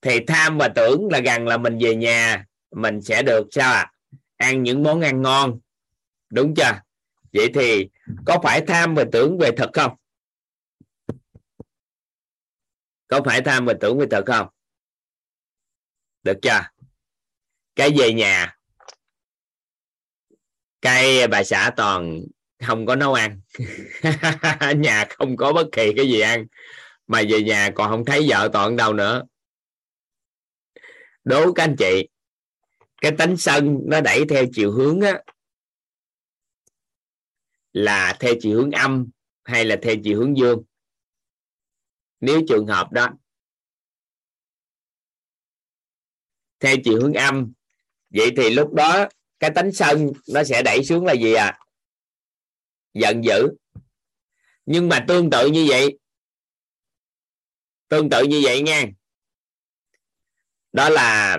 Thì 0.00 0.20
tham 0.26 0.58
và 0.58 0.68
tưởng 0.68 1.08
là 1.10 1.20
rằng 1.20 1.48
là 1.48 1.56
mình 1.56 1.78
về 1.80 1.94
nhà, 1.94 2.46
mình 2.70 3.00
sẽ 3.00 3.22
được 3.22 3.46
sao 3.50 3.72
ạ? 3.72 3.80
à? 3.80 3.91
Ăn 4.42 4.62
những 4.62 4.82
món 4.82 5.00
ăn 5.00 5.22
ngon. 5.22 5.60
Đúng 6.30 6.54
chưa? 6.56 6.80
Vậy 7.32 7.50
thì 7.54 7.88
có 8.26 8.40
phải 8.42 8.64
tham 8.66 8.94
và 8.94 9.04
tưởng 9.12 9.38
về 9.38 9.50
thật 9.56 9.70
không? 9.72 9.96
Có 13.08 13.20
phải 13.24 13.42
tham 13.42 13.66
và 13.66 13.74
tưởng 13.80 13.98
về 13.98 14.06
thật 14.10 14.22
không? 14.26 14.48
Được 16.22 16.38
chưa? 16.42 16.60
Cái 17.76 17.90
về 17.98 18.12
nhà. 18.12 18.56
Cái 20.80 21.28
bà 21.28 21.44
xã 21.44 21.72
toàn 21.76 22.22
không 22.66 22.86
có 22.86 22.96
nấu 22.96 23.14
ăn. 23.14 23.40
Nhà 24.76 25.06
không 25.18 25.36
có 25.36 25.52
bất 25.52 25.66
kỳ 25.72 25.92
cái 25.96 26.08
gì 26.08 26.20
ăn. 26.20 26.46
Mà 27.06 27.22
về 27.28 27.42
nhà 27.42 27.70
còn 27.74 27.90
không 27.90 28.04
thấy 28.04 28.26
vợ 28.28 28.50
toàn 28.52 28.76
đâu 28.76 28.92
nữa. 28.92 29.22
Đố 31.24 31.52
các 31.52 31.64
anh 31.64 31.76
chị 31.78 32.08
cái 33.02 33.12
tánh 33.18 33.36
sân 33.36 33.78
nó 33.84 34.00
đẩy 34.00 34.24
theo 34.28 34.44
chiều 34.54 34.72
hướng 34.72 35.00
á, 35.00 35.22
là 37.72 38.16
theo 38.20 38.34
chiều 38.40 38.56
hướng 38.56 38.70
âm 38.70 39.10
hay 39.44 39.64
là 39.64 39.76
theo 39.82 39.94
chiều 40.04 40.18
hướng 40.18 40.36
dương? 40.36 40.62
Nếu 42.20 42.40
trường 42.48 42.66
hợp 42.66 42.92
đó, 42.92 43.08
theo 46.60 46.76
chiều 46.84 47.00
hướng 47.00 47.14
âm, 47.14 47.52
vậy 48.10 48.30
thì 48.36 48.50
lúc 48.50 48.72
đó 48.74 49.08
cái 49.38 49.50
tánh 49.54 49.72
sân 49.72 50.12
nó 50.28 50.44
sẽ 50.44 50.62
đẩy 50.64 50.84
xuống 50.84 51.06
là 51.06 51.12
gì 51.12 51.32
à? 51.32 51.58
Giận 52.94 53.24
dữ. 53.24 53.48
Nhưng 54.66 54.88
mà 54.88 55.04
tương 55.08 55.30
tự 55.30 55.46
như 55.46 55.66
vậy, 55.68 55.98
tương 57.88 58.10
tự 58.10 58.22
như 58.22 58.40
vậy 58.44 58.62
nha. 58.62 58.86
Đó 60.72 60.88
là 60.88 61.38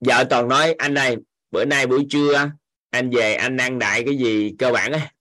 vợ 0.00 0.24
toàn 0.30 0.48
nói, 0.48 0.74
anh 0.78 0.94
này 0.94 1.16
bữa 1.50 1.64
nay 1.64 1.86
buổi 1.86 2.06
trưa 2.10 2.50
anh 2.90 3.10
về 3.10 3.34
anh 3.34 3.56
ăn 3.56 3.78
đại 3.78 4.04
cái 4.04 4.16
gì 4.16 4.54
cơ 4.58 4.72
bản 4.72 4.92
á? 4.92 5.12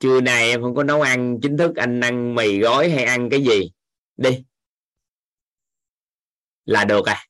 Trưa 0.00 0.20
nay 0.20 0.50
em 0.50 0.62
không 0.62 0.74
có 0.74 0.82
nấu 0.82 1.02
ăn, 1.02 1.38
chính 1.42 1.56
thức 1.56 1.76
anh 1.76 2.00
ăn 2.00 2.34
mì 2.34 2.58
gói 2.58 2.90
hay 2.90 3.04
ăn 3.04 3.30
cái 3.30 3.44
gì? 3.44 3.70
Đi. 4.16 4.44
Là 6.64 6.84
được 6.84 7.06
à. 7.06 7.26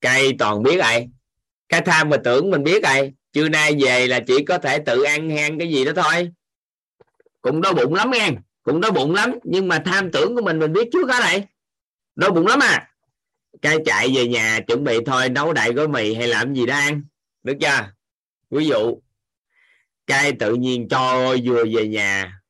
Cây 0.00 0.34
toàn 0.38 0.62
biết 0.62 0.78
ai 0.78 1.08
cái 1.68 1.80
tham 1.80 2.08
mà 2.08 2.16
tưởng 2.24 2.50
mình 2.50 2.62
biết 2.62 2.82
ai 2.82 3.12
trưa 3.32 3.48
nay 3.48 3.76
về 3.80 4.06
là 4.06 4.20
chỉ 4.26 4.44
có 4.44 4.58
thể 4.58 4.78
tự 4.86 5.02
ăn 5.02 5.30
hay 5.30 5.38
ăn 5.38 5.58
cái 5.58 5.70
gì 5.70 5.84
đó 5.84 5.92
thôi. 5.96 6.30
Cũng 7.40 7.60
đói 7.60 7.74
bụng 7.74 7.94
lắm 7.94 8.10
nghe 8.10 8.30
cũng 8.62 8.80
đói 8.80 8.90
bụng 8.90 9.14
lắm, 9.14 9.38
nhưng 9.44 9.68
mà 9.68 9.82
tham 9.84 10.10
tưởng 10.12 10.34
của 10.34 10.42
mình 10.42 10.58
mình 10.58 10.72
biết 10.72 10.88
trước 10.92 11.06
đó 11.08 11.18
này 11.20 11.46
đói 12.18 12.30
bụng 12.30 12.46
lắm 12.46 12.58
à. 12.62 12.88
Cái 13.62 13.78
chạy 13.84 14.12
về 14.14 14.28
nhà 14.28 14.60
chuẩn 14.66 14.84
bị 14.84 14.98
thôi, 15.06 15.28
nấu 15.28 15.52
đại 15.52 15.72
gói 15.72 15.88
mì 15.88 16.14
hay 16.14 16.28
làm 16.28 16.54
gì 16.54 16.66
đó 16.66 16.74
ăn. 16.74 17.02
Được 17.42 17.54
chưa? 17.60 17.92
Ví 18.50 18.66
dụ, 18.66 19.00
cái 20.06 20.32
tự 20.32 20.54
nhiên 20.54 20.88
cho 20.88 21.36
vừa 21.44 21.64
về 21.64 21.88
nhà, 21.88 22.40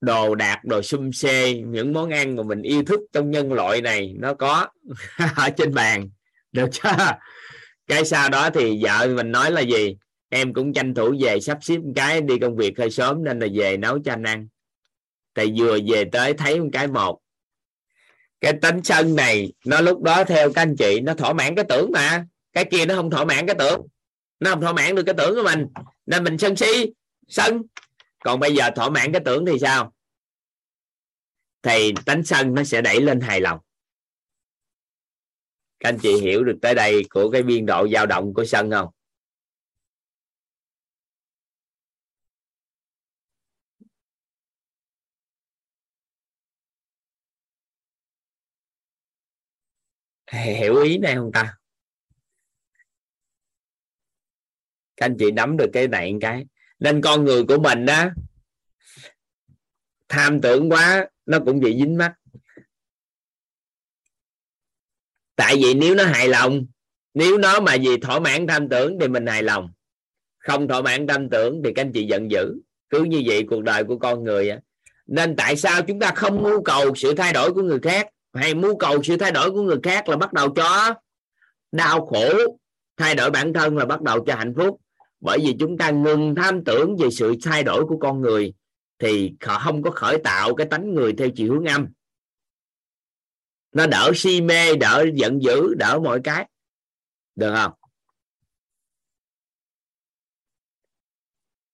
đồ 0.00 0.34
đạc, 0.34 0.64
đồ 0.64 0.82
xum 0.82 1.10
xê 1.10 1.54
những 1.54 1.92
món 1.92 2.10
ăn 2.10 2.36
mà 2.36 2.42
mình 2.42 2.62
yêu 2.62 2.82
thích 2.84 3.00
trong 3.12 3.30
nhân 3.30 3.52
loại 3.52 3.80
này, 3.80 4.14
nó 4.18 4.34
có 4.34 4.68
ở 5.36 5.50
trên 5.50 5.74
bàn. 5.74 6.08
Được 6.52 6.68
chưa? 6.72 7.12
Cái 7.86 8.04
sau 8.04 8.28
đó 8.28 8.50
thì 8.50 8.82
vợ 8.82 9.08
mình 9.16 9.32
nói 9.32 9.50
là 9.50 9.60
gì? 9.60 9.96
Em 10.28 10.54
cũng 10.54 10.72
tranh 10.72 10.94
thủ 10.94 11.14
về 11.20 11.40
sắp 11.40 11.58
xếp 11.60 11.76
một 11.76 11.92
cái, 11.96 12.20
đi 12.20 12.38
công 12.38 12.56
việc 12.56 12.78
hơi 12.78 12.90
sớm 12.90 13.24
nên 13.24 13.38
là 13.38 13.46
về 13.54 13.76
nấu 13.76 13.98
cho 14.04 14.12
anh 14.12 14.22
ăn. 14.22 14.48
Tại 15.34 15.52
vừa 15.56 15.78
về 15.86 16.04
tới 16.12 16.34
thấy 16.34 16.60
một 16.60 16.68
cái 16.72 16.86
một 16.86 17.20
cái 18.44 18.52
tính 18.62 18.80
sân 18.84 19.16
này, 19.16 19.52
nó 19.64 19.80
lúc 19.80 20.02
đó 20.02 20.24
theo 20.24 20.52
các 20.52 20.62
anh 20.62 20.76
chị, 20.76 21.00
nó 21.00 21.14
thỏa 21.14 21.32
mãn 21.32 21.54
cái 21.54 21.64
tưởng 21.68 21.90
mà. 21.92 22.26
Cái 22.52 22.64
kia 22.64 22.86
nó 22.86 22.94
không 22.94 23.10
thỏa 23.10 23.24
mãn 23.24 23.46
cái 23.46 23.56
tưởng. 23.58 23.86
Nó 24.40 24.50
không 24.50 24.60
thỏa 24.60 24.72
mãn 24.72 24.94
được 24.94 25.02
cái 25.06 25.14
tưởng 25.18 25.34
của 25.34 25.42
mình. 25.42 25.66
Nên 26.06 26.24
mình 26.24 26.38
sân 26.38 26.56
si, 26.56 26.92
sân. 27.28 27.62
Còn 28.24 28.40
bây 28.40 28.54
giờ 28.54 28.70
thỏa 28.76 28.90
mãn 28.90 29.12
cái 29.12 29.22
tưởng 29.24 29.46
thì 29.46 29.58
sao? 29.58 29.92
Thì 31.62 31.92
tánh 32.04 32.24
sân 32.24 32.54
nó 32.54 32.64
sẽ 32.64 32.80
đẩy 32.80 33.00
lên 33.00 33.20
hài 33.20 33.40
lòng. 33.40 33.58
Các 35.80 35.88
anh 35.88 35.98
chị 35.98 36.16
hiểu 36.20 36.44
được 36.44 36.58
tới 36.62 36.74
đây 36.74 37.02
của 37.10 37.30
cái 37.30 37.42
biên 37.42 37.66
độ 37.66 37.88
dao 37.88 38.06
động 38.06 38.34
của 38.34 38.44
sân 38.44 38.70
không? 38.70 38.88
Hiểu 50.34 50.76
ý 50.76 50.98
này 50.98 51.14
không 51.14 51.32
ta? 51.32 51.56
Các 54.96 55.06
anh 55.06 55.16
chị 55.18 55.30
nắm 55.30 55.56
được 55.56 55.70
cái 55.72 55.88
này 55.88 56.14
cái. 56.20 56.46
Nên 56.78 57.00
con 57.00 57.24
người 57.24 57.44
của 57.44 57.58
mình 57.58 57.86
đó 57.86 58.08
tham 60.08 60.40
tưởng 60.40 60.70
quá, 60.70 61.08
nó 61.26 61.38
cũng 61.44 61.60
bị 61.60 61.76
dính 61.78 61.98
mắt. 61.98 62.14
Tại 65.36 65.56
vì 65.62 65.74
nếu 65.74 65.94
nó 65.94 66.04
hài 66.04 66.28
lòng, 66.28 66.66
nếu 67.14 67.38
nó 67.38 67.60
mà 67.60 67.74
gì 67.74 67.96
thỏa 68.02 68.20
mãn 68.20 68.46
tham 68.46 68.68
tưởng 68.68 68.98
thì 69.00 69.08
mình 69.08 69.26
hài 69.26 69.42
lòng. 69.42 69.72
Không 70.38 70.68
thỏa 70.68 70.82
mãn 70.82 71.06
tham 71.06 71.30
tưởng 71.30 71.62
thì 71.64 71.72
các 71.74 71.82
anh 71.82 71.92
chị 71.92 72.06
giận 72.06 72.30
dữ. 72.30 72.54
Cứ 72.90 73.04
như 73.04 73.22
vậy 73.26 73.44
cuộc 73.50 73.62
đời 73.62 73.84
của 73.84 73.98
con 73.98 74.24
người 74.24 74.50
nên 75.06 75.36
tại 75.36 75.56
sao 75.56 75.82
chúng 75.82 76.00
ta 76.00 76.12
không 76.14 76.42
mưu 76.42 76.62
cầu 76.62 76.94
sự 76.94 77.14
thay 77.14 77.32
đổi 77.32 77.54
của 77.54 77.62
người 77.62 77.78
khác? 77.82 78.08
Hay 78.34 78.54
mưu 78.54 78.76
cầu 78.78 79.02
sự 79.02 79.16
thay 79.16 79.32
đổi 79.32 79.50
của 79.50 79.62
người 79.62 79.78
khác 79.82 80.08
là 80.08 80.16
bắt 80.16 80.32
đầu 80.32 80.54
cho 80.56 80.94
đau 81.72 82.06
khổ, 82.06 82.58
thay 82.96 83.14
đổi 83.14 83.30
bản 83.30 83.52
thân 83.52 83.76
là 83.76 83.84
bắt 83.84 84.02
đầu 84.02 84.24
cho 84.26 84.34
hạnh 84.34 84.54
phúc. 84.56 84.80
Bởi 85.20 85.38
vì 85.42 85.56
chúng 85.60 85.78
ta 85.78 85.90
ngừng 85.90 86.34
tham 86.34 86.64
tưởng 86.64 86.96
về 86.96 87.10
sự 87.10 87.34
thay 87.42 87.62
đổi 87.62 87.86
của 87.86 87.98
con 87.98 88.20
người 88.20 88.54
thì 88.98 89.32
họ 89.40 89.58
không 89.58 89.82
có 89.82 89.90
khởi 89.90 90.18
tạo 90.24 90.54
cái 90.54 90.66
tánh 90.66 90.94
người 90.94 91.12
theo 91.18 91.28
chiều 91.36 91.52
hướng 91.52 91.64
âm. 91.64 91.86
Nó 93.72 93.86
đỡ 93.86 94.12
si 94.14 94.40
mê, 94.40 94.76
đỡ 94.76 95.04
giận 95.14 95.42
dữ, 95.42 95.74
đỡ 95.74 96.00
mọi 96.04 96.20
cái. 96.24 96.48
Được 97.36 97.54
không? 97.56 97.72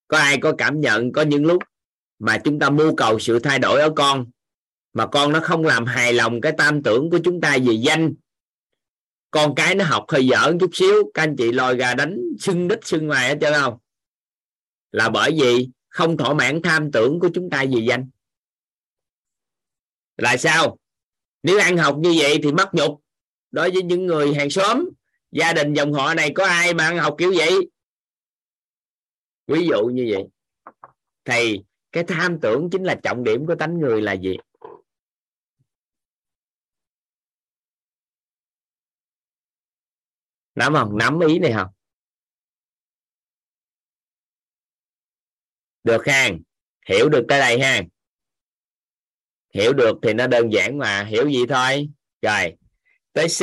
Có 0.08 0.18
ai 0.18 0.38
có 0.40 0.52
cảm 0.58 0.80
nhận, 0.80 1.12
có 1.12 1.22
những 1.22 1.46
lúc 1.46 1.62
mà 2.18 2.38
chúng 2.44 2.58
ta 2.58 2.70
mưu 2.70 2.96
cầu 2.96 3.18
sự 3.18 3.38
thay 3.38 3.58
đổi 3.58 3.80
ở 3.80 3.90
con 3.96 4.26
mà 4.92 5.06
con 5.06 5.32
nó 5.32 5.40
không 5.40 5.64
làm 5.64 5.86
hài 5.86 6.12
lòng 6.12 6.40
cái 6.40 6.52
tam 6.58 6.82
tưởng 6.82 7.10
của 7.10 7.18
chúng 7.24 7.40
ta 7.40 7.58
về 7.66 7.72
danh. 7.72 8.14
Con 9.30 9.54
cái 9.54 9.74
nó 9.74 9.84
học 9.84 10.04
hơi 10.08 10.26
dở 10.26 10.52
chút 10.60 10.70
xíu, 10.72 11.10
các 11.14 11.22
anh 11.22 11.36
chị 11.38 11.52
lòi 11.52 11.76
gà 11.76 11.94
đánh 11.94 12.20
sưng 12.38 12.68
đít 12.68 12.78
sưng 12.82 13.06
ngoài 13.06 13.28
hết 13.28 13.38
trơn 13.40 13.52
không? 13.52 13.78
Là 14.92 15.08
bởi 15.08 15.30
vì 15.40 15.68
không 15.88 16.16
thỏa 16.16 16.34
mãn 16.34 16.62
tham 16.62 16.92
tưởng 16.92 17.20
của 17.20 17.30
chúng 17.34 17.50
ta 17.50 17.64
về 17.64 17.80
danh. 17.88 18.10
Là 20.16 20.36
sao? 20.36 20.76
Nếu 21.42 21.58
ăn 21.58 21.76
học 21.76 21.96
như 21.98 22.14
vậy 22.18 22.40
thì 22.42 22.52
mất 22.52 22.74
nhục. 22.74 23.00
Đối 23.50 23.70
với 23.70 23.82
những 23.82 24.06
người 24.06 24.34
hàng 24.34 24.50
xóm, 24.50 24.88
gia 25.32 25.52
đình 25.52 25.72
dòng 25.72 25.92
họ 25.92 26.14
này 26.14 26.32
có 26.34 26.46
ai 26.46 26.74
mà 26.74 26.84
ăn 26.84 26.98
học 26.98 27.14
kiểu 27.18 27.32
vậy? 27.36 27.70
Ví 29.46 29.66
dụ 29.66 29.86
như 29.92 30.06
vậy. 30.10 30.24
Thì 31.24 31.62
cái 31.92 32.04
tham 32.08 32.38
tưởng 32.40 32.68
chính 32.70 32.84
là 32.84 33.00
trọng 33.02 33.24
điểm 33.24 33.46
của 33.46 33.54
tánh 33.54 33.78
người 33.78 34.02
là 34.02 34.12
gì? 34.12 34.36
Nắm 40.60 40.74
không? 40.74 40.98
Nắm 40.98 41.20
ý 41.20 41.38
này 41.38 41.52
không? 41.52 41.68
Được 45.84 46.06
ha 46.06 46.28
hiểu 46.88 47.08
được 47.08 47.24
cái 47.28 47.40
đây 47.40 47.60
ha 47.60 47.82
hiểu 49.54 49.72
được 49.72 49.98
thì 50.02 50.12
nó 50.12 50.26
đơn 50.26 50.52
giản 50.52 50.78
mà. 50.78 51.04
Hiểu 51.04 51.28
gì 51.28 51.46
thôi. 51.48 51.90
Rồi. 52.22 52.56
Tới 53.12 53.26
C. 53.28 53.40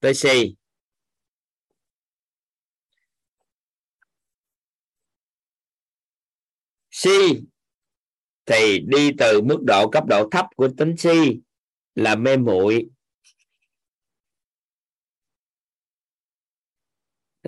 Tới 0.00 0.12
C. 0.14 0.24
C. 7.02 7.08
Thì 8.46 8.78
đi 8.86 9.10
từ 9.18 9.40
mức 9.42 9.58
độ 9.66 9.90
cấp 9.90 10.04
độ 10.08 10.28
thấp 10.30 10.46
của 10.56 10.68
tính 10.78 10.96
si 10.96 11.40
là 11.94 12.14
mê 12.14 12.36
muội. 12.36 12.88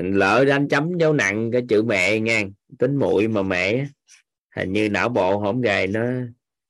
Lỡ 0.03 0.45
anh 0.51 0.69
chấm 0.69 0.99
dấu 0.99 1.13
nặng 1.13 1.51
cái 1.53 1.63
chữ 1.69 1.83
mẹ 1.83 2.21
nha. 2.21 2.43
Tính 2.79 2.97
muội 2.97 3.29
mà 3.29 3.43
mẹ, 3.43 3.87
hình 4.57 4.73
như 4.73 4.89
não 4.89 5.09
bộ 5.09 5.41
không 5.41 5.61
gầy 5.61 5.87
nó 5.87 6.03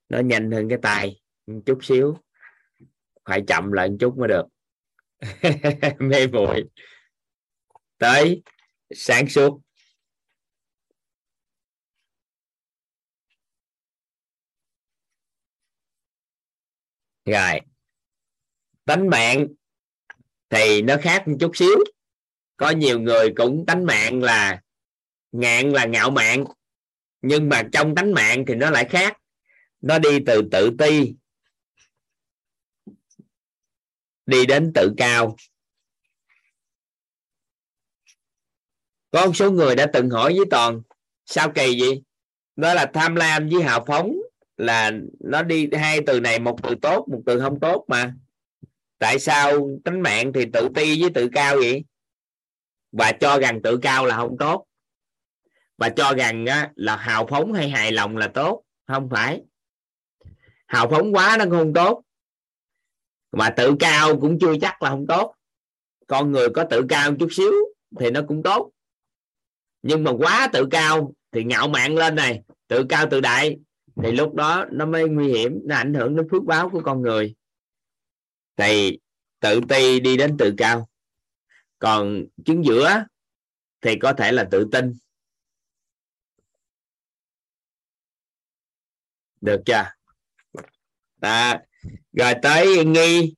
nó 0.09 0.19
nhanh 0.19 0.51
hơn 0.51 0.69
cái 0.69 0.79
tay 0.83 1.21
chút 1.67 1.79
xíu. 1.85 2.17
Phải 3.25 3.43
chậm 3.47 3.73
lại 3.73 3.89
một 3.91 3.97
chút 4.01 4.19
mới 4.19 4.29
được. 4.29 4.47
Mê 5.99 6.27
muội. 6.27 6.65
Tới, 7.99 8.43
sáng 8.95 9.29
suốt. 9.29 9.61
Rồi. 17.25 17.61
Tánh 18.85 19.11
bạn 19.11 19.47
thì 20.51 20.83
nó 20.83 20.97
khác 21.03 21.29
một 21.29 21.37
chút 21.41 21.51
xíu 21.57 21.85
có 22.59 22.71
nhiều 22.71 23.01
người 23.01 23.33
cũng 23.37 23.65
tánh 23.67 23.87
mạng 23.87 24.23
là 24.23 24.63
ngạn 25.33 25.71
là 25.71 25.85
ngạo 25.85 26.11
mạn, 26.11 26.45
nhưng 27.23 27.49
mà 27.49 27.63
trong 27.73 27.95
tánh 27.95 28.15
mạng 28.15 28.45
thì 28.47 28.55
nó 28.55 28.71
lại 28.71 28.85
khác. 28.91 29.17
Nó 29.81 29.99
đi 29.99 30.19
từ 30.27 30.43
tự 30.53 30.71
ti, 30.79 31.15
đi 34.27 34.47
đến 34.47 34.73
tự 34.75 34.93
cao. 34.97 35.37
Có 39.11 39.27
một 39.27 39.33
số 39.37 39.51
người 39.51 39.77
đã 39.77 39.87
từng 39.93 40.11
hỏi 40.11 40.35
với 40.37 40.45
toàn, 40.51 40.83
sao 41.25 41.53
kỳ 41.55 41.81
vậy? 41.81 42.03
Đó 42.57 42.75
là 42.75 42.91
tham 42.95 43.15
lam 43.15 43.49
với 43.49 43.63
hào 43.63 43.85
phóng, 43.87 44.13
là 44.57 44.93
nó 45.21 45.43
đi 45.43 45.69
hai 45.73 46.01
từ 46.07 46.21
này, 46.21 46.39
một 46.39 46.63
từ 46.63 46.75
tốt, 46.83 47.07
một 47.11 47.23
từ 47.27 47.41
không 47.41 47.61
tốt 47.61 47.85
mà. 47.89 48.15
Tại 48.99 49.19
sao 49.19 49.69
tánh 49.85 50.03
mạng 50.03 50.33
thì 50.35 50.45
tự 50.53 50.69
ti 50.75 51.03
với 51.03 51.11
tự 51.15 51.29
cao 51.33 51.57
vậy? 51.57 51.85
Và 52.93 53.13
cho 53.13 53.39
rằng 53.39 53.63
tự 53.63 53.79
cao 53.83 54.07
là 54.07 54.17
không 54.17 54.37
tốt. 54.39 54.65
Và 55.77 55.89
cho 55.89 56.15
rằng 56.15 56.47
á, 56.47 56.71
là 56.75 56.97
hào 56.97 57.27
phóng 57.27 57.53
hay 57.53 57.69
hài 57.69 57.93
lòng 57.93 58.17
là 58.17 58.29
tốt. 58.29 58.63
Không 58.87 59.09
phải. 59.11 59.43
Hào 60.67 60.89
phóng 60.91 61.15
quá 61.15 61.37
nó 61.39 61.45
không 61.51 61.73
tốt. 61.75 62.03
Mà 63.33 63.51
tự 63.51 63.77
cao 63.81 64.21
cũng 64.21 64.39
chưa 64.41 64.55
chắc 64.61 64.83
là 64.83 64.91
không 64.91 65.07
tốt. 65.07 65.35
Con 66.07 66.33
người 66.33 66.49
có 66.55 66.65
tự 66.71 66.87
cao 66.89 67.15
chút 67.19 67.29
xíu 67.33 67.53
thì 67.99 68.11
nó 68.11 68.21
cũng 68.29 68.43
tốt. 68.43 68.71
Nhưng 69.83 70.05
mà 70.05 70.11
quá 70.19 70.49
tự 70.53 70.69
cao 70.71 71.13
thì 71.33 71.45
ngạo 71.45 71.69
mạn 71.69 71.95
lên 71.95 72.15
này 72.15 72.43
tự 72.69 72.87
cao 72.89 73.07
tự 73.11 73.21
đại 73.21 73.59
thì 74.03 74.13
lúc 74.13 74.35
đó 74.35 74.65
nó 74.71 74.87
mới 74.87 75.09
nguy 75.09 75.29
hiểm 75.29 75.61
nó 75.65 75.77
ảnh 75.77 75.95
hưởng 75.95 76.17
đến 76.17 76.29
phước 76.31 76.45
báo 76.45 76.71
của 76.71 76.81
con 76.85 77.03
người. 77.03 77.35
Thì 78.57 78.99
tự 79.41 79.61
ti 79.69 80.01
đi 80.01 80.17
đến 80.17 80.37
tự 80.39 80.55
cao 80.57 80.88
còn 81.79 82.25
chứng 82.45 82.65
giữa 82.65 83.05
thì 83.81 83.99
có 84.01 84.13
thể 84.13 84.33
là 84.33 84.49
tự 84.51 84.69
tin. 84.73 84.93
Được 89.41 89.63
chưa? 89.67 89.85
À, 91.21 91.63
rồi 92.13 92.33
tới 92.43 92.85
nghi. 92.85 93.35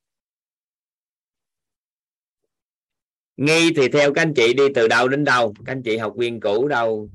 Nghi 3.37 3.73
thì 3.75 3.87
theo 3.93 4.13
các 4.13 4.21
anh 4.21 4.33
chị 4.35 4.53
đi 4.53 4.63
từ 4.75 4.87
đâu 4.87 5.07
đến 5.07 5.23
đâu? 5.23 5.53
Các 5.65 5.71
anh 5.71 5.83
chị 5.83 5.97
học 5.97 6.13
viên 6.17 6.39
cũ 6.39 6.67
đâu? 6.67 7.09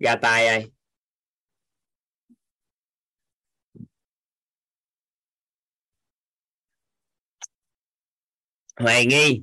Ra 0.00 0.16
tay 0.22 0.46
ai? 0.46 0.70
Hoài 8.76 9.06
nghi 9.06 9.42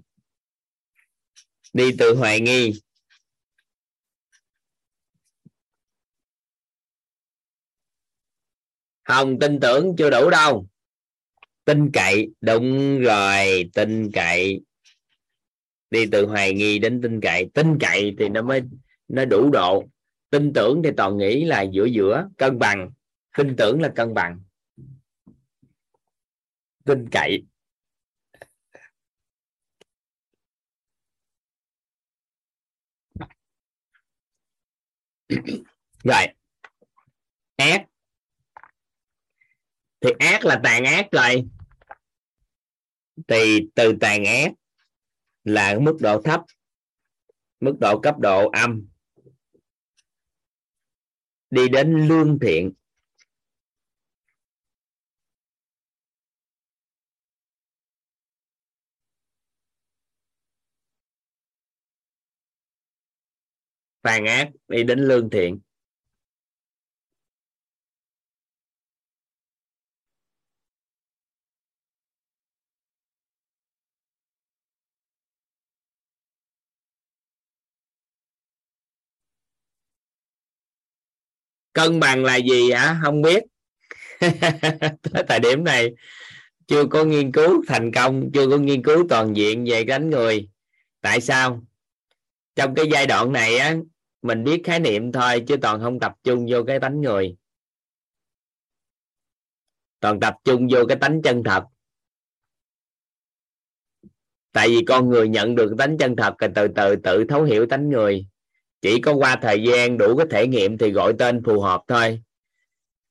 đi 1.78 1.96
từ 1.98 2.16
hoài 2.16 2.42
nghi. 2.42 2.74
Không 9.04 9.40
tin 9.40 9.60
tưởng 9.60 9.96
chưa 9.98 10.10
đủ 10.10 10.30
đâu. 10.30 10.68
Tin 11.66 11.92
cậy, 11.94 12.30
đúng 12.42 13.00
rồi, 13.00 13.70
tin 13.74 14.12
cậy. 14.12 14.62
Đi 15.90 16.06
từ 16.12 16.26
hoài 16.26 16.54
nghi 16.54 16.80
đến 16.80 17.02
tin 17.02 17.22
cậy. 17.22 17.50
Tin 17.54 17.78
cậy 17.80 18.16
thì 18.20 18.30
nó 18.30 18.42
mới, 18.42 18.62
nó 19.08 19.26
đủ 19.26 19.50
độ. 19.52 19.84
Tin 20.30 20.54
tưởng 20.54 20.82
thì 20.84 20.90
toàn 20.98 21.18
nghĩ 21.18 21.46
là 21.46 21.62
giữa 21.62 21.86
giữa, 21.86 22.30
cân 22.38 22.60
bằng. 22.60 22.92
Tin 23.38 23.56
tưởng 23.56 23.82
là 23.82 23.90
cân 23.96 24.14
bằng. 24.14 24.40
Tin 26.86 27.10
cậy. 27.12 27.44
Rồi. 36.04 36.28
Ác. 37.56 37.86
Thì 40.02 40.10
ác 40.20 40.46
là 40.46 40.60
tàn 40.64 40.86
ác 40.86 41.08
rồi. 41.12 41.44
Thì 43.28 43.70
từ 43.76 43.94
tàn 44.02 44.26
ác 44.26 44.52
là 45.44 45.80
mức 45.82 45.98
độ 46.02 46.22
thấp, 46.22 46.42
mức 47.60 47.76
độ 47.82 48.00
cấp 48.00 48.16
độ 48.20 48.50
âm. 48.50 48.88
Đi 51.50 51.70
đến 51.70 52.08
lương 52.08 52.40
thiện. 52.40 52.74
Tàn 64.08 64.26
ác, 64.26 64.50
đi 64.68 64.84
đến 64.84 65.00
lương 65.00 65.30
thiện. 65.30 65.60
Cân 81.74 82.00
bằng 82.00 82.24
là 82.26 82.36
gì 82.36 82.72
hả? 82.72 83.00
Không 83.04 83.22
biết. 83.22 83.44
Tới 85.02 85.24
thời 85.28 85.40
điểm 85.40 85.64
này, 85.64 85.90
chưa 86.68 86.86
có 86.86 87.04
nghiên 87.04 87.32
cứu 87.32 87.64
thành 87.68 87.92
công, 87.92 88.30
chưa 88.34 88.50
có 88.50 88.58
nghiên 88.58 88.84
cứu 88.84 89.06
toàn 89.10 89.36
diện 89.36 89.66
về 89.66 89.84
đánh 89.84 90.10
người. 90.10 90.50
Tại 91.02 91.22
sao? 91.22 91.64
Trong 92.56 92.76
cái 92.76 92.86
giai 92.92 93.08
đoạn 93.08 93.32
này 93.32 93.58
á 93.58 93.76
mình 94.28 94.44
biết 94.44 94.62
khái 94.64 94.80
niệm 94.80 95.12
thôi, 95.12 95.44
chứ 95.48 95.58
toàn 95.62 95.82
không 95.82 96.00
tập 96.00 96.14
trung 96.24 96.46
vô 96.50 96.64
cái 96.64 96.80
tánh 96.80 97.02
người. 97.02 97.36
Toàn 100.00 100.20
tập 100.20 100.36
trung 100.44 100.68
vô 100.72 100.86
cái 100.88 100.98
tánh 100.98 101.22
chân 101.22 101.44
thật. 101.44 101.64
Tại 104.52 104.68
vì 104.68 104.86
con 104.88 105.10
người 105.10 105.30
nhận 105.30 105.56
được 105.56 105.74
tánh 105.78 105.98
chân 105.98 106.16
thật 106.16 106.34
rồi 106.40 106.52
từ 106.56 106.68
từ 106.76 106.96
tự 106.96 107.26
thấu 107.30 107.44
hiểu 107.44 107.66
tánh 107.66 107.90
người. 107.90 108.28
Chỉ 108.82 109.02
có 109.02 109.14
qua 109.14 109.36
thời 109.42 109.64
gian 109.64 109.98
đủ 109.98 110.18
cái 110.18 110.28
thể 110.30 110.48
nghiệm 110.48 110.78
thì 110.78 110.92
gọi 110.92 111.14
tên 111.20 111.44
phù 111.44 111.60
hợp 111.62 111.82
thôi. 111.88 112.22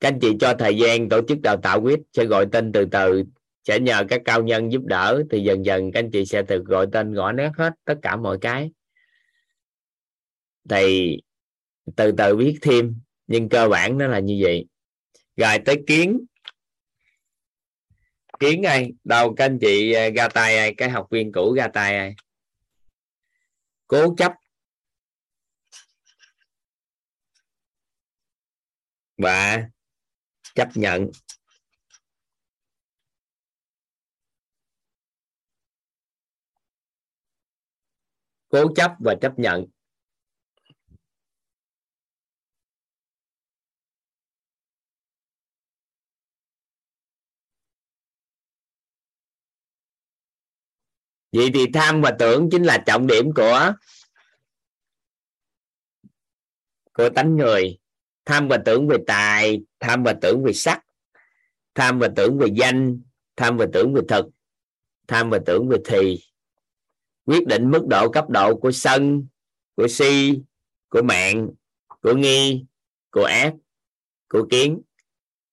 Các 0.01 0.09
anh 0.09 0.18
chị 0.20 0.36
cho 0.40 0.55
thời 0.59 0.76
gian 0.76 1.09
tổ 1.09 1.20
chức 1.28 1.40
đào 1.40 1.56
tạo 1.56 1.80
quyết 1.82 2.01
sẽ 2.12 2.24
gọi 2.24 2.47
tên 2.52 2.72
từ 2.72 2.84
từ. 2.90 3.24
Sẽ 3.64 3.80
nhờ 3.80 4.05
các 4.09 4.22
cao 4.24 4.43
nhân 4.43 4.72
giúp 4.72 4.82
đỡ 4.84 5.22
thì 5.30 5.40
dần 5.40 5.64
dần 5.64 5.93
các 5.93 6.01
anh 6.01 6.10
chị 6.10 6.24
sẽ 6.24 6.43
được 6.43 6.64
gọi 6.64 6.86
tên 6.93 7.12
gõ 7.12 7.32
nét 7.32 7.51
hết 7.56 7.72
tất 7.84 7.94
cả 8.02 8.16
mọi 8.16 8.38
cái 8.40 8.70
thì 10.70 11.16
từ 11.97 12.12
từ 12.18 12.36
biết 12.36 12.59
thêm, 12.62 13.01
nhưng 13.26 13.48
cơ 13.48 13.68
bản 13.68 13.98
nó 13.98 14.06
là 14.06 14.18
như 14.18 14.38
vậy. 14.43 14.66
Rồi 15.36 15.59
tới 15.64 15.84
kiến. 15.86 16.26
Kiến 18.38 18.62
ai? 18.62 18.93
Đâu, 19.05 19.34
các 19.34 19.44
anh 19.44 19.59
chị 19.60 19.93
à, 19.93 20.09
ra 20.16 20.28
tay 20.28 20.56
ai? 20.56 20.74
Cái 20.74 20.90
học 20.90 21.06
viên 21.10 21.32
cũ 21.32 21.55
ra 21.55 21.68
tay 21.68 21.97
ai? 21.97 22.14
Cố 23.86 24.14
chấp. 24.18 24.32
Và 29.18 29.68
chấp 30.55 30.68
nhận. 30.74 31.10
Cố 38.48 38.74
chấp 38.76 38.93
và 38.98 39.14
chấp 39.20 39.38
nhận. 39.38 39.64
Vậy 51.37 51.51
thì 51.55 51.67
tham 51.75 52.03
và 52.03 52.17
tưởng 52.19 52.49
chính 52.51 52.63
là 52.63 52.79
trọng 52.87 53.07
điểm 53.07 53.33
của 53.35 53.73
của 56.93 57.09
tánh 57.09 57.37
người. 57.37 57.79
Tham 58.25 58.49
và 58.49 58.59
tưởng 58.65 58.89
về 58.89 58.97
tài, 59.07 59.63
tham 59.81 60.03
và 60.03 60.15
tưởng 60.23 60.45
về 60.45 60.53
sắc, 60.53 60.85
tham 61.75 61.99
và 61.99 62.09
tưởng 62.17 62.39
về 62.39 62.47
danh, 62.55 63.01
tham 63.37 63.57
và 63.57 63.67
tưởng 63.73 63.95
về 63.95 64.01
thực, 64.09 64.27
tham 65.09 65.31
và 65.31 65.39
tưởng 65.47 65.69
về 65.69 65.79
thì. 65.85 66.21
Quyết 67.25 67.47
định 67.47 67.71
mức 67.71 67.87
độ 67.87 68.09
cấp 68.09 68.31
độ 68.31 68.57
của 68.57 68.73
sân, 68.73 69.27
của 69.75 69.89
si, 69.89 70.39
của 70.89 71.03
mạng, 71.03 71.49
của 72.03 72.15
nghi, 72.15 72.65
của 73.11 73.25
ác, 73.25 73.55
của 74.29 74.47
kiến. 74.51 74.83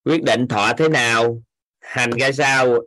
Quyết 0.05 0.23
định 0.23 0.47
thọ 0.47 0.73
thế 0.77 0.89
nào, 0.89 1.43
hành 1.79 2.09
ra 2.09 2.31
sao, 2.31 2.79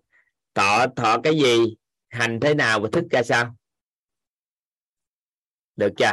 thọ 0.54 0.86
thọ 0.96 1.20
cái 1.22 1.38
gì 1.38 1.76
hành 2.16 2.40
thế 2.40 2.54
nào 2.54 2.80
và 2.80 2.88
thức 2.92 3.04
ra 3.10 3.22
sao? 3.22 3.56
Được 5.76 5.92
chưa? 5.98 6.12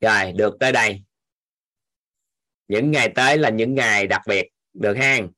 Rồi, 0.00 0.32
được 0.32 0.56
tới 0.60 0.72
đây. 0.72 1.02
Những 2.68 2.90
ngày 2.90 3.12
tới 3.14 3.38
là 3.38 3.50
những 3.50 3.74
ngày 3.74 4.06
đặc 4.06 4.22
biệt, 4.28 4.48
được 4.72 4.94
hang 4.94 5.28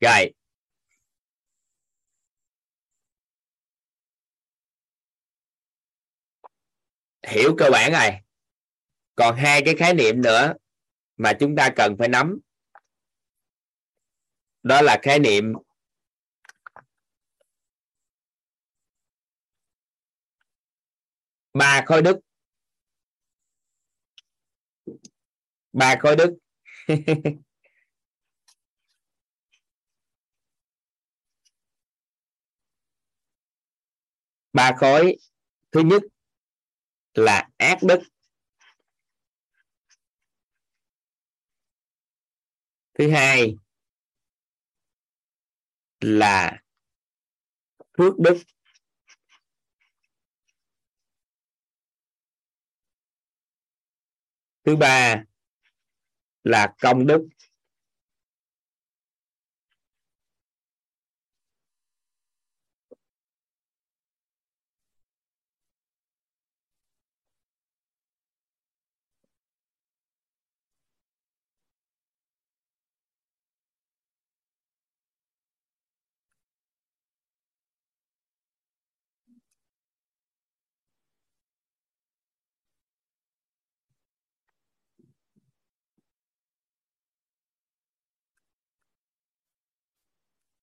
rồi. 0.00 0.32
Hiểu 7.26 7.54
cơ 7.58 7.70
bản 7.70 7.92
rồi 7.92 8.27
còn 9.18 9.36
hai 9.36 9.62
cái 9.64 9.74
khái 9.78 9.94
niệm 9.94 10.22
nữa 10.22 10.54
mà 11.16 11.32
chúng 11.40 11.56
ta 11.56 11.70
cần 11.76 11.96
phải 11.98 12.08
nắm. 12.08 12.38
Đó 14.62 14.82
là 14.82 14.98
khái 15.02 15.18
niệm 15.18 15.52
ba 21.54 21.82
khối 21.86 22.02
đức. 22.02 22.18
Ba 25.72 25.96
khối 26.00 26.16
đức. 26.16 26.38
Ba 34.52 34.72
khối. 34.80 35.16
Thứ 35.72 35.80
nhất 35.80 36.02
là 37.14 37.48
ác 37.56 37.78
đức. 37.82 38.00
Thứ 42.98 43.10
hai 43.10 43.56
là 46.00 46.62
phước 47.98 48.18
đức 48.18 48.36
thứ 54.64 54.76
ba 54.76 55.24
là 56.44 56.74
công 56.80 57.06
đức 57.06 57.28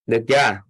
được 0.06 0.24
chưa? 0.28 0.60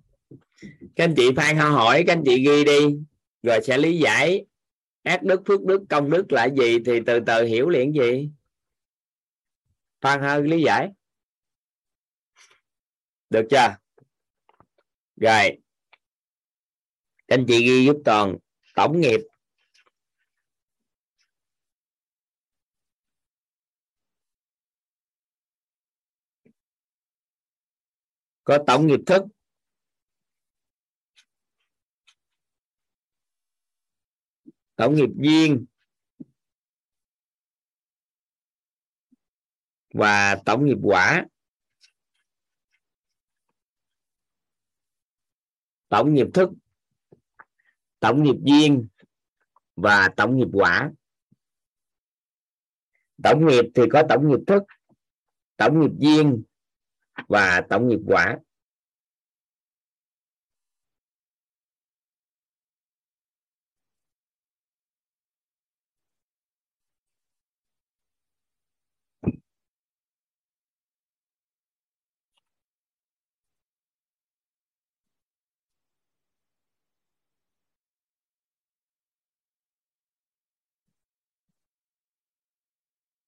Các 0.97 1.05
anh 1.05 1.15
chị 1.17 1.31
phan 1.37 1.57
ho 1.57 1.69
hỏi, 1.69 2.05
các 2.07 2.13
anh 2.13 2.23
chị 2.27 2.45
ghi 2.47 2.65
đi, 2.65 2.97
rồi 3.43 3.61
sẽ 3.65 3.79
lý 3.79 3.99
giải. 3.99 4.47
Ác 5.03 5.23
đức, 5.23 5.43
phước 5.47 5.65
đức, 5.65 5.83
công 5.89 6.11
đức 6.11 6.33
là 6.33 6.49
gì 6.59 6.79
thì 6.87 7.01
từ 7.07 7.21
từ 7.27 7.45
hiểu 7.45 7.69
liền 7.69 7.93
gì. 7.93 8.31
Phan 10.01 10.21
ho 10.21 10.37
lý 10.37 10.63
giải. 10.63 10.91
Được 13.31 13.47
chưa? 13.51 13.77
Rồi. 15.17 15.59
Các 17.29 17.39
anh 17.39 17.45
chị 17.49 17.67
ghi 17.67 17.87
giúp 17.87 17.97
toàn 18.05 18.37
tổng 18.75 19.01
nghiệp. 19.01 19.21
Có 28.47 28.59
tổng 28.67 28.87
nghiệp 28.87 29.01
thức. 29.07 29.23
Tổng 34.77 34.95
nghiệp 34.95 35.09
duyên 35.17 35.67
và 39.95 40.43
tổng 40.45 40.67
nghiệp 40.67 40.79
quả. 40.83 41.27
Tổng 45.89 46.15
nghiệp 46.15 46.27
thức. 46.35 46.51
Tổng 47.99 48.23
nghiệp 48.23 48.37
duyên 48.45 48.89
và 49.77 50.09
tổng 50.17 50.37
nghiệp 50.37 50.49
quả. 50.53 50.91
Tổng 53.23 53.47
nghiệp 53.47 53.65
thì 53.75 53.83
có 53.93 54.03
tổng 54.09 54.29
nghiệp 54.29 54.41
thức. 54.47 54.63
Tổng 55.57 55.81
nghiệp 55.81 55.93
duyên 55.99 56.43
và 57.29 57.63
tổng 57.71 57.89
nghiệp 57.89 57.99
quả. 58.07 58.37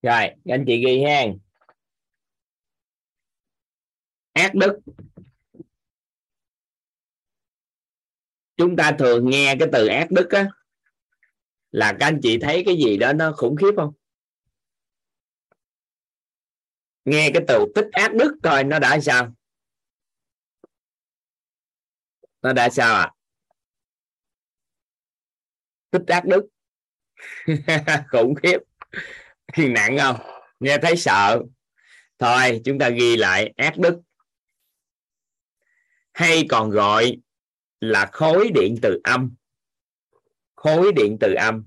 Rồi 0.03 0.31
anh 0.45 0.65
chị 0.67 0.85
ghi 0.87 1.03
ha 1.05 1.48
ác 4.39 4.55
đức. 4.55 4.79
Chúng 8.57 8.77
ta 8.77 8.97
thường 8.99 9.31
nghe 9.31 9.57
cái 9.59 9.69
từ 9.73 9.87
ác 9.87 10.07
đức 10.11 10.31
á, 10.31 10.49
là 11.71 11.97
các 12.01 12.07
anh 12.07 12.21
chị 12.23 12.39
thấy 12.39 12.63
cái 12.67 12.77
gì 12.77 12.97
đó 12.97 13.13
nó 13.13 13.33
khủng 13.37 13.57
khiếp 13.57 13.73
không? 13.77 13.95
Nghe 17.05 17.31
cái 17.35 17.43
từ 17.49 17.65
tích 17.75 17.87
ác 17.93 18.15
đức 18.15 18.37
coi 18.43 18.65
nó 18.65 18.79
đã 18.79 19.01
sao? 19.01 19.33
Nó 22.43 22.53
đã 22.53 22.69
sao 22.71 22.95
ạ? 22.95 23.03
À? 23.03 23.15
tích 25.91 26.07
ác 26.07 26.25
đức. 26.25 26.47
Khủng 28.09 28.35
khiếp. 28.35 28.59
Nặng 29.57 29.99
không? 29.99 30.17
Nghe 30.61 30.79
thấy 30.83 30.97
sợ. 30.97 31.43
Thôi, 32.19 32.61
chúng 32.65 32.79
ta 32.79 32.89
ghi 32.89 33.17
lại 33.17 33.53
ác 33.57 33.79
đức 33.79 34.01
hay 36.19 36.47
còn 36.49 36.71
gọi 36.71 37.17
là 37.81 38.09
khối 38.13 38.51
điện 38.55 38.75
từ 38.83 39.01
âm. 39.05 39.35
Khối 40.55 40.93
điện 40.97 41.17
từ 41.21 41.35
âm. 41.35 41.67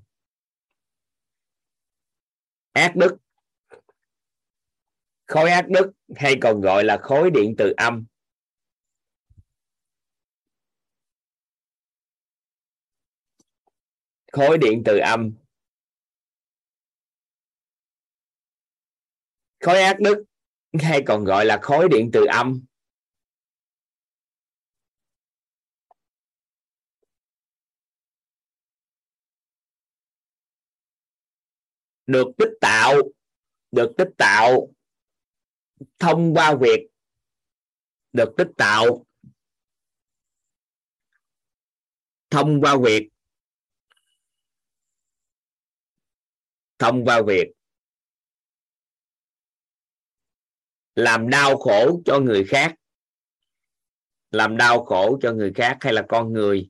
Ác 2.72 2.94
đức. 2.96 3.18
Khối 5.28 5.52
ác 5.52 5.66
đức 5.70 5.92
hay 6.16 6.36
còn 6.42 6.62
gọi 6.62 6.84
là 6.84 7.00
khối 7.02 7.30
điện 7.34 7.56
từ 7.58 7.74
âm. 7.78 8.06
Khối 14.32 14.58
điện 14.58 14.82
từ 14.86 14.98
âm. 14.98 15.34
Khối 19.60 19.82
ác 19.82 19.98
đức 20.00 20.24
hay 20.82 21.04
còn 21.08 21.24
gọi 21.24 21.46
là 21.46 21.60
khối 21.62 21.88
điện 21.92 22.10
từ 22.14 22.26
âm. 22.26 22.66
Được 32.08 32.28
tích 32.38 32.52
tạo, 32.62 32.96
được 33.72 33.92
tích 33.98 34.10
tạo 34.18 34.74
thông 36.00 36.34
qua 36.34 36.56
việc 36.62 36.92
được 38.14 38.34
tích 38.38 38.48
tạo. 38.58 39.06
Thông 42.30 42.62
qua 42.62 42.78
việc, 42.84 43.10
thông 46.80 47.06
qua 47.06 47.22
việc 47.28 47.48
làm 50.96 51.30
đau 51.30 51.58
khổ 51.58 52.02
cho 52.06 52.20
người 52.20 52.46
khác, 52.48 52.76
làm 54.32 54.58
đau 54.58 54.86
khổ 54.86 55.20
cho 55.22 55.34
người 55.34 55.52
khác 55.56 55.78
hay 55.82 55.94
là 55.94 56.06
con 56.10 56.34
người, 56.34 56.70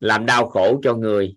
làm 0.00 0.26
đau 0.26 0.48
khổ 0.48 0.80
cho 0.82 0.94
người. 0.94 1.36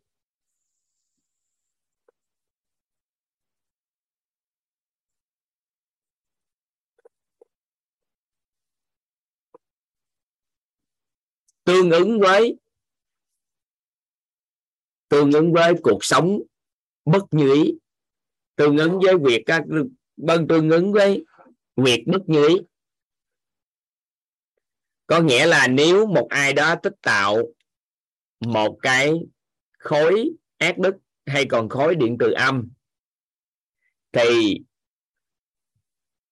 Tương 11.63 11.91
ứng 11.91 12.19
với, 12.19 12.57
tương 15.09 15.31
ứng 15.31 15.53
với 15.53 15.73
cuộc 15.83 16.03
sống 16.03 16.39
bất 17.05 17.23
như 17.31 17.53
ý, 17.53 17.73
tương 18.55 18.77
ứng 18.77 18.99
với 19.03 19.15
việc 19.23 19.43
các 19.45 19.63
bên 20.17 20.47
tương 20.47 20.69
ứng 20.69 20.93
với 20.93 21.25
việc 21.75 22.03
bất 22.07 22.21
như 22.27 22.47
ý. 22.47 22.55
Có 25.07 25.19
nghĩa 25.19 25.45
là 25.45 25.67
nếu 25.67 26.07
một 26.07 26.27
ai 26.29 26.53
đó 26.53 26.75
tích 26.83 26.93
tạo 27.01 27.37
một 28.39 28.77
cái 28.81 29.13
khối 29.79 30.29
ác 30.57 30.77
đức 30.77 30.95
hay 31.25 31.45
còn 31.45 31.69
khối 31.69 31.95
điện 31.95 32.17
từ 32.19 32.31
âm, 32.31 32.69
thì 34.11 34.59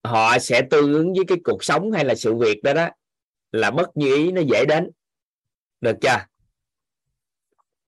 họ 0.04 0.40
sẽ 0.40 0.68
tương 0.72 0.94
ứng 0.94 1.14
với 1.14 1.26
cái 1.28 1.38
cuộc 1.44 1.64
sống 1.64 1.92
hay 1.92 2.06
là 2.06 2.16
sự 2.16 2.36
việc 2.36 2.64
đó 2.64 2.74
đó, 2.74 2.90
là 3.52 3.72
bất 3.72 3.88
như 3.96 4.16
ý 4.16 4.32
nó 4.32 4.42
dễ 4.42 4.66
đến 4.66 4.92
được 5.82 5.96
chưa? 6.02 6.26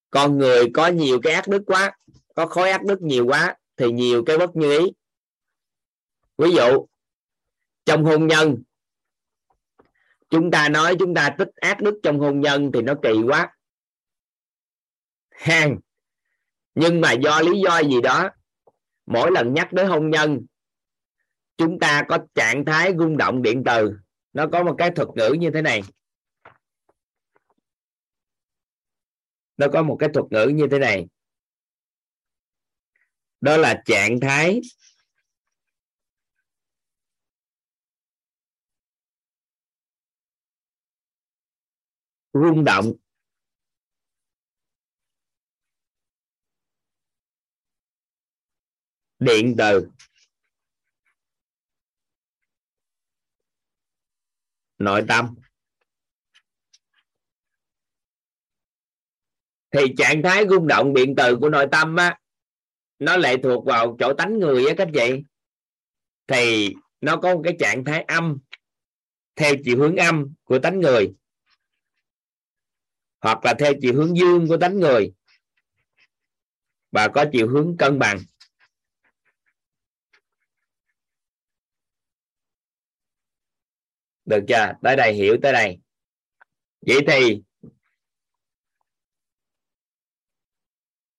Con 0.10 0.38
người 0.38 0.66
có 0.74 0.88
nhiều 0.88 1.20
cái 1.24 1.34
ác 1.34 1.48
đức 1.48 1.64
quá, 1.66 1.98
có 2.36 2.46
khối 2.46 2.72
ác 2.72 2.84
đức 2.84 3.02
nhiều 3.02 3.26
quá 3.26 3.56
thì 3.78 3.92
nhiều 3.92 4.24
cái 4.26 4.38
bất 4.38 4.56
như 4.56 4.80
ý. 4.80 4.86
Ví 6.38 6.52
dụ, 6.52 6.88
trong 7.86 8.04
hôn 8.04 8.28
nhân, 8.28 8.64
chúng 10.30 10.52
ta 10.52 10.70
nói 10.70 10.96
chúng 11.00 11.14
ta 11.14 11.36
tích 11.38 11.56
ác 11.56 11.82
đức 11.82 12.00
trong 12.04 12.20
hôn 12.20 12.42
nhân 12.42 12.72
thì 12.74 12.82
nó 12.82 12.94
kỳ 13.04 13.14
quá. 13.28 13.56
Hàng 15.30 15.78
nhưng 16.76 17.02
mà 17.02 17.12
do 17.12 17.42
lý 17.42 17.62
do 17.66 17.80
gì 17.80 18.02
đó, 18.02 18.30
mỗi 19.06 19.32
lần 19.32 19.54
nhắc 19.54 19.74
đến 19.74 19.88
hôn 19.88 20.10
nhân, 20.10 20.46
chúng 21.58 21.80
ta 21.80 22.04
có 22.08 22.18
trạng 22.36 22.66
thái 22.66 22.94
rung 23.00 23.18
động 23.18 23.42
điện 23.42 23.64
từ. 23.66 23.98
Nó 24.34 24.48
có 24.52 24.64
một 24.64 24.76
cái 24.78 24.92
thuật 24.92 25.10
ngữ 25.16 25.36
như 25.40 25.52
thế 25.54 25.62
này. 25.62 25.82
Nó 29.58 29.68
có 29.74 29.84
một 29.84 29.98
cái 30.00 30.10
thuật 30.14 30.26
ngữ 30.32 30.52
như 30.56 30.68
thế 30.72 30.80
này. 30.80 31.08
Đó 33.42 33.58
là 33.58 33.84
trạng 33.86 34.20
thái. 34.20 34.62
Rung 42.34 42.64
động. 42.64 42.94
Điện 49.20 49.56
từ. 49.58 49.90
Nội 54.78 55.06
tâm. 55.08 55.36
Thì 59.74 59.82
trạng 59.98 60.24
thái 60.24 60.46
rung 60.50 60.68
động 60.68 60.94
điện 60.94 61.14
từ 61.18 61.38
của 61.42 61.50
nội 61.50 61.68
tâm 61.72 61.96
á, 61.96 62.20
nó 63.00 63.18
lệ 63.18 63.36
thuộc 63.44 63.66
vào 63.66 63.96
chỗ 64.00 64.14
tánh 64.14 64.40
người 64.40 64.66
á 64.66 64.74
các 64.78 64.88
chị 64.94 65.24
thì 66.28 66.74
nó 67.02 67.18
có 67.18 67.36
một 67.36 67.42
cái 67.44 67.56
trạng 67.60 67.86
thái 67.86 68.02
âm, 68.04 68.38
theo 69.36 69.54
chiều 69.66 69.78
hướng 69.78 69.96
âm 69.96 70.34
của 70.44 70.60
tánh 70.60 70.80
người, 70.80 71.14
hoặc 73.22 73.46
là 73.46 73.54
theo 73.60 73.74
chiều 73.82 73.94
hướng 73.94 74.18
dương 74.18 74.48
của 74.48 74.58
tánh 74.58 74.80
người, 74.80 75.14
và 76.92 77.08
có 77.08 77.26
chiều 77.32 77.48
hướng 77.48 77.78
cân 77.78 78.00
bằng. 78.00 78.18
Được 84.26 84.44
chưa? 84.48 84.74
Tới 84.82 84.96
đây 84.96 85.14
hiểu 85.14 85.38
tới 85.42 85.54
đây. 85.54 85.80
Vậy 86.82 87.00
thì 87.08 87.42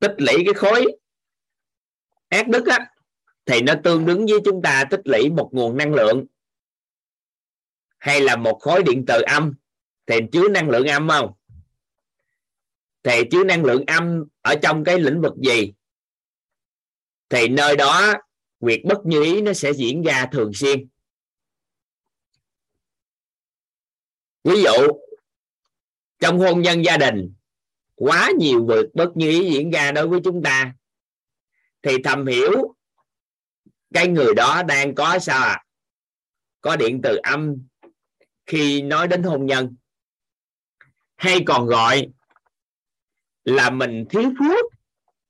tích 0.05 0.15
lũy 0.18 0.44
cái 0.44 0.55
khối 0.55 0.86
ác 2.28 2.49
đức 2.49 2.66
á, 2.66 2.91
thì 3.47 3.60
nó 3.62 3.74
tương 3.84 4.07
ứng 4.07 4.26
với 4.26 4.39
chúng 4.44 4.62
ta 4.62 4.84
tích 4.91 5.00
lũy 5.05 5.31
một 5.31 5.50
nguồn 5.52 5.76
năng 5.76 5.94
lượng. 5.94 6.26
Hay 7.99 8.20
là 8.20 8.36
một 8.36 8.58
khối 8.60 8.83
điện 8.83 9.05
từ 9.07 9.20
âm, 9.20 9.55
thì 10.07 10.16
chứa 10.33 10.49
năng 10.49 10.70
lượng 10.70 10.86
âm 10.86 11.08
không? 11.08 11.33
Thì 13.02 13.23
chứa 13.31 13.44
năng 13.44 13.65
lượng 13.65 13.84
âm 13.86 14.24
ở 14.42 14.55
trong 14.62 14.84
cái 14.84 14.99
lĩnh 14.99 15.20
vực 15.20 15.33
gì? 15.36 15.73
Thì 17.28 17.49
nơi 17.49 17.76
đó 17.76 18.12
việc 18.60 18.83
bất 18.84 18.99
như 19.05 19.23
ý 19.23 19.41
nó 19.41 19.52
sẽ 19.52 19.73
diễn 19.73 20.02
ra 20.02 20.28
thường 20.33 20.52
xuyên. 20.55 20.89
Ví 24.44 24.62
dụ, 24.62 24.89
trong 26.20 26.39
hôn 26.39 26.62
nhân 26.62 26.84
gia 26.84 26.97
đình 26.97 27.34
quá 27.94 28.31
nhiều 28.39 28.66
việc 28.66 28.94
bất 28.94 29.16
như 29.16 29.28
ý 29.28 29.52
diễn 29.52 29.70
ra 29.70 29.92
đối 29.92 30.08
với 30.08 30.20
chúng 30.24 30.42
ta, 30.42 30.74
thì 31.82 31.92
thầm 32.05 32.26
hiểu 32.26 32.74
cái 33.94 34.08
người 34.08 34.34
đó 34.34 34.62
đang 34.62 34.94
có 34.94 35.18
sao 35.18 35.42
à? 35.42 35.64
Có 36.60 36.76
điện 36.76 37.00
từ 37.02 37.16
âm 37.23 37.66
khi 38.47 38.82
nói 38.82 39.08
đến 39.08 39.23
hôn 39.23 39.47
nhân. 39.47 39.76
Hay 41.16 41.39
còn 41.47 41.66
gọi 41.66 42.08
là 43.44 43.70
mình 43.70 44.05
thiếu 44.10 44.32
phước 44.39 44.64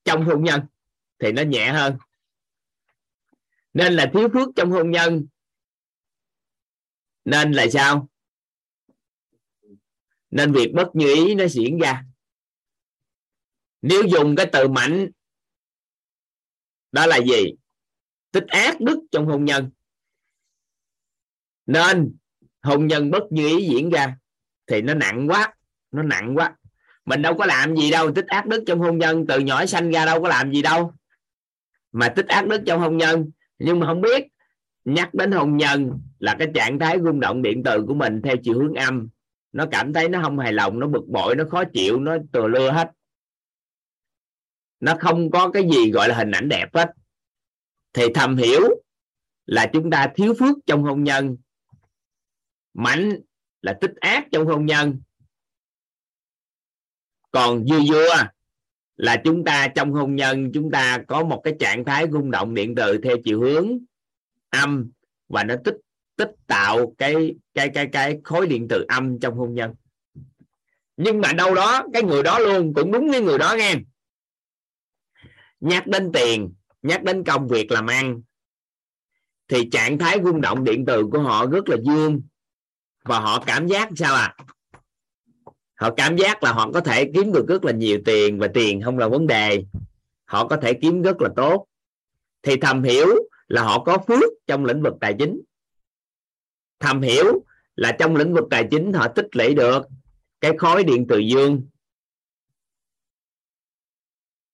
trong 0.05 0.25
hôn 0.25 0.45
nhân, 0.45 0.61
thì 1.19 1.33
nó 1.33 1.43
nhẹ 1.43 1.73
hơn. 1.73 1.97
Nên 3.73 3.93
là 3.93 4.11
thiếu 4.15 4.29
phước 4.33 4.49
trong 4.57 4.71
hôn 4.71 4.91
nhân, 4.91 5.27
nên 7.25 7.53
là 7.53 7.67
sao? 7.73 8.09
Nên 10.31 10.53
việc 10.53 10.73
bất 10.75 10.89
như 10.95 11.15
ý 11.15 11.35
nó 11.35 11.47
diễn 11.47 11.79
ra 11.79 12.05
nếu 13.87 14.03
dùng 14.03 14.37
cái 14.37 14.47
từ 14.53 14.69
mạnh, 14.69 15.11
đó 16.93 17.07
là 17.07 17.17
gì? 17.17 17.55
Tích 18.33 18.47
ác 18.47 18.81
đức 18.81 18.99
trong 19.13 19.27
hôn 19.27 19.45
nhân. 19.45 19.71
Nên 21.67 22.17
hôn 22.63 22.87
nhân 22.87 23.11
bất 23.11 23.23
như 23.31 23.49
ý 23.49 23.69
diễn 23.69 23.91
ra 23.91 24.17
thì 24.67 24.83
nó 24.83 24.95
nặng 24.95 25.27
quá, 25.29 25.55
nó 25.91 26.03
nặng 26.03 26.37
quá. 26.37 26.57
Mình 27.05 27.23
đâu 27.23 27.35
có 27.39 27.47
làm 27.47 27.77
gì 27.77 27.91
đâu, 27.91 28.13
tích 28.15 28.27
ác 28.27 28.47
đức 28.47 28.65
trong 28.67 28.81
hôn 28.81 28.99
nhân 28.99 29.27
từ 29.27 29.39
nhỏ 29.39 29.67
sanh 29.67 29.91
ra 29.91 30.05
đâu 30.05 30.23
có 30.23 30.29
làm 30.29 30.53
gì 30.53 30.63
đâu. 30.63 30.93
Mà 31.93 32.09
tích 32.09 32.27
ác 32.27 32.47
đức 32.47 32.63
trong 32.67 32.81
hôn 32.81 32.97
nhân, 32.97 33.31
nhưng 33.59 33.81
mà 33.81 33.87
không 33.87 34.01
biết, 34.01 34.27
nhắc 34.85 35.15
đến 35.15 35.33
hôn 35.33 35.57
nhân 35.57 36.01
là 36.19 36.37
cái 36.39 36.49
trạng 36.55 36.79
thái 36.79 36.99
rung 37.05 37.21
động 37.21 37.43
điện 37.43 37.63
từ 37.65 37.85
của 37.87 37.95
mình 37.95 38.21
theo 38.25 38.37
chiều 38.43 38.59
hướng 38.59 38.75
âm. 38.75 39.09
Nó 39.53 39.67
cảm 39.71 39.93
thấy 39.93 40.09
nó 40.09 40.23
không 40.23 40.39
hài 40.39 40.53
lòng, 40.53 40.81
nó 40.81 40.89
bực 40.89 41.07
bội, 41.07 41.37
nó 41.37 41.45
khó 41.51 41.65
chịu, 41.65 42.01
nó 42.01 42.17
từa 42.33 42.49
lưa 42.49 42.71
hết 42.71 42.91
nó 44.85 44.97
không 45.01 45.31
có 45.31 45.51
cái 45.51 45.63
gì 45.73 45.91
gọi 45.91 46.09
là 46.09 46.15
hình 46.15 46.31
ảnh 46.31 46.49
đẹp 46.49 46.75
hết. 46.75 46.91
Thì 47.93 48.03
thầm 48.15 48.37
hiểu 48.37 48.61
là 49.47 49.71
chúng 49.73 49.91
ta 49.91 50.13
thiếu 50.15 50.35
phước 50.39 50.57
trong 50.67 50.83
hôn 50.83 51.05
nhân. 51.05 51.37
Mạnh 52.75 53.21
là 53.63 53.79
tích 53.81 53.95
ác 54.01 54.27
trong 54.33 54.47
hôn 54.47 54.67
nhân. 54.67 55.01
Còn 57.31 57.67
dưa 57.67 57.81
dưa 57.89 58.15
là 58.97 59.21
chúng 59.25 59.45
ta 59.45 59.69
trong 59.69 59.93
hôn 59.93 60.17
nhân, 60.17 60.51
chúng 60.55 60.71
ta 60.71 60.99
có 61.09 61.25
một 61.25 61.41
cái 61.45 61.55
trạng 61.61 61.85
thái 61.85 62.07
rung 62.13 62.31
động 62.31 62.55
điện 62.55 62.75
từ 62.75 62.99
theo 62.99 63.17
chiều 63.25 63.41
hướng 63.41 63.79
âm 64.51 64.91
và 65.29 65.45
nó 65.45 65.55
tích 65.65 65.77
tích 66.17 66.31
tạo 66.47 66.95
cái 66.99 67.35
cái 67.55 67.69
cái 67.69 67.87
cái 67.93 68.21
khối 68.25 68.47
điện 68.47 68.67
từ 68.69 68.85
âm 68.89 69.21
trong 69.21 69.35
hôn 69.35 69.55
nhân. 69.55 69.75
Nhưng 70.97 71.21
mà 71.21 71.33
đâu 71.33 71.55
đó 71.55 71.87
cái 71.93 72.03
người 72.03 72.23
đó 72.23 72.39
luôn 72.39 72.75
cũng 72.75 72.93
đúng 72.93 73.11
với 73.11 73.21
người 73.21 73.39
đó 73.39 73.55
nghe 73.59 73.75
nhắc 75.65 75.87
đến 75.87 76.13
tiền, 76.13 76.55
nhắc 76.83 77.03
đến 77.03 77.25
công 77.25 77.49
việc 77.49 77.71
làm 77.71 77.87
ăn, 77.87 78.23
thì 79.49 79.71
trạng 79.71 79.99
thái 79.99 80.19
rung 80.25 80.41
động 80.41 80.65
điện 80.65 80.85
từ 80.87 81.07
của 81.13 81.19
họ 81.19 81.47
rất 81.47 81.69
là 81.69 81.77
dương. 81.85 82.23
Và 83.05 83.21
họ 83.21 83.45
cảm 83.47 83.67
giác 83.67 83.89
sao 83.97 84.15
à 84.15 84.35
họ 85.75 85.95
cảm 85.97 86.17
giác 86.17 86.43
là 86.43 86.53
họ 86.53 86.71
có 86.73 86.81
thể 86.81 87.11
kiếm 87.15 87.33
được 87.33 87.49
rất 87.49 87.65
là 87.65 87.73
nhiều 87.73 87.99
tiền, 88.05 88.39
và 88.39 88.49
tiền 88.55 88.83
không 88.83 88.99
là 88.99 89.09
vấn 89.09 89.27
đề. 89.27 89.65
Họ 90.25 90.49
có 90.49 90.57
thể 90.57 90.75
kiếm 90.75 91.03
rất 91.03 91.21
là 91.21 91.29
tốt. 91.37 91.67
Thì 92.43 92.57
thầm 92.57 92.83
hiểu 92.83 93.07
là 93.49 93.63
họ 93.63 93.85
có 93.85 93.99
phước 94.09 94.33
trong 94.47 94.65
lĩnh 94.65 94.83
vực 94.83 94.95
tài 95.01 95.15
chính. 95.19 95.41
Thầm 96.81 97.03
hiểu 97.03 97.45
là 97.77 97.97
trong 97.99 98.17
lĩnh 98.17 98.35
vực 98.35 98.45
tài 98.51 98.69
chính 98.71 98.93
họ 98.93 99.09
tích 99.09 99.27
lũy 99.33 99.55
được 99.55 99.87
cái 100.41 100.53
khối 100.59 100.85
điện 100.85 101.07
từ 101.09 101.19
dương 101.19 101.63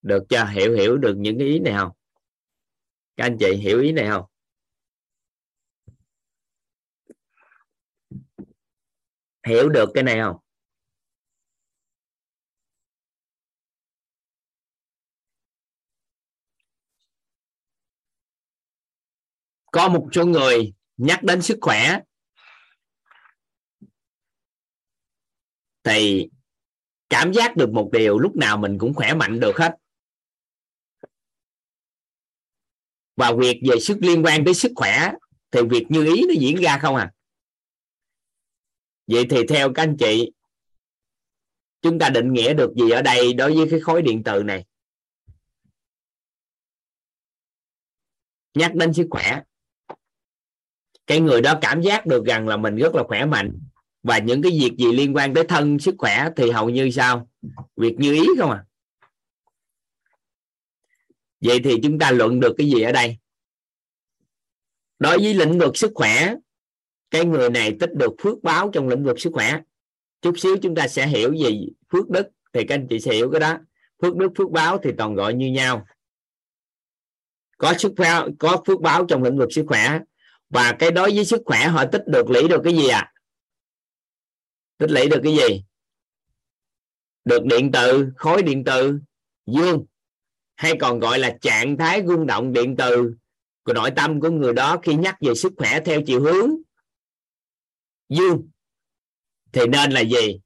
được 0.03 0.25
cho 0.29 0.45
hiểu 0.45 0.75
hiểu 0.75 0.97
được 0.97 1.15
những 1.17 1.39
cái 1.39 1.49
ý 1.49 1.59
này 1.59 1.75
không? 1.79 1.93
Các 3.17 3.25
anh 3.25 3.37
chị 3.41 3.57
hiểu 3.57 3.81
ý 3.81 3.93
này 3.93 4.09
không? 4.11 4.25
Hiểu 9.47 9.69
được 9.69 9.91
cái 9.95 10.05
này 10.05 10.21
không? 10.23 10.37
Có 19.73 19.89
một 19.89 20.09
số 20.13 20.27
người 20.27 20.73
nhắc 20.97 21.23
đến 21.23 21.43
sức 21.43 21.59
khỏe. 21.61 22.01
Thì 25.85 26.29
cảm 27.09 27.33
giác 27.33 27.57
được 27.57 27.71
một 27.71 27.91
điều, 27.93 28.19
lúc 28.19 28.37
nào 28.37 28.57
mình 28.57 28.79
cũng 28.79 28.95
khỏe 28.95 29.15
mạnh 29.15 29.41
được 29.41 29.57
hết. 29.57 29.77
Và 33.21 33.33
việc 33.33 33.61
về 33.71 33.81
sức 33.81 33.99
liên 34.01 34.25
quan 34.25 34.45
tới 34.45 34.55
sức 34.55 34.73
khỏe 34.77 35.13
thì 35.51 35.61
việc 35.71 35.87
như 35.89 36.15
ý 36.15 36.23
nó 36.29 36.35
diễn 36.39 36.57
ra 36.57 36.79
không 36.79 36.97
à? 36.97 37.13
Vậy 39.07 39.27
thì 39.31 39.47
theo 39.49 39.73
các 39.73 39.83
anh 39.83 39.97
chị, 39.97 40.33
chúng 41.83 41.99
ta 41.99 42.09
định 42.09 42.33
nghĩa 42.33 42.55
được 42.55 42.71
gì 42.75 42.91
ở 42.91 43.03
đây 43.03 43.33
đối 43.33 43.57
với 43.57 43.67
cái 43.71 43.81
khối 43.81 44.03
điện 44.03 44.23
từ 44.25 44.43
này? 44.43 44.65
Nhắc 48.55 48.75
đến 48.75 48.93
sức 48.93 49.07
khỏe. 49.11 49.43
Cái 51.07 51.21
người 51.21 51.43
đó 51.43 51.59
cảm 51.61 51.83
giác 51.83 52.07
được 52.07 52.25
rằng 52.27 52.49
là 52.49 52.57
mình 52.57 52.77
rất 52.77 52.95
là 52.95 53.03
khỏe 53.07 53.25
mạnh. 53.27 53.59
Và 54.03 54.19
những 54.19 54.43
cái 54.43 54.53
việc 54.61 54.73
gì 54.79 54.93
liên 54.93 55.17
quan 55.17 55.35
tới 55.35 55.45
thân, 55.49 55.79
sức 55.79 55.95
khỏe 55.99 56.29
thì 56.37 56.51
hầu 56.51 56.71
như 56.71 56.91
sao? 56.91 57.29
Việc 57.77 57.95
như 57.99 58.13
ý 58.13 58.27
không 58.39 58.51
à? 58.51 58.65
Vậy 61.41 61.61
thì 61.65 61.75
chúng 61.83 61.99
ta 61.99 62.11
luận 62.11 62.41
được 62.41 62.55
cái 62.59 62.71
gì 62.71 62.83
ở 62.83 62.93
đây? 62.93 63.19
Đối 64.99 65.19
với 65.19 65.35
lĩnh 65.35 65.59
vực 65.59 65.77
sức 65.77 65.93
khỏe, 65.95 66.35
cái 67.11 67.25
người 67.25 67.51
này 67.51 67.77
tích 67.81 67.95
được 67.95 68.13
phước 68.23 68.43
báo 68.43 68.71
trong 68.73 68.89
lĩnh 68.89 69.05
vực 69.05 69.21
sức 69.21 69.31
khỏe. 69.33 69.61
Chút 70.23 70.39
xíu 70.39 70.57
chúng 70.63 70.75
ta 70.75 70.89
sẽ 70.89 71.07
hiểu 71.07 71.33
gì 71.33 71.69
phước 71.93 72.11
đức, 72.11 72.27
thì 72.53 72.65
các 72.69 72.75
anh 72.75 72.87
chị 72.91 73.01
sẽ 73.01 73.15
hiểu 73.15 73.31
cái 73.31 73.41
đó. 73.41 73.59
Phước 74.03 74.17
đức, 74.17 74.29
phước 74.39 74.51
báo 74.51 74.79
thì 74.83 74.91
toàn 74.99 75.15
gọi 75.15 75.35
như 75.35 75.51
nhau. 75.51 75.87
Có 77.59 77.75
sức 77.79 77.93
khỏe, 77.97 78.11
có 78.39 78.63
phước 78.67 78.81
báo 78.81 79.07
trong 79.07 79.23
lĩnh 79.23 79.39
vực 79.39 79.53
sức 79.53 79.65
khỏe. 79.69 79.99
Và 80.49 80.77
cái 80.79 80.91
đối 80.91 81.15
với 81.15 81.25
sức 81.25 81.43
khỏe, 81.47 81.67
họ 81.67 81.85
tích 81.87 82.03
được 82.07 82.31
lũy 82.31 82.49
được 82.49 82.61
cái 82.65 82.77
gì 82.77 82.89
à 82.89 83.13
tích 84.81 84.91
lũy 84.91 85.09
được 85.09 85.21
cái 85.25 85.37
gì? 85.37 85.65
Được 87.25 87.45
điện 87.45 87.73
tử 87.73 88.13
khối 88.17 88.43
điện 88.43 88.65
tử 88.65 89.01
dương 89.47 89.85
hay 90.61 90.77
còn 90.81 91.01
gọi 91.01 91.19
là 91.19 91.37
trạng 91.41 91.77
thái 91.77 92.03
rung 92.07 92.27
động 92.27 92.53
điện 92.53 92.75
từ. 92.79 93.15
Của 93.63 93.73
nội 93.73 93.91
tâm 93.97 94.21
của 94.21 94.31
người 94.31 94.53
đó 94.53 94.77
khi 94.83 94.95
nhắc 94.95 95.17
về 95.21 95.35
sức 95.35 95.53
khỏe 95.57 95.81
theo 95.85 96.01
chiều 96.07 96.21
hướng 96.21 96.51
dương. 98.09 98.49
Thì 99.53 99.67
nên 99.67 99.91
là 99.91 100.01
gì? 100.01 100.41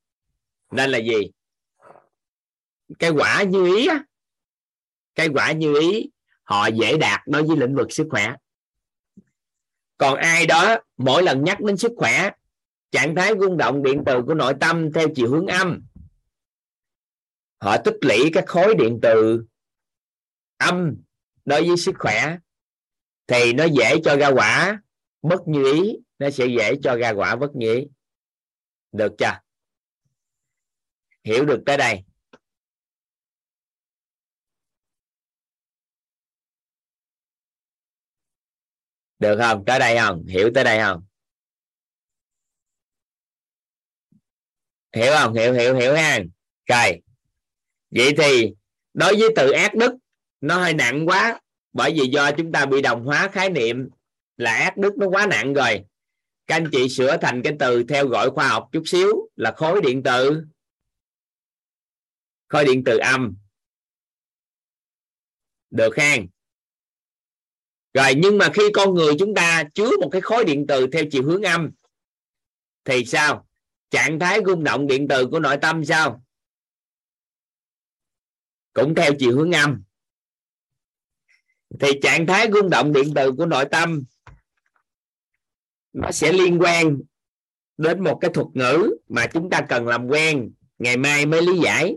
Nên 0.70 0.90
là 0.90 0.98
gì? 0.98 1.30
Cái 2.98 3.10
quả 3.10 3.42
như 3.42 3.76
ý 3.76 3.86
á. 3.86 4.04
Cái 5.14 5.28
quả 5.34 5.52
như 5.52 5.80
ý, 5.80 6.10
họ 6.42 6.66
dễ 6.66 6.96
đạt 6.96 7.20
đối 7.26 7.42
với 7.42 7.56
lĩnh 7.56 7.74
vực 7.74 7.92
sức 7.92 8.06
khỏe. 8.10 8.34
Còn 9.96 10.18
ai 10.18 10.46
đó 10.46 10.76
mỗi 10.96 11.22
lần 11.22 11.44
nhắc 11.44 11.60
đến 11.60 11.76
sức 11.76 11.92
khỏe, 11.96 12.30
trạng 12.90 13.14
thái 13.14 13.32
rung 13.40 13.56
động 13.56 13.82
điện 13.82 14.02
từ 14.06 14.22
của 14.26 14.34
nội 14.34 14.54
tâm 14.60 14.92
theo 14.92 15.08
chiều 15.14 15.30
hướng 15.30 15.46
âm, 15.46 15.82
họ 17.60 17.76
tích 17.76 17.96
lũy 18.00 18.30
các 18.32 18.44
khối 18.46 18.74
điện 18.74 18.98
từ 19.02 19.44
âm 20.56 21.02
đối 21.44 21.68
với 21.68 21.76
sức 21.76 21.94
khỏe 21.98 22.36
thì 23.26 23.52
nó 23.52 23.64
dễ 23.64 23.94
cho 24.04 24.16
ra 24.16 24.28
quả, 24.28 24.82
bất 25.22 25.40
như 25.46 25.72
ý, 25.72 25.96
nó 26.18 26.30
sẽ 26.30 26.46
dễ 26.46 26.74
cho 26.82 26.96
ra 26.96 27.10
quả 27.10 27.36
bất 27.36 27.50
như 27.54 27.74
ý. 27.74 27.86
Được 28.92 29.12
chưa? 29.18 29.40
Hiểu 31.24 31.44
được 31.44 31.62
tới 31.66 31.76
đây. 31.76 32.04
Được 39.18 39.38
không? 39.40 39.64
Tới 39.66 39.78
đây 39.78 39.98
không? 39.98 40.26
Hiểu 40.26 40.50
tới 40.54 40.64
đây 40.64 40.78
không? 40.80 41.04
Hiểu 44.92 45.12
không? 45.18 45.34
Hiểu 45.34 45.52
hiểu 45.52 45.74
hiểu 45.76 45.94
ha. 45.94 46.18
Rồi. 46.66 47.02
Vậy 47.90 48.14
thì 48.18 48.54
đối 48.94 49.16
với 49.20 49.28
từ 49.36 49.50
ác 49.50 49.74
đức 49.74 49.96
nó 50.44 50.58
hơi 50.58 50.74
nặng 50.74 51.08
quá. 51.08 51.40
Bởi 51.72 51.92
vì 51.92 52.06
do 52.06 52.30
chúng 52.32 52.52
ta 52.52 52.66
bị 52.66 52.82
đồng 52.82 53.04
hóa 53.04 53.28
khái 53.32 53.50
niệm 53.50 53.88
là 54.36 54.54
ác 54.54 54.76
đức 54.76 54.96
nó 54.96 55.08
quá 55.08 55.26
nặng 55.26 55.54
rồi. 55.54 55.84
Các 56.46 56.56
anh 56.56 56.68
chị 56.72 56.88
sửa 56.88 57.16
thành 57.16 57.42
cái 57.44 57.52
từ 57.58 57.84
theo 57.84 58.08
gọi 58.08 58.30
khoa 58.30 58.48
học 58.48 58.68
chút 58.72 58.82
xíu 58.86 59.28
là 59.36 59.54
khối 59.56 59.80
điện 59.82 60.02
tử. 60.02 60.44
Khối 62.48 62.64
điện 62.64 62.82
từ 62.86 62.98
âm. 62.98 63.36
Được 65.70 65.90
khen. 65.94 66.28
Rồi, 67.94 68.12
nhưng 68.16 68.38
mà 68.38 68.50
khi 68.54 68.62
con 68.74 68.94
người 68.94 69.14
chúng 69.18 69.34
ta 69.34 69.64
chứa 69.74 69.90
một 70.00 70.08
cái 70.12 70.20
khối 70.20 70.44
điện 70.44 70.64
từ 70.68 70.86
theo 70.92 71.04
chiều 71.10 71.22
hướng 71.22 71.42
âm, 71.42 71.70
thì 72.84 73.04
sao? 73.04 73.48
Trạng 73.90 74.18
thái 74.18 74.40
rung 74.46 74.64
động 74.64 74.86
điện 74.86 75.06
từ 75.08 75.26
của 75.26 75.40
nội 75.40 75.56
tâm 75.62 75.84
sao? 75.84 76.24
Cũng 78.72 78.94
theo 78.94 79.12
chiều 79.18 79.36
hướng 79.36 79.52
âm 79.52 79.82
thì 81.80 81.88
trạng 82.02 82.26
thái 82.26 82.48
rung 82.52 82.70
động 82.70 82.92
điện 82.92 83.12
từ 83.14 83.32
của 83.32 83.46
nội 83.46 83.64
tâm, 83.64 84.02
nó 85.92 86.10
sẽ 86.10 86.32
liên 86.32 86.58
quan 86.62 86.98
đến 87.76 88.04
một 88.04 88.18
cái 88.20 88.30
thuật 88.34 88.46
ngữ 88.54 88.96
mà 89.08 89.26
chúng 89.26 89.50
ta 89.50 89.60
cần 89.68 89.86
làm 89.86 90.06
quen, 90.06 90.52
ngày 90.78 90.96
mai 90.96 91.26
mới 91.26 91.42
lý 91.42 91.58
giải. 91.58 91.96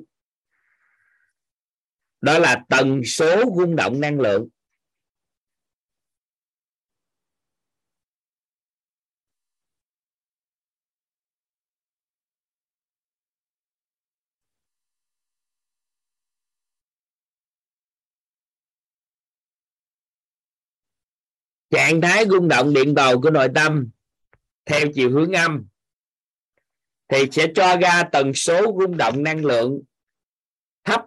Đó 2.22 2.40
là 2.40 2.64
tần 2.70 3.04
số 3.04 3.44
rung 3.58 3.76
động 3.76 4.00
năng 4.00 4.20
lượng. 4.20 4.48
Trạng 21.70 22.02
thái 22.02 22.26
rung 22.30 22.48
động 22.48 22.74
điện 22.74 22.96
cầu 22.96 23.22
của 23.22 23.30
nội 23.30 23.48
tâm 23.56 23.90
theo 24.66 24.86
chiều 24.94 25.12
hướng 25.12 25.32
âm 25.32 25.68
thì 27.08 27.18
sẽ 27.32 27.48
cho 27.56 27.78
ra 27.78 28.04
tần 28.12 28.34
số 28.34 28.78
rung 28.80 28.98
động 28.98 29.24
năng 29.24 29.46
lượng 29.46 29.82
thấp. 30.84 31.02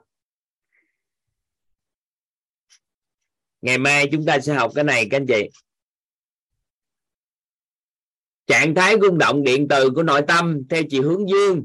Ngày 3.60 3.78
mai 3.78 4.08
chúng 4.12 4.26
ta 4.26 4.40
sẽ 4.40 4.54
học 4.54 4.72
cái 4.74 4.84
này 4.84 5.08
các 5.10 5.16
anh 5.16 5.26
chị. 5.26 5.50
Trạng 8.46 8.74
thái 8.74 8.94
rung 9.02 9.18
động 9.18 9.44
điện 9.44 9.66
từ 9.70 9.90
của 9.94 10.02
nội 10.02 10.22
tâm 10.28 10.62
theo 10.70 10.82
chiều 10.90 11.02
hướng 11.02 11.28
dương 11.28 11.64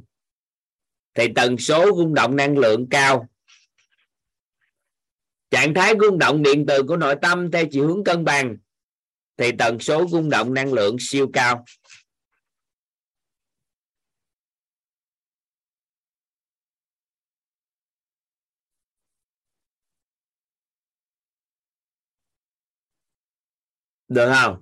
thì 1.13 1.27
tần 1.35 1.57
số 1.57 1.85
rung 1.97 2.13
động 2.13 2.35
năng 2.35 2.57
lượng 2.57 2.87
cao. 2.89 3.27
Trạng 5.49 5.73
thái 5.73 5.93
rung 6.01 6.17
động 6.17 6.43
điện 6.43 6.65
từ 6.67 6.83
của 6.83 6.97
nội 6.97 7.15
tâm 7.21 7.51
theo 7.51 7.65
chiều 7.71 7.87
hướng 7.87 8.03
cân 8.03 8.25
bằng 8.25 8.57
thì 9.37 9.51
tần 9.59 9.79
số 9.79 10.07
rung 10.07 10.29
động 10.29 10.53
năng 10.53 10.73
lượng 10.73 10.95
siêu 10.99 11.27
cao 11.33 11.65
được 24.07 24.33
không 24.33 24.61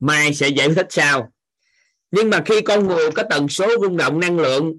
mai 0.00 0.34
sẽ 0.34 0.48
giải 0.48 0.68
thích 0.76 0.86
sao. 0.90 1.32
nhưng 2.10 2.30
mà 2.30 2.42
khi 2.46 2.60
con 2.60 2.86
người 2.86 3.10
có 3.14 3.22
tần 3.30 3.48
số 3.48 3.66
rung 3.80 3.96
động 3.96 4.20
năng 4.20 4.38
lượng, 4.38 4.78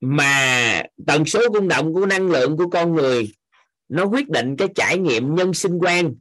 mà 0.00 0.82
tần 1.06 1.24
số 1.24 1.40
rung 1.54 1.68
động 1.68 1.94
của 1.94 2.06
năng 2.06 2.30
lượng 2.30 2.56
của 2.56 2.68
con 2.70 2.94
người 2.94 3.32
nó 3.88 4.06
quyết 4.06 4.28
định 4.28 4.54
cái 4.58 4.68
trải 4.74 4.98
nghiệm 4.98 5.34
nhân 5.34 5.54
sinh 5.54 5.78
quan. 5.80 6.14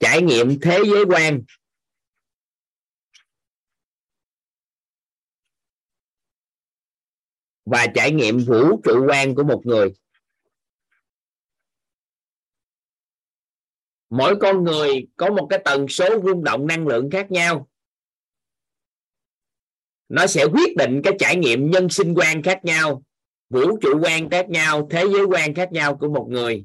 Trải 0.00 0.22
nghiệm 0.22 0.60
thế 0.60 0.78
giới 0.92 1.04
quan. 1.08 1.42
Và 7.64 7.86
trải 7.94 8.12
nghiệm 8.12 8.38
vũ 8.38 8.80
trụ 8.84 9.06
quan 9.08 9.34
của 9.34 9.44
một 9.44 9.62
người. 9.64 9.92
Mỗi 14.10 14.36
con 14.40 14.64
người 14.64 15.06
có 15.16 15.30
một 15.30 15.46
cái 15.50 15.58
tần 15.64 15.88
số 15.88 16.04
rung 16.24 16.44
động 16.44 16.66
năng 16.66 16.86
lượng 16.86 17.10
khác 17.10 17.30
nhau 17.30 17.68
nó 20.12 20.26
sẽ 20.26 20.44
quyết 20.44 20.76
định 20.76 21.00
cái 21.04 21.12
trải 21.18 21.36
nghiệm 21.36 21.70
nhân 21.70 21.88
sinh 21.88 22.14
quan 22.14 22.42
khác 22.42 22.64
nhau, 22.64 23.02
vũ 23.50 23.78
trụ 23.80 24.00
quan 24.02 24.30
khác 24.30 24.50
nhau, 24.50 24.88
thế 24.90 25.04
giới 25.12 25.24
quan 25.24 25.54
khác 25.54 25.72
nhau 25.72 25.96
của 25.96 26.08
một 26.08 26.26
người. 26.30 26.64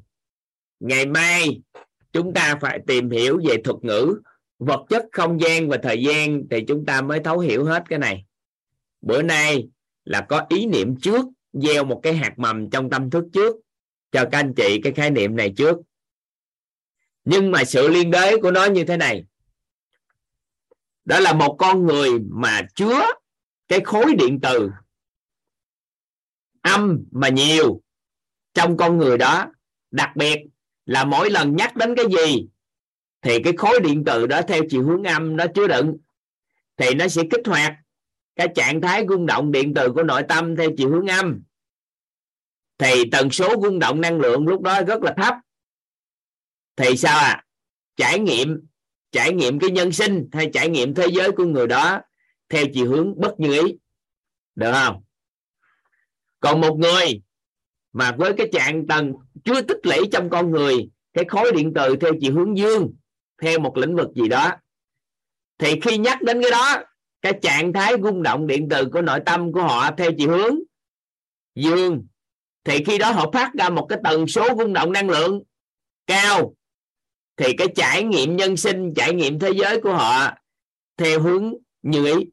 Ngày 0.79 1.05
mai, 1.05 1.61
chúng 2.11 2.33
ta 2.33 2.57
phải 2.61 2.79
tìm 2.87 3.09
hiểu 3.09 3.39
về 3.47 3.57
thuật 3.63 3.77
ngữ, 3.81 4.21
vật 4.59 4.85
chất, 4.89 5.05
không 5.11 5.41
gian 5.41 5.69
và 5.69 5.77
thời 5.83 6.03
gian 6.03 6.43
thì 6.51 6.63
chúng 6.67 6.85
ta 6.85 7.01
mới 7.01 7.19
thấu 7.19 7.39
hiểu 7.39 7.65
hết 7.65 7.83
cái 7.89 7.99
này. 7.99 8.25
Bữa 9.01 9.21
nay 9.21 9.67
là 10.05 10.21
có 10.29 10.45
ý 10.49 10.65
niệm 10.65 10.95
trước, 11.01 11.25
gieo 11.53 11.83
một 11.83 11.99
cái 12.03 12.13
hạt 12.13 12.33
mầm 12.37 12.69
trong 12.69 12.89
tâm 12.89 13.09
thức 13.09 13.25
trước, 13.33 13.55
cho 14.11 14.25
các 14.31 14.39
anh 14.39 14.53
chị 14.53 14.81
cái 14.83 14.93
khái 14.93 15.11
niệm 15.11 15.35
này 15.35 15.53
trước. 15.57 15.77
Nhưng 17.25 17.51
mà 17.51 17.63
sự 17.63 17.87
liên 17.87 18.11
đới 18.11 18.41
của 18.41 18.51
nó 18.51 18.65
như 18.65 18.83
thế 18.83 18.97
này. 18.97 19.25
Đó 21.05 21.19
là 21.19 21.33
một 21.33 21.55
con 21.59 21.85
người 21.85 22.09
mà 22.29 22.61
chứa 22.75 23.05
cái 23.67 23.79
khối 23.83 24.15
điện 24.15 24.39
từ 24.41 24.69
âm 26.61 27.03
mà 27.11 27.29
nhiều 27.29 27.81
trong 28.53 28.77
con 28.77 28.97
người 28.97 29.17
đó, 29.17 29.45
đặc 29.91 30.09
biệt 30.15 30.45
là 30.85 31.03
mỗi 31.03 31.29
lần 31.29 31.55
nhắc 31.55 31.75
đến 31.75 31.95
cái 31.95 32.05
gì, 32.05 32.47
thì 33.21 33.43
cái 33.43 33.53
khối 33.57 33.79
điện 33.79 34.03
từ 34.05 34.27
đó 34.27 34.41
theo 34.47 34.63
chiều 34.69 34.83
hướng 34.83 35.03
âm 35.03 35.37
nó 35.37 35.45
chứa 35.55 35.67
đựng, 35.67 35.97
thì 36.77 36.93
nó 36.93 37.07
sẽ 37.07 37.21
kích 37.31 37.47
hoạt 37.47 37.73
cái 38.35 38.47
trạng 38.55 38.81
thái 38.81 39.05
rung 39.09 39.25
động 39.25 39.51
điện 39.51 39.73
từ 39.75 39.91
của 39.93 40.03
nội 40.03 40.23
tâm 40.29 40.55
theo 40.55 40.69
chiều 40.77 40.89
hướng 40.89 41.07
âm. 41.07 41.43
Thì 42.77 43.03
tần 43.11 43.29
số 43.29 43.55
rung 43.63 43.79
động 43.79 44.01
năng 44.01 44.19
lượng 44.19 44.47
lúc 44.47 44.61
đó 44.61 44.81
rất 44.81 45.03
là 45.03 45.13
thấp. 45.17 45.35
Thì 46.75 46.97
sao 46.97 47.19
à 47.19 47.43
trải 47.95 48.19
nghiệm 48.19 48.67
trải 49.11 49.33
nghiệm 49.33 49.59
cái 49.59 49.71
nhân 49.71 49.91
sinh 49.91 50.29
hay 50.31 50.49
trải 50.53 50.69
nghiệm 50.69 50.93
thế 50.93 51.07
giới 51.11 51.31
của 51.31 51.45
người 51.45 51.67
đó 51.67 52.01
theo 52.49 52.65
chiều 52.73 52.89
hướng 52.89 53.19
bất 53.19 53.39
như 53.39 53.61
ý. 53.65 53.77
Được 54.55 54.71
không? 54.73 55.03
Còn 56.39 56.61
một 56.61 56.77
người 56.77 57.21
mà 57.93 58.11
với 58.11 58.33
cái 58.37 58.47
trạng 58.51 58.87
tầng 58.87 59.13
chưa 59.43 59.61
tích 59.61 59.79
lũy 59.83 59.97
trong 60.11 60.29
con 60.29 60.51
người, 60.51 60.89
cái 61.13 61.25
khối 61.27 61.51
điện 61.51 61.71
từ 61.75 61.95
theo 61.95 62.11
chiều 62.21 62.33
hướng 62.33 62.57
dương, 62.57 62.93
theo 63.41 63.59
một 63.59 63.77
lĩnh 63.77 63.95
vực 63.95 64.07
gì 64.15 64.27
đó, 64.27 64.51
thì 65.57 65.79
khi 65.81 65.97
nhắc 65.97 66.21
đến 66.21 66.41
cái 66.41 66.51
đó, 66.51 66.83
cái 67.21 67.39
trạng 67.41 67.73
thái 67.73 67.93
rung 68.03 68.23
động 68.23 68.47
điện 68.47 68.67
từ 68.69 68.89
của 68.93 69.01
nội 69.01 69.19
tâm 69.25 69.51
của 69.51 69.61
họ 69.61 69.91
theo 69.97 70.11
chiều 70.17 70.29
hướng 70.29 70.59
dương, 71.55 72.07
thì 72.63 72.83
khi 72.83 72.97
đó 72.97 73.11
họ 73.11 73.31
phát 73.31 73.51
ra 73.59 73.69
một 73.69 73.85
cái 73.89 73.99
tần 74.03 74.27
số 74.27 74.47
rung 74.57 74.73
động 74.73 74.91
năng 74.91 75.09
lượng 75.09 75.43
cao, 76.07 76.53
thì 77.37 77.53
cái 77.57 77.67
trải 77.75 78.03
nghiệm 78.03 78.35
nhân 78.35 78.57
sinh, 78.57 78.93
trải 78.95 79.13
nghiệm 79.13 79.39
thế 79.39 79.49
giới 79.55 79.81
của 79.81 79.93
họ 79.93 80.31
theo 80.97 81.21
hướng 81.21 81.53
như 81.81 82.05
ý 82.05 82.25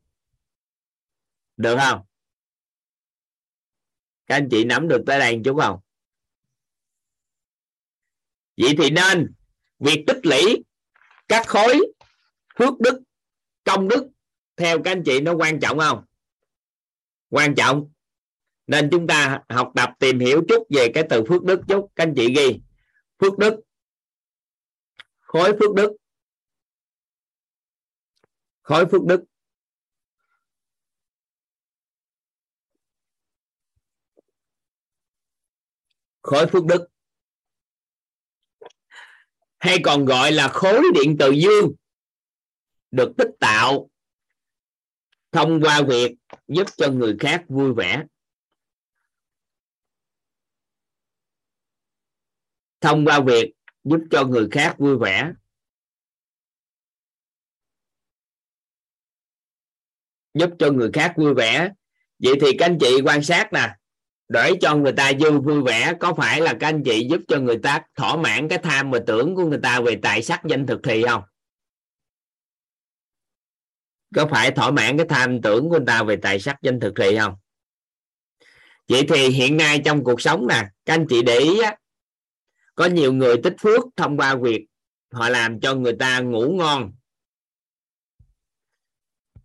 được 1.57 1.77
không? 1.81 2.01
Các 4.27 4.35
anh 4.37 4.49
chị 4.51 4.65
nắm 4.65 4.89
được 4.89 5.03
tới 5.07 5.19
đây 5.19 5.41
chút 5.45 5.57
không? 5.61 5.81
Vậy 8.57 8.75
thì 8.79 8.91
nên 8.91 9.33
việc 9.79 10.05
tích 10.07 10.21
lũy 10.23 10.65
các 11.29 11.47
khối 11.47 11.93
phước 12.59 12.81
đức, 12.81 13.03
công 13.65 13.89
đức 13.89 14.09
theo 14.57 14.83
các 14.83 14.91
anh 14.91 15.03
chị 15.07 15.21
nó 15.21 15.35
quan 15.35 15.61
trọng 15.61 15.79
không? 15.79 16.05
Quan 17.29 17.55
trọng. 17.55 17.91
Nên 18.67 18.89
chúng 18.93 19.07
ta 19.07 19.43
học 19.49 19.73
tập 19.75 19.91
tìm 19.99 20.19
hiểu 20.19 20.43
chút 20.49 20.67
về 20.71 20.91
cái 20.95 21.05
từ 21.11 21.25
phước 21.29 21.45
đức 21.45 21.61
chút. 21.69 21.93
Các 21.97 22.05
anh 22.05 22.15
chị 22.17 22.35
ghi. 22.37 22.61
Phước 23.19 23.39
đức. 23.39 23.61
Khối 25.21 25.53
phước 25.61 25.75
đức. 25.75 25.97
Khối 28.63 28.87
phước 28.87 29.05
đức. 29.05 29.25
Khối 36.25 36.47
phước 36.47 36.65
đức. 36.65 36.87
Hay 39.59 39.77
còn 39.85 40.05
gọi 40.05 40.33
là 40.33 40.49
khối 40.49 40.83
điện 40.95 41.17
từ 41.19 41.31
dương, 41.31 41.73
được 42.91 43.13
tích 43.19 43.29
tạo 43.41 43.91
thông 45.33 45.61
qua 45.63 45.83
việc 45.89 46.15
giúp 46.49 46.67
cho 46.77 46.91
người 46.91 47.17
khác 47.21 47.45
vui 47.49 47.75
vẻ. 47.75 48.05
Thông 52.81 53.05
qua 53.05 53.21
việc 53.27 53.53
giúp 53.85 54.01
cho 54.11 54.25
người 54.25 54.49
khác 54.51 54.77
vui 54.79 54.99
vẻ. 54.99 55.33
Giúp 60.35 60.51
cho 60.59 60.71
người 60.71 60.91
khác 60.93 61.15
vui 61.17 61.35
vẻ. 61.35 61.71
Vậy 62.19 62.33
thì 62.41 62.47
các 62.59 62.67
anh 62.67 62.79
chị 62.81 63.01
quan 63.05 63.23
sát 63.23 63.51
nè 63.53 63.77
để 64.29 64.53
cho 64.61 64.77
người 64.77 64.93
ta 64.93 65.13
vui 65.21 65.41
vui 65.41 65.63
vẻ 65.63 65.95
có 66.01 66.15
phải 66.15 66.41
là 66.41 66.55
các 66.61 66.69
anh 66.69 66.83
chị 66.85 67.07
giúp 67.11 67.21
cho 67.29 67.41
người 67.41 67.59
ta 67.63 67.83
thỏa 67.95 68.17
mãn 68.17 68.49
cái 68.49 68.59
tham 68.59 68.91
và 68.91 68.99
tưởng 69.07 69.35
của 69.35 69.47
người 69.47 69.61
ta 69.63 69.81
về 69.81 69.99
tài 70.03 70.23
sắc 70.23 70.43
danh 70.49 70.67
thực 70.67 70.81
thì 70.85 71.05
không? 71.09 71.23
Có 74.15 74.27
phải 74.31 74.51
thỏa 74.51 74.71
mãn 74.71 74.97
cái 74.97 75.07
tham 75.09 75.43
tưởng 75.43 75.69
của 75.69 75.77
người 75.77 75.87
ta 75.87 76.03
về 76.03 76.17
tài 76.17 76.41
sắc 76.41 76.57
danh 76.63 76.81
thực 76.81 76.93
thì 76.97 77.19
không? 77.19 77.35
Vậy 78.89 79.07
thì 79.09 79.29
hiện 79.29 79.57
nay 79.57 79.83
trong 79.85 80.05
cuộc 80.05 80.21
sống 80.21 80.47
nè 80.47 80.69
các 80.85 80.95
anh 80.95 81.07
chị 81.09 81.23
để 81.23 81.39
ý 81.39 81.61
á, 81.61 81.77
có 82.75 82.87
nhiều 82.87 83.13
người 83.13 83.37
tích 83.43 83.55
phước 83.61 83.83
thông 83.97 84.17
qua 84.17 84.37
việc 84.37 84.67
họ 85.13 85.29
làm 85.29 85.61
cho 85.61 85.75
người 85.75 85.97
ta 85.99 86.21
ngủ 86.21 86.55
ngon. 86.59 86.93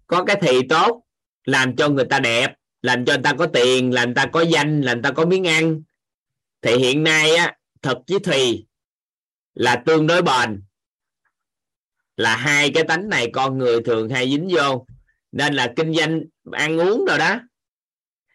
Có 0.08 0.24
cái 0.24 0.38
thì 0.42 0.68
tốt 0.70 1.04
làm 1.46 1.76
cho 1.76 1.90
người 1.90 2.06
ta 2.06 2.20
đẹp 2.20 2.59
làm 2.82 3.06
cho 3.06 3.14
người 3.14 3.24
ta 3.24 3.34
có 3.34 3.48
tiền, 3.48 3.94
làm 3.94 4.08
người 4.08 4.16
ta 4.16 4.26
có 4.26 4.42
danh, 4.42 4.82
làm 4.82 4.98
người 4.98 5.04
ta 5.04 5.12
có 5.12 5.26
miếng 5.26 5.48
ăn. 5.48 5.82
Thì 6.62 6.76
hiện 6.76 7.04
nay 7.04 7.36
á, 7.36 7.58
thật 7.82 7.98
với 8.08 8.20
thùy 8.20 8.66
là 9.54 9.84
tương 9.86 10.08
đối 10.08 10.22
bền. 10.22 10.64
Là 12.18 12.36
hai 12.36 12.72
cái 12.72 12.84
tánh 12.84 13.10
này 13.10 13.30
con 13.34 13.58
người 13.58 13.82
thường 13.82 14.10
hay 14.10 14.30
dính 14.30 14.50
vô. 14.52 14.86
Nên 15.32 15.54
là 15.54 15.74
kinh 15.76 15.94
doanh, 15.94 16.22
ăn 16.52 16.80
uống 16.80 17.06
rồi 17.06 17.18
đó, 17.18 17.40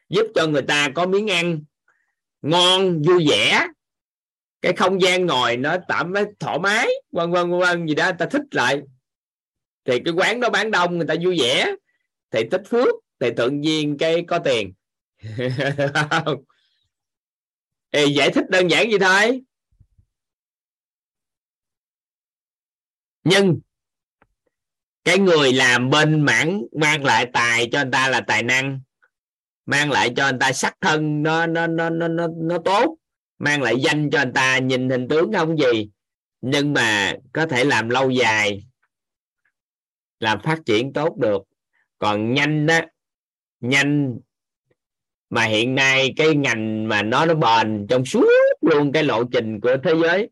giúp 0.08 0.26
cho 0.34 0.46
người 0.46 0.62
ta 0.62 0.88
có 0.94 1.06
miếng 1.06 1.30
ăn 1.30 1.60
ngon, 2.42 3.02
vui 3.02 3.26
vẻ. 3.28 3.66
Cái 4.62 4.72
không 4.72 5.02
gian 5.02 5.26
ngồi 5.26 5.56
nó 5.56 5.76
tạm 5.88 6.12
thoải 6.40 6.58
mái, 6.58 6.88
vân 7.12 7.30
vân 7.30 7.58
vân, 7.58 7.86
gì 7.86 7.94
đó 7.94 8.10
ta 8.18 8.26
thích 8.26 8.42
lại. 8.50 8.82
Thì 9.84 9.98
cái 10.04 10.14
quán 10.14 10.40
đó 10.40 10.50
bán 10.50 10.70
đông, 10.70 10.98
người 10.98 11.06
ta 11.06 11.14
vui 11.22 11.40
vẻ. 11.40 11.74
Thì 12.30 12.40
tích 12.50 12.62
phước 12.68 12.94
thì 13.20 13.30
tự 13.36 13.50
nhiên 13.50 13.96
cái 13.98 14.24
có 14.28 14.38
tiền. 14.38 14.72
Thì 17.92 18.14
giải 18.14 18.30
thích 18.30 18.44
đơn 18.48 18.68
giản 18.70 18.86
vậy 18.90 18.98
thôi. 19.00 19.42
Nhưng 23.24 23.60
cái 25.04 25.18
người 25.18 25.52
làm 25.52 25.90
bên 25.90 26.20
mảng 26.20 26.62
mang 26.80 27.04
lại 27.04 27.30
tài 27.32 27.68
cho 27.72 27.80
anh 27.80 27.90
ta 27.90 28.08
là 28.08 28.20
tài 28.20 28.42
năng 28.42 28.80
mang 29.66 29.90
lại 29.90 30.12
cho 30.16 30.24
anh 30.24 30.38
ta 30.38 30.52
sắc 30.52 30.76
thân 30.80 31.22
nó 31.22 31.46
nó 31.46 31.66
nó 31.66 31.90
nó 31.90 32.08
nó, 32.08 32.28
nó 32.36 32.58
tốt 32.64 32.96
mang 33.38 33.62
lại 33.62 33.74
danh 33.80 34.10
cho 34.10 34.18
anh 34.18 34.32
ta 34.32 34.58
nhìn 34.58 34.90
hình 34.90 35.08
tướng 35.08 35.32
không 35.32 35.56
gì. 35.58 35.90
Nhưng 36.40 36.72
mà 36.72 37.14
có 37.32 37.46
thể 37.46 37.64
làm 37.64 37.88
lâu 37.88 38.10
dài 38.10 38.66
làm 40.18 40.40
phát 40.42 40.58
triển 40.66 40.92
tốt 40.92 41.16
được. 41.16 41.42
Còn 41.98 42.34
nhanh 42.34 42.66
đó 42.66 42.80
nhanh. 43.64 44.18
Mà 45.30 45.44
hiện 45.44 45.74
nay 45.74 46.12
cái 46.16 46.36
ngành 46.36 46.88
mà 46.88 47.02
nó 47.02 47.26
nó 47.26 47.34
bền 47.34 47.86
trong 47.88 48.04
suốt 48.04 48.28
luôn 48.60 48.92
cái 48.92 49.04
lộ 49.04 49.24
trình 49.24 49.60
của 49.60 49.76
thế 49.84 49.92
giới. 50.02 50.30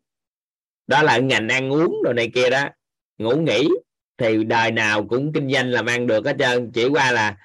Đó 0.87 1.03
là 1.03 1.17
ngành 1.17 1.49
ăn 1.49 1.69
uống 1.69 2.01
rồi 2.05 2.13
này 2.13 2.31
kia 2.33 2.49
đó. 2.49 2.69
Ngủ 3.17 3.35
nghỉ 3.35 3.69
thì 4.17 4.43
đời 4.43 4.71
nào 4.71 5.07
cũng 5.07 5.33
kinh 5.33 5.49
doanh 5.49 5.69
làm 5.69 5.85
ăn 5.85 6.07
được 6.07 6.25
hết 6.25 6.35
trơn. 6.39 6.71
Chỉ 6.71 6.87
qua 6.87 7.11
là 7.11 7.37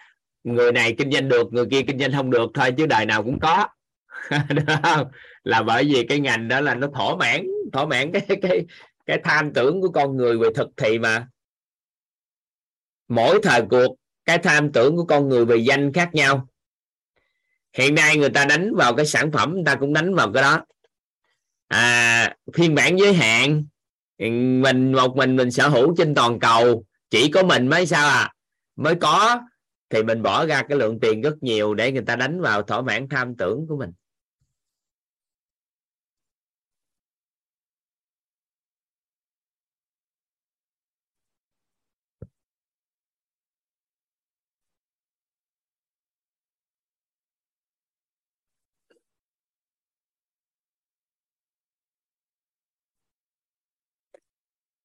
người 0.44 0.73
này 0.73 0.94
kinh 0.99 1.10
doanh 1.10 1.28
được, 1.28 1.52
người 1.52 1.67
kia 1.70 1.83
kinh 1.86 1.99
doanh 1.99 2.12
không 2.12 2.31
được 2.31 2.50
thôi, 2.55 2.73
chứ 2.76 2.86
đời 2.86 3.07
nào 3.07 3.23
cũng 3.23 3.41
có. 3.41 3.68
Là 5.44 5.62
bởi 5.62 5.84
vì 5.84 6.07
cái 6.08 6.20
ngành 6.20 6.49
đó 6.49 6.60
là 6.60 6.75
nó 6.75 6.86
thỏa 6.94 7.17
mãn 7.17 7.47
thỏa 7.73 7.86
mãn 7.86 8.12
cái 8.12 8.39
cái 8.42 8.67
cái 9.07 9.20
tham 9.25 9.52
tưởng 9.52 9.81
của 9.81 9.89
con 9.89 10.17
người 10.17 10.39
về 10.39 10.49
thực 10.55 10.68
thị 10.76 10.99
mà. 10.99 11.28
Mỗi 13.08 13.41
thời 13.42 13.62
cuộc 13.70 13.97
cái 14.28 14.39
tham 14.39 14.73
tưởng 14.73 14.97
của 14.97 15.05
con 15.05 15.28
người 15.28 15.44
về 15.44 15.57
danh 15.57 15.92
khác 15.92 16.10
nhau. 16.12 16.48
Hiện 17.73 17.94
nay 17.94 18.16
người 18.16 18.31
ta 18.31 18.44
đánh 18.44 18.74
vào 18.74 18.94
cái 18.94 19.07
sản 19.07 19.32
phẩm 19.32 19.55
người 19.55 19.62
ta 19.66 19.74
cũng 19.74 19.92
đánh 19.92 20.15
vào 20.15 20.32
cái 20.32 20.42
đó. 20.42 20.65
À, 21.68 22.36
phiên 22.55 22.74
bản 22.74 22.98
giới 22.98 23.15
hạn. 23.15 23.65
Mình 24.62 24.92
một 24.92 25.16
mình 25.16 25.36
mình 25.36 25.50
sở 25.50 25.68
hữu 25.68 25.94
trên 25.97 26.15
toàn 26.15 26.39
cầu. 26.39 26.84
Chỉ 27.10 27.31
có 27.31 27.42
mình 27.42 27.68
mới 27.68 27.86
sao 27.86 28.08
à? 28.08 28.32
Mới 28.76 28.94
có. 28.94 29.40
Thì 29.90 30.02
mình 30.02 30.23
bỏ 30.23 30.47
ra 30.47 30.62
cái 30.68 30.78
lượng 30.78 31.00
tiền 31.00 31.23
rất 31.23 31.42
nhiều 31.42 31.74
để 31.74 31.92
người 31.92 32.05
ta 32.07 32.16
đánh 32.16 32.40
vào 32.40 32.62
thỏa 32.62 32.82
mãn 32.82 33.08
tham 33.08 33.36
tưởng 33.36 33.66
của 33.68 33.76
mình. 33.76 33.92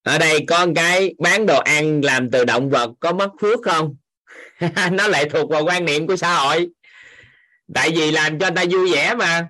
Ở 0.04 0.18
đây 0.18 0.44
có 0.48 0.66
cái 0.76 1.14
bán 1.18 1.46
đồ 1.46 1.60
ăn 1.60 2.00
làm 2.04 2.30
từ 2.30 2.44
động 2.44 2.70
vật, 2.70 2.90
có 3.00 3.12
mất 3.12 3.30
phước 3.40 3.58
không? 3.62 3.96
Nó 4.92 5.08
lại 5.08 5.28
thuộc 5.30 5.50
vào 5.50 5.64
quan 5.64 5.84
niệm 5.84 6.06
của 6.06 6.16
xã 6.16 6.34
hội. 6.34 6.68
Tại 7.74 7.90
vì 7.96 8.10
làm 8.10 8.38
cho 8.38 8.46
người 8.46 8.56
ta 8.56 8.64
vui 8.70 8.92
vẻ 8.92 9.14
mà. 9.14 9.48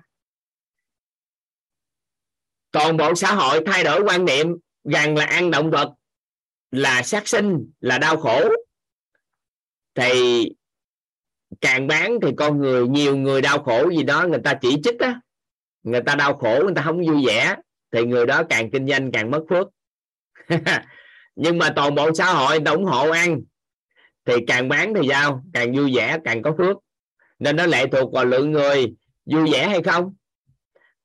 Toàn 2.71 2.97
bộ 2.97 3.15
xã 3.15 3.33
hội 3.33 3.63
thay 3.65 3.83
đổi 3.83 4.01
quan 4.03 4.25
niệm 4.25 4.47
rằng 4.83 5.17
là 5.17 5.25
ăn 5.25 5.51
động 5.51 5.71
vật 5.71 5.93
là 6.71 7.03
sát 7.03 7.27
sinh, 7.27 7.71
là 7.79 7.97
đau 7.97 8.17
khổ. 8.17 8.49
Thì 9.95 10.49
càng 11.61 11.87
bán 11.87 12.17
thì 12.21 12.31
con 12.37 12.57
người, 12.57 12.87
nhiều 12.87 13.17
người 13.17 13.41
đau 13.41 13.63
khổ 13.63 13.89
gì 13.89 14.03
đó 14.03 14.27
người 14.27 14.41
ta 14.43 14.57
chỉ 14.61 14.77
trích 14.83 14.99
á. 14.99 15.21
Người 15.83 16.01
ta 16.05 16.15
đau 16.15 16.37
khổ, 16.37 16.61
người 16.63 16.73
ta 16.75 16.81
không 16.81 17.05
vui 17.07 17.25
vẻ. 17.25 17.55
Thì 17.91 18.03
người 18.05 18.25
đó 18.25 18.43
càng 18.49 18.71
kinh 18.71 18.87
doanh, 18.87 19.11
càng 19.11 19.31
mất 19.31 19.43
phước. 19.49 19.67
nhưng 21.35 21.57
mà 21.57 21.69
toàn 21.75 21.95
bộ 21.95 22.13
xã 22.13 22.33
hội 22.33 22.59
ủng 22.65 22.85
hộ 22.85 23.09
ăn, 23.09 23.41
thì 24.25 24.33
càng 24.47 24.69
bán 24.69 24.93
thì 24.93 25.07
sao 25.09 25.43
càng 25.53 25.75
vui 25.75 25.95
vẻ, 25.95 26.17
càng 26.23 26.41
có 26.41 26.53
phước. 26.57 26.77
Nên 27.39 27.55
nó 27.55 27.65
lệ 27.65 27.85
thuộc 27.91 28.13
vào 28.13 28.25
lượng 28.25 28.51
người 28.51 28.85
vui 29.25 29.51
vẻ 29.51 29.67
hay 29.67 29.81
không. 29.81 30.13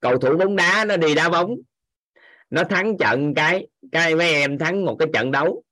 Cầu 0.00 0.18
thủ 0.18 0.36
bóng 0.36 0.56
đá 0.56 0.84
nó 0.84 0.96
đi 0.96 1.14
đá 1.14 1.28
bóng, 1.28 1.56
nó 2.50 2.64
thắng 2.64 2.98
trận 2.98 3.34
cái 3.34 3.68
cái 3.92 4.14
mấy 4.14 4.34
em 4.34 4.58
thắng 4.58 4.84
một 4.84 4.96
cái 4.98 5.08
trận 5.14 5.30
đấu. 5.30 5.62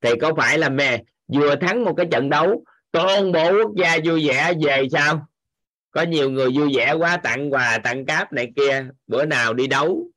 Thì 0.00 0.10
có 0.20 0.34
phải 0.34 0.58
là 0.58 0.68
mẹ 0.68 1.02
vừa 1.28 1.56
thắng 1.56 1.84
một 1.84 1.94
cái 1.96 2.06
trận 2.10 2.30
đấu, 2.30 2.64
toàn 2.92 3.32
bộ 3.32 3.52
quốc 3.52 3.70
gia 3.76 3.98
vui 4.04 4.28
vẻ 4.28 4.52
về 4.62 4.88
sao? 4.92 5.26
Có 5.90 6.02
nhiều 6.02 6.30
người 6.30 6.50
vui 6.54 6.72
vẻ 6.76 6.92
quá, 6.92 7.16
tặng 7.16 7.52
quà, 7.52 7.78
tặng 7.84 8.06
cáp 8.06 8.32
này 8.32 8.52
kia, 8.56 8.86
bữa 9.06 9.24
nào 9.24 9.54
đi 9.54 9.66
đấu 9.66 10.10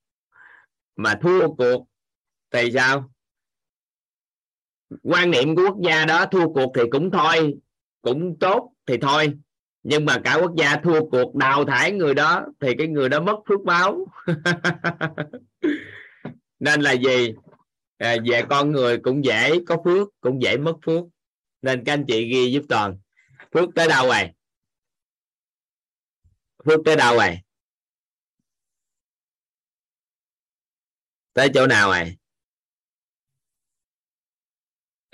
mà 0.96 1.20
thua 1.22 1.54
cuộc 1.54 1.88
thì 2.52 2.72
sao? 2.74 3.12
Quan 5.04 5.32
niệm 5.32 5.56
của 5.56 5.62
quốc 5.62 5.78
gia 5.84 6.06
đó 6.06 6.26
thua 6.26 6.54
cuộc 6.54 6.72
thì 6.76 6.82
cũng 6.92 7.12
thôi 7.12 7.54
cũng 8.02 8.40
tốt 8.40 8.74
thì 8.86 8.98
thôi. 9.02 9.34
Nhưng 9.84 10.06
mà 10.06 10.22
cả 10.24 10.38
quốc 10.42 10.52
gia 10.58 10.76
thua 10.76 11.10
cuộc 11.10 11.36
đào 11.36 11.66
thải 11.66 11.92
người 11.92 12.14
đó 12.14 12.46
thì 12.60 12.74
cái 12.78 12.88
người 12.88 13.10
đó 13.10 13.20
mất 13.20 13.36
phước 13.48 13.62
báo. 13.66 14.06
Nên 16.60 16.82
là 16.82 16.92
gì? 16.92 17.34
À, 17.98 18.16
về 18.26 18.44
con 18.50 18.72
người 18.72 18.98
cũng 18.98 19.26
dễ 19.26 19.60
có 19.68 19.78
phước 19.86 20.08
cũng 20.22 20.42
dễ 20.42 20.58
mất 20.58 20.76
phước. 20.86 21.04
Nên 21.62 21.84
các 21.84 21.94
anh 21.94 22.06
chị 22.08 22.28
ghi 22.34 22.52
giúp 22.52 22.64
toàn. 22.70 22.98
Phước 23.54 23.70
tới 23.76 23.88
đâu 23.88 24.08
rồi? 24.08 24.32
Phước 26.66 26.80
tới 26.86 26.96
đâu 26.96 27.16
rồi? 27.18 27.40
Tới 31.34 31.50
chỗ 31.54 31.68
nào 31.68 31.90
rồi? 31.90 32.18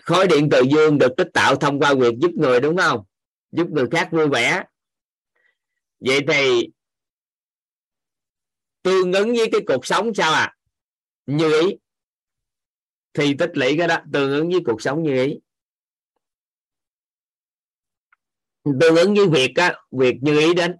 Khối 0.05 0.27
điện 0.27 0.49
từ 0.51 0.61
dương 0.61 0.97
được 0.97 1.11
tích 1.17 1.27
tạo 1.33 1.55
thông 1.55 1.79
qua 1.79 1.93
việc 1.93 2.13
giúp 2.21 2.31
người 2.35 2.59
đúng 2.59 2.77
không? 2.77 3.03
Giúp 3.51 3.67
người 3.69 3.85
khác 3.91 4.09
vui 4.11 4.27
vẻ. 4.27 4.63
Vậy 5.99 6.19
thì 6.27 6.69
tương 8.81 9.13
ứng 9.13 9.33
với 9.33 9.49
cái 9.51 9.61
cuộc 9.67 9.85
sống 9.85 10.13
sao 10.13 10.33
à? 10.33 10.55
Như 11.25 11.61
ý. 11.61 11.77
Thì 13.13 13.35
tích 13.39 13.51
lũy 13.53 13.75
cái 13.77 13.87
đó 13.87 13.97
tương 14.13 14.31
ứng 14.31 14.49
với 14.49 14.59
cuộc 14.65 14.81
sống 14.81 15.03
như 15.03 15.23
ý. 15.25 15.39
Tương 18.63 18.95
ứng 18.95 19.13
với 19.13 19.27
việc 19.27 19.51
á, 19.55 19.75
việc 19.91 20.15
như 20.21 20.39
ý 20.39 20.53
đến. 20.53 20.75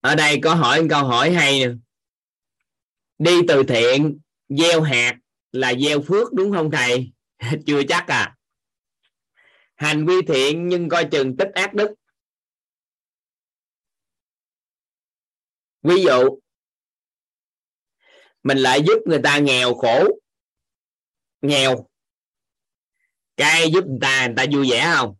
Ở 0.00 0.14
đây 0.14 0.40
có 0.42 0.54
hỏi 0.54 0.86
câu 0.90 1.04
hỏi 1.04 1.32
hay 1.32 1.60
nè. 1.60 1.72
Đi 3.18 3.32
từ 3.48 3.62
thiện, 3.68 4.20
gieo 4.48 4.82
hạt 4.82 5.18
là 5.52 5.74
gieo 5.74 6.02
phước, 6.02 6.32
đúng 6.32 6.52
không 6.52 6.70
thầy? 6.70 7.12
Chưa 7.66 7.82
chắc 7.88 8.06
à. 8.08 8.36
Hành 9.76 10.06
vi 10.06 10.14
thiện 10.28 10.68
nhưng 10.68 10.88
coi 10.88 11.08
chừng 11.12 11.36
tích 11.36 11.48
ác 11.54 11.74
đức. 11.74 11.90
Ví 15.82 16.02
dụ, 16.02 16.40
mình 18.42 18.58
lại 18.58 18.80
giúp 18.86 18.98
người 19.06 19.20
ta 19.24 19.38
nghèo 19.38 19.74
khổ. 19.74 20.08
Nghèo. 21.42 21.86
Cái 23.36 23.70
giúp 23.72 23.84
người 23.86 23.98
ta 24.00 24.26
người 24.26 24.34
ta 24.36 24.44
vui 24.52 24.70
vẻ 24.70 24.92
không? 24.96 25.16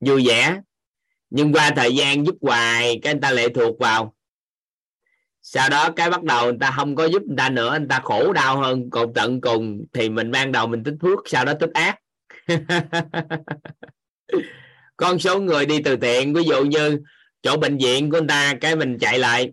Vui 0.00 0.26
vẻ 0.26 0.60
nhưng 1.30 1.52
qua 1.52 1.70
thời 1.76 1.94
gian 1.94 2.26
giúp 2.26 2.34
hoài 2.40 3.00
cái 3.02 3.14
người 3.14 3.20
ta 3.20 3.30
lệ 3.30 3.48
thuộc 3.48 3.78
vào. 3.78 4.14
Sau 5.42 5.68
đó 5.68 5.90
cái 5.96 6.10
bắt 6.10 6.22
đầu 6.22 6.44
người 6.44 6.58
ta 6.60 6.70
không 6.76 6.96
có 6.96 7.04
giúp 7.04 7.22
người 7.26 7.36
ta 7.36 7.48
nữa 7.48 7.76
người 7.78 7.88
ta 7.88 8.00
khổ 8.04 8.32
đau 8.32 8.58
hơn. 8.58 8.90
Còn 8.90 9.14
tận 9.14 9.40
cùng 9.40 9.84
thì 9.92 10.08
mình 10.08 10.30
ban 10.30 10.52
đầu 10.52 10.66
mình 10.66 10.84
tích 10.84 10.94
phước 11.02 11.18
sau 11.26 11.44
đó 11.44 11.52
tích 11.60 11.70
ác. 11.74 11.98
Con 14.96 15.18
số 15.18 15.40
người 15.40 15.66
đi 15.66 15.82
từ 15.82 15.96
thiện 15.96 16.34
ví 16.34 16.42
dụ 16.44 16.64
như 16.64 17.00
chỗ 17.42 17.56
bệnh 17.56 17.78
viện 17.78 18.10
của 18.10 18.18
người 18.18 18.28
ta 18.28 18.54
cái 18.60 18.76
mình 18.76 18.98
chạy 18.98 19.18
lại. 19.18 19.52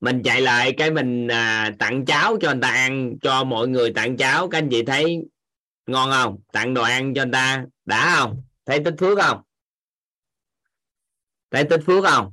Mình 0.00 0.22
chạy 0.22 0.40
lại 0.40 0.72
cái 0.76 0.90
mình 0.90 1.28
à, 1.28 1.72
tặng 1.78 2.04
cháo 2.04 2.36
cho 2.40 2.52
người 2.52 2.62
ta 2.62 2.68
ăn 2.68 3.16
cho 3.22 3.44
mọi 3.44 3.68
người 3.68 3.92
tặng 3.92 4.16
cháo. 4.16 4.48
Các 4.48 4.58
anh 4.58 4.68
chị 4.70 4.82
thấy 4.82 5.18
ngon 5.86 6.10
không? 6.10 6.38
Tặng 6.52 6.74
đồ 6.74 6.82
ăn 6.82 7.14
cho 7.14 7.24
người 7.24 7.32
ta 7.32 7.64
đã 7.84 8.16
không? 8.16 8.42
Thấy 8.66 8.80
tích 8.84 8.94
phước 8.98 9.18
không? 9.18 9.40
Thấy 11.54 11.64
tích 11.64 11.80
phước 11.86 12.04
không? 12.04 12.32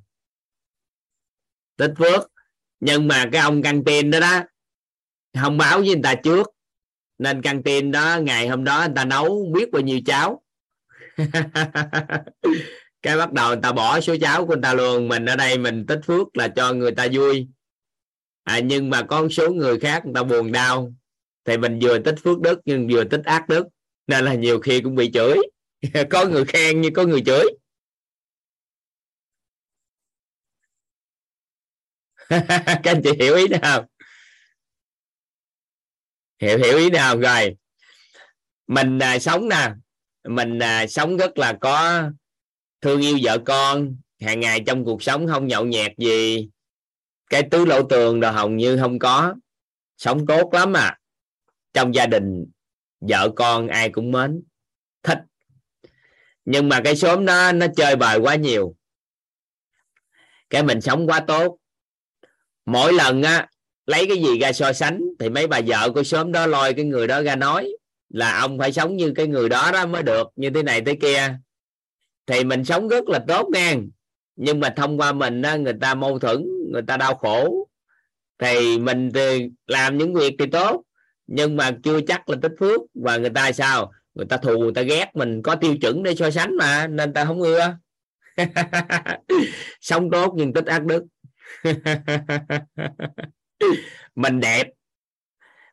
Tích 1.77 1.93
phước. 1.97 2.31
Nhưng 2.79 3.07
mà 3.07 3.29
cái 3.31 3.41
ông 3.41 3.63
căng 3.63 3.83
tin 3.83 4.11
đó 4.11 4.19
đó 4.19 4.41
không 5.41 5.57
báo 5.57 5.79
với 5.79 5.87
người 5.87 6.01
ta 6.03 6.15
trước. 6.15 6.47
Nên 7.17 7.41
căng 7.41 7.63
tin 7.63 7.91
đó 7.91 8.19
ngày 8.21 8.47
hôm 8.47 8.63
đó 8.63 8.79
người 8.79 8.95
ta 8.95 9.05
nấu 9.05 9.51
biết 9.53 9.71
bao 9.71 9.81
nhiêu 9.81 9.99
cháo. 10.05 10.41
Cái 13.01 13.17
bắt 13.17 13.31
đầu 13.31 13.47
người 13.47 13.59
ta 13.61 13.71
bỏ 13.71 13.99
số 13.99 14.15
cháo 14.21 14.45
của 14.45 14.53
người 14.53 14.61
ta 14.63 14.73
luôn. 14.73 15.07
Mình 15.07 15.25
ở 15.25 15.35
đây 15.35 15.57
mình 15.57 15.85
tích 15.85 15.99
phước 16.05 16.37
là 16.37 16.47
cho 16.47 16.73
người 16.73 16.91
ta 16.91 17.07
vui. 17.13 17.47
À, 18.43 18.59
nhưng 18.59 18.89
mà 18.89 19.03
có 19.03 19.27
số 19.29 19.49
người 19.49 19.79
khác 19.79 20.05
người 20.05 20.13
ta 20.15 20.23
buồn 20.23 20.51
đau. 20.51 20.93
Thì 21.45 21.57
mình 21.57 21.79
vừa 21.81 21.99
tích 21.99 22.15
phước 22.23 22.39
đức 22.39 22.59
nhưng 22.65 22.87
vừa 22.91 23.03
tích 23.03 23.21
ác 23.23 23.49
đức. 23.49 23.67
Nên 24.07 24.25
là 24.25 24.33
nhiều 24.33 24.59
khi 24.59 24.81
cũng 24.81 24.95
bị 24.95 25.11
chửi. 25.13 25.37
Có 26.09 26.25
người 26.25 26.45
khen 26.45 26.81
như 26.81 26.89
có 26.95 27.03
người 27.05 27.21
chửi. 27.25 27.45
các 32.67 32.81
anh 32.83 33.01
chị 33.03 33.09
hiểu 33.19 33.35
ý 33.35 33.47
nào? 33.47 33.87
Hiểu 36.39 36.57
hiểu 36.57 36.77
ý 36.77 36.89
nào? 36.89 37.19
Rồi. 37.19 37.55
Mình 38.67 38.99
à, 38.99 39.19
sống 39.19 39.49
nè. 39.49 39.71
Mình 40.23 40.59
à, 40.59 40.87
sống 40.87 41.17
rất 41.17 41.37
là 41.37 41.57
có 41.61 42.03
thương 42.81 43.01
yêu 43.01 43.17
vợ 43.23 43.37
con. 43.45 43.95
Hàng 44.21 44.39
ngày 44.39 44.63
trong 44.65 44.85
cuộc 44.85 45.03
sống 45.03 45.27
không 45.27 45.47
nhậu 45.47 45.65
nhẹt 45.65 45.91
gì. 45.97 46.49
Cái 47.29 47.43
tứ 47.51 47.65
lỗ 47.65 47.83
tường 47.83 48.19
rồi 48.19 48.31
hầu 48.31 48.49
như 48.49 48.77
không 48.77 48.99
có. 48.99 49.35
Sống 49.97 50.25
tốt 50.25 50.49
lắm 50.53 50.73
à. 50.73 50.99
Trong 51.73 51.95
gia 51.95 52.05
đình 52.05 52.45
vợ 53.01 53.29
con 53.35 53.67
ai 53.67 53.89
cũng 53.89 54.11
mến 54.11 54.41
thích. 55.03 55.19
Nhưng 56.45 56.69
mà 56.69 56.81
cái 56.83 56.95
xóm 56.95 57.25
nó 57.25 57.51
nó 57.51 57.65
chơi 57.75 57.95
bời 57.95 58.19
quá 58.19 58.35
nhiều. 58.35 58.75
Cái 60.49 60.63
mình 60.63 60.81
sống 60.81 61.07
quá 61.07 61.19
tốt 61.19 61.60
mỗi 62.65 62.93
lần 62.93 63.23
á 63.23 63.47
lấy 63.85 64.05
cái 64.07 64.17
gì 64.17 64.39
ra 64.39 64.53
so 64.53 64.73
sánh 64.73 65.01
thì 65.19 65.29
mấy 65.29 65.47
bà 65.47 65.61
vợ 65.67 65.89
của 65.89 66.03
xóm 66.03 66.31
đó 66.31 66.45
lôi 66.45 66.73
cái 66.73 66.85
người 66.85 67.07
đó 67.07 67.21
ra 67.21 67.35
nói 67.35 67.71
là 68.09 68.39
ông 68.39 68.57
phải 68.57 68.71
sống 68.71 68.97
như 68.97 69.13
cái 69.15 69.27
người 69.27 69.49
đó 69.49 69.71
đó 69.73 69.85
mới 69.85 70.03
được 70.03 70.27
như 70.35 70.49
thế 70.49 70.63
này 70.63 70.81
thế 70.81 70.95
kia. 71.01 71.37
Thì 72.27 72.43
mình 72.43 72.65
sống 72.65 72.87
rất 72.87 73.07
là 73.07 73.19
tốt 73.27 73.49
ngang 73.53 73.89
nhưng 74.35 74.59
mà 74.59 74.73
thông 74.75 74.97
qua 74.97 75.11
mình 75.11 75.41
đó, 75.41 75.55
người 75.55 75.73
ta 75.81 75.95
mâu 75.95 76.19
thuẫn 76.19 76.47
người 76.71 76.81
ta 76.81 76.97
đau 76.97 77.15
khổ. 77.15 77.67
Thì 78.39 78.79
mình 78.79 79.11
thì 79.13 79.49
làm 79.67 79.97
những 79.97 80.13
việc 80.13 80.35
thì 80.39 80.45
tốt 80.51 80.83
nhưng 81.27 81.57
mà 81.57 81.71
chưa 81.83 82.01
chắc 82.07 82.29
là 82.29 82.37
tích 82.41 82.51
phước. 82.59 82.81
Và 82.93 83.17
người 83.17 83.29
ta 83.29 83.51
sao? 83.51 83.91
Người 84.13 84.25
ta 84.25 84.37
thù 84.37 84.57
người 84.57 84.73
ta 84.75 84.81
ghét 84.81 85.11
mình 85.13 85.41
có 85.41 85.55
tiêu 85.55 85.75
chuẩn 85.81 86.03
để 86.03 86.15
so 86.15 86.31
sánh 86.31 86.55
mà 86.55 86.87
nên 86.87 87.13
ta 87.13 87.25
không 87.25 87.41
ưa. 87.41 87.77
Sống 89.81 90.09
tốt 90.11 90.33
nhưng 90.37 90.53
tích 90.53 90.65
ác 90.65 90.85
đức. 90.85 91.03
mình 94.15 94.39
đẹp. 94.39 94.67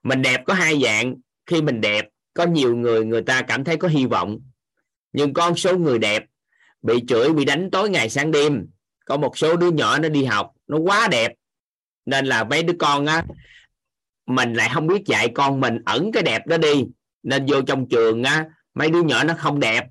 Mình 0.03 0.23
đẹp 0.23 0.43
có 0.47 0.55
hai 0.55 0.81
dạng. 0.83 1.15
Khi 1.47 1.63
mình 1.63 1.81
đẹp, 1.81 2.09
có 2.35 2.47
nhiều 2.47 2.77
người 2.77 3.05
người 3.05 3.23
ta 3.23 3.43
cảm 3.43 3.65
thấy 3.65 3.77
có 3.77 3.89
hy 3.89 4.07
vọng. 4.07 4.39
Nhưng 5.13 5.33
con 5.33 5.57
số 5.57 5.79
người 5.79 5.99
đẹp 5.99 6.25
bị 6.83 7.05
chửi, 7.09 7.33
bị 7.33 7.45
đánh 7.45 7.71
tối 7.73 7.91
ngày 7.91 8.11
sáng 8.11 8.31
đêm. 8.31 8.67
Có 9.05 9.17
một 9.17 9.39
số 9.39 9.57
đứa 9.57 9.71
nhỏ 9.71 9.99
nó 9.99 10.09
đi 10.09 10.25
học, 10.25 10.53
nó 10.67 10.79
quá 10.79 11.09
đẹp. 11.11 11.33
Nên 12.07 12.27
là 12.27 12.45
mấy 12.45 12.63
đứa 12.63 12.75
con 12.79 13.07
á, 13.07 13.25
mình 14.27 14.55
lại 14.55 14.71
không 14.75 14.87
biết 14.87 15.03
dạy 15.07 15.29
con 15.35 15.61
mình 15.61 15.79
ẩn 15.87 16.13
cái 16.13 16.23
đẹp 16.23 16.47
đó 16.47 16.57
đi. 16.59 16.85
Nên 17.23 17.47
vô 17.47 17.63
trong 17.63 17.89
trường 17.89 18.23
á, 18.23 18.45
mấy 18.75 18.91
đứa 18.91 19.03
nhỏ 19.03 19.25
nó 19.25 19.35
không 19.39 19.61
đẹp. 19.61 19.85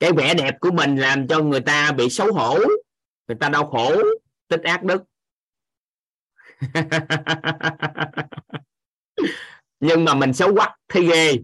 Cái 0.00 0.12
vẻ 0.12 0.34
đẹp 0.34 0.54
của 0.60 0.70
mình 0.70 0.96
làm 0.96 1.28
cho 1.28 1.40
người 1.40 1.60
ta 1.60 1.92
bị 1.92 2.10
xấu 2.10 2.32
hổ. 2.32 2.58
Người 3.28 3.36
ta 3.40 3.48
đau 3.48 3.66
khổ 3.66 4.02
tích 4.48 4.62
ác 4.62 4.82
đức. 4.82 5.02
Nhưng 9.80 10.04
mà 10.04 10.14
mình 10.14 10.32
xấu 10.32 10.54
quắc 10.54 10.72
thì 10.88 11.06
ghê. 11.06 11.36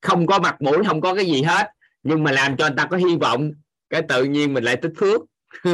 Không 0.00 0.26
có 0.26 0.38
mặt 0.38 0.62
mũi, 0.62 0.84
không 0.86 1.00
có 1.00 1.14
cái 1.14 1.26
gì 1.26 1.42
hết. 1.42 1.70
Nhưng 2.02 2.24
mà 2.24 2.32
làm 2.32 2.56
cho 2.56 2.68
người 2.68 2.76
ta 2.76 2.86
có 2.90 2.96
hy 2.96 3.16
vọng, 3.20 3.50
cái 3.90 4.02
tự 4.08 4.24
nhiên 4.24 4.54
mình 4.54 4.64
lại 4.64 4.76
tích 4.76 4.92
phước. 4.96 5.20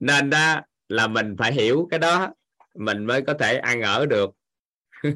Nên 0.00 0.30
đó 0.30 0.60
là 0.88 1.08
mình 1.08 1.36
phải 1.38 1.52
hiểu 1.52 1.88
cái 1.90 1.98
đó, 1.98 2.34
mình 2.74 3.04
mới 3.04 3.22
có 3.22 3.34
thể 3.34 3.58
ăn 3.58 3.82
ở 3.82 4.06
được. 4.06 4.30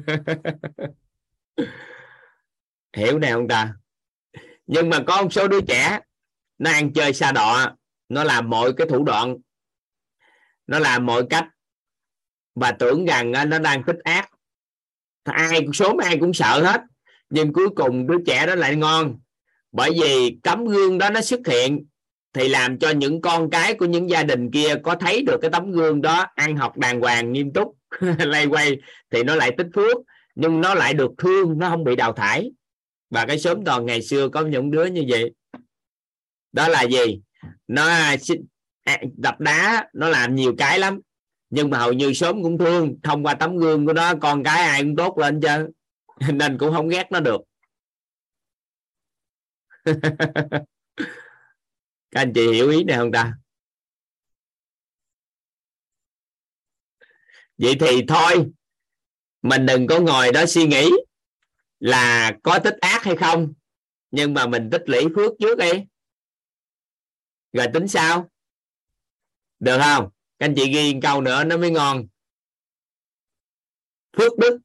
Hiểu 2.93 3.19
này 3.19 3.31
không 3.31 3.47
ta. 3.47 3.73
Nhưng 4.67 4.89
mà 4.89 5.03
có 5.07 5.21
một 5.21 5.29
số 5.31 5.47
đứa 5.47 5.61
trẻ, 5.61 5.99
nó 6.57 6.71
ăn 6.71 6.93
chơi 6.93 7.13
xa 7.13 7.31
đọa 7.31 7.75
nó 8.09 8.23
làm 8.23 8.49
mọi 8.49 8.73
cái 8.73 8.87
thủ 8.87 9.03
đoạn. 9.03 9.37
Nó 10.67 10.79
làm 10.79 11.05
mọi 11.05 11.23
cách. 11.29 11.47
Và 12.55 12.71
tưởng 12.71 13.05
rằng 13.05 13.33
à, 13.33 13.45
nó 13.45 13.59
đang 13.59 13.83
thích 13.83 13.97
ác. 14.03 14.29
Ai 15.23 15.67
số 15.73 15.97
ai 15.97 16.17
cũng 16.19 16.33
sợ 16.33 16.63
hết. 16.63 16.81
Nhưng 17.29 17.53
cuối 17.53 17.69
cùng 17.75 18.07
đứa 18.07 18.17
trẻ 18.25 18.45
đó 18.45 18.55
lại 18.55 18.75
ngon. 18.75 19.19
Bởi 19.71 19.91
vì 20.01 20.39
tấm 20.43 20.65
gương 20.65 20.97
đó 20.97 21.09
nó 21.09 21.21
xuất 21.21 21.39
hiện 21.47 21.85
thì 22.33 22.47
làm 22.47 22.79
cho 22.79 22.89
những 22.89 23.21
con 23.21 23.49
cái 23.49 23.73
của 23.73 23.85
những 23.85 24.09
gia 24.09 24.23
đình 24.23 24.51
kia 24.51 24.75
có 24.83 24.95
thấy 24.95 25.21
được 25.21 25.37
cái 25.41 25.51
tấm 25.51 25.71
gương 25.71 26.01
đó 26.01 26.25
ăn 26.35 26.55
học 26.55 26.77
đàng 26.77 27.01
hoàng 27.01 27.33
nghiêm 27.33 27.53
túc. 27.53 27.77
Lay 28.19 28.45
quay 28.45 28.77
thì 29.11 29.23
nó 29.23 29.35
lại 29.35 29.51
tích 29.57 29.67
phước, 29.75 29.97
nhưng 30.35 30.61
nó 30.61 30.73
lại 30.73 30.93
được 30.93 31.11
thương, 31.17 31.59
nó 31.59 31.69
không 31.69 31.83
bị 31.83 31.95
đào 31.95 32.13
thải. 32.13 32.51
Và 33.09 33.25
cái 33.25 33.39
sớm 33.39 33.65
toàn 33.65 33.85
ngày 33.85 34.01
xưa 34.01 34.29
có 34.29 34.41
những 34.41 34.71
đứa 34.71 34.85
như 34.85 35.03
vậy. 35.09 35.31
Đó 36.51 36.67
là 36.67 36.83
gì? 36.83 37.21
Nó 37.67 38.15
đập 39.17 39.39
đá, 39.39 39.89
nó 39.93 40.09
làm 40.09 40.35
nhiều 40.35 40.55
cái 40.57 40.79
lắm. 40.79 40.99
Nhưng 41.49 41.69
mà 41.69 41.77
hầu 41.77 41.93
như 41.93 42.13
sớm 42.13 42.43
cũng 42.43 42.57
thương, 42.57 42.99
thông 43.03 43.23
qua 43.25 43.33
tấm 43.33 43.57
gương 43.57 43.85
của 43.85 43.93
nó, 43.93 44.13
con 44.21 44.43
cái 44.43 44.61
ai 44.61 44.81
cũng 44.81 44.95
tốt 44.95 45.17
lên 45.17 45.41
chứ. 45.41 45.69
Nên 46.33 46.57
cũng 46.57 46.73
không 46.73 46.89
ghét 46.89 47.11
nó 47.11 47.19
được. 47.19 47.41
Các 52.11 52.21
anh 52.21 52.33
chị 52.33 52.53
hiểu 52.53 52.69
ý 52.69 52.83
này 52.83 52.97
không 52.97 53.11
ta? 53.11 53.33
Vậy 57.57 57.75
thì 57.79 58.05
thôi, 58.07 58.45
mình 59.41 59.65
đừng 59.65 59.87
có 59.87 59.99
ngồi 59.99 60.31
đó 60.31 60.45
suy 60.45 60.67
nghĩ 60.67 60.89
là 61.79 62.31
có 62.43 62.59
tích 62.59 62.75
ác 62.81 63.03
hay 63.03 63.15
không, 63.15 63.53
nhưng 64.11 64.33
mà 64.33 64.47
mình 64.47 64.69
tích 64.71 64.81
lũy 64.85 65.05
phước 65.15 65.33
trước 65.39 65.57
đi 65.57 65.71
rồi 67.57 67.67
tính 67.73 67.87
sao? 67.87 68.29
Được 69.59 69.77
không? 69.83 70.09
Các 70.39 70.45
anh 70.45 70.53
chị 70.55 70.73
ghi 70.73 70.99
câu 71.01 71.21
nữa, 71.21 71.43
nó 71.43 71.57
mới 71.57 71.71
ngon. 71.71 72.07
Phước 74.17 74.37
đức 74.37 74.59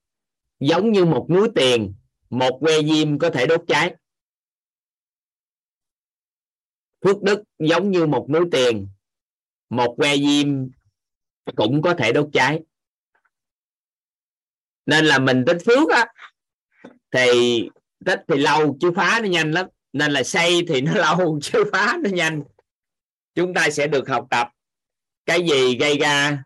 giống 0.61 0.93
như 0.93 1.05
một 1.05 1.27
núi 1.31 1.49
tiền, 1.55 1.95
một 2.31 2.59
que 2.61 2.83
diêm 2.83 3.19
có 3.19 3.31
thể 3.31 3.47
đốt 3.47 3.65
cháy. 3.69 3.95
Phước 7.05 7.23
đức 7.23 7.43
giống 7.59 7.91
như 7.91 8.07
một 8.07 8.27
núi 8.31 8.45
tiền, 8.53 8.89
một 9.71 9.95
que 9.99 10.17
diêm 10.17 10.49
cũng 11.57 11.83
có 11.83 11.95
thể 11.95 12.13
đốt 12.13 12.29
cháy. 12.33 12.61
Nên 14.87 15.05
là 15.05 15.19
mình 15.19 15.45
tích 15.47 15.59
phước 15.67 15.91
á, 15.91 16.07
thì 17.11 17.69
tích 18.05 18.21
thì 18.29 18.37
lâu 18.37 18.77
chứ 18.81 18.93
phá 18.97 19.21
nó 19.23 19.29
nhanh 19.29 19.53
lắm. 19.53 19.67
Nên 19.93 20.13
là 20.13 20.23
xây 20.23 20.65
thì 20.69 20.81
nó 20.81 20.95
lâu 20.95 21.39
chứ 21.43 21.65
phá 21.73 21.99
nó 22.03 22.11
nhanh 22.11 22.43
chúng 23.35 23.55
ta 23.55 23.71
sẽ 23.71 23.87
được 23.87 24.09
học 24.09 24.27
tập 24.31 24.49
cái 25.27 25.43
gì 25.43 25.79
gây 25.79 25.99
ra, 25.99 26.45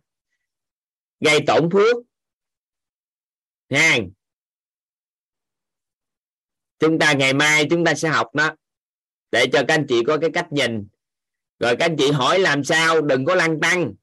gây 1.20 1.40
tổn 1.47 1.70
phước 1.73 1.97
nha. 3.68 3.98
Chúng 6.78 6.98
ta 6.98 7.12
ngày 7.12 7.32
mai 7.32 7.66
chúng 7.70 7.84
ta 7.84 7.94
sẽ 7.94 8.08
học 8.08 8.31
nó 8.34 8.55
để 9.31 9.47
cho 9.52 9.62
các 9.68 9.74
anh 9.74 9.86
chị 9.89 10.02
có 10.06 10.18
cái 10.18 10.31
cách 10.34 10.52
nhìn. 10.52 10.89
Rồi 11.58 11.76
các 11.78 11.84
anh 11.84 11.97
chị 11.98 12.10
hỏi 12.10 12.39
làm 12.39 12.65
sao, 12.65 13.00
đừng 13.00 13.24
có 13.24 13.34
lăng 13.34 13.60
tăng. 13.60 13.94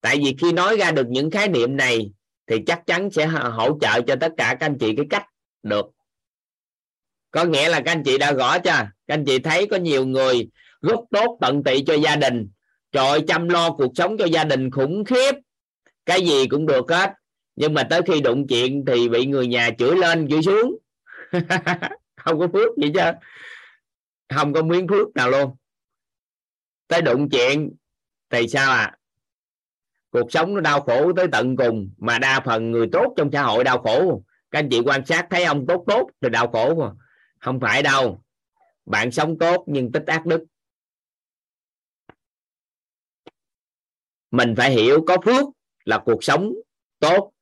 Tại 0.00 0.16
vì 0.24 0.36
khi 0.40 0.52
nói 0.52 0.76
ra 0.76 0.90
được 0.90 1.06
những 1.08 1.30
khái 1.30 1.48
niệm 1.48 1.76
này, 1.76 2.12
thì 2.46 2.56
chắc 2.66 2.82
chắn 2.86 3.10
sẽ 3.10 3.26
hỗ 3.26 3.78
trợ 3.80 4.00
cho 4.06 4.16
tất 4.20 4.32
cả 4.36 4.56
các 4.60 4.66
anh 4.66 4.76
chị 4.80 4.96
cái 4.96 5.06
cách 5.10 5.26
được. 5.62 5.86
Có 7.30 7.44
nghĩa 7.44 7.68
là 7.68 7.80
các 7.84 7.92
anh 7.92 8.02
chị 8.04 8.18
đã 8.18 8.32
gõ 8.32 8.58
cho 8.58 8.72
các 8.72 9.14
anh 9.14 9.24
chị 9.24 9.38
thấy 9.38 9.66
có 9.70 9.76
nhiều 9.76 10.06
người 10.06 10.48
rất 10.82 11.00
tốt 11.10 11.38
tận 11.40 11.62
tụy 11.62 11.82
cho 11.86 11.94
gia 11.94 12.16
đình. 12.16 12.48
Trời 12.92 13.20
chăm 13.28 13.48
lo 13.48 13.70
cuộc 13.70 13.92
sống 13.94 14.16
cho 14.18 14.24
gia 14.24 14.44
đình 14.44 14.70
khủng 14.70 15.04
khiếp. 15.04 15.34
Cái 16.06 16.26
gì 16.26 16.46
cũng 16.46 16.66
được 16.66 16.90
hết. 16.90 17.12
Nhưng 17.56 17.74
mà 17.74 17.82
tới 17.82 18.02
khi 18.06 18.20
đụng 18.20 18.46
chuyện 18.48 18.84
thì 18.86 19.08
bị 19.08 19.26
người 19.26 19.46
nhà 19.46 19.70
chửi 19.78 19.96
lên, 19.96 20.28
chửi 20.28 20.42
xuống. 20.42 20.76
Không 22.16 22.38
có 22.38 22.48
phước 22.52 22.76
gì 22.76 22.92
chứ. 22.94 23.00
Không 24.34 24.52
có 24.52 24.62
miếng 24.62 24.88
phước 24.88 25.08
nào 25.14 25.30
luôn. 25.30 25.56
Tới 26.88 27.02
đụng 27.02 27.28
chuyện 27.30 27.72
thì 28.30 28.48
sao 28.48 28.72
à? 28.72 28.96
Cuộc 30.10 30.32
sống 30.32 30.54
nó 30.54 30.60
đau 30.60 30.80
khổ 30.80 31.12
tới 31.12 31.26
tận 31.32 31.56
cùng, 31.56 31.90
mà 31.98 32.18
đa 32.18 32.40
phần 32.40 32.70
người 32.70 32.88
tốt 32.92 33.14
trong 33.16 33.30
xã 33.32 33.42
hội 33.42 33.64
đau 33.64 33.78
khổ. 33.78 34.22
Các 34.50 34.58
anh 34.58 34.68
chị 34.70 34.80
quan 34.84 35.06
sát 35.06 35.26
thấy 35.30 35.44
ông 35.44 35.66
tốt 35.66 35.84
tốt 35.86 36.10
thì 36.20 36.28
đau 36.28 36.48
khổ. 36.48 36.92
Không 37.40 37.60
phải 37.60 37.82
đâu. 37.82 38.22
Bạn 38.86 39.10
sống 39.10 39.38
tốt 39.38 39.64
nhưng 39.66 39.92
tích 39.92 40.06
ác 40.06 40.26
đức. 40.26 40.44
Mình 44.30 44.54
phải 44.56 44.70
hiểu 44.70 45.04
có 45.06 45.16
phước 45.24 45.46
là 45.84 46.02
cuộc 46.04 46.24
sống 46.24 46.52
tốt. 46.98 47.32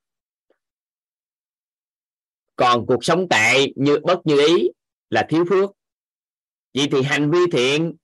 Còn 2.56 2.86
cuộc 2.86 3.04
sống 3.04 3.28
tệ 3.28 3.66
như, 3.76 3.98
bất 4.02 4.18
như 4.24 4.46
ý 4.46 4.68
là 5.10 5.26
thiếu 5.28 5.44
phước. 5.48 5.70
Vậy 6.74 6.88
thì 6.92 7.02
hành 7.02 7.30
vi 7.30 7.38
thiện 7.52 7.94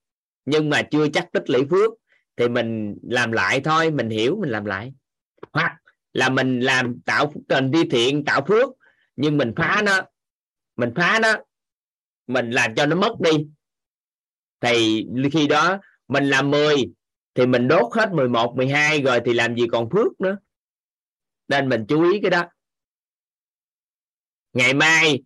nhưng 0.45 0.69
mà 0.69 0.81
chưa 0.91 1.07
chắc 1.13 1.31
tích 1.31 1.49
lũy 1.49 1.65
phước 1.69 1.93
thì 2.35 2.49
mình 2.49 2.97
làm 3.03 3.31
lại 3.31 3.61
thôi, 3.63 3.91
mình 3.91 4.09
hiểu 4.09 4.37
mình 4.41 4.49
làm 4.49 4.65
lại. 4.65 4.93
Hoặc 5.51 5.77
là 6.13 6.29
mình 6.29 6.59
làm 6.59 6.99
tạo 7.05 7.33
trình 7.49 7.71
vi 7.71 7.89
thiện 7.89 8.25
tạo 8.25 8.45
phước 8.47 8.69
nhưng 9.15 9.37
mình 9.37 9.53
phá 9.57 9.81
nó, 9.85 10.01
mình 10.75 10.93
phá 10.95 11.19
nó, 11.21 11.33
mình 12.27 12.51
làm 12.51 12.75
cho 12.75 12.85
nó 12.85 12.95
mất 12.95 13.19
đi. 13.19 13.47
Thì 14.61 15.05
khi 15.33 15.47
đó 15.47 15.77
mình 16.07 16.29
làm 16.29 16.51
10 16.51 16.75
thì 17.35 17.45
mình 17.45 17.67
đốt 17.67 17.93
hết 17.93 18.11
11 18.13 18.53
12 18.55 19.01
rồi 19.01 19.21
thì 19.25 19.33
làm 19.33 19.55
gì 19.55 19.65
còn 19.71 19.89
phước 19.89 20.21
nữa. 20.21 20.37
Nên 21.47 21.69
mình 21.69 21.85
chú 21.87 22.11
ý 22.11 22.19
cái 22.21 22.31
đó. 22.31 22.49
Ngày 24.53 24.73
mai 24.73 25.23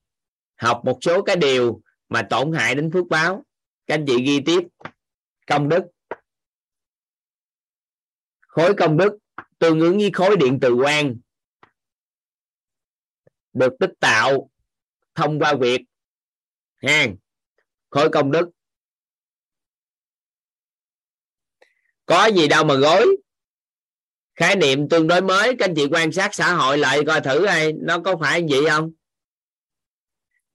học 0.56 0.82
một 0.86 0.98
số 1.02 1.22
cái 1.22 1.36
điều 1.36 1.82
mà 2.10 2.28
tổn 2.30 2.52
hại 2.52 2.76
đến 2.76 2.92
phước 2.92 3.08
báo. 3.10 3.46
Các 3.88 3.96
anh 3.96 4.06
chị 4.08 4.24
ghi 4.26 4.42
tiếp. 4.46 4.68
Công 5.48 5.70
đức. 5.70 5.84
Khối 8.48 8.74
công 8.78 8.98
đức 8.98 9.18
tương 9.60 9.80
ứng 9.80 9.98
với 9.98 10.12
khối 10.14 10.38
điện 10.38 10.60
từ 10.62 10.76
quang 10.82 11.16
được 13.54 13.74
tích 13.80 13.92
tạo 14.00 14.50
thông 15.16 15.40
qua 15.40 15.56
việc. 15.62 15.82
Ha. 16.76 17.08
Khối 17.90 18.10
công 18.10 18.32
đức. 18.32 18.50
Có 22.10 22.26
gì 22.26 22.48
đâu 22.48 22.64
mà 22.64 22.76
gối. 22.76 23.18
Khái 24.36 24.56
niệm 24.56 24.90
tương 24.90 25.08
đối 25.08 25.22
mới, 25.22 25.56
các 25.60 25.66
anh 25.66 25.76
chị 25.76 25.88
quan 25.92 26.12
sát 26.12 26.36
xã 26.36 26.54
hội 26.54 26.78
lại 26.78 27.00
coi 27.08 27.22
thử 27.22 27.46
hay 27.46 27.74
nó 27.74 28.00
có 28.00 28.18
phải 28.22 28.46
vậy 28.50 28.60
không? 28.70 28.92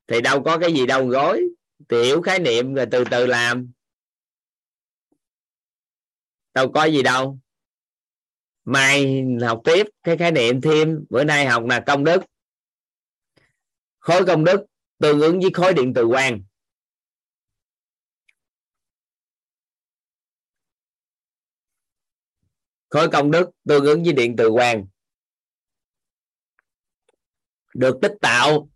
Thì 0.07 0.21
đâu 0.21 0.43
có 0.43 0.59
cái 0.59 0.73
gì 0.73 0.87
đâu 0.87 1.07
gối. 1.07 1.43
Thì 1.89 2.03
hiểu 2.03 2.23
khái 2.23 2.39
niệm 2.39 2.75
rồi 2.75 2.87
từ 2.91 3.05
từ 3.11 3.27
làm. 3.27 3.71
Đâu 6.55 6.73
có 6.73 6.85
gì 6.85 7.03
đâu. 7.03 7.39
Mai 8.65 9.23
học 9.43 9.61
tiếp 9.65 9.87
cái 10.03 10.17
khái 10.17 10.33
niệm 10.33 10.61
thêm. 10.61 11.05
Bữa 11.11 11.25
nay 11.25 11.47
học 11.47 11.65
là 11.69 11.83
công 11.87 12.05
đức. 12.05 12.23
Khối 13.99 14.27
công 14.27 14.45
đức 14.45 14.61
tương 14.99 15.21
ứng 15.21 15.41
với 15.41 15.51
khối 15.55 15.75
điện 15.75 15.93
từ 15.95 16.07
quang. 16.07 16.43
Khối 22.95 23.09
công 23.13 23.31
đức 23.31 23.51
tương 23.69 23.85
ứng 23.85 24.03
với 24.03 24.13
điện 24.13 24.35
từ 24.39 24.51
quang. 24.51 24.87
Được 27.75 27.99
tích 28.03 28.13
tạo 28.21 28.69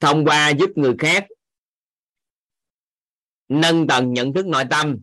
thông 0.00 0.24
qua 0.24 0.50
giúp 0.50 0.70
người 0.76 0.94
khác 0.98 1.26
nâng 3.48 3.86
tầng 3.86 4.12
nhận 4.12 4.32
thức 4.32 4.46
nội 4.46 4.64
tâm. 4.70 4.98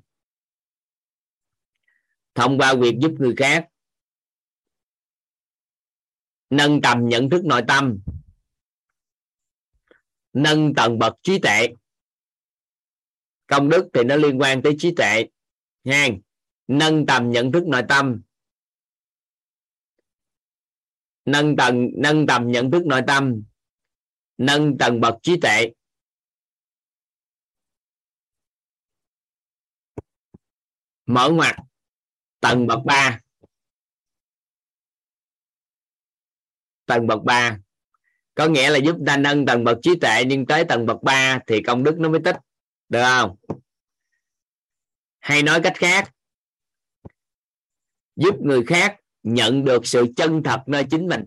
Thông 2.35 2.57
qua 2.57 2.73
việc 2.73 2.95
giúp 3.01 3.11
người 3.19 3.33
khác 3.37 3.67
nâng 6.49 6.81
tầm 6.81 7.07
nhận 7.07 7.29
thức 7.29 7.45
nội 7.45 7.61
tâm. 7.67 7.99
Nâng 10.33 10.73
tầng 10.75 10.99
bậc 10.99 11.13
trí 11.21 11.39
tuệ. 11.39 11.67
Công 13.47 13.69
đức 13.69 13.89
thì 13.93 14.03
nó 14.03 14.15
liên 14.15 14.41
quan 14.41 14.61
tới 14.61 14.75
trí 14.79 14.93
tuệ. 14.95 15.25
Nha 15.83 16.07
nâng 16.69 17.05
tầm 17.05 17.31
nhận 17.31 17.51
thức 17.51 17.63
nội 17.67 17.81
tâm. 17.89 18.21
Nâng 21.25 21.55
tầng 21.55 21.89
nâng 21.97 22.27
tầm 22.27 22.51
nhận 22.51 22.71
thức 22.71 22.85
nội 22.85 23.01
tâm. 23.07 23.43
Nâng 24.37 24.77
tầng 24.77 25.01
bậc 25.01 25.15
trí 25.23 25.39
tuệ. 25.41 25.71
Mở 31.05 31.29
ngoặt 31.29 31.55
tầng 32.39 32.67
bậc 32.67 32.79
ba. 32.85 33.19
Tầng 36.85 37.07
bậc 37.07 37.23
ba. 37.23 37.59
Có 38.35 38.47
nghĩa 38.47 38.69
là 38.69 38.77
giúp 38.77 38.95
ta 39.07 39.17
nâng 39.17 39.45
tầng 39.45 39.63
bậc 39.63 39.77
trí 39.81 39.91
tuệ 40.01 40.23
nhưng 40.27 40.45
tới 40.45 40.65
tầng 40.69 40.85
bậc 40.85 41.03
ba 41.03 41.39
thì 41.47 41.61
công 41.67 41.83
đức 41.83 41.95
nó 41.99 42.09
mới 42.09 42.21
tích. 42.25 42.35
Được 42.89 43.01
không? 43.03 43.35
Hay 45.19 45.43
nói 45.43 45.59
cách 45.63 45.73
khác 45.75 46.13
giúp 48.19 48.35
người 48.41 48.63
khác 48.67 48.99
nhận 49.23 49.65
được 49.65 49.87
sự 49.87 50.05
chân 50.15 50.41
thật 50.43 50.63
nơi 50.67 50.85
chính 50.91 51.07
mình. 51.07 51.25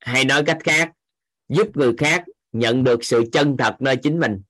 Hay 0.00 0.24
nói 0.24 0.42
cách 0.46 0.58
khác, 0.64 0.92
giúp 1.48 1.66
người 1.74 1.94
khác 1.98 2.24
nhận 2.52 2.84
được 2.84 3.04
sự 3.04 3.24
chân 3.32 3.56
thật 3.58 3.76
nơi 3.80 3.96
chính 4.02 4.20
mình. 4.20 4.42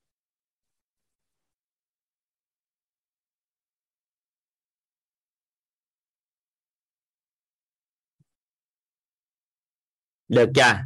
Được 10.28 10.50
chưa? 10.54 10.78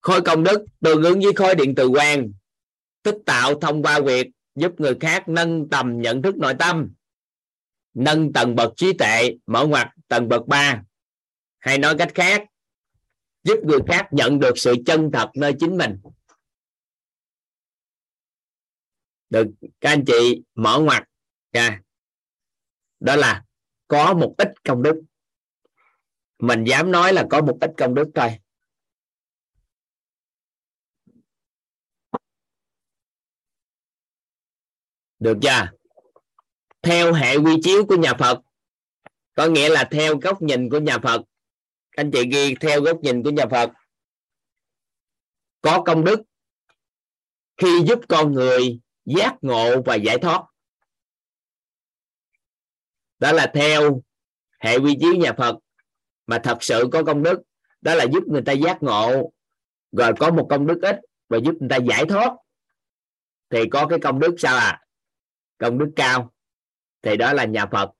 Khối 0.00 0.20
công 0.24 0.44
đức 0.44 0.66
tương 0.80 1.02
ứng 1.02 1.20
với 1.20 1.32
khối 1.36 1.54
điện 1.54 1.74
từ 1.76 1.88
quang 1.88 2.32
tích 3.02 3.16
tạo 3.26 3.60
thông 3.60 3.82
qua 3.82 4.00
việc 4.00 4.26
giúp 4.54 4.72
người 4.78 4.96
khác 5.00 5.28
nâng 5.28 5.68
tầm 5.70 6.00
nhận 6.00 6.22
thức 6.22 6.36
nội 6.36 6.54
tâm, 6.58 6.92
nâng 7.94 8.32
tầng 8.32 8.54
bậc 8.54 8.72
trí 8.76 8.92
tuệ, 8.92 9.36
mở 9.46 9.66
ngoặt 9.66 9.88
tầng 10.08 10.28
bậc 10.28 10.46
3 10.46 10.82
hay 11.58 11.78
nói 11.78 11.94
cách 11.98 12.12
khác, 12.14 12.44
giúp 13.44 13.58
người 13.64 13.78
khác 13.88 14.08
nhận 14.10 14.38
được 14.38 14.58
sự 14.58 14.74
chân 14.86 15.10
thật 15.12 15.30
nơi 15.34 15.52
chính 15.60 15.76
mình. 15.76 16.00
Được, 19.30 19.46
các 19.80 19.90
anh 19.90 20.04
chị 20.06 20.42
mở 20.54 20.78
ngoặt 20.80 21.02
ra 21.52 21.80
đó 23.00 23.16
là 23.16 23.44
có 23.88 24.14
một 24.14 24.34
ít 24.38 24.48
công 24.64 24.82
đức. 24.82 25.02
Mình 26.38 26.64
dám 26.64 26.90
nói 26.90 27.12
là 27.12 27.26
có 27.30 27.42
một 27.42 27.58
ít 27.60 27.70
công 27.76 27.94
đức 27.94 28.08
thôi. 28.14 28.38
Được 35.20 35.38
chưa? 35.42 35.70
Theo 36.82 37.12
hệ 37.12 37.36
quy 37.36 37.60
chiếu 37.62 37.86
của 37.86 37.96
nhà 37.96 38.14
Phật, 38.18 38.40
có 39.34 39.46
nghĩa 39.46 39.68
là 39.68 39.88
theo 39.90 40.16
góc 40.16 40.42
nhìn 40.42 40.70
của 40.70 40.78
nhà 40.78 40.98
Phật. 40.98 41.22
Anh 41.96 42.10
chị 42.10 42.24
ghi 42.32 42.54
theo 42.60 42.80
góc 42.80 43.00
nhìn 43.02 43.22
của 43.22 43.30
nhà 43.30 43.46
Phật. 43.50 43.70
Có 45.60 45.82
công 45.86 46.04
đức 46.04 46.22
khi 47.56 47.84
giúp 47.88 47.98
con 48.08 48.32
người 48.32 48.80
giác 49.04 49.36
ngộ 49.42 49.82
và 49.82 49.94
giải 49.94 50.18
thoát. 50.18 50.44
Đó 53.18 53.32
là 53.32 53.50
theo 53.54 54.02
hệ 54.60 54.78
quy 54.78 54.96
chiếu 55.00 55.14
nhà 55.14 55.32
Phật. 55.38 55.56
Mà 56.26 56.40
thật 56.44 56.58
sự 56.60 56.88
có 56.92 57.02
công 57.04 57.22
đức, 57.22 57.40
đó 57.80 57.94
là 57.94 58.04
giúp 58.12 58.22
người 58.26 58.42
ta 58.46 58.52
giác 58.52 58.82
ngộ. 58.82 59.32
Rồi 59.92 60.12
có 60.18 60.30
một 60.30 60.46
công 60.50 60.66
đức 60.66 60.78
ít 60.82 60.96
và 61.28 61.38
giúp 61.38 61.54
người 61.60 61.68
ta 61.70 61.76
giải 61.76 62.04
thoát. 62.08 62.36
Thì 63.50 63.58
có 63.70 63.86
cái 63.86 63.98
công 64.02 64.20
đức 64.20 64.34
sao 64.38 64.56
à? 64.56 64.80
Công 65.60 65.78
đức 65.78 65.90
cao, 65.96 66.32
thì 67.02 67.16
đó 67.16 67.32
là 67.32 67.44
nhà 67.44 67.66
Phật. 67.66 67.90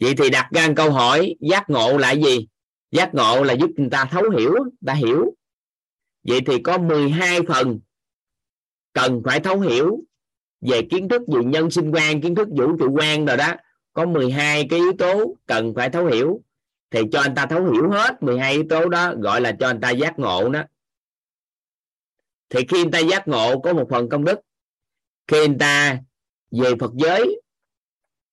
Vậy 0.00 0.14
thì 0.18 0.30
đặt 0.30 0.48
ra 0.54 0.68
câu 0.76 0.90
hỏi, 0.90 1.34
giác 1.40 1.70
ngộ 1.70 1.98
là 1.98 2.12
gì? 2.12 2.48
Giác 2.90 3.14
ngộ 3.14 3.42
là 3.42 3.52
giúp 3.52 3.70
người 3.76 3.88
ta 3.90 4.04
thấu 4.04 4.30
hiểu, 4.30 4.54
ta 4.86 4.92
hiểu. 4.92 5.34
Vậy 6.22 6.40
thì 6.46 6.62
có 6.62 6.78
12 6.78 7.38
phần 7.48 7.80
cần 8.92 9.22
phải 9.24 9.40
thấu 9.40 9.60
hiểu 9.60 9.98
về 10.60 10.82
kiến 10.90 11.08
thức 11.08 11.22
về 11.28 11.44
nhân 11.44 11.70
sinh 11.70 11.90
quan, 11.90 12.20
kiến 12.20 12.34
thức 12.34 12.48
vũ 12.50 12.76
trụ 12.78 12.96
quan 12.98 13.24
rồi 13.24 13.36
đó. 13.36 13.54
Có 13.92 14.06
12 14.06 14.66
cái 14.70 14.78
yếu 14.78 14.92
tố 14.98 15.36
cần 15.46 15.72
phải 15.76 15.90
thấu 15.90 16.06
hiểu, 16.06 16.40
thì 16.90 17.00
cho 17.12 17.20
anh 17.20 17.34
ta 17.34 17.46
thấu 17.46 17.72
hiểu 17.72 17.90
hết 17.90 18.22
12 18.22 18.52
yếu 18.52 18.64
tố 18.68 18.88
đó, 18.88 19.14
gọi 19.18 19.40
là 19.40 19.56
cho 19.60 19.66
anh 19.66 19.80
ta 19.80 19.90
giác 19.90 20.18
ngộ 20.18 20.48
đó 20.48 20.62
thì 22.50 22.60
khi 22.68 22.82
người 22.82 22.92
ta 22.92 22.98
giác 22.98 23.28
ngộ 23.28 23.60
có 23.60 23.72
một 23.72 23.86
phần 23.90 24.08
công 24.08 24.24
đức, 24.24 24.40
khi 25.26 25.48
người 25.48 25.56
ta 25.58 25.98
về 26.50 26.70
Phật 26.80 26.90
giới 26.94 27.40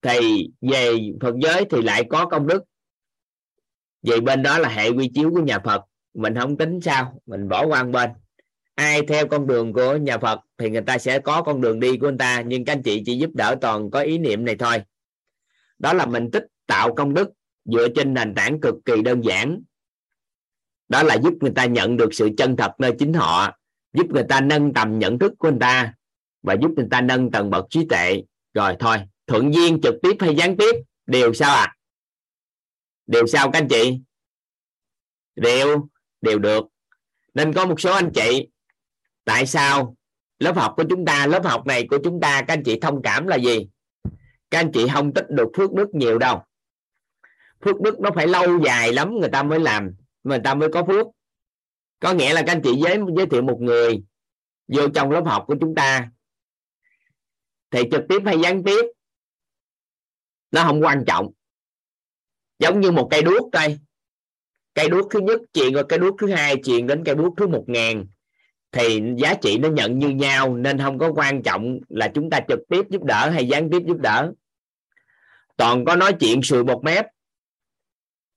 thì 0.02 0.50
về 0.62 0.98
Phật 1.22 1.36
giới 1.42 1.66
thì 1.70 1.82
lại 1.82 2.04
có 2.10 2.26
công 2.26 2.48
đức. 2.48 2.64
Về 4.02 4.20
bên 4.20 4.44
đó 4.44 4.60
là 4.60 4.70
hệ 4.70 4.90
quy 4.90 5.12
chiếu 5.14 5.32
của 5.32 5.42
nhà 5.42 5.60
Phật, 5.60 5.82
mình 6.14 6.36
không 6.40 6.58
tính 6.58 6.80
sao, 6.82 7.22
mình 7.26 7.50
bỏ 7.50 7.66
qua 7.68 7.84
bên. 7.84 8.10
Ai 8.76 9.02
theo 9.08 9.28
con 9.28 9.48
đường 9.48 9.74
của 9.74 9.96
nhà 9.96 10.18
Phật 10.18 10.40
thì 10.58 10.70
người 10.70 10.82
ta 10.82 10.98
sẽ 10.98 11.20
có 11.20 11.44
con 11.44 11.62
đường 11.62 11.80
đi 11.80 11.98
của 11.98 12.08
người 12.08 12.18
ta, 12.20 12.42
nhưng 12.42 12.66
các 12.66 12.74
anh 12.74 12.84
chị 12.84 13.04
chỉ 13.06 13.18
giúp 13.18 13.30
đỡ 13.34 13.56
toàn 13.62 13.92
có 13.92 14.00
ý 14.00 14.18
niệm 14.18 14.46
này 14.46 14.56
thôi. 14.56 14.78
Đó 15.80 15.94
là 15.94 16.06
mình 16.06 16.32
tích 16.32 16.44
tạo 16.68 16.96
công 16.96 17.14
đức 17.14 17.30
dựa 17.66 17.88
trên 17.96 18.14
nền 18.14 18.36
tảng 18.36 18.62
cực 18.62 18.76
kỳ 18.86 19.02
đơn 19.02 19.22
giản. 19.22 19.62
Đó 20.90 21.04
là 21.04 21.18
giúp 21.24 21.34
người 21.42 21.52
ta 21.56 21.66
nhận 21.66 21.98
được 21.98 22.14
sự 22.14 22.30
chân 22.38 22.56
thật 22.56 22.72
nơi 22.78 22.92
chính 23.00 23.14
họ 23.14 23.52
giúp 23.94 24.08
người 24.10 24.26
ta 24.30 24.42
nâng 24.42 24.74
tầm 24.74 25.00
nhận 25.00 25.20
thức 25.20 25.34
của 25.38 25.50
người 25.50 25.60
ta 25.60 25.94
và 26.42 26.54
giúp 26.62 26.72
người 26.78 26.88
ta 26.92 27.02
nâng 27.02 27.32
tầng 27.32 27.50
bậc 27.50 27.66
trí 27.70 27.86
tuệ. 27.90 28.24
Rồi 28.54 28.76
thôi, 28.80 28.98
thuận 29.28 29.54
duyên 29.54 29.80
trực 29.84 29.96
tiếp 30.02 30.16
hay 30.20 30.36
gián 30.36 30.58
tiếp, 30.58 30.76
đều 31.06 31.34
sao 31.34 31.56
à 31.56 31.74
đều 33.08 33.28
sao 33.28 33.52
các 33.52 33.60
anh 33.60 33.68
chị? 33.68 34.00
Đều 35.36 35.88
đều 36.22 36.40
được. 36.40 36.66
Nên 37.34 37.54
có 37.54 37.66
một 37.66 37.82
số 37.82 37.94
anh 37.94 38.12
chị, 38.14 38.48
tại 39.26 39.46
sao 39.46 39.96
lớp 40.40 40.56
học 40.56 40.74
của 40.78 40.84
chúng 40.90 41.06
ta, 41.06 41.28
lớp 41.28 41.46
học 41.46 41.66
này 41.66 41.88
của 41.88 41.98
chúng 42.04 42.20
ta, 42.20 42.42
các 42.48 42.54
anh 42.54 42.64
chị 42.64 42.80
thông 42.80 43.02
cảm 43.02 43.28
là 43.28 43.36
gì? 43.36 43.68
Các 44.50 44.60
anh 44.60 44.72
chị 44.74 44.88
không 44.94 45.14
tích 45.14 45.26
được 45.30 45.48
phước 45.58 45.74
đức 45.74 45.96
nhiều 45.96 46.18
đâu. 46.18 46.44
Phước 47.66 47.82
đức 47.82 48.00
nó 48.00 48.10
phải 48.16 48.28
lâu 48.28 48.60
dài 48.66 48.94
lắm, 48.94 49.20
người 49.20 49.30
ta 49.30 49.44
mới 49.44 49.60
làm, 49.60 49.92
người 50.24 50.40
ta 50.44 50.54
mới 50.54 50.70
có 50.70 50.84
phước 50.86 51.08
có 52.04 52.14
nghĩa 52.14 52.34
là 52.34 52.44
các 52.46 52.52
anh 52.52 52.62
chị 52.64 52.72
giới 52.84 53.00
giới 53.18 53.26
thiệu 53.26 53.42
một 53.42 53.58
người 53.62 54.04
vô 54.68 54.88
trong 54.90 55.12
lớp 55.12 55.24
học 55.26 55.44
của 55.48 55.56
chúng 55.62 55.76
ta, 55.76 56.10
thì 57.72 57.80
trực 57.92 58.02
tiếp 58.10 58.20
hay 58.26 58.40
gián 58.40 58.64
tiếp, 58.64 58.86
nó 60.52 60.64
không 60.64 60.84
quan 60.84 61.04
trọng. 61.08 61.32
Giống 62.60 62.82
như 62.82 62.92
một 62.92 63.08
cây 63.12 63.22
đuốc 63.22 63.52
đây. 63.52 63.80
Cây 64.74 64.90
đuốc 64.90 65.12
thứ 65.12 65.20
nhất 65.20 65.42
chuyện 65.54 65.74
rồi 65.74 65.84
cây 65.90 66.00
đuốc 66.00 66.16
thứ 66.20 66.32
hai 66.32 66.56
chuyện 66.66 66.88
đến 66.88 67.04
cây 67.04 67.16
đuốc 67.16 67.34
thứ 67.38 67.48
một 67.48 67.64
ngàn. 67.68 68.06
Thì 68.72 69.02
giá 69.18 69.34
trị 69.34 69.58
nó 69.58 69.70
nhận 69.70 70.00
như 70.00 70.10
nhau, 70.10 70.56
nên 70.56 70.78
không 70.78 70.98
có 70.98 71.12
quan 71.16 71.44
trọng 71.44 71.80
là 71.90 72.12
chúng 72.14 72.30
ta 72.30 72.40
trực 72.48 72.60
tiếp 72.70 72.82
giúp 72.90 73.04
đỡ 73.04 73.30
hay 73.30 73.48
gián 73.48 73.70
tiếp 73.72 73.82
giúp 73.88 73.98
đỡ. 73.98 74.32
Toàn 75.58 75.86
có 75.86 75.96
nói 75.96 76.14
chuyện 76.20 76.42
sùi 76.42 76.64
một 76.64 76.82
mép. 76.84 77.06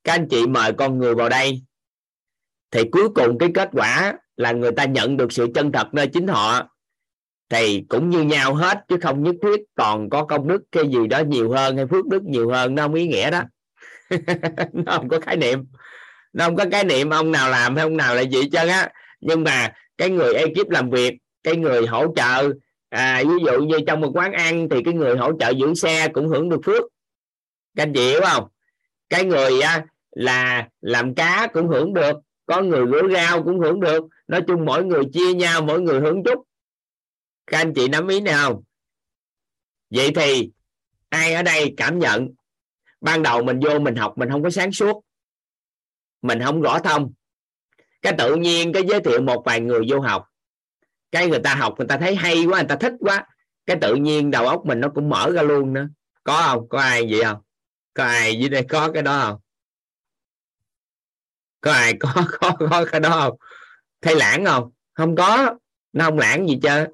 Các 0.04 0.12
anh 0.12 0.28
chị 0.30 0.46
mời 0.46 0.72
con 0.72 0.98
người 0.98 1.14
vào 1.14 1.28
đây 1.28 1.62
thì 2.76 2.84
cuối 2.92 3.08
cùng 3.08 3.38
cái 3.38 3.48
kết 3.54 3.68
quả 3.72 4.14
là 4.36 4.52
người 4.52 4.72
ta 4.72 4.84
nhận 4.84 5.16
được 5.16 5.32
sự 5.32 5.48
chân 5.54 5.72
thật 5.72 5.86
nơi 5.92 6.06
chính 6.06 6.28
họ. 6.28 6.68
Thì 7.50 7.84
cũng 7.88 8.10
như 8.10 8.22
nhau 8.22 8.54
hết 8.54 8.84
chứ 8.88 8.96
không 9.02 9.22
nhất 9.22 9.34
thiết 9.42 9.60
còn 9.74 10.10
có 10.10 10.24
công 10.24 10.48
đức 10.48 10.62
cái 10.72 10.88
gì 10.88 11.06
đó 11.06 11.18
nhiều 11.18 11.52
hơn 11.52 11.76
hay 11.76 11.86
phước 11.86 12.06
đức 12.06 12.22
nhiều 12.22 12.50
hơn 12.50 12.74
nó 12.74 12.82
không 12.82 12.94
ý 12.94 13.06
nghĩa 13.06 13.30
đó. 13.30 13.42
Nó 14.72 14.92
không 14.92 15.08
có 15.08 15.20
khái 15.20 15.36
niệm. 15.36 15.64
Nó 16.32 16.44
không 16.44 16.56
có 16.56 16.64
khái 16.72 16.84
niệm 16.84 17.10
ông 17.10 17.32
nào 17.32 17.50
làm 17.50 17.76
hay 17.76 17.82
ông 17.82 17.96
nào 17.96 18.14
là 18.14 18.20
gì 18.20 18.48
chân 18.52 18.68
á. 18.68 18.90
Nhưng 19.20 19.44
mà 19.44 19.72
cái 19.98 20.10
người 20.10 20.34
ekip 20.34 20.70
làm 20.70 20.90
việc 20.90 21.14
cái 21.42 21.56
người 21.56 21.86
hỗ 21.86 22.14
trợ 22.16 22.50
à, 22.88 23.22
ví 23.22 23.44
dụ 23.46 23.60
như 23.60 23.78
trong 23.86 24.00
một 24.00 24.10
quán 24.14 24.32
ăn 24.32 24.68
thì 24.70 24.82
cái 24.84 24.94
người 24.94 25.16
hỗ 25.16 25.32
trợ 25.40 25.50
giữ 25.50 25.74
xe 25.74 26.08
cũng 26.08 26.28
hưởng 26.28 26.48
được 26.48 26.60
phước. 26.64 26.82
Các 27.76 27.82
anh 27.82 27.92
chị 27.92 28.08
hiểu 28.08 28.20
không? 28.24 28.48
Cái 29.08 29.24
người 29.24 29.60
à, 29.60 29.86
là 30.10 30.68
làm 30.80 31.14
cá 31.14 31.48
cũng 31.52 31.68
hưởng 31.68 31.94
được 31.94 32.16
có 32.46 32.62
người 32.62 32.84
rửa 32.92 33.08
rau 33.14 33.42
cũng 33.44 33.60
hưởng 33.60 33.80
được. 33.80 34.04
Nói 34.26 34.40
chung 34.46 34.64
mỗi 34.64 34.84
người 34.84 35.02
chia 35.12 35.34
nhau, 35.34 35.62
mỗi 35.62 35.80
người 35.80 36.00
hưởng 36.00 36.22
chút. 36.24 36.44
Các 37.46 37.58
anh 37.58 37.72
chị 37.74 37.88
nắm 37.88 38.08
ý 38.08 38.20
nào 38.20 38.62
vậy 39.90 40.10
thì 40.16 40.50
ai 41.08 41.34
ở 41.34 41.42
đây 41.42 41.74
cảm 41.76 41.98
nhận? 41.98 42.28
Ban 43.00 43.22
đầu 43.22 43.42
mình 43.42 43.60
vô 43.62 43.78
mình 43.78 43.96
học, 43.96 44.12
mình 44.16 44.30
không 44.30 44.42
có 44.42 44.50
sáng 44.50 44.72
suốt. 44.72 45.04
Mình 46.22 46.42
không 46.44 46.62
rõ 46.62 46.78
thông. 46.78 47.12
Cái 48.02 48.14
tự 48.18 48.34
nhiên 48.34 48.72
cái 48.72 48.82
giới 48.88 49.00
thiệu 49.00 49.22
một 49.22 49.42
vài 49.46 49.60
người 49.60 49.80
vô 49.88 50.00
học. 50.00 50.24
Cái 51.10 51.28
người 51.28 51.40
ta 51.44 51.54
học, 51.54 51.74
người 51.78 51.86
ta 51.88 51.98
thấy 51.98 52.14
hay 52.14 52.44
quá, 52.44 52.58
người 52.58 52.68
ta 52.68 52.76
thích 52.76 52.92
quá. 53.00 53.26
Cái 53.66 53.76
tự 53.80 53.94
nhiên 53.94 54.30
đầu 54.30 54.46
óc 54.46 54.62
mình 54.66 54.80
nó 54.80 54.88
cũng 54.94 55.08
mở 55.08 55.30
ra 55.34 55.42
luôn 55.42 55.72
nữa. 55.72 55.88
Có 56.24 56.42
không? 56.46 56.68
Có 56.68 56.78
ai 56.78 57.06
vậy 57.10 57.24
không? 57.24 57.42
Có 57.94 58.04
ai 58.04 58.38
dưới 58.38 58.48
đây 58.48 58.64
có 58.68 58.92
cái 58.92 59.02
đó 59.02 59.20
không? 59.26 59.40
Có 61.66 61.72
ai 61.72 61.94
có 62.00 62.12
có 62.40 62.56
có 62.70 62.84
cái 62.92 63.00
đó 63.00 63.10
không? 63.10 63.38
Thấy 64.02 64.16
lãng 64.16 64.44
không? 64.44 64.70
Không 64.94 65.16
có. 65.16 65.54
Nó 65.92 66.04
không 66.04 66.18
lãng 66.18 66.48
gì 66.48 66.58
chứ 66.62 66.86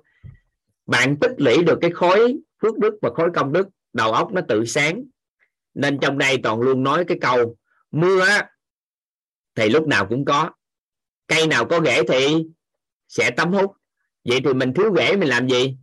bạn 0.86 1.16
tích 1.20 1.32
lũy 1.36 1.62
được 1.62 1.78
cái 1.80 1.90
khối 1.90 2.36
phước 2.62 2.78
đức 2.78 2.98
và 3.02 3.10
khối 3.14 3.30
công 3.34 3.52
đức, 3.52 3.68
đầu 3.92 4.12
óc 4.12 4.32
nó 4.32 4.40
tự 4.48 4.64
sáng. 4.64 5.04
Nên 5.74 5.98
trong 6.00 6.18
đây 6.18 6.38
toàn 6.42 6.60
luôn 6.60 6.82
nói 6.82 7.04
cái 7.08 7.18
câu, 7.20 7.56
mưa 7.90 8.26
thì 9.54 9.68
lúc 9.68 9.86
nào 9.86 10.06
cũng 10.06 10.24
có. 10.24 10.50
Cây 11.28 11.46
nào 11.46 11.64
có 11.64 11.80
rễ 11.84 12.02
thì 12.08 12.44
sẽ 13.08 13.30
tắm 13.30 13.52
hút. 13.52 13.72
Vậy 14.24 14.40
thì 14.44 14.54
mình 14.54 14.74
thiếu 14.74 14.94
rễ 14.96 15.16
mình 15.16 15.28
làm 15.28 15.48
gì? 15.48 15.76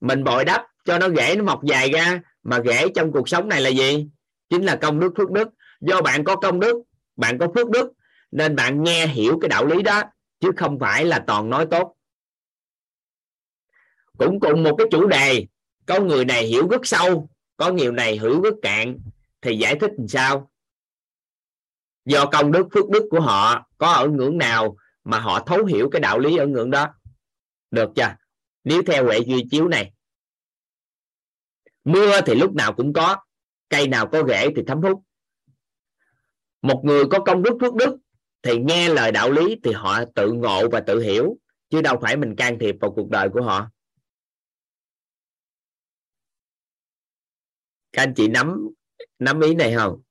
Mình 0.00 0.24
bồi 0.24 0.44
đắp 0.44 0.62
cho 0.84 0.98
nó 0.98 1.08
rễ 1.08 1.34
nó 1.36 1.44
mọc 1.44 1.64
dài 1.64 1.90
ra, 1.90 2.20
mà 2.42 2.60
rễ 2.64 2.88
trong 2.94 3.12
cuộc 3.12 3.28
sống 3.28 3.48
này 3.48 3.60
là 3.60 3.70
gì? 3.70 4.06
Chính 4.50 4.64
là 4.64 4.76
công 4.76 5.00
đức, 5.00 5.12
phước 5.16 5.30
đức. 5.30 5.48
Do 5.80 6.00
bạn 6.00 6.24
có 6.24 6.36
công 6.36 6.60
đức 6.60 6.76
bạn 7.16 7.38
có 7.38 7.48
phước 7.54 7.70
đức, 7.70 7.92
nên 8.30 8.56
bạn 8.56 8.82
nghe, 8.82 9.06
hiểu 9.06 9.38
cái 9.40 9.48
đạo 9.48 9.66
lý 9.66 9.82
đó, 9.82 10.02
chứ 10.40 10.50
không 10.56 10.78
phải 10.78 11.04
là 11.04 11.24
toàn 11.26 11.50
nói 11.50 11.66
tốt. 11.70 11.96
Cũng 14.18 14.40
cùng 14.40 14.62
một 14.62 14.74
cái 14.78 14.86
chủ 14.90 15.06
đề, 15.06 15.46
có 15.86 16.00
người 16.00 16.24
này 16.24 16.46
hiểu 16.46 16.68
rất 16.68 16.86
sâu, 16.86 17.28
có 17.56 17.70
nhiều 17.70 17.92
này 17.92 18.12
hiểu 18.12 18.42
rất 18.42 18.54
cạn, 18.62 18.98
thì 19.40 19.58
giải 19.58 19.76
thích 19.80 19.90
làm 19.98 20.08
sao? 20.08 20.50
Do 22.04 22.26
công 22.26 22.52
đức, 22.52 22.66
phước 22.74 22.88
đức 22.88 23.06
của 23.10 23.20
họ 23.20 23.68
có 23.78 23.92
ở 23.92 24.08
ngưỡng 24.08 24.38
nào 24.38 24.76
mà 25.04 25.18
họ 25.18 25.42
thấu 25.46 25.64
hiểu 25.64 25.88
cái 25.92 26.00
đạo 26.00 26.18
lý 26.18 26.36
ở 26.36 26.46
ngưỡng 26.46 26.70
đó? 26.70 26.94
Được 27.70 27.90
chưa? 27.96 28.14
Nếu 28.64 28.82
theo 28.86 29.04
huệ 29.04 29.18
duy 29.18 29.44
chiếu 29.50 29.68
này, 29.68 29.92
mưa 31.84 32.20
thì 32.26 32.34
lúc 32.34 32.54
nào 32.54 32.72
cũng 32.72 32.92
có, 32.92 33.16
cây 33.68 33.88
nào 33.88 34.08
có 34.12 34.22
rễ 34.28 34.48
thì 34.56 34.62
thấm 34.66 34.82
hút 34.82 35.02
một 36.62 36.82
người 36.84 37.04
có 37.10 37.18
công 37.26 37.42
đức 37.42 37.56
phước 37.60 37.74
đức 37.74 37.96
thì 38.42 38.58
nghe 38.58 38.88
lời 38.88 39.12
đạo 39.12 39.30
lý 39.30 39.60
thì 39.64 39.72
họ 39.72 40.04
tự 40.14 40.32
ngộ 40.32 40.68
và 40.68 40.80
tự 40.86 41.00
hiểu, 41.00 41.36
chứ 41.70 41.82
đâu 41.82 41.98
phải 42.02 42.16
mình 42.16 42.36
can 42.36 42.58
thiệp 42.58 42.74
vào 42.80 42.92
cuộc 42.92 43.08
đời 43.10 43.28
của 43.32 43.42
họ. 43.42 43.70
Các 47.92 48.02
anh 48.02 48.14
chị 48.16 48.28
nắm 48.28 48.68
nắm 49.18 49.40
ý 49.40 49.54
này 49.54 49.74
không? 49.76 50.02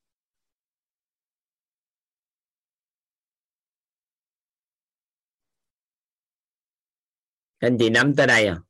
Các 7.59 7.67
anh 7.67 7.77
chị 7.79 7.89
nắm 7.89 8.15
tới 8.15 8.27
đây 8.27 8.47
à? 8.47 8.61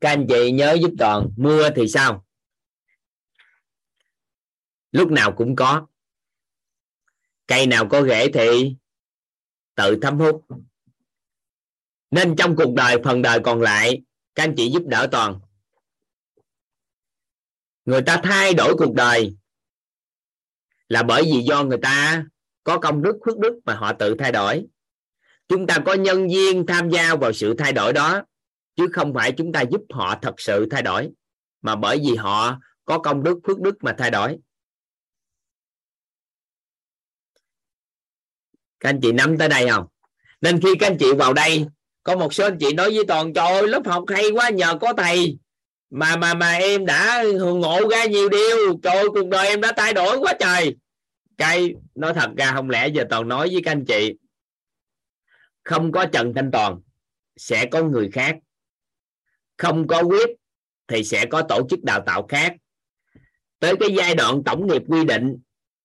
Các 0.00 0.08
anh 0.08 0.26
chị 0.28 0.50
nhớ 0.52 0.76
giúp 0.80 0.90
toàn 0.98 1.28
mưa 1.36 1.70
thì 1.76 1.88
sao? 1.88 2.26
Lúc 4.92 5.10
nào 5.10 5.32
cũng 5.32 5.56
có. 5.56 5.86
Cây 7.46 7.66
nào 7.66 7.88
có 7.90 8.02
rễ 8.02 8.32
thì 8.32 8.76
tự 9.74 9.98
thấm 10.02 10.18
hút. 10.18 10.44
Nên 12.10 12.36
trong 12.36 12.56
cuộc 12.56 12.74
đời, 12.74 12.96
phần 13.04 13.22
đời 13.22 13.40
còn 13.44 13.60
lại, 13.60 14.02
các 14.34 14.44
anh 14.44 14.54
chị 14.56 14.70
giúp 14.72 14.82
đỡ 14.86 15.08
toàn. 15.12 15.40
Người 17.84 18.02
ta 18.02 18.20
thay 18.24 18.54
đổi 18.54 18.74
cuộc 18.78 18.94
đời 18.94 19.36
là 20.88 21.02
bởi 21.02 21.22
vì 21.22 21.42
do 21.48 21.64
người 21.64 21.78
ta 21.82 22.24
có 22.64 22.78
công 22.78 23.02
đức, 23.02 23.18
phước 23.26 23.38
đức 23.38 23.58
mà 23.64 23.74
họ 23.74 23.92
tự 23.92 24.14
thay 24.18 24.32
đổi. 24.32 24.66
Chúng 25.48 25.66
ta 25.66 25.78
có 25.86 25.94
nhân 25.94 26.28
viên 26.28 26.66
tham 26.66 26.90
gia 26.90 27.14
vào 27.14 27.32
sự 27.32 27.54
thay 27.58 27.72
đổi 27.72 27.92
đó 27.92 28.22
chứ 28.76 28.88
không 28.92 29.14
phải 29.14 29.32
chúng 29.32 29.52
ta 29.52 29.62
giúp 29.62 29.80
họ 29.90 30.18
thật 30.22 30.34
sự 30.40 30.66
thay 30.70 30.82
đổi 30.82 31.10
mà 31.62 31.76
bởi 31.76 31.98
vì 31.98 32.14
họ 32.14 32.58
có 32.84 32.98
công 32.98 33.22
đức 33.22 33.38
phước 33.46 33.60
đức 33.60 33.84
mà 33.84 33.94
thay 33.98 34.10
đổi. 34.10 34.38
Các 38.80 38.88
anh 38.88 39.00
chị 39.02 39.12
nắm 39.12 39.38
tới 39.38 39.48
đây 39.48 39.68
không? 39.70 39.86
Nên 40.40 40.60
khi 40.60 40.74
các 40.80 40.86
anh 40.86 40.96
chị 40.98 41.06
vào 41.18 41.32
đây 41.32 41.66
có 42.02 42.16
một 42.16 42.34
số 42.34 42.44
anh 42.44 42.58
chị 42.60 42.74
nói 42.74 42.90
với 42.94 43.04
toàn 43.08 43.32
trời 43.32 43.46
ơi 43.46 43.68
lớp 43.68 43.86
học 43.86 44.04
hay 44.08 44.30
quá 44.30 44.50
nhờ 44.50 44.78
có 44.80 44.92
thầy. 44.96 45.38
Mà 45.90 46.16
mà 46.16 46.34
mà 46.34 46.52
em 46.52 46.86
đã 46.86 47.24
ngộ 47.34 47.88
ra 47.90 48.04
nhiều 48.04 48.28
điều. 48.28 48.78
Trời 48.82 48.96
ơi, 48.96 49.08
cuộc 49.08 49.28
đời 49.28 49.46
em 49.46 49.60
đã 49.60 49.72
thay 49.76 49.92
đổi 49.94 50.18
quá 50.18 50.34
trời. 50.40 50.76
Cái 51.38 51.74
nói 51.94 52.14
thật 52.14 52.30
ra 52.36 52.52
không 52.54 52.70
lẽ 52.70 52.88
giờ 52.88 53.04
toàn 53.10 53.28
nói 53.28 53.48
với 53.52 53.60
các 53.64 53.70
anh 53.70 53.84
chị 53.84 54.14
không 55.64 55.92
có 55.92 56.06
trần 56.12 56.32
thanh 56.36 56.50
toàn 56.50 56.80
sẽ 57.36 57.66
có 57.66 57.82
người 57.82 58.10
khác 58.12 58.36
không 59.56 59.86
có 59.86 60.02
quyết 60.02 60.30
thì 60.88 61.04
sẽ 61.04 61.26
có 61.26 61.42
tổ 61.48 61.66
chức 61.70 61.84
đào 61.84 62.02
tạo 62.06 62.26
khác. 62.28 62.56
Tới 63.58 63.74
cái 63.80 63.88
giai 63.96 64.14
đoạn 64.14 64.42
tổng 64.44 64.66
nghiệp 64.66 64.82
quy 64.88 65.04
định 65.04 65.38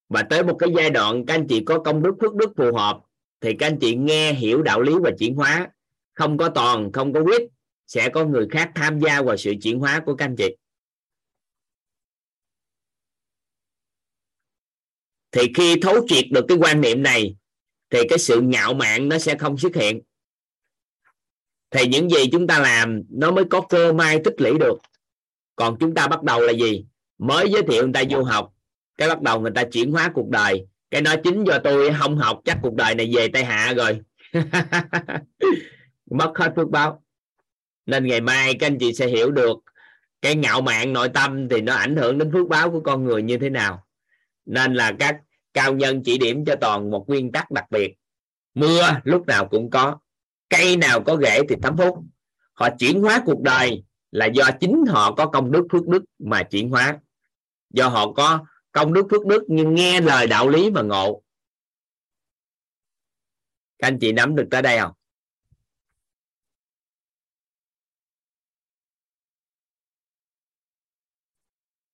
và 0.10 0.24
tới 0.24 0.44
một 0.44 0.56
cái 0.60 0.70
giai 0.78 0.90
đoạn 0.90 1.26
các 1.26 1.34
anh 1.34 1.48
chị 1.48 1.64
có 1.66 1.80
công 1.80 2.04
đức, 2.04 2.14
phước 2.22 2.36
đức 2.36 2.52
phù 2.58 2.76
hợp 2.76 3.00
thì 3.42 3.54
các 3.60 3.68
anh 3.68 3.80
chị 3.82 3.96
nghe, 3.96 4.34
hiểu 4.34 4.62
đạo 4.62 4.82
lý 4.82 4.94
và 5.04 5.12
chuyển 5.20 5.36
hóa. 5.36 5.70
Không 6.14 6.38
có 6.38 6.50
toàn, 6.50 6.92
không 6.92 7.14
có 7.14 7.22
quyết, 7.22 7.42
sẽ 7.88 8.10
có 8.10 8.26
người 8.26 8.48
khác 8.52 8.72
tham 8.76 9.00
gia 9.00 9.22
vào 9.22 9.38
sự 9.38 9.54
chuyển 9.62 9.80
hóa 9.80 10.02
của 10.06 10.16
các 10.16 10.26
anh 10.26 10.36
chị. 10.36 10.56
Thì 15.32 15.42
khi 15.56 15.76
thấu 15.82 15.96
triệt 16.08 16.26
được 16.32 16.46
cái 16.48 16.58
quan 16.58 16.82
niệm 16.82 17.04
này 17.04 17.36
thì 17.90 18.00
cái 18.10 18.20
sự 18.20 18.42
ngạo 18.42 18.74
mạn 18.74 19.10
nó 19.10 19.18
sẽ 19.18 19.38
không 19.38 19.58
xuất 19.58 19.76
hiện 19.76 20.02
thì 21.72 21.88
những 21.88 22.10
gì 22.10 22.30
chúng 22.32 22.48
ta 22.48 22.60
làm, 22.60 23.02
nó 23.10 23.32
mới 23.32 23.46
có 23.46 23.62
cơ 23.62 23.94
may 23.94 24.20
tích 24.24 24.42
lũy 24.42 24.58
được. 24.60 24.78
Còn 25.56 25.78
chúng 25.80 25.94
ta 25.94 26.08
bắt 26.08 26.24
đầu 26.24 26.42
là 26.42 26.54
gì? 26.54 26.86
Mới 27.18 27.52
giới 27.52 27.62
thiệu 27.62 27.84
người 27.84 27.94
ta 27.94 28.04
du 28.12 28.24
học, 28.24 28.54
cái 28.98 29.10
bắt 29.10 29.22
đầu 29.22 29.40
người 29.40 29.52
ta 29.56 29.64
chuyển 29.64 29.92
hóa 29.92 30.12
cuộc 30.14 30.30
đời. 30.30 30.66
Cái 30.92 31.02
nói 31.02 31.18
chính 31.24 31.44
do 31.44 31.60
tôi 31.64 31.94
không 32.00 32.18
học, 32.18 32.42
chắc 32.46 32.58
cuộc 32.62 32.74
đời 32.74 32.96
này 32.96 33.12
về 33.16 33.28
tay 33.28 33.46
hạ 33.46 33.74
rồi. 33.74 34.00
Mất 36.12 36.32
hết 36.36 36.54
phước 36.56 36.70
báo. 36.70 37.04
Nên 37.86 38.08
ngày 38.08 38.22
mai 38.22 38.54
các 38.54 38.68
anh 38.68 38.78
chị 38.80 38.94
sẽ 38.94 39.08
hiểu 39.08 39.32
được 39.32 39.58
cái 40.22 40.36
ngạo 40.36 40.62
mạn 40.62 40.94
nội 40.94 41.10
tâm 41.10 41.50
thì 41.50 41.62
nó 41.62 41.74
ảnh 41.74 41.96
hưởng 41.96 42.18
đến 42.18 42.32
phước 42.32 42.48
báo 42.48 42.72
của 42.72 42.80
con 42.80 43.04
người 43.04 43.22
như 43.22 43.38
thế 43.38 43.50
nào. 43.50 43.86
Nên 44.46 44.74
là 44.74 44.92
các 45.00 45.18
cao 45.54 45.74
nhân 45.74 46.04
chỉ 46.04 46.18
điểm 46.18 46.46
cho 46.46 46.56
toàn 46.56 46.92
một 46.92 47.06
nguyên 47.08 47.32
tắc 47.32 47.52
đặc 47.52 47.72
biệt. 47.72 47.94
Mưa 48.54 48.82
lúc 49.04 49.28
nào 49.28 49.48
cũng 49.48 49.70
có 49.70 50.00
cây 50.52 50.78
nào 50.78 51.04
có 51.06 51.18
rễ 51.22 51.42
thì 51.50 51.56
thấm 51.64 51.78
hút. 51.78 52.04
Họ 52.54 52.70
chuyển 52.80 53.02
hóa 53.02 53.24
cuộc 53.26 53.42
đời 53.42 53.84
là 54.12 54.26
do 54.26 54.50
chính 54.60 54.84
họ 54.90 55.16
có 55.16 55.28
công 55.28 55.52
đức 55.52 55.68
phước 55.72 55.88
đức 55.88 56.04
mà 56.20 56.44
chuyển 56.44 56.70
hóa. 56.70 57.00
Do 57.70 57.88
họ 57.88 58.14
có 58.14 58.46
công 58.72 58.94
đức 58.94 59.08
phước 59.12 59.26
đức 59.26 59.44
nhưng 59.48 59.76
nghe 59.76 60.02
lời 60.02 60.28
đạo 60.28 60.50
lý 60.50 60.72
mà 60.72 60.82
ngộ. 60.82 61.22
Các 63.80 63.88
anh 63.88 63.98
chị 64.02 64.12
nắm 64.12 64.36
được 64.36 64.48
tới 64.52 64.62
đây 64.62 64.80
không? 64.80 64.92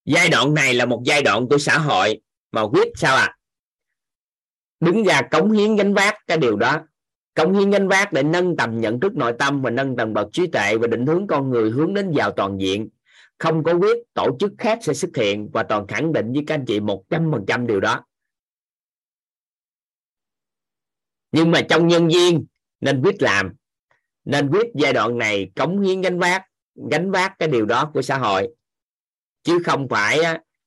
Giai 0.06 0.30
đoạn 0.30 0.54
này 0.54 0.74
là 0.74 0.86
một 0.86 1.02
giai 1.06 1.22
đoạn 1.22 1.48
của 1.50 1.58
xã 1.58 1.78
hội 1.78 2.22
mà 2.52 2.62
quyết 2.62 2.88
sao 2.96 3.16
ạ? 3.16 3.26
À? 3.26 3.38
đứng 4.80 5.04
ra 5.04 5.22
cống 5.32 5.52
hiến 5.52 5.76
gánh 5.76 5.94
vác 5.94 6.16
cái 6.28 6.38
điều 6.38 6.56
đó 6.56 6.88
cống 7.38 7.54
hiến 7.54 7.70
gánh 7.70 7.88
vác 7.88 8.14
để 8.14 8.24
nâng 8.24 8.58
tầm 8.58 8.82
nhận 8.82 9.00
thức 9.00 9.16
nội 9.16 9.34
tâm 9.40 9.62
và 9.62 9.70
nâng 9.70 9.96
tầm 9.96 10.14
bậc 10.14 10.28
trí 10.32 10.48
tuệ 10.48 10.78
và 10.78 10.88
định 10.88 11.06
hướng 11.06 11.28
con 11.28 11.50
người 11.50 11.72
hướng 11.72 11.94
đến 11.94 12.12
giàu 12.12 12.32
toàn 12.32 12.58
diện. 12.62 12.90
Không 13.38 13.64
có 13.64 13.74
quyết, 13.74 13.98
tổ 14.14 14.38
chức 14.40 14.52
khác 14.58 14.80
sẽ 14.82 14.94
xuất 14.94 15.16
hiện 15.16 15.50
và 15.54 15.64
toàn 15.64 15.88
khẳng 15.88 16.14
định 16.14 16.34
với 16.34 16.44
các 16.48 16.56
anh 16.56 16.66
chị 16.66 16.80
một 16.80 17.04
trăm 17.10 17.32
phần 17.32 17.46
trăm 17.48 17.68
điều 17.68 17.80
đó. 17.80 18.06
Nhưng 21.32 21.52
mà 21.52 21.62
trong 21.70 21.88
nhân 21.88 22.08
viên, 22.08 22.46
nên 22.82 23.02
quyết 23.02 23.22
làm. 23.22 23.54
Nên 24.26 24.50
quyết 24.50 24.68
giai 24.76 24.94
đoạn 24.94 25.18
này 25.18 25.52
cống 25.56 25.82
hiến 25.82 26.02
gánh 26.02 26.20
vác 26.20 26.44
gánh 26.92 27.12
vác 27.12 27.40
cái 27.40 27.50
điều 27.50 27.66
đó 27.66 27.92
của 27.94 28.02
xã 28.02 28.18
hội. 28.18 28.56
Chứ 29.44 29.60
không 29.66 29.88
phải 29.90 30.20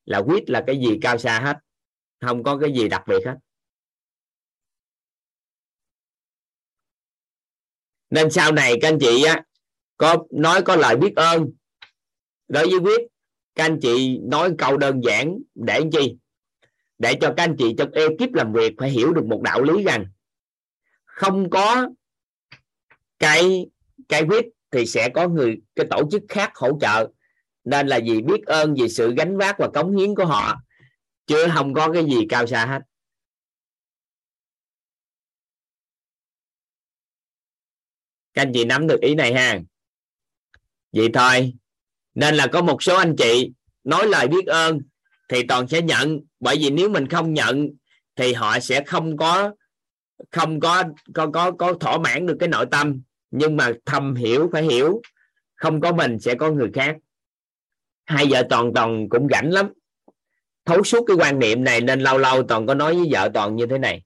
là 0.04 0.18
quyết 0.18 0.50
là 0.50 0.64
cái 0.66 0.78
gì 0.78 0.98
cao 1.02 1.18
xa 1.18 1.40
hết, 1.40 1.58
không 2.20 2.42
có 2.42 2.58
cái 2.58 2.72
gì 2.72 2.88
đặc 2.88 3.02
biệt 3.06 3.26
hết. 3.26 3.34
Nên 8.10 8.30
sau 8.30 8.52
này 8.52 8.74
các 8.80 8.88
anh 8.88 8.98
chị 8.98 9.24
á, 9.24 9.42
có 9.96 10.16
nói 10.30 10.62
có 10.62 10.76
lời 10.76 10.96
biết 10.96 11.16
ơn. 11.16 11.50
Đối 12.48 12.66
với 12.70 12.78
quyết, 12.78 13.00
các 13.54 13.64
anh 13.64 13.78
chị 13.82 14.18
nói 14.22 14.50
câu 14.58 14.76
đơn 14.76 15.00
giản 15.04 15.38
để 15.54 15.78
làm 15.78 15.90
chi? 15.90 16.16
Để 16.98 17.14
cho 17.20 17.34
các 17.36 17.44
anh 17.44 17.56
chị 17.58 17.74
trong 17.78 17.90
ekip 17.92 18.34
làm 18.34 18.52
việc 18.52 18.74
phải 18.78 18.90
hiểu 18.90 19.12
được 19.12 19.24
một 19.24 19.42
đạo 19.42 19.62
lý 19.62 19.84
rằng 19.84 20.06
không 21.04 21.50
có 21.50 21.88
cái 23.18 23.66
cái 24.08 24.22
quyết 24.22 24.46
thì 24.70 24.86
sẽ 24.86 25.08
có 25.08 25.28
người, 25.28 25.56
cái 25.76 25.86
tổ 25.90 26.02
chức 26.10 26.22
khác 26.28 26.52
hỗ 26.54 26.78
trợ. 26.80 27.08
Nên 27.64 27.86
là 27.86 28.00
vì 28.04 28.22
biết 28.22 28.46
ơn, 28.46 28.74
vì 28.74 28.88
sự 28.88 29.14
gánh 29.16 29.38
vác 29.38 29.58
và 29.58 29.68
cống 29.74 29.96
hiến 29.96 30.14
của 30.14 30.24
họ 30.24 30.56
chứ 31.26 31.46
không 31.54 31.74
có 31.74 31.92
cái 31.92 32.04
gì 32.04 32.26
cao 32.28 32.46
xa 32.46 32.66
hết. 32.66 32.80
Các 38.34 38.42
anh 38.42 38.52
chị 38.54 38.64
nắm 38.64 38.86
được 38.86 39.00
ý 39.00 39.14
này 39.14 39.34
ha. 39.34 39.60
Vậy 40.92 41.08
thôi, 41.14 41.54
nên 42.14 42.34
là 42.34 42.46
có 42.46 42.62
một 42.62 42.82
số 42.82 42.96
anh 42.96 43.14
chị 43.18 43.52
nói 43.84 44.06
lời 44.06 44.28
biết 44.28 44.46
ơn 44.46 44.80
thì 45.28 45.46
toàn 45.46 45.68
sẽ 45.68 45.82
nhận. 45.82 46.20
Bởi 46.40 46.56
vì 46.60 46.70
nếu 46.70 46.88
mình 46.88 47.08
không 47.08 47.34
nhận 47.34 47.68
thì 48.16 48.32
họ 48.32 48.60
sẽ 48.60 48.84
không 48.84 49.16
có 49.16 49.54
không 50.30 50.60
có 50.60 50.84
có 51.14 51.30
có 51.32 51.50
có 51.50 51.72
thỏa 51.72 51.98
mãn 51.98 52.26
được 52.26 52.36
cái 52.40 52.48
nội 52.48 52.66
tâm. 52.70 53.02
Nhưng 53.30 53.56
mà 53.56 53.72
thầm 53.86 54.14
hiểu, 54.14 54.48
phải 54.52 54.62
hiểu, 54.62 55.00
không 55.54 55.80
có 55.80 55.92
mình 55.92 56.18
sẽ 56.18 56.34
có 56.34 56.50
người 56.50 56.70
khác. 56.74 56.96
Hai 58.04 58.26
vợ 58.30 58.46
toàn 58.50 58.72
toàn 58.74 59.08
cũng 59.08 59.28
rảnh 59.30 59.52
lắm. 59.52 59.72
Thấu 60.64 60.84
suốt 60.84 61.04
cái 61.06 61.16
quan 61.16 61.38
niệm 61.38 61.64
này 61.64 61.80
nên 61.80 62.00
lâu 62.00 62.18
lâu 62.18 62.42
toàn 62.42 62.66
có 62.66 62.74
nói 62.74 62.94
với 62.94 63.08
vợ 63.10 63.30
toàn 63.34 63.56
như 63.56 63.66
thế 63.66 63.78
này. 63.78 64.02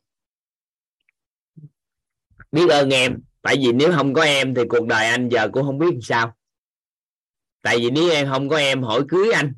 Biết 2.53 2.71
ơn 2.71 2.91
em 2.91 3.23
tại 3.45 3.57
vì 3.61 3.73
nếu 3.73 3.93
không 3.93 4.15
có 4.15 4.23
em 4.23 4.55
thì 4.55 4.63
cuộc 4.69 4.87
đời 4.87 5.07
anh 5.07 5.29
giờ 5.29 5.49
cũng 5.53 5.65
không 5.65 5.79
biết 5.79 5.87
làm 5.93 6.03
sao. 6.03 6.37
Tại 7.63 7.79
vì 7.79 7.91
nếu 7.91 8.11
em 8.11 8.29
không 8.31 8.49
có 8.49 8.57
em 8.57 8.83
hỏi 8.83 9.03
cưới 9.09 9.33
anh. 9.33 9.53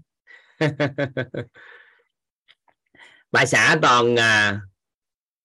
Bà 3.32 3.46
xã 3.46 3.78
toàn 3.82 4.16
à, 4.16 4.60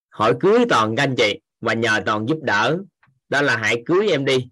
hỏi 0.09 0.33
cưới 0.39 0.59
toàn 0.69 0.95
các 0.95 1.03
anh 1.03 1.15
chị 1.17 1.39
và 1.59 1.73
nhờ 1.73 2.01
toàn 2.05 2.25
giúp 2.27 2.37
đỡ. 2.41 2.77
Đó 3.29 3.41
là 3.41 3.57
hãy 3.57 3.83
cưới 3.85 4.09
em 4.09 4.25
đi. 4.25 4.49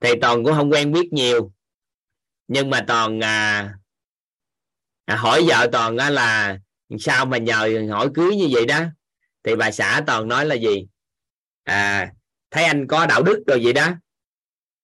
Thì 0.00 0.10
toàn 0.22 0.44
cũng 0.44 0.54
không 0.54 0.70
quen 0.70 0.92
biết 0.92 1.12
nhiều. 1.12 1.52
Nhưng 2.48 2.70
mà 2.70 2.84
toàn 2.86 3.20
à, 3.20 3.74
à, 5.04 5.16
hỏi 5.16 5.42
vợ 5.48 5.68
toàn 5.72 5.96
á 5.96 6.10
là 6.10 6.58
sao 6.98 7.26
mà 7.26 7.38
nhờ 7.38 7.86
hỏi 7.90 8.10
cưới 8.14 8.36
như 8.36 8.48
vậy 8.52 8.66
đó? 8.66 8.84
Thì 9.42 9.56
bà 9.56 9.70
xã 9.70 10.02
toàn 10.06 10.28
nói 10.28 10.46
là 10.46 10.54
gì? 10.54 10.86
À 11.64 12.12
thấy 12.50 12.64
anh 12.64 12.86
có 12.86 13.06
đạo 13.06 13.22
đức 13.22 13.42
rồi 13.46 13.60
vậy 13.62 13.72
đó. 13.72 13.88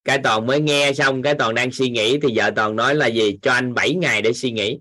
Cái 0.04 0.18
toàn 0.24 0.46
mới 0.46 0.60
nghe 0.60 0.92
xong, 0.92 1.22
cái 1.22 1.34
toàn 1.34 1.54
đang 1.54 1.72
suy 1.72 1.90
nghĩ, 1.90 2.18
thì 2.22 2.28
vợ 2.36 2.50
toàn 2.56 2.76
nói 2.76 2.94
là 2.94 3.06
gì? 3.06 3.38
Cho 3.42 3.52
anh 3.52 3.74
7 3.74 3.94
ngày 3.94 4.22
để 4.22 4.32
suy 4.32 4.50
nghĩ. 4.50 4.78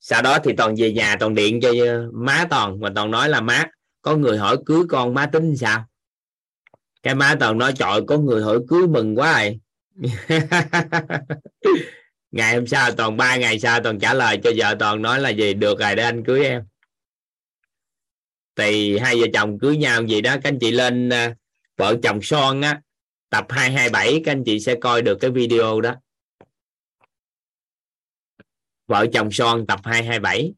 Sau 0.00 0.22
đó 0.22 0.38
thì 0.44 0.52
toàn 0.56 0.74
về 0.78 0.92
nhà, 0.92 1.16
toàn 1.20 1.34
điện 1.34 1.60
cho 1.60 1.72
ờ, 1.86 2.10
má 2.12 2.46
toàn, 2.50 2.80
mà 2.80 2.92
toàn 2.94 3.10
nói 3.10 3.28
là 3.28 3.40
má, 3.40 3.66
có 4.02 4.16
người 4.16 4.38
hỏi 4.38 4.56
cưới 4.66 4.82
con 4.88 5.14
má 5.14 5.26
tính 5.26 5.56
sao? 5.56 5.84
Cái 7.02 7.14
má 7.14 7.36
toàn 7.40 7.58
nói, 7.58 7.72
trời 7.76 8.00
có 8.06 8.18
người 8.18 8.42
hỏi 8.42 8.58
cưới 8.68 8.86
mừng 8.86 9.18
quá 9.18 9.42
rồi 9.42 9.58
ngày 12.30 12.54
hôm 12.54 12.66
sau, 12.66 12.92
toàn 12.92 13.16
ba 13.16 13.36
ngày 13.36 13.58
sau, 13.58 13.80
toàn 13.80 13.98
trả 13.98 14.14
lời 14.14 14.40
cho 14.44 14.50
vợ 14.56 14.76
toàn 14.78 15.02
nói 15.02 15.20
là 15.20 15.30
gì? 15.30 15.54
Được 15.54 15.80
rồi, 15.80 15.94
để 15.94 16.02
anh 16.02 16.24
cưới 16.24 16.44
em 16.44 16.62
thì 18.58 18.98
hai 18.98 19.20
vợ 19.20 19.26
chồng 19.34 19.58
cưới 19.58 19.76
nhau 19.76 20.06
gì 20.06 20.20
đó, 20.20 20.34
các 20.34 20.44
anh 20.44 20.58
chị 20.60 20.70
lên 20.70 21.08
à, 21.08 21.34
vợ 21.76 21.96
chồng 22.02 22.22
son 22.22 22.60
á, 22.60 22.80
tập 23.30 23.46
227 23.48 24.22
các 24.24 24.32
anh 24.32 24.44
chị 24.44 24.60
sẽ 24.60 24.74
coi 24.80 25.02
được 25.02 25.18
cái 25.20 25.30
video 25.30 25.80
đó. 25.80 25.94
Vợ 28.86 29.06
chồng 29.12 29.30
son 29.32 29.66
tập 29.66 29.80
227 29.84 30.54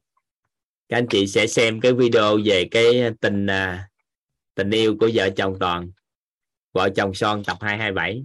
các 0.89 0.97
anh 0.97 1.07
chị 1.11 1.27
sẽ 1.27 1.47
xem 1.47 1.81
cái 1.81 1.93
video 1.93 2.39
về 2.45 2.69
cái 2.71 3.03
tình 3.21 3.47
à, 3.47 3.89
tình 4.55 4.71
yêu 4.71 4.97
của 5.01 5.11
vợ 5.15 5.31
chồng 5.37 5.57
toàn. 5.61 5.91
Vợ 6.73 6.89
chồng 6.97 7.15
son 7.15 7.43
tập 7.45 7.57
227 7.61 8.25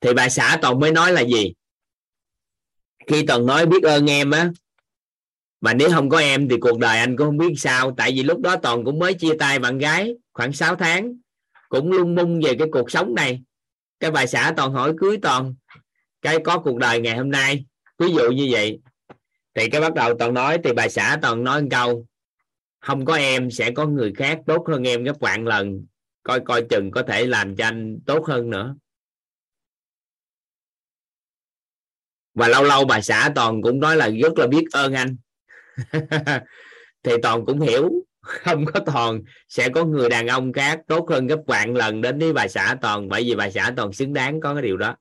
thì 0.00 0.14
bà 0.14 0.28
xã 0.28 0.58
toàn 0.62 0.80
mới 0.80 0.92
nói 0.92 1.12
là 1.12 1.20
gì? 1.20 1.52
Khi 3.08 3.26
toàn 3.26 3.46
nói 3.46 3.66
biết 3.66 3.82
ơn 3.82 4.10
em 4.10 4.30
á, 4.30 4.50
mà 5.60 5.74
nếu 5.74 5.90
không 5.90 6.08
có 6.08 6.18
em 6.18 6.48
thì 6.48 6.56
cuộc 6.60 6.78
đời 6.78 6.98
anh 6.98 7.16
cũng 7.16 7.26
không 7.26 7.36
biết 7.36 7.54
sao. 7.56 7.94
Tại 7.96 8.12
vì 8.12 8.22
lúc 8.22 8.40
đó 8.40 8.56
toàn 8.56 8.84
cũng 8.84 8.98
mới 8.98 9.14
chia 9.14 9.34
tay 9.38 9.58
bạn 9.58 9.78
gái 9.78 10.14
khoảng 10.32 10.52
6 10.52 10.76
tháng, 10.76 11.14
cũng 11.68 11.92
lung 11.92 12.14
mung 12.14 12.40
về 12.40 12.54
cái 12.58 12.68
cuộc 12.72 12.90
sống 12.90 13.14
này. 13.14 13.42
Cái 14.00 14.10
bà 14.10 14.26
xã 14.26 14.52
toàn 14.56 14.72
hỏi 14.72 14.92
cưới 14.98 15.18
toàn, 15.22 15.54
cái 16.22 16.38
có 16.44 16.58
cuộc 16.58 16.76
đời 16.76 17.00
ngày 17.00 17.16
hôm 17.16 17.30
nay. 17.30 17.64
Ví 17.98 18.12
dụ 18.12 18.30
như 18.30 18.48
vậy. 18.50 18.78
Thì 19.54 19.70
cái 19.70 19.80
bắt 19.80 19.94
đầu 19.94 20.14
toàn 20.18 20.34
nói, 20.34 20.58
thì 20.64 20.72
bà 20.72 20.88
xã 20.88 21.18
toàn 21.22 21.44
nói 21.44 21.62
một 21.62 21.68
câu, 21.70 22.06
không 22.80 23.04
có 23.04 23.14
em 23.14 23.50
sẽ 23.50 23.70
có 23.70 23.86
người 23.86 24.12
khác 24.16 24.40
tốt 24.46 24.64
hơn 24.68 24.86
em 24.86 25.04
gấp 25.04 25.20
vạn 25.20 25.46
lần. 25.46 25.86
Coi 26.22 26.40
coi 26.40 26.62
chừng 26.70 26.90
có 26.90 27.02
thể 27.02 27.26
làm 27.26 27.56
cho 27.56 27.64
anh 27.64 27.98
tốt 28.06 28.26
hơn 28.26 28.50
nữa. 28.50 28.76
Và 32.38 32.48
lâu 32.48 32.64
lâu 32.64 32.84
bà 32.84 33.00
xã 33.00 33.32
toàn 33.34 33.62
cũng 33.62 33.80
nói 33.80 33.96
là 33.96 34.08
rất 34.08 34.38
là 34.38 34.46
biết 34.46 34.64
ơn 34.72 34.92
anh. 34.92 35.16
Thì 37.02 37.12
toàn 37.22 37.46
cũng 37.46 37.60
hiểu 37.60 37.90
không 38.20 38.64
có 38.64 38.80
toàn 38.86 39.22
sẽ 39.48 39.68
có 39.68 39.84
người 39.84 40.08
đàn 40.08 40.26
ông 40.26 40.52
khác 40.52 40.80
tốt 40.86 41.06
hơn 41.10 41.26
gấp 41.26 41.38
vạn 41.46 41.74
lần 41.74 42.00
đến 42.00 42.18
với 42.18 42.32
bà 42.32 42.48
xã 42.48 42.76
toàn 42.82 43.08
bởi 43.08 43.24
vì 43.24 43.34
bà 43.34 43.50
xã 43.50 43.72
toàn 43.76 43.92
xứng 43.92 44.12
đáng 44.12 44.40
có 44.40 44.54
cái 44.54 44.62
điều 44.62 44.76
đó. 44.76 44.96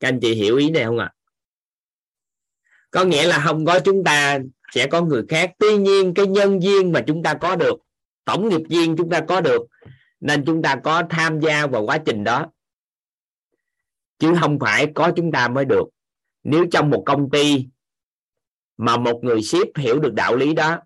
Các 0.00 0.08
anh 0.08 0.20
chị 0.20 0.34
hiểu 0.34 0.56
ý 0.56 0.70
này 0.70 0.84
không 0.84 0.98
ạ? 0.98 1.12
À? 1.12 1.16
có 2.90 3.04
nghĩa 3.04 3.26
là 3.26 3.38
không 3.38 3.64
có 3.64 3.80
chúng 3.80 4.04
ta 4.04 4.38
sẽ 4.74 4.86
có 4.86 5.02
người 5.02 5.22
khác. 5.28 5.52
Tuy 5.58 5.76
nhiên 5.76 6.14
cái 6.14 6.26
nhân 6.26 6.62
duyên 6.62 6.92
mà 6.92 7.00
chúng 7.06 7.22
ta 7.22 7.34
có 7.34 7.56
được 7.56 7.78
tổng 8.24 8.48
nghiệp 8.48 8.60
duyên 8.68 8.96
chúng 8.96 9.10
ta 9.10 9.20
có 9.28 9.40
được 9.40 9.62
nên 10.20 10.44
chúng 10.44 10.62
ta 10.62 10.76
có 10.84 11.02
tham 11.10 11.40
gia 11.40 11.66
vào 11.66 11.82
quá 11.82 11.98
trình 11.98 12.24
đó 12.24 12.46
chứ 14.18 14.34
không 14.40 14.58
phải 14.58 14.92
có 14.94 15.12
chúng 15.16 15.32
ta 15.32 15.48
mới 15.48 15.64
được. 15.64 15.84
Nếu 16.44 16.66
trong 16.72 16.90
một 16.90 17.02
công 17.06 17.30
ty 17.30 17.66
mà 18.76 18.96
một 18.96 19.20
người 19.22 19.42
ship 19.42 19.76
hiểu 19.78 20.00
được 20.00 20.14
đạo 20.14 20.36
lý 20.36 20.54
đó, 20.54 20.78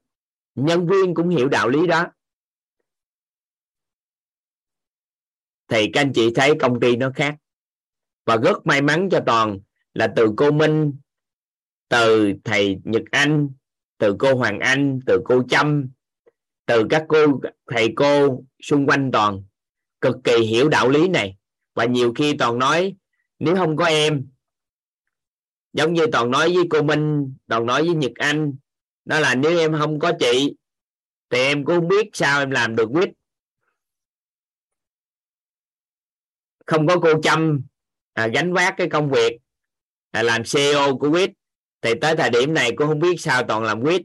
nhân 0.55 0.86
viên 0.86 1.15
cũng 1.15 1.28
hiểu 1.28 1.49
đạo 1.49 1.68
lý 1.68 1.86
đó, 1.86 2.07
thì 5.68 5.91
các 5.92 6.00
anh 6.00 6.12
chị 6.15 6.33
thấy 6.34 6.52
công 6.60 6.81
ty 6.81 6.97
nó 6.97 7.10
khác. 7.15 7.36
Và 8.26 8.36
rất 8.36 8.67
may 8.67 8.83
mắn 8.83 9.09
cho 9.10 9.20
toàn 9.26 9.59
là 9.94 10.12
từ 10.17 10.26
cô 10.36 10.50
Minh, 10.50 10.94
từ 11.89 12.33
thầy 12.44 12.78
Nhật 12.84 13.02
Anh, 13.10 13.49
từ 13.99 14.17
cô 14.18 14.34
Hoàng 14.34 14.59
Anh, 14.59 15.00
từ 15.07 15.20
cô 15.25 15.42
Trâm, 15.49 15.89
từ 16.67 16.86
các 16.91 17.05
cô, 17.09 17.41
thầy 17.67 17.92
cô 17.97 18.44
xung 18.62 18.86
quanh 18.86 19.10
toàn 19.12 19.42
cực 20.00 20.17
kỳ 20.25 20.36
hiểu 20.39 20.68
đạo 20.68 20.89
lý 20.89 21.09
này. 21.09 21.36
Và 21.75 21.84
nhiều 21.84 22.12
khi 22.17 22.36
toàn 22.39 22.59
nói 22.59 22.97
nếu 23.41 23.57
không 23.57 23.77
có 23.77 23.85
em 23.85 24.27
giống 25.73 25.93
như 25.93 26.07
toàn 26.12 26.31
nói 26.31 26.52
với 26.55 26.65
cô 26.70 26.83
Minh 26.83 27.35
toàn 27.49 27.67
nói 27.67 27.83
với 27.83 27.94
Nhật 27.94 28.12
Anh 28.15 28.55
đó 29.05 29.20
là 29.20 29.35
nếu 29.35 29.59
em 29.59 29.77
không 29.78 29.99
có 29.99 30.12
chị 30.19 30.55
thì 31.31 31.39
em 31.39 31.65
cũng 31.65 31.75
không 31.75 31.89
biết 31.89 32.10
sao 32.12 32.41
em 32.41 32.51
làm 32.51 32.77
được 32.77 32.89
quýt. 32.93 33.10
Không 36.67 36.86
có 36.86 36.97
cô 37.02 37.20
Trâm 37.23 37.62
à, 38.12 38.27
gánh 38.27 38.52
vác 38.52 38.75
cái 38.77 38.89
công 38.89 39.10
việc 39.10 39.39
à, 40.10 40.23
làm 40.23 40.43
CEO 40.44 40.99
của 40.99 41.10
quýt. 41.10 41.31
Thì 41.81 41.91
tới 42.01 42.17
thời 42.17 42.31
điểm 42.31 42.55
này 42.55 42.70
cô 42.77 42.86
không 42.86 42.99
biết 42.99 43.20
sao 43.20 43.43
toàn 43.49 43.62
làm 43.62 43.83
quýt. 43.83 44.02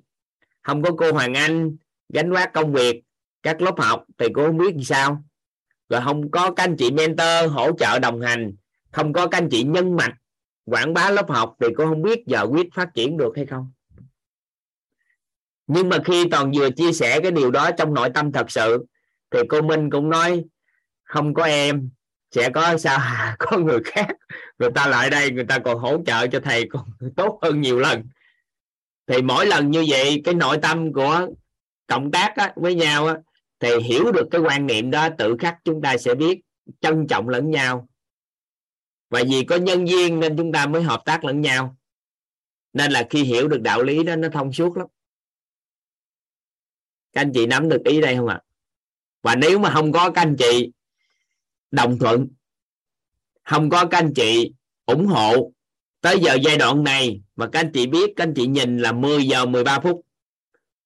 Không 0.61 0.83
có 0.83 0.91
cô 0.97 1.11
Hoàng 1.11 1.33
Anh 1.33 1.77
gánh 2.09 2.31
vác 2.31 2.53
công 2.53 2.73
việc 2.73 3.01
các 3.43 3.61
lớp 3.61 3.75
học 3.77 4.05
thì 4.17 4.27
cô 4.33 4.45
không 4.45 4.57
biết 4.57 4.71
làm 4.73 4.83
sao. 4.83 5.23
Rồi 5.89 6.01
không 6.03 6.31
có 6.31 6.51
các 6.51 6.63
anh 6.63 6.75
chị 6.77 6.91
mentor 6.91 7.51
hỗ 7.51 7.71
trợ 7.77 7.99
đồng 7.99 8.21
hành 8.21 8.55
không 8.95 9.13
có 9.13 9.27
các 9.27 9.37
anh 9.37 9.49
chị 9.51 9.63
nhân 9.63 9.95
mạch 9.95 10.13
quảng 10.65 10.93
bá 10.93 11.09
lớp 11.11 11.29
học 11.29 11.55
thì 11.61 11.67
cô 11.77 11.85
không 11.85 12.01
biết 12.01 12.19
giờ 12.25 12.45
quyết 12.51 12.67
phát 12.73 12.93
triển 12.93 13.17
được 13.17 13.31
hay 13.35 13.45
không. 13.45 13.71
Nhưng 15.67 15.89
mà 15.89 15.97
khi 16.05 16.29
toàn 16.31 16.51
vừa 16.55 16.69
chia 16.69 16.93
sẻ 16.93 17.19
cái 17.19 17.31
điều 17.31 17.51
đó 17.51 17.71
trong 17.77 17.93
nội 17.93 18.09
tâm 18.13 18.31
thật 18.31 18.51
sự 18.51 18.85
thì 19.31 19.39
cô 19.49 19.61
Minh 19.61 19.89
cũng 19.89 20.09
nói 20.09 20.43
không 21.03 21.33
có 21.33 21.43
em 21.43 21.89
sẽ 22.31 22.49
có 22.49 22.77
sao 22.77 22.99
có 23.39 23.57
người 23.57 23.79
khác. 23.85 24.07
Người 24.59 24.71
ta 24.75 24.87
lại 24.87 25.09
đây 25.09 25.31
người 25.31 25.45
ta 25.45 25.59
còn 25.59 25.77
hỗ 25.77 25.97
trợ 26.05 26.27
cho 26.27 26.39
thầy 26.39 26.67
còn 26.69 26.85
tốt 27.15 27.39
hơn 27.41 27.61
nhiều 27.61 27.79
lần. 27.79 28.03
Thì 29.07 29.21
mỗi 29.21 29.45
lần 29.45 29.71
như 29.71 29.85
vậy 29.87 30.21
cái 30.23 30.33
nội 30.33 30.57
tâm 30.61 30.93
của 30.93 31.27
cộng 31.87 32.11
tác 32.11 32.35
á, 32.35 32.53
với 32.55 32.75
nhau 32.75 33.07
á, 33.07 33.15
thì 33.59 33.69
hiểu 33.83 34.11
được 34.11 34.27
cái 34.31 34.41
quan 34.41 34.67
niệm 34.67 34.91
đó 34.91 35.09
tự 35.17 35.35
khắc 35.39 35.57
chúng 35.63 35.81
ta 35.81 35.97
sẽ 35.97 36.15
biết 36.15 36.41
trân 36.81 37.07
trọng 37.07 37.29
lẫn 37.29 37.51
nhau 37.51 37.87
và 39.09 39.23
vì 39.29 39.43
có 39.43 39.55
nhân 39.55 39.87
duyên 39.87 40.19
nên 40.19 40.37
chúng 40.37 40.51
ta 40.51 40.65
mới 40.65 40.83
hợp 40.83 41.01
tác 41.05 41.25
lẫn 41.25 41.41
nhau 41.41 41.77
nên 42.73 42.91
là 42.91 43.07
khi 43.09 43.23
hiểu 43.23 43.47
được 43.47 43.61
đạo 43.61 43.83
lý 43.83 44.03
đó, 44.03 44.15
nó 44.15 44.29
thông 44.29 44.53
suốt 44.53 44.77
lắm 44.77 44.87
các 47.13 47.21
anh 47.21 47.31
chị 47.33 47.45
nắm 47.45 47.69
được 47.69 47.83
ý 47.83 48.01
đây 48.01 48.15
không 48.15 48.27
ạ 48.27 48.35
à? 48.35 48.45
và 49.21 49.35
nếu 49.35 49.59
mà 49.59 49.71
không 49.71 49.91
có 49.91 50.11
các 50.11 50.21
anh 50.21 50.35
chị 50.35 50.71
đồng 51.71 51.99
thuận, 51.99 52.27
không 53.43 53.69
có 53.69 53.85
các 53.85 53.97
anh 53.97 54.13
chị 54.13 54.51
ủng 54.85 55.07
hộ 55.07 55.51
tới 56.01 56.19
giờ 56.19 56.37
giai 56.43 56.57
đoạn 56.57 56.83
này, 56.83 57.21
mà 57.35 57.49
các 57.51 57.59
anh 57.59 57.71
chị 57.73 57.87
biết, 57.87 58.09
các 58.15 58.23
anh 58.23 58.33
chị 58.33 58.47
nhìn 58.47 58.77
là 58.77 58.91
10 58.91 59.27
giờ 59.27 59.45
13 59.45 59.79
phút, 59.79 60.01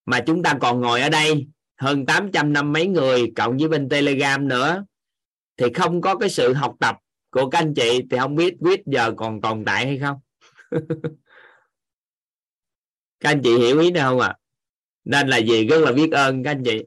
mà 0.04 0.20
chúng 0.26 0.42
ta 0.42 0.54
còn 0.60 0.80
ngồi 0.80 1.00
ở 1.00 1.08
đây 1.08 1.46
hơn 1.76 2.06
800 2.06 2.52
năm 2.52 2.72
mấy 2.72 2.86
người, 2.86 3.32
cộng 3.36 3.56
với 3.56 3.68
bên 3.68 3.88
telegram 3.88 4.48
nữa, 4.48 4.84
thì 5.56 5.66
không 5.74 6.00
có 6.00 6.16
cái 6.16 6.30
sự 6.30 6.54
học 6.54 6.76
tập 6.80 6.96
của 7.30 7.50
các 7.50 7.58
anh 7.58 7.74
chị 7.74 8.02
thì 8.10 8.18
không 8.18 8.34
biết 8.34 8.54
quýt 8.60 8.80
giờ 8.86 9.12
còn 9.16 9.40
tồn 9.40 9.64
tại 9.64 9.86
hay 9.86 9.98
không 9.98 10.20
các 13.20 13.30
anh 13.30 13.40
chị 13.44 13.58
hiểu 13.58 13.78
ý 13.78 13.90
nào 13.90 14.10
không 14.10 14.20
ạ 14.20 14.28
à? 14.28 14.38
nên 15.04 15.28
là 15.28 15.36
gì 15.36 15.66
rất 15.66 15.78
là 15.78 15.92
biết 15.92 16.12
ơn 16.12 16.42
các 16.42 16.50
anh 16.50 16.62
chị 16.64 16.84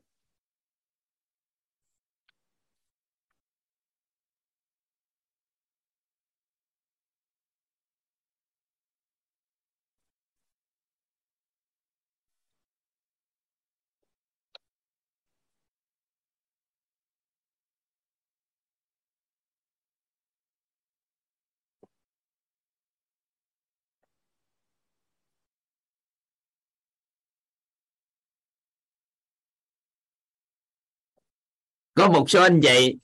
có 32.04 32.10
một 32.10 32.30
số 32.30 32.42
anh 32.42 32.62
chị, 32.62 32.98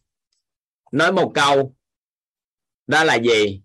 nói 0.91 1.11
một 1.11 1.31
câu. 1.35 1.75
Đó 2.87 3.03
là 3.03 3.15
gì? 3.15 3.61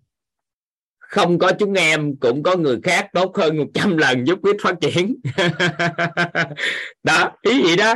Không 0.99 1.39
có 1.39 1.53
chúng 1.59 1.75
em, 1.75 2.17
cũng 2.17 2.43
có 2.43 2.57
người 2.57 2.81
khác 2.83 3.09
tốt 3.13 3.37
hơn 3.37 3.57
100 3.57 3.97
lần 3.97 4.27
giúp 4.27 4.39
quyết 4.43 4.57
phát 4.63 4.75
triển. 4.81 5.15
Đó, 7.03 7.33
ý 7.43 7.63
gì 7.63 7.77
đó? 7.77 7.95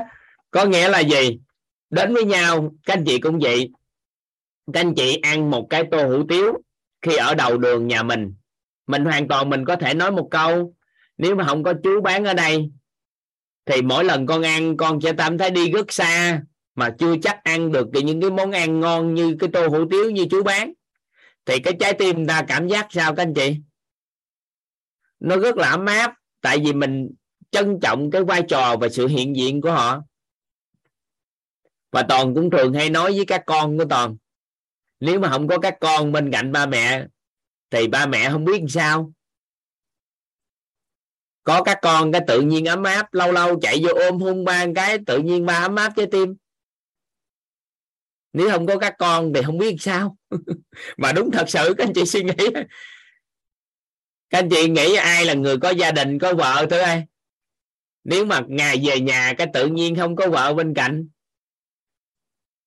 Có 0.51 0.65
nghĩa 0.65 0.89
là 0.89 1.01
gì? 1.01 1.41
Đến 1.91 2.15
với 2.15 2.25
nhau, 2.25 2.75
các 2.87 2.95
anh 2.95 3.05
chị 3.07 3.19
cũng 3.19 3.39
vậy. 3.39 3.71
Các 4.73 4.81
anh 4.81 4.95
chị 4.95 5.17
ăn 5.17 5.51
một 5.51 5.67
cái 5.71 5.85
tô 5.91 6.09
hủ 6.09 6.23
tiếu 6.29 6.53
khi 7.03 7.17
ở 7.17 7.35
đầu 7.35 7.59
đường 7.59 7.87
nhà 7.87 8.03
mình. 8.03 8.35
Mình 8.87 9.05
hoàn 9.05 9.29
toàn 9.29 9.51
mình 9.51 9.65
có 9.65 9.77
thể 9.77 9.95
nói 9.95 10.11
một 10.11 10.29
câu. 10.31 10.75
Nếu 11.19 11.35
mà 11.35 11.47
không 11.47 11.63
có 11.63 11.75
chú 11.83 12.01
bán 12.01 12.25
ở 12.25 12.35
đây, 12.35 12.71
thì 13.67 13.83
mỗi 13.83 14.05
lần 14.05 14.27
con 14.27 14.43
ăn, 14.43 14.77
con 14.77 15.01
sẽ 15.01 15.13
cảm 15.19 15.39
thấy 15.39 15.51
đi 15.51 15.71
rất 15.71 15.93
xa 15.93 16.43
mà 16.79 16.95
chưa 16.99 17.15
chắc 17.23 17.45
ăn 17.45 17.73
được 17.73 17.89
những 17.93 18.21
cái 18.21 18.31
món 18.31 18.51
ăn 18.51 18.81
ngon 18.81 19.15
như 19.15 19.37
cái 19.41 19.51
tô 19.53 19.69
hủ 19.69 19.85
tiếu 19.91 20.11
như 20.11 20.27
chú 20.31 20.43
bán. 20.43 20.73
Thì 21.45 21.59
cái 21.59 21.75
trái 21.81 21.93
tim 21.93 22.27
ta 22.27 22.45
cảm 22.49 22.69
giác 22.69 22.87
sao 22.91 23.15
các 23.15 23.23
anh 23.23 23.35
chị? 23.35 23.57
Nó 25.21 25.37
rất 25.37 25.57
là 25.57 25.71
ấm 25.71 25.87
áp, 25.87 26.15
tại 26.41 26.59
vì 26.65 26.73
mình 26.73 27.11
trân 27.51 27.79
trọng 27.81 28.11
cái 28.11 28.25
vai 28.25 28.43
trò 28.49 28.77
và 28.81 28.89
sự 28.89 29.07
hiện 29.07 29.37
diện 29.37 29.61
của 29.61 29.73
họ. 29.73 30.03
Và 31.91 32.03
toàn 32.09 32.35
cũng 32.35 32.51
thường 32.51 32.75
hay 32.75 32.91
nói 32.91 33.13
với 33.13 33.25
các 33.27 33.43
con 33.47 33.79
của 33.79 33.85
toàn, 33.85 34.17
nếu 35.01 35.21
mà 35.21 35.31
không 35.31 35.49
có 35.49 35.59
các 35.59 35.77
con 35.81 36.13
bên 36.13 36.33
cạnh 36.33 36.53
ba 36.53 36.67
mẹ, 36.67 37.07
thì 37.71 37.89
ba 37.89 38.07
mẹ 38.07 38.31
không 38.31 38.45
biết 38.45 38.59
làm 38.59 38.69
sao. 38.69 39.13
Có 41.45 41.63
các 41.63 41.79
con 41.83 42.13
cái 42.13 42.21
tự 42.27 42.41
nhiên 42.41 42.65
ấm 42.65 42.83
áp, 42.83 43.15
lâu 43.15 43.33
lâu 43.33 43.61
chạy 43.61 43.81
vô 43.83 43.95
ôm 43.95 44.21
hôn 44.21 44.45
ba 44.45 44.67
cái, 44.75 44.99
tự 45.07 45.19
nhiên 45.19 45.47
ba 45.47 45.59
ấm 45.59 45.77
áp 45.77 45.93
trái 45.97 46.07
tim 46.11 46.37
nếu 48.39 48.51
không 48.51 48.67
có 48.67 48.79
các 48.79 48.95
con 48.99 49.33
thì 49.35 49.43
không 49.43 49.59
biết 49.59 49.77
sao. 49.81 50.17
Mà 50.97 51.13
đúng 51.13 51.31
thật 51.31 51.45
sự, 51.49 51.75
các 51.79 51.87
anh 51.87 51.93
chị 51.95 52.07
suy 52.07 52.23
nghĩ. 52.23 52.47
Các 54.31 54.39
anh 54.39 54.49
chị 54.51 54.69
nghĩ 54.69 54.95
ai 54.95 55.25
là 55.25 55.35
người 55.35 55.59
có 55.59 55.71
gia 55.71 55.91
đình, 55.91 56.19
có 56.19 56.35
vợ 56.35 56.67
thưa 56.71 56.81
ai. 56.81 57.05
Nếu 58.05 58.25
mà 58.25 58.41
ngày 58.49 58.83
về 58.87 59.01
nhà 59.01 59.35
cái 59.39 59.47
tự 59.55 59.67
nhiên 59.67 59.97
không 59.97 60.17
có 60.17 60.29
vợ 60.29 60.55
bên 60.55 60.75
cạnh, 60.75 61.09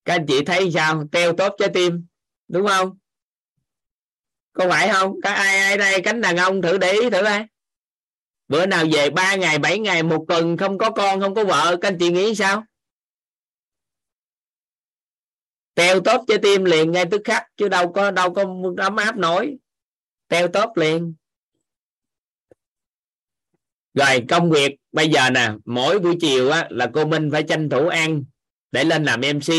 các 0.06 0.16
anh 0.16 0.26
chị 0.28 0.46
thấy 0.46 0.72
sao? 0.72 1.04
Teo 1.12 1.34
tốt 1.34 1.56
trái 1.60 1.70
tim, 1.74 2.06
đúng 2.48 2.68
không? 2.68 2.98
Có 4.54 4.70
phải 4.70 4.90
không? 4.94 5.22
Có 5.24 5.30
ai 5.30 5.58
ai 5.58 5.78
đây? 5.78 6.02
Cánh 6.02 6.22
đàn 6.22 6.38
ông 6.38 6.62
thử 6.62 6.78
để 6.78 6.92
ý 6.92 7.10
thử 7.10 7.22
đây 7.22 7.46
bữa 8.48 8.66
nào 8.66 8.86
về 8.92 9.10
ba 9.10 9.36
ngày, 9.36 9.60
bảy 9.60 9.80
ngày, 9.80 10.04
một 10.04 10.26
tuần 10.28 10.58
không 10.58 10.78
có 10.78 10.92
con, 10.92 11.20
không 11.22 11.36
có 11.36 11.44
vợ, 11.44 11.78
các 11.82 11.88
anh 11.88 11.98
chị 12.00 12.10
nghĩ 12.10 12.36
sao? 12.36 12.64
Teo 15.74 16.00
tốt 16.00 16.24
cho 16.28 16.38
tim 16.42 16.66
liền 16.66 16.92
ngay 16.92 17.06
tức 17.12 17.22
khắc 17.26 17.44
chứ 17.58 17.68
đâu 17.68 17.92
có 17.92 18.12
đâu 18.12 18.34
có 18.34 18.46
ấm 18.78 18.96
áp 18.96 19.18
nổi. 19.18 19.58
Teo 20.28 20.48
tốt 20.48 20.72
liền. 20.76 21.14
Rồi 23.94 24.26
công 24.30 24.52
việc 24.52 24.76
bây 24.92 25.10
giờ 25.10 25.30
nè 25.30 25.52
mỗi 25.66 26.00
buổi 26.00 26.16
chiều 26.22 26.50
á, 26.50 26.68
là 26.70 26.90
cô 26.94 27.06
Minh 27.06 27.30
phải 27.32 27.44
tranh 27.44 27.70
thủ 27.70 27.88
ăn 27.88 28.24
để 28.72 28.84
lên 28.84 29.04
làm 29.04 29.22
MC 29.22 29.54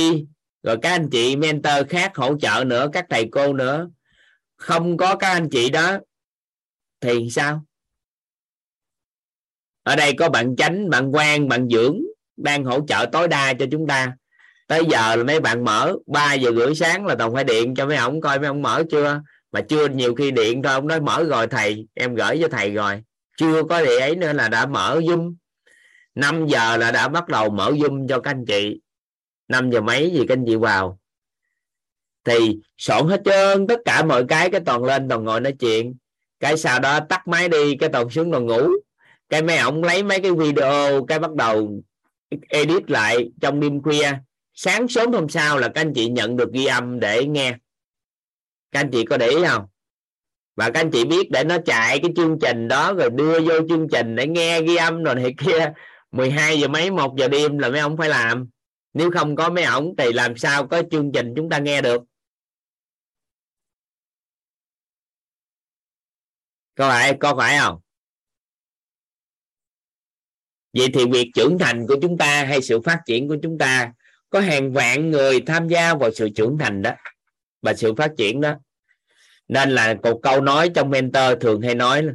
rồi 0.62 0.76
các 0.82 0.90
anh 0.90 1.08
chị 1.12 1.36
mentor 1.36 1.88
khác 1.88 2.12
hỗ 2.16 2.38
trợ 2.38 2.64
nữa 2.66 2.88
các 2.92 3.06
thầy 3.10 3.28
cô 3.32 3.52
nữa. 3.52 3.88
Không 4.56 4.96
có 4.96 5.16
các 5.16 5.28
anh 5.28 5.48
chị 5.50 5.70
đó 5.70 5.98
thì 7.00 7.30
sao? 7.30 7.64
Ở 9.82 9.96
đây 9.96 10.12
có 10.18 10.28
bạn 10.28 10.56
chánh 10.56 10.90
bạn 10.90 11.14
quan 11.14 11.48
bạn 11.48 11.68
dưỡng 11.68 12.00
đang 12.36 12.64
hỗ 12.64 12.86
trợ 12.86 13.06
tối 13.12 13.28
đa 13.28 13.54
cho 13.58 13.66
chúng 13.70 13.86
ta 13.86 14.16
tới 14.66 14.82
giờ 14.90 15.16
là 15.16 15.24
mấy 15.24 15.40
bạn 15.40 15.64
mở 15.64 15.96
3 16.06 16.34
giờ 16.34 16.50
rưỡi 16.56 16.74
sáng 16.74 17.06
là 17.06 17.14
toàn 17.14 17.34
phải 17.34 17.44
điện 17.44 17.74
cho 17.74 17.86
mấy 17.86 17.96
ông 17.96 18.20
coi 18.20 18.38
mấy 18.38 18.46
ông 18.46 18.62
mở 18.62 18.82
chưa? 18.90 19.20
Mà 19.52 19.60
chưa, 19.60 19.88
nhiều 19.88 20.14
khi 20.14 20.30
điện 20.30 20.62
thôi 20.62 20.72
ông 20.72 20.88
nói 20.88 21.00
mở 21.00 21.24
rồi 21.24 21.46
thầy, 21.46 21.86
em 21.94 22.14
gửi 22.14 22.38
cho 22.42 22.48
thầy 22.48 22.70
rồi. 22.70 23.02
Chưa 23.36 23.62
có 23.62 23.82
địa 23.82 23.98
ấy 23.98 24.16
nữa 24.16 24.32
là 24.32 24.48
đã 24.48 24.66
mở 24.66 25.00
zoom. 25.00 25.34
5 26.14 26.46
giờ 26.46 26.76
là 26.76 26.90
đã 26.90 27.08
bắt 27.08 27.28
đầu 27.28 27.50
mở 27.50 27.70
zoom 27.70 28.08
cho 28.08 28.20
các 28.20 28.30
anh 28.30 28.44
chị. 28.46 28.80
5 29.48 29.70
giờ 29.70 29.80
mấy 29.80 30.10
gì 30.10 30.24
các 30.28 30.38
anh 30.38 30.44
chị 30.46 30.56
vào? 30.56 30.98
Thì 32.24 32.58
soạn 32.78 33.06
hết 33.06 33.22
trơn, 33.24 33.66
tất 33.66 33.80
cả 33.84 34.02
mọi 34.04 34.24
cái 34.28 34.50
cái 34.50 34.60
toàn 34.66 34.84
lên, 34.84 35.08
toàn 35.08 35.24
ngồi 35.24 35.40
nói 35.40 35.52
chuyện. 35.52 35.94
Cái 36.40 36.56
sau 36.56 36.80
đó 36.80 37.00
tắt 37.08 37.28
máy 37.28 37.48
đi, 37.48 37.76
cái 37.76 37.88
toàn 37.88 38.10
xuống 38.10 38.32
toàn 38.32 38.46
ngủ. 38.46 38.68
Cái 39.28 39.42
mấy 39.42 39.56
ông 39.56 39.84
lấy 39.84 40.02
mấy 40.02 40.20
cái 40.20 40.32
video, 40.32 41.04
cái 41.08 41.18
bắt 41.18 41.34
đầu 41.34 41.82
edit 42.48 42.90
lại 42.90 43.30
trong 43.40 43.60
đêm 43.60 43.82
khuya 43.82 44.12
sáng 44.54 44.88
sớm 44.88 45.12
hôm 45.12 45.28
sau 45.28 45.58
là 45.58 45.68
các 45.68 45.80
anh 45.80 45.92
chị 45.94 46.08
nhận 46.08 46.36
được 46.36 46.52
ghi 46.52 46.66
âm 46.66 47.00
để 47.00 47.26
nghe. 47.26 47.56
Các 48.72 48.80
anh 48.80 48.90
chị 48.92 49.04
có 49.04 49.16
để 49.16 49.28
ý 49.28 49.36
không? 49.48 49.66
Và 50.56 50.70
các 50.70 50.80
anh 50.80 50.90
chị 50.90 51.04
biết 51.04 51.30
để 51.30 51.44
nó 51.44 51.56
chạy 51.66 51.98
cái 52.02 52.10
chương 52.16 52.38
trình 52.40 52.68
đó, 52.68 52.92
rồi 52.94 53.10
đưa 53.10 53.40
vô 53.40 53.68
chương 53.68 53.86
trình 53.92 54.16
để 54.16 54.26
nghe 54.26 54.62
ghi 54.62 54.76
âm 54.76 55.02
rồi 55.02 55.14
này 55.14 55.34
kia. 55.38 55.72
12 56.10 56.60
giờ 56.60 56.68
mấy, 56.68 56.90
một 56.90 57.14
giờ 57.18 57.28
đêm 57.28 57.58
là 57.58 57.68
mấy 57.68 57.80
ông 57.80 57.96
phải 57.96 58.08
làm. 58.08 58.48
Nếu 58.92 59.10
không 59.10 59.36
có 59.36 59.50
mấy 59.50 59.64
ổng 59.64 59.94
thì 59.98 60.12
làm 60.12 60.36
sao 60.36 60.66
có 60.66 60.82
chương 60.90 61.12
trình 61.14 61.32
chúng 61.36 61.50
ta 61.50 61.58
nghe 61.58 61.82
được? 61.82 62.02
Có 66.74 66.88
phải 66.88 67.16
có 67.20 67.34
phải 67.36 67.58
không? 67.58 67.80
Vậy 70.72 70.88
thì 70.94 71.04
việc 71.12 71.30
trưởng 71.34 71.58
thành 71.58 71.86
của 71.88 71.96
chúng 72.02 72.18
ta 72.18 72.44
hay 72.44 72.62
sự 72.62 72.80
phát 72.80 73.00
triển 73.06 73.28
của 73.28 73.36
chúng 73.42 73.58
ta 73.58 73.92
có 74.32 74.40
hàng 74.40 74.72
vạn 74.72 75.10
người 75.10 75.40
tham 75.46 75.68
gia 75.68 75.94
vào 75.94 76.10
sự 76.10 76.28
trưởng 76.34 76.58
thành 76.58 76.82
đó 76.82 76.90
và 77.62 77.74
sự 77.74 77.94
phát 77.94 78.12
triển 78.16 78.40
đó. 78.40 78.54
Nên 79.48 79.70
là 79.70 79.94
một 80.02 80.20
câu 80.22 80.40
nói 80.40 80.70
trong 80.74 80.90
mentor 80.90 81.32
thường 81.40 81.62
hay 81.62 81.74
nói 81.74 82.02
là, 82.02 82.12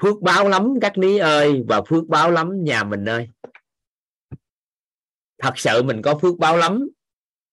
phước 0.00 0.20
báo 0.22 0.48
lắm 0.48 0.74
các 0.80 0.98
ní 0.98 1.18
ơi 1.18 1.62
và 1.68 1.82
phước 1.82 2.06
báo 2.06 2.30
lắm 2.30 2.64
nhà 2.64 2.84
mình 2.84 3.08
ơi. 3.08 3.28
Thật 5.38 5.52
sự 5.56 5.82
mình 5.82 6.02
có 6.02 6.18
phước 6.18 6.38
báo 6.38 6.56
lắm, 6.56 6.88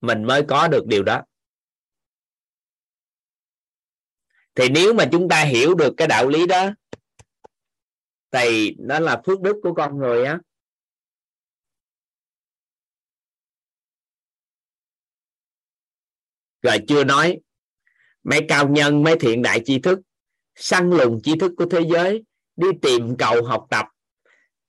mình 0.01 0.23
mới 0.23 0.43
có 0.47 0.67
được 0.67 0.85
điều 0.87 1.03
đó. 1.03 1.21
Thì 4.55 4.69
nếu 4.69 4.93
mà 4.93 5.05
chúng 5.11 5.29
ta 5.29 5.43
hiểu 5.43 5.75
được 5.75 5.93
cái 5.97 6.07
đạo 6.07 6.27
lý 6.27 6.47
đó, 6.47 6.69
thì 8.31 8.75
nó 8.79 8.99
là 8.99 9.21
phước 9.25 9.41
đức 9.41 9.55
của 9.63 9.73
con 9.73 9.97
người 9.97 10.25
á 10.25 10.39
rồi 16.61 16.77
chưa 16.87 17.03
nói, 17.03 17.39
mấy 18.23 18.45
cao 18.47 18.69
nhân, 18.69 19.03
mấy 19.03 19.15
thiện 19.19 19.41
đại 19.41 19.61
tri 19.65 19.79
thức, 19.79 19.99
săn 20.55 20.89
lùng 20.89 21.19
tri 21.23 21.35
thức 21.39 21.51
của 21.57 21.65
thế 21.65 21.81
giới, 21.93 22.23
đi 22.55 22.67
tìm 22.81 23.17
cầu 23.17 23.43
học 23.43 23.65
tập. 23.69 23.85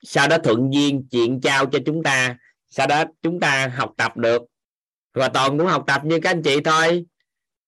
Sau 0.03 0.29
đó 0.29 0.39
thuận 0.39 0.71
duyên 0.73 1.07
chuyện 1.11 1.41
trao 1.41 1.67
cho 1.67 1.79
chúng 1.87 2.03
ta, 2.03 2.37
sau 2.69 2.87
đó 2.87 3.05
chúng 3.23 3.41
ta 3.41 3.73
học 3.77 3.93
tập 3.97 4.17
được. 4.17 4.43
Và 5.15 5.29
toàn 5.29 5.59
cũng 5.59 5.67
học 5.67 5.85
tập 5.87 6.05
như 6.05 6.19
các 6.23 6.31
anh 6.31 6.43
chị 6.43 6.61
thôi. 6.65 7.05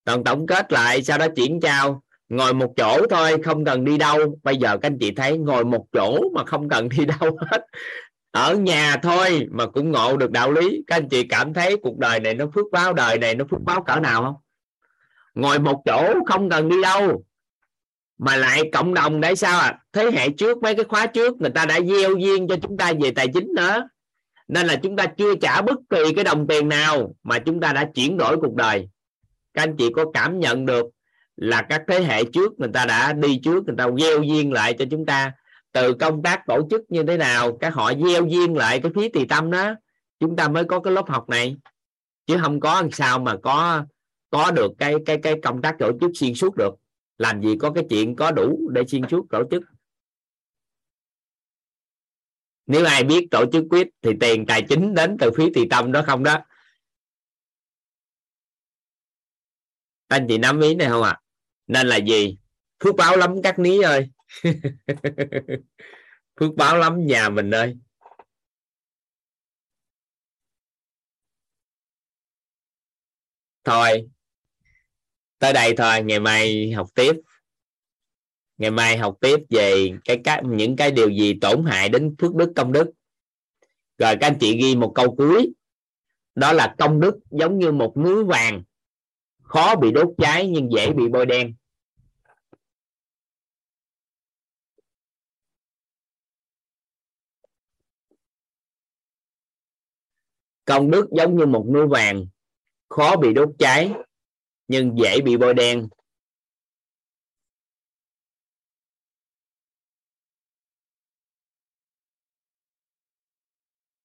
Toàn 0.03 0.23
tổng 0.23 0.47
kết 0.47 0.71
lại, 0.71 1.03
sau 1.03 1.17
đó 1.17 1.27
chuyển 1.35 1.59
trao 1.61 2.03
ngồi 2.29 2.53
một 2.53 2.73
chỗ 2.77 3.05
thôi, 3.09 3.37
không 3.43 3.65
cần 3.65 3.85
đi 3.85 3.97
đâu. 3.97 4.39
Bây 4.43 4.57
giờ 4.57 4.77
các 4.77 4.87
anh 4.87 4.97
chị 4.99 5.11
thấy 5.11 5.37
ngồi 5.37 5.65
một 5.65 5.85
chỗ 5.91 6.19
mà 6.33 6.45
không 6.45 6.69
cần 6.69 6.89
đi 6.89 7.05
đâu 7.19 7.37
hết 7.51 7.65
ở 8.35 8.55
nhà 8.55 8.97
thôi 9.03 9.47
mà 9.51 9.65
cũng 9.65 9.91
ngộ 9.91 10.17
được 10.17 10.31
đạo 10.31 10.51
lý. 10.51 10.83
Các 10.87 10.95
anh 10.95 11.09
chị 11.09 11.23
cảm 11.23 11.53
thấy 11.53 11.77
cuộc 11.77 11.97
đời 11.97 12.19
này 12.19 12.33
nó 12.33 12.45
phước 12.55 12.65
báo, 12.71 12.93
đời 12.93 13.17
này 13.17 13.35
nó 13.35 13.45
phước 13.51 13.61
báo 13.61 13.83
cỡ 13.83 13.99
nào 13.99 14.23
không? 14.23 14.35
Ngồi 15.35 15.59
một 15.59 15.81
chỗ 15.85 16.13
không 16.25 16.49
cần 16.49 16.69
đi 16.69 16.81
đâu, 16.81 17.23
mà 18.17 18.35
lại 18.35 18.69
cộng 18.73 18.93
đồng 18.93 19.21
để 19.21 19.35
sao 19.35 19.59
à 19.59 19.79
thế 19.93 20.11
hệ 20.11 20.29
trước, 20.29 20.57
mấy 20.57 20.75
cái 20.75 20.85
khóa 20.85 21.05
trước, 21.05 21.41
người 21.41 21.49
ta 21.49 21.65
đã 21.65 21.81
gieo 21.81 22.15
duyên 22.15 22.47
cho 22.47 22.55
chúng 22.61 22.77
ta 22.77 22.93
về 23.01 23.11
tài 23.11 23.27
chính 23.33 23.47
nữa. 23.55 23.89
Nên 24.47 24.67
là 24.67 24.75
chúng 24.75 24.95
ta 24.95 25.05
chưa 25.05 25.35
trả 25.35 25.61
bất 25.61 25.79
kỳ 25.89 26.13
cái 26.15 26.23
đồng 26.23 26.47
tiền 26.47 26.69
nào 26.69 27.15
mà 27.23 27.39
chúng 27.39 27.59
ta 27.59 27.73
đã 27.73 27.89
chuyển 27.95 28.17
đổi 28.17 28.37
cuộc 28.37 28.55
đời. 28.55 28.89
Các 29.53 29.63
anh 29.63 29.75
chị 29.77 29.89
có 29.95 30.05
cảm 30.13 30.39
nhận 30.39 30.65
được 30.65 30.85
là 31.35 31.61
các 31.61 31.81
thế 31.87 31.99
hệ 31.99 32.23
trước 32.23 32.59
người 32.59 32.69
ta 32.73 32.85
đã 32.85 33.13
đi 33.13 33.39
trước, 33.43 33.63
người 33.65 33.75
ta 33.77 33.87
gieo 33.99 34.21
duyên 34.21 34.53
lại 34.53 34.73
cho 34.79 34.85
chúng 34.91 35.05
ta 35.05 35.31
từ 35.75 35.93
công 35.99 36.23
tác 36.23 36.43
tổ 36.47 36.67
chức 36.69 36.81
như 36.89 37.03
thế 37.03 37.17
nào 37.17 37.57
các 37.57 37.73
họ 37.73 37.93
gieo 37.93 38.25
duyên 38.25 38.55
lại 38.55 38.79
cái 38.83 38.91
phí 38.95 39.09
tỳ 39.09 39.25
tâm 39.25 39.51
đó, 39.51 39.75
chúng 40.19 40.35
ta 40.35 40.47
mới 40.47 40.63
có 40.65 40.79
cái 40.79 40.93
lớp 40.93 41.09
học 41.09 41.29
này. 41.29 41.55
Chứ 42.25 42.37
không 42.41 42.59
có 42.59 42.81
làm 42.81 42.91
sao 42.91 43.19
mà 43.19 43.37
có 43.43 43.85
có 44.29 44.51
được 44.51 44.71
cái 44.77 44.95
cái 45.05 45.19
cái 45.23 45.35
công 45.43 45.61
tác 45.61 45.75
tổ 45.79 45.91
chức 46.01 46.11
xuyên 46.13 46.35
suốt 46.35 46.55
được. 46.55 46.75
Làm 47.17 47.41
gì 47.41 47.55
có 47.59 47.71
cái 47.71 47.83
chuyện 47.89 48.15
có 48.15 48.31
đủ 48.31 48.69
để 48.73 48.81
xuyên 48.87 49.01
suốt 49.09 49.25
tổ 49.29 49.43
chức. 49.51 49.63
Nếu 52.65 52.85
ai 52.85 53.03
biết 53.03 53.27
tổ 53.31 53.45
chức 53.51 53.63
quyết 53.69 53.87
thì 54.01 54.11
tiền 54.19 54.45
tài 54.45 54.61
chính 54.69 54.93
đến 54.93 55.17
từ 55.19 55.31
phí 55.37 55.49
tỳ 55.53 55.69
tâm 55.69 55.91
đó 55.91 56.01
không 56.05 56.23
đó? 56.23 56.37
Anh 60.07 60.25
chị 60.29 60.37
nắm 60.37 60.59
ý 60.59 60.75
này 60.75 60.89
không 60.89 61.03
ạ? 61.03 61.09
À? 61.09 61.21
nên 61.67 61.87
là 61.87 61.97
gì? 61.97 62.37
Phước 62.83 62.95
báo 62.95 63.17
lắm 63.17 63.41
các 63.43 63.59
ní 63.59 63.81
ơi. 63.81 64.09
phước 66.39 66.55
báo 66.55 66.77
lắm, 66.77 67.05
nhà 67.05 67.29
mình 67.29 67.51
ơi. 67.51 67.77
Thôi, 73.63 74.09
tới 75.39 75.53
đây 75.53 75.73
thôi, 75.77 76.03
ngày 76.03 76.19
mai 76.19 76.71
học 76.71 76.87
tiếp. 76.95 77.15
Ngày 78.57 78.71
mai 78.71 78.97
học 78.97 79.17
tiếp 79.21 79.39
về 79.49 79.91
cái 80.05 80.21
các 80.23 80.41
những 80.45 80.75
cái 80.75 80.91
điều 80.91 81.09
gì 81.09 81.37
tổn 81.41 81.65
hại 81.65 81.89
đến 81.89 82.15
phước 82.19 82.35
đức 82.35 82.51
công 82.55 82.71
đức. 82.71 82.91
Rồi 83.97 84.15
các 84.21 84.27
anh 84.27 84.37
chị 84.39 84.57
ghi 84.57 84.75
một 84.75 84.91
câu 84.95 85.15
cuối. 85.15 85.53
Đó 86.35 86.53
là 86.53 86.75
công 86.77 86.99
đức 86.99 87.15
giống 87.31 87.59
như 87.59 87.71
một 87.71 87.97
núi 87.97 88.23
vàng, 88.23 88.63
khó 89.43 89.75
bị 89.75 89.91
đốt 89.91 90.07
cháy 90.17 90.47
nhưng 90.47 90.71
dễ 90.71 90.93
bị 90.93 91.07
bôi 91.07 91.25
đen. 91.25 91.55
Công 100.65 100.91
đức 100.91 101.07
giống 101.17 101.37
như 101.37 101.45
một 101.45 101.65
núi 101.73 101.87
vàng, 101.87 102.27
khó 102.89 103.15
bị 103.15 103.33
đốt 103.33 103.49
cháy, 103.59 103.93
nhưng 104.67 104.95
dễ 104.97 105.21
bị 105.21 105.37
bôi 105.37 105.53
đen. 105.53 105.89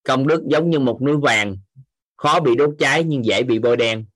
Công 0.02 0.26
đức 0.26 0.42
giống 0.50 0.70
như 0.70 0.78
một 0.78 0.98
núi 1.02 1.16
vàng, 1.22 1.56
khó 2.16 2.40
bị 2.40 2.56
đốt 2.56 2.70
cháy 2.78 3.04
nhưng 3.06 3.24
dễ 3.24 3.42
bị 3.42 3.58
bôi 3.58 3.76
đen. 3.76 4.06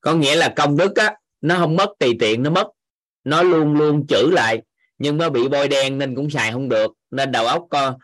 Có 0.00 0.14
nghĩa 0.14 0.36
là 0.36 0.54
công 0.56 0.76
đức 0.76 0.96
á, 0.96 1.16
nó 1.40 1.58
không 1.58 1.76
mất 1.76 1.88
tùy 1.98 2.16
tiện, 2.20 2.42
nó 2.42 2.50
mất, 2.50 2.70
nó 3.24 3.42
luôn 3.42 3.74
luôn 3.74 4.06
chữ 4.08 4.30
lại 4.32 4.62
nhưng 5.00 5.16
nó 5.16 5.30
bị 5.30 5.48
bôi 5.48 5.68
đen 5.68 5.98
nên 5.98 6.14
cũng 6.16 6.30
xài 6.30 6.52
không 6.52 6.68
được. 6.68 6.92
Nên 7.10 7.32
đầu 7.32 7.46
óc 7.46 7.66
con 7.70 7.98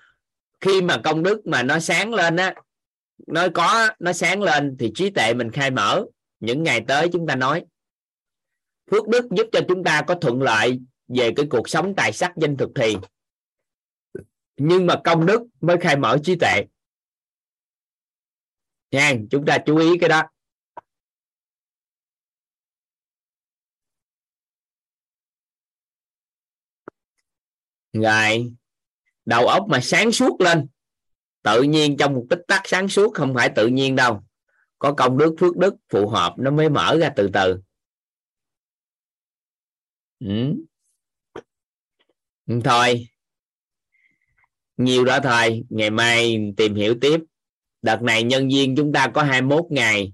khi 0.60 0.83
mà 0.83 1.00
công 1.05 1.23
đức 1.23 1.47
mà 1.47 1.62
nó 1.62 1.78
sáng 1.78 2.15
lên 2.15 2.36
á, 2.36 2.55
nó 3.26 3.47
có, 3.55 3.89
nó 3.99 4.12
sáng 4.12 4.42
lên 4.42 4.76
thì 4.78 4.92
trí 4.94 5.10
tuệ 5.10 5.34
mình 5.34 5.50
khai 5.50 5.70
mở. 5.70 6.05
Những 6.41 6.62
ngày 6.62 6.84
tới 6.89 7.08
chúng 7.12 7.26
ta 7.26 7.36
nói. 7.36 7.65
Phước 8.91 9.08
đức 9.08 9.26
giúp 9.31 9.47
cho 9.52 9.60
chúng 9.68 9.84
ta 9.84 10.02
có 10.07 10.15
thuận 10.15 10.42
lợi 10.42 10.81
về 11.08 11.33
cái 11.36 11.47
cuộc 11.50 11.68
sống 11.68 11.94
tài 11.97 12.12
sắc 12.12 12.33
danh 12.36 12.57
thực 12.57 12.70
thì. 12.75 12.97
Nhưng 14.57 14.86
mà 14.86 15.00
công 15.05 15.26
đức 15.26 15.42
mới 15.60 15.76
khai 15.81 15.97
mở 15.97 16.18
trí 16.25 16.36
tuệ. 16.36 16.65
Nha, 18.91 19.15
chúng 19.31 19.47
ta 19.47 19.58
chú 19.66 19.76
ý 19.76 19.99
cái 19.99 20.08
đó. 20.08 20.23
Rồi 28.00 28.55
đầu 29.25 29.47
óc 29.47 29.65
mà 29.68 29.81
sáng 29.81 30.12
suốt 30.12 30.41
lên 30.41 30.66
tự 31.42 31.62
nhiên 31.62 31.97
trong 31.97 32.15
một 32.15 32.26
tích 32.31 32.41
tắc 32.49 32.62
sáng 32.65 32.89
suốt 32.89 33.15
không 33.15 33.34
phải 33.34 33.49
tự 33.49 33.66
nhiên 33.66 33.97
đâu. 33.97 34.23
Có 34.78 34.92
công 34.92 35.18
đức 35.18 35.34
phước 35.41 35.57
đức 35.57 35.75
phù 35.89 36.08
hợp 36.08 36.34
nó 36.39 36.50
mới 36.50 36.68
mở 36.68 36.97
ra 37.00 37.10
từ 37.16 37.31
từ. 37.33 37.60
Ừ. 40.20 40.55
ừ 42.47 42.60
thôi. 42.65 43.08
Nhiều 44.76 45.05
đó 45.05 45.18
thôi 45.23 45.65
ngày 45.68 45.91
mai 45.91 46.52
tìm 46.57 46.75
hiểu 46.75 46.94
tiếp. 47.00 47.20
Đợt 47.83 48.02
này 48.02 48.23
nhân 48.23 48.49
viên 48.49 48.76
chúng 48.76 48.92
ta 48.92 49.10
có 49.15 49.23
21 49.23 49.65
ngày 49.70 50.12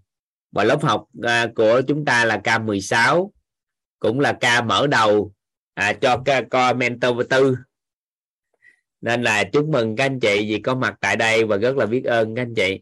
và 0.51 0.65
lớp 0.65 0.83
học 0.83 1.07
à, 1.23 1.47
của 1.55 1.83
chúng 1.89 2.05
ta 2.05 2.25
là 2.25 2.41
K16 2.45 3.31
cũng 3.99 4.21
là 4.21 4.33
ca 4.41 4.63
mở 4.63 4.87
đầu 4.87 5.33
à, 5.75 5.93
cho 5.93 6.23
ca 6.25 6.43
co 6.51 6.73
mentor 6.73 7.27
tư 7.31 7.57
nên 9.03 9.23
là 9.23 9.45
chúc 9.45 9.69
mừng 9.69 9.97
các 9.97 10.05
anh 10.05 10.21
chị 10.21 10.47
vì 10.49 10.61
có 10.61 10.75
mặt 10.75 10.95
tại 11.01 11.17
đây 11.17 11.45
và 11.45 11.57
rất 11.57 11.77
là 11.77 11.87
biết 11.87 12.05
ơn 12.05 12.35
các 12.35 12.43
anh 12.43 12.55
chị. 12.55 12.81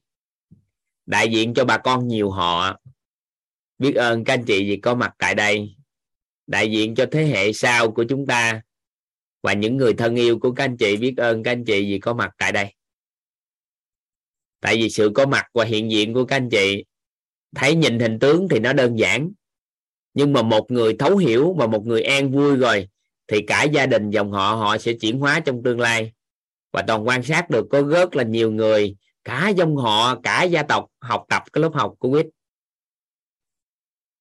Đại 1.07 1.28
diện 1.28 1.55
cho 1.55 1.65
bà 1.65 1.78
con 1.78 2.08
nhiều 2.08 2.31
họ, 2.31 2.81
biết 3.78 3.94
ơn 3.94 4.24
các 4.24 4.34
anh 4.34 4.44
chị 4.44 4.70
vì 4.70 4.76
có 4.76 4.94
mặt 4.94 5.15
tại 5.18 5.34
đây. 5.34 5.74
Đại 6.47 6.70
diện 6.70 6.94
cho 6.94 7.07
thế 7.10 7.26
hệ 7.26 7.52
sau 7.52 7.90
của 7.90 8.05
chúng 8.08 8.26
ta 8.26 8.62
và 9.42 9.52
những 9.52 9.76
người 9.76 9.94
thân 9.94 10.16
yêu 10.16 10.39
của 10.39 10.52
các 10.52 10.65
anh 10.65 10.76
chị, 10.76 10.97
biết 10.97 11.15
ơn 11.16 11.42
các 11.42 11.52
anh 11.52 11.65
chị 11.65 11.84
vì 11.84 11.99
có 11.99 12.15
mặt 12.15 12.31
tại 12.39 12.52
đây. 12.52 12.74
Tại 14.60 14.76
vì 14.76 14.90
sự 14.90 15.10
có 15.15 15.26
mặt 15.26 15.47
và 15.55 15.65
hiện 15.65 15.90
diện 15.90 16.15
của 16.15 16.24
các 16.24 16.36
anh 16.36 16.49
chị, 16.50 16.84
thấy 17.55 17.74
nhìn 17.74 17.99
hình 17.99 18.18
tướng 18.18 18.49
thì 18.49 18.58
nó 18.58 18.73
đơn 18.73 18.99
giản. 18.99 19.31
Nhưng 20.15 20.32
mà 20.32 20.42
một 20.42 20.70
người 20.70 20.97
thấu 20.99 21.16
hiểu 21.16 21.55
và 21.58 21.66
một 21.66 21.86
người 21.86 22.02
an 22.02 22.32
vui 22.32 22.57
rồi 22.57 22.89
thì 23.31 23.44
cả 23.47 23.62
gia 23.62 23.86
đình 23.86 24.10
dòng 24.10 24.33
họ 24.33 24.55
họ 24.55 24.78
sẽ 24.78 24.92
chuyển 25.00 25.18
hóa 25.18 25.41
trong 25.41 25.62
tương 25.62 25.81
lai. 25.81 26.12
Và 26.73 26.84
toàn 26.86 27.07
quan 27.07 27.23
sát 27.23 27.50
được 27.50 27.67
có 27.70 27.83
rất 27.83 28.17
là 28.17 28.25
nhiều 28.25 28.50
người 28.50 28.97
cả 29.25 29.49
dòng 29.49 29.76
họ 29.76 30.20
cả 30.23 30.42
gia 30.42 30.62
tộc 30.62 30.86
học 31.00 31.25
tập 31.28 31.42
cái 31.52 31.62
lớp 31.62 31.70
học 31.75 31.94
của 31.99 32.10
quýt 32.10 32.26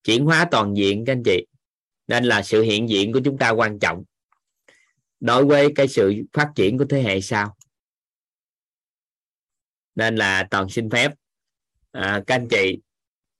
chuyển 0.03 0.25
hóa 0.25 0.47
toàn 0.51 0.77
diện 0.77 1.05
các 1.05 1.13
anh 1.13 1.23
chị. 1.25 1.45
Nên 2.07 2.23
là 2.23 2.41
sự 2.41 2.61
hiện 2.61 2.89
diện 2.89 3.13
của 3.13 3.21
chúng 3.25 3.37
ta 3.37 3.49
quan 3.49 3.79
trọng. 3.79 4.03
Đối 5.19 5.45
với 5.45 5.67
cái 5.75 5.87
sự 5.87 6.13
phát 6.33 6.51
triển 6.55 6.77
của 6.77 6.85
thế 6.89 7.01
hệ 7.01 7.21
sau. 7.21 7.57
Nên 9.95 10.15
là 10.15 10.47
toàn 10.51 10.69
xin 10.69 10.89
phép 10.89 11.11
à, 11.91 12.23
các 12.27 12.35
anh 12.35 12.47
chị 12.47 12.79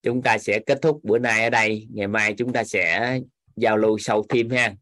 chúng 0.03 0.21
ta 0.21 0.37
sẽ 0.37 0.59
kết 0.65 0.79
thúc 0.81 0.99
bữa 1.03 1.19
nay 1.19 1.43
ở 1.43 1.49
đây. 1.49 1.87
Ngày 1.93 2.07
mai 2.07 2.33
chúng 2.37 2.53
ta 2.53 2.63
sẽ 2.63 3.19
giao 3.55 3.77
lưu 3.77 3.97
sâu 3.97 4.25
thêm 4.29 4.49
ha 4.49 4.75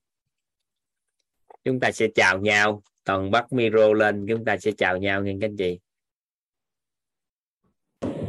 chúng 1.67 1.79
ta 1.79 1.91
sẽ 1.91 2.07
chào 2.15 2.39
nhau. 2.39 2.81
Toàn 3.05 3.31
bắt 3.31 3.53
micro 3.53 3.93
lên 3.93 4.25
chúng 4.29 4.45
ta 4.45 4.57
sẽ 4.57 4.71
chào 4.77 4.97
nhau 4.97 5.21
nghe 5.21 5.33
các 5.41 5.47
anh 5.47 5.57
chị. 5.57 5.79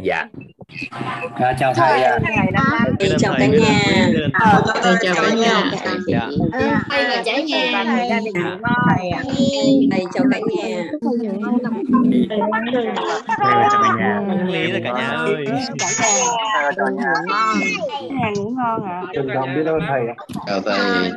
Dạ. 0.03 0.27
À, 1.35 1.57
chào 1.61 1.75
thầy 1.75 2.03
à. 2.03 2.19
Thầy 3.01 3.11
chào 3.19 3.35
cả 3.39 3.47
nhà. 3.47 4.09
Thầy 4.83 4.95
chào 5.01 5.15
cả 5.15 5.35
nhà. 5.35 5.73
Dạ. 6.07 6.29
thầy 6.91 7.05
và 7.05 7.23
cả 7.27 7.43
nhà. 7.43 7.85
Thầy 9.91 10.05
chào 10.15 10.25
cả 10.31 10.39
nhà. 10.57 10.85
chào 13.71 13.83
cả 13.83 13.95
nhà. 13.99 14.21
Lý 14.49 14.71
rồi 14.71 14.81
cả 14.85 14.93
nhà 14.93 15.09
ơi. 15.09 15.45
chào 15.79 16.73
cả 16.77 16.85
nhà. 16.97 17.13
Nhà. 18.11 18.31
Ngủ 18.37 18.51
ngon 18.51 19.81
thầy. 19.89 20.03
Ạ. 20.09 20.15
chào 20.47 20.61
thầy 20.61 21.11